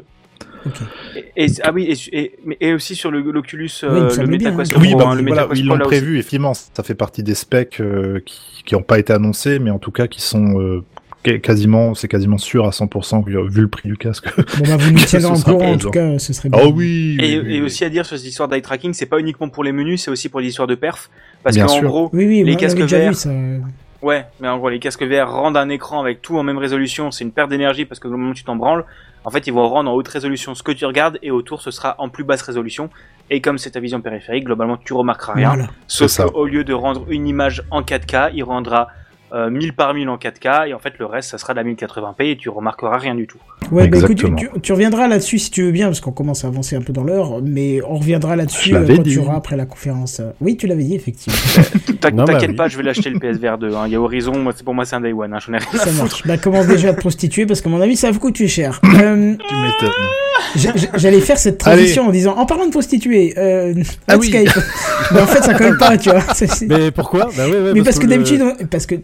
Et, 1.16 1.46
et- 1.46 1.52
ah 1.64 1.72
oui, 1.74 1.84
et, 2.12 2.20
et, 2.20 2.32
mais- 2.46 2.58
et 2.60 2.74
aussi 2.74 2.96
sur 2.96 3.12
le- 3.12 3.22
l'Oculus, 3.22 3.70
Oui, 3.84 3.90
euh, 3.90 4.10
le 4.18 4.28
bien, 4.38 4.50
MetaQuest 4.52 4.74
hein. 4.76 4.80
Oui, 4.82 4.96
bah, 4.96 5.06
hein, 5.08 5.16
le 5.16 5.22
voilà, 5.22 5.42
MetaQuest 5.44 5.62
ils 5.62 5.68
l'ont 5.68 5.78
prévu, 5.80 6.18
effectivement. 6.20 6.54
Ça 6.54 6.84
fait 6.84 6.96
partie 6.96 7.24
des 7.24 7.36
specs 7.36 7.80
euh, 7.80 8.20
qui 8.66 8.74
n'ont 8.76 8.82
pas 8.84 9.00
été 9.00 9.14
annoncés, 9.14 9.60
mais 9.60 9.70
en 9.72 9.80
tout 9.80 9.92
cas 9.92 10.08
qui 10.08 10.22
sont 10.22 10.60
euh, 10.60 10.84
qu- 11.24 11.40
quasiment, 11.40 11.96
c'est 11.96 12.08
quasiment 12.08 12.38
sûr 12.38 12.66
à 12.68 12.72
100% 12.72 13.24
que, 13.24 13.50
vu 13.50 13.62
le 13.62 13.68
prix 13.68 13.90
du 13.90 13.98
casque. 13.98 14.28
Bon, 14.36 14.44
bah, 14.68 14.78
vous 14.78 14.92
nous 14.92 15.00
tiendrez 15.00 15.36
ce 15.36 15.42
en 15.42 15.44
courant, 15.54 15.72
en 15.74 15.78
tout 15.78 15.92
cas, 15.92 16.20
ce 16.20 16.34
serait 16.34 16.50
bien. 16.50 16.60
Oh 16.64 16.72
oui. 16.76 17.18
Et, 17.20 17.40
oui, 17.40 17.44
oui, 17.46 17.56
et 17.56 17.60
oui. 17.60 17.66
aussi 17.66 17.84
à 17.86 17.90
dire 17.90 18.06
sur 18.06 18.18
cette 18.18 18.28
histoire 18.28 18.48
d'eye 18.50 18.62
tracking, 18.62 18.94
c'est 18.94 19.06
pas 19.06 19.20
uniquement 19.20 19.50
pour 19.50 19.64
les 19.64 19.72
menus, 19.72 20.04
c'est 20.04 20.12
aussi 20.12 20.30
pour 20.30 20.40
les 20.42 20.48
histoires 20.50 20.68
de 20.68 20.76
perf. 20.76 21.10
Parce 21.44 21.56
Bien 21.56 21.66
qu'en 21.68 21.82
gros, 21.82 22.10
Oui, 22.14 22.26
oui, 22.28 22.44
les 22.44 22.52
moi, 22.52 22.56
casques 22.60 22.78
verts. 22.80 23.16
ça. 23.16 23.32
Ouais, 24.02 24.26
mais 24.40 24.48
en 24.48 24.58
gros, 24.58 24.70
les 24.70 24.80
casques 24.80 25.04
VR 25.04 25.30
rendent 25.30 25.58
un 25.58 25.68
écran 25.68 26.00
avec 26.00 26.22
tout 26.22 26.38
en 26.38 26.44
même 26.44 26.58
résolution. 26.58 27.12
C'est 27.12 27.26
une 27.26 27.32
perte 27.32 27.50
d'énergie 27.50 27.84
parce 27.84 28.00
que 28.00 28.08
au 28.08 28.12
moment 28.12 28.32
où 28.32 28.34
tu 28.34 28.46
t'en 28.46 28.56
branles, 28.56 28.86
en 29.26 29.32
fait, 29.32 29.48
ils 29.48 29.54
vont 29.54 29.68
rendre 29.68 29.92
en 29.92 29.94
haute 29.94 30.08
résolution 30.08 30.56
ce 30.56 30.64
que 30.64 30.72
tu 30.72 30.86
regardes 30.86 31.20
et 31.22 31.32
autour, 31.32 31.62
ce 31.62 31.72
sera 31.72 31.96
en 31.98 32.10
plus 32.10 32.24
basse 32.24 32.42
résolution. 32.42 32.90
Et 33.30 33.42
comme 33.42 33.58
c'est 33.58 33.72
ta 33.72 33.80
vision 33.80 34.02
périphérique, 34.02 34.46
globalement, 34.46 34.78
tu 34.78 34.94
remarqueras 34.94 35.34
rien. 35.34 35.50
Voilà. 35.50 35.70
Sauf 35.88 36.32
qu'au 36.32 36.46
lieu 36.46 36.64
de 36.64 36.74
rendre 36.74 37.06
une 37.10 37.28
image 37.28 37.64
en 37.70 37.82
4K, 37.82 38.32
il 38.34 38.44
rendra 38.44 38.88
euh, 39.34 39.50
1000 39.50 39.74
par 39.74 39.94
1000 39.94 40.10
en 40.10 40.18
4K 40.18 40.70
et 40.70 40.74
en 40.74 40.80
fait, 40.80 40.98
le 40.98 41.06
reste, 41.06 41.30
ça 41.30 41.38
sera 41.38 41.54
de 41.54 41.60
la 41.60 41.64
1080p 41.64 42.32
et 42.32 42.38
tu 42.38 42.50
remarqueras 42.50 42.98
rien 42.98 43.14
du 43.14 43.28
tout. 43.28 43.40
Ouais, 43.72 43.88
bah 43.88 43.98
écoute, 43.98 44.12
Exactement. 44.12 44.36
tu, 44.38 44.50
tu- 44.54 44.60
tu 44.62 44.72
reviendras 44.74 45.08
là-dessus 45.08 45.40
si 45.40 45.52
tu 45.52 45.64
veux 45.64 45.72
bien, 45.72 45.88
parce 45.88 46.00
qu'on 46.02 46.12
commence 46.12 46.44
à 46.44 46.48
avancer 46.48 46.76
un 46.76 46.82
peu 46.82 46.92
dans 46.94 47.04
l'heure, 47.04 47.40
mais 47.44 47.82
on 47.88 47.98
reviendra 47.98 48.36
là-dessus 48.36 48.74
euh, 48.76 48.86
quand 48.88 49.02
dit. 49.04 49.12
tu 49.14 49.20
auras 49.20 49.36
après 49.36 49.56
la 49.58 49.66
conférence. 49.66 50.22
Oui, 50.42 50.58
tu 50.58 50.68
l'avais 50.68 50.84
dit, 50.84 50.96
effectivement. 50.96 51.38
Bah 52.02 52.12
T'inquiète 52.26 52.52
oui. 52.52 52.56
pas, 52.56 52.70
je 52.70 52.78
vais 52.78 52.84
l'acheter 52.84 53.10
le 53.10 53.20
PSVR 53.20 53.58
2. 53.58 53.74
hein. 53.76 53.84
Il 53.86 53.92
y 53.92 53.96
a 53.96 54.00
Horizon, 54.02 54.38
moi, 54.40 54.54
c'est 54.56 54.64
pour 54.64 54.74
moi 54.74 54.86
c'est 54.86 54.96
un 54.96 55.02
day 55.02 55.12
one. 55.12 55.34
Hein. 55.34 55.38
J'en 55.46 55.54
ai 55.54 55.58
rien 55.58 55.68
Ça 55.74 55.88
foutre. 55.88 55.98
marche. 56.04 56.24
Bah 56.26 56.38
commence 56.38 56.66
déjà 56.68 56.90
à 56.90 56.94
te 56.94 57.00
prostituer, 57.02 57.46
parce 57.46 57.60
qu'à 57.62 57.70
mon 57.70 57.82
avis, 57.82 57.98
ça 57.98 58.08
va 58.08 58.14
vous 58.14 58.20
coûter 58.20 58.48
cher. 58.48 58.80
Euh, 58.86 59.36
Tu 59.36 59.56
m'étonnes. 59.56 60.90
J'allais 60.96 61.20
faire 61.20 61.38
cette 61.38 61.58
transition 61.58 62.08
en 62.08 62.12
disant, 62.12 62.36
en 62.38 62.46
parlant 62.46 62.66
de 62.66 62.72
prostituer, 62.72 63.34
euh, 63.38 63.74
Ah 64.08 64.18
oui. 64.18 64.32
Netscape. 64.32 64.64
mais 65.14 65.22
en 65.22 65.28
fait, 65.28 65.44
ça 65.44 65.54
colle 65.54 65.78
pas, 65.78 65.98
tu 65.98 66.10
vois. 66.10 66.24
Mais 66.68 66.92
pourquoi? 66.92 67.30
Bah 67.36 67.48
ouais, 67.48 67.60
ouais, 67.62 67.74
Mais 67.74 67.84
parce 67.84 67.98
que 68.00 68.04
le- 68.06 68.10
d'habitude, 68.12 68.42
parce 68.72 68.86
que 68.86 68.96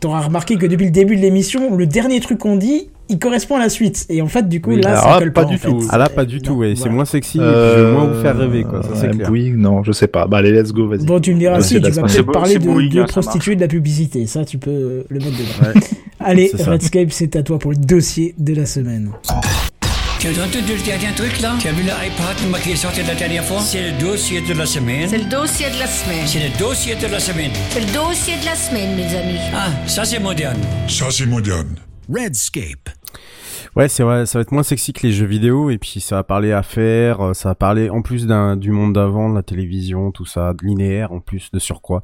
t'auras 0.00 0.20
remarqué 0.22 0.56
que 0.56 0.66
depuis 0.66 0.86
le 0.86 0.90
début 0.92 1.16
de 1.16 1.22
l'émission, 1.22 1.76
le 1.76 1.86
dernier 1.86 2.20
truc 2.20 2.38
qu'on 2.38 2.56
dit, 2.56 2.88
il 3.10 3.18
correspond 3.18 3.56
à 3.56 3.58
la 3.58 3.68
suite. 3.68 4.06
Et 4.08 4.22
en 4.22 4.26
fait, 4.28 4.48
du 4.48 4.60
coup, 4.60 4.70
Oui, 4.70 4.80
là, 4.80 4.90
alors 5.00 5.12
ça 5.14 5.18
colle 5.18 5.32
pas 5.32 5.44
pas, 5.44 5.50
du 5.50 5.58
fait. 5.58 5.68
tout. 5.68 5.86
Ah 5.90 5.98
là, 5.98 6.08
pas 6.08 6.24
du 6.24 6.36
Non, 6.36 6.42
tout, 6.42 6.52
ouais. 6.54 6.70
C'est 6.74 6.80
voilà. 6.80 6.94
moins 6.94 7.04
sexy 7.04 7.38
et 7.38 7.40
puis 7.40 7.48
je 7.50 7.82
vais 7.84 7.92
moins 7.92 8.04
vous 8.06 8.22
faire 8.22 8.38
rêver, 8.38 8.62
quoi. 8.64 8.82
Ça, 8.82 8.88
c'est 8.94 9.08
Euh, 9.08 9.12
clair. 9.12 9.28
Bouygues, 9.28 9.56
non, 9.58 9.82
je 9.82 9.92
sais 9.92 10.06
pas. 10.08 10.26
Bah 10.26 10.38
allez, 10.38 10.52
let's 10.52 10.72
go, 10.72 10.88
vas-y. 10.88 11.04
Bon, 11.04 11.20
tu 11.20 11.34
me 11.34 11.38
diras 11.38 11.56
Ouais, 11.56 11.62
si, 11.62 11.74
c'est 11.74 11.80
tu 11.80 11.82
la 11.82 12.02
vas. 12.02 12.08
C'est 12.08 12.14
peut-être 12.14 12.26
beau- 12.26 12.32
parler 12.32 12.52
c'est 12.54 12.58
de, 12.60 12.64
Bouygues, 12.68 12.92
de 12.94 13.00
hein, 13.02 13.06
ça 13.06 13.20
prostituer 13.20 13.56
de 13.56 13.60
la 13.60 13.68
publicité. 13.68 14.26
Ça, 14.26 14.44
tu 14.44 14.58
peux 14.58 14.70
euh, 14.70 15.02
le 15.10 15.18
mettre 15.18 15.32
dedans. 15.32 15.74
Ouais. 15.74 15.80
Allez, 16.20 16.50
C'est. 16.54 16.64
Redscape, 16.64 17.10
c'est 17.12 17.36
à 17.36 17.42
toi 17.42 17.58
pour 17.58 17.70
le 17.72 17.76
dossier 17.78 18.34
de 18.38 18.54
la 18.54 18.66
semaine. 18.66 19.10
Tu 20.18 20.26
as 20.26 20.30
entendu 20.32 20.74
le 20.76 20.84
dernier 20.84 21.14
truc 21.16 21.40
là? 21.40 21.54
Tu 21.58 21.66
as 21.68 21.72
vu 21.72 21.82
l'iPad 21.82 22.60
qui 22.62 22.72
est 22.72 22.76
sorti 22.76 23.00
la 23.08 23.14
dernière 23.14 23.42
fois? 23.42 23.60
C'est 23.62 23.90
le 23.90 23.98
dossier 23.98 24.42
de 24.42 24.52
la 24.52 24.66
semaine. 24.66 25.08
C'est 25.08 25.16
le 25.16 25.24
dossier 25.30 25.66
de 25.70 25.78
la 25.78 25.86
semaine. 25.86 26.26
C'est 26.26 26.40
le 26.40 26.58
dossier 26.58 26.94
de 26.94 27.06
la 27.10 27.18
semaine. 27.20 27.50
C'est 27.70 27.80
le 27.80 27.86
dossier 27.86 28.34
de 28.38 28.44
la 28.44 28.54
semaine, 28.54 28.96
mes 28.96 29.16
amis. 29.16 29.40
Ah, 29.54 29.68
ça 29.86 30.04
c'est 30.04 30.18
moderne. 30.20 30.58
Ça, 30.88 31.06
c'est 31.10 31.24
moderne. 31.24 31.74
Redscape. 32.12 32.90
Ouais, 33.76 33.88
c'est 33.88 34.02
vrai, 34.02 34.26
ça 34.26 34.38
va 34.38 34.42
être 34.42 34.50
moins 34.50 34.64
sexy 34.64 34.92
que 34.92 35.06
les 35.06 35.12
jeux 35.12 35.26
vidéo 35.26 35.70
et 35.70 35.78
puis 35.78 36.00
ça 36.00 36.16
va 36.16 36.24
parler 36.24 36.50
affaires, 36.50 37.20
euh, 37.20 37.34
ça 37.34 37.50
va 37.50 37.54
parler 37.54 37.88
en 37.88 38.02
plus 38.02 38.26
d'un 38.26 38.56
du 38.56 38.72
monde 38.72 38.94
d'avant, 38.94 39.30
de 39.30 39.34
la 39.36 39.44
télévision, 39.44 40.10
tout 40.10 40.24
ça, 40.26 40.54
de 40.54 40.66
linéaire 40.66 41.12
en 41.12 41.20
plus 41.20 41.50
de 41.52 41.58
surcroît. 41.60 42.02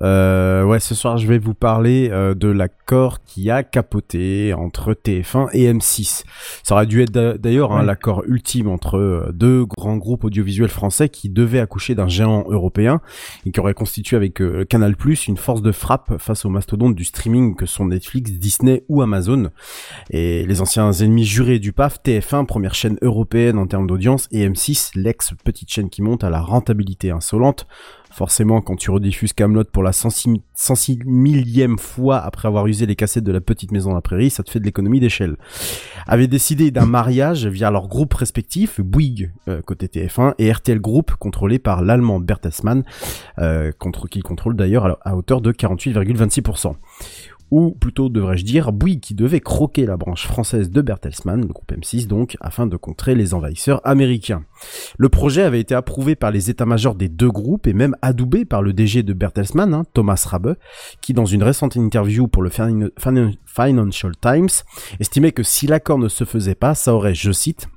Euh, 0.00 0.64
ouais, 0.64 0.80
ce 0.80 0.96
soir 0.96 1.16
je 1.18 1.28
vais 1.28 1.38
vous 1.38 1.54
parler 1.54 2.08
euh, 2.10 2.34
de 2.34 2.48
l'accord 2.48 3.22
qui 3.24 3.50
a 3.50 3.62
capoté 3.62 4.52
entre 4.52 4.94
TF1 4.94 5.48
et 5.52 5.72
M6. 5.72 6.24
Ça 6.64 6.74
aurait 6.74 6.86
dû 6.86 7.00
être 7.02 7.12
d'a- 7.12 7.38
d'ailleurs 7.38 7.72
hein, 7.72 7.80
Ouais. 7.80 7.86
l'accord 7.86 8.24
ultime 8.26 8.68
entre 8.68 8.96
euh, 8.98 9.30
deux 9.32 9.64
grands 9.64 9.96
groupes 9.98 10.24
audiovisuels 10.24 10.68
français 10.68 11.08
qui 11.08 11.28
devaient 11.28 11.60
accoucher 11.60 11.94
d'un 11.94 12.08
géant 12.08 12.44
européen 12.48 13.00
et 13.44 13.52
qui 13.52 13.60
aurait 13.60 13.74
constitué 13.74 14.16
avec 14.16 14.40
euh, 14.42 14.64
Canal+ 14.64 14.94
une 15.28 15.36
force 15.36 15.62
de 15.62 15.70
frappe 15.72 16.14
face 16.18 16.44
aux 16.44 16.50
mastodontes 16.50 16.96
du 16.96 17.04
streaming 17.04 17.54
que 17.54 17.64
sont 17.66 17.86
Netflix, 17.86 18.32
Disney 18.32 18.82
ou 18.88 19.02
Amazon. 19.02 19.50
Et 20.10 20.44
les 20.46 20.60
anciens 20.60 20.95
ennemis 21.02 21.24
jurés 21.24 21.58
du 21.58 21.72
PAF, 21.72 22.00
TF1, 22.04 22.46
première 22.46 22.74
chaîne 22.74 22.98
européenne 23.02 23.58
en 23.58 23.66
termes 23.66 23.86
d'audience, 23.86 24.28
et 24.30 24.48
M6, 24.48 24.90
l'ex 24.94 25.32
petite 25.44 25.70
chaîne 25.70 25.90
qui 25.90 26.02
monte 26.02 26.24
à 26.24 26.30
la 26.30 26.40
rentabilité 26.40 27.10
insolente. 27.10 27.66
Forcément, 28.16 28.62
quand 28.62 28.76
tu 28.76 28.90
rediffuses 28.90 29.34
Camelot 29.34 29.64
pour 29.64 29.82
la 29.82 29.92
106 29.92 30.40
106 30.54 31.00
millième 31.04 31.78
fois 31.78 32.18
après 32.18 32.48
avoir 32.48 32.66
usé 32.66 32.86
les 32.86 32.96
cassettes 32.96 33.24
de 33.24 33.32
la 33.32 33.42
petite 33.42 33.72
maison 33.72 33.90
à 33.90 33.94
la 33.94 34.00
prairie, 34.00 34.30
ça 34.30 34.42
te 34.42 34.50
fait 34.50 34.58
de 34.58 34.64
l'économie 34.64 35.00
d'échelle. 35.00 35.36
Avaient 36.06 36.28
décidé 36.28 36.70
d'un 36.70 36.86
mariage 36.86 37.46
via 37.46 37.70
leurs 37.70 37.88
groupes 37.88 38.14
respectifs, 38.14 38.80
Bouygues 38.80 39.32
euh, 39.48 39.60
côté 39.60 39.88
TF1 39.88 40.32
et 40.38 40.50
RTL 40.50 40.80
Group 40.80 41.12
contrôlé 41.18 41.58
par 41.58 41.82
l'allemand 41.82 42.18
Bertelsmann, 42.18 42.84
euh, 43.38 43.70
contre 43.78 44.08
qui 44.08 44.20
contrôle 44.20 44.56
d'ailleurs 44.56 44.98
à 45.04 45.14
hauteur 45.14 45.42
de 45.42 45.52
48,26% 45.52 46.76
ou 47.50 47.70
plutôt 47.70 48.08
devrais-je 48.08 48.44
dire 48.44 48.72
Bouygues 48.72 49.00
qui 49.00 49.14
devait 49.14 49.40
croquer 49.40 49.86
la 49.86 49.96
branche 49.96 50.26
française 50.26 50.70
de 50.70 50.80
Bertelsmann, 50.82 51.42
le 51.42 51.46
groupe 51.52 51.72
M6 51.72 52.06
donc, 52.06 52.36
afin 52.40 52.66
de 52.66 52.76
contrer 52.76 53.14
les 53.14 53.34
envahisseurs 53.34 53.80
américains. 53.84 54.44
Le 54.98 55.08
projet 55.08 55.42
avait 55.42 55.60
été 55.60 55.74
approuvé 55.74 56.16
par 56.16 56.30
les 56.30 56.50
états-majors 56.50 56.94
des 56.94 57.08
deux 57.08 57.30
groupes 57.30 57.66
et 57.66 57.72
même 57.72 57.94
adoubé 58.02 58.44
par 58.44 58.62
le 58.62 58.72
DG 58.72 59.02
de 59.02 59.12
Bertelsmann, 59.12 59.74
hein, 59.74 59.84
Thomas 59.94 60.24
Rabe, 60.28 60.56
qui 61.00 61.12
dans 61.12 61.26
une 61.26 61.42
récente 61.42 61.76
interview 61.76 62.26
pour 62.28 62.42
le 62.42 62.50
Fin- 62.50 62.88
Fin- 62.98 63.30
Financial 63.44 64.12
Times 64.20 64.48
estimait 65.00 65.32
que 65.32 65.42
si 65.42 65.66
l'accord 65.66 65.98
ne 65.98 66.08
se 66.08 66.24
faisait 66.24 66.54
pas, 66.54 66.74
ça 66.74 66.94
aurait, 66.94 67.14
je 67.14 67.32
cite, 67.32 67.68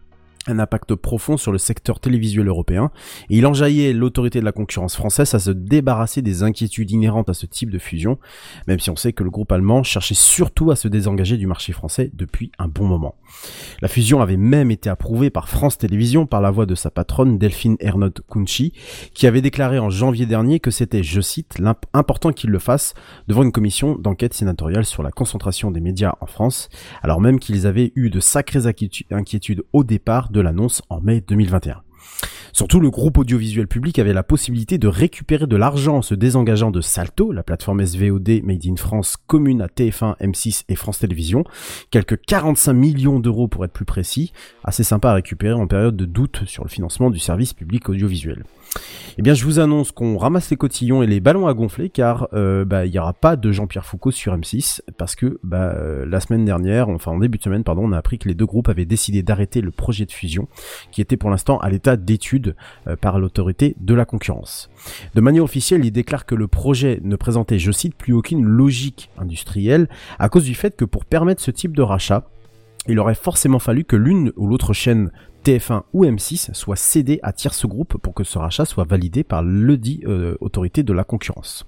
un 0.50 0.60
impact 0.60 0.96
profond 0.96 1.38
sur 1.38 1.52
le 1.52 1.58
secteur 1.58 2.00
télévisuel 2.00 2.48
européen, 2.48 2.92
et 3.30 3.38
il 3.38 3.46
enjaillait 3.46 3.94
l'autorité 3.94 4.40
de 4.40 4.46
la 4.46 4.52
concurrence 4.52 4.96
française 4.96 5.34
à 5.36 5.40
se 5.40 5.52
débarrasser 5.52 6.22
des 6.22 6.44
inquiétudes 6.44 6.92
inhérentes 6.92 7.30
à 7.30 7.34
ce 7.34 7.46
type 7.46 7.70
de 7.70 7.80
fusion, 7.80 8.18
même 8.68 8.80
si 8.80 8.90
on 8.90 8.96
sait 8.96 9.14
que 9.14 9.24
le 9.24 9.30
groupe 9.30 9.52
allemand 9.52 9.84
cherchait 9.84 10.16
surtout 10.16 10.72
à 10.72 10.76
se 10.76 10.88
désengager 10.88 11.38
du 11.38 11.48
marché 11.48 11.74
français 11.74 12.12
depuis 12.14 12.52
un 12.60 12.68
bon 12.68 12.86
moment. 12.86 13.16
La 13.82 13.88
fusion 13.88 14.22
avait 14.22 14.38
même 14.38 14.72
été 14.72 14.90
approuvée 14.90 15.30
par 15.30 15.50
France 15.50 15.78
Télévisions 15.78 16.26
par 16.26 16.42
la 16.42 16.52
voix 16.52 16.66
de 16.66 16.76
sa 16.76 16.90
patronne 16.90 17.38
Delphine 17.38 17.78
Ernotte 17.80 18.22
Kunchi, 18.28 18.74
qui 19.14 19.28
avait 19.28 19.42
déclaré 19.42 19.80
en 19.80 19.90
janvier 19.90 20.26
dernier 20.26 20.60
que 20.60 20.72
c'était, 20.72 21.04
je 21.04 21.22
cite, 21.22 21.58
important 21.94 22.32
qu'il 22.32 22.50
le 22.50 22.60
fasse 22.60 22.94
devant 23.28 23.44
une 23.44 23.52
commission 23.52 23.96
d'enquête 23.96 24.34
sénatoriale 24.34 24.86
sur 24.86 25.04
la 25.04 25.12
concentration 25.12 25.72
des 25.72 25.80
médias 25.80 26.16
en 26.22 26.26
France, 26.26 26.70
alors 27.04 27.22
même 27.22 27.40
qu'ils 27.40 27.68
avaient 27.68 27.92
eu 27.96 28.10
de 28.10 28.20
sacrées 28.20 28.60
inquiétu- 28.60 29.06
inquiétudes 29.12 29.64
au 29.74 29.84
départ 29.84 30.30
de 30.30 30.39
l'annonce 30.42 30.82
en 30.90 31.02
mai 31.02 31.22
2021. 31.22 31.82
Surtout, 32.52 32.80
le 32.80 32.90
groupe 32.90 33.18
audiovisuel 33.18 33.68
public 33.68 34.00
avait 34.00 34.14
la 34.14 34.24
possibilité 34.24 34.78
de 34.78 34.88
récupérer 34.88 35.48
de 35.48 35.56
l'argent 35.56 35.98
en 35.98 36.02
se 36.02 36.16
désengageant 36.16 36.72
de 36.72 36.82
Salto, 36.82 37.32
la 37.32 37.44
plateforme 37.44 37.86
SVOD 37.86 38.42
Made 38.44 38.66
in 38.66 38.76
France 38.76 39.18
commune 39.28 39.62
à 39.62 39.68
TF1, 39.68 40.18
M6 40.18 40.64
et 40.68 40.76
France 40.76 41.00
Télévisions. 41.00 41.44
Quelques 41.92 42.20
45 42.22 42.74
millions 42.74 43.20
d'euros 43.20 43.48
pour 43.48 43.66
être 43.66 43.74
plus 43.74 43.86
précis. 43.86 44.34
Assez 44.64 44.84
sympa 44.84 45.12
à 45.12 45.14
récupérer 45.14 45.54
en 45.54 45.68
période 45.68 45.96
de 45.96 46.06
doute 46.06 46.44
sur 46.46 46.64
le 46.64 46.70
financement 46.70 47.10
du 47.10 47.20
service 47.20 47.54
public 47.54 47.88
audiovisuel. 47.90 48.44
Eh 49.18 49.22
bien, 49.22 49.34
je 49.34 49.44
vous 49.44 49.60
annonce 49.60 49.92
qu'on 49.92 50.18
ramasse 50.18 50.50
les 50.50 50.56
cotillons 50.56 51.04
et 51.04 51.08
les 51.08 51.20
ballons 51.20 51.48
à 51.48 51.54
gonfler 51.54 51.90
car 51.90 52.30
euh, 52.34 52.64
bah, 52.64 52.86
il 52.86 52.94
y 52.94 53.00
aura 53.00 53.12
pas 53.12 53.36
de 53.36 53.52
Jean-Pierre 53.52 53.86
Foucault 53.86 54.12
sur 54.12 54.34
M6 54.34 54.80
parce 54.98 55.16
que 55.16 55.40
bah, 55.44 55.74
euh, 55.76 56.06
la 56.06 56.22
semaine 56.22 56.46
dernière, 56.46 56.88
enfin 56.88 57.12
en 57.12 57.20
début 57.20 57.38
de 57.38 57.44
semaine, 57.44 57.66
pardon, 57.66 57.82
on 57.84 57.92
a 57.92 57.98
appris 57.98 58.18
que 58.18 58.30
les 58.30 58.34
deux 58.34 58.46
groupes 58.46 58.70
avaient 58.70 58.86
décidé 58.86 59.22
d'arrêter 59.22 59.60
le 59.60 59.72
projet 59.72 60.06
de 60.06 60.12
fusion 60.14 60.48
qui 60.92 61.02
était 61.02 61.18
pour 61.18 61.30
l'instant 61.30 61.58
à 61.58 61.70
l'état 61.70 61.98
d'étude 61.98 62.56
euh, 62.88 62.96
par 62.96 63.20
l'autorité 63.20 63.76
de 63.82 63.94
la 63.94 64.06
concurrence. 64.06 64.70
De 65.16 65.22
manière 65.22 65.44
officielle, 65.44 65.84
il 65.84 65.92
déclare 65.92 66.26
que 66.26 66.36
le 66.36 66.48
projet 66.48 67.02
ne 67.04 67.18
présentait, 67.18 67.60
je 67.60 67.74
cite, 67.74 67.96
plus 67.96 68.14
aucune 68.14 68.46
logique 68.46 69.10
industrielle 69.18 69.90
à 70.18 70.30
cause 70.30 70.46
du 70.46 70.56
fait 70.56 70.78
que 70.78 70.86
pour 70.86 71.04
permettre 71.04 71.42
ce 71.42 71.52
type 71.52 71.76
de 71.76 71.82
rachat, 71.82 72.24
il 72.88 73.00
aurait 73.00 73.16
forcément 73.16 73.60
fallu 73.60 73.84
que 73.84 73.96
l'une 73.96 74.32
ou 74.38 74.48
l'autre 74.48 74.74
chaîne 74.74 75.12
TF1 75.44 75.84
ou 75.94 76.06
M6 76.06 76.54
soit 76.54 76.76
cédée 76.76 77.20
à 77.24 77.34
tierce 77.34 77.66
groupe 77.66 77.98
pour 77.98 78.14
que 78.14 78.24
ce 78.24 78.38
rachat 78.38 78.66
soit 78.66 78.86
validé 78.86 79.24
par 79.24 79.44
le 79.44 79.78
dit 79.78 80.02
euh, 80.06 80.36
autorité 80.42 80.84
de 80.84 80.94
la 80.94 81.04
concurrence. 81.04 81.66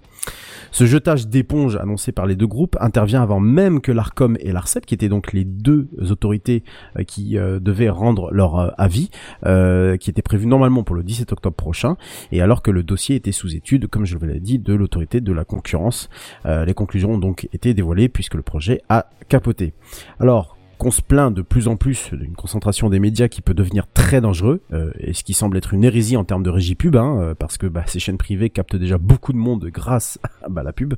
Ce 0.72 0.86
jetage 0.86 1.28
d'éponge 1.28 1.76
annoncé 1.76 2.12
par 2.12 2.26
les 2.26 2.36
deux 2.36 2.48
groupes 2.48 2.78
intervient 2.80 3.22
avant 3.22 3.40
même 3.40 3.82
que 3.82 3.92
l'ARCOM 3.92 4.38
et 4.40 4.52
l'ARCEP, 4.52 4.86
qui 4.86 4.94
étaient 4.94 5.10
donc 5.10 5.34
les 5.34 5.44
deux 5.44 5.90
autorités 6.10 6.64
euh, 6.98 7.04
qui 7.04 7.38
euh, 7.38 7.60
devaient 7.60 7.90
rendre 7.90 8.32
leur 8.32 8.60
euh, 8.60 8.70
avis, 8.78 9.10
euh, 9.46 9.98
qui 9.98 10.10
était 10.10 10.22
prévu 10.22 10.48
normalement 10.48 10.84
pour 10.84 10.96
le 10.96 11.04
17 11.04 11.32
octobre 11.34 11.56
prochain, 11.56 11.98
et 12.32 12.42
alors 12.42 12.62
que 12.62 12.72
le 12.72 12.84
dossier 12.84 13.16
était 13.16 13.32
sous 13.32 13.56
étude, 13.56 13.88
comme 13.88 14.06
je 14.06 14.18
vous 14.18 14.26
l'ai 14.26 14.40
dit, 14.40 14.60
de 14.60 14.74
l'autorité 14.74 15.20
de 15.20 15.34
la 15.34 15.44
concurrence. 15.44 16.10
Euh, 16.46 16.64
les 16.66 16.74
conclusions 16.74 17.14
ont 17.14 17.20
donc 17.20 17.50
été 17.52 17.74
dévoilées 17.74 18.08
puisque 18.08 18.36
le 18.36 18.42
projet 18.42 18.82
a 18.88 19.08
capoté. 19.28 19.74
Alors, 20.20 20.58
qu'on 20.82 20.90
se 20.90 21.04
plaint 21.04 21.32
de 21.32 21.44
plus 21.44 21.68
en 21.68 21.76
plus 21.76 22.10
d'une 22.12 22.34
concentration 22.34 22.90
des 22.90 23.00
médias 23.00 23.28
qui 23.28 23.44
peut 23.44 23.54
devenir 23.54 23.86
très 23.86 24.20
dangereux, 24.20 24.64
euh, 24.74 24.90
et 24.98 25.14
ce 25.14 25.24
qui 25.24 25.36
semble 25.36 25.56
être 25.58 25.76
une 25.76 25.84
hérésie 25.84 26.18
en 26.18 26.24
termes 26.24 26.42
de 26.42 26.50
régie 26.50 26.74
pub, 26.74 26.96
hein, 26.96 27.20
euh, 27.20 27.36
parce 27.36 27.60
que 27.60 27.68
bah, 27.68 27.84
ces 27.86 28.00
chaînes 28.00 28.18
privées 28.18 28.50
captent 28.50 28.76
déjà 28.76 28.98
beaucoup 28.98 29.32
de 29.32 29.38
monde 29.38 29.64
grâce 29.66 30.18
à 30.44 30.50
bah, 30.50 30.64
la 30.64 30.74
pub, 30.74 30.96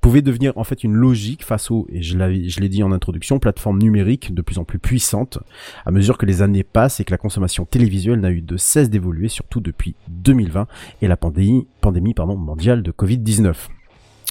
pouvait 0.00 0.22
devenir 0.22 0.56
en 0.56 0.62
fait 0.62 0.84
une 0.84 0.94
logique 0.94 1.44
face 1.44 1.72
aux, 1.72 1.88
et 1.90 2.00
je 2.00 2.16
l'ai 2.60 2.68
dit 2.68 2.84
en 2.84 2.92
introduction, 2.92 3.40
plateformes 3.40 3.82
numériques 3.82 4.32
de 4.32 4.40
plus 4.40 4.58
en 4.58 4.64
plus 4.64 4.78
puissantes, 4.78 5.40
à 5.84 5.90
mesure 5.90 6.16
que 6.16 6.24
les 6.24 6.40
années 6.40 6.62
passent 6.62 7.00
et 7.00 7.04
que 7.04 7.10
la 7.10 7.18
consommation 7.18 7.64
télévisuelle 7.64 8.20
n'a 8.20 8.30
eu 8.30 8.40
de 8.40 8.56
cesse 8.56 8.88
d'évoluer, 8.88 9.26
surtout 9.26 9.60
depuis 9.60 9.96
2020 10.10 10.68
et 11.02 11.08
la 11.08 11.16
pandémie, 11.16 11.66
pandémie 11.80 12.14
pardon, 12.14 12.36
mondiale 12.36 12.84
de 12.84 12.92
Covid-19. 12.92 13.56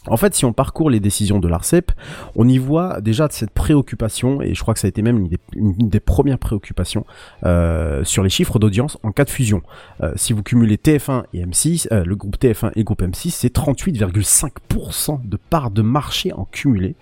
En 0.07 0.17
fait, 0.17 0.33
si 0.35 0.45
on 0.45 0.53
parcourt 0.53 0.89
les 0.89 0.99
décisions 0.99 1.39
de 1.39 1.47
l'ARCEP, 1.47 1.91
on 2.35 2.47
y 2.47 2.57
voit 2.57 3.01
déjà 3.01 3.27
cette 3.29 3.51
préoccupation, 3.51 4.41
et 4.41 4.53
je 4.53 4.61
crois 4.61 4.73
que 4.73 4.79
ça 4.79 4.87
a 4.87 4.89
été 4.89 5.01
même 5.01 5.27
une 5.55 5.89
des, 5.89 5.99
premières 5.99 6.39
préoccupations 6.39 7.05
euh, 7.43 8.03
sur 8.03 8.23
les 8.23 8.29
chiffres 8.29 8.59
d'audience 8.59 8.97
en 9.03 9.11
cas 9.11 9.25
de 9.25 9.29
fusion. 9.29 9.61
Euh, 10.01 10.13
si 10.15 10.33
vous 10.33 10.43
cumulez 10.43 10.77
TF1 10.77 11.23
et 11.33 11.45
M6, 11.45 11.87
euh, 11.91 12.03
le 12.05 12.15
groupe 12.15 12.37
TF1 12.37 12.71
et 12.75 12.79
le 12.79 12.83
groupe 12.83 13.01
M6, 13.01 13.31
c'est 13.31 13.53
38,5% 13.53 15.27
de 15.27 15.37
part 15.37 15.71
de 15.71 15.81
marché 15.81 16.31
en 16.33 16.45
cumulé, 16.45 16.95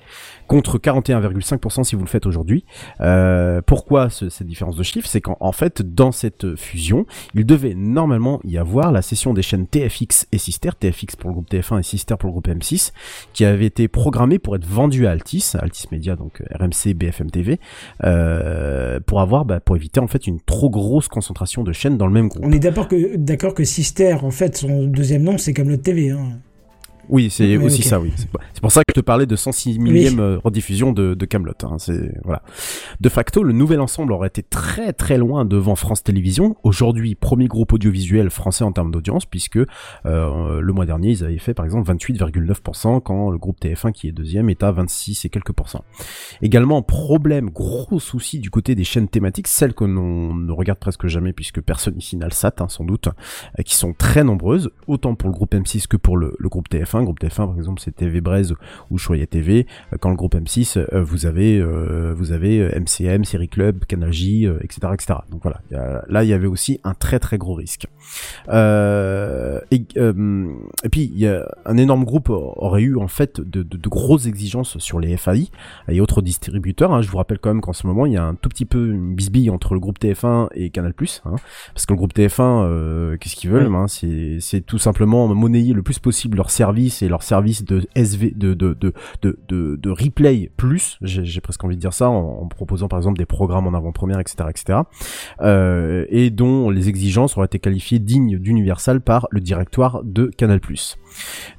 contre 0.48 0.78
41,5% 0.78 1.84
si 1.84 1.96
vous 1.96 2.04
le 2.04 2.08
faites 2.08 2.26
aujourd'hui. 2.26 2.66
Euh, 3.02 3.62
pourquoi 3.66 4.10
ce- 4.10 4.30
cette 4.30 4.48
différence 4.48 4.76
de 4.76 4.84
chiffres 4.84 5.08
C'est 5.08 5.22
qu'en 5.22 5.38
en 5.40 5.52
fait, 5.52 5.82
dans 5.82 6.12
cette 6.12 6.56
fusion, 6.56 7.06
il 7.34 7.46
devait 7.46 7.74
normalement 7.76 8.40
y 8.44 8.58
avoir 8.58 8.92
la 8.92 9.02
cession 9.02 9.34
des 9.34 9.42
chaînes 9.42 9.68
TFX 9.68 10.28
et 10.32 10.38
Sister, 10.38 10.70
TFX 10.80 11.16
pour 11.16 11.30
le 11.30 11.34
groupe 11.36 11.50
TF1 11.50 11.80
et 11.80 11.84
Sister 11.84 12.16
pour 12.20 12.28
le 12.28 12.32
groupe 12.34 12.48
M6, 12.48 12.92
qui 13.34 13.46
avait 13.46 13.66
été 13.66 13.88
programmé 13.88 14.40
pour 14.40 14.56
être 14.56 14.66
vendu 14.66 15.08
à 15.08 15.12
Altis, 15.12 15.54
Altis 15.60 15.86
Media, 15.92 16.16
donc 16.16 16.42
euh, 16.42 16.46
RMC, 16.60 16.94
BFM 16.94 17.32
TV, 17.32 17.60
euh, 18.04 19.00
pour 19.06 19.22
avoir, 19.22 19.46
bah, 19.46 19.60
pour 19.60 19.76
éviter 19.76 20.00
en 20.00 20.08
fait 20.08 20.28
une 20.28 20.40
trop 20.40 20.70
grosse 20.70 21.08
concentration 21.08 21.64
de 21.64 21.72
chaînes 21.74 21.98
dans 21.98 22.08
le 22.08 22.14
même 22.14 22.28
groupe. 22.28 22.44
On 22.46 22.52
est 22.52 22.60
d'accord 22.60 22.88
que, 22.88 23.16
d'accord 23.18 23.54
que 23.54 23.64
Sister, 23.64 24.14
en 24.22 24.32
fait, 24.32 24.58
son 24.58 24.86
deuxième 24.86 25.24
nom, 25.24 25.38
c'est 25.38 25.54
comme 25.54 25.70
le 25.70 25.80
TV. 25.80 26.12
Hein. 26.12 26.40
Oui, 27.10 27.30
c'est 27.30 27.57
aussi 27.57 27.82
ça, 27.84 27.99
oui. 27.99 28.11
C'est 28.15 28.30
pour- 28.61 28.72
ça 28.72 28.82
que 28.82 28.94
je 28.95 28.99
te 28.99 29.06
parlais 29.06 29.26
de 29.26 29.36
106 29.36 29.77
millième 29.80 30.19
euh, 30.19 30.38
rediffusion 30.44 30.91
de, 30.91 31.14
de 31.14 31.26
Camelot. 31.26 31.53
Hein. 31.64 31.77
C'est 31.77 32.11
voilà. 32.23 32.41
De 32.99 33.10
facto, 33.10 33.44
le 33.44 33.53
nouvel 33.53 33.80
ensemble 33.80 34.11
aurait 34.11 34.27
été 34.27 34.41
très 34.44 34.91
très 34.94 35.18
loin 35.18 35.45
devant 35.45 35.76
France 35.76 36.03
Télévisions. 36.03 36.56
Aujourd'hui, 36.64 37.15
premier 37.15 37.48
groupe 37.48 37.73
audiovisuel 37.73 38.30
français 38.30 38.64
en 38.64 38.72
termes 38.72 38.91
d'audience, 38.91 39.26
puisque 39.26 39.60
euh, 40.06 40.60
le 40.61 40.73
mois 40.73 40.86
dernier, 40.86 41.10
ils 41.11 41.23
avaient 41.23 41.38
fait 41.38 41.53
par 41.53 41.65
exemple 41.65 41.90
28,9%, 41.94 43.02
quand 43.02 43.30
le 43.30 43.38
groupe 43.38 43.60
TF1 43.61 43.91
qui 43.91 44.07
est 44.07 44.11
deuxième 44.11 44.49
est 44.49 44.64
à 44.64 44.72
26 44.72 45.26
et 45.26 45.30
quelques 45.30 45.52
pourcents. 45.53 45.84
Également, 46.41 46.82
problème, 46.82 47.49
gros 47.49 47.99
souci 47.99 48.40
du 48.40 48.49
côté 48.49 48.76
des 48.76 48.84
chaînes 48.84 49.07
thématiques, 49.07 49.48
celles 49.48 49.73
que 49.73 49.84
l'on 49.86 50.34
ne 50.36 50.52
regarde 50.52 50.80
presque 50.80 51.07
jamais, 51.07 51.34
puisque 51.34 51.61
personne 51.61 51.98
ici 51.98 52.18
n'a 52.18 52.26
le 52.26 52.32
SAT, 52.32 52.56
hein, 52.60 52.68
sans 52.68 52.84
doute, 52.84 53.07
euh, 53.60 53.64
qui 53.64 53.76
sont 53.76 53.94
très 53.94 54.23
nombreuses, 54.23 54.69
autant 54.88 55.15
pour 55.15 55.30
le 55.30 55.34
groupe 55.36 55.53
M6 55.53 55.88
que 55.88 55.98
pour 55.98 56.18
le, 56.18 56.36
le 56.40 56.49
groupe 56.49 56.68
TF1. 56.69 56.95
Groupe 57.04 57.20
TF1, 57.20 57.48
par 57.48 57.56
exemple, 57.58 57.82
c'est 57.84 57.96
TV 57.96 58.22
Braise 58.22 58.54
ou 58.90 58.98
Choya 58.98 59.26
TV. 59.28 59.66
Euh, 59.94 59.98
Quand 60.00 60.10
le 60.10 60.16
groupe 60.16 60.36
M6, 60.36 60.78
euh, 60.78 61.04
vous 61.04 61.26
avez, 61.26 61.60
euh, 61.60 62.14
vous 62.16 62.32
avez 62.32 62.60
MCM, 62.80 63.24
Série 63.26 63.50
Club, 63.50 63.86
Canal 63.86 64.12
J, 64.14 64.46
etc., 64.62 64.80
etc. 64.94 65.20
Donc 65.32 65.42
voilà, 65.44 65.62
il 65.72 65.74
y 65.76 65.78
a- 65.80 66.04
là, 66.08 66.24
il 66.24 66.30
y 66.30 66.34
avait 66.34 66.48
aussi 66.48 66.80
un 66.84 66.94
très 66.94 67.20
très 67.20 67.38
gros 67.38 67.54
risque. 67.56 67.88
Et, 69.72 69.82
et 70.00 70.90
puis, 70.90 71.02
il 71.14 71.20
y 71.20 71.28
a 71.28 71.48
un 71.66 71.78
énorme 71.78 72.04
groupe 72.06 72.30
aurait 72.30 72.82
eu 72.82 72.98
en 72.98 73.08
fait 73.08 73.42
de, 73.42 73.64
de, 73.64 73.78
de 73.78 73.90
grosses 73.90 74.26
exigences 74.28 74.78
sur 74.78 75.00
les 75.00 75.16
FAI 75.18 75.50
et 75.90 76.02
autres 76.02 76.22
distributeurs. 76.22 76.94
hein. 76.94 77.02
Je 77.02 77.10
vous 77.10 77.18
rappelle 77.18 77.40
quand 77.40 77.50
même 77.50 77.62
qu'en 77.62 77.74
ce 77.74 77.88
moment, 77.88 78.06
il 78.06 78.14
y 78.14 78.18
a 78.18 78.24
un 78.24 78.36
tout 78.36 78.50
petit 78.50 78.66
peu 78.66 78.92
une 78.92 79.16
bisbille 79.16 79.50
entre 79.50 79.74
le 79.74 79.80
groupe 79.80 80.00
TF1 80.00 80.48
et 80.54 80.70
Canal+. 80.70 80.94
Hein, 81.26 81.36
parce 81.74 81.86
que 81.86 81.94
le 81.94 81.98
groupe 81.98 82.14
TF1, 82.14 82.64
euh, 82.64 83.18
qu'est-ce 83.18 83.36
qu'ils 83.36 83.50
veulent 83.50 83.74
hein, 83.76 83.86
C'est 83.88 84.62
tout 84.66 84.78
simplement 84.78 85.28
monnayer 85.34 85.74
le 85.74 85.84
plus 85.84 86.00
possible 86.00 86.38
leur 86.38 86.52
et 87.02 87.07
leur 87.07 87.24
service 87.24 87.64
de 87.64 87.88
SV, 87.95 88.34
de 88.36 88.53
de 88.53 88.74
de 88.74 88.95
de, 89.22 89.90
replay 89.90 90.52
plus. 90.57 90.98
J'ai 91.02 91.41
presque 91.41 91.64
envie 91.64 91.76
de 91.76 91.82
dire 91.82 91.94
ça 91.94 92.10
en, 92.10 92.44
en 92.44 92.48
proposant 92.48 92.88
par 92.88 92.99
exemple 92.99 93.18
des 93.18 93.26
programmes 93.26 93.68
en 93.68 93.74
avant-première, 93.74 94.20
etc., 94.20 94.49
etc. 94.49 94.80
Euh, 95.41 96.06
et 96.10 96.30
dont 96.30 96.70
les 96.70 96.90
exigences 96.90 97.38
auraient 97.38 97.45
été 97.45 97.60
qualifiées 97.60 97.99
dignes 97.99 98.38
d'Universal 98.38 99.02
par 99.02 99.28
le 99.32 99.41
directoire 99.41 100.03
de 100.03 100.28
Canal+. 100.28 100.60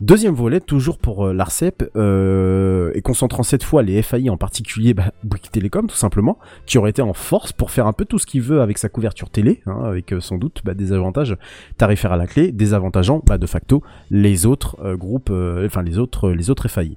Deuxième 0.00 0.34
volet, 0.34 0.60
toujours 0.60 0.98
pour 0.98 1.26
euh, 1.26 1.32
l'ARCEP, 1.32 1.90
euh, 1.96 2.90
et 2.94 3.02
concentrant 3.02 3.42
cette 3.42 3.62
fois 3.62 3.82
les 3.82 4.02
FAI, 4.02 4.30
en 4.30 4.36
particulier 4.36 4.94
bah, 4.94 5.12
Bouygues 5.24 5.50
Télécom, 5.50 5.86
tout 5.86 5.96
simplement, 5.96 6.38
qui 6.66 6.78
aurait 6.78 6.90
été 6.90 7.02
en 7.02 7.14
force 7.14 7.52
pour 7.52 7.70
faire 7.70 7.86
un 7.86 7.92
peu 7.92 8.04
tout 8.04 8.18
ce 8.18 8.26
qu'il 8.26 8.42
veut 8.42 8.60
avec 8.60 8.78
sa 8.78 8.88
couverture 8.88 9.30
télé, 9.30 9.62
hein, 9.66 9.82
avec 9.84 10.12
euh, 10.12 10.20
sans 10.20 10.38
doute 10.38 10.62
bah, 10.64 10.74
des 10.74 10.92
avantages 10.92 11.36
tarifaires 11.76 12.12
à 12.12 12.16
la 12.16 12.26
clé, 12.26 12.52
désavantageant 12.52 13.22
bah, 13.26 13.38
de 13.38 13.46
facto 13.46 13.82
les 14.10 14.46
autres 14.46 14.76
euh, 14.84 14.96
groupes, 14.96 15.30
euh, 15.30 15.66
enfin 15.66 15.82
les 15.82 15.98
autres, 15.98 16.30
les 16.30 16.50
autres 16.50 16.68
FAI. 16.68 16.96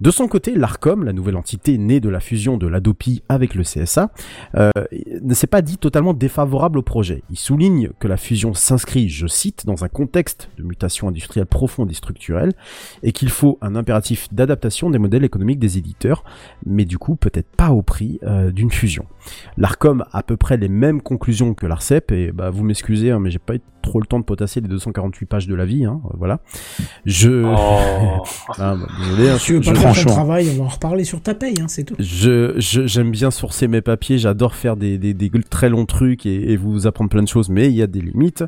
De 0.00 0.10
son 0.10 0.28
côté, 0.28 0.54
l'ARCOM, 0.54 1.04
la 1.04 1.12
nouvelle 1.12 1.36
entité 1.36 1.78
née 1.78 2.00
de 2.00 2.08
la 2.08 2.20
fusion 2.20 2.56
de 2.56 2.66
l'ADOPI 2.66 3.22
avec 3.28 3.54
le 3.54 3.62
CSA, 3.62 4.10
euh, 4.56 4.70
ne 5.22 5.34
s'est 5.34 5.46
pas 5.46 5.62
dit 5.62 5.78
totalement 5.78 6.14
défavorable 6.14 6.78
au 6.78 6.82
projet. 6.82 7.22
Il 7.30 7.38
souligne 7.38 7.90
que 7.98 8.08
la 8.08 8.16
fusion 8.16 8.54
s'inscrit, 8.54 9.08
je 9.08 9.26
cite, 9.26 9.66
dans 9.66 9.84
un 9.84 9.88
contexte 9.88 10.50
de 10.58 10.62
mutation 10.62 11.08
industrielle 11.08 11.46
profonde 11.46 11.87
et 11.90 11.94
structurelle, 11.94 12.52
et 13.02 13.12
qu'il 13.12 13.30
faut 13.30 13.58
un 13.60 13.76
impératif 13.76 14.28
d'adaptation 14.32 14.90
des 14.90 14.98
modèles 14.98 15.24
économiques 15.24 15.58
des 15.58 15.78
éditeurs, 15.78 16.24
mais 16.66 16.84
du 16.84 16.98
coup 16.98 17.16
peut-être 17.16 17.50
pas 17.56 17.70
au 17.70 17.82
prix 17.82 18.18
euh, 18.22 18.50
d'une 18.50 18.70
fusion. 18.70 19.06
L'ARCOM 19.56 20.04
a 20.12 20.18
à 20.18 20.22
peu 20.22 20.36
près 20.36 20.56
les 20.56 20.68
mêmes 20.68 21.00
conclusions 21.00 21.54
que 21.54 21.66
l'ARCEP, 21.66 22.12
et 22.12 22.32
bah 22.32 22.50
vous 22.50 22.64
m'excusez, 22.64 23.10
hein, 23.10 23.20
mais 23.20 23.30
j'ai 23.30 23.38
pas 23.38 23.54
eu 23.54 23.60
trop 23.88 24.00
le 24.00 24.06
temps 24.06 24.18
de 24.20 24.24
potasser 24.24 24.60
les 24.60 24.68
248 24.68 25.26
pages 25.26 25.46
de 25.46 25.54
la 25.54 25.64
vie, 25.64 25.84
hein, 25.86 26.00
voilà. 26.16 26.40
Je... 27.06 27.42
Oh. 27.44 28.22
Ah, 28.60 28.74
bah, 28.74 28.86
désolé, 29.10 29.28
hein, 29.30 29.38
Si 29.38 29.46
tu 29.46 29.52
veux 29.54 29.60
pas 29.60 29.64
faire 29.66 29.74
ton 29.74 29.80
franchement. 29.92 30.12
travail, 30.12 30.48
on 30.54 30.58
va 30.58 30.64
en 30.64 30.68
reparler 30.68 31.04
sur 31.04 31.20
ta 31.20 31.34
paye, 31.34 31.54
hein, 31.60 31.66
c'est 31.68 31.84
tout. 31.84 31.94
je 31.98 32.54
je- 32.58 32.86
j'aime 32.86 33.10
bien 33.10 33.30
sourcer 33.30 33.68
mes 33.68 33.80
papiers, 33.82 34.18
j'adore 34.18 34.54
faire 34.54 34.76
des, 34.76 34.98
des, 34.98 35.14
des 35.14 35.30
très 35.48 35.68
longs 35.68 35.86
trucs 35.86 36.26
et, 36.26 36.52
et 36.52 36.56
vous 36.56 36.86
apprendre 36.86 37.08
plein 37.10 37.22
de 37.22 37.28
choses, 37.28 37.48
mais 37.50 37.68
il 37.68 37.74
y 37.74 37.82
a 37.82 37.86
des 37.86 38.00
limites. 38.00 38.44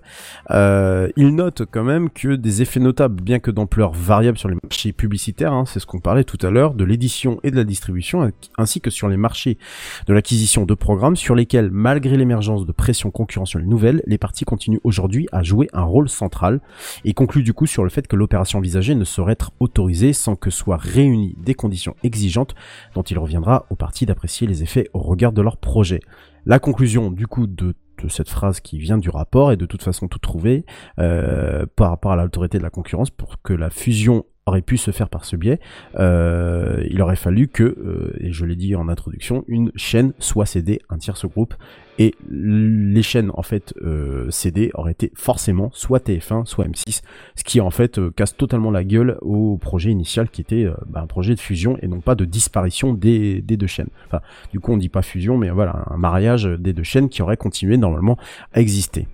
Euh, 0.51 1.09
il 1.17 1.35
note 1.35 1.63
quand 1.71 1.85
même 1.85 2.11
que 2.11 2.35
des 2.35 2.63
effets 2.63 2.81
notables, 2.81 3.21
bien 3.23 3.39
que 3.39 3.51
d'ampleur 3.51 3.93
variable 3.93 4.39
sur 4.39 4.49
les 4.49 4.57
marchés 4.63 4.93
publicitaires, 4.93 5.53
hein, 5.53 5.65
c'est 5.67 5.81
ce 5.81 5.87
qu'on 5.87 6.01
parlait 6.01 6.25
tout 6.25 6.39
à 6.45 6.51
l'heure, 6.51 6.75
de 6.75 6.85
l'édition 6.85 7.39
et 7.45 7.51
de 7.51 7.57
la 7.57 7.65
distribution, 7.65 8.31
ainsi 8.59 8.81
que 8.81 8.91
sur 8.91 9.09
les 9.09 9.17
marchés 9.17 9.59
de 10.07 10.13
l'acquisition 10.13 10.65
de 10.67 10.75
programmes, 10.75 11.17
sur 11.17 11.35
lesquels, 11.35 11.71
malgré 11.71 12.17
l'émergence 12.17 12.67
de 12.67 12.73
pressions 12.73 13.11
concurrentielles 13.11 13.65
nouvelles, 13.67 14.03
les 14.07 14.19
parties 14.19 14.45
continuent 14.45 14.81
aujourd'hui 14.85 15.29
à 15.33 15.43
jouer 15.43 15.69
un 15.73 15.83
rôle 15.83 16.09
central, 16.09 16.61
et 17.05 17.15
conclut 17.15 17.43
du 17.43 17.55
coup 17.55 17.67
sur 17.67 17.85
le 17.85 17.91
fait 17.91 18.07
que 18.07 18.17
l'opération 18.17 18.59
envisagée 18.59 18.95
ne 18.95 19.05
saurait 19.05 19.33
être 19.33 19.53
autorisée 19.61 20.13
sans 20.13 20.37
que 20.37 20.51
soient 20.51 20.77
réunies 20.77 21.37
des 21.39 21.55
conditions 21.55 21.95
exigeantes 22.03 22.55
dont 22.95 23.03
il 23.03 23.19
reviendra 23.19 23.67
aux 23.71 23.77
parties 23.77 24.07
d'apprécier 24.07 24.47
les 24.47 24.63
effets 24.63 24.89
au 24.93 24.99
regard 24.99 25.33
de 25.33 25.43
leur 25.43 25.57
projet. 25.57 26.01
La 26.47 26.59
conclusion 26.59 27.11
du 27.11 27.27
coup 27.27 27.47
de, 27.47 27.75
cette 28.09 28.31
phrase 28.31 28.61
qui 28.61 28.79
vient 28.79 28.97
du 28.97 29.11
rapport 29.11 29.53
est 29.53 29.59
de 29.59 29.67
toute 29.67 29.83
façon 29.83 30.09
tout 30.09 30.19
trouvé 30.19 30.65
euh, 30.99 31.67
par 31.77 31.91
rapport 31.91 32.13
à 32.13 32.17
l'autorité 32.17 32.57
de 32.57 32.63
la 32.63 32.71
concurrence 32.71 33.11
pour 33.11 33.43
que 33.43 33.53
la 33.53 33.69
fusion 33.69 34.25
aurait 34.51 34.63
pu 34.63 34.77
se 34.77 34.91
faire 34.91 35.09
par 35.09 35.25
ce 35.25 35.37
biais, 35.37 35.61
euh, 35.99 36.85
il 36.91 37.01
aurait 37.01 37.17
fallu 37.17 37.49
que, 37.49 37.63
euh, 37.63 38.13
et 38.19 38.33
je 38.33 38.45
l'ai 38.45 38.57
dit 38.57 38.75
en 38.75 38.89
introduction, 38.89 39.45
une 39.49 39.71
chaîne 39.77 40.13
soit 40.19 40.47
cédée 40.47 40.81
un 40.91 40.99
tierce 40.99 41.25
groupe, 41.25 41.55
et 41.99 42.15
les 42.31 43.03
chaînes 43.03 43.31
en 43.35 43.43
fait 43.43 43.75
euh, 43.83 44.31
cédées 44.31 44.71
auraient 44.75 44.93
été 44.93 45.13
forcément 45.15 45.71
soit 45.73 46.05
TF1, 46.05 46.47
soit 46.47 46.67
M6, 46.67 47.03
ce 47.37 47.45
qui 47.45 47.61
en 47.61 47.71
fait 47.71 47.99
euh, 47.99 48.11
casse 48.11 48.37
totalement 48.37 48.71
la 48.71 48.85
gueule 48.85 49.19
au 49.21 49.57
projet 49.59 49.91
initial 49.91 50.31
qui 50.31 50.41
était 50.41 50.67
bah, 50.89 51.01
un 51.03 51.07
projet 51.07 51.35
de 51.35 51.41
fusion 51.41 51.77
et 51.83 51.89
non 51.89 52.01
pas 52.01 52.15
de 52.15 52.25
disparition 52.25 52.95
des, 52.95 53.43
des 53.43 53.57
deux 53.57 53.67
chaînes. 53.67 53.91
Enfin, 54.07 54.21
du 54.51 54.61
coup 54.61 54.73
on 54.73 54.79
dit 54.79 54.89
pas 54.89 55.03
fusion, 55.03 55.37
mais 55.37 55.51
voilà, 55.51 55.85
un 55.91 55.99
mariage 55.99 56.45
des 56.45 56.73
deux 56.73 56.83
chaînes 56.83 57.09
qui 57.09 57.23
aurait 57.23 57.37
continué 57.37 57.77
normalement 57.77 58.17
à 58.53 58.61
exister. 58.61 59.07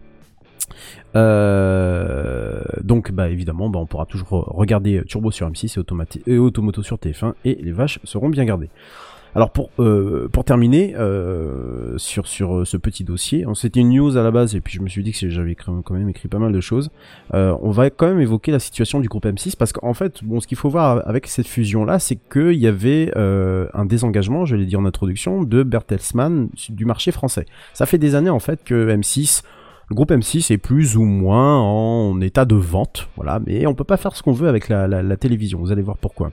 Euh, 1.14 2.60
donc 2.82 3.12
bah 3.12 3.30
évidemment 3.30 3.70
bah, 3.70 3.78
on 3.78 3.86
pourra 3.86 4.04
toujours 4.06 4.52
regarder 4.54 5.02
Turbo 5.06 5.30
sur 5.30 5.48
M6 5.48 5.78
et, 6.26 6.38
Automoto 6.38 6.82
sur 6.82 6.96
TF1 6.96 7.34
et 7.44 7.54
les 7.62 7.72
vaches 7.72 8.00
seront 8.04 8.28
bien 8.28 8.44
gardées. 8.44 8.68
Alors 9.36 9.50
pour 9.50 9.68
euh, 9.80 10.28
pour 10.32 10.46
terminer 10.46 10.94
euh, 10.96 11.98
sur 11.98 12.26
sur 12.26 12.56
euh, 12.56 12.64
ce 12.64 12.78
petit 12.78 13.04
dossier, 13.04 13.44
hein, 13.44 13.52
c'était 13.54 13.80
une 13.80 13.90
news 13.90 14.16
à 14.16 14.22
la 14.22 14.30
base 14.30 14.54
et 14.54 14.62
puis 14.62 14.72
je 14.72 14.80
me 14.80 14.88
suis 14.88 15.02
dit 15.02 15.12
que 15.12 15.28
j'avais 15.28 15.54
quand 15.54 15.90
même 15.90 16.08
écrit 16.08 16.26
pas 16.26 16.38
mal 16.38 16.52
de 16.52 16.60
choses. 16.62 16.90
Euh, 17.34 17.54
on 17.60 17.70
va 17.70 17.90
quand 17.90 18.06
même 18.06 18.20
évoquer 18.20 18.50
la 18.50 18.58
situation 18.58 18.98
du 18.98 19.08
groupe 19.08 19.26
M6 19.26 19.54
parce 19.58 19.74
qu'en 19.74 19.92
fait 19.92 20.24
bon 20.24 20.40
ce 20.40 20.46
qu'il 20.46 20.56
faut 20.56 20.70
voir 20.70 21.06
avec 21.06 21.26
cette 21.26 21.46
fusion 21.46 21.84
là 21.84 21.98
c'est 21.98 22.16
qu'il 22.16 22.54
y 22.54 22.66
avait 22.66 23.12
un 23.14 23.84
désengagement, 23.84 24.46
je 24.46 24.56
l'ai 24.56 24.64
dit 24.64 24.76
en 24.76 24.86
introduction, 24.86 25.42
de 25.42 25.62
Bertelsmann 25.62 26.48
du 26.70 26.86
marché 26.86 27.12
français. 27.12 27.44
Ça 27.74 27.84
fait 27.84 27.98
des 27.98 28.14
années 28.14 28.30
en 28.30 28.40
fait 28.40 28.64
que 28.64 28.88
M6 28.96 29.42
le 29.88 29.94
groupe 29.94 30.10
M6 30.10 30.52
est 30.52 30.58
plus 30.58 30.96
ou 30.96 31.04
moins 31.04 31.60
en 31.60 32.20
état 32.20 32.44
de 32.44 32.56
vente, 32.56 33.08
voilà, 33.14 33.40
mais 33.46 33.66
on 33.66 33.74
peut 33.74 33.84
pas 33.84 33.96
faire 33.96 34.16
ce 34.16 34.22
qu'on 34.22 34.32
veut 34.32 34.48
avec 34.48 34.68
la, 34.68 35.16
télévision, 35.16 35.60
vous 35.60 35.70
allez 35.70 35.82
voir 35.82 35.96
pourquoi. 35.96 36.32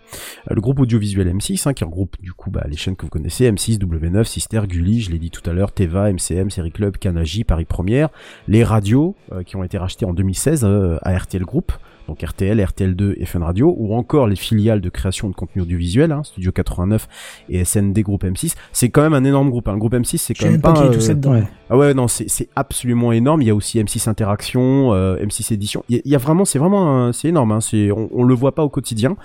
Euh, 0.49 0.55
le 0.55 0.61
groupe 0.61 0.79
audiovisuel 0.79 1.31
M6, 1.35 1.67
hein, 1.67 1.73
qui 1.73 1.83
regroupe 1.83 2.19
du 2.19 2.33
coup 2.33 2.49
bah, 2.49 2.65
les 2.67 2.77
chaînes 2.77 2.95
que 2.95 3.05
vous 3.05 3.11
connaissez, 3.11 3.51
M6, 3.51 3.77
W9, 3.77 4.23
Sister, 4.23 4.61
Gulli, 4.67 5.01
je 5.01 5.11
l'ai 5.11 5.19
dit 5.19 5.29
tout 5.29 5.47
à 5.47 5.53
l'heure, 5.53 5.71
Teva, 5.71 6.11
MCM, 6.11 6.49
Série 6.49 6.71
Club, 6.71 6.97
Canagi, 6.97 7.43
Paris 7.43 7.65
Première, 7.65 8.09
les 8.47 8.63
radios 8.63 9.15
euh, 9.31 9.43
qui 9.43 9.55
ont 9.55 9.63
été 9.63 9.77
rachetées 9.77 10.05
en 10.05 10.13
2016 10.13 10.63
euh, 10.63 10.97
à 11.03 11.15
RTL 11.15 11.43
Group, 11.43 11.73
donc 12.07 12.21
RTL, 12.21 12.59
RTL2 12.59 13.15
et 13.17 13.25
Fun 13.25 13.39
Radio, 13.39 13.73
ou 13.77 13.93
encore 13.95 14.27
les 14.27 14.35
filiales 14.35 14.81
de 14.81 14.89
création 14.89 15.29
de 15.29 15.33
contenu 15.33 15.61
audiovisuel, 15.61 16.11
hein, 16.11 16.23
Studio 16.23 16.51
89 16.51 17.07
et 17.49 17.63
SND 17.63 17.99
Groupe 18.01 18.23
M6. 18.25 18.55
C'est 18.71 18.89
quand 18.89 19.01
même 19.01 19.13
un 19.13 19.23
énorme 19.23 19.49
groupe. 19.49 19.67
Hein. 19.67 19.73
Le 19.73 19.79
groupe 19.79 19.93
M6, 19.93 20.17
c'est 20.17 20.33
quand 20.33 20.49
même 20.49 20.61
pas 20.61 20.73
pas. 20.73 20.87
tout 20.89 20.95
euh, 20.95 20.99
ça 20.99 21.13
dedans. 21.13 21.31
Ouais. 21.33 21.43
ah 21.69 21.77
ouais, 21.77 21.93
non, 21.93 22.07
c'est 22.07 22.49
absolument 22.55 23.11
énorme. 23.11 23.41
Il 23.41 23.47
y 23.47 23.51
a 23.51 23.55
aussi 23.55 23.79
M6 23.79 24.09
Interaction, 24.09 24.93
euh, 24.93 25.17
M6 25.23 25.53
Édition. 25.53 25.83
Il 25.89 25.95
y, 25.95 25.99
a- 25.99 26.01
il 26.05 26.11
y 26.11 26.15
a 26.15 26.17
vraiment, 26.17 26.45
c'est 26.45 26.59
vraiment, 26.59 27.11
c'est 27.13 27.29
énorme. 27.29 27.51
Hein. 27.53 27.61
C'est, 27.61 27.91
on, 27.91 28.09
on 28.13 28.23
le 28.23 28.33
voit 28.35 28.53
pas 28.55 28.63
au 28.63 28.69
quotidien. 28.69 29.15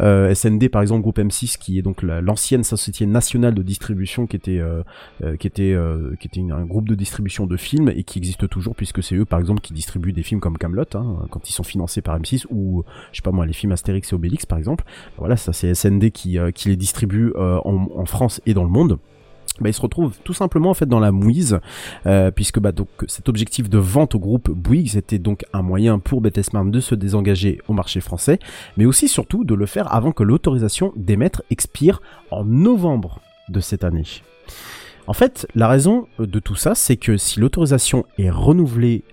Euh, 0.00 0.34
SND, 0.34 0.68
par 0.68 0.82
exemple, 0.82 1.02
groupe 1.02 1.18
M6, 1.18 1.56
qui 1.58 1.78
est 1.78 1.82
donc 1.82 2.02
la- 2.02 2.20
l'ancienne 2.20 2.64
société 2.64 3.06
nationale 3.06 3.54
de 3.54 3.62
distribution, 3.62 4.26
qui 4.26 4.36
était, 4.36 4.58
euh, 4.58 4.82
euh, 5.24 5.36
qui 5.36 5.46
était, 5.46 5.72
euh, 5.72 6.14
qui 6.20 6.26
était 6.28 6.40
une- 6.40 6.52
un 6.52 6.64
groupe 6.64 6.88
de 6.88 6.94
distribution 6.94 7.46
de 7.46 7.56
films 7.56 7.88
et 7.88 8.02
qui 8.02 8.18
existe 8.18 8.48
toujours 8.48 8.74
puisque 8.74 9.02
c'est 9.02 9.14
eux, 9.14 9.24
par 9.24 9.38
exemple, 9.38 9.60
qui 9.60 9.72
distribuent 9.72 10.12
des 10.12 10.22
films 10.22 10.40
comme 10.40 10.58
Camelot, 10.58 10.84
hein, 10.94 11.16
quand 11.30 11.48
ils 11.48 11.52
sont 11.52 11.62
financés 11.62 12.00
par 12.02 12.18
M6 12.18 12.25
ou, 12.50 12.84
je 13.12 13.16
sais 13.16 13.22
pas 13.22 13.32
moi, 13.32 13.46
les 13.46 13.52
films 13.52 13.72
Astérix 13.72 14.12
et 14.12 14.14
Obélix, 14.14 14.46
par 14.46 14.58
exemple. 14.58 14.84
Voilà, 15.18 15.36
ça 15.36 15.52
c'est 15.52 15.74
SND 15.74 16.10
qui, 16.10 16.38
euh, 16.38 16.50
qui 16.50 16.68
les 16.68 16.76
distribue 16.76 17.32
euh, 17.36 17.58
en, 17.64 18.04
France 18.06 18.40
et 18.46 18.54
dans 18.54 18.62
le 18.62 18.70
monde. 18.70 18.98
bah, 19.60 19.68
il 19.68 19.74
se 19.74 19.80
retrouve 19.80 20.16
tout 20.22 20.32
simplement 20.32 20.70
en 20.70 20.74
fait 20.74 20.86
dans 20.86 21.00
la 21.00 21.12
mouise 21.12 21.58
euh, 22.06 22.30
puisque 22.30 22.60
bah 22.60 22.72
donc 22.72 22.88
cet 23.08 23.28
objectif 23.28 23.68
de 23.68 23.78
vente 23.78 24.14
au 24.14 24.20
groupe 24.20 24.50
Bouygues 24.50 24.96
était 24.96 25.18
donc 25.18 25.44
un 25.52 25.62
moyen 25.62 25.98
pour 25.98 26.20
Bertelsmann 26.20 26.70
de 26.70 26.80
se 26.80 26.94
désengager 26.94 27.60
au 27.66 27.72
marché 27.72 28.00
français, 28.00 28.38
mais 28.76 28.86
aussi 28.86 29.08
surtout 29.08 29.44
de 29.44 29.54
le 29.54 29.66
faire 29.66 29.92
avant 29.92 30.12
que 30.12 30.22
l'autorisation 30.22 30.92
d'émettre 30.96 31.42
expire 31.50 32.00
en 32.30 32.44
novembre 32.44 33.20
de 33.48 33.60
cette 33.60 33.84
année. 33.84 34.04
En 35.08 35.12
fait, 35.12 35.46
la 35.54 35.68
raison 35.68 36.08
de 36.18 36.38
tout 36.40 36.56
ça, 36.56 36.74
c'est 36.74 36.96
que 36.96 37.16
si 37.16 37.38
l'autorisation 37.38 38.04
est 38.18 38.30
renouvelée 38.30 39.04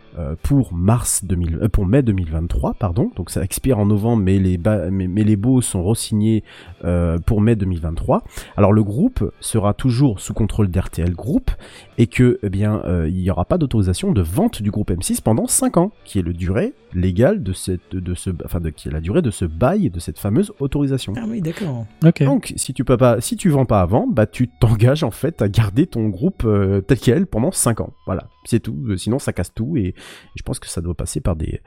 pour 0.44 0.74
mars 0.74 1.24
2000, 1.26 1.60
euh, 1.64 1.70
pour 1.70 1.86
mai 1.86 2.02
2023, 2.04 2.76
pardon, 2.76 3.12
donc 3.16 3.30
ça 3.30 3.42
expire 3.44 3.80
en 3.80 3.86
novembre, 3.86 4.22
mais 4.24 4.40
les 4.40 4.58
ba- 4.58 4.90
mais, 4.92 5.08
mais 5.08 5.24
les 5.24 5.36
baux 5.36 5.62
sont 5.62 5.84
re-signés 5.84 6.44
euh, 6.86 7.18
pour 7.20 7.42
mai 7.42 7.56
2023. 7.56 8.24
Alors 8.58 8.74
le 8.74 8.84
groupe 8.84 9.32
sera 9.40 9.74
toujours 9.74 10.20
sous 10.20 10.34
contrôle 10.34 10.70
d'RTL 10.70 11.14
Group 11.14 11.52
et 11.98 12.08
que 12.08 12.40
eh 12.44 12.50
bien 12.50 12.82
euh, 12.86 13.08
il 13.10 13.16
n'y 13.22 13.30
aura 13.30 13.46
pas 13.46 13.58
d'autorisation 13.58 14.12
de 14.12 14.22
vente 14.22 14.62
du 14.62 14.72
groupe 14.72 14.92
M6 14.92 15.22
pendant 15.22 15.48
5 15.48 15.78
ans, 15.78 15.92
qui 16.06 16.20
est 16.20 16.24
le 16.24 16.34
durée 16.34 16.74
légale 16.94 17.42
de 17.42 17.54
cette 17.54 17.96
de 17.96 18.14
ce 18.14 18.30
enfin 18.46 18.60
de 18.60 18.70
qui 18.70 18.88
est 18.88 18.92
la 18.92 19.02
durée 19.02 19.22
de 19.24 19.32
ce 19.32 19.46
bail 19.46 19.90
de 19.90 20.00
cette 20.00 20.20
fameuse 20.20 20.54
autorisation. 20.60 21.14
Ah 21.18 21.26
oui, 21.28 21.42
d'accord. 21.42 21.86
Ok. 22.06 22.24
Donc, 22.24 22.54
si 22.56 22.74
tu 22.74 22.84
peux 22.84 22.98
pas, 22.98 23.20
si 23.20 23.36
tu 23.36 23.50
vends 23.50 23.66
pas 23.66 23.82
avant, 23.82 24.08
bah 24.08 24.26
tu 24.28 24.48
t'engages 24.48 25.04
en 25.04 25.10
fait 25.12 25.42
à 25.42 25.50
garder 25.50 25.88
ton 25.88 26.08
groupe 26.10 26.44
euh, 26.46 26.82
tel 26.82 27.00
quel 27.00 27.26
pendant 27.26 27.52
5 27.52 27.82
ans. 27.82 27.94
Voilà, 28.06 28.28
c'est 28.46 28.60
tout. 28.60 28.76
Euh, 28.90 28.98
Sinon, 28.98 29.18
ça 29.20 29.34
casse 29.34 29.54
tout 29.54 29.76
et 29.76 29.96
je 30.36 30.44
pense 30.44 30.60
que 30.60 30.68
ça 30.68 30.82
doit 30.82 30.96
passer 30.96 31.22
par 31.22 31.36
des, 31.36 31.62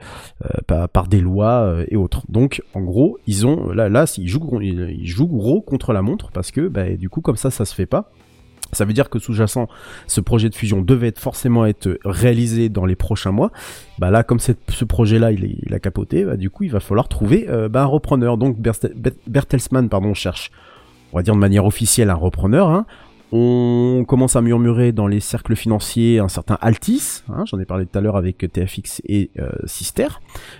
euh, 0.45 1.21
lois 1.21 1.61
euh, 1.61 1.85
et 1.89 1.95
autres. 1.95 2.23
Donc, 2.29 2.61
en 2.73 2.81
gros, 2.81 3.17
ils 3.27 3.45
ont 3.45 3.71
là, 3.71 3.89
là, 3.89 4.05
ils 4.17 4.27
jouent, 4.27 5.27
gros 5.27 5.61
contre 5.61 5.93
la 5.93 6.01
montre 6.01 6.31
parce 6.31 6.51
que, 6.51 6.67
bah, 6.67 6.89
du 6.95 7.09
coup, 7.09 7.21
comme 7.21 7.37
ça, 7.37 7.51
ça 7.51 7.65
se 7.65 7.73
fait 7.73 7.85
pas. 7.85 8.11
Ça 8.73 8.83
veut 8.83 8.93
dire 8.93 9.09
que 9.09 9.17
sous-jacent, 9.17 9.67
ce 10.07 10.19
projet 10.19 10.49
de 10.49 10.55
fusion 10.55 10.81
devait 10.81 11.13
forcément 11.15 11.65
être 11.65 11.97
réalisé 12.03 12.67
dans 12.67 12.85
les 12.85 12.95
prochains 12.95 13.31
mois. 13.31 13.51
Bah 13.97 14.11
là, 14.11 14.23
comme 14.23 14.39
ce 14.39 14.51
projet-là, 14.83 15.31
il, 15.31 15.73
a 15.73 15.79
capoté, 15.79 16.25
bah, 16.25 16.35
du 16.35 16.49
coup, 16.49 16.63
il 16.63 16.71
va 16.71 16.81
falloir 16.81 17.07
trouver 17.07 17.47
euh, 17.49 17.69
bah, 17.69 17.83
un 17.83 17.85
repreneur. 17.85 18.37
Donc 18.37 18.57
Bertelsmann, 19.27 19.87
pardon, 19.87 20.13
cherche, 20.13 20.51
on 21.13 21.17
va 21.17 21.23
dire 21.23 21.33
de 21.33 21.39
manière 21.39 21.65
officielle, 21.65 22.09
un 22.09 22.15
repreneur. 22.15 22.69
hein. 22.69 22.85
On 23.31 24.05
commence 24.07 24.37
à 24.37 24.41
murmurer 24.41 24.93
dans 24.93 25.07
les 25.07 25.19
cercles 25.19 25.57
financiers 25.57 26.19
un 26.19 26.29
certain 26.29 26.57
Altis, 26.61 27.23
hein, 27.27 27.43
j'en 27.45 27.59
ai 27.59 27.65
parlé 27.65 27.85
tout 27.85 27.97
à 27.97 28.01
l'heure 28.01 28.15
avec 28.15 28.37
TFX 28.37 29.01
et 29.05 29.31
euh, 29.37 29.49
Sister, 29.65 30.07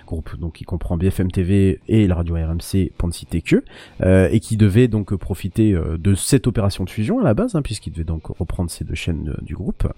groupe 0.06 0.36
donc 0.38 0.54
qui 0.54 0.64
comprend 0.64 0.98
BFM 0.98 1.30
TV 1.30 1.80
et 1.88 2.06
la 2.06 2.14
radio 2.14 2.34
RMC 2.34 2.92
pour 2.98 3.08
ne 3.08 3.12
citer 3.14 3.40
que, 3.40 3.64
euh, 4.02 4.28
et 4.30 4.40
qui 4.40 4.58
devait 4.58 4.86
donc 4.86 5.14
profiter 5.16 5.72
euh, 5.72 5.96
de 5.96 6.14
cette 6.14 6.46
opération 6.46 6.84
de 6.84 6.90
fusion 6.90 7.20
à 7.20 7.24
la 7.24 7.32
base, 7.32 7.54
hein, 7.54 7.62
puisqu'il 7.62 7.92
devait 7.92 8.04
donc 8.04 8.26
reprendre 8.26 8.70
ces 8.70 8.84
deux 8.84 8.94
chaînes 8.94 9.34
du 9.40 9.54
groupe. 9.54 9.88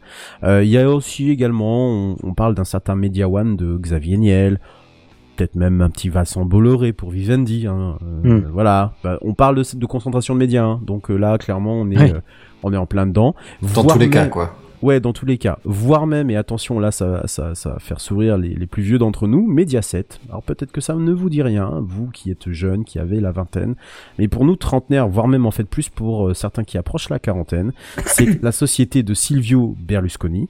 Il 0.44 0.68
y 0.68 0.78
a 0.78 0.88
aussi 0.88 1.30
également, 1.30 2.16
on 2.22 2.34
parle 2.34 2.54
d'un 2.54 2.64
certain 2.64 2.94
Media 2.94 3.28
One 3.28 3.56
de 3.56 3.76
Xavier 3.78 4.16
Niel, 4.16 4.60
peut-être 5.40 5.54
même 5.56 5.80
un 5.80 5.88
petit 5.88 6.10
Vincent 6.10 6.44
Bolloré 6.44 6.92
pour 6.92 7.10
Vivendi. 7.10 7.66
Hein, 7.66 7.96
euh, 8.02 8.40
Hmm. 8.40 8.50
Voilà, 8.52 8.92
Bah, 9.02 9.18
on 9.22 9.32
parle 9.32 9.56
de, 9.56 9.64
de 9.74 9.86
concentration 9.86 10.34
de 10.34 10.38
médias, 10.38 10.64
hein, 10.64 10.80
donc 10.84 11.10
euh, 11.10 11.16
là 11.16 11.38
clairement 11.38 11.72
on 11.80 11.90
est, 11.90 12.12
euh, 12.12 12.20
on 12.62 12.72
est 12.72 12.76
en 12.76 12.84
plein 12.86 13.06
dedans. 13.06 13.34
Dans 13.74 13.84
tous 13.84 13.98
les 13.98 14.10
cas, 14.10 14.26
quoi. 14.26 14.54
Ouais, 14.82 14.98
dans 15.00 15.12
tous 15.12 15.26
les 15.26 15.36
cas. 15.36 15.58
Voire 15.64 16.06
même, 16.06 16.30
et 16.30 16.36
attention, 16.36 16.78
là, 16.80 16.90
ça, 16.90 17.22
ça, 17.26 17.54
ça 17.54 17.70
va 17.70 17.78
faire 17.78 18.00
sourire 18.00 18.38
les, 18.38 18.54
les 18.54 18.66
plus 18.66 18.82
vieux 18.82 18.98
d'entre 18.98 19.26
nous, 19.26 19.46
Mediaset. 19.46 20.06
Alors 20.30 20.42
peut-être 20.42 20.72
que 20.72 20.80
ça 20.80 20.94
ne 20.94 21.12
vous 21.12 21.28
dit 21.28 21.42
rien, 21.42 21.82
vous 21.82 22.08
qui 22.10 22.30
êtes 22.30 22.50
jeunes, 22.50 22.84
qui 22.84 22.98
avez 22.98 23.20
la 23.20 23.30
vingtaine. 23.30 23.74
Mais 24.18 24.28
pour 24.28 24.44
nous, 24.44 24.56
trentenaires, 24.56 25.08
voire 25.08 25.28
même 25.28 25.44
en 25.46 25.50
fait 25.50 25.64
plus 25.64 25.88
pour 25.90 26.28
euh, 26.28 26.34
certains 26.34 26.64
qui 26.64 26.78
approchent 26.78 27.10
la 27.10 27.18
quarantaine, 27.18 27.72
c'est 28.06 28.42
la 28.42 28.52
société 28.52 29.02
de 29.02 29.14
Silvio 29.14 29.76
Berlusconi, 29.78 30.48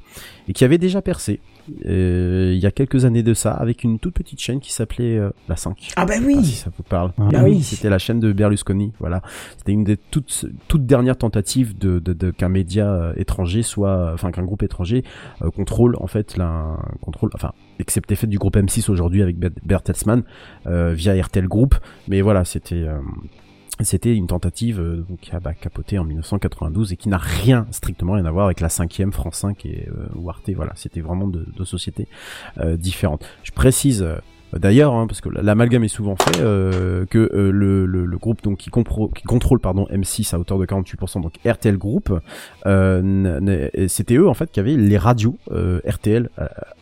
et 0.49 0.53
qui 0.53 0.65
avait 0.65 0.79
déjà 0.79 1.03
percé. 1.03 1.41
Euh, 1.87 2.53
il 2.55 2.59
y 2.61 2.67
a 2.67 2.71
quelques 2.71 3.05
années 3.05 3.23
de 3.23 3.35
ça, 3.35 3.53
avec 3.53 3.85
une 3.85 3.99
toute 3.99 4.15
petite 4.15 4.41
chaîne 4.41 4.61
qui 4.61 4.73
s'appelait 4.73 5.19
euh, 5.19 5.31
La 5.49 5.57
5. 5.57 5.91
Ah 5.97 6.05
bah 6.05 6.15
Ah, 6.17 6.21
si 6.21 6.27
oui. 6.27 6.45
ça 6.45 6.71
vous 6.77 6.83
parle. 6.83 7.13
Ah 7.19 7.29
Bah 7.33 7.41
oui. 7.45 7.63
C'était 7.63 7.89
la 7.91 7.99
chaîne 7.99 8.21
de 8.21 8.33
Berlusconi, 8.33 8.93
voilà. 9.01 9.23
C'était 9.57 9.73
une 9.73 9.85
des 9.85 9.97
toutes, 9.97 10.47
toutes 10.69 10.87
dernières 10.87 11.17
tentatives 11.19 11.77
de, 11.79 11.99
de, 11.99 12.13
de- 12.13 12.31
qu'un 12.31 12.49
média 12.49 12.91
euh, 12.93 13.13
étranger 13.17 13.63
soit, 13.63 14.11
enfin 14.15 14.31
qu'un 14.31 14.45
groupe 14.45 14.63
étranger 14.63 15.05
euh, 15.43 15.51
contrôle 15.51 15.97
en 16.01 16.07
fait 16.07 16.37
la 16.37 16.77
contrôle, 17.01 17.31
enfin 17.35 17.53
excepté 17.79 18.15
fait 18.15 18.27
du 18.27 18.39
groupe 18.39 18.57
M6 18.57 18.91
aujourd'hui 18.91 19.23
avec 19.23 19.39
Ber- 19.39 19.51
Bertelsmann 19.65 20.23
euh, 20.67 20.93
via 20.93 21.15
RTL 21.21 21.47
Group, 21.49 21.75
mais 22.09 22.21
voilà 22.21 22.45
c'était 22.45 22.75
euh, 22.87 22.99
c'était 23.85 24.15
une 24.15 24.27
tentative 24.27 24.81
euh, 24.81 25.05
qui 25.21 25.33
a 25.33 25.41
bah, 25.41 25.55
capoté 25.55 25.99
en 25.99 26.05
1992 26.05 26.93
et 26.93 26.97
qui 26.97 27.09
n'a 27.09 27.19
rien, 27.19 27.67
strictement 27.71 28.15
rien 28.15 28.25
à 28.25 28.31
voir 28.31 28.47
avec 28.47 28.61
la 28.61 28.69
cinquième 28.69 29.13
France 29.13 29.37
5 29.37 29.65
et 29.67 29.89
euh. 29.89 30.07
Voilà, 30.55 30.73
c'était 30.75 31.01
vraiment 31.01 31.29
deux 31.29 31.47
de 31.57 31.65
sociétés 31.65 32.07
euh, 32.59 32.77
différentes. 32.77 33.25
Je 33.43 33.53
précise 33.53 34.03
euh, 34.03 34.17
d'ailleurs, 34.59 34.95
hein, 34.95 35.07
parce 35.07 35.21
que 35.21 35.29
l'amalgame 35.29 35.85
est 35.85 35.89
souvent 35.89 36.17
fait, 36.17 36.41
euh, 36.41 37.07
que 37.07 37.31
euh, 37.33 37.51
le, 37.51 38.19
groupe 38.19 38.43
donc 38.43 38.59
qui, 38.59 38.71
contrôle 38.71 39.61
pardon 39.61 39.87
M6 39.91 40.35
à 40.35 40.39
hauteur 40.39 40.59
de 40.59 40.67
48%, 40.67 41.23
donc 41.23 41.35
RTL 41.47 41.79
Group, 41.79 42.13
euh, 42.67 43.87
c'était 43.89 44.17
eux 44.17 44.29
en 44.29 44.35
fait 44.35 44.51
qui 44.51 44.61
avaient 44.61 44.77
les 44.77 44.99
radios 44.99 45.39
RTL 45.51 46.29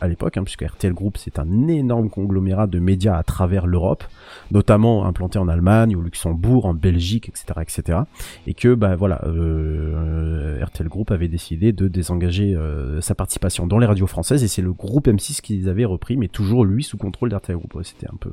à, 0.00 0.08
l'époque, 0.08 0.36
hein, 0.36 0.42
puisque 0.42 0.62
RTL 0.62 0.92
Group 0.92 1.16
c'est 1.16 1.38
un 1.38 1.68
énorme 1.68 2.10
conglomérat 2.10 2.66
de 2.66 2.78
médias 2.78 3.16
à 3.16 3.22
travers 3.22 3.66
l'Europe, 3.66 4.02
notamment 4.50 5.06
implanté 5.06 5.38
en 5.38 5.48
Allemagne, 5.48 5.94
au 5.94 6.00
Luxembourg, 6.00 6.66
en 6.66 6.74
Belgique, 6.74 7.28
etc., 7.28 7.60
etc. 7.60 7.98
Et 8.46 8.54
que 8.54 8.74
bah 8.74 8.96
voilà, 8.96 9.16
RTL 9.16 10.88
Group 10.88 11.10
avait 11.10 11.28
décidé 11.28 11.72
de 11.72 11.86
désengager 11.86 12.56
sa 13.00 13.14
participation 13.14 13.66
dans 13.66 13.78
les 13.78 13.86
radios 13.86 14.06
françaises 14.06 14.42
et 14.42 14.48
c'est 14.48 14.62
le 14.62 14.72
groupe 14.72 15.06
M6 15.06 15.40
qui 15.40 15.56
les 15.56 15.68
avait 15.68 15.84
repris, 15.84 16.16
mais 16.16 16.28
toujours 16.28 16.64
lui 16.64 16.82
sous 16.82 16.96
contrôle 16.96 17.28
d'RTL 17.28 17.57
C'était 17.82 18.08
un 18.08 18.16
peu, 18.18 18.30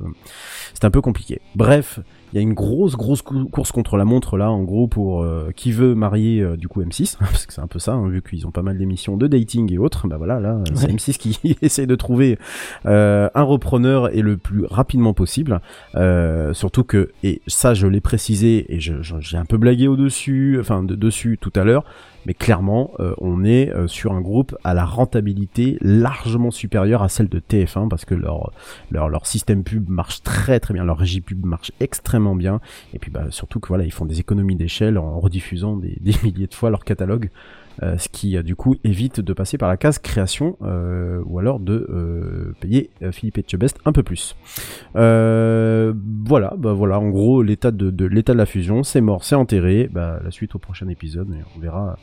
c'était 0.74 0.86
un 0.86 0.90
peu 0.90 1.00
compliqué. 1.00 1.40
Bref, 1.54 2.00
il 2.36 2.40
y 2.40 2.40
a 2.40 2.42
une 2.42 2.52
grosse 2.52 2.96
grosse 2.96 3.22
cou- 3.22 3.46
course 3.46 3.72
contre 3.72 3.96
la 3.96 4.04
montre 4.04 4.36
là, 4.36 4.50
en 4.50 4.62
gros 4.62 4.88
pour 4.88 5.22
euh, 5.22 5.50
qui 5.56 5.72
veut 5.72 5.94
marier 5.94 6.42
euh, 6.42 6.56
du 6.58 6.68
coup 6.68 6.82
M6, 6.82 7.16
parce 7.20 7.46
que 7.46 7.52
c'est 7.54 7.62
un 7.62 7.66
peu 7.66 7.78
ça, 7.78 7.94
hein, 7.94 8.08
vu 8.08 8.20
qu'ils 8.20 8.46
ont 8.46 8.50
pas 8.50 8.60
mal 8.60 8.76
d'émissions 8.76 9.16
de 9.16 9.26
dating 9.26 9.72
et 9.72 9.78
autres. 9.78 10.06
Bah 10.06 10.18
voilà, 10.18 10.38
là 10.38 10.58
c'est 10.74 10.86
Ouais. 10.88 10.92
M6 10.92 11.16
qui 11.16 11.56
essaye 11.62 11.86
de 11.86 11.94
trouver 11.94 12.38
euh, 12.84 13.30
un 13.34 13.42
repreneur 13.42 14.14
et 14.14 14.20
le 14.20 14.36
plus 14.36 14.66
rapidement 14.66 15.14
possible. 15.14 15.60
Euh, 15.94 16.52
surtout 16.52 16.84
que, 16.84 17.10
et 17.22 17.40
ça 17.46 17.72
je 17.72 17.86
l'ai 17.86 18.00
précisé 18.02 18.66
et 18.74 18.80
j'ai 18.80 19.36
un 19.38 19.44
peu 19.46 19.56
blagué 19.56 19.88
au 19.88 19.96
dessus, 19.96 20.58
enfin 20.60 20.82
de, 20.82 20.94
dessus 20.94 21.38
tout 21.40 21.52
à 21.56 21.64
l'heure, 21.64 21.84
mais 22.26 22.34
clairement 22.34 22.90
euh, 23.00 23.14
on 23.18 23.44
est 23.44 23.70
euh, 23.72 23.86
sur 23.86 24.12
un 24.12 24.20
groupe 24.20 24.56
à 24.64 24.74
la 24.74 24.84
rentabilité 24.84 25.78
largement 25.80 26.50
supérieure 26.50 27.02
à 27.02 27.08
celle 27.08 27.28
de 27.28 27.38
TF1 27.38 27.88
parce 27.88 28.04
que 28.04 28.14
leur 28.14 28.50
leur 28.90 29.08
leur 29.08 29.26
système 29.26 29.62
pub 29.62 29.88
marche 29.88 30.22
très 30.22 30.58
très 30.60 30.74
bien, 30.74 30.84
leur 30.84 30.98
régie 30.98 31.20
pub 31.20 31.46
marche 31.46 31.70
extrêmement 31.80 32.25
bien 32.34 32.60
et 32.94 32.98
puis 32.98 33.10
bah 33.10 33.26
surtout 33.30 33.60
que 33.60 33.68
voilà 33.68 33.84
ils 33.84 33.92
font 33.92 34.06
des 34.06 34.18
économies 34.18 34.56
d'échelle 34.56 34.98
en 34.98 35.20
rediffusant 35.20 35.76
des, 35.76 35.96
des 36.00 36.14
milliers 36.24 36.46
de 36.48 36.54
fois 36.54 36.70
leur 36.70 36.84
catalogue. 36.84 37.30
euh, 37.82 37.98
ce 37.98 38.08
qui 38.08 38.36
euh, 38.38 38.42
du 38.42 38.56
coup 38.56 38.74
évite 38.84 39.20
de 39.20 39.32
passer 39.34 39.58
par 39.58 39.68
la 39.68 39.76
case 39.76 39.98
création 39.98 40.56
euh, 40.62 41.22
ou 41.26 41.38
alors 41.38 41.60
de 41.60 41.86
euh, 41.90 42.54
payer 42.58 42.88
Philippe 43.12 43.36
Etchebest 43.38 43.78
un 43.84 43.92
peu 43.92 44.02
plus. 44.02 44.34
Euh, 44.96 45.92
voilà, 46.24 46.54
bah 46.58 46.72
voilà, 46.72 46.98
en 46.98 47.10
gros 47.10 47.42
l'état 47.42 47.70
de, 47.70 47.90
de 47.90 48.04
l'état 48.06 48.32
de 48.32 48.38
la 48.38 48.46
fusion, 48.46 48.82
c'est 48.82 49.00
mort, 49.02 49.24
c'est 49.24 49.34
enterré. 49.34 49.88
Bah 49.92 50.20
la 50.24 50.30
suite 50.30 50.54
au 50.54 50.58
prochain 50.58 50.88
épisode, 50.88 51.30
et 51.32 51.42
on 51.56 51.60
verra. 51.60 51.98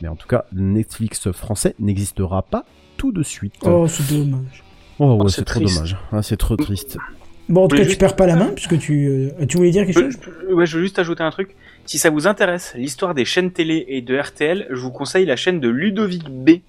Mais 0.00 0.08
en 0.08 0.16
tout 0.16 0.28
cas, 0.28 0.44
Netflix 0.52 1.30
français 1.32 1.74
n'existera 1.78 2.42
pas 2.42 2.64
tout 2.96 3.12
de 3.12 3.22
suite. 3.22 3.54
Oh, 3.64 3.86
c'est 3.88 4.14
dommage. 4.16 4.64
Oh, 4.98 5.12
ouais, 5.14 5.18
Oh, 5.24 5.28
c'est 5.28 5.44
trop 5.44 5.60
dommage. 5.60 5.96
Ah, 6.12 6.22
c'est 6.22 6.36
trop 6.36 6.56
triste. 6.56 6.96
Bon, 7.48 7.64
en 7.64 7.68
tout 7.68 7.76
cas, 7.76 7.84
tu 7.86 7.96
perds 7.96 8.16
pas 8.16 8.26
la 8.26 8.36
main, 8.36 8.50
puisque 8.54 8.78
tu, 8.78 9.06
euh, 9.08 9.46
tu 9.46 9.56
voulais 9.56 9.70
dire 9.70 9.86
quelque 9.86 9.98
chose 9.98 10.12
Je- 10.22 10.48
je- 10.48 10.52
ouais, 10.54 10.66
je 10.66 10.76
veux 10.76 10.82
juste 10.82 10.98
ajouter 10.98 11.22
un 11.22 11.30
truc. 11.30 11.56
Si 11.86 11.96
ça 11.98 12.10
vous 12.10 12.26
intéresse, 12.26 12.74
l'histoire 12.76 13.14
des 13.14 13.24
chaînes 13.24 13.50
télé 13.52 13.86
et 13.88 14.02
de 14.02 14.14
RTL, 14.18 14.66
je 14.70 14.76
vous 14.80 14.90
conseille 14.90 15.24
la 15.24 15.36
chaîne 15.36 15.58
de 15.58 15.68
Ludovic 15.68 16.28
B, 16.28 16.60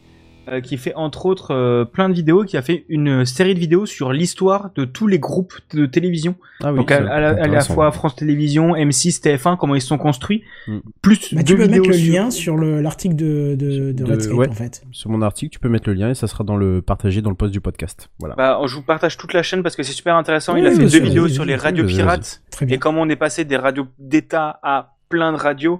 euh, 0.48 0.62
qui 0.62 0.78
fait 0.78 0.94
entre 0.96 1.26
autres 1.26 1.52
euh, 1.52 1.86
plein 1.86 2.10
de 2.10 2.14
vidéos, 2.14 2.44
qui 2.44 2.58
a 2.58 2.62
fait 2.62 2.86
une 2.90 3.26
série 3.26 3.54
de 3.54 3.60
vidéos 3.60 3.86
sur 3.86 4.12
l'histoire 4.14 4.72
de 4.76 4.86
tous 4.86 5.06
les 5.08 5.20
groupes 5.20 5.54
de 5.74 5.86
télévision. 5.86 6.36
Ah 6.64 6.72
oui, 6.72 6.78
Donc 6.80 6.92
à, 6.92 6.98
à 6.98 7.20
la, 7.20 7.30
à 7.44 7.48
la 7.48 7.60
fois 7.62 7.92
France 7.92 8.16
Télévisions, 8.16 8.76
M6, 8.76 9.22
TF1, 9.22 9.58
comment 9.58 9.76
ils 9.76 9.82
se 9.82 9.88
sont 9.88 9.98
construits, 9.98 10.44
Mm. 10.68 10.78
plus 11.02 11.34
Bah, 11.34 11.42
deux 11.44 11.54
tu 11.54 11.56
peux 11.58 11.64
vidéos 11.64 11.82
mettre 11.84 11.90
le 11.90 11.94
sur- 11.98 12.14
lien 12.14 12.32
sur 12.32 12.58
le- 12.58 12.82
l'article 12.82 13.16
de, 13.16 13.56
de, 13.58 13.92
de 13.92 13.92
De- 13.92 14.04
Redscape, 14.04 14.38
ouais. 14.38 14.50
en 14.50 14.54
fait. 14.54 14.84
Sur 14.92 15.10
mon 15.10 15.22
article, 15.22 15.52
tu 15.54 15.60
peux 15.60 15.70
mettre 15.70 15.88
le 15.90 15.96
lien 15.96 16.10
et 16.10 16.16
ça 16.16 16.28
sera 16.28 16.44
dans 16.44 16.58
le 16.58 16.82
partagé 16.82 17.22
dans 17.22 17.30
le 17.30 17.36
post 17.36 17.52
du 17.54 17.62
podcast. 17.62 18.10
Voilà. 18.20 18.36
Bah, 18.36 18.60
je 18.66 18.76
vous 18.76 18.82
partage 18.84 19.18
toute 19.18 19.34
la 19.34 19.44
chaîne 19.44 19.64
parce 19.64 19.76
que 19.76 19.84
c'est 19.84 19.94
super 19.94 20.16
intéressant. 20.16 20.56
Il 20.56 20.66
a 20.66 20.72
fait 20.72 20.86
deux 20.86 21.00
vidéos 21.02 21.28
sur 21.28 21.46
les 21.46 21.56
radios 21.56 21.86
pirates 21.86 22.42
et 22.68 22.78
comment 22.78 23.02
on 23.02 23.10
est 23.10 23.16
passé 23.16 23.46
des 23.46 23.58
radios 23.58 23.88
d'État 24.00 24.60
à 24.64 24.96
plein 25.10 25.32
de 25.32 25.38
radios. 25.38 25.80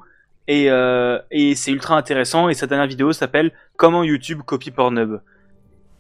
Et, 0.50 0.66
euh, 0.72 1.20
et 1.30 1.54
c'est 1.54 1.72
ultra 1.72 1.96
intéressant. 1.96 2.50
Et 2.50 2.56
sa 2.56 2.66
dernière 2.66 2.88
vidéo 2.88 3.14
s'appelle 3.14 3.52
Comment 3.78 4.04
YouTube 4.04 4.42
copie 4.44 4.72
Pornhub. 4.72 5.20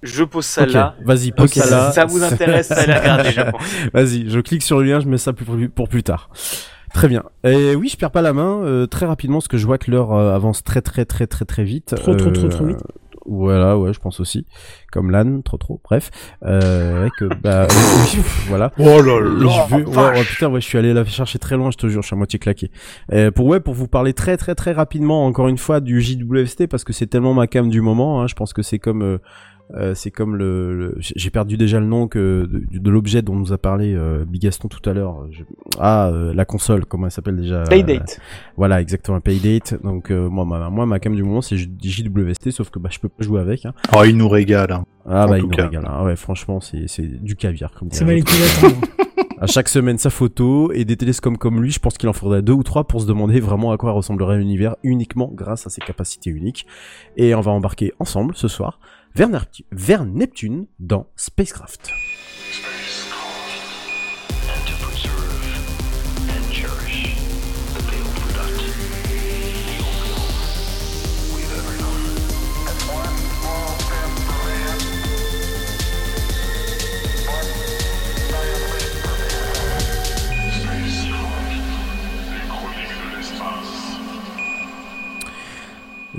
Je 0.02 0.24
pose 0.24 0.46
ça 0.46 0.66
là. 0.66 0.96
vas-y, 1.06 1.32
pose 1.32 1.52
Ok. 1.56 1.64
ça 1.64 1.70
là. 1.70 1.92
Ça 1.92 2.06
vous 2.06 2.24
intéresse, 2.24 2.72
allez 2.72 2.94
regarder, 2.94 3.32
je 3.32 3.42
pense. 3.42 3.62
Vas-y, 3.94 4.30
je 4.30 4.40
clique 4.40 4.64
sur 4.64 4.80
le 4.80 4.86
lien, 4.86 5.00
je 5.02 5.08
mets 5.08 5.18
ça 5.18 5.34
pour 5.34 5.88
plus, 5.88 6.04
tard. 6.04 6.30
Très 6.94 7.08
bien. 7.08 7.24
Et 7.44 7.76
oui, 7.76 7.90
je 7.90 7.98
perds 7.98 8.10
pas 8.10 8.24
la 8.24 8.34
main 8.34 8.64
euh, 8.64 8.88
très 8.88 9.06
rapidement 9.06 9.38
parce 9.38 9.48
que 9.50 9.58
je 9.58 9.68
vois 9.68 9.78
que 9.78 9.92
l'heure 9.92 10.14
euh, 10.14 10.34
avance 10.34 10.64
très 10.64 10.82
très 10.82 11.06
très 11.06 11.28
très 11.28 11.46
très 11.46 11.64
vite. 11.64 11.94
Trop, 11.96 12.16
trop, 12.16 12.32
trop, 12.32 12.48
trop 12.48 12.66
vite. 12.66 12.80
Voilà, 13.30 13.77
ouais, 13.77 13.93
je 13.93 13.99
pense 13.99 14.19
aussi. 14.19 14.45
Comme 14.91 15.11
l'âne, 15.11 15.43
trop 15.43 15.57
trop. 15.57 15.80
Bref, 15.84 16.10
euh, 16.43 17.03
ouais, 17.03 17.10
que 17.19 17.26
bah 17.41 17.68
voilà. 18.47 18.72
Oh 18.80 19.01
là 19.01 19.19
là, 19.19 19.68
je 19.69 19.76
veux- 19.76 19.88
ouais, 19.88 19.95
ouais, 20.18 20.23
putain, 20.23 20.49
ouais, 20.49 20.60
je 20.61 20.65
suis 20.65 20.77
allé 20.77 20.93
la 20.93 21.06
chercher 21.06 21.38
très 21.39 21.56
loin, 21.56 21.69
je 21.72 21.77
te 21.77 21.88
jure, 21.88 22.01
je 22.01 22.07
suis 22.07 22.15
à 22.15 22.18
moitié 22.18 22.39
claqué. 22.39 22.72
Euh, 23.14 23.30
pour 23.31 23.45
ouais, 23.45 23.60
pour 23.60 23.76
vous 23.76 23.88
parler 23.88 24.14
très 24.14 24.35
très 24.38 24.56
très 24.56 24.72
rapidement, 24.72 25.26
encore 25.26 25.47
une 25.47 25.57
fois, 25.60 25.80
du 25.80 26.01
JWST 26.01 26.68
parce 26.68 26.84
que 26.84 26.91
c'est 26.93 27.07
tellement 27.07 27.34
ma 27.34 27.45
cam 27.47 27.69
du 27.69 27.81
moment. 27.81 28.22
Hein, 28.22 28.27
je 28.27 28.34
pense 28.34 28.51
que 28.53 28.61
c'est 28.64 28.80
comme 28.80 29.03
euh, 29.03 29.18
euh, 29.76 29.94
c'est 29.94 30.10
comme 30.12 30.36
le, 30.36 30.76
le- 30.78 30.96
j'ai 31.00 31.30
perdu 31.30 31.56
déjà 31.58 31.80
le 31.80 31.86
nom 31.86 32.08
que 32.08 32.48
de, 32.52 32.80
de 32.80 32.90
l'objet 32.90 33.22
dont 33.22 33.36
nous 33.36 33.54
a 33.54 33.58
parlé 33.58 33.94
euh, 33.96 34.26
Bigaston 34.26 34.68
tout 34.68 34.88
à 34.90 34.94
l'heure. 34.94 35.28
Je- 35.32 35.44
Ah, 35.80 36.10
euh, 36.10 36.34
la 36.34 36.46
console, 36.46 36.86
comment 36.86 37.06
elle 37.06 37.12
s'appelle 37.12 37.36
déjà 37.38 37.64
Playdate. 37.66 38.20
Voilà, 38.58 38.82
exactement, 38.82 39.20
Paydate. 39.20 39.82
Donc 39.84 40.10
euh, 40.12 40.28
moi, 40.30 40.44
ma, 40.46 40.70
moi, 40.70 40.86
ma 40.86 41.00
cam 41.00 41.16
du 41.16 41.24
moment, 41.24 41.41
c'est 41.41 41.58
JWST, 41.58 42.52
sauf 42.52 42.70
que 42.70 42.80
bah 42.80 42.90
je 42.91 43.00
peux 43.00 43.10
pas 43.10 43.24
jouer 43.24 43.41
avec. 43.41 43.66
Hein. 43.66 43.74
Oh, 43.96 44.04
il 44.06 44.18
nous 44.18 44.30
régale. 44.30 44.72
Hein. 44.72 44.86
Ah 45.08 45.26
En 45.26 45.30
bah 45.30 45.38
il 45.38 45.44
nous 45.44 45.50
cas. 45.50 45.66
régale. 45.68 45.86
hein. 45.86 45.91
Ah 45.91 46.04
ouais, 46.04 46.16
franchement, 46.16 46.60
c'est 46.60 46.88
c'est 46.88 47.06
du 47.24 47.36
caviar. 47.36 47.72
Comme 47.72 47.90
coups 47.90 48.00
d'attendre. 48.62 48.82
à 49.41 49.48
chaque 49.48 49.70
semaine 49.70 49.98
sa 49.98 50.10
photo 50.10 50.72
et 50.74 50.84
des 50.84 50.98
télescopes 50.98 51.38
comme 51.38 51.62
lui, 51.62 51.72
je 51.72 51.80
pense 51.80 51.98
qu'il 51.98 52.10
en 52.10 52.14
faudrait 52.14 52.41
deux 52.41 52.54
ou 52.54 52.64
trois 52.64 52.84
pour 52.86 53.02
se 53.02 53.06
demander 53.08 53.40
vraiment 53.40 53.72
à 53.72 53.78
quoi 53.78 53.91
ressemblerait 53.91 54.38
l'univers 54.40 54.76
uniquement 54.84 55.32
grâce 55.34 55.66
à 55.66 55.70
ses 55.70 55.82
capacités 55.82 56.30
uniques. 56.30 56.66
Et 57.18 57.34
on 57.36 57.41
va 57.41 57.52
embarquer 57.52 57.94
ensemble 58.00 58.36
ce 58.36 58.48
soir 58.48 58.80
vers, 59.15 59.30
Neptu- 59.30 59.65
vers 59.72 60.06
Neptune 60.06 60.68
dans 60.80 61.07
Spacecraft. 61.15 61.91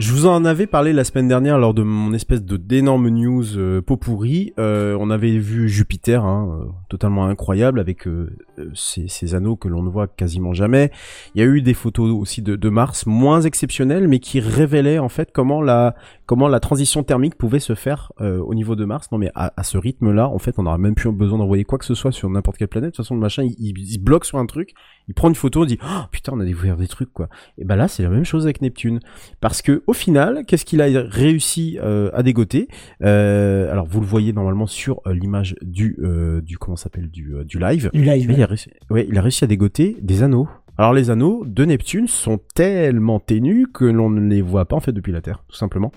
Je 0.01 0.13
vous 0.13 0.25
en 0.25 0.47
avais 0.47 0.67
parlé 0.67 0.95
la 0.95 1.05
semaine 1.05 1.29
dernière 1.29 1.59
lors 1.59 1.75
de 1.75 1.83
mon 1.83 2.15
espèce 2.15 2.43
de 2.43 2.57
d'énorme 2.57 3.11
news 3.11 3.59
euh, 3.59 3.83
pourri. 3.83 4.55
Euh, 4.59 4.97
on 4.99 5.11
avait 5.11 5.37
vu 5.37 5.69
Jupiter, 5.69 6.25
hein, 6.25 6.59
euh, 6.59 6.71
totalement 6.89 7.27
incroyable, 7.27 7.79
avec 7.79 8.09
euh, 8.09 8.35
ces, 8.73 9.35
anneaux 9.35 9.57
que 9.57 9.69
l'on 9.69 9.83
ne 9.83 9.91
voit 9.91 10.09
quasiment 10.09 10.55
jamais. 10.55 10.91
Il 11.35 11.43
y 11.43 11.45
a 11.45 11.47
eu 11.47 11.61
des 11.61 11.75
photos 11.75 12.19
aussi 12.19 12.41
de 12.41 12.69
Mars, 12.71 13.05
moins 13.05 13.43
exceptionnelles, 13.43 14.09
mais 14.09 14.21
qui 14.21 14.41
révélaient 14.41 14.99
en 14.99 15.11
fait 15.11 15.33
comment 15.33 15.61
la 15.61 15.95
comment 16.31 16.47
la 16.47 16.61
transition 16.61 17.03
thermique 17.03 17.35
pouvait 17.35 17.59
se 17.59 17.75
faire 17.75 18.13
euh, 18.21 18.39
au 18.39 18.55
niveau 18.55 18.77
de 18.77 18.85
Mars. 18.85 19.11
Non 19.11 19.19
mais 19.19 19.33
à, 19.35 19.53
à 19.57 19.65
ce 19.65 19.77
rythme-là, 19.77 20.29
en 20.29 20.39
fait, 20.39 20.61
on 20.61 20.63
n'aurait 20.63 20.79
même 20.79 20.95
plus 20.95 21.11
besoin 21.11 21.39
d'envoyer 21.39 21.65
quoi 21.65 21.77
que 21.77 21.85
ce 21.85 21.97
soit 21.97 22.13
sur 22.13 22.31
n'importe 22.31 22.57
quelle 22.57 22.69
planète. 22.69 22.93
De 22.93 22.95
toute 22.95 23.05
façon, 23.05 23.17
le 23.17 23.21
machin, 23.21 23.43
il, 23.43 23.77
il, 23.77 23.99
bloque 23.99 24.25
sur 24.25 24.39
un 24.39 24.47
truc, 24.47 24.75
il 25.09 25.15
prend 25.15 25.29
une 25.29 25.35
photo, 25.35 25.63
on 25.63 25.65
dit 25.65 25.79
oh, 25.83 26.03
putain, 26.13 26.31
on 26.33 26.39
a 26.39 26.45
découvert 26.45 26.77
des 26.77 26.87
trucs 26.87 27.13
quoi. 27.13 27.29
Et 27.59 27.65
ben 27.65 27.75
là, 27.75 27.89
c'est 27.89 28.05
la 28.05 28.11
même 28.11 28.25
chose 28.25 28.45
avec 28.45 28.63
Neptune, 28.63 29.01
parce 29.41 29.61
que 29.61 29.83
au 29.89 29.93
final, 29.93 30.45
qu'est-ce 30.47 30.65
qu'il 30.65 30.81
a 30.83 31.03
réussi 31.03 31.81
euh, 31.83 32.11
à 32.15 32.23
dégoter? 32.23 32.69
Euh, 33.03 33.69
Alors 33.73 33.87
vous 33.89 34.01
le 34.01 34.07
voyez 34.07 34.33
normalement 34.33 34.69
sur 34.69 35.01
l'image 35.07 35.57
du 35.63 35.99
euh, 36.01 36.41
du 36.43 36.59
comment 36.59 36.77
s'appelle 36.77 37.11
du 37.11 37.35
du 37.45 37.59
live. 37.59 37.91
Du 37.93 38.05
live. 38.05 38.29
Mais 38.29 38.35
il 38.35 38.43
a 38.45 38.47
réussi, 38.47 38.71
ouais, 38.89 39.05
il 39.11 39.19
a 39.19 39.23
réussi 39.23 39.43
à 39.43 39.49
dégoter 39.49 39.97
des 40.01 40.23
anneaux. 40.23 40.49
Alors 40.81 40.95
les 40.95 41.11
anneaux 41.11 41.43
de 41.45 41.67
Neptune 41.67 42.09
sont 42.09 42.41
tellement 42.55 43.21
ténus 43.21 43.67
que 43.75 43.85
l'on 43.85 44.09
ne 44.09 44.27
les 44.27 44.41
voit 44.41 44.65
pas 44.65 44.77
en 44.77 44.81
fait 44.81 44.93
depuis 44.93 45.13
la 45.13 45.21
Terre, 45.21 45.45
tout 45.47 45.55
simplement. 45.57 45.93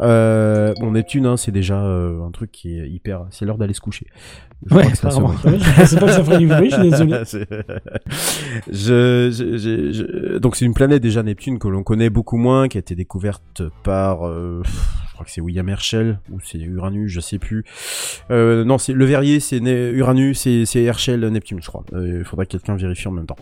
Euh, 0.00 0.72
bon 0.80 0.92
Neptune, 0.92 1.26
hein, 1.26 1.36
c'est 1.36 1.52
déjà 1.52 1.84
euh, 1.84 2.22
un 2.26 2.30
truc 2.30 2.50
qui 2.50 2.80
est 2.80 2.88
hyper. 2.88 3.26
C'est 3.28 3.44
l'heure 3.44 3.58
d'aller 3.58 3.74
se 3.74 3.82
coucher. 3.82 4.06
Je 4.64 4.74
Ouais, 4.74 4.84
crois 4.92 5.10
apparemment. 5.10 5.28
Ouais, 5.44 5.58
je 5.58 5.74
pensais 5.78 5.96
pas 6.00 6.06
que 6.06 6.12
ça 6.12 6.24
ferait 6.24 6.38
du 6.38 6.46
bruit, 6.46 6.70
je 6.70 6.74
suis 6.80 6.90
désolé. 6.90 7.20
C'est- 7.26 7.46
je, 8.72 9.30
je- 9.30 9.58
je- 9.58 9.92
je- 9.92 10.38
donc 10.38 10.56
c'est 10.56 10.64
une 10.64 10.72
planète 10.72 11.02
déjà 11.02 11.22
Neptune 11.22 11.58
que 11.58 11.68
l'on 11.68 11.82
connaît 11.82 12.08
beaucoup 12.08 12.38
moins, 12.38 12.68
qui 12.68 12.78
a 12.78 12.80
été 12.80 12.94
découverte 12.94 13.62
par, 13.82 14.26
euh, 14.26 14.62
crois 15.14 15.24
que 15.24 15.30
c'est 15.30 15.40
William 15.40 15.68
Herschel 15.68 16.18
ou 16.30 16.38
c'est 16.40 16.58
Uranus, 16.58 17.10
je 17.10 17.20
sais 17.20 17.38
plus. 17.38 17.64
Euh, 18.30 18.64
non, 18.64 18.78
c'est 18.78 18.92
le 18.92 19.04
Verrier, 19.04 19.40
c'est 19.40 19.58
Uranus, 19.58 20.38
c'est 20.40 20.82
Herschel, 20.82 21.26
Neptune, 21.28 21.62
je 21.62 21.68
crois. 21.68 21.84
Euh, 21.92 22.18
Il 22.18 22.24
faudrait 22.24 22.46
que 22.46 22.52
quelqu'un 22.52 22.76
vérifie 22.76 23.08
en 23.08 23.12
même 23.12 23.26
temps. 23.26 23.36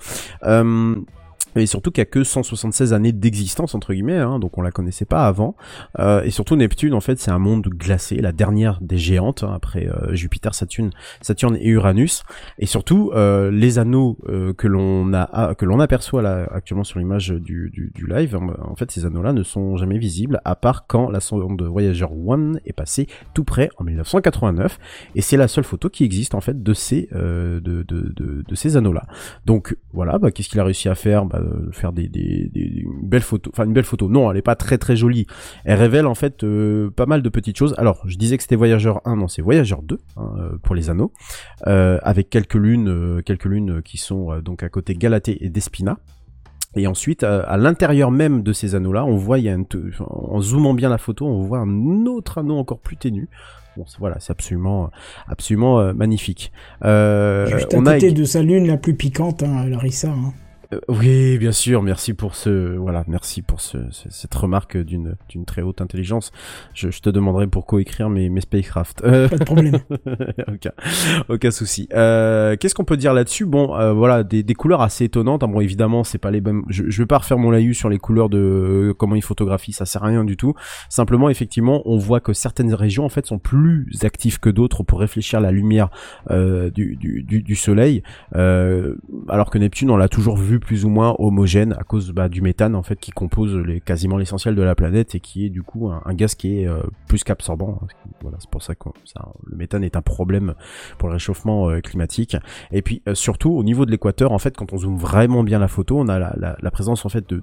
Et 1.56 1.66
surtout 1.66 1.90
qu'il 1.90 2.00
y 2.00 2.02
a 2.02 2.06
que 2.06 2.24
176 2.24 2.92
années 2.92 3.12
d'existence 3.12 3.74
entre 3.74 3.92
guillemets, 3.92 4.18
hein, 4.18 4.38
donc 4.38 4.58
on 4.58 4.62
la 4.62 4.70
connaissait 4.70 5.04
pas 5.04 5.26
avant. 5.26 5.56
Euh, 5.98 6.22
et 6.22 6.30
surtout 6.30 6.56
Neptune, 6.56 6.94
en 6.94 7.00
fait, 7.00 7.18
c'est 7.18 7.30
un 7.30 7.38
monde 7.38 7.68
glacé, 7.68 8.16
la 8.16 8.32
dernière 8.32 8.78
des 8.80 8.98
géantes 8.98 9.42
hein, 9.44 9.52
après 9.54 9.88
euh, 9.88 10.14
Jupiter, 10.14 10.54
Saturne, 10.54 10.90
Saturne 11.20 11.56
et 11.60 11.68
Uranus. 11.68 12.24
Et 12.58 12.66
surtout, 12.66 13.12
euh, 13.14 13.50
les 13.50 13.78
anneaux 13.78 14.18
euh, 14.28 14.52
que 14.52 14.66
l'on 14.66 15.12
a 15.14 15.28
ah, 15.32 15.54
que 15.54 15.64
l'on 15.64 15.80
aperçoit 15.80 16.22
là 16.22 16.46
actuellement 16.52 16.84
sur 16.84 16.98
l'image 16.98 17.28
du, 17.30 17.70
du, 17.70 17.92
du 17.94 18.06
live, 18.06 18.36
en, 18.36 18.74
fait, 18.76 18.90
ces 18.90 19.04
anneaux-là 19.06 19.32
ne 19.32 19.42
sont 19.42 19.76
jamais 19.76 19.98
visibles 19.98 20.40
à 20.44 20.54
part 20.54 20.86
quand 20.86 21.10
la 21.10 21.20
sonde 21.20 21.62
Voyager 21.62 22.06
1 22.06 22.54
est 22.64 22.72
passée 22.72 23.06
tout 23.34 23.44
près 23.44 23.70
en 23.78 23.84
1989. 23.84 24.78
Et 25.14 25.22
c'est 25.22 25.36
la 25.36 25.48
seule 25.48 25.64
photo 25.64 25.88
qui 25.88 26.04
existe 26.04 26.34
en 26.34 26.40
fait 26.40 26.62
de 26.62 26.74
ces 26.74 27.08
euh, 27.14 27.60
de, 27.60 27.82
de, 27.82 28.12
de, 28.14 28.42
de 28.46 28.54
ces 28.54 28.76
anneaux-là. 28.76 29.04
Donc 29.46 29.76
voilà, 29.92 30.18
bah, 30.18 30.30
qu'est-ce 30.30 30.48
qu'il 30.48 30.60
a 30.60 30.64
réussi 30.64 30.88
à 30.88 30.94
faire? 30.94 31.24
Bah, 31.24 31.41
Faire 31.72 31.92
des, 31.92 32.08
des, 32.08 32.48
des 32.52 32.82
une 32.84 33.08
belle 33.08 33.22
photo, 33.22 33.50
enfin 33.52 33.64
une 33.64 33.72
belle 33.72 33.84
photo. 33.84 34.08
Non, 34.08 34.30
elle 34.30 34.36
est 34.36 34.42
pas 34.42 34.56
très 34.56 34.78
très 34.78 34.96
jolie. 34.96 35.26
Elle 35.64 35.78
révèle 35.78 36.06
en 36.06 36.14
fait 36.14 36.44
euh, 36.44 36.90
pas 36.90 37.06
mal 37.06 37.22
de 37.22 37.28
petites 37.28 37.56
choses. 37.56 37.74
Alors, 37.78 38.02
je 38.06 38.16
disais 38.16 38.36
que 38.36 38.42
c'était 38.42 38.56
Voyageur 38.56 39.00
1, 39.04 39.16
non, 39.16 39.28
c'est 39.28 39.42
Voyageur 39.42 39.82
2 39.82 39.98
hein, 40.16 40.30
euh, 40.38 40.58
pour 40.62 40.74
les 40.74 40.90
anneaux, 40.90 41.12
euh, 41.66 41.98
avec 42.02 42.30
quelques 42.30 42.54
lunes, 42.54 42.88
euh, 42.88 43.22
quelques 43.22 43.44
lunes 43.46 43.82
qui 43.82 43.98
sont 43.98 44.32
euh, 44.32 44.40
donc 44.40 44.62
à 44.62 44.68
côté 44.68 44.94
Galatée 44.94 45.44
et 45.44 45.48
Despina. 45.50 45.98
Et 46.74 46.86
ensuite, 46.86 47.22
euh, 47.22 47.42
à 47.46 47.58
l'intérieur 47.58 48.10
même 48.10 48.42
de 48.42 48.52
ces 48.54 48.74
anneaux-là, 48.74 49.04
on 49.04 49.16
voit, 49.16 49.38
il 49.38 49.44
y 49.44 49.48
a 49.50 49.52
une 49.52 49.66
t- 49.66 49.76
enfin, 49.88 50.06
en 50.08 50.40
zoomant 50.40 50.72
bien 50.72 50.88
la 50.88 50.96
photo, 50.96 51.26
on 51.26 51.42
voit 51.42 51.58
un 51.58 52.06
autre 52.06 52.38
anneau 52.38 52.56
encore 52.56 52.78
plus 52.80 52.96
ténu. 52.96 53.28
Bon, 53.76 53.84
c'est- 53.86 53.98
voilà, 53.98 54.18
c'est 54.20 54.30
absolument, 54.30 54.90
absolument 55.28 55.80
euh, 55.80 55.92
magnifique. 55.92 56.50
Euh, 56.84 57.46
Juste 57.46 57.74
à 57.74 57.78
on 57.78 57.84
côté 57.84 58.12
de 58.12 58.24
sa 58.24 58.42
lune 58.42 58.66
la 58.66 58.78
plus 58.78 58.94
piquante, 58.94 59.42
hein, 59.42 59.66
Larissa. 59.68 60.08
Hein. 60.08 60.32
Euh, 60.72 60.80
oui, 60.88 61.38
bien 61.38 61.52
sûr. 61.52 61.82
Merci 61.82 62.14
pour 62.14 62.34
ce, 62.34 62.76
voilà, 62.76 63.04
merci 63.06 63.42
pour 63.42 63.60
ce, 63.60 63.78
ce- 63.90 64.10
cette 64.10 64.34
remarque 64.34 64.76
d'une, 64.76 65.16
d'une 65.28 65.44
très 65.44 65.62
haute 65.62 65.80
intelligence. 65.80 66.32
Je, 66.74 66.90
je 66.90 67.00
te 67.00 67.10
demanderai 67.10 67.46
pour 67.46 67.66
coécrire 67.66 68.08
mes, 68.10 68.28
mes 68.28 68.40
spacecraft. 68.40 69.02
Euh, 69.04 69.28
Pas 69.28 69.36
de 69.38 69.44
problème. 69.44 69.78
aucun, 70.48 70.70
aucun 71.28 71.50
souci. 71.50 71.88
Euh, 71.94 72.56
qu'est-ce 72.56 72.74
qu'on 72.74 72.84
peut 72.84 72.96
dire 72.96 73.12
là-dessus? 73.14 73.44
Bon, 73.46 73.74
euh, 73.76 73.92
voilà, 73.92 74.22
des, 74.24 74.42
des 74.42 74.54
couleurs 74.54 74.80
assez 74.82 75.04
étonnantes. 75.04 75.42
Ah, 75.42 75.46
bon, 75.46 75.60
évidemment, 75.60 76.04
c'est 76.04 76.18
pas 76.18 76.30
les 76.30 76.40
mêmes. 76.40 76.62
Je, 76.68 76.84
je 76.88 77.02
vais 77.02 77.06
pas 77.06 77.18
refaire 77.18 77.38
mon 77.38 77.50
laïus 77.50 77.76
sur 77.78 77.88
les 77.88 77.98
couleurs 77.98 78.28
de 78.28 78.38
euh, 78.38 78.94
comment 78.94 79.14
ils 79.16 79.22
photographient. 79.22 79.72
Ça 79.72 79.86
sert 79.86 80.04
à 80.04 80.06
rien 80.08 80.24
du 80.24 80.36
tout. 80.36 80.54
Simplement, 80.88 81.28
effectivement, 81.30 81.82
on 81.84 81.96
voit 81.98 82.20
que 82.20 82.32
certaines 82.32 82.74
régions 82.74 83.04
en 83.04 83.08
fait 83.08 83.26
sont 83.26 83.38
plus 83.38 83.88
actives 84.02 84.38
que 84.40 84.50
d'autres 84.50 84.82
pour 84.82 85.00
réfléchir 85.00 85.40
la 85.40 85.50
lumière 85.52 85.90
euh, 86.30 86.70
du, 86.70 86.96
du, 86.96 87.22
du, 87.22 87.42
du 87.42 87.56
soleil. 87.56 88.02
Euh, 88.36 88.94
alors 89.28 89.50
que 89.50 89.58
Neptune, 89.58 89.90
on 89.90 89.96
l'a 89.96 90.08
toujours 90.08 90.36
vu 90.36 90.60
plus 90.62 90.84
ou 90.84 90.88
moins 90.88 91.14
homogène 91.18 91.74
à 91.78 91.82
cause 91.82 92.12
bah, 92.12 92.28
du 92.28 92.40
méthane 92.40 92.74
en 92.74 92.82
fait 92.82 92.98
qui 92.98 93.10
compose 93.10 93.62
quasiment 93.84 94.16
l'essentiel 94.16 94.54
de 94.54 94.62
la 94.62 94.74
planète 94.74 95.14
et 95.14 95.20
qui 95.20 95.44
est 95.44 95.50
du 95.50 95.62
coup 95.62 95.90
un, 95.90 96.14
gaz 96.14 96.34
qui 96.34 96.60
est 96.60 96.68
euh, 96.68 96.82
plus 97.08 97.24
qu'absorbant. 97.24 97.80
Voilà, 98.22 98.38
c'est 98.40 98.48
pour 98.48 98.62
ça 98.62 98.74
que 98.74 98.88
le 99.44 99.56
méthane 99.56 99.82
est 99.84 99.96
un 99.96 100.02
problème 100.02 100.54
pour 100.98 101.08
le 101.08 101.14
réchauffement 101.14 101.68
euh, 101.68 101.80
climatique. 101.80 102.36
Et 102.70 102.82
puis 102.82 103.02
euh, 103.08 103.14
surtout 103.14 103.50
au 103.50 103.64
niveau 103.64 103.84
de 103.86 103.90
l'équateur, 103.90 104.32
en 104.32 104.38
fait, 104.38 104.56
quand 104.56 104.72
on 104.72 104.78
zoome 104.78 104.96
vraiment 104.96 105.42
bien 105.42 105.58
la 105.58 105.68
photo, 105.68 105.98
on 105.98 106.08
a 106.08 106.18
la, 106.18 106.70
présence 106.70 107.04
en 107.04 107.10
fait 107.10 107.28
de, 107.28 107.40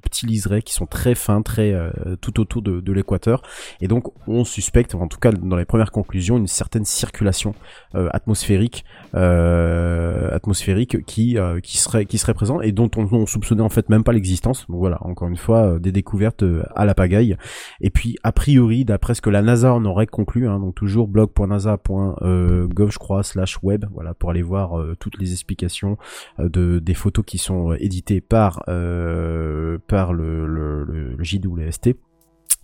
petits 0.00 0.26
liserés 0.26 0.62
qui 0.62 0.72
sont 0.72 0.86
très 0.86 1.14
fins, 1.14 1.42
très 1.42 1.74
tout 2.20 2.40
autour 2.40 2.62
de, 2.62 2.92
l'équateur. 2.92 3.42
Et 3.80 3.88
donc 3.88 4.12
on 4.26 4.44
suspecte, 4.44 4.94
en 4.94 5.06
tout 5.06 5.18
cas 5.18 5.32
dans 5.32 5.56
les 5.56 5.64
premières 5.66 5.90
conclusions, 5.90 6.38
une 6.38 6.46
certaine 6.46 6.84
circulation 6.84 7.54
atmosphérique, 7.92 8.84
atmosphérique 9.12 11.04
qui 11.04 11.36
qui 11.62 11.78
serait 11.78 12.06
qui 12.06 12.16
serait 12.18 12.34
et 12.62 12.72
dont 12.72 12.90
on, 12.96 13.06
on 13.12 13.26
soupçonnait 13.26 13.62
en 13.62 13.68
fait 13.68 13.88
même 13.88 14.04
pas 14.04 14.12
l'existence. 14.12 14.66
Donc 14.68 14.78
voilà, 14.78 14.98
encore 15.02 15.28
une 15.28 15.36
fois, 15.36 15.74
euh, 15.74 15.78
des 15.78 15.92
découvertes 15.92 16.42
euh, 16.42 16.64
à 16.74 16.84
la 16.84 16.94
pagaille. 16.94 17.36
Et 17.80 17.90
puis 17.90 18.16
a 18.22 18.32
priori, 18.32 18.84
d'après 18.84 19.14
ce 19.14 19.22
que 19.22 19.30
la 19.30 19.42
NASA 19.42 19.72
en 19.72 19.84
aurait 19.84 20.06
conclu, 20.06 20.48
hein, 20.48 20.58
donc 20.58 20.74
toujours 20.74 21.08
blog.nasa.gov 21.08 22.90
je 22.90 22.98
crois 22.98 23.22
slash 23.22 23.62
web, 23.62 23.86
voilà 23.92 24.14
pour 24.14 24.30
aller 24.30 24.42
voir 24.42 24.78
euh, 24.78 24.96
toutes 24.98 25.18
les 25.18 25.32
explications 25.32 25.96
euh, 26.38 26.48
de 26.48 26.78
des 26.78 26.94
photos 26.94 27.24
qui 27.24 27.38
sont 27.38 27.72
euh, 27.72 27.76
éditées 27.80 28.20
par 28.20 28.62
euh, 28.68 29.78
par 29.86 30.12
le, 30.12 30.46
le, 30.46 30.84
le 30.84 31.22
JWST. 31.22 31.96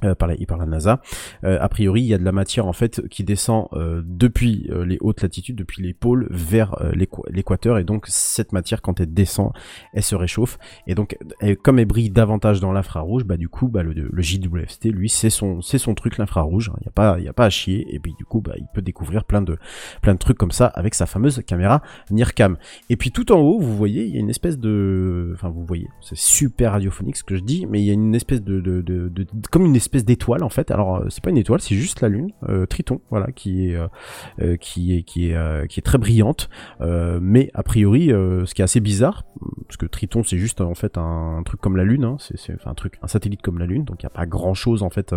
Euh, 0.04 0.14
par, 0.14 0.28
la, 0.28 0.34
par 0.46 0.58
la 0.58 0.66
NASA. 0.66 1.00
Euh, 1.44 1.58
a 1.60 1.68
priori, 1.68 2.02
il 2.02 2.06
y 2.06 2.14
a 2.14 2.18
de 2.18 2.24
la 2.24 2.32
matière 2.32 2.66
en 2.66 2.72
fait 2.72 3.06
qui 3.08 3.24
descend 3.24 3.68
euh, 3.72 4.02
depuis 4.04 4.68
euh, 4.70 4.84
les 4.84 4.98
hautes 5.00 5.22
latitudes, 5.22 5.56
depuis 5.56 5.82
les 5.82 5.94
pôles 5.94 6.26
vers 6.30 6.80
euh, 6.82 6.92
l'équ- 6.92 7.22
l'équateur, 7.30 7.78
et 7.78 7.84
donc 7.84 8.04
cette 8.08 8.52
matière, 8.52 8.82
quand 8.82 9.00
elle 9.00 9.12
descend, 9.14 9.52
elle 9.92 10.02
se 10.02 10.14
réchauffe, 10.14 10.58
et 10.86 10.94
donc 10.94 11.16
comme 11.62 11.78
elle 11.78 11.86
brille 11.86 12.10
davantage 12.10 12.60
dans 12.60 12.72
l'infrarouge, 12.72 13.24
bah 13.24 13.36
du 13.36 13.48
coup, 13.48 13.68
bah 13.68 13.82
le, 13.82 13.92
le 13.92 14.22
JWST, 14.22 14.86
lui, 14.86 15.08
c'est 15.08 15.30
son, 15.30 15.62
c'est 15.62 15.78
son 15.78 15.94
truc 15.94 16.18
l'infrarouge. 16.18 16.70
Il 16.80 16.84
y 16.84 16.88
a 16.88 16.92
pas, 16.92 17.18
il 17.18 17.26
a 17.28 17.32
pas 17.32 17.46
à 17.46 17.50
chier, 17.50 17.86
et 17.94 17.98
puis 17.98 18.12
du 18.18 18.24
coup, 18.24 18.40
bah 18.40 18.52
il 18.56 18.66
peut 18.74 18.82
découvrir 18.82 19.24
plein 19.24 19.42
de, 19.42 19.56
plein 20.02 20.12
de 20.14 20.18
trucs 20.18 20.36
comme 20.38 20.50
ça 20.52 20.66
avec 20.66 20.94
sa 20.94 21.06
fameuse 21.06 21.42
caméra 21.46 21.82
NIRCam. 22.10 22.56
Et 22.90 22.96
puis 22.96 23.10
tout 23.12 23.32
en 23.32 23.38
haut, 23.40 23.58
vous 23.58 23.76
voyez, 23.76 24.04
il 24.04 24.14
y 24.14 24.16
a 24.16 24.20
une 24.20 24.30
espèce 24.30 24.58
de, 24.58 25.32
enfin 25.34 25.48
vous 25.48 25.64
voyez, 25.64 25.88
c'est 26.00 26.16
super 26.16 26.72
radiophonique 26.72 27.16
ce 27.16 27.24
que 27.24 27.36
je 27.36 27.42
dis, 27.42 27.66
mais 27.66 27.80
il 27.80 27.86
y 27.86 27.90
a 27.90 27.94
une 27.94 28.14
espèce 28.14 28.42
de, 28.42 28.60
de, 28.60 28.82
de, 28.82 29.08
de- 29.08 29.26
comme 29.50 29.64
une 29.64 29.76
espèce 29.76 29.85
d'étoile 29.90 30.42
en 30.42 30.48
fait. 30.48 30.70
Alors 30.70 30.96
euh, 30.96 31.06
c'est 31.08 31.22
pas 31.22 31.30
une 31.30 31.36
étoile, 31.36 31.60
c'est 31.60 31.74
juste 31.74 32.00
la 32.00 32.08
lune, 32.08 32.32
euh, 32.48 32.66
Triton, 32.66 33.00
voilà, 33.10 33.32
qui 33.32 33.70
est, 33.70 33.76
euh, 33.76 34.56
qui 34.56 34.96
est, 34.96 35.02
qui 35.02 35.30
est, 35.30 35.68
qui 35.68 35.80
est 35.80 35.82
très 35.82 35.98
brillante. 35.98 36.48
Mais 36.80 37.50
a 37.54 37.62
priori, 37.62 38.08
ce 38.08 38.52
qui 38.54 38.62
est 38.62 38.64
assez 38.64 38.80
bizarre, 38.80 39.24
parce 39.66 39.76
que 39.76 39.86
Triton 39.86 40.22
c'est 40.22 40.38
juste 40.38 40.60
en 40.60 40.74
fait 40.74 40.98
un, 40.98 41.42
truc 41.44 41.60
comme 41.60 41.76
la 41.76 41.84
lune, 41.84 42.04
hein, 42.04 42.16
c'est, 42.18 42.54
enfin, 42.54 42.70
un 42.70 42.74
truc, 42.74 42.98
un 43.02 43.08
satellite 43.08 43.42
comme 43.42 43.58
la 43.58 43.66
lune, 43.66 43.84
donc 43.84 44.02
il 44.02 44.04
y 44.04 44.06
a 44.06 44.10
pas 44.10 44.26
grand 44.26 44.54
chose 44.54 44.82
en 44.82 44.90
fait 44.90 45.14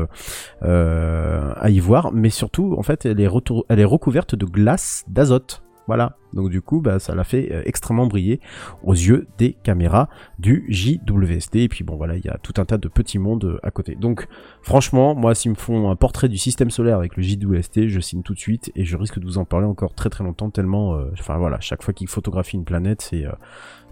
à 0.61 1.69
y 1.69 1.79
voir, 1.79 2.11
mais 2.11 2.29
surtout 2.29 2.75
en 2.77 2.83
fait 2.83 3.05
elle 3.05 3.19
est, 3.19 3.29
elle 3.69 3.79
est 3.79 3.85
recouverte 3.85 4.35
de 4.35 4.45
glace 4.45 5.03
d'azote. 5.07 5.63
Voilà, 5.87 6.18
donc 6.33 6.49
du 6.49 6.61
coup, 6.61 6.81
bah, 6.81 6.99
ça 6.99 7.15
l'a 7.15 7.23
fait 7.23 7.49
euh, 7.51 7.61
extrêmement 7.65 8.07
briller 8.07 8.39
aux 8.83 8.93
yeux 8.93 9.27
des 9.37 9.53
caméras 9.63 10.09
du 10.37 10.65
JWST. 10.69 11.55
Et 11.55 11.67
puis 11.69 11.83
bon, 11.83 11.95
voilà, 11.95 12.15
il 12.15 12.25
y 12.25 12.29
a 12.29 12.37
tout 12.41 12.53
un 12.57 12.65
tas 12.65 12.77
de 12.77 12.87
petits 12.87 13.19
mondes 13.19 13.45
euh, 13.45 13.59
à 13.63 13.71
côté. 13.71 13.95
Donc, 13.95 14.27
franchement, 14.61 15.15
moi, 15.15 15.35
s'ils 15.35 15.51
me 15.51 15.55
font 15.55 15.89
un 15.89 15.95
portrait 15.95 16.29
du 16.29 16.37
système 16.37 16.69
solaire 16.69 16.97
avec 16.97 17.15
le 17.17 17.23
JWST, 17.23 17.87
je 17.87 17.99
signe 17.99 18.21
tout 18.21 18.33
de 18.33 18.39
suite 18.39 18.71
et 18.75 18.85
je 18.85 18.97
risque 18.97 19.19
de 19.19 19.25
vous 19.25 19.37
en 19.37 19.45
parler 19.45 19.65
encore 19.65 19.93
très 19.93 20.09
très 20.09 20.23
longtemps, 20.23 20.49
tellement, 20.49 20.95
euh, 20.95 21.05
enfin 21.13 21.37
voilà, 21.37 21.59
chaque 21.59 21.83
fois 21.83 21.93
qu'ils 21.93 22.07
photographient 22.07 22.57
une 22.57 22.65
planète, 22.65 23.01
c'est 23.01 23.25
euh, 23.25 23.31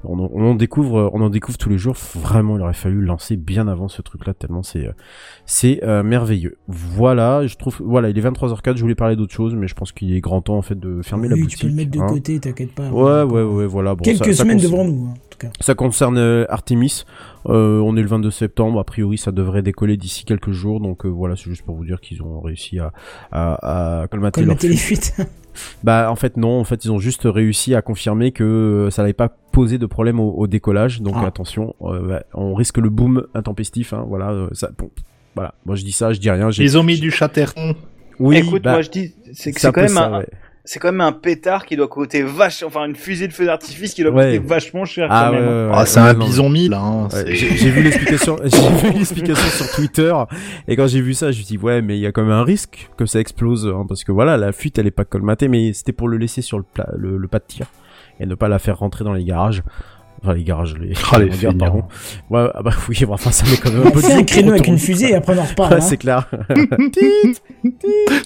on, 0.03 0.19
en- 0.19 0.29
on 0.31 0.43
en 0.51 0.55
découvre, 0.55 1.09
on 1.13 1.21
en 1.21 1.29
découvre 1.29 1.57
tous 1.57 1.69
les 1.69 1.77
jours. 1.79 1.95
Vraiment, 2.15 2.57
il 2.57 2.61
aurait 2.61 2.73
fallu 2.73 3.01
lancer 3.01 3.35
bien 3.35 3.67
avant 3.67 3.87
ce 3.87 4.01
truc-là, 4.01 4.33
tellement 4.35 4.61
c'est, 4.61 4.87
c'est 5.45 5.81
merveilleux. 6.03 6.57
Voilà, 6.67 7.47
je 7.47 7.55
trouve, 7.55 7.81
voilà, 7.83 8.09
il 8.09 8.17
est 8.17 8.21
23h04. 8.21 8.75
Je 8.77 8.81
voulais 8.81 8.95
parler 8.95 9.15
d'autre 9.15 9.33
chose, 9.33 9.55
mais 9.55 9.67
je 9.67 9.73
pense 9.73 9.91
qu'il 9.91 10.13
est 10.13 10.21
grand 10.21 10.41
temps 10.41 10.57
en 10.57 10.61
fait 10.61 10.79
de 10.79 11.01
fermer 11.01 11.27
la 11.27 11.35
boutique. 11.35 11.57
tu 11.59 11.65
peux 11.65 11.69
le 11.71 11.75
mettre 11.75 11.91
de 11.91 11.99
hein. 11.99 12.07
côté, 12.07 12.26
t'inquiète 12.39 12.73
pas. 12.73 12.89
Ouais, 12.89 13.23
ouais, 13.23 13.43
ouais, 13.43 13.65
voilà. 13.65 13.95
Bon, 13.95 14.03
Quelques 14.03 14.25
ça- 14.25 14.31
ça 14.33 14.43
semaines 14.43 14.57
devant 14.59 14.83
nous, 14.85 15.07
hein, 15.07 15.13
en 15.13 15.29
tout 15.29 15.37
cas. 15.39 15.49
Ça 15.59 15.73
concerne 15.75 16.17
euh, 16.17 16.45
Artemis. 16.49 17.03
Euh, 17.47 17.79
on 17.79 17.95
est 17.95 18.01
le 18.01 18.07
22 18.07 18.31
septembre. 18.31 18.79
A 18.79 18.83
priori, 18.83 19.17
ça 19.17 19.31
devrait 19.31 19.61
décoller 19.61 19.95
d'ici 19.97 20.25
quelques 20.25 20.51
jours. 20.51 20.79
Donc 20.79 21.05
euh, 21.05 21.09
voilà, 21.09 21.35
c'est 21.35 21.45
juste 21.49 21.63
pour 21.63 21.75
vous 21.75 21.85
dire 21.85 22.01
qu'ils 22.01 22.21
ont 22.21 22.41
réussi 22.41 22.79
à, 22.79 22.91
à, 23.31 24.01
à 24.03 24.07
colmater 24.07 24.41
Comme 24.41 24.47
leur 24.47 24.55
la 24.55 24.59
fuite. 24.59 24.61
téléfuite. 24.61 25.13
Bah 25.83 26.11
en 26.11 26.15
fait 26.15 26.37
non, 26.37 26.59
en 26.59 26.63
fait 26.63 26.85
ils 26.85 26.91
ont 26.91 26.99
juste 26.99 27.23
réussi 27.25 27.73
à 27.73 27.81
confirmer 27.81 28.31
que 28.31 28.89
ça 28.91 29.01
n'avait 29.01 29.13
pas 29.13 29.29
posé 29.51 29.79
de 29.79 29.87
problème 29.87 30.19
au, 30.19 30.31
au 30.33 30.45
décollage. 30.45 31.01
Donc 31.01 31.15
Ah. 31.17 31.25
attention, 31.25 31.73
euh, 31.81 32.07
bah, 32.07 32.23
on 32.35 32.53
risque 32.53 32.77
le 32.77 32.91
boom 32.91 33.25
intempestif. 33.33 33.91
Hein, 33.91 34.05
voilà, 34.07 34.29
euh, 34.29 34.49
ça. 34.51 34.69
bon, 34.77 34.91
voilà, 35.33 35.55
moi 35.65 35.75
je 35.75 35.83
dis 35.83 35.93
ça, 35.93 36.13
je 36.13 36.19
dis 36.19 36.29
rien. 36.29 36.51
j'ai- 36.51 36.63
Ils 36.63 36.77
ont 36.77 36.83
mis 36.83 36.99
du 36.99 37.09
chatterton. 37.09 37.73
Oui, 38.19 38.37
Écoute, 38.37 38.61
bah, 38.61 38.73
moi 38.73 38.81
je 38.83 38.91
dis, 38.91 39.15
c'est 39.33 39.51
quand 39.51 39.75
même 39.77 39.87
ça, 39.87 40.05
un, 40.07 40.19
ouais. 40.19 40.27
C'est 40.67 40.79
quand 40.79 40.91
même 40.91 41.01
un 41.01 41.11
pétard 41.13 41.65
qui 41.65 41.75
doit 41.75 41.87
coûter 41.87 42.21
vache, 42.23 42.61
enfin 42.61 42.85
une 42.85 42.95
fusée 42.95 43.27
de 43.27 43.33
feu 43.33 43.45
d'artifice 43.45 43.93
qui 43.93 44.03
doit 44.03 44.11
Ouais. 44.11 44.25
coûter 44.37 44.39
vachement 44.47 44.85
cher 44.85 45.07
Ah 45.09 45.29
quand 45.31 45.39
même. 45.39 45.69
Ah, 45.73 45.79
ouais, 45.79 45.85
c'est 45.85 45.99
ouais, 45.99 46.09
un 46.09 46.13
non, 46.13 46.25
bison 46.25 46.49
mille, 46.49 46.73
hein. 46.73 47.07
J'ai 47.25 47.35
j'ai 47.57 47.69
vu 47.71 47.81
l'explication, 47.81 48.37
j'ai 48.43 48.87
vu 48.89 48.91
l'explication 48.97 49.47
sur 49.49 49.71
Twitter 49.71 50.13
et 50.67 50.75
quand 50.75 50.87
j'ai 50.87 51.01
vu 51.01 51.13
ça, 51.13 51.31
je 51.31 51.39
me 51.39 51.43
suis 51.43 51.57
dit 51.57 51.63
ouais, 51.63 51.81
mais 51.81 51.97
il 51.97 52.01
y 52.01 52.05
a 52.05 52.11
quand 52.11 52.21
même 52.21 52.31
un 52.31 52.43
risque 52.43 52.89
que 52.97 53.05
ça 53.05 53.19
explose 53.19 53.65
hein, 53.67 53.85
parce 53.87 54.03
que 54.03 54.11
voilà, 54.11 54.37
la 54.37 54.51
fuite 54.51 54.77
elle 54.77 54.87
est 54.87 54.91
pas 54.91 55.05
colmatée, 55.05 55.47
mais 55.47 55.73
c'était 55.73 55.93
pour 55.93 56.07
le 56.09 56.17
laisser 56.17 56.41
sur 56.41 56.57
le, 56.57 56.63
pla- 56.65 56.89
le, 56.97 57.17
le 57.17 57.27
pas 57.27 57.39
de 57.39 57.45
tir 57.47 57.65
et 58.19 58.25
ne 58.25 58.35
pas 58.35 58.47
la 58.47 58.59
faire 58.59 58.77
rentrer 58.79 59.03
dans 59.03 59.13
les 59.13 59.23
garages. 59.23 59.63
Enfin 60.23 60.33
les 60.33 60.43
garages, 60.43 60.73
les, 60.79 60.93
Ah, 61.11 61.19
les 61.19 61.31
feignants. 61.31 61.57
pardon. 61.57 61.83
Ouais, 62.29 62.47
ah 62.55 62.61
bah 62.63 62.71
oui, 62.89 62.97
bon, 63.05 63.13
enfin 63.13 63.31
ça 63.31 63.45
met 63.49 63.57
quand 63.57 63.71
même 63.71 63.85
un 63.87 63.91
peu 63.91 64.01
de 64.01 64.11
un 64.11 64.23
créneau 64.23 64.51
avec 64.51 64.67
une 64.67 64.79
fusée 64.79 65.11
et 65.11 65.15
après 65.15 65.37
on 65.37 65.41
en 65.41 65.45
reparle. 65.45 65.73
Ouais, 65.73 65.77
hein. 65.77 65.81
c'est 65.81 65.97
clair. 65.97 66.27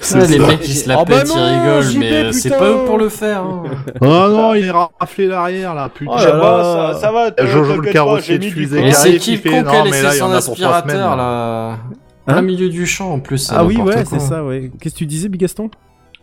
c'est 0.02 0.28
les 0.28 0.38
ça. 0.40 0.48
mecs 0.48 0.60
qui 0.62 0.74
se 0.74 0.88
la 0.90 1.00
Ah 1.00 1.06
bah 1.06 1.20
pètent, 1.20 1.32
ils 1.36 1.40
rigolent, 1.40 2.00
mais 2.00 2.12
euh, 2.14 2.32
c'est 2.32 2.50
pas 2.50 2.70
eux 2.70 2.86
pour 2.86 2.98
le 2.98 3.10
faire. 3.10 3.42
hein. 3.44 3.64
Oh 4.02 4.06
non, 4.06 4.54
il 4.56 4.66
est 4.66 4.72
raflé 4.72 5.28
l'arrière, 5.28 5.74
là, 5.76 5.90
putain. 5.94 6.12
Oh, 6.16 6.20
ça 6.20 6.32
va, 6.38 6.94
ça, 6.94 7.00
ça 7.02 7.12
va. 7.12 7.46
Jojo 7.46 7.82
le 7.82 7.92
carrossier 7.92 8.40
j'ai 8.42 8.50
de 8.50 8.54
fusée. 8.54 8.84
qui 8.84 8.94
c'est 8.94 9.18
qui 9.18 9.32
le 9.34 9.38
fait, 9.38 9.50
con 9.50 9.64
qui 9.64 9.70
a 9.70 9.80
non, 9.80 9.84
mais 9.86 9.92
laissé 9.92 10.04
là, 10.04 10.10
il 10.14 10.16
y 10.16 10.20
son 10.20 10.26
en 10.26 10.32
a 10.34 10.42
pour 10.42 10.56
trois 10.56 10.76
aspirateur 10.78 10.84
semaines, 10.92 11.18
là 11.18 11.72
Hein 12.28 12.34
Plein 12.34 12.42
milieu 12.44 12.70
du 12.70 12.86
champ 12.86 13.12
en 13.14 13.20
plus. 13.20 13.52
Ah 13.54 13.66
oui, 13.66 13.78
ouais, 13.78 14.06
c'est 14.06 14.20
ça, 14.20 14.44
ouais. 14.44 14.72
Qu'est-ce 14.80 14.94
que 14.94 15.00
tu 15.00 15.06
disais, 15.08 15.28
Bigaston? 15.28 15.70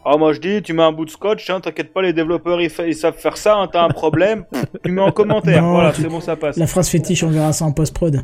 Ah, 0.05 0.17
moi 0.17 0.33
je 0.33 0.41
dis, 0.41 0.63
tu 0.63 0.73
mets 0.73 0.83
un 0.83 0.93
bout 0.93 1.05
de 1.05 1.11
scotch, 1.11 1.51
hein, 1.51 1.61
t'inquiète 1.61 1.93
pas, 1.93 2.03
les 2.03 2.13
développeurs 2.13 2.61
ils, 2.61 2.95
savent 2.95 3.17
faire 3.17 3.37
ça, 3.37 3.57
hein, 3.57 3.69
t'as 3.71 3.83
un 3.83 3.89
problème, 3.89 4.45
tu 4.85 4.91
mets 4.91 5.03
en 5.03 5.13
commentaire, 5.13 5.63
Non, 5.63 5.73
voilà, 5.73 5.93
c'est 5.93 6.09
bon, 6.09 6.21
ça 6.21 6.37
passe. 6.37 6.57
La 6.57 6.67
phrase 6.67 6.89
fétiche, 6.89 7.23
on 7.25 7.29
verra 7.29 7.53
ça 7.53 7.65
en 7.65 7.73
post-prod. 7.73 8.23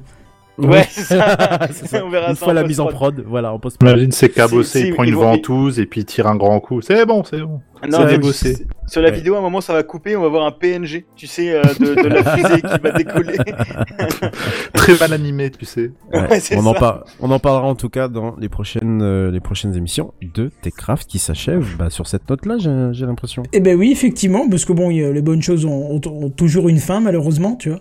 Ouais, 0.57 0.87
c'est 0.89 1.03
ça. 1.03 1.59
Ça. 1.73 2.05
On 2.05 2.11
verra 2.11 2.31
Une 2.31 2.37
ça 2.37 2.45
fois 2.45 2.53
en 2.53 2.55
la 2.55 2.63
mise 2.65 2.79
en 2.79 2.87
prod, 2.87 3.25
voilà, 3.27 3.53
en 3.53 3.59
post 3.59 3.77
Imagine, 3.83 4.13
c'est 4.13 4.29
cabossé, 4.29 4.83
il 4.89 4.95
prend 4.95 5.03
une 5.03 5.15
vont- 5.15 5.33
ventouse 5.33 5.81
et 5.81 5.87
puis 5.87 6.03
il 6.03 6.05
tire 6.05 6.27
un 6.29 6.37
grand 6.37 6.61
coup. 6.61 6.81
C'est 6.81 7.05
bon, 7.07 7.25
c'est 7.25 7.41
bon. 7.41 7.61
Non, 7.91 7.99
C'est 7.99 8.05
mais 8.07 8.19
bossé. 8.19 8.55
c- 8.55 8.67
Sur 8.87 9.03
la 9.03 9.11
Ouais. 9.11 9.17
vidéo, 9.17 9.35
à 9.35 9.39
un 9.39 9.41
moment, 9.43 9.61
ça 9.61 9.73
va 9.75 9.83
couper, 9.83 10.17
on 10.17 10.23
va 10.23 10.29
voir 10.29 10.47
un 10.47 10.53
PNG, 10.53 11.05
tu 11.17 11.27
sais, 11.27 11.53
euh, 11.55 11.63
de, 11.81 11.95
de 12.03 12.09
la 12.09 12.25
fusée 12.37 12.63
qui 12.63 12.81
va 12.83 12.93
décoller. 12.93 13.37
Très 14.75 14.97
mal 14.99 15.13
animé, 15.13 15.51
tu 15.51 15.65
sais. 15.65 15.91
Ouais, 16.13 16.29
Ouais, 16.29 16.41
c'est 16.41 16.57
on, 16.57 16.67
en 16.67 16.75
par- 16.75 17.05
on 17.21 17.31
en 17.31 17.39
parlera 17.39 17.67
en 17.67 17.75
tout 17.75 17.89
cas 17.89 18.09
dans 18.09 18.37
les 18.39 18.49
prochaines, 18.49 19.03
euh, 19.03 19.31
les 19.31 19.41
prochaines 19.41 19.75
émissions 19.77 20.15
de 20.23 20.51
Techcraft 20.63 21.09
qui 21.09 21.19
s'achèvent 21.19 21.77
bah, 21.79 21.91
sur 21.91 22.07
cette 22.07 22.29
note-là, 22.31 22.57
j'ai 22.59 23.07
l'impression. 23.07 23.43
Eh 23.53 23.61
ben 23.61 23.77
oui, 23.77 23.91
effectivement, 23.93 24.49
parce 24.49 24.65
que 24.65 24.73
bon, 24.73 24.91
y 24.91 25.01
les 25.13 25.23
bonnes 25.23 25.43
choses 25.43 25.65
ont, 25.65 25.91
ont- 25.97 26.01
ont 26.25 26.31
toujours 26.31 26.69
une 26.69 26.79
fin, 26.79 27.01
malheureusement, 27.01 27.57
tu 27.57 27.71
vois. 27.71 27.81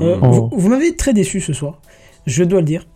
Euh, 0.00 0.16
Mm. 0.16 0.20
Vous, 0.30 0.48
vous 0.50 0.68
m'avez 0.70 0.96
très 0.96 1.12
déçu 1.12 1.40
ce 1.40 1.52
soir, 1.52 1.80
je 2.26 2.44
dois 2.44 2.60
le 2.60 2.66
dire. 2.66 2.86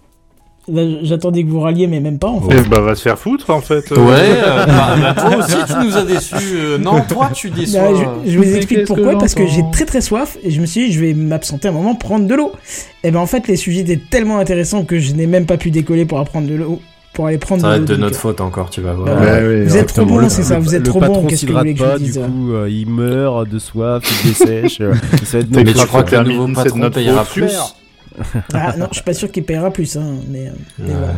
J'attendais 1.02 1.44
que 1.44 1.48
vous 1.48 1.60
ralliez, 1.60 1.86
mais 1.86 2.00
même 2.00 2.18
pas, 2.18 2.26
en 2.26 2.40
fait. 2.40 2.56
Eh 2.64 2.68
bah, 2.68 2.80
va 2.80 2.96
se 2.96 3.02
faire 3.02 3.16
foutre, 3.16 3.50
en 3.50 3.60
fait. 3.60 3.88
Ouais, 3.92 3.96
euh, 3.98 4.66
bah, 4.66 4.96
bah, 5.00 5.14
toi 5.14 5.36
aussi 5.36 5.54
tu 5.64 5.86
nous 5.86 5.96
as 5.96 6.02
déçus. 6.02 6.34
euh, 6.56 6.76
non, 6.78 7.02
toi 7.08 7.30
tu 7.32 7.50
déçois. 7.50 7.92
Bah, 7.92 8.12
je, 8.24 8.32
je 8.32 8.36
vous 8.38 8.56
explique 8.56 8.80
que 8.80 8.86
pourquoi, 8.86 9.16
parce 9.16 9.36
que 9.36 9.46
j'ai 9.46 9.62
très 9.70 9.84
très 9.84 10.00
soif 10.00 10.36
et 10.42 10.50
je 10.50 10.60
me 10.60 10.66
suis 10.66 10.86
dit 10.88 10.92
je 10.92 11.00
vais 11.00 11.14
m'absenter 11.14 11.68
un 11.68 11.72
moment 11.72 11.94
prendre 11.94 12.26
de 12.26 12.34
l'eau. 12.34 12.50
Et 13.04 13.12
ben 13.12 13.20
en 13.20 13.26
fait 13.26 13.46
les 13.46 13.54
sujets 13.54 13.82
étaient 13.82 14.00
tellement 14.10 14.38
intéressants 14.40 14.84
que 14.84 14.98
je 14.98 15.12
n'ai 15.14 15.28
même 15.28 15.46
pas 15.46 15.56
pu 15.56 15.70
décoller 15.70 16.04
pour 16.04 16.18
apprendre 16.18 16.48
de 16.48 16.54
l'eau, 16.56 16.80
pour 17.12 17.26
aller 17.28 17.38
prendre 17.38 17.62
Ça 17.62 17.68
va 17.68 17.74
de 17.76 17.78
l'eau. 17.78 17.84
être 17.84 17.90
de 17.90 17.96
notre 17.96 18.16
euh, 18.16 18.18
faute 18.18 18.40
encore, 18.40 18.68
tu 18.68 18.80
vas 18.80 18.94
voir. 18.94 19.06
Bah, 19.06 19.20
Ouais, 19.22 19.46
ouais, 19.46 19.62
Vous 19.66 19.76
êtes 19.76 19.86
trop 19.94 20.04
bon, 20.04 20.28
c'est 20.28 20.42
ça, 20.42 20.58
vous 20.58 20.74
êtes 20.74 20.80
le 20.84 20.88
trop 20.88 20.98
bon. 21.00 21.26
Qu'est-ce 21.26 21.46
que 21.46 21.52
vous 21.52 21.58
voulez 21.58 21.74
que 21.74 21.78
je 21.78 21.84
pas, 21.84 21.98
du 21.98 22.04
dise 22.06 22.18
coup, 22.18 22.52
euh, 22.54 22.68
il 22.68 22.88
meurt 22.90 23.48
de 23.48 23.60
soif, 23.60 24.02
il 24.24 24.30
dessèche. 24.30 24.80
euh, 24.80 24.94
ça 25.22 25.38
va 25.38 25.44
être 25.44 25.50
Mais 25.54 25.62
notre 25.62 25.80
tu 25.82 25.86
crois 25.86 26.02
que 26.02 26.16
le 26.16 26.24
nouveau 26.24 26.52
patron 26.54 26.90
payera 26.90 27.24
faute, 27.24 27.44
plus. 27.44 27.56
Ah 28.54 28.74
non, 28.78 28.86
je 28.90 28.96
suis 28.96 29.04
pas 29.04 29.14
sûr 29.14 29.30
qu'il 29.30 29.44
paiera 29.44 29.70
plus, 29.72 29.96
hein, 29.96 30.14
mais, 30.28 30.46
euh, 30.48 30.50
mais 30.78 30.88
Ouais. 30.90 30.94
voilà. 30.98 31.14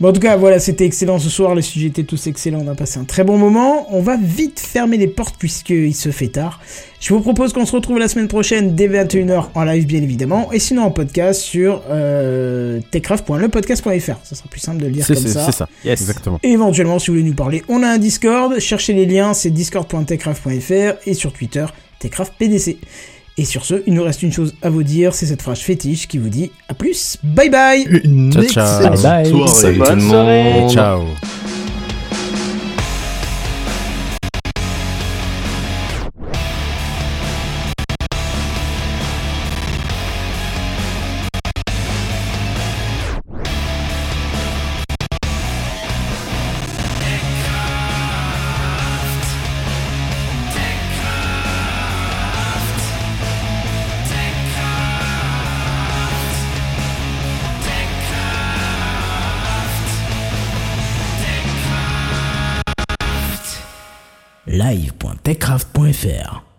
Bon, 0.00 0.08
en 0.08 0.12
tout 0.12 0.20
cas, 0.20 0.36
voilà, 0.36 0.58
c'était 0.58 0.84
excellent 0.86 1.18
ce 1.18 1.28
soir. 1.28 1.54
Les 1.54 1.62
sujets 1.62 1.88
étaient 1.88 2.04
tous 2.04 2.26
excellents. 2.26 2.60
On 2.64 2.68
a 2.68 2.74
passé 2.74 2.98
un 2.98 3.04
très 3.04 3.22
bon 3.24 3.36
moment. 3.36 3.86
On 3.94 4.00
va 4.00 4.16
vite 4.16 4.58
fermer 4.60 4.96
les 4.96 5.08
portes 5.08 5.36
puisqu'il 5.38 5.94
se 5.94 6.10
fait 6.10 6.28
tard. 6.28 6.60
Je 7.00 7.12
vous 7.14 7.20
propose 7.20 7.52
qu'on 7.52 7.64
se 7.66 7.72
retrouve 7.72 7.98
la 7.98 8.08
semaine 8.08 8.28
prochaine 8.28 8.74
dès 8.74 8.88
21h 8.88 9.48
en 9.54 9.64
live, 9.64 9.86
bien 9.86 10.02
évidemment. 10.02 10.50
Et 10.52 10.58
sinon 10.58 10.82
en 10.82 10.90
podcast 10.90 11.40
sur 11.40 11.82
euh, 11.90 12.80
techcraft.lepodcast.fr. 12.90 14.16
Ça 14.22 14.34
sera 14.36 14.48
plus 14.48 14.60
simple 14.60 14.78
de 14.78 14.86
le 14.86 14.92
dire 14.92 15.04
C'est 15.06 15.14
comme 15.14 15.26
ça. 15.26 15.46
c'est 15.46 15.52
ça, 15.52 15.68
exactement. 15.84 16.38
Et 16.42 16.50
éventuellement, 16.50 16.98
si 16.98 17.08
vous 17.10 17.14
voulez 17.18 17.28
nous 17.28 17.34
parler, 17.34 17.62
on 17.68 17.82
a 17.82 17.88
un 17.88 17.98
Discord. 17.98 18.58
Cherchez 18.58 18.92
les 18.92 19.06
liens, 19.06 19.34
c'est 19.34 19.50
discord.techcraft.fr 19.50 20.98
et 21.06 21.14
sur 21.14 21.32
Twitter, 21.32 21.66
techcraftpdc. 21.98 22.78
Et 23.40 23.44
sur 23.46 23.64
ce, 23.64 23.82
il 23.86 23.94
nous 23.94 24.02
reste 24.04 24.22
une 24.22 24.30
chose 24.32 24.54
à 24.60 24.68
vous 24.68 24.82
dire, 24.82 25.14
c'est 25.14 25.24
cette 25.24 25.40
phrase 25.40 25.60
fétiche 25.60 26.06
qui 26.06 26.18
vous 26.18 26.28
dit 26.28 26.50
à 26.68 26.74
plus, 26.74 27.16
bye 27.22 27.48
bye 27.48 27.86
Une 28.04 28.30
Ciao, 28.30 28.44
ciao. 28.44 28.90
Bye 28.90 29.02
bye. 29.02 29.30
soirée. 29.30 29.48
Salut 29.48 29.78
tout 29.78 29.84
Bonne 29.86 29.94
le 29.94 30.08
soirée. 30.10 30.52
monde. 30.60 30.70
Ciao. 30.70 31.00
live.techcraft.fr 65.24 66.49